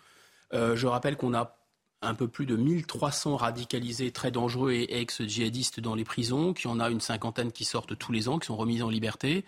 je 0.53 0.87
rappelle 0.87 1.19
qu'on 1.19 1.35
a 1.35 1.59
un 2.05 2.15
peu 2.15 2.29
plus 2.29 2.47
de 2.47 2.57
1300 2.57 3.37
radicalisés 3.37 4.11
très 4.11 4.31
dangereux 4.31 4.73
et 4.73 5.01
ex-djihadistes 5.01 5.81
dans 5.81 5.95
les 5.95 6.05
prisons, 6.05 6.53
qu'il 6.53 6.71
y 6.71 6.73
en 6.73 6.81
a 6.81 6.91
une 6.91 7.01
cinquantaine 7.01 7.53
qui 7.53 7.65
sortent 7.65 7.97
tous 7.99 8.13
les 8.13 8.29
ans, 8.29 8.39
qui 8.39 8.47
sont 8.47 8.57
remis 8.57 8.83
en 8.83 8.91
liberté. 8.91 9.45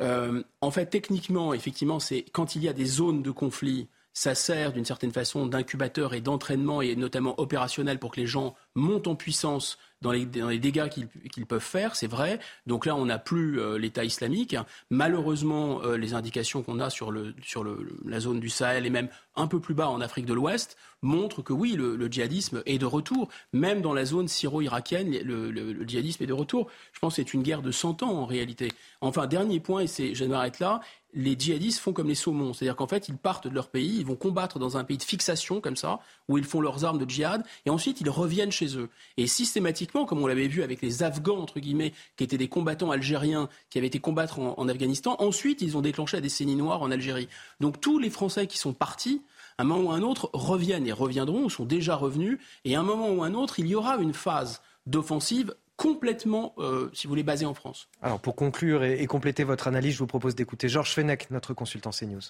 Euh, 0.00 0.42
en 0.60 0.70
fait, 0.70 0.86
techniquement, 0.86 1.54
effectivement, 1.54 2.00
c'est 2.00 2.24
quand 2.32 2.56
il 2.56 2.62
y 2.62 2.68
a 2.68 2.72
des 2.72 2.86
zones 2.86 3.22
de 3.22 3.30
conflit, 3.30 3.88
ça 4.14 4.34
sert 4.34 4.72
d'une 4.72 4.84
certaine 4.84 5.12
façon 5.12 5.46
d'incubateur 5.46 6.14
et 6.14 6.20
d'entraînement 6.20 6.82
et 6.82 6.96
notamment 6.96 7.38
opérationnel 7.40 7.98
pour 7.98 8.12
que 8.12 8.20
les 8.20 8.26
gens 8.26 8.54
montent 8.74 9.06
en 9.06 9.14
puissance 9.14 9.78
dans 10.02 10.10
les, 10.10 10.26
dégâts 10.26 10.88
qu'ils 10.88 11.46
peuvent 11.46 11.60
faire, 11.60 11.96
c'est 11.96 12.08
vrai. 12.08 12.40
Donc 12.66 12.86
là, 12.86 12.96
on 12.96 13.06
n'a 13.06 13.18
plus 13.18 13.60
euh, 13.60 13.78
l'État 13.78 14.04
islamique. 14.04 14.56
Malheureusement, 14.90 15.80
euh, 15.84 15.96
les 15.96 16.12
indications 16.12 16.62
qu'on 16.62 16.80
a 16.80 16.90
sur, 16.90 17.12
la 17.12 18.20
zone 18.20 18.40
du 18.40 18.50
Sahel 18.50 18.84
et 18.84 18.90
même 18.90 19.08
un 19.36 19.46
peu 19.46 19.60
plus 19.60 19.74
bas 19.74 19.88
en 19.88 20.00
Afrique 20.00 20.26
de 20.26 20.34
l'Ouest 20.34 20.76
montrent 21.02 21.42
que 21.42 21.52
oui, 21.52 21.74
le, 21.76 22.06
djihadisme 22.10 22.62
est 22.66 22.78
de 22.78 22.86
retour. 22.86 23.28
Même 23.52 23.80
dans 23.80 23.94
la 23.94 24.04
zone 24.04 24.28
syro-irakienne, 24.28 25.10
le, 25.22 25.86
djihadisme 25.86 26.24
est 26.24 26.26
de 26.26 26.32
retour. 26.32 26.68
Je 26.92 26.98
pense 26.98 27.16
que 27.16 27.22
c'est 27.22 27.34
une 27.34 27.42
guerre 27.42 27.62
de 27.62 27.70
100 27.70 28.02
ans 28.02 28.10
en 28.10 28.26
réalité. 28.26 28.72
Enfin, 29.00 29.26
dernier 29.26 29.60
point, 29.60 29.84
et 29.98 30.14
je 30.14 30.24
m'arrête 30.24 30.58
là, 30.58 30.80
les 31.14 31.36
djihadistes 31.38 31.78
font 31.78 31.92
comme 31.92 32.08
les 32.08 32.14
saumons. 32.14 32.52
C'est-à-dire 32.52 32.76
qu'en 32.76 32.86
fait, 32.86 33.08
ils 33.08 33.16
partent 33.16 33.46
de 33.46 33.54
leur 33.54 33.68
pays, 33.68 33.98
ils 33.98 34.06
vont 34.06 34.16
combattre 34.16 34.58
dans 34.58 34.76
un 34.76 34.84
pays 34.84 34.98
de 34.98 35.02
fixation 35.02 35.60
comme 35.60 35.76
ça, 35.76 36.00
où 36.28 36.38
ils 36.38 36.44
font 36.44 36.60
leurs 36.60 36.84
armes 36.84 36.98
de 36.98 37.08
djihad, 37.08 37.44
et 37.66 37.70
ensuite 37.70 38.00
ils 38.00 38.10
reviennent 38.10 38.52
chez 38.52 38.61
eux. 38.76 38.88
Et 39.16 39.26
systématiquement, 39.26 40.04
comme 40.04 40.22
on 40.22 40.26
l'avait 40.26 40.48
vu 40.48 40.62
avec 40.62 40.82
les 40.82 41.02
Afghans, 41.02 41.38
entre 41.38 41.60
guillemets, 41.60 41.92
qui 42.16 42.24
étaient 42.24 42.38
des 42.38 42.48
combattants 42.48 42.90
algériens, 42.90 43.48
qui 43.70 43.78
avaient 43.78 43.86
été 43.86 43.98
combattre 43.98 44.38
en, 44.38 44.68
Afghanistan, 44.68 45.16
ensuite 45.18 45.62
ils 45.62 45.76
ont 45.76 45.82
déclenché 45.82 46.16
la 46.16 46.20
décennie 46.20 46.56
noire 46.56 46.82
en 46.82 46.90
Algérie. 46.90 47.28
Donc 47.60 47.80
tous 47.80 47.98
les 47.98 48.10
Français 48.10 48.46
qui 48.46 48.58
sont 48.58 48.72
partis, 48.72 49.22
à 49.58 49.62
un 49.62 49.64
moment 49.64 49.90
ou 49.90 49.92
à 49.92 49.96
un 49.96 50.02
autre, 50.02 50.30
reviennent 50.32 50.86
et 50.86 50.92
reviendront, 50.92 51.44
ou 51.44 51.50
sont 51.50 51.64
déjà 51.64 51.96
revenus, 51.96 52.38
et 52.64 52.74
à 52.76 52.80
un 52.80 52.84
moment 52.84 53.10
ou 53.10 53.22
à 53.22 53.26
un 53.26 53.34
autre, 53.34 53.58
il 53.58 53.66
y 53.66 53.74
aura 53.74 53.96
une 53.96 54.14
phase 54.14 54.62
d'offensive 54.86 55.54
complètement, 55.76 56.54
euh, 56.58 56.90
si 56.92 57.06
vous 57.06 57.10
voulez, 57.10 57.22
basé 57.22 57.44
en 57.44 57.54
France. 57.54 57.88
Alors 58.02 58.20
pour 58.20 58.36
conclure 58.36 58.84
et, 58.84 59.04
compléter 59.06 59.44
votre 59.44 59.66
analyse, 59.66 59.94
je 59.94 59.98
vous 59.98 60.06
propose 60.06 60.34
d'écouter 60.34 60.68
Georges 60.68 60.94
Fenech, 60.94 61.30
notre 61.30 61.54
consultant 61.54 61.90
CNews. 61.90 62.20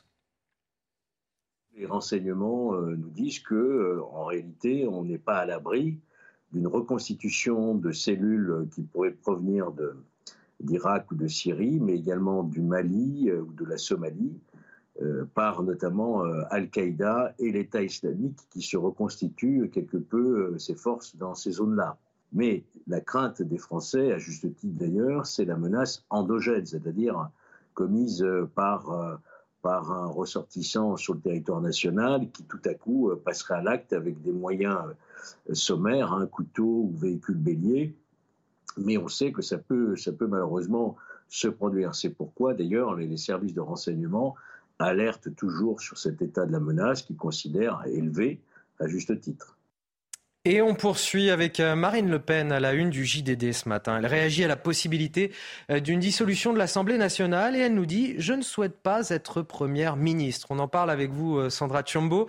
Les 1.74 1.86
renseignements 1.86 2.74
euh, 2.74 2.96
nous 2.96 3.10
disent 3.10 3.40
que, 3.40 3.54
euh, 3.54 4.02
en 4.12 4.24
réalité, 4.24 4.86
on 4.86 5.04
n'est 5.04 5.18
pas 5.18 5.36
à 5.36 5.46
l'abri 5.46 5.98
d'une 6.52 6.66
reconstitution 6.66 7.74
de 7.74 7.92
cellules 7.92 8.68
qui 8.74 8.82
pourraient 8.82 9.12
provenir 9.12 9.72
d'Irak 10.60 11.10
ou 11.10 11.14
de 11.14 11.26
Syrie, 11.26 11.80
mais 11.80 11.94
également 11.94 12.42
du 12.42 12.60
Mali 12.60 13.30
ou 13.32 13.52
de 13.52 13.64
la 13.64 13.78
Somalie, 13.78 14.38
par 15.34 15.62
notamment 15.62 16.22
Al-Qaïda 16.50 17.34
et 17.38 17.50
l'État 17.50 17.82
islamique 17.82 18.38
qui 18.50 18.60
se 18.60 18.76
reconstituent 18.76 19.70
quelque 19.72 19.96
peu 19.96 20.58
ses 20.58 20.74
forces 20.74 21.16
dans 21.16 21.34
ces 21.34 21.52
zones-là. 21.52 21.96
Mais 22.32 22.64
la 22.86 23.00
crainte 23.00 23.42
des 23.42 23.58
Français, 23.58 24.12
à 24.12 24.18
juste 24.18 24.54
titre 24.56 24.78
d'ailleurs, 24.78 25.26
c'est 25.26 25.44
la 25.44 25.56
menace 25.56 26.04
endogène, 26.10 26.66
c'est-à-dire 26.66 27.30
commise 27.74 28.22
euh, 28.22 28.48
par, 28.54 28.90
euh, 28.90 29.16
par 29.62 29.92
un 29.92 30.06
ressortissant 30.06 30.96
sur 30.96 31.14
le 31.14 31.20
territoire 31.20 31.60
national 31.60 32.28
qui 32.32 32.42
tout 32.44 32.60
à 32.64 32.74
coup 32.74 33.10
euh, 33.10 33.16
passerait 33.16 33.54
à 33.54 33.62
l'acte 33.62 33.92
avec 33.92 34.20
des 34.22 34.32
moyens 34.32 34.78
sommaires, 35.52 36.12
un 36.12 36.26
couteau 36.26 36.90
ou 36.90 36.94
véhicule 36.96 37.36
bélier. 37.36 37.94
Mais 38.76 38.98
on 38.98 39.08
sait 39.08 39.32
que 39.32 39.42
ça 39.42 39.58
peut, 39.58 39.96
ça 39.96 40.12
peut 40.12 40.26
malheureusement 40.26 40.96
se 41.28 41.48
produire. 41.48 41.94
C'est 41.94 42.10
pourquoi 42.10 42.54
d'ailleurs 42.54 42.94
les 42.96 43.16
services 43.16 43.54
de 43.54 43.60
renseignement 43.60 44.34
alertent 44.78 45.34
toujours 45.36 45.80
sur 45.80 45.96
cet 45.98 46.20
état 46.22 46.44
de 46.44 46.52
la 46.52 46.60
menace 46.60 47.02
qu'ils 47.02 47.16
considèrent 47.16 47.82
élevé 47.86 48.40
à 48.80 48.88
juste 48.88 49.18
titre. 49.20 49.51
Et 50.44 50.60
on 50.60 50.74
poursuit 50.74 51.30
avec 51.30 51.60
euh, 51.60 51.76
Marine 51.76 52.10
Le 52.10 52.18
Pen 52.18 52.50
à 52.50 52.58
la 52.58 52.72
une 52.72 52.90
du 52.90 53.04
JDD 53.04 53.52
ce 53.52 53.68
matin. 53.68 53.98
Elle 53.98 54.06
réagit 54.06 54.42
à 54.42 54.48
la 54.48 54.56
possibilité 54.56 55.32
euh, 55.70 55.78
d'une 55.78 56.00
dissolution 56.00 56.52
de 56.52 56.58
l'Assemblée 56.58 56.98
nationale 56.98 57.54
et 57.54 57.60
elle 57.60 57.74
nous 57.74 57.86
dit 57.86 58.16
Je 58.18 58.32
ne 58.32 58.42
souhaite 58.42 58.82
pas 58.82 59.10
être 59.10 59.42
première 59.42 59.94
ministre. 59.94 60.48
On 60.50 60.58
en 60.58 60.66
parle 60.66 60.90
avec 60.90 61.12
vous, 61.12 61.36
euh, 61.38 61.48
Sandra 61.48 61.84
Chiombo. 61.84 62.26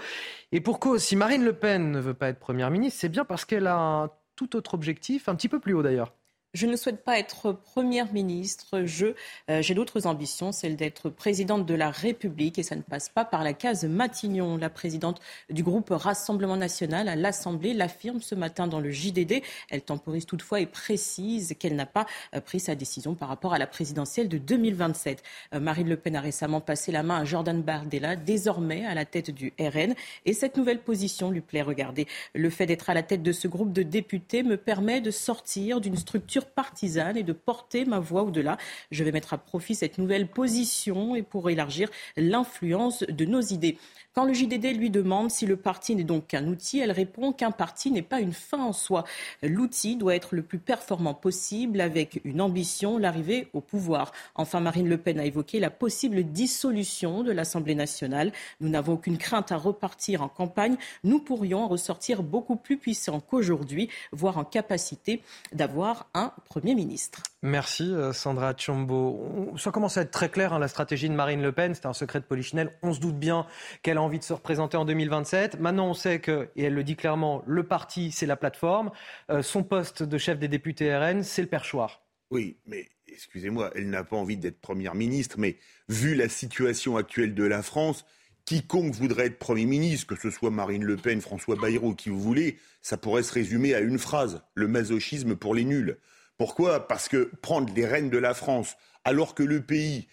Et 0.52 0.62
pour 0.62 0.80
cause, 0.80 1.02
si 1.02 1.16
Marine 1.16 1.44
Le 1.44 1.54
Pen 1.54 1.90
ne 1.90 2.00
veut 2.00 2.14
pas 2.14 2.28
être 2.28 2.38
première 2.38 2.70
ministre, 2.70 3.00
c'est 3.02 3.10
bien 3.10 3.26
parce 3.26 3.46
qu'elle 3.46 3.66
a 3.66 3.78
un 3.78 4.12
tout 4.36 4.56
autre 4.56 4.76
objectif, 4.76 5.28
un 5.28 5.34
petit 5.34 5.50
peu 5.50 5.60
plus 5.60 5.74
haut 5.74 5.82
d'ailleurs. 5.82 6.14
Je 6.54 6.68
ne 6.68 6.76
souhaite 6.76 7.04
pas 7.04 7.18
être 7.18 7.52
première 7.52 8.14
ministre. 8.14 8.84
Je, 8.86 9.08
euh, 9.50 9.64
j'ai 9.64 9.74
d'autres 9.74 10.06
ambitions, 10.06 10.52
celle 10.52 10.76
d'être 10.76 11.10
présidente 11.10 11.66
de 11.66 11.74
la 11.74 11.90
République 11.90 12.60
et 12.60 12.64
ça 12.64 12.76
ne 12.76 12.84
passe 12.84 13.10
pas 13.10 13.26
par 13.26 13.44
la 13.44 13.54
case 13.54 13.86
Matignon. 13.86 14.58
La 14.58 14.70
présidente 14.70 15.20
du 15.50 15.64
groupe 15.64 15.90
Rassemblement 15.90 16.56
national 16.56 17.10
à 17.10 17.16
l'Assemblée 17.16 17.74
l'affirme 17.74 18.22
ce 18.22 18.36
matin 18.36 18.68
dans 18.68 18.80
le 18.80 18.92
JDD. 18.92 19.42
Elle 19.72 19.82
temporise 19.82 20.28
toutefois 20.28 20.60
et 20.60 20.68
précise 20.68 21.56
qu'elle 21.58 21.76
n'a 21.76 21.88
pas 21.88 22.06
euh, 22.36 22.40
pris 22.40 22.60
sa 22.60 22.76
décision 22.76 23.16
par 23.16 23.30
rapport 23.30 23.56
à 23.56 23.58
la 23.58 23.66
présidentielle 23.66 24.30
de 24.30 24.38
2027. 24.38 25.24
Euh, 25.56 25.60
Marine 25.60 25.90
Le 25.90 25.98
Pen 25.98 26.16
a 26.16 26.22
récemment 26.22 26.62
passé 26.62 26.92
la 26.92 27.02
main 27.02 27.18
à 27.18 27.26
Jordan 27.26 27.64
Bardella, 27.64 28.16
désormais 28.16 28.86
à 28.86 28.94
la 28.94 29.06
tête 29.06 29.32
du 29.32 29.54
RN. 29.60 29.96
Et 30.28 30.34
cette 30.34 30.56
nouvelle 30.56 30.82
position 30.82 31.32
lui 31.32 31.42
plaît. 31.42 31.64
Regardez, 31.64 32.06
le 32.36 32.52
fait 32.52 32.68
d'être 32.68 32.92
à 32.92 32.94
la 32.94 33.02
tête 33.02 33.24
de 33.24 33.32
ce 33.32 33.48
groupe 33.48 33.74
de 33.74 33.82
députés 33.82 34.44
me 34.44 34.56
permet 34.56 35.02
de 35.02 35.10
sortir 35.10 35.82
d'une 35.82 35.98
structure 35.98 36.43
partisane 36.46 37.18
et 37.18 37.24
de 37.24 37.34
porter 37.34 37.86
ma 37.86 38.00
voix 38.00 38.24
au-delà. 38.24 38.58
Je 38.92 39.04
vais 39.04 39.12
mettre 39.12 39.34
à 39.34 39.38
profit 39.38 39.76
cette 39.76 39.98
nouvelle 39.98 40.28
position 40.28 41.16
et 41.16 41.24
pour 41.24 41.50
élargir 41.50 41.90
l'influence 42.18 43.04
de 43.04 43.26
nos 43.26 43.42
idées. 43.42 43.78
Quand 44.14 44.26
le 44.26 44.34
JDD 44.34 44.78
lui 44.78 44.92
demande 44.92 45.32
si 45.32 45.48
le 45.48 45.58
parti 45.58 45.96
n'est 45.96 46.04
donc 46.04 46.28
qu'un 46.28 46.46
outil, 46.46 46.78
elle 46.78 46.92
répond 46.92 47.34
qu'un 47.34 47.50
parti 47.50 47.90
n'est 47.90 48.04
pas 48.04 48.20
une 48.20 48.32
fin 48.32 48.60
en 48.60 48.72
soi. 48.72 49.06
L'outil 49.42 49.96
doit 49.96 50.14
être 50.14 50.36
le 50.36 50.44
plus 50.44 50.60
performant 50.60 51.16
possible 51.16 51.82
avec 51.82 52.22
une 52.24 52.40
ambition, 52.40 53.00
l'arrivée 53.00 53.48
au 53.54 53.62
pouvoir. 53.62 54.12
Enfin, 54.36 54.60
Marine 54.60 54.88
Le 54.88 55.00
Pen 55.00 55.20
a 55.20 55.26
évoqué 55.26 55.60
la 55.60 55.72
possible 55.72 56.24
dissolution 56.26 57.24
de 57.24 57.32
l'Assemblée 57.32 57.74
nationale. 57.74 58.32
Nous 58.62 58.70
n'avons 58.70 58.94
aucune 58.94 59.18
crainte 59.18 59.52
à 59.52 59.58
repartir 59.58 60.22
en 60.22 60.30
campagne. 60.30 60.78
Nous 61.04 61.18
pourrions 61.18 61.64
en 61.64 61.68
ressortir 61.68 62.22
beaucoup 62.22 62.56
plus 62.56 62.78
puissants 62.78 63.20
qu'aujourd'hui, 63.20 63.90
voire 64.12 64.38
en 64.38 64.44
capacité 64.44 65.24
d'avoir 65.54 66.08
un 66.14 66.33
Premier 66.46 66.76
ministre. 66.76 67.22
Merci 67.42 67.94
euh, 67.94 68.14
Sandra 68.14 68.54
Chombo. 68.56 69.54
Ça 69.58 69.72
commence 69.72 69.98
à 69.98 70.02
être 70.02 70.12
très 70.12 70.30
clair, 70.30 70.54
hein, 70.54 70.60
la 70.60 70.68
stratégie 70.68 71.10
de 71.10 71.14
Marine 71.14 71.42
Le 71.42 71.52
Pen, 71.52 71.74
c'est 71.76 71.86
un 71.86 71.94
secret 71.94 72.20
de 72.20 72.26
polichinelle. 72.26 72.72
On 72.82 72.94
se 72.94 73.00
doute 73.00 73.18
bien 73.18 73.46
qu'elle 73.82 73.98
a 73.98 74.02
envie 74.02 74.20
de 74.20 74.24
se 74.24 74.34
représenter 74.34 74.78
en 74.78 74.86
2027. 74.86 75.60
Maintenant, 75.60 75.88
on 75.88 75.94
sait 75.94 76.20
que, 76.20 76.50
et 76.56 76.64
elle 76.64 76.74
le 76.74 76.84
dit 76.84 76.96
clairement, 76.96 77.44
le 77.46 77.64
parti, 77.64 78.12
c'est 78.12 78.26
la 78.26 78.36
plateforme. 78.36 78.92
Euh, 79.30 79.42
son 79.42 79.64
poste 79.64 80.04
de 80.04 80.18
chef 80.18 80.40
des 80.40 80.48
députés 80.48 80.96
RN, 80.96 81.24
c'est 81.24 81.42
le 81.42 81.48
perchoir. 81.48 82.02
Oui, 82.32 82.58
mais 82.66 82.90
excusez-moi, 83.08 83.72
elle 83.76 83.90
n'a 83.90 84.04
pas 84.04 84.16
envie 84.16 84.38
d'être 84.38 84.60
première 84.60 84.96
ministre, 84.96 85.36
mais 85.38 85.58
vu 85.90 86.16
la 86.16 86.30
situation 86.30 86.98
actuelle 86.98 87.36
de 87.36 87.44
la 87.44 87.62
France, 87.62 88.06
quiconque 88.46 88.94
voudrait 88.94 89.28
être 89.28 89.40
Premier 89.40 89.66
ministre, 89.66 90.08
que 90.08 90.20
ce 90.20 90.30
soit 90.30 90.52
Marine 90.52 90.84
Le 90.84 90.98
Pen, 90.98 91.22
François 91.22 91.56
Bayrou, 91.56 91.96
qui 91.96 92.10
vous 92.10 92.20
voulez, 92.20 92.58
ça 92.82 92.98
pourrait 92.98 93.24
se 93.24 93.34
résumer 93.34 93.74
à 93.74 93.80
une 93.80 94.00
phrase, 94.00 94.42
le 94.56 94.68
masochisme 94.68 95.36
pour 95.36 95.56
les 95.56 95.64
nuls. 95.64 95.98
Pourquoi? 96.38 96.88
Parce 96.88 97.08
que 97.08 97.32
prendre 97.42 97.74
les 97.74 97.86
rênes 97.86 98.10
de 98.10 98.18
la 98.18 98.34
France 98.34 98.76
alors 99.04 99.36
que 99.36 99.44
le 99.44 99.62
pays 99.62 100.08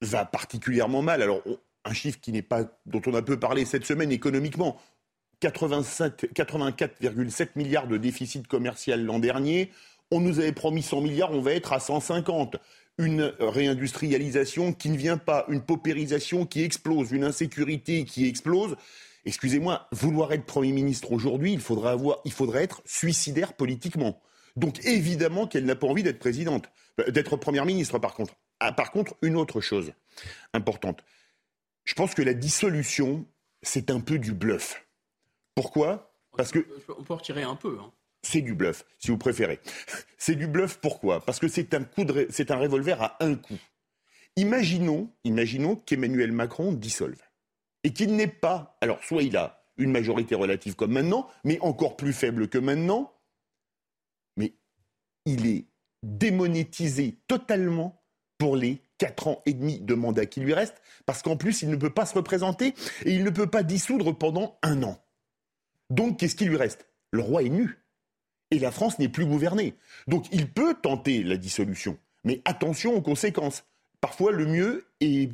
va 0.00 0.24
particulièrement 0.24 1.02
mal, 1.02 1.22
alors 1.22 1.42
un 1.84 1.92
chiffre 1.92 2.18
dont 2.86 3.02
on 3.06 3.14
a 3.14 3.22
peu 3.22 3.38
parlé 3.38 3.64
cette 3.64 3.84
semaine 3.84 4.12
économiquement, 4.12 4.80
84,7 5.42 7.48
milliards 7.56 7.86
de 7.86 7.96
déficit 7.96 8.46
commercial 8.46 9.04
l'an 9.04 9.18
dernier. 9.18 9.70
On 10.10 10.20
nous 10.20 10.40
avait 10.40 10.52
promis 10.52 10.82
100 10.82 11.02
milliards, 11.02 11.32
on 11.32 11.40
va 11.40 11.52
être 11.52 11.72
à 11.72 11.80
150. 11.80 12.56
Une 12.98 13.32
réindustrialisation 13.38 14.72
qui 14.72 14.90
ne 14.90 14.96
vient 14.96 15.18
pas, 15.18 15.44
une 15.48 15.62
paupérisation 15.62 16.46
qui 16.46 16.64
explose, 16.64 17.12
une 17.12 17.22
insécurité 17.22 18.04
qui 18.04 18.26
explose. 18.26 18.74
Excusez-moi, 19.24 19.86
vouloir 19.92 20.32
être 20.32 20.44
Premier 20.44 20.72
ministre 20.72 21.12
aujourd'hui, 21.12 21.52
il 21.52 21.60
il 22.24 22.32
faudrait 22.32 22.64
être 22.64 22.82
suicidaire 22.84 23.52
politiquement. 23.52 24.20
Donc 24.58 24.84
évidemment 24.84 25.46
qu'elle 25.46 25.64
n'a 25.64 25.76
pas 25.76 25.86
envie 25.86 26.02
d'être 26.02 26.18
présidente, 26.18 26.70
euh, 27.00 27.10
d'être 27.10 27.36
première 27.36 27.64
ministre 27.64 27.98
par 27.98 28.14
contre. 28.14 28.34
Ah, 28.60 28.72
par 28.72 28.90
contre, 28.90 29.14
une 29.22 29.36
autre 29.36 29.60
chose 29.60 29.92
importante. 30.52 31.04
Je 31.84 31.94
pense 31.94 32.12
que 32.14 32.22
la 32.22 32.34
dissolution, 32.34 33.24
c'est 33.62 33.90
un 33.90 34.00
peu 34.00 34.18
du 34.18 34.32
bluff. 34.32 34.84
Pourquoi? 35.54 36.12
Parce 36.36 36.50
que 36.50 36.66
on 36.88 37.04
peut 37.04 37.14
retirer 37.14 37.44
un 37.44 37.54
peu. 37.54 37.78
Hein. 37.80 37.92
C'est 38.22 38.40
du 38.40 38.54
bluff, 38.54 38.84
si 38.98 39.12
vous 39.12 39.18
préférez. 39.18 39.60
C'est 40.18 40.34
du 40.34 40.48
bluff. 40.48 40.78
Pourquoi? 40.78 41.24
Parce 41.24 41.38
que 41.38 41.46
c'est 41.46 41.72
un 41.74 41.84
coup 41.84 42.04
c'est 42.30 42.50
un 42.50 42.56
revolver 42.56 43.00
à 43.00 43.16
un 43.20 43.36
coup. 43.36 43.58
Imaginons, 44.34 45.12
imaginons 45.22 45.76
qu'Emmanuel 45.76 46.32
Macron 46.32 46.72
dissolve 46.72 47.22
et 47.84 47.92
qu'il 47.92 48.16
n'ait 48.16 48.26
pas, 48.26 48.76
alors 48.80 49.02
soit 49.04 49.22
il 49.22 49.36
a 49.36 49.62
une 49.76 49.92
majorité 49.92 50.34
relative 50.34 50.74
comme 50.74 50.92
maintenant, 50.92 51.28
mais 51.44 51.60
encore 51.60 51.96
plus 51.96 52.12
faible 52.12 52.48
que 52.48 52.58
maintenant, 52.58 53.12
il 55.28 55.46
est 55.46 55.66
démonétisé 56.02 57.18
totalement 57.28 58.02
pour 58.38 58.56
les 58.56 58.80
quatre 58.98 59.28
ans 59.28 59.42
et 59.46 59.52
demi 59.52 59.80
de 59.80 59.94
mandat 59.94 60.26
qui 60.26 60.40
lui 60.40 60.54
reste, 60.54 60.80
parce 61.06 61.22
qu'en 61.22 61.36
plus, 61.36 61.62
il 61.62 61.70
ne 61.70 61.76
peut 61.76 61.90
pas 61.90 62.06
se 62.06 62.14
représenter 62.14 62.74
et 63.04 63.14
il 63.14 63.24
ne 63.24 63.30
peut 63.30 63.46
pas 63.46 63.62
dissoudre 63.62 64.16
pendant 64.16 64.58
un 64.62 64.82
an. 64.82 64.98
Donc, 65.90 66.18
qu'est-ce 66.18 66.36
qui 66.36 66.44
lui 66.44 66.56
reste? 66.56 66.86
Le 67.10 67.20
roi 67.20 67.42
est 67.42 67.48
nu. 67.48 67.78
Et 68.50 68.58
la 68.58 68.70
France 68.70 68.98
n'est 68.98 69.08
plus 69.08 69.26
gouvernée. 69.26 69.74
Donc, 70.06 70.26
il 70.32 70.50
peut 70.50 70.74
tenter 70.74 71.22
la 71.22 71.36
dissolution. 71.36 71.98
Mais 72.24 72.40
attention 72.44 72.94
aux 72.94 73.02
conséquences. 73.02 73.64
Parfois, 74.00 74.32
le 74.32 74.46
mieux 74.46 74.86
est. 75.00 75.30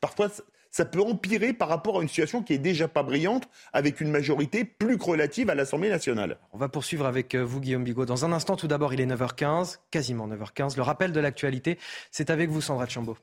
Parfois, 0.00 0.30
ça 0.72 0.84
peut 0.84 1.00
empirer 1.00 1.52
par 1.52 1.68
rapport 1.68 2.00
à 2.00 2.02
une 2.02 2.08
situation 2.08 2.42
qui 2.42 2.54
est 2.54 2.58
déjà 2.58 2.88
pas 2.88 3.04
brillante, 3.04 3.48
avec 3.72 4.00
une 4.00 4.10
majorité 4.10 4.64
plus 4.64 4.96
relative 4.96 5.50
à 5.50 5.54
l'Assemblée 5.54 5.90
nationale. 5.90 6.38
On 6.52 6.58
va 6.58 6.68
poursuivre 6.68 7.06
avec 7.06 7.34
euh, 7.34 7.44
vous, 7.44 7.60
Guillaume 7.60 7.84
Bigot. 7.84 8.06
Dans 8.06 8.24
un 8.24 8.32
instant, 8.32 8.56
tout 8.56 8.66
d'abord, 8.66 8.92
il 8.92 9.00
est 9.00 9.06
9h15, 9.06 9.78
quasiment 9.90 10.26
9h15. 10.26 10.76
Le 10.76 10.82
rappel 10.82 11.12
de 11.12 11.20
l'actualité, 11.20 11.78
c'est 12.10 12.30
avec 12.30 12.50
vous, 12.50 12.60
Sandra 12.60 12.88
Chambaud. 12.88 13.16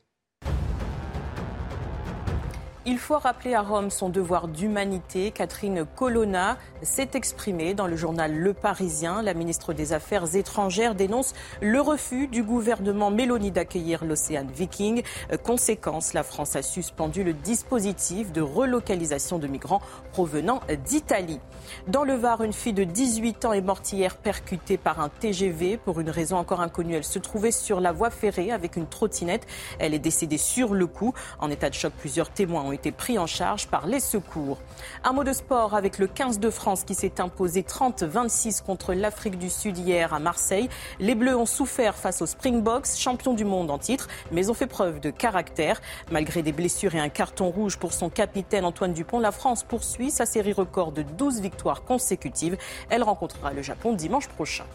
Il 2.91 2.97
faut 2.97 3.19
rappeler 3.19 3.53
à 3.53 3.61
Rome 3.61 3.91
son 3.91 4.09
devoir 4.09 4.47
d'humanité. 4.47 5.29
Catherine 5.29 5.85
Colonna 5.95 6.57
s'est 6.81 7.11
exprimée 7.13 7.75
dans 7.75 7.85
le 7.85 7.95
journal 7.95 8.35
Le 8.35 8.51
Parisien. 8.55 9.21
La 9.21 9.35
ministre 9.35 9.73
des 9.73 9.93
Affaires 9.93 10.35
étrangères 10.35 10.95
dénonce 10.95 11.35
le 11.61 11.79
refus 11.81 12.25
du 12.25 12.41
gouvernement 12.41 13.11
Mélanie 13.11 13.51
d'accueillir 13.51 14.03
l'Océan 14.03 14.47
Viking. 14.51 15.03
Conséquence, 15.43 16.13
la 16.13 16.23
France 16.23 16.55
a 16.55 16.63
suspendu 16.63 17.23
le 17.23 17.33
dispositif 17.33 18.31
de 18.31 18.41
relocalisation 18.41 19.37
de 19.37 19.45
migrants 19.45 19.83
provenant 20.11 20.59
d'Italie. 20.87 21.39
Dans 21.87 22.03
le 22.03 22.15
Var, 22.15 22.41
une 22.41 22.53
fille 22.53 22.73
de 22.73 22.85
18 22.85 23.45
ans 23.45 23.53
est 23.53 23.61
morte 23.61 23.93
percutée 24.23 24.79
par 24.79 24.99
un 24.99 25.09
TGV. 25.09 25.77
Pour 25.77 25.99
une 25.99 26.09
raison 26.09 26.37
encore 26.37 26.61
inconnue, 26.61 26.95
elle 26.95 27.03
se 27.03 27.19
trouvait 27.19 27.51
sur 27.51 27.81
la 27.81 27.91
voie 27.91 28.09
ferrée 28.09 28.51
avec 28.51 28.77
une 28.77 28.87
trottinette. 28.87 29.45
Elle 29.77 29.93
est 29.93 29.99
décédée 29.99 30.39
sur 30.39 30.73
le 30.73 30.87
coup. 30.87 31.13
En 31.39 31.51
état 31.51 31.69
de 31.69 31.75
choc, 31.75 31.93
plusieurs 31.95 32.31
témoins 32.31 32.63
ont 32.63 32.78
pris 32.87 33.19
en 33.19 33.27
charge 33.27 33.67
par 33.67 33.85
les 33.85 33.99
secours. 33.99 34.57
Un 35.03 35.11
mot 35.11 35.23
de 35.23 35.33
sport 35.33 35.75
avec 35.75 35.97
le 35.97 36.07
15 36.07 36.39
de 36.39 36.49
France 36.49 36.83
qui 36.83 36.95
s'est 36.95 37.19
imposé 37.19 37.61
30-26 37.61 38.63
contre 38.63 38.93
l'Afrique 38.93 39.37
du 39.37 39.49
Sud 39.49 39.77
hier 39.77 40.13
à 40.13 40.19
Marseille. 40.19 40.69
Les 40.99 41.15
Bleus 41.15 41.35
ont 41.35 41.45
souffert 41.45 41.95
face 41.95 42.21
aux 42.21 42.25
Springboks, 42.25 42.87
champions 42.97 43.33
du 43.33 43.45
monde 43.45 43.69
en 43.69 43.77
titre, 43.77 44.07
mais 44.31 44.49
ont 44.49 44.53
fait 44.53 44.67
preuve 44.67 44.99
de 44.99 45.09
caractère. 45.09 45.81
Malgré 46.11 46.41
des 46.41 46.53
blessures 46.53 46.95
et 46.95 46.99
un 46.99 47.09
carton 47.09 47.49
rouge 47.49 47.77
pour 47.77 47.93
son 47.93 48.09
capitaine 48.09 48.65
Antoine 48.65 48.93
Dupont, 48.93 49.19
la 49.19 49.31
France 49.31 49.63
poursuit 49.63 50.11
sa 50.11 50.25
série 50.25 50.53
record 50.53 50.91
de 50.91 51.01
12 51.01 51.41
victoires 51.41 51.83
consécutives. 51.83 52.57
Elle 52.89 53.03
rencontrera 53.03 53.53
le 53.53 53.61
Japon 53.61 53.93
dimanche 53.93 54.27
prochain. 54.29 54.65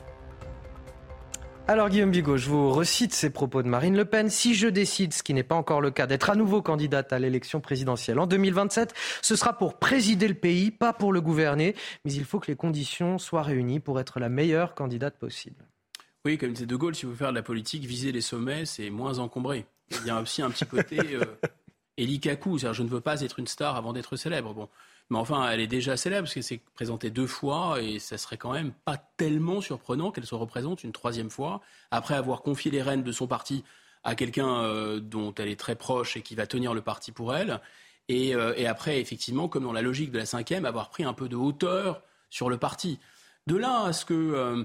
Alors 1.66 1.88
Guillaume 1.88 2.10
Bigot, 2.10 2.36
je 2.36 2.50
vous 2.50 2.70
recite 2.70 3.14
ces 3.14 3.30
propos 3.30 3.62
de 3.62 3.68
Marine 3.68 3.96
Le 3.96 4.04
Pen. 4.04 4.28
Si 4.28 4.54
je 4.54 4.68
décide, 4.68 5.14
ce 5.14 5.22
qui 5.22 5.32
n'est 5.32 5.42
pas 5.42 5.54
encore 5.54 5.80
le 5.80 5.90
cas, 5.90 6.06
d'être 6.06 6.28
à 6.28 6.34
nouveau 6.34 6.60
candidate 6.60 7.10
à 7.14 7.18
l'élection 7.18 7.62
présidentielle 7.62 8.18
en 8.18 8.26
2027, 8.26 8.92
ce 9.22 9.34
sera 9.34 9.56
pour 9.56 9.78
présider 9.78 10.28
le 10.28 10.34
pays, 10.34 10.70
pas 10.70 10.92
pour 10.92 11.10
le 11.10 11.22
gouverner. 11.22 11.74
Mais 12.04 12.12
il 12.12 12.26
faut 12.26 12.38
que 12.38 12.48
les 12.50 12.56
conditions 12.56 13.16
soient 13.16 13.42
réunies 13.42 13.80
pour 13.80 13.98
être 13.98 14.20
la 14.20 14.28
meilleure 14.28 14.74
candidate 14.74 15.16
possible. 15.18 15.64
Oui, 16.26 16.36
comme 16.36 16.52
disait 16.52 16.66
De 16.66 16.76
Gaulle, 16.76 16.94
si 16.94 17.06
vous 17.06 17.14
faire 17.14 17.30
de 17.30 17.36
la 17.36 17.42
politique, 17.42 17.86
viser 17.86 18.12
les 18.12 18.20
sommets, 18.20 18.66
c'est 18.66 18.90
moins 18.90 19.18
encombré. 19.18 19.64
Il 19.90 20.06
y 20.06 20.10
a 20.10 20.20
aussi 20.20 20.42
un 20.42 20.50
petit 20.50 20.66
côté 20.66 20.98
euh, 21.14 21.24
c'est-à-dire 21.96 22.74
je 22.74 22.82
ne 22.82 22.88
veux 22.88 23.00
pas 23.00 23.22
être 23.22 23.38
une 23.38 23.46
star 23.46 23.76
avant 23.76 23.94
d'être 23.94 24.16
célèbre. 24.16 24.52
Bon, 24.52 24.68
mais 25.10 25.18
enfin, 25.18 25.48
elle 25.50 25.60
est 25.60 25.66
déjà 25.66 25.96
célèbre 25.96 26.22
parce 26.22 26.34
qu'elle 26.34 26.42
s'est 26.42 26.60
présentée 26.74 27.10
deux 27.10 27.26
fois 27.26 27.80
et 27.82 27.98
ça 27.98 28.16
serait 28.16 28.38
quand 28.38 28.52
même 28.52 28.72
pas 28.84 28.96
tellement 29.16 29.60
surprenant 29.60 30.10
qu'elle 30.10 30.26
se 30.26 30.34
représente 30.34 30.82
une 30.82 30.92
troisième 30.92 31.30
fois 31.30 31.60
après 31.90 32.14
avoir 32.14 32.42
confié 32.42 32.70
les 32.70 32.82
rênes 32.82 33.02
de 33.02 33.12
son 33.12 33.26
parti 33.26 33.64
à 34.02 34.14
quelqu'un 34.14 34.62
euh, 34.62 35.00
dont 35.00 35.34
elle 35.34 35.48
est 35.48 35.58
très 35.58 35.76
proche 35.76 36.16
et 36.16 36.22
qui 36.22 36.34
va 36.34 36.46
tenir 36.46 36.74
le 36.74 36.80
parti 36.80 37.12
pour 37.12 37.34
elle. 37.34 37.60
Et, 38.08 38.34
euh, 38.34 38.54
après, 38.68 39.00
effectivement, 39.00 39.48
comme 39.48 39.64
dans 39.64 39.72
la 39.72 39.82
logique 39.82 40.10
de 40.10 40.18
la 40.18 40.26
cinquième, 40.26 40.64
avoir 40.64 40.90
pris 40.90 41.04
un 41.04 41.14
peu 41.14 41.28
de 41.28 41.36
hauteur 41.36 42.02
sur 42.30 42.50
le 42.50 42.58
parti. 42.58 42.98
De 43.46 43.56
là 43.56 43.84
à 43.84 43.92
ce 43.92 44.04
que 44.04 44.64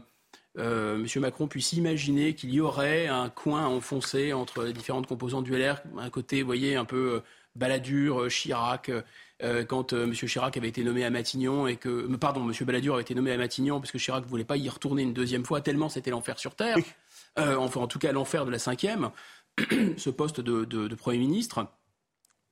euh, 0.57 0.95
M. 0.95 1.07
Macron 1.17 1.47
puisse 1.47 1.73
imaginer 1.73 2.33
qu'il 2.33 2.53
y 2.53 2.59
aurait 2.59 3.07
un 3.07 3.29
coin 3.29 3.65
enfoncé 3.67 4.33
entre 4.33 4.63
les 4.63 4.73
différentes 4.73 5.07
composantes 5.07 5.45
du 5.45 5.55
LR, 5.57 5.81
un 5.97 6.09
côté, 6.09 6.41
vous 6.41 6.47
voyez, 6.47 6.75
un 6.75 6.85
peu 6.85 7.21
Balladur, 7.55 8.27
Chirac, 8.29 8.91
euh, 9.41 9.63
quand 9.63 9.93
euh, 9.93 10.03
M. 10.03 10.13
Chirac 10.13 10.57
avait 10.57 10.67
été 10.67 10.83
nommé 10.83 11.05
à 11.05 11.09
Matignon 11.09 11.65
et 11.65 11.77
que, 11.77 11.89
euh, 11.89 12.17
pardon, 12.17 12.41
M. 12.49 12.53
Balladur 12.65 12.95
avait 12.95 13.03
été 13.03 13.15
nommé 13.15 13.31
à 13.31 13.37
Matignon 13.37 13.79
parce 13.79 13.91
que 13.91 13.97
Chirac 13.97 14.25
ne 14.25 14.29
voulait 14.29 14.43
pas 14.43 14.57
y 14.57 14.67
retourner 14.67 15.03
une 15.03 15.13
deuxième 15.13 15.45
fois 15.45 15.61
tellement 15.61 15.87
c'était 15.87 16.11
l'enfer 16.11 16.39
sur 16.39 16.55
terre. 16.55 16.77
enfin, 17.37 17.79
en 17.79 17.87
tout 17.87 17.99
cas, 17.99 18.11
l'enfer 18.11 18.45
de 18.45 18.51
la 18.51 18.59
cinquième, 18.59 19.11
ce 19.97 20.09
poste 20.09 20.41
de, 20.41 20.95
Premier 20.95 21.19
ministre 21.19 21.67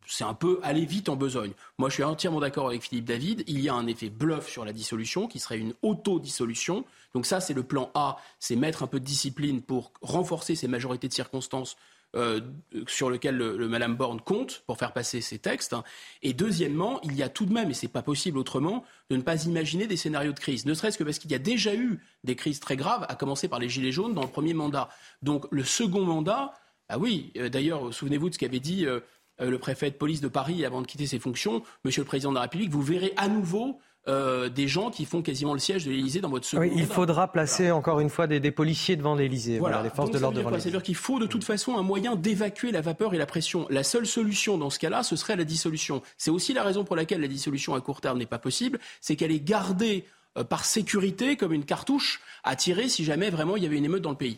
c'est 0.10 0.24
un 0.24 0.34
peu 0.34 0.62
aller 0.64 0.86
vite 0.86 1.10
en 1.10 1.18
besogne. 1.18 1.52
Moi, 1.78 1.90
je 1.90 1.96
suis 1.96 2.04
entièrement 2.04 2.40
d'accord 2.40 2.68
avec 2.68 2.82
Philippe 2.82 3.04
David. 3.04 3.44
Il 3.46 3.60
y 3.60 3.68
a 3.68 3.74
un 3.74 3.88
effet 3.88 4.10
bluff 4.10 4.48
sur 4.48 4.64
la 4.64 4.72
dissolution 4.72 5.28
qui 5.28 5.38
serait 5.38 5.60
une 5.60 5.74
auto-dissolution. 5.82 6.86
Donc 7.14 7.26
ça, 7.26 7.42
c'est 7.42 7.54
le 7.54 7.64
plan 7.64 7.92
A, 7.94 8.16
c'est 8.40 8.56
mettre 8.56 8.84
un 8.84 8.88
peu 8.88 9.02
de 9.02 9.06
discipline 9.06 9.62
pour 9.62 9.92
renforcer 10.02 10.56
ces 10.56 10.70
majorités 10.70 11.10
de 11.10 11.14
circonstances 11.14 11.76
euh, 12.18 12.42
sur 12.88 13.10
lequel 13.10 13.38
le, 13.38 13.68
Madame 13.68 13.96
Borne 13.96 14.20
compte 14.20 14.64
pour 14.66 14.78
faire 14.78 14.92
passer 14.92 15.22
ces 15.22 15.38
textes. 15.38 15.76
Et 16.24 16.34
deuxièmement, 16.34 17.00
il 17.04 17.16
y 17.16 17.22
a 17.22 17.30
tout 17.30 17.46
de 17.46 17.54
même, 17.54 17.70
et 17.70 17.74
c'est 17.76 17.88
pas 17.88 18.02
possible 18.02 18.40
autrement, 18.40 18.84
de 19.12 19.18
ne 19.18 19.22
pas 19.22 19.46
imaginer 19.46 19.86
des 19.86 19.98
scénarios 19.98 20.34
de 20.34 20.40
crise, 20.40 20.66
ne 20.66 20.74
serait-ce 20.74 20.98
que 20.98 21.04
parce 21.04 21.20
qu'il 21.20 21.32
y 21.32 21.36
a 21.36 21.40
déjà 21.40 21.76
eu 21.76 22.00
des 22.24 22.36
crises 22.36 22.60
très 22.60 22.76
graves, 22.76 23.06
à 23.08 23.16
commencer 23.16 23.48
par 23.48 23.60
les 23.60 23.70
Gilets 23.70 23.92
jaunes 23.92 24.16
dans 24.16 24.24
le 24.24 24.30
premier 24.30 24.56
mandat. 24.56 24.90
Donc 25.22 25.46
le 25.52 25.64
second 25.64 26.02
mandat, 26.02 26.54
ah 26.90 26.98
oui, 26.98 27.32
euh, 27.38 27.50
d'ailleurs, 27.50 27.94
souvenez-vous 27.94 28.30
de 28.30 28.34
ce 28.34 28.40
qu'avait 28.40 28.60
dit 28.60 28.86
euh, 28.86 29.00
le 29.40 29.60
préfet 29.60 29.92
de 29.92 29.96
police 29.96 30.22
de 30.22 30.28
Paris 30.28 30.66
avant 30.66 30.82
de 30.82 30.88
quitter 30.88 31.06
ses 31.06 31.20
fonctions, 31.20 31.62
Monsieur 31.86 32.02
le 32.02 32.08
Président 32.08 32.32
de 32.32 32.36
la 32.36 32.42
République, 32.42 32.72
vous 32.72 32.82
verrez 32.82 33.14
à 33.18 33.28
nouveau 33.28 33.80
euh, 34.08 34.48
des 34.48 34.68
gens 34.68 34.90
qui 34.90 35.06
font 35.06 35.22
quasiment 35.22 35.54
le 35.54 35.60
siège 35.60 35.86
de 35.86 35.92
l'Élysée 35.92 36.22
dans 36.22 36.30
votre 36.30 36.46
second 36.46 36.62
oui, 36.62 36.72
Il 36.76 36.86
faudra 36.86 37.32
placer 37.32 37.72
encore 37.72 38.00
une 38.00 38.10
fois 38.10 38.26
des, 38.28 38.52
policiers 38.52 38.96
devant 38.96 39.16
l'Élysée, 39.16 39.60
voilà. 39.60 39.84
les 39.84 39.90
forces 39.90 40.12
de 40.12 40.20
l'ordre 40.20 40.38
devant 40.38 40.50
l'Élysée. 40.50 40.70
C'est-à-dire 40.70 40.84
qu'il 40.84 40.96
faut 40.96 41.20
de 41.20 41.26
toute 41.26 41.44
façon 41.44 41.78
un 41.78 41.82
moyen 41.82 42.16
d'évacuer 42.16 42.72
la 42.72 42.82
vapeur 42.82 43.14
et 43.14 43.18
la 43.18 43.26
pression. 43.26 43.68
La 43.70 43.84
seule 43.84 44.06
solution 44.06 44.58
dans 44.58 44.70
ce 44.70 44.80
cas-là, 44.80 45.04
ce 45.04 45.16
serait 45.16 45.36
la 45.36 45.44
dissolution. 45.44 46.02
C'est 46.18 46.32
aussi 46.32 46.54
la 46.54 46.64
raison 46.64 46.84
pour 46.84 46.96
laquelle 46.96 47.22
la 47.22 47.28
dissolution 47.28 47.76
à 47.76 47.82
court 47.82 48.00
terme 48.00 48.18
n'est 48.18 48.26
pas 48.26 48.40
possible, 48.40 48.80
c'est 49.02 49.16
qu'elle 49.16 49.32
est 49.32 49.44
gardée 49.44 50.06
euh, 50.38 50.44
par 50.44 50.64
sécurité 50.64 51.36
comme 51.36 51.54
une 51.54 51.66
cartouche 51.66 52.22
à 52.44 52.56
tirer 52.56 52.90
si 52.90 53.04
jamais 53.04 53.30
vraiment 53.30 53.58
il 53.58 53.64
y 53.64 53.66
avait 53.66 53.78
une 53.78 53.86
émeute 53.86 54.04
dans 54.04 54.12
le 54.12 54.18
pays. 54.18 54.38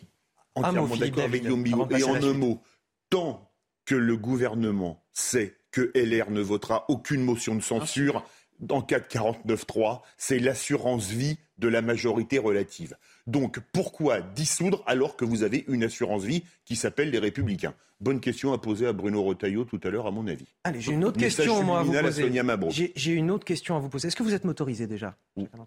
Entièrement 0.54 0.96
d'accord 0.96 1.24
avec 1.24 1.42
Guillaume 1.42 1.64
Et 1.90 2.02
en 2.02 2.14
un 2.14 2.32
mot, 2.32 2.60
tant 3.08 3.48
que 3.84 3.94
le 3.94 4.16
gouvernement 4.16 5.04
sait 5.12 5.56
que 5.70 5.92
LR 5.94 6.30
ne 6.30 6.40
votera 6.40 6.86
aucune 6.88 7.22
motion 7.22 7.54
de 7.54 7.60
censure, 7.60 8.24
en 8.68 8.82
cas 8.82 9.00
de 9.00 9.04
49-3, 9.04 10.00
c'est 10.16 10.38
l'assurance 10.38 11.08
vie 11.08 11.38
de 11.58 11.68
la 11.68 11.82
majorité 11.82 12.38
relative. 12.38 12.96
Donc 13.26 13.60
pourquoi 13.72 14.20
dissoudre 14.20 14.82
alors 14.86 15.16
que 15.16 15.24
vous 15.24 15.42
avez 15.42 15.64
une 15.68 15.84
assurance 15.84 16.24
vie 16.24 16.44
qui 16.64 16.76
s'appelle 16.76 17.10
les 17.10 17.18
Républicains? 17.18 17.74
Bonne 18.00 18.20
question 18.20 18.52
à 18.54 18.58
poser 18.58 18.86
à 18.86 18.94
Bruno 18.94 19.22
Retailleau 19.22 19.64
tout 19.64 19.80
à 19.84 19.90
l'heure, 19.90 20.06
à 20.06 20.10
mon 20.10 20.26
avis. 20.26 20.46
Allez, 20.64 20.80
j'ai 20.80 20.92
une 20.92 21.04
autre 21.04 21.18
question 21.18 21.62
moi, 21.62 21.80
à 21.80 21.82
vous 21.82 21.92
poser. 21.92 22.92
J'ai 22.96 23.12
une 23.12 23.30
autre 23.30 23.44
question 23.44 23.76
à 23.76 23.78
vous 23.78 23.90
poser. 23.90 24.08
Est-ce 24.08 24.16
que 24.16 24.22
vous 24.22 24.32
êtes 24.32 24.44
motorisé 24.44 24.86
déjà? 24.86 25.16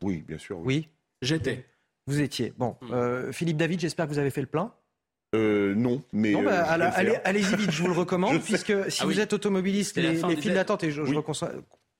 Oui, 0.02 0.24
bien 0.28 0.40
sûr. 0.40 0.60
Oui, 0.60 0.88
J'étais. 1.24 1.65
Vous 2.06 2.20
étiez. 2.20 2.53
Bon, 2.57 2.76
hmm. 2.82 2.94
euh, 2.94 3.32
Philippe 3.32 3.57
David, 3.57 3.80
j'espère 3.80 4.06
que 4.06 4.11
vous 4.11 4.20
avez 4.20 4.30
fait 4.30 4.41
le 4.41 4.48
plein. 4.48 4.74
Euh, 5.36 5.74
non, 5.74 6.03
mais. 6.11 6.34
Bah, 6.36 6.76
euh, 6.78 7.15
allez-y 7.24 7.56
vite, 7.56 7.72
je 7.72 7.82
vous 7.82 7.88
le 7.88 7.94
recommande, 7.98 8.41
puisque 8.41 8.91
si 8.91 9.02
ah 9.02 9.06
vous 9.06 9.20
êtes 9.20 9.34
automobiliste, 9.34 9.95
les, 9.98 10.22
les 10.22 10.36
files 10.36 10.53
d'attente, 10.53 10.84
et 10.84 10.91
je, 10.91 11.03
je, 11.06 11.14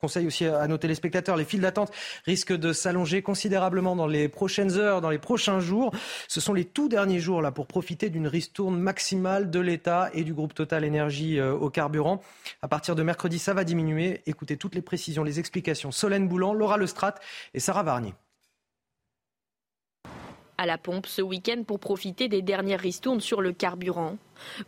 conseille 0.04 0.28
aussi 0.28 0.46
à 0.46 0.68
nos 0.68 0.78
téléspectateurs, 0.78 1.38
les 1.38 1.46
files 1.46 1.62
d'attente 1.62 1.90
risquent 2.26 2.58
de 2.58 2.74
s'allonger 2.74 3.22
considérablement 3.22 3.96
dans 3.96 4.06
les 4.06 4.28
prochaines 4.28 4.74
heures, 4.74 5.00
dans 5.00 5.10
les 5.10 5.18
prochains 5.18 5.62
jours. 5.62 5.96
Ce 6.28 6.42
sont 6.42 6.54
les 6.54 6.66
tout 6.66 6.90
derniers 6.90 7.22
jours 7.22 7.42
là 7.42 7.54
pour 7.54 7.68
profiter 7.68 8.10
d'une 8.10 8.28
ristourne 8.28 8.78
maximale 8.78 9.50
de 9.50 9.62
l'État 9.62 10.10
et 10.14 10.26
du 10.26 10.34
groupe 10.34 10.54
Total 10.54 10.84
Énergie 10.84 11.40
euh, 11.40 11.54
au 11.54 11.70
carburant. 11.70 12.22
À 12.62 12.68
partir 12.68 12.98
de 12.98 13.04
mercredi, 13.04 13.40
ça 13.40 13.54
va 13.54 13.64
diminuer. 13.64 14.24
Écoutez 14.26 14.58
toutes 14.58 14.76
les 14.76 14.82
précisions, 14.82 15.24
les 15.24 15.40
explications. 15.40 15.94
Solène 15.94 16.28
Boulan, 16.28 16.54
Laura 16.54 16.78
Lestrade 16.78 17.16
et 17.54 17.62
Sarah 17.62 17.84
Varnier 17.84 18.14
à 20.58 20.66
la 20.66 20.78
pompe 20.78 21.08
ce 21.08 21.22
week-end 21.22 21.64
pour 21.66 21.80
profiter 21.80 22.28
des 22.28 22.42
dernières 22.42 22.80
ristournes 22.80 23.22
sur 23.22 23.42
le 23.42 23.54
carburant. 23.54 24.18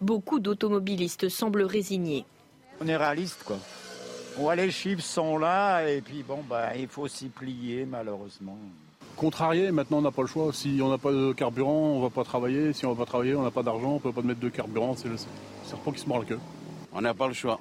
Beaucoup 0.02 0.40
d'automobilistes 0.40 1.30
semblent 1.30 1.64
résignés. 1.64 2.26
On 2.82 2.88
est 2.88 2.98
réaliste, 2.98 3.44
quoi. 3.44 3.60
Ouais, 4.38 4.56
les 4.56 4.70
chiffres 4.70 5.02
sont 5.02 5.38
là 5.38 5.88
et 5.88 6.02
puis 6.02 6.22
bon, 6.22 6.44
bah, 6.50 6.76
il 6.76 6.88
faut 6.88 7.08
s'y 7.08 7.30
plier 7.30 7.86
malheureusement. 7.86 8.58
contrarié. 9.16 9.72
Maintenant, 9.72 10.00
on 10.00 10.02
n'a 10.02 10.12
pas 10.12 10.24
le 10.24 10.28
choix. 10.28 10.52
Si 10.52 10.80
on 10.82 10.90
n'a 10.90 10.98
pas 10.98 11.12
de 11.12 11.32
carburant, 11.32 11.94
on 11.94 11.98
ne 12.00 12.04
va 12.04 12.10
pas 12.10 12.24
travailler. 12.26 12.74
Si 12.74 12.86
on 12.86 12.90
ne 12.90 12.96
va 12.96 13.06
pas 13.06 13.10
travailler, 13.10 13.36
on 13.36 13.44
n'a 13.44 13.52
pas 13.52 13.64
d'argent, 13.64 13.92
on 13.92 13.94
ne 13.96 14.00
peut 14.00 14.12
pas 14.12 14.22
mettre 14.22 14.42
de 14.42 14.50
carburant. 14.50 14.96
C'est 14.98 15.08
le 15.08 15.16
serpent 15.64 15.92
qui 15.92 16.00
se 16.02 16.08
mord 16.08 16.20
la 16.20 16.26
queue. 16.26 16.40
On 16.92 17.02
n'a 17.02 17.14
pas 17.14 17.28
le 17.28 17.34
choix. 17.34 17.60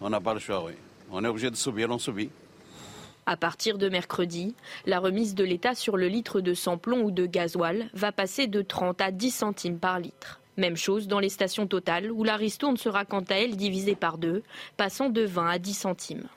On 0.00 0.10
n'a 0.10 0.20
pas 0.20 0.34
le 0.34 0.40
choix, 0.40 0.64
oui. 0.64 0.72
On 1.12 1.24
est 1.24 1.28
obligé 1.28 1.50
de 1.50 1.56
subir, 1.56 1.88
on 1.90 1.98
subit. 1.98 2.30
À 3.26 3.36
partir 3.36 3.78
de 3.78 3.88
mercredi, 3.88 4.54
la 4.86 4.98
remise 4.98 5.34
de 5.34 5.44
l'État 5.44 5.74
sur 5.74 5.96
le 5.96 6.08
litre 6.08 6.40
de 6.40 6.54
samplon 6.54 7.02
ou 7.02 7.10
de 7.10 7.26
gasoil 7.26 7.90
va 7.92 8.10
passer 8.10 8.46
de 8.46 8.62
30 8.62 9.00
à 9.00 9.10
10 9.10 9.30
centimes 9.30 9.78
par 9.78 10.00
litre. 10.00 10.40
Même 10.58 10.76
chose 10.76 11.06
dans 11.06 11.20
les 11.20 11.28
stations 11.28 11.68
totales 11.68 12.10
où 12.10 12.24
la 12.24 12.34
ristourne 12.36 12.76
sera 12.76 13.04
quant 13.04 13.22
à 13.30 13.36
elle 13.36 13.56
divisée 13.56 13.94
par 13.94 14.18
deux, 14.18 14.42
passant 14.76 15.08
de 15.08 15.22
20 15.22 15.46
à 15.48 15.58
10 15.60 15.72
centimes. 15.72 16.28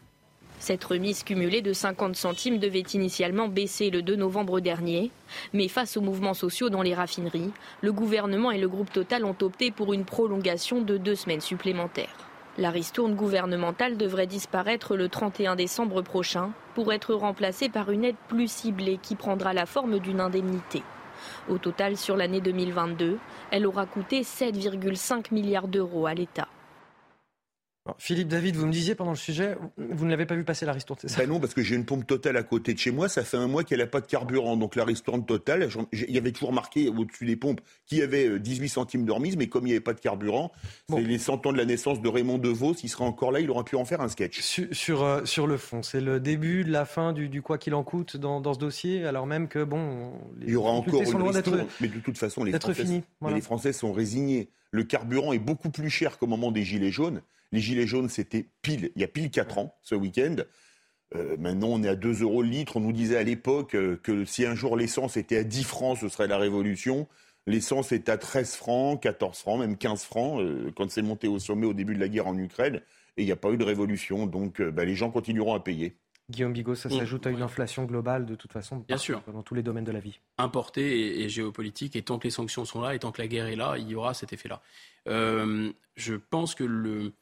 Cette 0.60 0.84
remise 0.84 1.24
cumulée 1.24 1.64
de 1.64 1.74
50 1.74 2.16
centimes 2.16 2.60
devait 2.60 2.86
initialement 2.94 3.48
baisser 3.48 3.90
le 3.90 4.04
2 4.04 4.16
novembre 4.16 4.60
dernier, 4.60 5.10
mais 5.54 5.68
face 5.68 5.98
aux 5.98 6.02
mouvements 6.02 6.36
sociaux 6.36 6.70
dans 6.70 6.84
les 6.84 6.94
raffineries, 6.94 7.50
le 7.82 7.92
gouvernement 7.92 8.52
et 8.52 8.60
le 8.60 8.70
groupe 8.70 8.94
Total 8.94 9.26
ont 9.26 9.36
opté 9.42 9.72
pour 9.72 9.92
une 9.92 10.06
prolongation 10.06 10.82
de 10.82 10.98
deux 10.98 11.16
semaines 11.16 11.42
supplémentaires. 11.42 12.30
La 12.60 12.70
ristourne 12.70 13.16
gouvernementale 13.16 13.98
devrait 13.98 14.28
disparaître 14.28 14.96
le 14.96 15.10
31 15.10 15.56
décembre 15.56 16.04
prochain 16.04 16.52
pour 16.76 16.94
être 16.94 17.16
remplacée 17.16 17.70
par 17.70 17.90
une 17.90 18.06
aide 18.06 18.18
plus 18.28 18.52
ciblée 18.52 19.00
qui 19.02 19.16
prendra 19.16 19.54
la 19.54 19.66
forme 19.66 19.98
d'une 19.98 20.20
indemnité. 20.20 20.84
Au 21.50 21.58
total, 21.58 21.98
sur 21.98 22.16
l'année 22.16 22.42
2022, 22.42 23.18
elle 23.52 23.68
aura 23.68 23.86
coûté 23.86 24.22
7,5 24.22 25.34
milliards 25.34 25.68
d'euros 25.68 26.06
à 26.06 26.14
l'État. 26.14 26.48
Philippe 27.98 28.28
David, 28.28 28.56
vous 28.56 28.68
me 28.68 28.72
disiez 28.72 28.94
pendant 28.94 29.12
le 29.12 29.18
sujet, 29.18 29.58
vous 29.78 30.06
ne 30.06 30.12
l'avez 30.12 30.28
pas 30.28 30.36
vu 30.36 30.44
passer 30.44 30.68
la 30.68 30.74
ristourne, 30.74 31.00
c'est 31.02 31.10
ça 31.10 31.22
ben 31.22 31.30
Non, 31.30 31.40
parce 31.40 31.56
que 31.56 31.64
j'ai 31.64 31.76
une 31.76 31.86
pompe 31.86 32.06
totale 32.06 32.38
à 32.38 32.44
côté 32.44 32.76
de 32.76 32.80
chez 32.80 32.92
moi. 32.92 33.10
Ça 33.10 33.24
fait 33.24 33.38
un 33.38 33.48
mois 33.48 33.64
qu'elle 33.64 33.80
n'a 33.80 33.88
pas 33.88 34.02
de 34.02 34.06
carburant. 34.06 34.56
Donc 34.56 34.76
la 34.76 34.86
ristourne 34.86 35.26
totale, 35.26 35.68
il 35.92 36.12
y 36.12 36.18
avait 36.20 36.32
toujours 36.32 36.54
marqué 36.54 36.90
au-dessus 36.90 37.26
des 37.26 37.36
pompes 37.36 37.60
qu'il 37.88 37.98
y 37.98 38.04
avait 38.04 38.40
18 38.40 38.66
euh, 38.66 38.68
centimes 38.68 39.06
de 39.06 39.12
remise, 39.12 39.36
mais 39.36 39.48
comme 39.48 39.64
il 39.64 39.70
n'y 39.70 39.74
avait 39.74 39.80
pas 39.80 39.94
de 39.94 40.00
carburant, 40.00 40.52
c'est 40.90 41.02
les 41.02 41.18
100 41.18 41.48
ans 41.48 41.52
de 41.52 41.58
la 41.58 41.66
naissance 41.66 42.02
de 42.02 42.08
Raymond 42.08 42.38
DeVos. 42.38 42.76
S'il 42.76 42.90
serait 42.90 43.04
encore 43.04 43.32
là, 43.32 43.40
il 43.40 43.50
aurait 43.50 43.64
pu 43.64 43.76
en 43.76 43.86
faire 43.86 44.02
un 44.02 44.10
sketch. 44.10 44.40
Sur, 44.42 45.04
euh, 45.04 45.26
sur, 45.26 45.48
le 45.48 45.58
fond, 45.58 45.82
c'est 45.82 46.02
le 46.02 46.20
début 46.20 46.64
de 46.64 46.72
la 46.72 46.86
fin 46.86 47.14
du, 47.14 47.42
quoi 47.42 47.58
qu'il 47.58 47.74
en 47.74 47.84
coûte 47.84 48.16
dans, 48.16 48.54
ce 48.54 48.60
dossier, 48.60 49.06
alors 49.06 49.26
même 49.26 49.48
que, 49.48 49.64
bon. 49.64 50.14
il 50.40 50.52
y 50.52 50.56
aura 50.56 50.72
encore 50.72 51.02
une 51.02 51.22
ristourne, 51.24 51.66
mais 51.80 51.88
de 51.88 52.00
toute 52.00 52.18
façon, 52.18 52.44
les 52.44 52.52
Français, 52.52 53.04
les 53.28 53.42
Français 53.42 53.74
sont 53.74 53.92
résignés. 53.92 54.50
Le 54.72 54.84
carburant 54.84 55.34
est 55.34 55.40
beaucoup 55.40 55.70
plus 55.70 55.90
cher 55.90 56.18
qu'au 56.18 56.28
moment 56.28 56.52
des 56.52 56.64
Gilets 56.64 56.92
jaunes. 56.92 57.22
Les 57.52 57.60
Gilets 57.60 57.88
jaunes, 57.88 58.10
c'était 58.10 58.48
pile, 58.62 58.92
il 58.96 59.02
y 59.02 59.04
a 59.04 59.08
pile 59.08 59.30
4 59.30 59.58
ans, 59.58 59.76
ce 59.82 59.96
week-end. 59.96 60.38
Euh, 61.16 61.36
maintenant, 61.38 61.68
on 61.68 61.84
est 61.84 61.90
à 61.90 61.96
2 61.96 62.22
euros 62.22 62.42
le 62.42 62.50
litre. 62.50 62.78
On 62.78 62.80
nous 62.80 62.94
disait 62.94 63.18
à 63.18 63.24
l'époque 63.24 63.76
euh, 63.76 63.98
que 64.02 64.24
si 64.24 64.46
un 64.46 64.56
jour 64.56 64.78
l'essence 64.78 65.18
était 65.18 65.38
à 65.38 65.44
10 65.44 65.64
francs, 65.64 65.98
ce 66.00 66.08
serait 66.08 66.28
la 66.28 66.38
révolution. 66.38 67.08
L'essence 67.48 67.92
est 67.92 68.08
à 68.08 68.18
13 68.18 68.56
francs, 68.56 69.02
14 69.02 69.38
francs, 69.40 69.60
même 69.60 69.78
15 69.78 70.04
francs, 70.04 70.42
euh, 70.42 70.72
quand 70.76 70.90
c'est 70.90 71.02
monté 71.02 71.28
au 71.28 71.40
sommet 71.40 71.66
au 71.66 71.74
début 71.74 71.96
de 71.96 72.00
la 72.00 72.08
guerre 72.08 72.28
en 72.28 72.38
Ukraine. 72.38 72.82
Et 73.18 73.24
il 73.24 73.26
n'y 73.26 73.32
a 73.32 73.38
pas 73.38 73.52
eu 73.52 73.58
de 73.58 73.64
révolution. 73.66 74.26
Donc, 74.26 74.62
bah, 74.62 74.86
les 74.86 74.96
gens 74.96 75.12
continueront 75.12 75.54
à 75.54 75.60
payer. 75.60 75.98
Guillaume 76.32 76.54
Bigot, 76.54 76.76
ça 76.76 76.90
s'ajoute 76.90 77.28
à 77.28 77.30
une 77.30 77.42
inflation 77.42 77.86
globale 77.86 78.26
de 78.26 78.36
toute 78.36 78.52
façon, 78.52 78.78
Bien 78.88 78.98
sûr. 78.98 79.22
dans 79.32 79.44
tous 79.44 79.54
les 79.54 79.64
domaines 79.64 79.84
de 79.84 79.92
la 79.92 80.00
vie. 80.00 80.20
Importée 80.38 81.22
et, 81.22 81.30
géopolitique, 81.30 81.96
et 81.96 82.02
tant 82.02 82.18
que 82.18 82.24
les 82.24 82.32
sanctions 82.32 82.66
sont 82.66 82.82
là, 82.82 82.96
et 82.96 83.00
tant 83.00 83.12
que 83.12 83.22
la 83.22 83.28
guerre 83.28 83.48
est 83.48 83.56
là, 83.56 83.76
il 83.78 83.88
y 83.88 83.96
aura 83.96 84.14
cet 84.14 84.34
effet-là. 84.34 84.62
je 85.06 86.16
pense 86.16 86.56
que 86.56 86.64
le, 86.64 87.14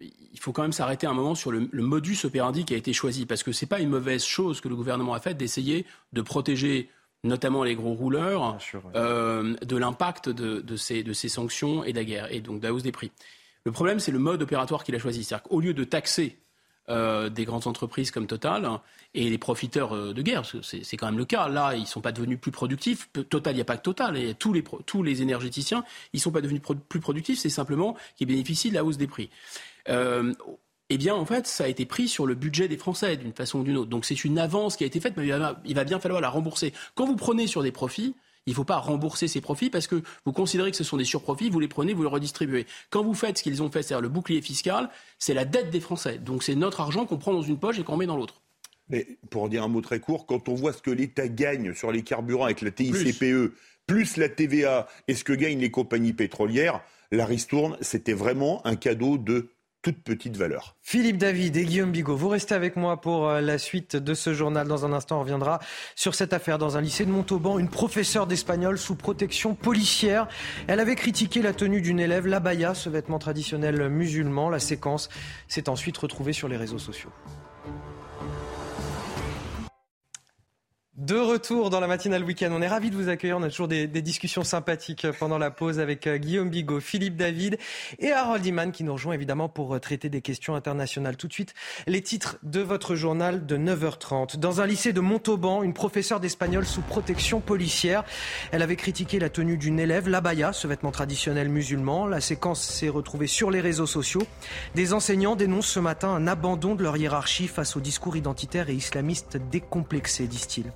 il 0.00 0.38
faut 0.38 0.52
quand 0.52 0.62
même 0.62 0.72
s'arrêter 0.72 1.06
un 1.06 1.14
moment 1.14 1.34
sur 1.34 1.50
le, 1.50 1.68
modus 1.72 2.18
operandi 2.24 2.64
qui 2.64 2.74
a 2.74 2.76
été 2.76 2.92
choisi, 2.92 3.26
parce 3.26 3.42
que 3.42 3.52
ce 3.52 3.64
n'est 3.64 3.68
pas 3.68 3.80
une 3.80 3.90
mauvaise 3.90 4.24
chose 4.24 4.60
que 4.60 4.68
le 4.68 4.76
gouvernement 4.76 5.14
a 5.14 5.20
faite 5.20 5.36
d'essayer 5.36 5.86
de 6.12 6.22
protéger 6.22 6.90
notamment 7.24 7.64
les 7.64 7.74
gros 7.74 7.94
rouleurs, 7.94 8.58
euh, 8.94 9.56
de 9.56 9.76
l'impact 9.76 10.28
de, 10.28 10.76
ces, 10.76 11.02
de, 11.02 11.12
ces, 11.12 11.28
sanctions 11.28 11.82
et 11.82 11.92
de 11.92 11.98
la 11.98 12.04
guerre, 12.04 12.32
et 12.32 12.40
donc 12.40 12.60
de 12.60 12.66
la 12.66 12.72
hausse 12.72 12.84
des 12.84 12.92
prix. 12.92 13.10
Le 13.64 13.72
problème, 13.72 13.98
c'est 13.98 14.12
le 14.12 14.20
mode 14.20 14.40
opératoire 14.40 14.84
qu'il 14.84 14.94
a 14.94 14.98
choisi. 14.98 15.24
C'est-à-dire 15.24 15.42
qu'au 15.48 15.60
lieu 15.60 15.74
de 15.74 15.84
taxer 15.84 16.38
euh, 16.88 17.28
des 17.28 17.44
grandes 17.44 17.66
entreprises 17.66 18.10
comme 18.10 18.26
Total 18.26 18.66
et 19.14 19.28
les 19.28 19.38
profiteurs 19.38 19.94
euh, 19.94 20.12
de 20.12 20.22
guerre, 20.22 20.42
c'est 20.62 20.96
quand 20.96 21.06
même 21.06 21.18
le 21.18 21.24
cas. 21.24 21.48
Là, 21.48 21.74
ils 21.74 21.82
ne 21.82 21.86
sont 21.86 22.00
pas 22.00 22.12
devenus 22.12 22.38
plus 22.40 22.50
productifs. 22.50 23.10
Total, 23.28 23.52
il 23.52 23.56
n'y 23.56 23.62
a 23.62 23.66
pas 23.66 23.76
que 23.76 23.82
Total. 23.82 24.16
Et 24.16 24.34
tous 24.34 24.52
les, 24.52 24.64
tous 24.86 25.02
les 25.02 25.22
énergéticiens, 25.22 25.84
ils 26.12 26.18
ne 26.18 26.22
sont 26.22 26.32
pas 26.32 26.40
devenus 26.40 26.62
plus 26.88 27.00
productifs. 27.00 27.38
C'est 27.38 27.48
simplement 27.48 27.96
qu'ils 28.16 28.26
bénéficient 28.26 28.70
de 28.70 28.74
la 28.74 28.84
hausse 28.84 28.96
des 28.96 29.06
prix. 29.06 29.30
Euh, 29.88 30.32
eh 30.90 30.96
bien, 30.96 31.14
en 31.14 31.26
fait, 31.26 31.46
ça 31.46 31.64
a 31.64 31.68
été 31.68 31.84
pris 31.84 32.08
sur 32.08 32.26
le 32.26 32.34
budget 32.34 32.68
des 32.68 32.78
Français 32.78 33.16
d'une 33.16 33.34
façon 33.34 33.60
ou 33.60 33.64
d'une 33.64 33.76
autre. 33.76 33.90
Donc, 33.90 34.04
c'est 34.04 34.24
une 34.24 34.38
avance 34.38 34.76
qui 34.76 34.84
a 34.84 34.86
été 34.86 35.00
faite, 35.00 35.14
mais 35.16 35.26
il 35.64 35.74
va, 35.74 35.84
bien 35.84 36.00
falloir 36.00 36.20
la 36.20 36.30
rembourser. 36.30 36.72
Quand 36.94 37.06
vous 37.06 37.16
prenez 37.16 37.46
sur 37.46 37.62
des 37.62 37.72
profits, 37.72 38.14
il 38.48 38.52
ne 38.52 38.56
faut 38.56 38.64
pas 38.64 38.78
rembourser 38.78 39.28
ces 39.28 39.42
profits 39.42 39.68
parce 39.68 39.86
que 39.86 40.02
vous 40.24 40.32
considérez 40.32 40.70
que 40.70 40.76
ce 40.76 40.84
sont 40.84 40.96
des 40.96 41.04
surprofits, 41.04 41.50
vous 41.50 41.60
les 41.60 41.68
prenez, 41.68 41.92
vous 41.92 42.02
les 42.02 42.08
redistribuez. 42.08 42.66
Quand 42.88 43.04
vous 43.04 43.12
faites 43.12 43.36
ce 43.36 43.42
qu'ils 43.42 43.62
ont 43.62 43.70
fait, 43.70 43.82
c'est-à-dire 43.82 44.00
le 44.00 44.08
bouclier 44.08 44.40
fiscal, 44.40 44.88
c'est 45.18 45.34
la 45.34 45.44
dette 45.44 45.70
des 45.70 45.80
Français. 45.80 46.16
Donc 46.16 46.42
c'est 46.42 46.54
notre 46.54 46.80
argent 46.80 47.04
qu'on 47.04 47.18
prend 47.18 47.34
dans 47.34 47.42
une 47.42 47.58
poche 47.58 47.78
et 47.78 47.84
qu'on 47.84 47.98
met 47.98 48.06
dans 48.06 48.16
l'autre. 48.16 48.40
Mais 48.88 49.06
pour 49.28 49.50
dire 49.50 49.64
un 49.64 49.68
mot 49.68 49.82
très 49.82 50.00
court, 50.00 50.24
quand 50.24 50.48
on 50.48 50.54
voit 50.54 50.72
ce 50.72 50.80
que 50.80 50.90
l'État 50.90 51.28
gagne 51.28 51.74
sur 51.74 51.92
les 51.92 52.02
carburants 52.02 52.46
avec 52.46 52.62
la 52.62 52.70
TICPE, 52.70 53.52
plus 53.86 54.16
la 54.16 54.30
TVA 54.30 54.88
et 55.08 55.14
ce 55.14 55.24
que 55.24 55.34
gagnent 55.34 55.60
les 55.60 55.70
compagnies 55.70 56.14
pétrolières, 56.14 56.80
la 57.12 57.26
ristourne, 57.26 57.76
c'était 57.82 58.14
vraiment 58.14 58.66
un 58.66 58.76
cadeau 58.76 59.18
de 59.18 59.50
toute 59.82 60.02
petite 60.02 60.36
valeur. 60.36 60.76
Philippe 60.82 61.18
David 61.18 61.56
et 61.56 61.64
Guillaume 61.64 61.92
Bigot, 61.92 62.16
vous 62.16 62.28
restez 62.28 62.54
avec 62.54 62.76
moi 62.76 63.00
pour 63.00 63.28
euh, 63.28 63.40
la 63.40 63.58
suite 63.58 63.96
de 63.96 64.14
ce 64.14 64.34
journal. 64.34 64.66
Dans 64.66 64.84
un 64.84 64.92
instant, 64.92 65.18
on 65.18 65.20
reviendra 65.20 65.60
sur 65.94 66.14
cette 66.14 66.32
affaire 66.32 66.58
dans 66.58 66.76
un 66.76 66.80
lycée 66.80 67.04
de 67.04 67.10
Montauban. 67.10 67.58
Une 67.58 67.68
professeure 67.68 68.26
d'espagnol 68.26 68.78
sous 68.78 68.96
protection 68.96 69.54
policière. 69.54 70.28
Elle 70.66 70.80
avait 70.80 70.96
critiqué 70.96 71.42
la 71.42 71.52
tenue 71.52 71.80
d'une 71.80 72.00
élève, 72.00 72.26
l'abaya, 72.26 72.74
ce 72.74 72.88
vêtement 72.88 73.18
traditionnel 73.18 73.88
musulman. 73.88 74.50
La 74.50 74.58
séquence 74.58 75.08
s'est 75.46 75.68
ensuite 75.68 75.96
retrouvée 75.96 76.32
sur 76.32 76.48
les 76.48 76.56
réseaux 76.56 76.78
sociaux. 76.78 77.10
De 81.08 81.16
retour 81.16 81.70
dans 81.70 81.80
la 81.80 81.86
matinale 81.86 82.22
week-end, 82.22 82.50
on 82.52 82.60
est 82.60 82.68
ravis 82.68 82.90
de 82.90 82.94
vous 82.94 83.08
accueillir. 83.08 83.38
On 83.38 83.42
a 83.42 83.48
toujours 83.48 83.66
des, 83.66 83.86
discussions 83.86 84.44
sympathiques 84.44 85.06
pendant 85.18 85.38
la 85.38 85.50
pause 85.50 85.80
avec 85.80 86.06
euh, 86.06 86.18
Guillaume 86.18 86.50
Bigot, 86.50 86.80
Philippe 86.80 87.16
David 87.16 87.56
et 87.98 88.12
Harold 88.12 88.44
Iman 88.44 88.72
qui 88.72 88.84
nous 88.84 88.92
rejoint 88.92 89.14
évidemment 89.14 89.48
pour 89.48 89.74
euh, 89.74 89.78
traiter 89.78 90.10
des 90.10 90.20
questions 90.20 90.54
internationales. 90.54 91.16
Tout 91.16 91.26
de 91.26 91.32
suite, 91.32 91.54
les 91.86 92.02
titres 92.02 92.36
de 92.42 92.60
votre 92.60 92.94
journal 92.94 93.46
de 93.46 93.56
9h30. 93.56 94.36
Dans 94.36 94.60
un 94.60 94.66
lycée 94.66 94.92
de 94.92 95.00
Montauban, 95.00 95.62
une 95.62 95.72
professeure 95.72 96.20
d'espagnol 96.20 96.66
sous 96.66 96.82
protection 96.82 97.40
policière. 97.40 98.04
Elle 98.52 98.60
avait 98.60 98.76
critiqué 98.76 99.18
la 99.18 99.30
tenue 99.30 99.56
d'une 99.56 99.80
élève, 99.80 100.10
l'abaya, 100.10 100.52
ce 100.52 100.66
vêtement 100.66 100.90
traditionnel 100.90 101.48
musulman. 101.48 102.06
La 102.06 102.20
séquence 102.20 102.60
s'est 102.60 102.90
retrouvée 102.90 103.28
sur 103.28 103.50
les 103.50 103.62
réseaux 103.62 103.86
sociaux. 103.86 104.26
Des 104.74 104.92
enseignants 104.92 105.36
dénoncent 105.36 105.68
ce 105.68 105.80
matin 105.80 106.10
un 106.10 106.26
abandon 106.26 106.74
de 106.74 106.82
leur 106.82 106.98
hiérarchie 106.98 107.48
face 107.48 107.78
au 107.78 107.80
discours 107.80 108.18
identitaire 108.18 108.68
et 108.68 108.74
islamiste 108.74 109.38
décomplexé, 109.50 110.26
disent-ils. 110.26 110.70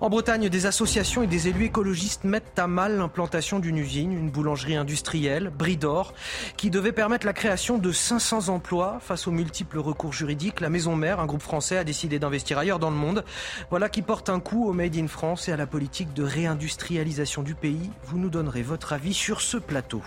En 0.00 0.10
Bretagne, 0.10 0.48
des 0.48 0.66
associations 0.66 1.24
et 1.24 1.26
des 1.26 1.48
élus 1.48 1.64
écologistes 1.64 2.22
mettent 2.22 2.56
à 2.56 2.68
mal 2.68 2.98
l'implantation 2.98 3.58
d'une 3.58 3.78
usine, 3.78 4.12
une 4.12 4.30
boulangerie 4.30 4.76
industrielle, 4.76 5.50
Bridor, 5.50 6.14
qui 6.56 6.70
devait 6.70 6.92
permettre 6.92 7.26
la 7.26 7.32
création 7.32 7.78
de 7.78 7.90
500 7.90 8.48
emplois 8.48 8.98
face 9.00 9.26
aux 9.26 9.32
multiples 9.32 9.80
recours 9.80 10.12
juridiques. 10.12 10.60
La 10.60 10.70
maison 10.70 10.94
mère, 10.94 11.18
un 11.18 11.26
groupe 11.26 11.42
français, 11.42 11.78
a 11.78 11.82
décidé 11.82 12.20
d'investir 12.20 12.58
ailleurs 12.58 12.78
dans 12.78 12.90
le 12.90 12.96
monde. 12.96 13.24
Voilà 13.70 13.88
qui 13.88 14.02
porte 14.02 14.30
un 14.30 14.38
coup 14.38 14.68
au 14.68 14.72
Made 14.72 14.96
in 14.96 15.08
France 15.08 15.48
et 15.48 15.52
à 15.52 15.56
la 15.56 15.66
politique 15.66 16.14
de 16.14 16.22
réindustrialisation 16.22 17.42
du 17.42 17.56
pays. 17.56 17.90
Vous 18.04 18.18
nous 18.18 18.30
donnerez 18.30 18.62
votre 18.62 18.92
avis 18.92 19.14
sur 19.14 19.40
ce 19.40 19.56
plateau. 19.56 20.02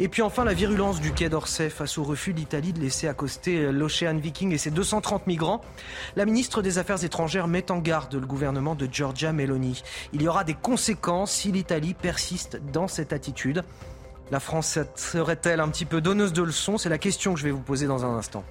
Et 0.00 0.08
puis 0.08 0.22
enfin, 0.22 0.44
la 0.44 0.54
virulence 0.54 1.00
du 1.00 1.12
Quai 1.12 1.28
d'Orsay 1.28 1.70
face 1.70 1.98
au 1.98 2.04
refus 2.04 2.32
d'Italie 2.32 2.72
de 2.72 2.80
laisser 2.80 3.08
accoster 3.08 3.72
l'Ocean 3.72 4.16
Viking 4.16 4.52
et 4.52 4.58
ses 4.58 4.70
230 4.70 5.26
migrants. 5.26 5.60
La 6.16 6.24
ministre 6.24 6.62
des 6.62 6.78
Affaires 6.78 7.04
étrangères 7.04 7.48
met 7.48 7.70
en 7.70 7.78
garde 7.78 8.14
le 8.14 8.26
gouvernement 8.26 8.74
de 8.74 8.88
Giorgia 8.90 9.32
Meloni. 9.32 9.82
Il 10.12 10.22
y 10.22 10.28
aura 10.28 10.44
des 10.44 10.54
conséquences 10.54 11.32
si 11.32 11.52
l'Italie 11.52 11.94
persiste 11.94 12.60
dans 12.72 12.88
cette 12.88 13.12
attitude. 13.12 13.64
La 14.30 14.40
France 14.40 14.78
serait-elle 14.96 15.60
un 15.60 15.68
petit 15.68 15.84
peu 15.84 16.00
donneuse 16.00 16.32
de 16.32 16.42
leçons? 16.42 16.78
C'est 16.78 16.88
la 16.88 16.98
question 16.98 17.34
que 17.34 17.38
je 17.38 17.44
vais 17.44 17.52
vous 17.52 17.60
poser 17.60 17.86
dans 17.86 18.04
un 18.04 18.16
instant. 18.16 18.44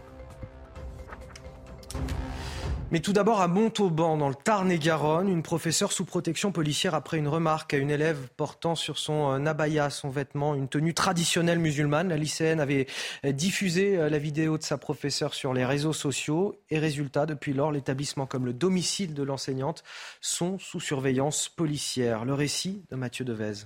Mais 2.91 2.99
tout 2.99 3.14
d'abord 3.14 3.41
à 3.41 3.48
Montauban, 3.48 4.16
dans 4.16 4.30
le 4.30 4.36
Tarn-et-Garonne, 4.36 5.28
une 5.28 5.41
professeure 5.41 5.91
sous 5.91 6.06
protection 6.06 6.52
policière 6.52 6.94
après 6.94 7.18
une 7.18 7.28
remarque 7.28 7.74
à 7.74 7.78
une 7.78 7.90
élève 7.90 8.30
portant 8.38 8.76
sur 8.76 8.99
son 8.99 9.32
euh, 9.32 9.45
abaya, 9.45 9.90
son 9.90 10.10
vêtement, 10.10 10.53
une 10.53 10.70
tenue 10.70 10.94
traditionnelle 10.94 11.57
musulmane. 11.57 12.10
La 12.10 12.18
lycéenne 12.18 12.60
avait 12.60 12.86
euh, 13.26 13.32
diffusé 13.32 13.98
euh, 13.98 14.07
la 14.07 14.20
vidéo 14.20 14.60
de 14.60 14.64
sa 14.64 14.78
professeure 14.78 15.34
sur 15.34 15.52
les 15.52 15.66
réseaux 15.66 15.94
sociaux 15.94 16.62
et 16.70 16.78
résultat, 16.78 17.26
depuis 17.26 17.53
lors, 17.53 17.72
l'établissement 17.72 18.28
comme 18.28 18.45
le 18.45 18.53
domicile 18.53 19.16
de 19.16 19.24
l'enseignante 19.24 19.84
sont 20.22 20.60
sous 20.60 20.80
surveillance 20.80 21.49
policière. 21.49 22.24
Le 22.24 22.36
récit 22.36 22.86
de 22.91 22.95
Mathieu 22.95 23.26
Devez. 23.26 23.66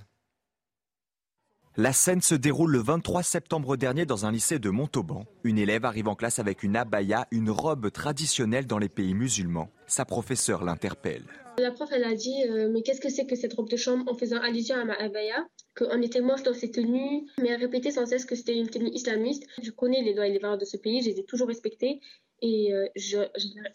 La 1.76 1.92
scène 1.92 2.20
se 2.20 2.34
déroule 2.34 2.72
le 2.72 2.80
23 2.80 3.22
septembre 3.22 3.76
dernier 3.76 4.04
dans 4.04 4.26
un 4.26 4.32
lycée 4.32 4.58
de 4.58 4.70
Montauban. 4.70 5.24
Une 5.44 5.56
élève 5.56 5.84
arrive 5.84 6.08
en 6.08 6.16
classe 6.16 6.40
avec 6.40 6.64
une 6.64 6.74
abaya, 6.74 7.28
une 7.30 7.48
robe 7.48 7.92
traditionnelle 7.92 8.66
dans 8.66 8.78
les 8.78 8.88
pays 8.88 9.14
musulmans. 9.14 9.70
Sa 9.86 10.04
professeure 10.04 10.64
l'interpelle. 10.64 11.22
La 11.58 11.70
prof, 11.70 11.88
elle 11.92 12.02
a 12.02 12.14
dit 12.14 12.34
Mais 12.72 12.82
qu'est-ce 12.82 13.00
que 13.00 13.08
c'est 13.08 13.24
que 13.24 13.36
cette 13.36 13.54
robe 13.54 13.68
de 13.68 13.76
chambre 13.76 14.10
en 14.10 14.16
faisant 14.16 14.38
allusion 14.38 14.74
à 14.74 14.84
ma 14.84 14.94
abaya 14.94 15.46
Qu'on 15.76 16.02
était 16.02 16.20
moche 16.20 16.42
dans 16.42 16.54
ces 16.54 16.72
tenues, 16.72 17.28
mais 17.40 17.50
elle 17.50 17.60
répétait 17.60 17.92
sans 17.92 18.04
cesse 18.04 18.24
que 18.24 18.34
c'était 18.34 18.56
une 18.56 18.68
tenue 18.68 18.90
islamiste. 18.90 19.46
Je 19.62 19.70
connais 19.70 20.02
les 20.02 20.12
lois 20.12 20.26
et 20.26 20.32
les 20.32 20.40
valeurs 20.40 20.58
de 20.58 20.64
ce 20.64 20.76
pays, 20.76 21.02
je 21.02 21.10
les 21.10 21.20
ai 21.20 21.24
toujours 21.24 21.46
respectées. 21.46 22.00
Et 22.42 22.72
je, 22.96 23.18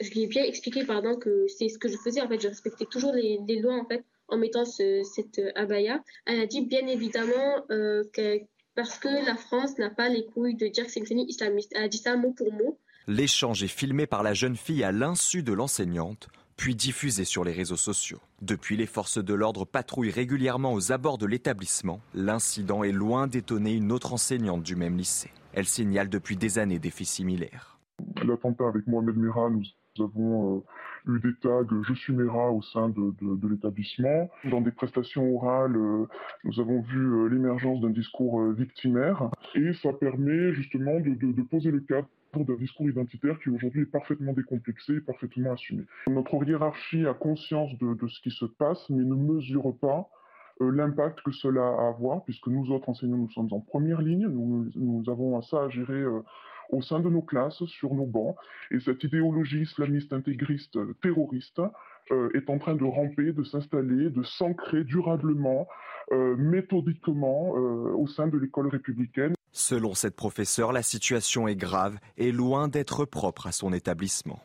je, 0.02 0.12
lui 0.12 0.24
ai 0.24 0.28
bien 0.28 0.44
expliqué 0.44 0.84
pardon, 0.84 1.16
que 1.16 1.46
c'est 1.48 1.70
ce 1.70 1.80
que 1.80 1.88
je 1.88 1.96
faisais. 1.96 2.20
En 2.20 2.28
fait, 2.28 2.42
je 2.42 2.50
respectais 2.50 2.86
toujours 2.86 3.14
les, 3.14 3.40
les 3.48 3.62
lois 3.62 3.76
en 3.76 3.86
fait, 3.86 4.04
en 4.28 4.38
mettant 4.38 4.66
cette 4.66 5.42
abaya. 5.56 6.04
Elle 6.26 6.40
a 6.40 6.46
dit 6.46 6.66
bien 6.66 6.86
évidemment 6.88 7.66
que 7.70 8.40
parce 8.76 9.00
que 9.00 9.26
la 9.26 9.36
France 9.36 9.78
n'a 9.78 9.90
pas 9.90 10.10
les 10.10 10.26
couilles 10.26 10.56
de 10.56 10.68
dire 10.68 10.86
que 10.86 10.92
c'est 10.92 11.00
une 11.00 11.06
tenue 11.06 11.26
islamiste. 11.28 11.72
Elle 11.76 11.84
a 11.84 11.88
dit 11.88 11.98
ça 11.98 12.18
mot 12.18 12.34
pour 12.34 12.52
mot. 12.52 12.78
L'échange 13.08 13.64
est 13.64 13.68
filmé 13.68 14.06
par 14.06 14.24
la 14.24 14.34
jeune 14.34 14.56
fille 14.56 14.84
à 14.84 14.92
l'insu 14.92 15.44
de 15.44 15.54
l'enseignante, 15.54 16.28
puis 16.58 16.76
diffusé 16.76 17.24
sur 17.24 17.44
les 17.44 17.52
réseaux 17.52 17.78
sociaux. 17.78 18.20
Depuis, 18.42 18.76
les 18.76 18.86
forces 18.86 19.24
de 19.24 19.34
l'ordre 19.34 19.64
patrouillent 19.66 20.12
régulièrement 20.12 20.74
aux 20.74 20.92
abords 20.92 21.18
de 21.18 21.26
l'établissement. 21.26 22.02
L'incident 22.14 22.84
est 22.84 22.92
loin 22.92 23.28
d'étonner 23.28 23.74
une 23.74 23.92
autre 23.92 24.14
enseignante 24.14 24.64
du 24.64 24.76
même 24.76 24.98
lycée. 24.98 25.32
Elle 25.54 25.68
signale 25.68 26.10
depuis 26.10 26.36
des 26.36 26.58
années 26.58 26.80
des 26.80 26.90
faits 26.90 27.08
similaires. 27.08 27.80
L'attentat 28.26 28.68
avec 28.68 28.88
Mohamed 28.88 29.16
Merah, 29.16 29.50
nous 29.50 30.04
avons 30.04 30.58
euh, 30.58 30.64
eu 31.08 31.20
des 31.20 31.36
tags 31.42 31.68
Je 31.84 31.94
suis 31.94 32.14
Mera 32.14 32.52
au 32.52 32.62
sein 32.62 32.90
de, 32.90 33.14
de, 33.22 33.48
l'établissement. 33.48 34.30
Dans 34.50 34.62
des 34.62 34.72
prestations 34.72 35.36
orales, 35.36 35.76
euh, 35.76 36.06
nous 36.44 36.60
avons 36.60 36.82
vu 36.82 37.00
euh, 37.00 37.28
l'émergence 37.28 37.82
d'un 37.82 37.90
discours 37.90 38.42
victimaire 38.52 39.30
et 39.54 39.74
ça 39.74 39.94
permet 39.94 40.54
justement 40.54 41.00
de, 41.00 41.14
de 41.14 41.42
poser 41.44 41.72
le 41.72 41.82
cadre 41.82 42.08
d'un 42.44 42.56
discours 42.56 42.90
identitaire 42.90 43.40
qui 43.40 43.50
aujourd'hui 43.50 43.84
est 43.84 43.92
parfaitement 43.92 44.34
décomplexé 44.34 44.96
et 44.96 45.02
parfaitement 45.02 45.54
assumé. 45.54 45.84
Notre 46.08 46.44
hiérarchie 46.44 47.06
a 47.06 47.14
conscience 47.14 47.72
de, 47.80 48.08
ce 48.08 48.22
qui 48.22 48.32
se 48.32 48.46
passe, 48.46 48.90
mais 48.90 49.04
ne 49.04 49.16
mesure 49.16 49.74
pas 49.80 50.10
euh, 50.62 50.72
l'impact 50.72 51.22
que 51.22 51.32
cela 51.32 51.62
a 51.62 51.86
à 51.86 51.88
avoir, 51.90 52.24
puisque 52.24 52.48
nous 52.48 52.72
autres 52.72 52.90
enseignants, 52.90 53.18
nous 53.18 53.30
sommes 53.30 53.50
en 53.52 53.60
première 53.60 54.02
ligne, 54.02 54.28
nous, 54.28 54.70
nous 54.76 55.04
avons 55.10 55.42
ça 55.42 55.64
à 55.64 55.70
gérer 55.70 56.02
euh, 56.02 56.22
au 56.70 56.82
sein 56.82 57.00
de 57.00 57.10
nos 57.10 57.22
classes, 57.22 57.64
sur 57.66 57.94
nos 57.94 58.06
bancs, 58.06 58.36
et 58.72 58.80
cette 58.80 59.04
idéologie 59.04 59.62
islamiste 59.62 60.14
intégriste 60.14 60.78
terroriste 61.02 61.62
euh, 62.12 62.30
est 62.34 62.50
en 62.50 62.60
train 62.60 62.76
de 62.76 62.84
ramper, 62.84 63.34
de 63.34 63.44
s'installer, 63.44 64.10
de 64.10 64.24
s'ancrer 64.24 64.84
durablement, 64.84 65.68
méthodiquement 66.38 67.54
au 67.54 68.06
sein 68.06 68.28
de 68.28 68.38
l'école 68.38 68.68
républicaine. 68.68 69.34
Selon 69.54 69.96
cette 69.96 70.16
professeure, 70.16 70.72
la 70.72 70.84
situation 70.84 71.48
est 71.48 71.56
grave 71.56 71.98
et 72.18 72.32
loin 72.32 72.68
d'être 72.68 73.06
propre 73.06 73.48
à 73.48 73.52
son 73.52 73.74
établissement. 73.74 74.40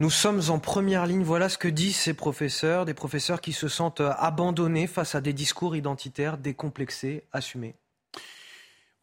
Nous 0.00 0.10
sommes 0.10 0.40
en 0.48 0.58
première 0.58 1.06
ligne. 1.06 1.22
Voilà 1.22 1.48
ce 1.48 1.56
que 1.56 1.68
disent 1.68 1.96
ces 1.96 2.14
professeurs, 2.14 2.84
des 2.84 2.94
professeurs 2.94 3.40
qui 3.40 3.52
se 3.52 3.68
sentent 3.68 4.02
abandonnés 4.18 4.88
face 4.88 5.14
à 5.14 5.20
des 5.20 5.32
discours 5.32 5.76
identitaires 5.76 6.36
décomplexés, 6.36 7.22
assumés. 7.32 7.76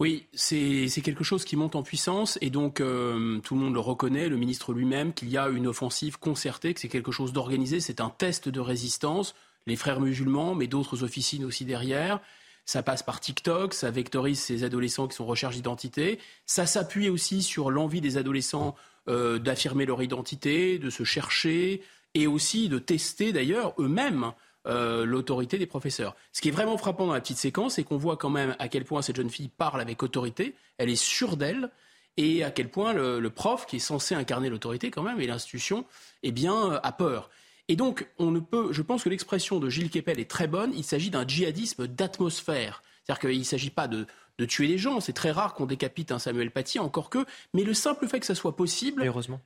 Oui, 0.01 0.25
c'est 0.33 0.89
quelque 1.03 1.23
chose 1.23 1.45
qui 1.45 1.55
monte 1.55 1.75
en 1.75 1.83
puissance 1.83 2.39
et 2.41 2.49
donc 2.49 2.81
euh, 2.81 3.37
tout 3.41 3.53
le 3.53 3.61
monde 3.61 3.75
le 3.75 3.79
reconnaît, 3.79 4.29
le 4.29 4.35
ministre 4.35 4.73
lui-même, 4.73 5.13
qu'il 5.13 5.29
y 5.29 5.37
a 5.37 5.47
une 5.47 5.67
offensive 5.67 6.17
concertée, 6.17 6.73
que 6.73 6.79
c'est 6.79 6.89
quelque 6.89 7.11
chose 7.11 7.33
d'organisé, 7.33 7.79
c'est 7.79 8.01
un 8.01 8.09
test 8.09 8.49
de 8.49 8.59
résistance. 8.59 9.35
Les 9.67 9.75
frères 9.75 9.99
musulmans, 9.99 10.55
mais 10.55 10.65
d'autres 10.65 11.03
officines 11.03 11.45
aussi 11.45 11.65
derrière. 11.65 12.19
Ça 12.65 12.81
passe 12.81 13.03
par 13.03 13.19
TikTok, 13.19 13.75
ça 13.75 13.91
vectorise 13.91 14.39
ces 14.39 14.63
adolescents 14.63 15.07
qui 15.07 15.15
sont 15.15 15.25
recherche 15.27 15.53
d'identité. 15.53 16.17
Ça 16.47 16.65
s'appuie 16.65 17.09
aussi 17.09 17.43
sur 17.43 17.69
l'envie 17.69 18.01
des 18.01 18.17
adolescents 18.17 18.73
euh, 19.07 19.37
d'affirmer 19.37 19.85
leur 19.85 20.01
identité, 20.01 20.79
de 20.79 20.89
se 20.89 21.03
chercher 21.03 21.83
et 22.15 22.25
aussi 22.25 22.69
de 22.69 22.79
tester 22.79 23.33
d'ailleurs 23.33 23.75
eux-mêmes 23.77 24.31
euh, 24.67 25.05
l'autorité 25.05 25.57
des 25.57 25.65
professeurs. 25.65 26.15
Ce 26.33 26.41
qui 26.41 26.49
est 26.49 26.51
vraiment 26.51 26.77
frappant 26.77 27.07
dans 27.07 27.13
la 27.13 27.21
petite 27.21 27.37
séquence, 27.37 27.75
c'est 27.75 27.83
qu'on 27.83 27.97
voit 27.97 28.17
quand 28.17 28.29
même 28.29 28.55
à 28.59 28.67
quel 28.67 28.85
point 28.85 29.01
cette 29.01 29.15
jeune 29.15 29.29
fille 29.29 29.49
parle 29.49 29.81
avec 29.81 30.03
autorité, 30.03 30.55
elle 30.77 30.89
est 30.89 30.95
sûre 30.95 31.37
d'elle, 31.37 31.71
et 32.17 32.43
à 32.43 32.51
quel 32.51 32.69
point 32.69 32.93
le, 32.93 33.29
prof, 33.29 33.65
qui 33.65 33.77
est 33.77 33.79
censé 33.79 34.15
incarner 34.15 34.49
l'autorité 34.49 34.91
quand 34.91 35.03
même, 35.03 35.19
et 35.19 35.27
l'institution, 35.27 35.85
eh 36.23 36.31
bien, 36.31 36.79
a 36.83 36.91
peur. 36.91 37.29
Et 37.67 37.75
donc, 37.75 38.07
on 38.19 38.31
ne 38.31 38.39
peut, 38.39 38.73
je 38.73 38.81
pense 38.81 39.03
que 39.03 39.09
l'expression 39.09 39.59
de 39.59 39.69
Gilles 39.69 39.89
Kepel 39.89 40.19
est 40.19 40.29
très 40.29 40.47
bonne. 40.47 40.73
Il 40.75 40.83
s'agit 40.83 41.09
d'un 41.09 41.25
djihadisme 41.25 41.87
d'atmosphère. 41.87 42.83
C'est-à-dire 43.03 43.29
qu'il 43.29 43.39
ne 43.39 43.45
s'agit 43.45 43.69
pas 43.69 43.87
de, 43.87 44.05
tuer 44.45 44.67
des 44.67 44.77
gens. 44.77 44.99
C'est 44.99 45.13
très 45.13 45.31
rare 45.31 45.53
qu'on 45.53 45.67
décapite 45.67 46.11
un 46.11 46.19
Samuel 46.19 46.51
Paty, 46.51 46.79
encore 46.79 47.09
que. 47.09 47.25
Mais 47.53 47.63
le 47.63 47.73
simple 47.73 48.07
fait 48.07 48.19
que 48.19 48.25
ça 48.25 48.35
soit 48.35 48.55
possible. 48.55 49.03
Heureusement. 49.05 49.39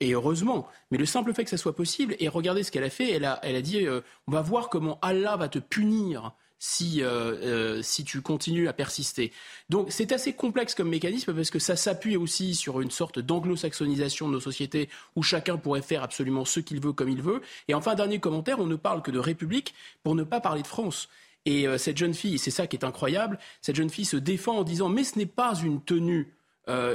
Et 0.00 0.12
heureusement. 0.12 0.68
Mais 0.90 0.98
le 0.98 1.06
simple 1.06 1.34
fait 1.34 1.44
que 1.44 1.50
ça 1.50 1.56
soit 1.56 1.74
possible, 1.74 2.14
et 2.20 2.28
regardez 2.28 2.62
ce 2.62 2.70
qu'elle 2.70 2.84
a 2.84 2.90
fait, 2.90 3.10
elle 3.10 3.24
a, 3.24 3.40
elle 3.42 3.56
a 3.56 3.62
dit 3.62 3.84
euh, 3.84 4.00
on 4.26 4.32
va 4.32 4.42
voir 4.42 4.68
comment 4.68 4.98
Allah 5.02 5.36
va 5.36 5.48
te 5.48 5.58
punir 5.58 6.32
si, 6.58 7.02
euh, 7.02 7.36
euh, 7.42 7.82
si 7.82 8.04
tu 8.04 8.20
continues 8.20 8.68
à 8.68 8.72
persister. 8.72 9.32
Donc 9.70 9.88
c'est 9.90 10.12
assez 10.12 10.32
complexe 10.32 10.74
comme 10.74 10.88
mécanisme 10.88 11.32
parce 11.34 11.50
que 11.50 11.58
ça 11.58 11.76
s'appuie 11.76 12.16
aussi 12.16 12.54
sur 12.54 12.80
une 12.80 12.90
sorte 12.90 13.18
d'anglo-saxonisation 13.18 14.28
de 14.28 14.34
nos 14.34 14.40
sociétés 14.40 14.88
où 15.16 15.22
chacun 15.22 15.56
pourrait 15.56 15.82
faire 15.82 16.02
absolument 16.02 16.44
ce 16.44 16.60
qu'il 16.60 16.80
veut 16.80 16.92
comme 16.92 17.08
il 17.08 17.22
veut. 17.22 17.42
Et 17.68 17.74
enfin, 17.74 17.94
dernier 17.94 18.18
commentaire, 18.18 18.58
on 18.58 18.66
ne 18.66 18.76
parle 18.76 19.02
que 19.02 19.10
de 19.10 19.18
République 19.18 19.74
pour 20.02 20.14
ne 20.14 20.24
pas 20.24 20.40
parler 20.40 20.62
de 20.62 20.66
France. 20.66 21.08
Et 21.44 21.66
euh, 21.66 21.78
cette 21.78 21.96
jeune 21.96 22.14
fille, 22.14 22.38
c'est 22.38 22.50
ça 22.50 22.66
qui 22.66 22.76
est 22.76 22.84
incroyable, 22.84 23.38
cette 23.62 23.76
jeune 23.76 23.90
fille 23.90 24.04
se 24.04 24.16
défend 24.16 24.58
en 24.58 24.64
disant 24.64 24.88
mais 24.88 25.04
ce 25.04 25.18
n'est 25.18 25.26
pas 25.26 25.54
une 25.54 25.82
tenue 25.82 26.34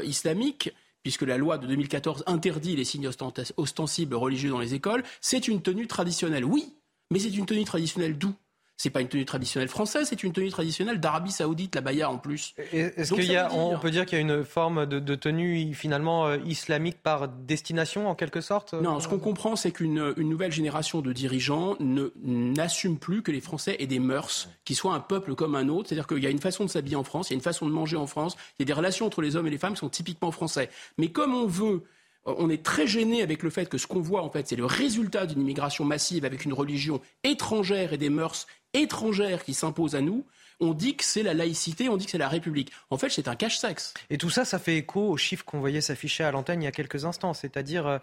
islamique, 0.03 0.71
puisque 1.03 1.23
la 1.23 1.38
loi 1.38 1.57
de 1.57 1.67
2014 1.67 2.23
interdit 2.27 2.75
les 2.75 2.85
signes 2.85 3.09
ostensibles 3.57 4.15
religieux 4.15 4.49
dans 4.49 4.59
les 4.59 4.73
écoles, 4.73 5.03
c'est 5.21 5.47
une 5.47 5.61
tenue 5.61 5.88
traditionnelle. 5.88 6.45
Oui, 6.45 6.73
mais 7.11 7.19
c'est 7.19 7.30
une 7.30 7.45
tenue 7.45 7.65
traditionnelle 7.65 8.17
d'où? 8.17 8.34
C'est 8.78 8.90
pas 8.90 9.02
une 9.02 9.08
tenue 9.08 9.26
traditionnelle 9.26 9.70
française, 9.70 10.08
c'est 10.10 10.24
une 10.24 10.34
tenue 10.34 10.50
traditionnelle 10.50 11.00
d'Arabie 11.00 11.32
Saoudite, 11.32 11.76
la 11.76 11.82
baya 11.82 12.10
en 12.10 12.18
plus. 12.18 12.54
Est-ce 12.72 13.14
qu'il 13.14 13.32
y 13.32 13.36
a, 13.36 13.54
on 13.54 13.78
peut 13.78 13.91
dire 13.91 14.06
qu'il 14.06 14.18
y 14.18 14.22
a 14.22 14.24
une 14.24 14.44
forme 14.44 14.86
de, 14.86 15.16
tenue 15.16 15.74
finalement 15.74 16.26
euh, 16.26 16.38
islamique 16.45 16.98
par 17.02 17.28
destination 17.28 18.10
en 18.10 18.16
quelque 18.16 18.41
sorte 18.41 18.74
Non, 18.74 19.00
ce 19.00 19.08
qu'on 19.08 19.20
comprend, 19.20 19.56
c'est 19.56 19.72
qu'une 19.72 20.14
nouvelle 20.18 20.52
génération 20.52 21.02
de 21.02 21.14
dirigeants 21.14 21.76
n'assume 21.80 22.98
plus 22.98 23.22
que 23.22 23.32
les 23.32 23.41
Français 23.41 23.76
aient 23.80 23.88
des 23.88 24.00
mœurs, 24.00 24.50
qui 24.66 24.76
soient 24.76 24.94
un 24.94 25.00
peuple 25.00 25.36
comme 25.36 25.56
un 25.56 25.70
autre. 25.70 25.90
C'est-à-dire 25.90 26.08
qu'il 26.08 26.24
y 26.24 26.28
a 26.28 26.32
une 26.32 26.41
façon 26.41 26.66
de 26.66 26.70
s'habiller 26.70 26.95
en 26.95 27.04
France, 27.04 27.30
il 27.30 27.34
y 27.34 27.36
a 27.36 27.38
une 27.38 27.41
façon 27.41 27.66
de 27.66 27.72
manger 27.72 27.98
en 27.98 28.08
France, 28.08 28.36
il 28.60 28.64
y 28.64 28.64
a 28.64 28.66
des 28.66 28.74
relations 28.74 29.06
entre 29.06 29.22
les 29.22 29.36
hommes 29.36 29.48
et 29.48 29.52
les 29.52 29.58
femmes 29.58 29.74
qui 29.74 29.80
sont 29.80 29.90
typiquement 29.90 30.32
français. 30.32 30.70
Mais 30.98 31.10
comme 31.10 31.36
on 31.36 31.48
veut 31.48 31.84
on 32.26 32.50
est 32.50 32.64
très 32.64 32.88
gêné 32.88 33.22
avec 33.22 33.44
le 33.44 33.50
fait 33.50 33.68
que 33.68 33.78
ce 33.78 33.88
qu'on 33.88 34.00
voit, 34.00 34.24
en 34.24 34.30
fait, 34.30 34.48
c'est 34.48 34.56
le 34.56 34.66
résultat 34.66 35.26
d'une 35.26 35.41
immigration 35.41 35.84
massive 35.84 36.24
avec 36.26 36.45
une 36.45 36.54
religion 36.54 37.02
étrangère 37.24 37.91
et 37.91 37.98
des 37.98 38.10
mœurs 38.10 38.48
étrangère 38.74 39.44
qui 39.44 39.54
s'impose 39.54 39.95
à 39.95 40.02
nous, 40.02 40.26
on 40.60 40.74
dit 40.74 40.95
que 40.95 41.04
c'est 41.04 41.24
la 41.24 41.34
laïcité, 41.34 41.90
on 41.90 41.98
dit 41.98 42.06
que 42.06 42.12
c'est 42.12 42.18
la 42.18 42.30
République. 42.30 42.72
En 42.90 42.98
fait, 42.98 43.10
c'est 43.10 43.28
un 43.28 43.36
cache-sexe. 43.36 43.94
Et 44.10 44.18
tout 44.18 44.30
ça, 44.30 44.45
ça 44.45 44.60
fait 44.60 44.78
écho 44.78 45.10
aux 45.10 45.18
chiffres 45.18 45.45
qu'on 45.45 45.60
voyait 45.60 45.82
s'afficher 45.82 46.24
à 46.24 46.32
l'antenne 46.32 46.62
il 46.62 46.66
y 46.66 46.68
a 46.68 46.72
quelques 46.72 47.06
instants, 47.06 47.34
c'est-à-dire 47.34 48.00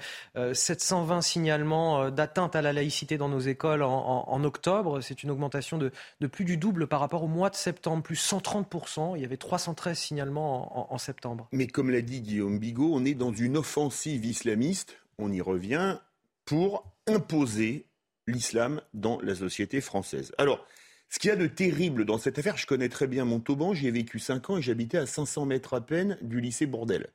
720 0.52 1.18
euh, 1.18 1.20
signalements 1.20 2.02
euh, 2.02 2.10
d'atteinte 2.10 2.56
à 2.56 2.62
la 2.62 2.72
laïcité 2.72 3.18
dans 3.18 3.28
nos 3.28 3.40
écoles 3.40 3.82
en, 3.82 4.44
octobre. 4.44 5.00
C'est 5.00 5.22
une 5.22 5.30
augmentation 5.30 5.78
de, 5.78 5.92
plus 6.26 6.44
du 6.44 6.56
double 6.56 6.86
par 6.86 7.00
rapport 7.00 7.22
au 7.22 7.28
mois 7.28 7.50
de 7.50 7.56
septembre, 7.56 8.02
plus 8.02 8.20
130%. 8.20 9.16
Il 9.16 9.22
y 9.22 9.24
avait 9.24 9.36
313 9.36 9.98
signalements 9.98 10.90
en, 10.90 10.94
en 10.94 10.98
septembre. 10.98 11.48
Mais 11.52 11.66
comme 11.66 11.90
l'a 11.90 12.00
dit 12.00 12.20
Guillaume 12.20 12.58
Bigot, 12.58 12.90
on 12.92 13.04
est 13.04 13.14
dans 13.14 13.32
une 13.32 13.56
offensive 13.56 14.24
islamiste, 14.24 14.96
on 15.18 15.30
y 15.30 15.40
revient, 15.40 15.98
pour 16.46 16.84
imposer 17.06 17.86
l'islam 18.26 18.80
dans 18.94 19.20
la 19.20 19.34
société 19.34 19.80
française. 19.80 20.32
Alors, 20.38 20.66
ce 21.08 21.18
qu'il 21.18 21.28
y 21.28 21.32
a 21.32 21.36
de 21.36 21.46
terrible 21.46 22.04
dans 22.04 22.18
cette 22.18 22.38
affaire, 22.38 22.56
je 22.56 22.66
connais 22.66 22.88
très 22.88 23.08
bien 23.08 23.24
Montauban, 23.24 23.74
j'y 23.74 23.88
ai 23.88 23.90
vécu 23.90 24.18
5 24.18 24.50
ans 24.50 24.56
et 24.58 24.62
j'habitais 24.62 24.98
à 24.98 25.06
500 25.06 25.44
mètres 25.46 25.74
à 25.74 25.80
peine 25.80 26.16
du 26.22 26.40
lycée 26.40 26.66
Bourdelle. 26.66 27.08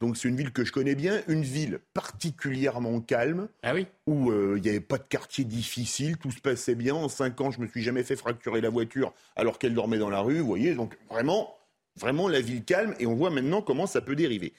Donc 0.00 0.16
c'est 0.16 0.28
une 0.28 0.36
ville 0.36 0.50
que 0.50 0.64
je 0.64 0.72
connais 0.72 0.94
bien, 0.94 1.22
une 1.28 1.42
ville 1.42 1.78
particulièrement 1.92 3.00
calme, 3.00 3.48
ah 3.62 3.74
oui. 3.74 3.86
où 4.06 4.30
euh, 4.30 4.54
il 4.56 4.62
n'y 4.62 4.68
avait 4.68 4.80
pas 4.80 4.98
de 4.98 5.04
quartier 5.04 5.44
difficile, 5.44 6.16
tout 6.16 6.30
se 6.30 6.40
passait 6.40 6.74
bien. 6.74 6.94
En 6.94 7.08
5 7.08 7.40
ans, 7.40 7.50
je 7.50 7.60
me 7.60 7.66
suis 7.66 7.82
jamais 7.82 8.02
fait 8.02 8.16
fracturer 8.16 8.60
la 8.60 8.70
voiture 8.70 9.14
alors 9.36 9.58
qu'elle 9.58 9.74
dormait 9.74 9.98
dans 9.98 10.10
la 10.10 10.20
rue, 10.20 10.40
vous 10.40 10.46
voyez. 10.46 10.74
Donc 10.74 10.96
vraiment, 11.08 11.54
vraiment 11.96 12.28
la 12.28 12.40
ville 12.40 12.64
calme 12.64 12.94
et 12.98 13.06
on 13.06 13.14
voit 13.14 13.30
maintenant 13.30 13.62
comment 13.62 13.86
ça 13.86 14.00
peut 14.00 14.16
dériver. 14.16 14.52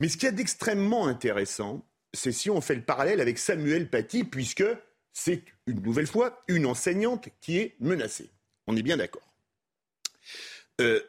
Mais 0.00 0.08
ce 0.08 0.16
qu'il 0.16 0.26
y 0.26 0.28
a 0.28 0.32
d'extrêmement 0.32 1.06
intéressant, 1.06 1.84
c'est 2.12 2.32
si 2.32 2.50
on 2.50 2.60
fait 2.60 2.74
le 2.74 2.82
parallèle 2.82 3.20
avec 3.20 3.38
Samuel 3.38 3.88
Paty, 3.88 4.24
puisque 4.24 4.64
c'est 5.12 5.42
une 5.66 5.80
nouvelle 5.80 6.06
fois 6.06 6.40
une 6.48 6.66
enseignante 6.66 7.28
qui 7.40 7.58
est 7.58 7.74
menacée. 7.80 8.30
On 8.66 8.76
est 8.76 8.82
bien 8.82 8.96
d'accord. 8.96 9.26
Euh, 10.80 11.00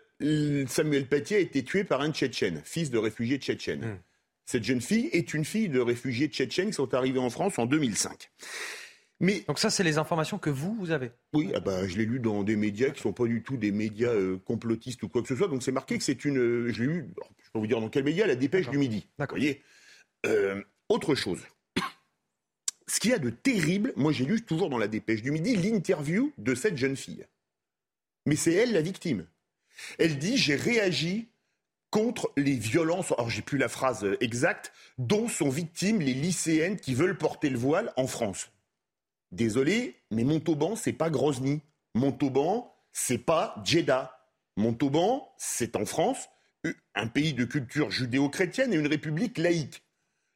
Samuel 0.67 1.07
Paty 1.07 1.35
a 1.35 1.39
été 1.39 1.63
tué 1.63 1.83
par 1.83 2.01
un 2.01 2.11
Tchétchène, 2.11 2.61
fils 2.63 2.91
de 2.91 2.97
réfugiés 2.97 3.37
tchétchènes. 3.37 3.85
Hmm. 3.85 3.97
Cette 4.45 4.63
jeune 4.63 4.81
fille 4.81 5.09
est 5.13 5.33
une 5.33 5.45
fille 5.45 5.69
de 5.69 5.79
réfugiés 5.79 6.27
tchétchènes 6.27 6.67
qui 6.67 6.73
sont 6.73 6.93
arrivés 6.93 7.19
en 7.19 7.29
France 7.29 7.57
en 7.59 7.65
2005. 7.65 8.29
Mais, 9.21 9.41
Donc 9.47 9.57
ça, 9.57 9.69
c'est 9.69 9.83
les 9.83 9.97
informations 9.97 10.37
que 10.37 10.49
vous, 10.49 10.75
vous 10.75 10.91
avez? 10.91 11.11
Oui, 11.33 11.51
ah 11.55 11.61
bah, 11.61 11.87
je 11.87 11.95
l'ai 11.97 12.05
lu 12.05 12.19
dans 12.19 12.43
des 12.43 12.57
médias 12.57 12.87
qui 12.87 12.97
ne 12.97 13.03
sont 13.03 13.13
pas 13.13 13.25
du 13.25 13.41
tout 13.41 13.55
des 13.55 13.71
médias 13.71 14.09
euh, 14.09 14.37
complotistes 14.43 15.01
ou 15.03 15.07
quoi 15.07 15.21
que 15.21 15.29
ce 15.29 15.35
soit. 15.35 15.47
Donc 15.47 15.63
c'est 15.63 15.71
marqué 15.71 15.97
que 15.97 16.03
c'est 16.03 16.25
une... 16.25 16.39
Euh, 16.39 16.73
je 16.73 16.81
l'ai 16.81 16.87
lu, 16.87 17.13
je 17.41 17.51
peux 17.51 17.59
vous 17.59 17.67
dire 17.67 17.79
dans 17.79 17.87
quel 17.87 18.03
média, 18.03 18.27
la 18.27 18.35
dépêche 18.35 18.69
du 18.69 18.77
midi. 18.77 19.07
Vous 19.17 19.25
voyez? 19.29 19.63
Autre 20.89 21.15
chose 21.15 21.39
ce 22.87 22.99
qu'il 22.99 23.11
y 23.11 23.13
a 23.13 23.19
de 23.19 23.29
terrible, 23.29 23.93
moi 23.95 24.11
j'ai 24.11 24.25
lu 24.25 24.41
toujours 24.41 24.69
dans 24.69 24.77
la 24.77 24.87
dépêche 24.87 25.21
du 25.21 25.31
midi 25.31 25.55
l'interview 25.55 26.33
de 26.37 26.55
cette 26.55 26.77
jeune 26.77 26.95
fille. 26.95 27.25
Mais 28.25 28.35
c'est 28.35 28.53
elle 28.53 28.73
la 28.73 28.81
victime. 28.81 29.25
Elle 29.99 30.17
dit 30.17 30.37
j'ai 30.37 30.55
réagi 30.55 31.27
contre 31.89 32.31
les 32.37 32.55
violences, 32.55 33.11
alors 33.11 33.29
j'ai 33.29 33.43
plus 33.43 33.59
la 33.59 33.69
phrase 33.69 34.05
exacte, 34.19 34.73
dont 34.97 35.27
sont 35.27 35.49
victimes 35.49 36.01
les 36.01 36.13
lycéennes 36.13 36.77
qui 36.77 36.95
veulent 36.95 37.17
porter 37.17 37.49
le 37.49 37.57
voile 37.57 37.93
en 37.97 38.07
France. 38.07 38.49
Désolé, 39.31 39.95
mais 40.09 40.23
Montauban, 40.23 40.75
c'est 40.75 40.93
pas 40.93 41.09
Grozny. 41.09 41.61
Montauban, 41.93 42.75
c'est 42.91 43.19
pas 43.19 43.61
Jeddah. 43.63 44.11
Montauban, 44.57 45.31
c'est 45.37 45.75
en 45.75 45.85
France, 45.85 46.29
un 46.95 47.07
pays 47.07 47.33
de 47.33 47.45
culture 47.45 47.91
judéo-chrétienne 47.91 48.73
et 48.73 48.77
une 48.77 48.87
république 48.87 49.37
laïque. 49.37 49.83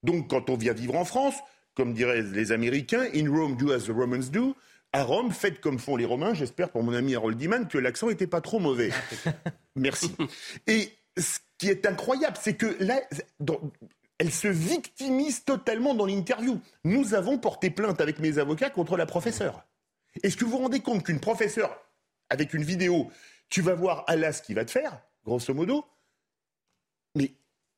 Donc 0.04 0.30
quand 0.30 0.50
on 0.50 0.58
vient 0.58 0.74
vivre 0.74 0.96
en 0.96 1.06
France, 1.06 1.36
comme 1.78 1.94
diraient 1.94 2.24
les 2.24 2.52
Américains, 2.52 3.06
in 3.14 3.30
Rome 3.30 3.56
do 3.56 3.72
as 3.72 3.86
the 3.86 3.92
Romans 3.92 4.32
do, 4.32 4.56
à 4.94 5.04
Rome, 5.04 5.32
faites 5.32 5.62
comme 5.62 5.78
font 5.78 5.96
les 5.96 6.06
Romains. 6.06 6.34
J'espère 6.34 6.72
pour 6.72 6.82
mon 6.82 6.92
ami 6.92 7.16
Harold 7.16 7.38
Diman 7.38 7.68
que 7.68 7.78
l'accent 7.78 8.08
n'était 8.08 8.26
pas 8.26 8.42
trop 8.42 8.58
mauvais. 8.58 8.90
Merci. 9.76 10.12
Et 10.66 10.90
ce 11.16 11.38
qui 11.60 11.70
est 11.70 11.86
incroyable, 11.86 12.36
c'est 12.42 12.56
que 12.56 12.76
là, 12.80 13.00
elle 14.18 14.32
se 14.32 14.48
victimise 14.48 15.44
totalement 15.44 15.94
dans 15.94 16.08
l'interview. 16.08 16.60
Nous 16.84 17.14
avons 17.14 17.38
porté 17.38 17.70
plainte 17.70 18.02
avec 18.02 18.18
mes 18.18 18.40
avocats 18.40 18.72
contre 18.72 18.98
la 18.98 19.06
professeure. 19.06 19.64
Est-ce 20.24 20.36
que 20.36 20.46
vous 20.46 20.52
vous 20.52 20.58
rendez 20.58 20.80
compte 20.80 21.04
qu'une 21.04 21.20
professeure, 21.20 21.80
avec 22.32 22.56
une 22.56 22.64
vidéo, 22.64 23.12
tu 23.50 23.62
vas 23.62 23.76
voir 23.76 24.04
Allah 24.08 24.34
ce 24.34 24.42
qu'il 24.42 24.56
va 24.56 24.66
te 24.66 24.72
faire, 24.72 25.00
grosso 25.24 25.54
modo, 25.54 25.86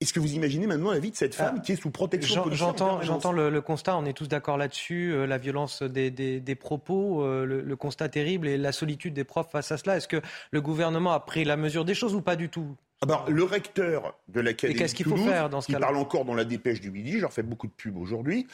est-ce 0.01 0.13
que 0.13 0.19
vous 0.21 0.33
imaginez 0.33 0.65
maintenant 0.65 0.91
la 0.91 0.99
vie 0.99 1.11
de 1.11 1.15
cette 1.15 1.35
femme 1.35 1.55
ah, 1.57 1.59
qui 1.59 1.73
est 1.73 1.75
sous 1.75 1.91
protection 1.91 2.43
policière 2.43 2.73
J'entends, 3.03 3.31
le, 3.33 3.61
constat, 3.61 3.97
on 3.97 4.05
est 4.05 4.13
tous 4.13 4.29
d'accord 4.29 4.57
là-dessus, 4.57 5.11
euh, 5.11 5.25
la 5.25 5.37
violence 5.37 5.83
des, 5.83 6.57
propos, 6.57 7.23
euh, 7.23 7.45
le, 7.45 7.75
constat 7.75 8.07
terrible 8.07 8.47
et 8.47 8.57
la 8.57 8.71
solitude 8.71 9.13
des 9.13 9.25
profs 9.25 9.51
face 9.51 9.71
à 9.73 9.77
cela. 9.77 9.97
Est-ce 9.97 10.07
que 10.07 10.21
le 10.51 10.61
gouvernement 10.61 11.11
a 11.11 11.19
pris 11.19 11.43
la 11.43 11.57
mesure 11.57 11.83
des 11.83 11.95
choses 11.95 12.15
ou 12.15 12.21
pas 12.21 12.37
du 12.37 12.47
tout? 12.47 12.77
Alors, 13.01 13.23
ah 13.23 13.29
ben, 13.29 13.35
le 13.35 13.43
recteur 13.43 14.17
de 14.29 14.39
l'académie 14.39 14.79
qu'est-ce 14.79 14.95
qu'il 14.95 15.05
faut 15.05 15.17
faire 15.17 15.49
dans 15.49 15.61
ce 15.61 15.67
qui 15.67 15.73
parle 15.73 15.95
encore 15.95 16.25
dans 16.25 16.33
la 16.33 16.45
dépêche 16.45 16.81
du 16.81 16.91
midi, 16.91 17.19
j'en 17.19 17.29
fais 17.29 17.43
beaucoup 17.43 17.67
de 17.67 17.71
pubs 17.71 17.97
aujourd'hui, 17.97 18.47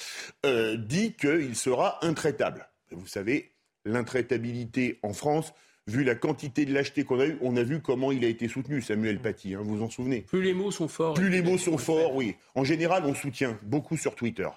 euh, 0.46 0.78
dit 0.78 1.14
qu'il 1.14 1.56
sera 1.56 2.04
intraitable. 2.04 2.68
Vous 2.92 3.08
savez, 3.08 3.52
l'intraitabilité 3.86 5.00
en 5.04 5.14
France, 5.14 5.54
vu 5.88 6.04
la 6.04 6.16
quantité 6.16 6.66
de 6.66 6.74
lâcheté 6.74 7.04
qu'on 7.04 7.20
a 7.20 7.28
eu, 7.28 7.38
on 7.42 7.56
a 7.58 7.64
vu 7.64 7.82
comment 7.82 8.12
il 8.12 8.26
a 8.26 8.28
été 8.28 8.48
soutenu, 8.48 8.82
Samuel 8.82 9.20
Paty, 9.20 9.54
hein, 9.54 9.60
vous 9.64 9.78
vous 9.78 9.84
en 9.84 9.90
souvenez? 9.90 10.22
Plus 10.22 10.42
les 10.42 10.54
mots 10.54 10.72
sont 10.72 10.88
forts. 10.88 11.14
Plus 11.14 11.30
les 11.30 11.42
mots 11.42 11.58
sont 11.58 11.78
forts, 11.78 12.16
oui. 12.16 12.36
En 12.56 12.64
général, 12.64 13.04
on 13.06 13.14
soutient 13.14 13.60
beaucoup 13.64 13.98
sur 13.98 14.16
Twitter. 14.16 14.50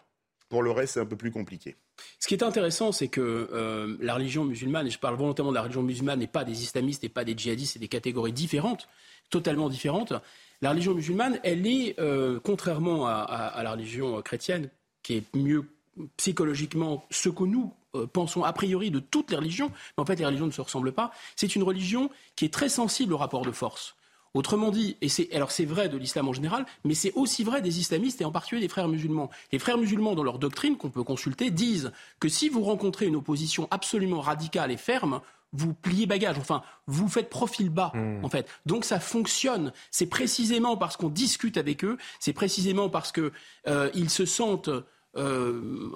Pour 0.49 0.63
le 0.63 0.71
reste, 0.71 0.95
c'est 0.95 1.01
un 1.01 1.07
peu 1.07 1.17
plus 1.17 1.31
compliqué. 1.31 1.77
Ce 2.19 2.27
qui 2.27 2.35
est 2.35 2.43
intéressant, 2.43 2.93
c'est 2.93 3.09
que 3.09 3.21
euh, 3.53 3.97
la 4.01 4.15
religion 4.15 4.45
musulmane, 4.45 4.87
et 4.87 4.91
je 4.91 4.99
parle 4.99 5.17
volontairement 5.17 5.51
de 5.51 5.57
la 5.57 5.63
religion 5.63 5.83
musulmane, 5.83 6.21
n'est 6.21 6.27
pas 6.27 6.45
des 6.45 6.63
islamistes, 6.63 7.05
et 7.05 7.11
pas 7.11 7.25
des 7.25 7.37
djihadistes, 7.37 7.75
c'est 7.75 7.79
des 7.79 7.89
catégories 7.89 8.33
différentes, 8.33 8.89
totalement 9.29 9.69
différentes. 9.69 10.15
La 10.63 10.71
religion 10.71 10.95
musulmane, 10.95 11.39
elle 11.45 11.67
est, 11.67 12.01
euh, 12.01 12.41
contrairement 12.43 13.07
à, 13.07 13.61
la 13.63 13.73
religion 13.73 14.23
chrétienne, 14.23 14.71
qui 15.03 15.17
est 15.17 15.37
mieux 15.37 15.69
psychologiquement 16.17 17.05
ce 17.11 17.29
que 17.29 17.45
nous 17.45 17.75
euh, 17.95 18.07
pensons 18.07 18.45
a 18.45 18.53
priori 18.53 18.91
de 18.91 19.01
toutes 19.01 19.31
les 19.31 19.37
religions, 19.37 19.71
mais 19.97 20.03
en 20.03 20.07
fait 20.07 20.17
les 20.17 20.27
religions 20.27 20.47
ne 20.47 20.53
se 20.53 20.61
ressemblent 20.61 20.93
pas, 20.93 21.13
c'est 21.37 21.57
une 21.57 21.63
religion 21.63 22.11
qui 22.37 22.45
est 22.45 22.53
très 22.53 22.69
sensible 22.69 23.13
au 23.13 23.19
rapport 23.19 23.43
de 23.43 23.53
force. 23.53 23.95
Autrement 24.35 24.71
dit, 24.71 24.97
et 25.01 25.09
c'est 25.09 25.33
alors 25.35 25.51
c'est 25.51 25.65
vrai 25.65 25.89
de 25.89 25.97
l'islam 25.97 26.29
en 26.29 26.33
général, 26.33 26.67
mais 26.85 26.95
c'est 26.95 27.13
aussi 27.15 27.45
vrai 27.45 27.63
des 27.63 27.81
islamistes 27.81 28.21
et 28.21 28.25
en 28.25 28.31
particulier 28.31 28.61
des 28.61 28.69
frères 28.69 28.89
musulmans. 28.89 29.31
Les 29.53 29.59
frères 29.59 29.79
musulmans, 29.79 30.15
dans 30.15 30.23
leur 30.23 30.39
doctrine 30.39 30.77
qu'on 30.77 30.91
peut 30.91 31.03
consulter, 31.03 31.51
disent 31.51 31.93
que 32.21 32.29
si 32.29 32.49
vous 32.49 32.63
rencontrez 32.63 33.07
une 33.07 33.17
opposition 33.17 33.69
absolument 33.71 34.21
radicale 34.21 34.71
et 34.71 34.77
ferme, 34.77 35.21
vous 35.53 35.73
pliez 35.73 36.07
bagage, 36.07 36.39
enfin, 36.39 36.63
vous 36.87 37.09
faites 37.09 37.31
profil 37.31 37.71
bas, 37.71 37.91
hmm. 37.95 38.23
en 38.23 38.29
fait. 38.29 38.49
Donc 38.67 38.85
ça 38.85 39.01
fonctionne. 39.01 39.73
C'est 39.91 40.07
précisément 40.07 40.77
parce 40.77 40.99
qu'on 40.99 41.09
discute 41.09 41.57
avec 41.57 41.85
eux, 41.85 41.97
c'est 42.21 42.35
précisément 42.35 42.91
parce 42.91 43.13
qu'ils 43.13 43.33
euh, 43.67 44.09
se 44.09 44.27
sentent 44.27 44.71
euh, 45.17 45.91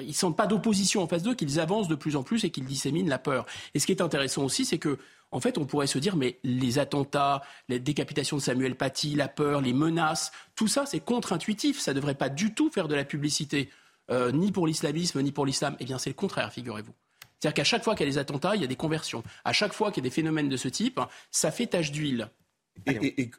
ils 0.00 0.14
sentent 0.14 0.36
pas 0.36 0.46
d'opposition 0.46 1.02
en 1.02 1.08
face 1.08 1.22
d'eux, 1.22 1.34
qu'ils 1.34 1.60
avancent 1.60 1.88
de 1.88 1.94
plus 1.94 2.16
en 2.16 2.22
plus 2.22 2.44
et 2.44 2.50
qu'ils 2.50 2.64
disséminent 2.64 3.08
la 3.08 3.18
peur. 3.18 3.46
Et 3.74 3.78
ce 3.78 3.86
qui 3.86 3.92
est 3.92 4.02
intéressant 4.02 4.44
aussi, 4.44 4.64
c'est 4.64 4.78
que, 4.78 4.98
en 5.30 5.40
fait, 5.40 5.58
on 5.58 5.66
pourrait 5.66 5.86
se 5.86 5.98
dire, 5.98 6.16
mais 6.16 6.38
les 6.42 6.78
attentats, 6.78 7.42
la 7.68 7.78
décapitation 7.78 8.36
de 8.36 8.42
Samuel 8.42 8.76
Paty, 8.76 9.14
la 9.14 9.28
peur, 9.28 9.60
les 9.60 9.72
menaces, 9.72 10.32
tout 10.54 10.68
ça, 10.68 10.86
c'est 10.86 11.00
contre-intuitif. 11.00 11.80
Ça 11.80 11.92
ne 11.92 11.96
devrait 11.96 12.14
pas 12.14 12.28
du 12.28 12.54
tout 12.54 12.70
faire 12.70 12.88
de 12.88 12.94
la 12.94 13.04
publicité, 13.04 13.70
euh, 14.10 14.32
ni 14.32 14.52
pour 14.52 14.66
l'islamisme, 14.66 15.20
ni 15.22 15.32
pour 15.32 15.46
l'islam. 15.46 15.76
Eh 15.80 15.84
bien, 15.84 15.98
c'est 15.98 16.10
le 16.10 16.14
contraire, 16.14 16.52
figurez-vous. 16.52 16.94
C'est-à-dire 17.38 17.54
qu'à 17.54 17.64
chaque 17.64 17.84
fois 17.84 17.94
qu'il 17.94 18.06
y 18.06 18.08
a 18.08 18.12
des 18.12 18.18
attentats, 18.18 18.56
il 18.56 18.62
y 18.62 18.64
a 18.64 18.68
des 18.68 18.76
conversions. 18.76 19.22
À 19.44 19.52
chaque 19.52 19.72
fois 19.72 19.92
qu'il 19.92 20.02
y 20.02 20.06
a 20.06 20.08
des 20.08 20.14
phénomènes 20.14 20.48
de 20.48 20.56
ce 20.56 20.68
type, 20.68 21.00
ça 21.30 21.50
fait 21.50 21.66
tache 21.66 21.92
d'huile. 21.92 22.30
Et, 22.86 23.30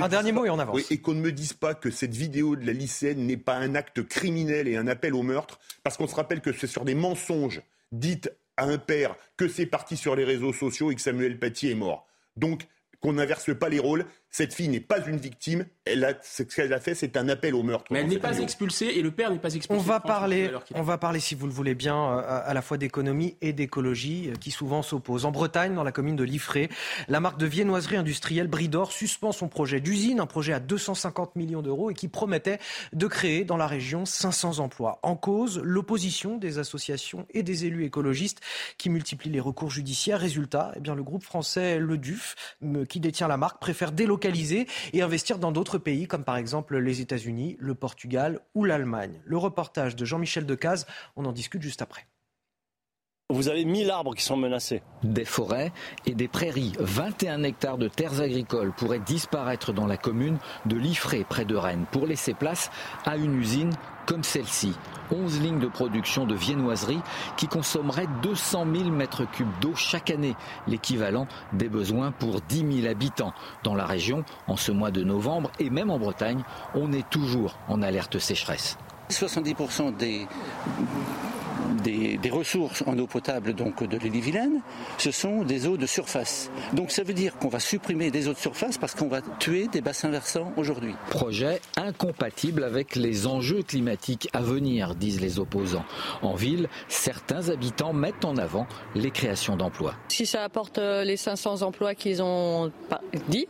un 0.00 0.08
dernier 0.08 0.32
mot 0.32 0.44
et 0.44 0.50
on 0.50 0.58
avance. 0.58 0.90
et 0.90 0.98
qu'on 0.98 1.14
ne 1.14 1.20
me 1.20 1.32
dise 1.32 1.52
pas 1.52 1.74
que 1.74 1.90
cette 1.90 2.14
vidéo 2.14 2.56
de 2.56 2.66
la 2.66 2.72
lycéenne 2.72 3.26
n'est 3.26 3.36
pas 3.36 3.56
un 3.56 3.74
acte 3.74 4.02
criminel 4.02 4.68
et 4.68 4.76
un 4.76 4.86
appel 4.86 5.14
au 5.14 5.22
meurtre, 5.22 5.58
parce 5.82 5.96
qu'on 5.96 6.06
se 6.06 6.14
rappelle 6.14 6.40
que 6.40 6.52
c'est 6.52 6.66
sur 6.66 6.84
des 6.84 6.94
mensonges 6.94 7.62
dites 7.92 8.30
à 8.56 8.64
un 8.64 8.78
père 8.78 9.16
que 9.36 9.48
c'est 9.48 9.66
parti 9.66 9.96
sur 9.96 10.16
les 10.16 10.24
réseaux 10.24 10.52
sociaux 10.52 10.90
et 10.90 10.94
que 10.94 11.00
Samuel 11.00 11.38
Paty 11.38 11.70
est 11.70 11.74
mort. 11.74 12.06
Donc 12.36 12.66
qu'on 13.00 13.12
n'inverse 13.12 13.54
pas 13.54 13.68
les 13.68 13.78
rôles. 13.78 14.06
Cette 14.34 14.52
fille 14.52 14.66
n'est 14.66 14.80
pas 14.80 14.98
une 15.06 15.18
victime. 15.18 15.64
Elle 15.84 16.04
a, 16.04 16.14
ce 16.20 16.42
qu'elle 16.42 16.72
a 16.72 16.80
fait, 16.80 16.96
c'est 16.96 17.16
un 17.16 17.28
appel 17.28 17.54
au 17.54 17.62
meurtre. 17.62 17.84
Mais 17.92 18.00
elle 18.00 18.08
n'est 18.08 18.18
pas 18.18 18.40
expulsée 18.40 18.86
et 18.86 19.00
le 19.00 19.12
père 19.12 19.30
n'est 19.30 19.38
pas 19.38 19.54
expulsé. 19.54 19.80
On 19.80 19.80
va 19.80 20.00
parler, 20.00 20.50
on 20.74 20.82
va 20.82 20.98
parler, 20.98 21.20
si 21.20 21.36
vous 21.36 21.46
le 21.46 21.52
voulez 21.52 21.76
bien, 21.76 21.94
euh, 21.96 22.40
à 22.44 22.52
la 22.52 22.60
fois 22.60 22.76
d'économie 22.76 23.36
et 23.42 23.52
d'écologie, 23.52 24.30
euh, 24.30 24.34
qui 24.34 24.50
souvent 24.50 24.82
s'opposent. 24.82 25.24
En 25.24 25.30
Bretagne, 25.30 25.72
dans 25.72 25.84
la 25.84 25.92
commune 25.92 26.16
de 26.16 26.24
Liffré, 26.24 26.68
la 27.06 27.20
marque 27.20 27.38
de 27.38 27.46
viennoiserie 27.46 27.94
industrielle 27.94 28.48
Bridor 28.48 28.90
suspend 28.90 29.30
son 29.30 29.46
projet 29.46 29.78
d'usine, 29.78 30.18
un 30.18 30.26
projet 30.26 30.52
à 30.52 30.58
250 30.58 31.36
millions 31.36 31.62
d'euros 31.62 31.92
et 31.92 31.94
qui 31.94 32.08
promettait 32.08 32.58
de 32.92 33.06
créer 33.06 33.44
dans 33.44 33.56
la 33.56 33.68
région 33.68 34.04
500 34.04 34.58
emplois. 34.58 34.98
En 35.04 35.14
cause, 35.14 35.60
l'opposition 35.62 36.38
des 36.38 36.58
associations 36.58 37.24
et 37.34 37.44
des 37.44 37.66
élus 37.66 37.84
écologistes 37.84 38.40
qui 38.78 38.90
multiplient 38.90 39.30
les 39.30 39.38
recours 39.38 39.70
judiciaires. 39.70 40.18
Résultat, 40.18 40.72
eh 40.74 40.80
bien, 40.80 40.96
le 40.96 41.04
groupe 41.04 41.22
français 41.22 41.78
Le 41.78 41.98
Duf, 41.98 42.56
qui 42.88 42.98
détient 42.98 43.28
la 43.28 43.36
marque, 43.36 43.60
préfère 43.60 43.92
délocaliser 43.92 44.23
et 44.92 45.02
investir 45.02 45.38
dans 45.38 45.52
d'autres 45.52 45.78
pays, 45.78 46.06
comme 46.06 46.24
par 46.24 46.36
exemple 46.36 46.78
les 46.78 47.00
États-Unis, 47.00 47.56
le 47.58 47.74
Portugal 47.74 48.40
ou 48.54 48.64
l'Allemagne. 48.64 49.20
Le 49.24 49.36
reportage 49.36 49.96
de 49.96 50.04
Jean-Michel 50.04 50.46
Decaze, 50.46 50.86
on 51.16 51.24
en 51.24 51.32
discute 51.32 51.62
juste 51.62 51.82
après. 51.82 52.06
Vous 53.30 53.48
avez 53.48 53.64
1000 53.64 53.90
arbres 53.90 54.14
qui 54.14 54.22
sont 54.22 54.36
menacés. 54.36 54.82
Des 55.02 55.24
forêts 55.24 55.72
et 56.04 56.14
des 56.14 56.28
prairies. 56.28 56.74
21 56.78 57.42
hectares 57.42 57.78
de 57.78 57.88
terres 57.88 58.20
agricoles 58.20 58.72
pourraient 58.72 59.00
disparaître 59.00 59.72
dans 59.72 59.86
la 59.86 59.96
commune 59.96 60.38
de 60.66 60.76
Liffré, 60.76 61.24
près 61.26 61.46
de 61.46 61.56
Rennes, 61.56 61.86
pour 61.90 62.06
laisser 62.06 62.34
place 62.34 62.70
à 63.06 63.16
une 63.16 63.34
usine 63.34 63.72
comme 64.06 64.24
celle-ci. 64.24 64.72
11 65.12 65.40
lignes 65.40 65.58
de 65.58 65.66
production 65.66 66.26
de 66.26 66.34
viennoiserie 66.34 67.00
qui 67.36 67.46
consommeraient 67.46 68.08
200 68.22 68.66
000 68.74 68.90
mètres 68.90 69.30
cubes 69.30 69.46
d'eau 69.60 69.74
chaque 69.74 70.10
année, 70.10 70.34
l'équivalent 70.66 71.26
des 71.52 71.68
besoins 71.68 72.10
pour 72.10 72.40
10 72.40 72.82
000 72.82 72.90
habitants. 72.90 73.34
Dans 73.62 73.74
la 73.74 73.84
région, 73.84 74.24
en 74.48 74.56
ce 74.56 74.72
mois 74.72 74.90
de 74.90 75.04
novembre 75.04 75.50
et 75.58 75.70
même 75.70 75.90
en 75.90 75.98
Bretagne, 75.98 76.42
on 76.74 76.92
est 76.92 77.08
toujours 77.10 77.58
en 77.68 77.82
alerte 77.82 78.18
sécheresse. 78.18 78.78
70% 79.10 79.96
des 79.96 80.26
des, 81.82 82.18
ressources 82.30 82.82
en 82.86 82.98
eau 82.98 83.06
potable 83.06 83.52
donc 83.52 83.84
de 83.84 83.96
l'île-et-Vilaine, 83.96 84.60
ce 84.98 85.10
sont 85.10 85.44
des 85.44 85.66
eaux 85.66 85.76
de 85.76 85.86
surface. 85.86 86.50
Donc 86.72 86.90
ça 86.90 87.04
veut 87.04 87.12
dire 87.12 87.36
qu'on 87.38 87.48
va 87.48 87.60
supprimer 87.60 88.10
des 88.10 88.28
eaux 88.28 88.32
de 88.32 88.38
surface 88.38 88.76
parce 88.78 88.94
qu'on 88.94 89.08
va 89.08 89.20
tuer 89.38 89.68
des 89.68 89.80
bassins 89.80 90.08
versants 90.08 90.52
aujourd'hui. 90.56 90.94
Projet 91.10 91.60
incompatible 91.76 92.64
avec 92.64 92.96
les 92.96 93.26
enjeux 93.26 93.62
climatiques 93.62 94.28
à 94.32 94.40
venir, 94.40 94.94
disent 94.94 95.20
les 95.20 95.38
opposants. 95.38 95.84
En 96.22 96.34
ville, 96.34 96.68
certains 96.88 97.48
habitants 97.50 97.92
mettent 97.92 98.24
en 98.24 98.36
avant 98.36 98.66
les 98.94 99.10
créations 99.10 99.56
d'emplois. 99.56 99.94
Si 100.08 100.26
ça 100.26 100.42
apporte 100.42 100.78
euh, 100.78 101.04
les 101.04 101.16
500 101.16 101.62
emplois 101.62 101.94
qu'ils 101.94 102.22
ont 102.22 102.72
dit, 103.28 103.46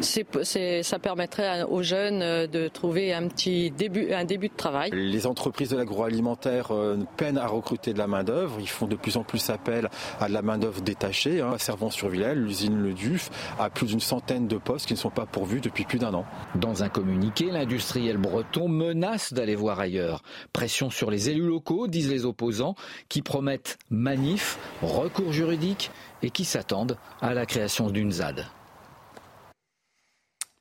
ça 0.00 0.98
permettrait 0.98 1.62
aux 1.62 1.82
jeunes 1.82 2.22
euh, 2.22 2.46
de 2.46 2.68
trouver 2.68 3.12
un 3.12 3.28
petit 3.28 3.70
début, 3.70 4.12
un 4.12 4.24
début 4.24 4.48
de 4.48 4.56
travail. 4.56 4.90
Les 4.92 5.26
entreprises 5.26 5.70
de 5.70 5.76
l'agroalimentaire 5.76 6.72
euh, 6.72 6.98
peinent 7.16 7.38
à 7.38 7.46
recruter 7.58 7.92
de 7.92 7.98
la 7.98 8.06
main-d'œuvre. 8.06 8.56
Ils 8.60 8.68
font 8.68 8.86
de 8.86 8.96
plus 8.96 9.16
en 9.16 9.24
plus 9.24 9.50
appel 9.50 9.88
à 10.20 10.28
de 10.28 10.32
la 10.32 10.42
main-d'œuvre 10.42 10.80
détachée. 10.80 11.40
Hein. 11.40 11.56
sur 11.90 12.08
villèle 12.08 12.42
l'usine 12.42 12.80
Le 12.80 12.94
Duf 12.94 13.30
a 13.58 13.70
plus 13.70 13.86
d'une 13.86 14.00
centaine 14.00 14.48
de 14.48 14.56
postes 14.56 14.86
qui 14.86 14.94
ne 14.94 14.98
sont 14.98 15.10
pas 15.10 15.26
pourvus 15.26 15.60
depuis 15.60 15.84
plus 15.84 15.98
d'un 15.98 16.14
an. 16.14 16.24
Dans 16.54 16.82
un 16.82 16.88
communiqué, 16.88 17.50
l'industriel 17.50 18.16
breton 18.16 18.68
menace 18.68 19.32
d'aller 19.32 19.54
voir 19.54 19.80
ailleurs. 19.80 20.22
Pression 20.52 20.90
sur 20.90 21.10
les 21.10 21.30
élus 21.30 21.46
locaux, 21.46 21.86
disent 21.86 22.10
les 22.10 22.24
opposants, 22.24 22.74
qui 23.08 23.22
promettent 23.22 23.78
manif, 23.90 24.58
recours 24.82 25.32
juridique 25.32 25.90
et 26.22 26.30
qui 26.30 26.44
s'attendent 26.44 26.98
à 27.20 27.34
la 27.34 27.46
création 27.46 27.90
d'une 27.90 28.12
ZAD. 28.12 28.46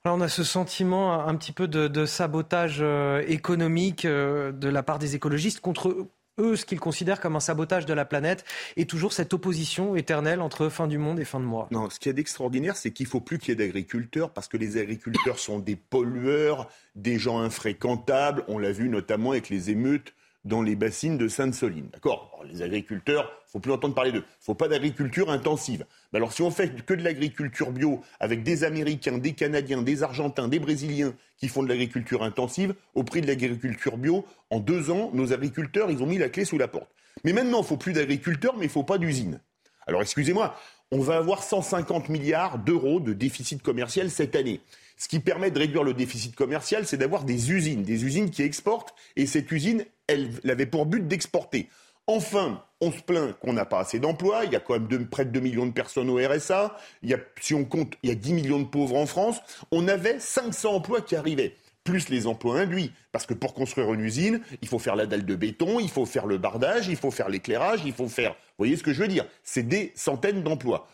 on 0.06 0.22
a 0.22 0.30
ce 0.30 0.44
sentiment 0.44 1.26
un 1.28 1.36
petit 1.36 1.52
peu 1.52 1.68
de, 1.68 2.06
sabotage 2.06 2.78
euh, 2.82 3.24
économique 3.28 4.06
euh, 4.06 4.52
de 4.52 4.70
la 4.70 4.84
part 4.84 5.00
des 5.00 5.16
écologistes 5.16 5.60
contre 5.60 6.08
eux, 6.40 6.56
ce 6.56 6.66
qu'ils 6.66 6.80
considèrent 6.80 7.20
comme 7.20 7.36
un 7.36 7.42
sabotage 7.42 7.86
de 7.86 7.94
la 7.94 8.06
planète 8.06 8.46
et 8.76 8.86
toujours 8.86 9.14
cette 9.14 9.34
opposition 9.34 9.96
éternelle 9.96 10.42
entre 10.42 10.70
fin 10.70 10.88
du 10.88 10.98
monde 10.98 11.20
et 11.20 11.26
fin 11.26 11.40
de 11.40 11.46
mois. 11.46 11.68
Non, 11.72 11.90
ce 11.90 12.00
qui 12.00 12.10
est 12.10 12.14
d'extraordinaire, 12.14 12.76
c'est 12.76 12.92
qu'il 12.92 13.08
faut 13.08 13.22
plus 13.22 13.40
qu'il 13.40 13.50
y 13.50 13.52
ait 13.54 13.56
d'agriculteurs 13.56 14.32
parce 14.32 14.48
que 14.48 14.58
les 14.58 14.78
agriculteurs 14.78 15.40
sont 15.40 15.60
des 15.60 15.76
pollueurs, 15.76 16.70
des 16.96 17.18
gens 17.18 17.40
infréquentables. 17.40 18.44
On 18.48 18.58
l'a 18.58 18.72
vu 18.72 18.90
notamment 18.90 19.32
avec 19.32 19.50
les 19.50 19.70
émeutes 19.70 20.14
dans 20.48 20.62
les 20.62 20.76
bassines 20.76 21.18
de 21.18 21.28
Sainte-Soline. 21.28 21.90
D'accord? 21.92 22.44
Les 22.50 22.62
agriculteurs, 22.62 23.32
il 23.48 23.52
faut 23.52 23.60
plus 23.60 23.72
entendre 23.72 23.94
parler 23.94 24.12
d'eux. 24.12 24.24
Il 24.26 24.42
ne 24.42 24.46
faut 24.46 24.56
pas 24.56 24.68
d'agriculture 24.68 25.30
intensive. 25.30 25.86
Mais 26.12 26.18
alors 26.18 26.34
si 26.34 26.42
on 26.42 26.50
fait 26.52 26.84
que 26.86 26.94
de 26.94 27.04
l'agriculture 27.04 27.72
bio 27.72 28.02
avec 28.20 28.44
des 28.44 28.64
Américains, 28.64 29.18
des 29.18 29.34
Canadiens, 29.34 29.82
des 29.82 30.04
Argentins, 30.04 30.48
des 30.48 30.60
Brésiliens 30.60 31.14
qui 31.38 31.50
font 31.50 31.62
de 31.62 31.68
l'agriculture 31.68 32.24
intensive, 32.24 32.74
au 32.96 33.04
prix 33.04 33.22
de 33.22 33.28
l'agriculture 33.28 33.98
bio, 33.98 34.26
en 34.50 34.60
deux 34.60 34.90
ans, 34.90 35.12
nos 35.14 35.34
agriculteurs, 35.34 35.92
ils 35.92 36.02
ont 36.02 36.08
mis 36.08 36.18
la 36.18 36.30
clé 36.30 36.46
sous 36.46 36.58
la 36.58 36.68
porte. 36.68 36.90
Mais 37.24 37.34
maintenant, 37.34 37.60
il 37.60 37.62
ne 37.62 37.68
faut 37.68 37.78
plus 37.78 37.94
d'agriculteurs, 37.94 38.56
mais 38.56 38.66
il 38.66 38.70
ne 38.70 38.72
faut 38.72 38.84
pas 38.84 38.98
d'usines. 38.98 39.42
Alors 39.86 40.02
excusez-moi, 40.02 40.56
on 40.92 41.00
va 41.00 41.18
avoir 41.18 41.44
150 41.44 42.10
milliards 42.10 42.60
d'euros 42.60 43.00
de 43.00 43.14
déficit 43.14 43.62
commercial 43.62 44.10
cette 44.10 44.36
année. 44.36 44.62
Ce 44.98 45.08
qui 45.08 45.20
permet 45.20 45.52
de 45.52 45.60
réduire 45.60 45.84
le 45.84 45.94
déficit 45.94 46.36
commercial, 46.36 46.88
c'est 46.88 46.98
d'avoir 46.98 47.24
des 47.24 47.52
usines, 47.52 47.84
des 47.84 48.04
usines 48.04 48.32
qui 48.32 48.42
exportent, 48.42 48.96
et 49.16 49.28
cette 49.28 49.52
usine, 49.52 49.86
elle, 50.08 50.32
avait 50.50 50.66
pour 50.66 50.88
but 50.88 51.08
d'exporter. 51.08 51.70
Enfin, 52.08 52.64
on 52.82 52.92
se 52.92 53.02
plaint 53.02 53.38
qu'on 53.40 53.54
n'a 53.54 53.66
pas 53.66 53.80
assez 53.80 54.00
d'emplois. 54.00 54.46
Il 54.46 54.54
y 54.54 54.56
a 54.56 54.60
quand 54.60 54.80
même 54.80 55.08
près 55.08 55.26
de 55.26 55.32
2 55.32 55.40
millions 55.42 55.66
de 55.66 55.74
personnes 55.74 56.10
au 56.10 56.16
RSA. 56.16 56.78
Il 57.04 57.10
y 57.10 57.14
a, 57.14 57.18
si 57.42 57.54
on 57.54 57.66
compte, 57.66 57.96
il 58.02 58.10
y 58.10 58.12
a 58.14 58.16
10 58.16 58.34
millions 58.34 58.60
de 58.60 58.66
pauvres 58.66 58.96
en 58.96 59.06
France. 59.06 59.38
On 59.72 59.88
avait 59.90 60.20
500 60.20 60.74
emplois 60.74 61.02
qui 61.02 61.18
arrivaient, 61.18 61.56
plus 61.84 62.08
les 62.08 62.26
emplois 62.26 62.62
induits. 62.62 62.94
Parce 63.12 63.26
que 63.26 63.34
pour 63.34 63.54
construire 63.54 63.94
une 63.94 64.00
usine, 64.00 64.40
il 64.62 64.70
faut 64.70 64.80
faire 64.80 64.96
la 64.96 65.06
dalle 65.06 65.26
de 65.26 65.36
béton, 65.36 65.82
il 65.82 65.90
faut 65.90 66.06
faire 66.06 66.28
le 66.28 66.38
bardage, 66.38 66.88
il 66.88 66.96
faut 66.96 67.12
faire 67.12 67.28
l'éclairage, 67.28 67.82
il 67.86 67.94
faut 67.94 68.08
faire. 68.08 68.32
Vous 68.32 68.60
voyez 68.60 68.78
ce 68.78 68.84
que 68.84 68.94
je 68.94 69.02
veux 69.02 69.10
dire 69.10 69.26
C'est 69.44 69.68
des 69.68 69.92
centaines 69.96 70.44
d'emplois. 70.44 70.88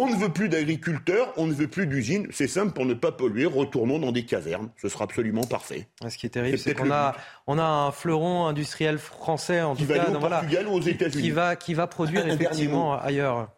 On 0.00 0.06
ne 0.06 0.14
veut 0.14 0.28
plus 0.28 0.48
d'agriculteurs, 0.48 1.32
on 1.36 1.48
ne 1.48 1.52
veut 1.52 1.66
plus 1.66 1.88
d'usines. 1.88 2.28
C'est 2.30 2.46
simple, 2.46 2.72
pour 2.72 2.86
ne 2.86 2.94
pas 2.94 3.10
polluer, 3.10 3.46
retournons 3.46 3.98
dans 3.98 4.12
des 4.12 4.24
cavernes. 4.24 4.70
Ce 4.80 4.88
sera 4.88 5.04
absolument 5.04 5.42
parfait. 5.42 5.88
Ce 6.08 6.16
qui 6.16 6.26
est 6.26 6.30
terrible, 6.30 6.56
c'est 6.56 6.74
qu'on 6.74 6.92
a, 6.92 7.16
on 7.48 7.58
a 7.58 7.64
un 7.64 7.90
fleuron 7.90 8.46
industriel 8.46 8.98
français, 8.98 9.60
en 9.60 9.74
qui 9.74 9.82
tout 9.82 9.88
va 9.88 9.96
cas, 9.96 10.02
aller 10.04 10.16
au 10.16 10.20
voilà, 10.20 10.38
Portugal 10.38 10.68
ou 10.68 10.72
aux 10.74 10.80
États-Unis. 10.80 11.22
qui 11.24 11.30
va, 11.32 11.56
qui 11.56 11.74
va 11.74 11.88
produire 11.88 12.24
Un 12.26 12.28
effectivement 12.28 12.96
ailleurs. 12.96 13.50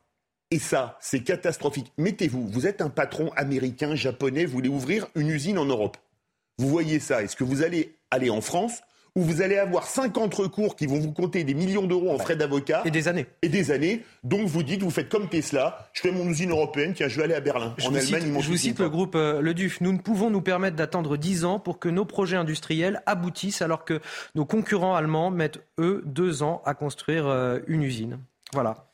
Et 0.51 0.59
ça, 0.59 0.97
c'est 0.99 1.23
catastrophique. 1.23 1.93
Mettez-vous, 1.99 2.49
vous 2.49 2.67
êtes 2.67 2.81
un 2.81 2.89
patron 2.89 3.31
américain, 3.36 3.94
japonais, 3.94 4.47
vous 4.47 4.52
voulez 4.52 4.69
ouvrir 4.70 5.09
une 5.15 5.28
usine 5.28 5.59
en 5.59 5.67
Europe. 5.67 5.99
Vous 6.59 6.69
voyez 6.69 7.01
ça, 7.01 7.23
est-ce 7.23 7.36
que 7.36 7.44
vous 7.44 7.62
allez 7.62 7.99
aller 8.10 8.31
en 8.31 8.41
France 8.41 8.81
où 9.20 9.23
vous 9.23 9.42
allez 9.42 9.58
avoir 9.58 9.86
50 9.86 10.32
recours 10.32 10.76
qui 10.76 10.86
vont 10.86 10.99
vous 10.99 11.12
compter 11.12 11.44
des 11.44 11.52
millions 11.52 11.86
d'euros 11.86 12.10
en 12.10 12.18
frais 12.18 12.36
d'avocat 12.36 12.81
Et 12.86 12.90
des 12.90 13.07
années. 13.07 13.26
Et 13.42 13.50
des 13.50 13.70
années. 13.70 14.02
Donc 14.24 14.47
vous 14.47 14.62
dites, 14.62 14.82
vous 14.82 14.90
faites 14.90 15.10
comme 15.10 15.28
Tesla, 15.28 15.90
je 15.92 16.00
fais 16.00 16.10
mon 16.10 16.26
usine 16.26 16.50
européenne, 16.50 16.94
tiens, 16.97 17.08
je 17.08 17.18
vais 17.18 17.24
aller 17.24 17.34
à 17.34 17.40
Berlin. 17.40 17.74
Je 17.76 17.86
en 17.86 17.90
vous 17.90 17.97
Allemagne, 17.99 18.23
cite, 18.23 18.32
ils 18.34 18.42
je 18.42 18.49
vous 18.49 18.57
cite 18.57 18.76
pas. 18.78 18.84
le 18.84 18.89
groupe 18.89 19.15
euh, 19.15 19.42
Le 19.42 19.52
DUF. 19.52 19.82
Nous 19.82 19.92
ne 19.92 19.99
pouvons 19.99 20.31
nous 20.31 20.40
permettre 20.40 20.76
d'attendre 20.76 21.18
10 21.18 21.44
ans 21.44 21.58
pour 21.58 21.78
que 21.78 21.90
nos 21.90 22.07
projets 22.07 22.36
industriels 22.36 23.02
aboutissent 23.05 23.60
alors 23.60 23.84
que 23.84 24.00
nos 24.34 24.47
concurrents 24.47 24.94
allemands 24.94 25.31
mettent, 25.31 25.60
eux, 25.78 26.02
deux 26.07 26.42
ans 26.42 26.62
à 26.65 26.73
construire 26.73 27.26
euh, 27.26 27.58
une 27.66 27.82
usine. 27.82 28.20
Voilà. 28.55 28.86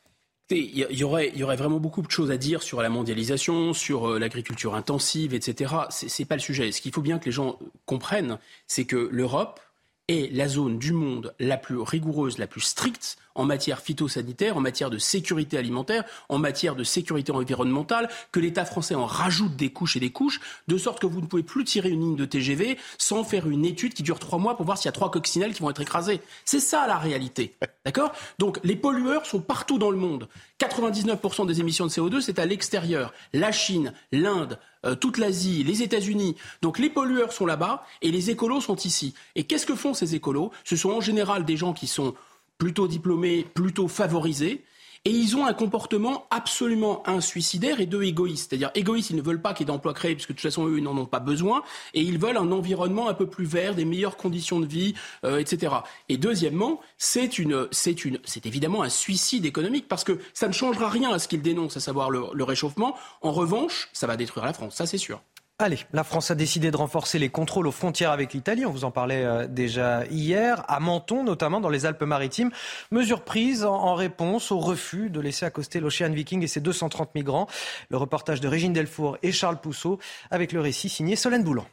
Y, 0.51 1.03
aurait, 1.03 1.33
il 1.35 1.41
y 1.41 1.43
aurait 1.43 1.57
vraiment 1.57 1.81
beaucoup 1.81 2.03
de 2.03 2.11
choses 2.11 2.31
à 2.31 2.37
dire 2.37 2.63
sur 2.63 2.81
la 2.81 2.89
mondialisation, 2.89 3.73
sur 3.73 4.11
euh, 4.11 4.19
l'agriculture 4.21 4.77
intensive, 4.77 5.35
etc. 5.35 5.75
C'est 5.91 6.09
c'est 6.09 6.25
pas 6.25 6.37
le 6.37 6.41
sujet. 6.41 6.71
Ce 6.71 6.81
qu'il 6.81 6.93
faut 6.93 7.03
bien 7.03 7.19
que 7.19 7.25
les 7.25 7.33
gens 7.33 7.59
comprennent, 7.85 8.39
c'est 8.69 8.85
que 8.85 9.09
l'Europe 9.11 9.61
est 10.09 10.33
la 10.33 10.49
zone 10.49 10.79
du 10.79 10.93
monde 10.93 11.35
la 11.39 11.57
plus 11.57 11.79
rigoureuse, 11.79 12.39
la 12.39 12.47
plus 12.47 12.61
stricte 12.61 13.19
en 13.37 13.45
matière 13.45 13.81
phytosanitaire, 13.81 14.57
en 14.57 14.61
matière 14.61 14.91
de 14.91 14.99
sécurité 14.99 15.57
alimentaire, 15.59 16.05
en 16.29 16.39
matière 16.39 16.75
de 16.75 16.85
sécurité 16.85 17.33
environnementale, 17.33 18.09
que 18.33 18.41
l'État 18.41 18.65
français 18.65 18.95
en 18.95 19.07
rajoute 19.07 19.57
des 19.57 19.71
couches 19.71 19.97
et 19.97 20.01
des 20.01 20.11
couches, 20.11 20.41
de 20.69 20.79
sorte 20.79 21.01
que 21.01 21.07
vous 21.07 21.21
ne 21.21 21.27
pouvez 21.27 21.43
plus 21.43 21.65
tirer 21.65 21.91
une 21.91 22.01
ligne 22.01 22.17
de 22.17 22.25
TGV 22.25 22.79
sans 22.99 23.23
faire 23.25 23.49
une 23.49 23.65
étude 23.65 23.95
qui 23.95 24.03
dure 24.03 24.19
trois 24.19 24.39
mois 24.39 24.57
pour 24.57 24.67
voir 24.67 24.79
s'il 24.79 24.87
y 24.87 24.89
a 24.89 24.93
trois 24.93 25.11
coccinelles 25.11 25.55
qui 25.55 25.63
vont 25.63 25.71
être 25.71 25.81
écrasées. 25.81 26.21
C'est 26.45 26.61
ça 26.61 26.87
la 26.87 26.99
réalité. 26.99 27.55
D'accord? 27.85 28.13
Donc 28.39 28.59
les 28.65 28.77
pollueurs 28.77 29.27
sont 29.27 29.41
partout 29.41 29.79
dans 29.79 29.91
le 29.91 29.97
monde. 29.97 30.29
99% 30.59 31.47
des 31.47 31.61
émissions 31.61 31.87
de 31.87 31.91
CO2, 31.91 32.21
c'est 32.21 32.39
à 32.39 32.47
l'extérieur. 32.47 33.13
La 33.33 33.53
Chine, 33.53 33.93
l'Inde, 34.11 34.59
euh, 34.85 34.95
toute 34.95 35.19
l'Asie, 35.19 35.65
les 35.65 35.83
États-Unis. 35.83 36.37
Donc 36.63 36.79
les 36.79 36.89
pollueurs 36.89 37.33
sont 37.33 37.47
là-bas 37.47 37.85
et 38.03 38.11
les 38.11 38.31
écolos 38.31 38.61
sont 38.61 38.77
ici. 38.77 39.15
Et 39.35 39.45
qu'est-ce 39.45 39.67
que 39.67 39.75
font 39.75 39.95
ces 39.95 40.15
écolos? 40.15 40.51
Ce 40.65 40.77
sont 40.77 40.91
en 40.91 41.01
général 41.01 41.45
des 41.45 41.57
gens 41.57 41.73
qui 41.73 41.87
sont 41.87 42.15
plutôt 42.59 42.89
diplômés, 42.89 43.47
plutôt 43.55 43.89
favorisés. 43.89 44.65
Et 45.05 45.11
ils 45.11 45.37
ont 45.37 45.47
un 45.47 45.53
comportement 45.53 46.27
absolument 46.31 47.09
insuicidaire 47.09 47.79
et 47.79 47.87
deux 47.87 48.03
égoïstes. 48.03 48.51
C'est-à-dire 48.51 48.73
égoïstes, 48.75 49.11
ils 49.11 49.17
ne 49.17 49.23
veulent 49.23 49.41
pas 49.41 49.55
qu'il 49.55 49.65
y 49.65 49.71
ait 49.71 49.73
d'emplois 49.73 49.95
créés, 49.95 50.15
puisque 50.15 50.31
de 50.31 50.35
toute 50.35 50.43
façon, 50.43 50.67
eux, 50.67 50.79
ils 50.79 50.83
n'en 50.83 50.99
ont 50.99 51.07
pas 51.07 51.21
besoin. 51.21 51.63
Et 51.95 52.01
ils 52.01 52.19
veulent 52.19 52.37
un 52.37 52.51
environnement 52.51 53.09
un 53.09 53.15
peu 53.15 53.29
plus 53.29 53.45
vert, 53.45 53.77
des 53.77 53.85
meilleures 53.85 54.17
conditions 54.17 54.59
de 54.59 54.67
vie, 54.67 54.95
euh, 55.23 55.39
etc. 55.39 55.75
Et 56.09 56.17
deuxièmement, 56.17 56.81
c'est 56.99 57.39
une, 57.39 57.69
c'est 57.71 58.05
une, 58.05 58.19
c'est 58.25 58.47
évidemment 58.47 58.83
un 58.83 58.89
suicide 58.89 59.47
économique, 59.47 59.87
parce 59.87 60.03
que 60.03 60.19
ça 60.35 60.49
ne 60.49 60.53
changera 60.53 60.89
rien 60.89 61.13
à 61.13 61.21
ce 61.21 61.29
qu'ils 61.29 61.43
dénoncent, 61.43 61.77
à 61.77 61.81
savoir 61.81 62.11
le, 62.11 62.25
le 62.33 62.43
réchauffement. 62.43 62.97
En 63.23 63.31
revanche, 63.31 63.89
ça 63.93 64.09
va 64.09 64.17
détruire 64.17 64.45
la 64.45 64.55
France, 64.55 64.75
ça 64.75 64.87
c'est 64.87 64.99
sûr. 64.99 65.21
Allez, 65.59 65.79
la 65.95 66.05
France 66.05 66.31
a 66.31 66.35
décidé 66.35 66.71
de 66.71 66.77
renforcer 66.77 67.19
les 67.19 67.31
contrôles 67.31 67.67
aux 67.67 67.73
frontières 67.73 68.11
avec 68.11 68.35
l'Italie. 68.35 68.67
On 68.67 68.71
vous 68.71 68.85
en 68.85 68.91
parlait 68.91 69.25
euh, 69.25 69.47
déjà 69.47 70.05
hier, 70.11 70.63
à 70.69 70.81
Menton, 70.81 71.25
notamment 71.25 71.61
dans 71.61 71.71
les 71.71 71.87
Alpes-Maritimes. 71.87 72.51
Mesure 72.91 73.23
prise 73.23 73.65
en, 73.65 73.95
réponse 73.95 74.53
au 74.53 74.59
refus 74.59 75.09
de 75.09 75.19
laisser 75.19 75.47
accoster 75.47 75.81
l'Ocean 75.81 76.11
Viking 76.11 76.43
et 76.43 76.47
ses 76.47 76.61
230 76.61 77.15
migrants. 77.15 77.47
Le 77.89 77.97
reportage 77.97 78.43
de 78.43 78.49
Régine 78.49 78.75
Delfour 78.75 79.17
et 79.23 79.33
Charles 79.33 79.59
Pousseau 79.59 79.99
avec 80.31 80.53
le 80.53 80.61
récit 80.61 80.91
signé 80.91 81.17
Solène 81.17 81.43
Boulan. 81.43 81.65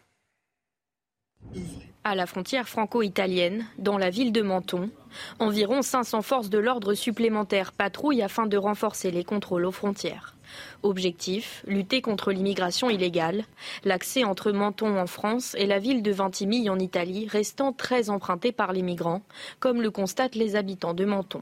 À 2.05 2.15
la 2.15 2.25
frontière 2.25 2.69
franco-italienne, 2.69 3.65
dans 3.79 3.97
la 3.97 4.09
ville 4.09 4.31
de 4.31 4.41
Menton, 4.41 4.91
environ 5.39 5.81
500 5.81 6.21
forces 6.21 6.49
de 6.49 6.57
l'ordre 6.57 6.93
supplémentaires 6.93 7.73
patrouillent 7.73 8.21
afin 8.21 8.45
de 8.45 8.55
renforcer 8.55 9.11
les 9.11 9.25
contrôles 9.25 9.65
aux 9.65 9.73
frontières. 9.73 10.35
Objectif 10.81 11.63
lutter 11.67 12.01
contre 12.01 12.31
l'immigration 12.31 12.89
illégale, 12.89 13.43
l'accès 13.83 14.23
entre 14.23 14.51
Menton 14.51 14.97
en 14.97 15.07
France 15.07 15.55
et 15.57 15.65
la 15.65 15.79
ville 15.79 16.03
de 16.03 16.11
Ventimille 16.11 16.69
en 16.69 16.79
Italie 16.79 17.27
restant 17.27 17.73
très 17.73 18.09
empruntée 18.09 18.51
par 18.51 18.73
les 18.73 18.81
migrants, 18.81 19.21
comme 19.59 19.81
le 19.81 19.91
constatent 19.91 20.35
les 20.35 20.55
habitants 20.55 20.93
de 20.93 21.05
Menton. 21.05 21.41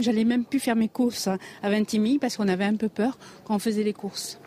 J'allais 0.00 0.24
même 0.24 0.44
plus 0.44 0.60
faire 0.60 0.76
mes 0.76 0.88
courses 0.88 1.28
à 1.62 1.70
Ventimille 1.70 2.18
parce 2.18 2.36
qu'on 2.36 2.48
avait 2.48 2.64
un 2.64 2.76
peu 2.76 2.88
peur 2.88 3.18
quand 3.44 3.56
on 3.56 3.58
faisait 3.58 3.82
les 3.82 3.94
courses. 3.94 4.38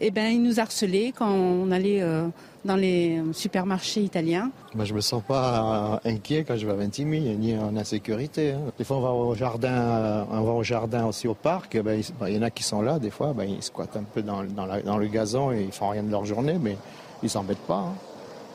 Eh 0.00 0.10
ben, 0.10 0.26
ils 0.28 0.42
nous 0.42 0.60
harcelaient 0.60 1.12
quand 1.16 1.30
on 1.30 1.70
allait 1.72 2.00
euh, 2.02 2.26
dans 2.64 2.76
les 2.76 3.20
supermarchés 3.32 4.00
italiens. 4.02 4.50
Moi, 4.74 4.84
je 4.84 4.94
me 4.94 5.00
sens 5.00 5.22
pas 5.26 5.98
euh, 6.04 6.10
inquiet 6.10 6.44
quand 6.46 6.56
je 6.56 6.66
vais 6.66 6.72
à 6.72 6.76
Ventimille, 6.76 7.36
ni 7.36 7.56
en 7.56 7.76
insécurité. 7.76 8.52
hein. 8.52 8.60
Des 8.78 8.84
fois, 8.84 8.98
on 8.98 9.00
va 9.00 9.10
au 9.10 9.34
jardin, 9.34 9.68
euh, 9.72 10.24
on 10.30 10.42
va 10.42 10.52
au 10.52 10.62
jardin 10.62 11.06
aussi 11.06 11.26
au 11.26 11.34
parc. 11.34 11.74
eh 11.74 11.82
ben, 11.82 11.98
il 11.98 12.04
ben, 12.20 12.28
il 12.28 12.36
y 12.36 12.38
en 12.38 12.42
a 12.42 12.50
qui 12.50 12.62
sont 12.62 12.80
là, 12.82 12.98
des 12.98 13.10
fois, 13.10 13.32
ben, 13.32 13.44
ils 13.48 13.62
squattent 13.62 13.96
un 13.96 14.04
peu 14.04 14.22
dans, 14.22 14.44
dans 14.44 14.66
la- 14.66 14.82
dans 14.82 14.98
le 14.98 15.06
gazon 15.08 15.50
et 15.52 15.62
ils 15.64 15.72
font 15.72 15.88
rien 15.88 16.02
de 16.02 16.10
leur 16.10 16.24
journée, 16.24 16.56
mais 16.60 16.76
ils 17.22 17.30
s'embêtent 17.30 17.58
pas. 17.66 17.74
hein. 17.88 17.94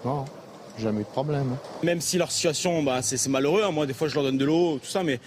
Non, 0.05 0.25
jamais 0.79 1.01
eu 1.01 1.03
de 1.03 1.09
problème. 1.09 1.51
hein. 1.53 1.57
Même 1.83 1.99
si 2.01 2.17
leur 2.17 2.31
situation, 2.31 2.83
bah, 2.83 3.01
c'est 3.01 3.17
c'est 3.17 3.29
malheureux. 3.29 3.63
hein. 3.63 3.71
Moi, 3.71 3.85
des 3.85 3.93
fois, 3.93 4.07
je 4.07 4.15
leur 4.15 4.23
donne 4.23 4.37
de 4.37 4.45
l'eau, 4.45 4.77
tout 4.79 4.89
ça, 4.89 5.03
mais 5.03 5.19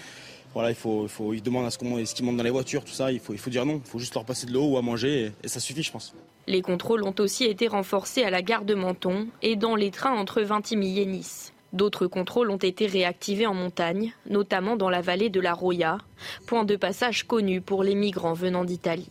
voilà, 0.57 0.71
il 0.71 0.75
faut, 0.75 1.07
il 1.07 1.37
ils 1.37 1.43
demandent 1.43 1.67
à 1.67 1.71
ce 1.71 1.77
qu'on, 1.77 2.03
ce 2.03 2.15
qu'ils 2.15 2.25
montent 2.25 2.39
dans 2.39 2.43
les 2.43 2.49
voitures, 2.49 2.83
tout 2.83 2.95
ça. 2.95 3.13
Il 3.13 3.21
faut, 3.21 3.35
il 3.35 3.39
faut 3.39 3.51
dire 3.51 3.67
non. 3.67 3.83
Il 3.85 3.91
faut 3.91 3.99
juste 3.99 4.15
leur 4.15 4.25
passer 4.25 4.47
de 4.47 4.55
l'eau 4.55 4.65
ou 4.65 4.79
à 4.79 4.83
manger, 4.83 5.27
et, 5.27 5.33
et 5.45 5.49
ça 5.49 5.61
suffit, 5.61 5.83
je 5.83 5.93
pense. 5.93 6.15
Les 6.47 6.63
contrôles 6.63 7.03
ont 7.03 7.15
aussi 7.19 7.45
été 7.45 7.69
renforcés 7.69 8.23
à 8.23 8.31
la 8.31 8.41
gare 8.41 8.65
de 8.65 8.75
Menton 8.75 9.29
et 9.43 9.57
dans 9.57 9.77
les 9.77 9.91
trains 9.91 10.17
entre 10.17 10.41
Vintimille 10.41 11.01
et 11.01 11.05
Nice. 11.05 11.53
D'autres 11.75 12.07
contrôles 12.07 12.51
ont 12.51 12.57
été 12.57 12.87
réactivés 12.87 13.47
en 13.47 13.53
montagne, 13.53 14.15
notamment 14.31 14.77
dans 14.77 14.89
la 14.89 15.03
vallée 15.03 15.29
de 15.29 15.41
la 15.41 15.53
Roya, 15.53 15.99
point 16.47 16.65
de 16.65 16.77
passage 16.77 17.25
connu 17.25 17.61
pour 17.61 17.83
les 17.83 17.95
migrants 17.95 18.33
venant 18.33 18.65
d'Italie. 18.65 19.11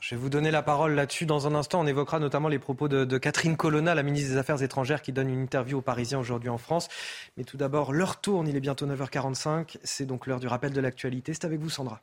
Je 0.00 0.14
vais 0.14 0.20
vous 0.20 0.28
donner 0.28 0.50
la 0.50 0.62
parole 0.62 0.94
là-dessus. 0.94 1.24
Dans 1.24 1.46
un 1.46 1.54
instant, 1.54 1.80
on 1.80 1.86
évoquera 1.86 2.18
notamment 2.18 2.48
les 2.48 2.58
propos 2.58 2.88
de, 2.88 3.18
Catherine 3.18 3.56
Colonna, 3.56 3.94
la 3.94 4.02
ministre 4.02 4.30
des 4.30 4.36
Affaires 4.36 4.62
étrangères, 4.62 5.02
qui 5.02 5.12
donne 5.12 5.28
une 5.28 5.42
interview 5.42 5.78
aux 5.78 5.82
Parisiens 5.82 6.18
aujourd'hui 6.18 6.48
en 6.48 6.58
France. 6.58 6.88
Mais 7.36 7.44
tout 7.44 7.56
d'abord, 7.56 7.92
l'heure 7.92 8.20
tourne. 8.20 8.48
Il 8.48 8.56
est 8.56 8.60
bientôt 8.60 8.86
9h45. 8.86 9.78
C'est 9.84 10.06
donc 10.06 10.26
l'heure 10.26 10.40
du 10.40 10.48
rappel 10.48 10.72
de 10.72 10.80
l'actualité. 10.80 11.32
C'est 11.32 11.44
avec 11.44 11.60
vous, 11.60 11.70
Sandra. 11.70 12.02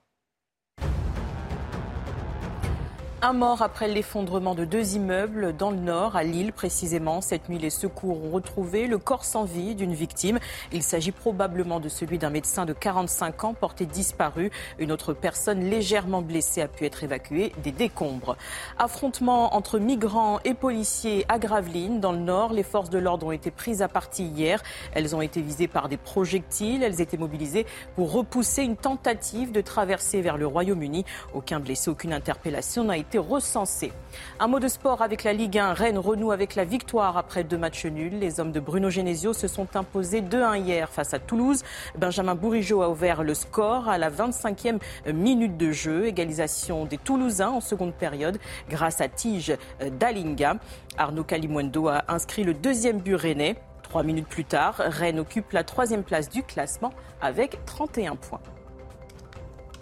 Un 3.27 3.33
mort 3.33 3.63
après 3.63 3.87
l'effondrement 3.87 4.53
de 4.53 4.65
deux 4.65 4.93
immeubles 4.93 5.57
dans 5.57 5.71
le 5.71 5.79
nord, 5.79 6.15
à 6.15 6.21
Lille 6.21 6.53
précisément. 6.53 7.21
Cette 7.21 7.49
nuit, 7.49 7.57
les 7.57 7.71
secours 7.71 8.23
ont 8.23 8.29
retrouvé 8.29 8.85
le 8.85 8.99
corps 8.99 9.25
sans 9.25 9.45
vie 9.45 9.73
d'une 9.73 9.95
victime. 9.95 10.37
Il 10.71 10.83
s'agit 10.83 11.11
probablement 11.11 11.79
de 11.79 11.89
celui 11.89 12.19
d'un 12.19 12.29
médecin 12.29 12.67
de 12.67 12.73
45 12.73 13.43
ans 13.45 13.53
porté 13.55 13.87
disparu. 13.87 14.51
Une 14.77 14.91
autre 14.91 15.13
personne 15.13 15.61
légèrement 15.61 16.21
blessée 16.21 16.61
a 16.61 16.67
pu 16.67 16.85
être 16.85 17.03
évacuée 17.03 17.51
des 17.63 17.71
décombres. 17.71 18.37
Affrontement 18.77 19.55
entre 19.55 19.79
migrants 19.79 20.39
et 20.45 20.53
policiers 20.53 21.25
à 21.27 21.39
Gravelines, 21.39 21.99
dans 21.99 22.11
le 22.11 22.19
nord. 22.19 22.53
Les 22.53 22.61
forces 22.61 22.91
de 22.91 22.99
l'ordre 22.99 23.25
ont 23.25 23.31
été 23.31 23.49
prises 23.49 23.81
à 23.81 23.87
partie 23.87 24.25
hier. 24.25 24.61
Elles 24.93 25.15
ont 25.15 25.21
été 25.21 25.41
visées 25.41 25.67
par 25.67 25.89
des 25.89 25.97
projectiles. 25.97 26.83
Elles 26.83 27.01
étaient 27.01 27.17
mobilisées 27.17 27.65
pour 27.95 28.11
repousser 28.11 28.61
une 28.61 28.77
tentative 28.77 29.51
de 29.51 29.61
traverser 29.61 30.21
vers 30.21 30.37
le 30.37 30.45
Royaume-Uni. 30.45 31.05
Aucun 31.33 31.59
blessé, 31.59 31.89
aucune 31.89 32.13
interpellation 32.13 32.83
n'a 32.83 32.97
été 32.97 33.14
recensée. 33.17 33.91
Un 34.39 34.47
mot 34.47 34.59
de 34.59 34.67
sport 34.67 35.01
avec 35.01 35.23
la 35.23 35.33
Ligue 35.33 35.57
1. 35.57 35.73
Rennes 35.73 35.97
renoue 35.97 36.31
avec 36.31 36.55
la 36.55 36.65
victoire 36.65 37.17
après 37.17 37.43
deux 37.43 37.57
matchs 37.57 37.85
nuls. 37.85 38.19
Les 38.19 38.39
hommes 38.39 38.51
de 38.51 38.59
Bruno 38.59 38.89
Genesio 38.89 39.33
se 39.33 39.47
sont 39.47 39.75
imposés 39.75 40.21
2-1 40.21 40.61
hier 40.61 40.89
face 40.89 41.13
à 41.13 41.19
Toulouse. 41.19 41.63
Benjamin 41.97 42.35
Bourigeau 42.35 42.81
a 42.81 42.89
ouvert 42.89 43.23
le 43.23 43.33
score 43.33 43.87
à 43.89 43.97
la 43.97 44.09
25e 44.09 44.79
minute 45.13 45.57
de 45.57 45.71
jeu. 45.71 46.05
Égalisation 46.05 46.85
des 46.85 46.97
Toulousains 46.97 47.49
en 47.49 47.61
seconde 47.61 47.93
période 47.93 48.37
grâce 48.69 49.01
à 49.01 49.07
Tige 49.07 49.57
Dalinga. 49.99 50.57
Arnaud 50.97 51.23
Calimundo 51.23 51.87
a 51.87 52.03
inscrit 52.07 52.43
le 52.43 52.53
deuxième 52.53 52.99
but 52.99 53.15
rennais. 53.15 53.55
Trois 53.83 54.03
minutes 54.03 54.27
plus 54.27 54.45
tard, 54.45 54.75
Rennes 54.77 55.19
occupe 55.19 55.51
la 55.51 55.63
troisième 55.63 56.03
place 56.03 56.29
du 56.29 56.43
classement 56.43 56.91
avec 57.21 57.63
31 57.65 58.15
points. 58.15 58.41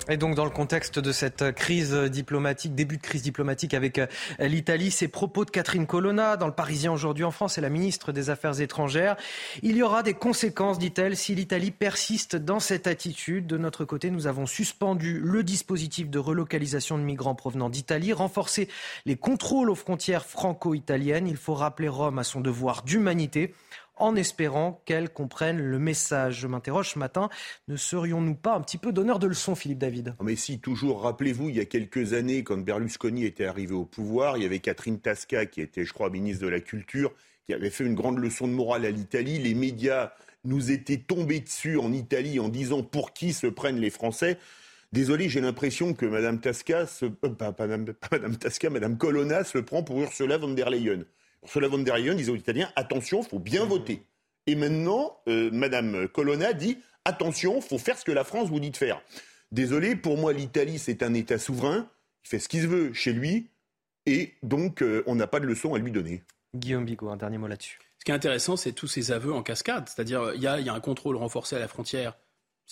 Et 0.10 0.18
donc, 0.18 0.36
dans 0.36 0.44
le 0.44 0.52
contexte 0.52 1.00
de 1.00 1.14
cette 1.14 1.54
crise 1.54 1.94
diplomatique, 1.94 2.76
début 2.76 2.98
de 2.98 3.02
crise 3.02 3.22
diplomatique 3.22 3.74
avec 3.74 4.00
euh, 4.00 4.08
l'Italie, 4.40 4.92
ces 4.92 5.08
propos 5.08 5.46
de 5.46 5.50
Catherine 5.50 5.88
Colonna 5.88 6.36
dans 6.36 6.48
le 6.48 6.54
Parisien 6.54 6.92
aujourd'hui 6.92 7.24
en 7.24 7.32
France 7.32 7.58
et 7.58 7.62
la 7.62 7.70
ministre 7.70 8.12
des 8.12 8.30
Affaires 8.30 8.60
étrangères. 8.60 9.16
Il 9.62 9.78
y 9.78 9.82
aura 9.82 10.04
des 10.04 10.14
conséquences, 10.14 10.78
dit-elle, 10.78 11.16
si 11.16 11.36
l'Italie 11.36 11.72
persiste 11.72 12.36
dans 12.36 12.60
cette 12.60 12.86
attitude. 12.86 13.48
De 13.48 13.58
notre 13.58 13.86
côté, 13.86 14.12
nous 14.12 14.28
avons 14.28 14.46
suspendu 14.46 15.22
le 15.24 15.42
dispositif 15.42 16.10
de 16.10 16.20
relocalisation 16.20 16.98
de 16.98 17.04
migrants 17.04 17.36
provenant 17.36 17.70
d'Italie, 17.70 18.12
renforcé 18.12 18.68
les 19.06 19.16
contrôles 19.16 19.70
aux 19.70 19.76
frontières 19.76 20.26
franco-italiennes. 20.26 21.28
Il 21.28 21.38
faut 21.38 21.54
rappeler 21.54 21.88
Rome 21.88 22.20
à 22.20 22.26
son 22.26 22.42
devoir 22.42 22.84
d'humanité 22.84 23.54
en 23.96 24.16
espérant 24.16 24.82
qu'elle 24.86 25.10
comprenne 25.10 25.58
le 25.58 25.80
message. 25.80 26.40
Je 26.40 26.48
m'interroge 26.48 26.92
ce 26.92 27.00
matin, 27.00 27.30
ne 27.68 27.76
serions-nous 27.76 28.36
pas 28.36 28.56
un 28.56 28.62
petit 28.62 28.78
peu 28.78 28.92
donneur 28.92 29.20
de 29.20 29.28
leçons, 29.28 29.56
Philippe 29.56 29.80
David? 29.80 30.16
Mais 30.22 30.36
si, 30.36 30.60
toujours, 30.60 31.02
rappelez-vous, 31.02 31.50
il 31.50 31.56
y 31.56 31.60
a 31.60 31.66
quelques 31.66 32.14
années, 32.14 32.44
quand 32.44 32.58
Berlusconi 32.58 33.26
était 33.26 33.46
arrivé 33.46 33.74
au 33.74 33.86
pouvoir, 33.86 34.38
il 34.38 34.44
y 34.44 34.46
avait 34.46 34.60
Catherine 34.60 35.00
Tasca, 35.00 35.46
qui 35.46 35.62
était, 35.62 35.86
je 35.86 35.94
crois, 35.94 36.10
ministre 36.10 36.44
de 36.44 36.50
la 36.50 36.60
Culture, 36.60 37.14
qui 37.46 37.54
avait 37.54 37.70
fait 37.70 37.86
une 37.86 37.96
grande 37.96 38.20
leçon 38.20 38.48
de 38.48 38.54
morale 38.54 38.86
à 38.86 38.92
l'Italie. 38.92 39.40
Les 39.40 39.54
médias 39.54 40.14
nous 40.46 40.72
étaient 40.72 40.98
tombés 40.98 41.40
dessus 41.40 41.78
en 41.78 41.92
Italie 41.92 42.40
en 42.40 42.50
disant 42.50 42.84
pour 42.84 43.14
qui 43.14 43.34
se 43.34 43.48
prennent 43.48 43.80
les 43.80 43.90
Français. 43.90 44.38
Désolé, 44.92 45.28
j'ai 45.28 45.42
l'impression 45.42 45.94
que 45.94 46.06
Madame 46.06 46.40
Tasca, 46.40 46.86
se, 46.86 47.06
euh, 47.06 47.92
Madame 48.12 48.38
Tasca, 48.38 48.70
Madame 48.70 48.98
Colonna 48.98 49.44
se 49.44 49.58
prend 49.58 49.84
pour 49.84 50.00
Ursula 50.00 50.38
von 50.38 50.54
der 50.54 50.70
Leyen. 50.70 51.06
Ursula 51.44 51.68
von 51.68 51.80
der 51.80 51.98
Leyen 51.98 52.16
disait 52.16 52.32
aux 52.32 52.36
Italiens 52.36 52.72
attention, 52.76 53.22
il 53.22 53.28
faut 53.28 53.40
bien 53.40 53.66
voter. 53.66 54.04
Et 54.48 54.56
maintenant, 54.56 55.20
euh, 55.28 55.50
Madame 55.52 56.08
Colonna 56.08 56.54
dit 56.54 56.78
attention, 57.06 57.58
il 57.58 57.62
faut 57.62 57.78
faire 57.78 57.98
ce 57.98 58.06
que 58.06 58.12
la 58.12 58.24
France 58.24 58.50
vous 58.50 58.60
dit 58.60 58.72
de 58.72 58.78
faire. 58.78 59.02
Désolé, 59.52 59.96
pour 59.96 60.18
moi, 60.18 60.34
l'Italie, 60.34 60.80
c'est 60.80 61.04
un 61.04 61.14
État 61.14 61.38
souverain. 61.38 61.88
Il 62.26 62.30
fait 62.30 62.40
ce 62.40 62.50
qu'il 62.50 62.68
veut 62.68 62.94
chez 62.94 63.14
lui. 63.14 63.50
Et 64.06 64.34
donc, 64.42 64.82
euh, 64.82 65.04
on 65.06 65.16
n'a 65.16 65.28
pas 65.28 65.40
de 65.40 65.46
leçon 65.46 65.76
à 65.76 65.80
lui 65.80 65.92
donner. 65.92 66.24
Guillaume 66.56 66.86
Bigot, 66.86 67.10
un 67.10 67.18
dernier 67.18 67.38
mot 67.38 67.48
là-dessus. 67.48 67.80
Ce 68.00 68.06
qui 68.06 68.12
est 68.12 68.16
intéressant, 68.16 68.58
c'est 68.58 68.74
tous 68.74 68.88
ces 68.88 69.12
aveux 69.12 69.34
en 69.34 69.44
cascade. 69.44 69.88
C'est-à-dire, 69.88 70.34
il 70.36 70.42
y, 70.42 70.48
a 70.48 70.74
un 70.74 70.80
contrôle 70.80 71.16
renforcé 71.16 71.56
à 71.56 71.60
la 71.60 71.68
frontière 71.68 72.18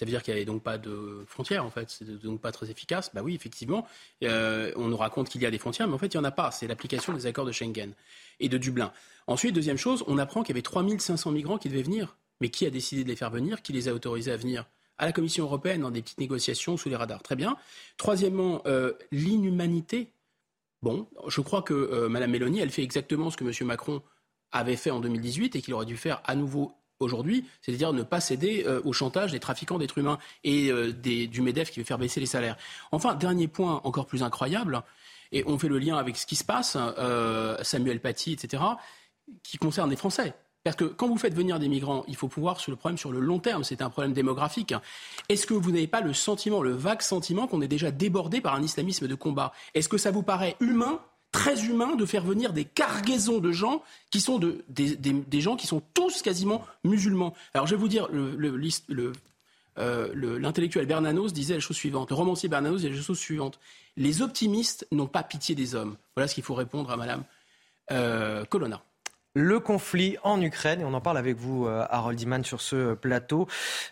ça 0.01 0.05
veut 0.05 0.09
dire 0.09 0.23
qu'il 0.23 0.33
n'y 0.33 0.39
avait 0.39 0.45
donc 0.45 0.63
pas 0.63 0.80
de 0.80 1.23
frontières, 1.27 1.63
en 1.63 1.69
fait. 1.69 1.91
C'est 1.91 2.23
donc 2.23 2.41
pas 2.41 2.51
très 2.51 2.71
efficace. 2.71 3.11
Bah 3.13 3.21
oui, 3.23 3.35
effectivement. 3.35 3.85
Euh, 4.23 4.71
on 4.75 4.88
nous 4.88 4.97
raconte 4.97 5.30
qu'il 5.30 5.43
y 5.43 5.45
a 5.45 5.51
des 5.51 5.59
frontières, 5.59 5.88
mais 5.88 5.93
en 5.93 5.99
fait, 5.99 6.07
il 6.07 6.17
n'y 6.17 6.21
en 6.21 6.23
a 6.23 6.31
pas. 6.31 6.49
C'est 6.49 6.65
l'application 6.65 7.13
des 7.13 7.27
accords 7.27 7.45
de 7.45 7.51
Schengen 7.51 7.93
et 8.39 8.49
de 8.49 8.57
Dublin. 8.57 8.91
Ensuite, 9.27 9.53
deuxième 9.53 9.77
chose, 9.77 10.03
on 10.07 10.17
apprend 10.17 10.41
qu'il 10.41 10.55
y 10.55 10.57
avait 10.57 10.63
3500 10.63 11.30
migrants 11.30 11.59
qui 11.59 11.69
devaient 11.69 11.83
venir. 11.83 12.17
Mais 12.39 12.49
qui 12.49 12.65
a 12.65 12.71
décidé 12.71 13.03
de 13.03 13.09
les 13.09 13.15
faire 13.15 13.30
venir? 13.30 13.61
Qui 13.61 13.73
les 13.73 13.89
a 13.89 13.93
autorisés 13.93 14.31
à 14.31 14.38
venir? 14.38 14.65
À 14.97 15.05
la 15.05 15.11
Commission 15.11 15.43
européenne, 15.43 15.81
dans 15.81 15.91
des 15.91 16.01
petites 16.01 16.19
négociations 16.19 16.77
sous 16.77 16.89
les 16.89 16.95
radars. 16.95 17.21
Très 17.21 17.35
bien. 17.35 17.55
Troisièmement, 17.97 18.63
euh, 18.65 18.93
l'inhumanité. 19.11 20.13
Bon, 20.81 21.07
je 21.27 21.41
crois 21.41 21.61
que 21.61 21.75
euh, 21.75 22.09
Mme 22.09 22.31
Mélanie, 22.31 22.59
elle 22.59 22.71
fait 22.71 22.81
exactement 22.81 23.30
ce 23.30 23.38
que 23.38 23.43
M. 23.43 23.67
Macron 23.67 24.01
avait 24.51 24.77
fait 24.77 24.89
en 24.89 24.99
2018 24.99 25.55
et 25.55 25.61
qu'il 25.61 25.75
aurait 25.75 25.85
dû 25.85 25.95
faire 25.95 26.23
à 26.25 26.33
nouveau 26.33 26.73
aujourd'hui, 27.01 27.45
c'est-à-dire 27.61 27.93
ne 27.93 28.03
pas 28.03 28.19
céder 28.19 28.63
euh, 28.67 28.81
au 28.85 28.93
chantage 28.93 29.31
des 29.31 29.39
trafiquants 29.39 29.77
d'êtres 29.77 29.97
humains 29.97 30.19
et 30.43 30.71
euh, 30.71 30.91
du 30.91 31.41
MEDEF 31.41 31.71
qui 31.71 31.80
veut 31.80 31.85
faire 31.85 31.97
baisser 31.97 32.19
les 32.19 32.25
salaires. 32.25 32.57
Enfin, 32.91 33.15
dernier 33.15 33.47
point 33.47 33.81
encore 33.83 34.05
plus 34.05 34.23
incroyable, 34.23 34.83
et 35.31 35.43
on 35.47 35.57
fait 35.57 35.69
le 35.69 35.80
lien 35.80 35.97
avec 35.97 36.17
ce 36.17 36.25
qui 36.25 36.35
se 36.35 36.43
passe, 36.43 36.77
euh, 36.80 37.57
Samuel 37.63 37.99
Paty, 37.99 38.33
etc., 38.33 38.63
qui 39.43 39.57
concerne 39.57 39.89
les 39.89 39.95
Français. 39.95 40.33
Parce 40.63 40.75
que 40.75 40.83
quand 40.83 41.07
vous 41.07 41.17
faites 41.17 41.33
venir 41.33 41.57
des 41.57 41.69
migrants, 41.69 42.03
il 42.07 42.15
faut 42.15 42.27
pouvoir 42.27 42.59
sur 42.59 42.71
le 42.71 42.75
problème 42.75 42.97
sur 42.97 43.11
le 43.11 43.19
long 43.19 43.39
terme. 43.39 43.63
C'est 43.63 43.81
un 43.81 43.89
problème 43.89 44.13
démographique. 44.13 44.75
Est-ce 45.27 45.47
que 45.47 45.55
vous 45.55 45.71
n'avez 45.71 45.88
pas 45.88 46.01
le 46.01 46.13
sentiment, 46.13 46.61
le 46.61 46.73
vague 46.73 47.01
sentiment 47.01 47.47
qu'on 47.47 47.61
est 47.61 47.67
déjà 47.67 47.89
débordé 47.89 48.41
par 48.41 48.53
un 48.53 48.61
islamisme 48.61 49.07
de 49.07 49.15
combat? 49.15 49.53
Est-ce 49.73 49.89
que 49.89 49.97
ça 49.97 50.11
vous 50.11 50.21
paraît 50.21 50.55
humain 50.59 50.99
très 51.32 51.66
humain 51.66 51.95
de 51.95 52.06
faire 52.06 52.24
venir 52.24 52.53
des 52.53 52.66
cargaisons 52.66 53.40
de 53.40 53.51
gens 53.51 53.84
qui 54.10 54.22
sont 54.22 54.38
de, 54.38 54.64
des, 54.69 55.42
gens 55.42 55.56
qui 55.56 55.68
sont 55.68 55.82
tous 55.93 56.22
quasiment 56.22 56.66
musulmans. 56.84 57.34
Alors 57.53 57.68
je 57.68 57.76
vais 57.76 57.80
vous 57.80 57.88
dire, 57.88 58.10
euh, 59.77 60.38
l'intellectuel 60.40 60.85
Bernanos 60.85 61.32
disait 61.32 61.56
la 61.56 61.60
chose 61.60 61.77
suivante, 61.77 62.10
le 62.10 62.16
romancier 62.16 62.50
Bernanos 62.50 62.82
disait 62.82 62.90
la 62.90 63.01
chose 63.01 63.19
suivante, 63.19 63.60
les 63.98 64.22
optimistes 64.22 64.88
n'ont 64.92 65.08
pas 65.08 65.24
pitié 65.24 65.56
des 65.56 65.76
hommes. 65.76 65.95
Voilà 66.16 66.27
ce 66.27 66.35
qu'il 66.35 66.43
faut 66.43 66.53
répondre 66.53 66.92
à 66.92 66.98
Madame 66.98 67.24
euh, 67.92 68.43
Colonna 68.45 68.84
le 69.34 69.60
conflit 69.60 70.18
en 70.24 70.42
Ukraine. 70.42 70.82
Et 70.82 70.85
on 70.85 70.93
en 70.93 71.01
parle 71.01 71.18
avec 71.18 71.38
vous, 71.38 71.66
euh, 71.66 71.85
Harold 71.90 72.19
Iman, 72.19 72.43
sur 72.43 72.61
ce 72.61 72.93
plateau. 72.93 73.48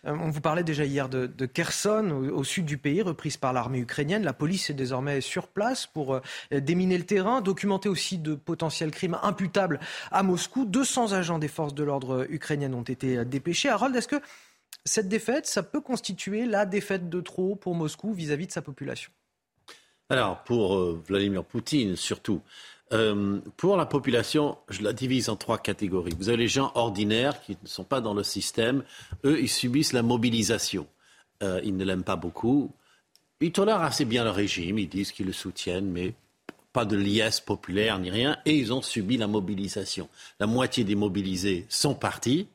Euh, 0.05 0.15
on 0.19 0.29
vous 0.29 0.41
parlait 0.41 0.63
déjà 0.63 0.85
hier 0.85 1.09
de, 1.09 1.27
Kherson, 1.45 2.09
au, 2.33 2.43
sud 2.43 2.65
du 2.65 2.77
pays, 2.77 3.01
reprise 3.01 3.37
par 3.37 3.53
l'armée 3.53 3.79
ukrainienne. 3.79 4.23
La 4.23 4.33
police 4.33 4.69
est 4.69 4.73
désormais 4.73 5.21
sur 5.21 5.47
place 5.47 5.87
pour 5.87 6.15
euh, 6.15 6.21
déminer 6.51 6.97
le 6.97 7.05
terrain, 7.05 7.41
documenter 7.41 7.89
aussi 7.89 8.17
de 8.17 8.35
potentiels 8.35 8.91
crimes 8.91 9.17
imputables 9.23 9.79
à 10.11 10.23
Moscou. 10.23 10.65
200 10.65 11.13
agents 11.13 11.39
des 11.39 11.47
forces 11.47 11.73
de 11.73 11.83
l'ordre 11.83 12.25
ukrainiennes 12.29 12.75
ont 12.75 12.83
été 12.83 13.23
dépêchés. 13.25 13.69
Harold, 13.69 13.95
est-ce 13.95 14.07
que 14.07 14.21
cette 14.85 15.07
défaite, 15.07 15.45
ça 15.45 15.63
peut 15.63 15.81
constituer 15.81 16.45
la 16.45 16.65
défaite 16.65 17.09
de 17.09 17.21
trop 17.21 17.55
pour 17.55 17.75
Moscou 17.75 18.13
vis 18.13 18.31
à 18.31 18.35
-vis 18.35 18.47
de 18.47 18.51
sa 18.51 18.61
population? 18.61 19.11
Alors, 20.09 20.43
pour 20.43 20.75
Vladimir 21.07 21.43
Poutine, 21.43 21.95
surtout, 21.95 22.41
euh, 22.91 23.39
pour 23.57 23.77
la 23.77 23.85
population, 23.85 24.57
je 24.69 24.81
la 24.81 24.93
divise 24.93 25.29
en 25.29 25.35
trois 25.35 25.57
catégories. 25.59 26.13
Vous 26.17 26.29
avez 26.29 26.37
les 26.37 26.47
gens 26.47 26.71
ordinaires 26.75 27.41
qui 27.41 27.57
ne 27.61 27.67
sont 27.67 27.83
pas 27.83 28.01
dans 28.01 28.13
le 28.13 28.23
système. 28.23 28.83
Eux, 29.23 29.39
ils 29.39 29.49
subissent 29.49 29.93
la 29.93 30.01
mobilisation. 30.01 30.87
Euh, 31.43 31.61
ils 31.63 31.75
ne 31.77 31.85
l'aiment 31.85 32.03
pas 32.03 32.15
beaucoup. 32.15 32.71
Ils 33.41 33.51
tolèrent 33.51 33.81
assez 33.81 34.05
bien 34.05 34.23
le 34.23 34.31
régime. 34.31 34.79
Ils 34.79 34.89
disent 34.89 35.11
qu'ils 35.11 35.27
le 35.27 35.33
soutiennent, 35.33 35.89
mais 35.89 36.13
pas 36.73 36.85
de 36.85 36.97
liesse 36.97 37.39
populaire 37.39 37.99
ni 37.99 38.09
rien. 38.09 38.37
Et 38.45 38.55
ils 38.55 38.73
ont 38.73 38.81
subi 38.81 39.17
la 39.17 39.27
mobilisation. 39.27 40.09
La 40.39 40.47
moitié 40.47 40.83
des 40.83 40.95
mobilisés 40.95 41.65
sont 41.69 41.95
partis 41.95 42.47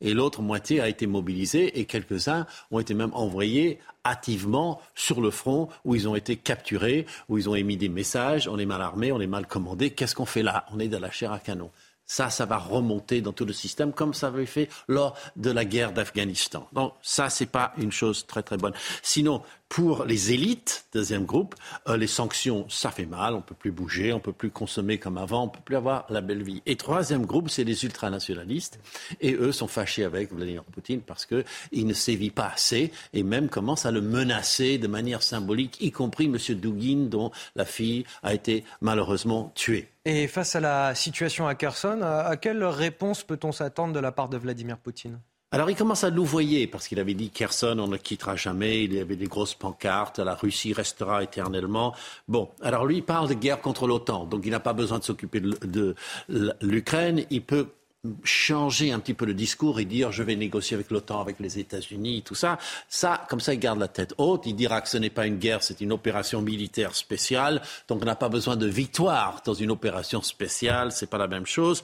et 0.00 0.14
l'autre 0.14 0.42
moitié 0.42 0.80
a 0.80 0.88
été 0.88 1.06
mobilisée 1.06 1.78
et 1.78 1.84
quelques-uns 1.84 2.46
ont 2.70 2.78
été 2.78 2.94
même 2.94 3.12
envoyés 3.14 3.78
hâtivement 4.04 4.80
sur 4.94 5.20
le 5.20 5.30
front 5.30 5.68
où 5.84 5.94
ils 5.94 6.08
ont 6.08 6.14
été 6.14 6.36
capturés, 6.36 7.06
où 7.28 7.38
ils 7.38 7.48
ont 7.48 7.54
émis 7.54 7.76
des 7.76 7.88
messages, 7.88 8.48
on 8.48 8.58
est 8.58 8.66
mal 8.66 8.82
armé, 8.82 9.12
on 9.12 9.20
est 9.20 9.26
mal 9.26 9.46
commandé, 9.46 9.90
qu'est-ce 9.90 10.14
qu'on 10.14 10.26
fait 10.26 10.42
là? 10.42 10.66
On 10.72 10.78
est 10.78 10.88
de 10.88 10.96
la 10.96 11.10
chair 11.10 11.32
à 11.32 11.38
canon. 11.38 11.70
Ça, 12.06 12.30
ça 12.30 12.44
va 12.44 12.58
remonter 12.58 13.20
dans 13.20 13.32
tout 13.32 13.44
le 13.44 13.52
système 13.52 13.92
comme 13.92 14.14
ça 14.14 14.28
avait 14.28 14.46
fait 14.46 14.68
lors 14.88 15.16
de 15.36 15.50
la 15.50 15.64
guerre 15.64 15.92
d'Afghanistan. 15.92 16.68
Donc 16.72 16.94
ça, 17.02 17.30
c'est 17.30 17.46
pas 17.46 17.72
une 17.78 17.92
chose 17.92 18.26
très 18.26 18.42
très 18.42 18.56
bonne. 18.56 18.74
Sinon, 19.02 19.42
pour 19.68 20.04
les 20.04 20.32
élites, 20.32 20.86
deuxième 20.92 21.24
groupe, 21.24 21.54
euh, 21.88 21.96
les 21.96 22.06
sanctions, 22.06 22.66
ça 22.68 22.90
fait 22.90 23.06
mal, 23.06 23.34
on 23.34 23.40
peut 23.40 23.54
plus 23.54 23.72
bouger, 23.72 24.12
on 24.12 24.20
peut 24.20 24.32
plus 24.32 24.50
consommer 24.50 24.98
comme 24.98 25.18
avant, 25.18 25.44
on 25.44 25.48
peut 25.48 25.62
plus 25.64 25.76
avoir 25.76 26.06
la 26.10 26.20
belle 26.20 26.42
vie. 26.42 26.62
Et 26.66 26.76
troisième 26.76 27.26
groupe, 27.26 27.50
c'est 27.50 27.64
les 27.64 27.84
ultranationalistes, 27.84 28.78
et 29.20 29.34
eux 29.34 29.50
sont 29.50 29.66
fâchés 29.66 30.04
avec 30.04 30.32
Vladimir 30.32 30.64
Poutine 30.64 31.00
parce 31.00 31.26
qu'il 31.26 31.86
ne 31.86 31.92
sévit 31.92 32.30
pas 32.30 32.52
assez 32.54 32.92
et 33.14 33.22
même 33.22 33.48
commence 33.48 33.86
à 33.86 33.90
le 33.90 34.00
menacer 34.00 34.78
de 34.78 34.86
manière 34.86 35.22
symbolique, 35.22 35.78
y 35.80 35.90
compris 35.90 36.26
M. 36.26 36.36
Dugin, 36.54 37.06
dont 37.08 37.32
la 37.56 37.64
fille 37.64 38.04
a 38.22 38.34
été 38.34 38.64
malheureusement 38.80 39.50
tuée. 39.54 39.88
Et 40.06 40.26
face 40.28 40.54
à 40.54 40.60
la 40.60 40.94
situation 40.94 41.46
à 41.46 41.54
Kherson, 41.54 42.02
à 42.02 42.36
quelle 42.36 42.62
réponse 42.64 43.22
peut-on 43.22 43.52
s'attendre 43.52 43.94
de 43.94 44.00
la 44.00 44.12
part 44.12 44.28
de 44.28 44.36
Vladimir 44.36 44.76
Poutine? 44.76 45.18
Alors 45.54 45.70
il 45.70 45.76
commence 45.76 46.02
à 46.02 46.10
louvoyer 46.10 46.66
parce 46.66 46.88
qu'il 46.88 46.98
avait 46.98 47.14
dit 47.14 47.30
Kherson, 47.30 47.78
on 47.78 47.86
ne 47.86 47.96
quittera 47.96 48.34
jamais. 48.34 48.82
Il 48.82 48.92
y 48.92 48.98
avait 48.98 49.14
des 49.14 49.28
grosses 49.28 49.54
pancartes, 49.54 50.18
la 50.18 50.34
Russie 50.34 50.72
restera 50.72 51.22
éternellement. 51.22 51.94
Bon, 52.26 52.50
alors 52.60 52.84
lui 52.84 52.96
il 52.96 53.04
parle 53.04 53.28
de 53.28 53.34
guerre 53.34 53.60
contre 53.60 53.86
l'OTAN, 53.86 54.24
donc 54.24 54.42
il 54.44 54.50
n'a 54.50 54.58
pas 54.58 54.72
besoin 54.72 54.98
de 54.98 55.04
s'occuper 55.04 55.40
de, 55.40 55.94
l'Ukraine. 56.60 57.24
Il 57.30 57.42
peut 57.42 57.68
changer 58.22 58.92
un 58.92 58.98
petit 58.98 59.14
peu 59.14 59.24
le 59.24 59.34
discours 59.34 59.80
et 59.80 59.84
dire 59.84 60.12
je 60.12 60.22
vais 60.22 60.36
négocier 60.36 60.74
avec 60.74 60.90
l'OTAN, 60.90 61.20
avec 61.20 61.40
les 61.40 61.58
États-Unis, 61.58 62.22
tout 62.22 62.34
ça. 62.34 62.58
Ça, 62.88 63.26
comme 63.28 63.40
ça, 63.40 63.54
il 63.54 63.60
garde 63.60 63.78
la 63.78 63.88
tête 63.88 64.14
haute. 64.18 64.42
Il 64.46 64.54
dira 64.54 64.80
que 64.80 64.88
ce 64.88 64.98
n'est 64.98 65.10
pas 65.10 65.26
une 65.26 65.38
guerre, 65.38 65.62
c'est 65.62 65.80
une 65.80 65.92
opération 65.92 66.42
militaire 66.42 66.94
spéciale. 66.94 67.62
Donc 67.88 68.02
on 68.02 68.04
n'a 68.04 68.16
pas 68.16 68.28
besoin 68.28 68.56
de 68.56 68.66
victoire 68.66 69.42
dans 69.44 69.54
une 69.54 69.70
opération 69.70 70.22
spéciale. 70.22 70.92
C'est 70.92 71.08
pas 71.08 71.18
la 71.18 71.28
même 71.28 71.46
chose. 71.46 71.82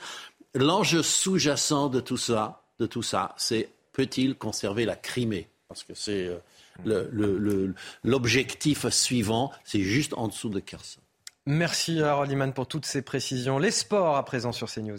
L'enjeu 0.55 1.03
sous-jacent 1.03 1.89
de 1.89 2.01
tout 2.01 2.17
ça, 2.17 2.63
de 2.79 2.87
tout 2.87 3.03
ça, 3.03 3.35
c'est 3.37 3.69
peut-il 3.93 4.35
conserver 4.37 4.85
la 4.85 4.97
Crimée? 4.97 5.49
Parce 5.69 5.85
que 5.85 5.95
c'est 5.95 6.29
euh, 6.87 7.73
l'objectif 8.03 8.89
suivant, 8.89 9.53
c'est 9.65 9.83
juste 9.83 10.15
en 10.15 10.29
dessous 10.29 10.49
de 10.49 10.59
Kherson. 10.59 11.01
Merci 11.47 12.03
Harold 12.03 12.31
Iman 12.31 12.53
pour 12.53 12.67
toutes 12.67 12.87
ces 12.87 13.03
précisions. 13.03 13.59
Les 13.59 13.71
sports 13.71 14.17
à 14.17 14.25
présent 14.25 14.53
sur 14.53 14.71
CNews. 14.71 14.99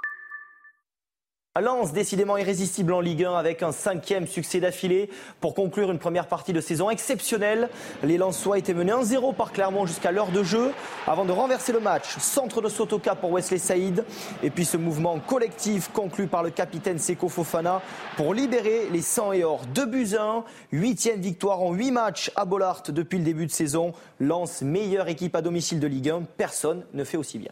Lens, 1.59 1.91
décidément 1.91 2.37
irrésistible 2.37 2.93
en 2.93 3.01
Ligue 3.01 3.25
1 3.25 3.33
avec 3.33 3.61
un 3.61 3.73
cinquième 3.73 4.25
succès 4.25 4.61
d'affilée 4.61 5.09
pour 5.41 5.53
conclure 5.53 5.91
une 5.91 5.99
première 5.99 6.27
partie 6.27 6.53
de 6.53 6.61
saison 6.61 6.89
exceptionnelle. 6.89 7.67
Les 8.03 8.17
Lensois 8.17 8.57
étaient 8.57 8.73
menés 8.73 8.93
1-0 8.93 9.35
par 9.35 9.51
Clermont 9.51 9.85
jusqu'à 9.85 10.13
l'heure 10.13 10.31
de 10.31 10.43
jeu 10.43 10.71
avant 11.07 11.25
de 11.25 11.33
renverser 11.33 11.73
le 11.73 11.81
match. 11.81 12.17
Centre 12.19 12.61
de 12.61 12.69
Sotoka 12.69 13.15
pour 13.15 13.33
Wesley 13.33 13.57
Saïd. 13.57 14.05
Et 14.43 14.49
puis 14.49 14.63
ce 14.63 14.77
mouvement 14.77 15.19
collectif 15.19 15.89
conclu 15.91 16.27
par 16.27 16.41
le 16.41 16.51
capitaine 16.51 16.99
Seko 16.99 17.27
Fofana 17.27 17.81
pour 18.15 18.33
libérer 18.33 18.87
les 18.89 19.01
100 19.01 19.33
et 19.33 19.43
or. 19.43 19.65
2 19.75 19.85
buts 19.87 20.15
1, 20.17 20.45
huitième 20.71 21.19
victoire 21.19 21.61
en 21.61 21.73
8 21.73 21.91
matchs 21.91 22.31
à 22.37 22.45
Bollard 22.45 22.81
depuis 22.87 23.17
le 23.17 23.25
début 23.25 23.45
de 23.45 23.51
saison. 23.51 23.91
Lens, 24.21 24.61
meilleure 24.61 25.09
équipe 25.09 25.35
à 25.35 25.41
domicile 25.41 25.81
de 25.81 25.87
Ligue 25.87 26.11
1. 26.11 26.21
Personne 26.37 26.85
ne 26.93 27.03
fait 27.03 27.17
aussi 27.17 27.39
bien. 27.39 27.51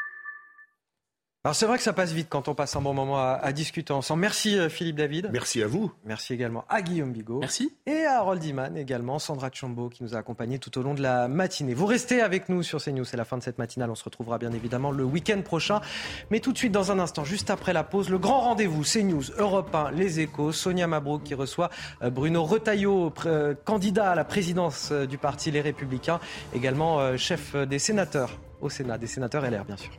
Alors 1.43 1.55
c'est 1.55 1.65
vrai 1.65 1.77
que 1.77 1.83
ça 1.83 1.91
passe 1.91 2.11
vite 2.11 2.27
quand 2.29 2.49
on 2.49 2.53
passe 2.53 2.75
un 2.75 2.81
bon 2.81 2.93
moment 2.93 3.17
à, 3.17 3.51
discuter 3.51 3.91
ensemble. 3.93 4.21
Merci 4.21 4.59
euh, 4.59 4.69
Philippe 4.69 4.97
David. 4.97 5.31
Merci 5.33 5.63
à 5.63 5.67
vous. 5.67 5.91
Merci 6.05 6.35
également 6.35 6.65
à 6.69 6.83
Guillaume 6.83 7.11
Bigot. 7.11 7.39
Merci. 7.39 7.73
Et 7.87 8.05
à 8.05 8.19
Harold 8.19 8.43
Iman 8.43 8.77
également, 8.77 9.17
Sandra 9.17 9.49
Chambaud 9.51 9.89
qui 9.89 10.03
nous 10.03 10.13
a 10.13 10.19
accompagnés 10.19 10.59
tout 10.59 10.77
au 10.77 10.83
long 10.83 10.93
de 10.93 11.01
la 11.01 11.27
matinée. 11.27 11.73
Vous 11.73 11.87
restez 11.87 12.21
avec 12.21 12.47
nous 12.47 12.61
sur 12.61 12.79
CNews, 12.79 13.05
c'est 13.05 13.17
la 13.17 13.25
fin 13.25 13.39
de 13.39 13.41
cette 13.41 13.57
matinale. 13.57 13.89
On 13.89 13.95
se 13.95 14.03
retrouvera 14.03 14.37
bien 14.37 14.51
évidemment 14.51 14.91
le 14.91 15.03
week-end 15.03 15.41
prochain. 15.41 15.81
Mais 16.29 16.41
tout 16.41 16.51
de 16.51 16.59
suite 16.59 16.73
dans 16.73 16.91
un 16.91 16.99
instant, 16.99 17.23
juste 17.23 17.49
après 17.49 17.73
la 17.73 17.83
pause, 17.83 18.11
le 18.11 18.19
grand 18.19 18.41
rendez-vous 18.41 18.83
CNews, 18.83 19.23
Europe 19.39 19.73
1, 19.73 19.89
Les 19.93 20.19
Échos, 20.19 20.51
Sonia 20.51 20.85
Mabrouk 20.85 21.23
qui 21.23 21.33
reçoit 21.33 21.71
euh, 22.03 22.11
Bruno 22.11 22.43
Retailleau, 22.43 23.11
euh, 23.25 23.55
candidat 23.65 24.11
à 24.11 24.15
la 24.15 24.25
présidence 24.25 24.91
du 24.91 25.17
parti 25.17 25.49
Les 25.49 25.61
Républicains, 25.61 26.19
également 26.53 27.17
chef 27.17 27.55
des 27.55 27.79
sénateurs 27.79 28.37
au 28.61 28.69
Sénat, 28.69 28.99
des 28.99 29.07
sénateurs 29.07 29.49
LR 29.49 29.65
bien 29.65 29.77
sûr. 29.77 29.91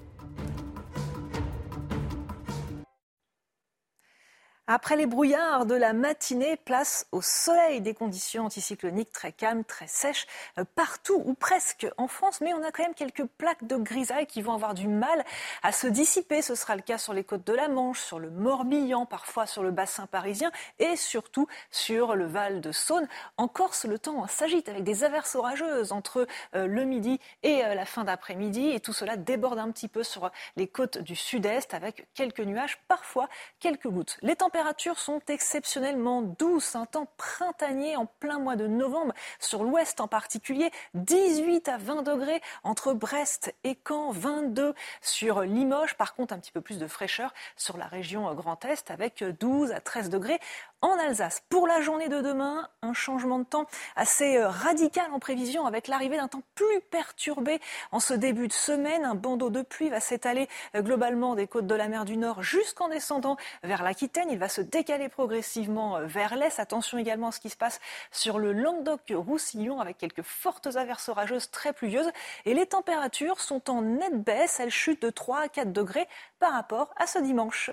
Après 4.67 4.97
les 4.97 5.07
brouillards 5.07 5.67
de 5.67 5.75
la 5.75 5.93
matinée, 5.93 6.57
place 6.57 7.07
au 7.13 7.23
soleil, 7.23 7.81
des 7.81 7.95
conditions 7.95 8.47
anticycloniques 8.47 9.13
très 9.13 9.33
calmes, 9.33 9.65
très 9.65 9.87
sèches, 9.87 10.27
euh, 10.59 10.65
partout 10.75 11.23
ou 11.25 11.35
presque 11.35 11.87
en 11.97 12.09
France, 12.09 12.41
mais 12.41 12.53
on 12.55 12.63
a 12.63 12.71
quand 12.71 12.83
même 12.83 12.95
quelques 12.95 13.25
plaques 13.25 13.67
de 13.67 13.77
grisaille 13.77 14.27
qui 14.27 14.43
vont 14.43 14.53
avoir 14.53 14.75
du 14.75 14.89
mal 14.89 15.25
à 15.63 15.73
se 15.73 15.87
dissiper. 15.87 16.43
Ce 16.43 16.55
sera 16.55 16.77
le 16.77 16.83
cas 16.83 16.99
sur 16.99 17.13
les 17.13 17.25
côtes 17.25 17.47
de 17.47 17.53
la 17.53 17.69
Manche, 17.69 18.01
sur 18.01 18.19
le 18.19 18.31
Morbihan, 18.31 19.07
parfois 19.07 19.47
sur 19.47 19.63
le 19.63 19.71
bassin 19.71 20.07
parisien 20.07 20.51
et 20.79 20.97
surtout 20.97 21.47
sur 21.71 22.15
le 22.15 22.27
Val 22.27 22.61
de 22.61 22.73
Saône. 22.73 23.09
En 23.37 23.49
Corse, 23.49 23.85
le 23.85 23.99
temps 23.99 24.27
s'agite 24.27 24.69
avec 24.69 24.85
des 24.85 25.05
averses 25.05 25.35
orageuses 25.35 25.93
entre 25.93 26.27
euh, 26.55 26.67
le 26.67 26.85
midi 26.85 27.21
et 27.43 27.65
euh, 27.65 27.75
la 27.75 27.85
fin 27.85 28.05
d'après-midi 28.05 28.71
et 28.71 28.81
tout 28.81 28.93
cela 28.93 29.17
déborde 29.17 29.59
un 29.59 29.71
petit 29.71 29.89
peu 29.89 30.03
sur 30.03 30.31
les 30.57 30.69
côtes 30.69 30.99
du 30.99 31.17
sud-est 31.17 31.75
avec 31.75 32.07
quelques 32.15 32.41
nuages, 32.41 32.79
parfois 32.89 33.29
quelques 33.61 33.89
gouttes. 33.89 34.19
Les 34.23 34.33
les 34.33 34.37
températures 34.53 34.99
sont 34.99 35.23
exceptionnellement 35.29 36.21
douces, 36.21 36.77
un 36.77 36.85
temps 36.85 37.09
printanier 37.17 37.97
en 37.97 38.05
plein 38.05 38.39
mois 38.39 38.55
de 38.55 38.67
novembre, 38.67 39.15
sur 39.41 39.65
l'ouest 39.65 39.99
en 39.99 40.09
particulier, 40.09 40.71
18 40.93 41.69
à 41.69 41.79
20 41.79 42.03
degrés 42.03 42.43
entre 42.63 42.93
Brest 42.93 43.55
et 43.65 43.79
Caen, 43.89 44.11
22 44.11 44.75
sur 45.01 45.41
Limoges, 45.41 45.95
par 45.95 46.15
contre 46.15 46.35
un 46.35 46.39
petit 46.39 46.53
peu 46.53 46.61
plus 46.61 46.79
de 46.79 46.87
fraîcheur 46.87 47.33
sur 47.57 47.79
la 47.79 47.87
région 47.87 48.31
Grand 48.35 48.63
Est 48.67 48.91
avec 48.91 49.25
12 49.25 49.73
à 49.73 49.81
13 49.81 50.11
degrés 50.11 50.39
en 50.83 50.99
Alsace. 50.99 51.43
Pour 51.49 51.69
la 51.69 51.81
journée 51.81 52.09
de 52.09 52.21
demain, 52.21 52.69
un 52.83 52.93
changement 52.93 53.39
de 53.39 53.45
temps 53.45 53.67
assez 53.95 54.37
euh, 54.37 54.49
radical 54.49 55.07
en 55.13 55.21
prévision 55.21 55.65
avec 55.65 55.87
l'arrivée 55.87 56.17
d'un 56.17 56.27
temps 56.27 56.43
plus 56.57 56.81
perturbé 56.91 57.61
en 57.93 58.01
ce 58.01 58.15
début 58.15 58.49
de 58.49 58.53
semaine. 58.53 59.05
Un 59.05 59.15
bandeau 59.15 59.49
de 59.49 59.63
pluie 59.63 59.91
va 59.91 60.01
s'étaler 60.01 60.49
euh, 60.75 60.83
globalement 60.83 61.37
des 61.37 61.47
côtes 61.47 61.69
de 61.69 61.75
la 61.75 61.87
mer 61.87 62.05
du 62.05 62.17
Nord 62.17 62.43
jusqu'en 62.43 62.89
descendant 62.89 63.37
vers 63.63 63.85
l'Aquitaine. 63.85 64.29
Il 64.31 64.39
va 64.39 64.49
se 64.49 64.61
décaler 64.61 65.09
progressivement 65.09 65.99
euh, 65.99 66.07
vers 66.07 66.35
l'Est. 66.35 66.59
Attention 66.59 66.99
également 66.99 67.29
à 67.29 67.33
ce 67.33 67.41
qui 67.41 67.51
se 67.51 67.57
passe 67.57 67.81
sur 68.11 68.41
le 68.41 68.53
Languedoc-Roussillon 68.53 69.81
avec 69.81 69.99
quelques 69.99 70.23
fortes 70.23 70.75
averses 70.75 71.09
orageuses 71.09 71.51
très 71.53 71.73
pluvieuses. 71.73 72.11
Et 72.45 72.55
les 72.55 72.67
températures 72.67 73.41
sont 73.41 73.71
en 73.71 73.83
nette 73.83 74.21
baisse. 74.25 74.59
Elles 74.59 74.71
chutent 74.71 75.03
de 75.03 75.11
3 75.11 75.43
à 75.43 75.49
4 75.49 75.73
degrés 75.73 76.09
par 76.41 76.53
rapport 76.53 76.93
à 76.97 77.07
ce 77.07 77.21
dimanche. 77.21 77.71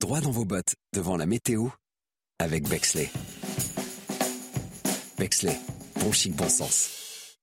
Droit 0.00 0.22
dans 0.22 0.30
vos 0.30 0.46
bottes 0.46 0.76
devant 0.94 1.18
la 1.18 1.26
météo 1.26 1.68
avec 2.38 2.66
Bexley. 2.66 3.10
Bexley, 5.18 5.58
bon 5.96 6.10
chic, 6.10 6.34
bon 6.34 6.48
sens. 6.48 7.36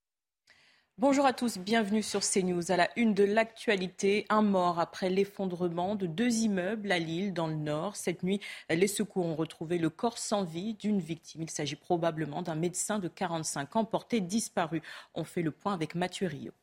Bonjour 0.97 1.27
à 1.27 1.33
tous, 1.33 1.59
bienvenue 1.59 2.01
sur 2.01 2.21
CNews. 2.21 2.71
À 2.71 2.77
la 2.77 2.89
une 2.95 3.13
de 3.13 3.23
l'actualité, 3.23 4.25
un 4.29 4.41
mort 4.41 4.79
après 4.79 5.11
l'effondrement 5.11 5.95
de 5.95 6.07
deux 6.07 6.37
immeubles 6.37 6.91
à 6.91 6.97
Lille, 6.97 7.31
dans 7.31 7.45
le 7.45 7.53
nord. 7.53 7.95
Cette 7.95 8.23
nuit, 8.23 8.41
les 8.71 8.87
secours 8.87 9.27
ont 9.27 9.35
retrouvé 9.35 9.77
le 9.77 9.91
corps 9.91 10.17
sans 10.17 10.43
vie 10.43 10.73
d'une 10.73 10.99
victime. 10.99 11.43
Il 11.43 11.51
s'agit 11.51 11.75
probablement 11.75 12.41
d'un 12.41 12.55
médecin 12.55 12.97
de 12.97 13.07
45 13.07 13.75
ans 13.75 13.85
porté 13.85 14.19
disparu. 14.19 14.81
On 15.13 15.23
fait 15.23 15.43
le 15.43 15.51
point 15.51 15.75
avec 15.75 15.93
Mathieu 15.93 16.25
Rio. 16.25 16.53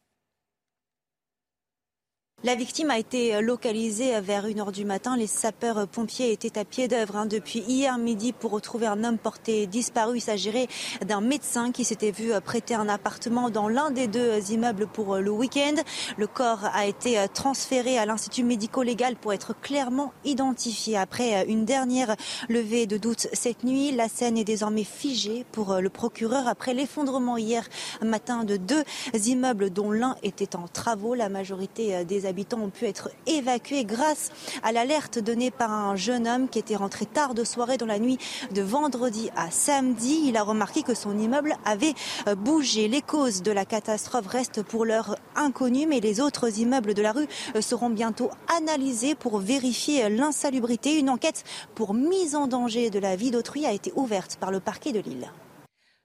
La 2.44 2.56
victime 2.56 2.90
a 2.90 2.98
été 2.98 3.40
localisée 3.40 4.20
vers 4.20 4.46
1h 4.46 4.70
du 4.70 4.84
matin. 4.84 5.16
Les 5.16 5.26
sapeurs-pompiers 5.26 6.30
étaient 6.30 6.58
à 6.58 6.66
pied 6.66 6.88
d'œuvre 6.88 7.16
hein, 7.16 7.24
depuis 7.24 7.60
hier 7.60 7.96
midi 7.96 8.34
pour 8.34 8.50
retrouver 8.50 8.86
un 8.86 9.02
homme 9.02 9.16
porté 9.16 9.66
disparu. 9.66 10.18
Il 10.18 10.20
s'agirait 10.20 10.66
d'un 11.06 11.22
médecin 11.22 11.72
qui 11.72 11.86
s'était 11.86 12.10
vu 12.10 12.32
prêter 12.44 12.74
un 12.74 12.86
appartement 12.90 13.48
dans 13.48 13.66
l'un 13.66 13.90
des 13.90 14.08
deux 14.08 14.52
immeubles 14.52 14.86
pour 14.86 15.16
le 15.16 15.30
week-end. 15.30 15.76
Le 16.18 16.26
corps 16.26 16.66
a 16.70 16.84
été 16.84 17.16
transféré 17.32 17.96
à 17.96 18.04
l'Institut 18.04 18.44
médico-légal 18.44 19.16
pour 19.16 19.32
être 19.32 19.58
clairement 19.58 20.12
identifié. 20.26 20.98
Après 20.98 21.46
une 21.48 21.64
dernière 21.64 22.14
levée 22.50 22.84
de 22.84 22.98
doute 22.98 23.26
cette 23.32 23.64
nuit, 23.64 23.90
la 23.92 24.08
scène 24.08 24.36
est 24.36 24.44
désormais 24.44 24.84
figée 24.84 25.46
pour 25.50 25.76
le 25.76 25.88
procureur 25.88 26.46
après 26.46 26.74
l'effondrement 26.74 27.38
hier 27.38 27.66
matin 28.02 28.44
de 28.44 28.58
deux 28.58 28.84
immeubles 29.14 29.70
dont 29.70 29.90
l'un 29.90 30.16
était 30.22 30.56
en 30.56 30.68
travaux. 30.68 31.14
La 31.14 31.30
majorité 31.30 32.04
des 32.04 32.26
habitants 32.26 32.33
ont 32.54 32.70
pu 32.70 32.86
être 32.86 33.10
évacués 33.26 33.84
grâce 33.84 34.30
à 34.62 34.72
l'alerte 34.72 35.18
donnée 35.18 35.50
par 35.50 35.70
un 35.70 35.96
jeune 35.96 36.26
homme 36.26 36.48
qui 36.48 36.58
était 36.58 36.76
rentré 36.76 37.06
tard 37.06 37.34
de 37.34 37.44
soirée 37.44 37.76
dans 37.76 37.86
la 37.86 37.98
nuit 37.98 38.18
de 38.52 38.62
vendredi 38.62 39.30
à 39.36 39.50
samedi. 39.50 40.22
Il 40.26 40.36
a 40.36 40.42
remarqué 40.42 40.82
que 40.82 40.94
son 40.94 41.18
immeuble 41.18 41.56
avait 41.64 41.94
euh, 42.28 42.34
bougé. 42.34 42.88
Les 42.88 43.02
causes 43.02 43.42
de 43.42 43.52
la 43.52 43.64
catastrophe 43.64 44.26
restent 44.26 44.62
pour 44.62 44.84
l'heure 44.84 45.16
inconnues, 45.36 45.86
mais 45.86 46.00
les 46.00 46.20
autres 46.20 46.58
immeubles 46.58 46.94
de 46.94 47.02
la 47.02 47.12
rue 47.12 47.28
euh, 47.56 47.60
seront 47.60 47.90
bientôt 47.90 48.30
analysés 48.56 49.14
pour 49.14 49.38
vérifier 49.38 50.08
l'insalubrité. 50.08 50.98
Une 50.98 51.10
enquête 51.10 51.44
pour 51.74 51.94
mise 51.94 52.34
en 52.34 52.46
danger 52.46 52.90
de 52.90 52.98
la 52.98 53.16
vie 53.16 53.30
d'autrui 53.30 53.66
a 53.66 53.72
été 53.72 53.92
ouverte 53.96 54.36
par 54.36 54.50
le 54.50 54.60
parquet 54.60 54.92
de 54.92 55.00
Lille. 55.00 55.30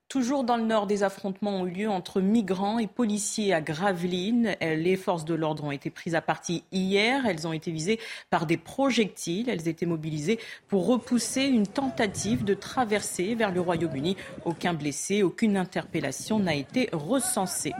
Toujours 0.09 0.43
dans 0.43 0.57
le 0.57 0.63
nord, 0.63 0.88
des 0.88 1.03
affrontements 1.03 1.61
ont 1.61 1.67
eu 1.67 1.71
lieu 1.71 1.88
entre 1.88 2.19
migrants 2.19 2.79
et 2.79 2.88
policiers 2.88 3.53
à 3.53 3.61
Gravelines. 3.61 4.55
Les 4.59 4.95
forces 4.95 5.23
de 5.23 5.35
l'ordre 5.35 5.65
ont 5.65 5.71
été 5.71 5.91
prises 5.91 6.15
à 6.15 6.21
partie 6.21 6.63
hier. 6.71 7.27
Elles 7.27 7.45
ont 7.45 7.53
été 7.53 7.69
visées 7.69 7.99
par 8.31 8.47
des 8.47 8.57
projectiles. 8.57 9.49
Elles 9.49 9.67
étaient 9.67 9.85
mobilisées 9.85 10.39
pour 10.67 10.88
repousser 10.88 11.43
une 11.43 11.67
tentative 11.67 12.43
de 12.43 12.55
traversée 12.55 13.35
vers 13.35 13.51
le 13.51 13.61
Royaume-Uni. 13.61 14.17
Aucun 14.45 14.73
blessé, 14.73 15.21
aucune 15.21 15.55
interpellation 15.55 16.39
n'a 16.39 16.55
été 16.55 16.89
recensée. 16.91 17.73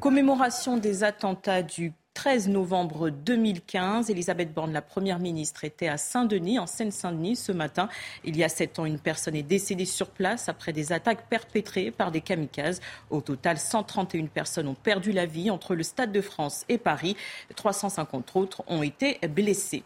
Commémoration 0.00 0.76
des 0.76 1.04
attentats 1.04 1.62
du 1.62 1.92
13 2.20 2.48
novembre 2.48 3.08
2015. 3.08 4.10
Elisabeth 4.10 4.52
Borne, 4.52 4.74
la 4.74 4.82
première 4.82 5.18
ministre, 5.18 5.64
était 5.64 5.88
à 5.88 5.96
Saint-Denis, 5.96 6.58
en 6.58 6.66
Seine-Saint-Denis, 6.66 7.36
ce 7.36 7.50
matin. 7.50 7.88
Il 8.24 8.36
y 8.36 8.44
a 8.44 8.50
sept 8.50 8.78
ans, 8.78 8.84
une 8.84 8.98
personne 8.98 9.34
est 9.34 9.42
décédée 9.42 9.86
sur 9.86 10.10
place 10.10 10.50
après 10.50 10.74
des 10.74 10.92
attaques 10.92 11.30
perpétrées 11.30 11.90
par 11.90 12.10
des 12.10 12.20
kamikazes. 12.20 12.82
Au 13.08 13.22
total, 13.22 13.56
131 13.56 14.26
personnes 14.26 14.68
ont 14.68 14.74
perdu 14.74 15.12
la 15.12 15.24
vie 15.24 15.48
entre 15.48 15.74
le 15.74 15.82
Stade 15.82 16.12
de 16.12 16.20
France 16.20 16.66
et 16.68 16.76
Paris. 16.76 17.16
350 17.56 18.36
autres 18.36 18.64
ont 18.66 18.82
été 18.82 19.18
blessées. 19.26 19.82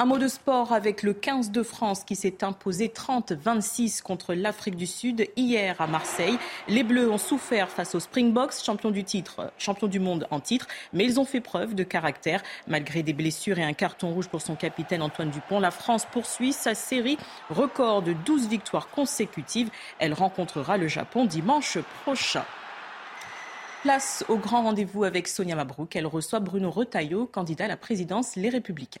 Un 0.00 0.04
mot 0.04 0.18
de 0.18 0.28
sport 0.28 0.72
avec 0.72 1.02
le 1.02 1.12
15 1.12 1.50
de 1.50 1.64
France 1.64 2.04
qui 2.04 2.14
s'est 2.14 2.44
imposé 2.44 2.86
30-26 2.86 4.00
contre 4.00 4.32
l'Afrique 4.32 4.76
du 4.76 4.86
Sud 4.86 5.26
hier 5.34 5.80
à 5.80 5.88
Marseille. 5.88 6.38
Les 6.68 6.84
Bleus 6.84 7.10
ont 7.10 7.18
souffert 7.18 7.68
face 7.68 7.96
aux 7.96 8.00
Springboks, 8.00 8.62
champions 8.64 8.92
du 8.92 9.02
titre, 9.02 9.52
champions 9.58 9.88
du 9.88 9.98
monde 9.98 10.28
en 10.30 10.38
titre, 10.38 10.68
mais 10.92 11.04
ils 11.04 11.18
ont 11.18 11.24
fait 11.24 11.40
preuve 11.40 11.74
de 11.74 11.82
caractère. 11.82 12.44
Malgré 12.68 13.02
des 13.02 13.12
blessures 13.12 13.58
et 13.58 13.64
un 13.64 13.72
carton 13.72 14.10
rouge 14.10 14.28
pour 14.28 14.40
son 14.40 14.54
capitaine 14.54 15.02
Antoine 15.02 15.30
Dupont, 15.30 15.58
la 15.58 15.72
France 15.72 16.04
poursuit 16.04 16.52
sa 16.52 16.76
série 16.76 17.18
record 17.50 18.02
de 18.02 18.12
12 18.12 18.46
victoires 18.46 18.90
consécutives. 18.90 19.68
Elle 19.98 20.14
rencontrera 20.14 20.76
le 20.76 20.86
Japon 20.86 21.24
dimanche 21.24 21.76
prochain. 22.04 22.44
Place 23.82 24.24
au 24.28 24.36
grand 24.36 24.62
rendez-vous 24.62 25.02
avec 25.02 25.26
Sonia 25.26 25.56
Mabrouk. 25.56 25.96
Elle 25.96 26.06
reçoit 26.06 26.38
Bruno 26.38 26.70
Retailleau, 26.70 27.26
candidat 27.26 27.64
à 27.64 27.68
la 27.68 27.76
présidence 27.76 28.36
Les 28.36 28.48
Républicains. 28.48 29.00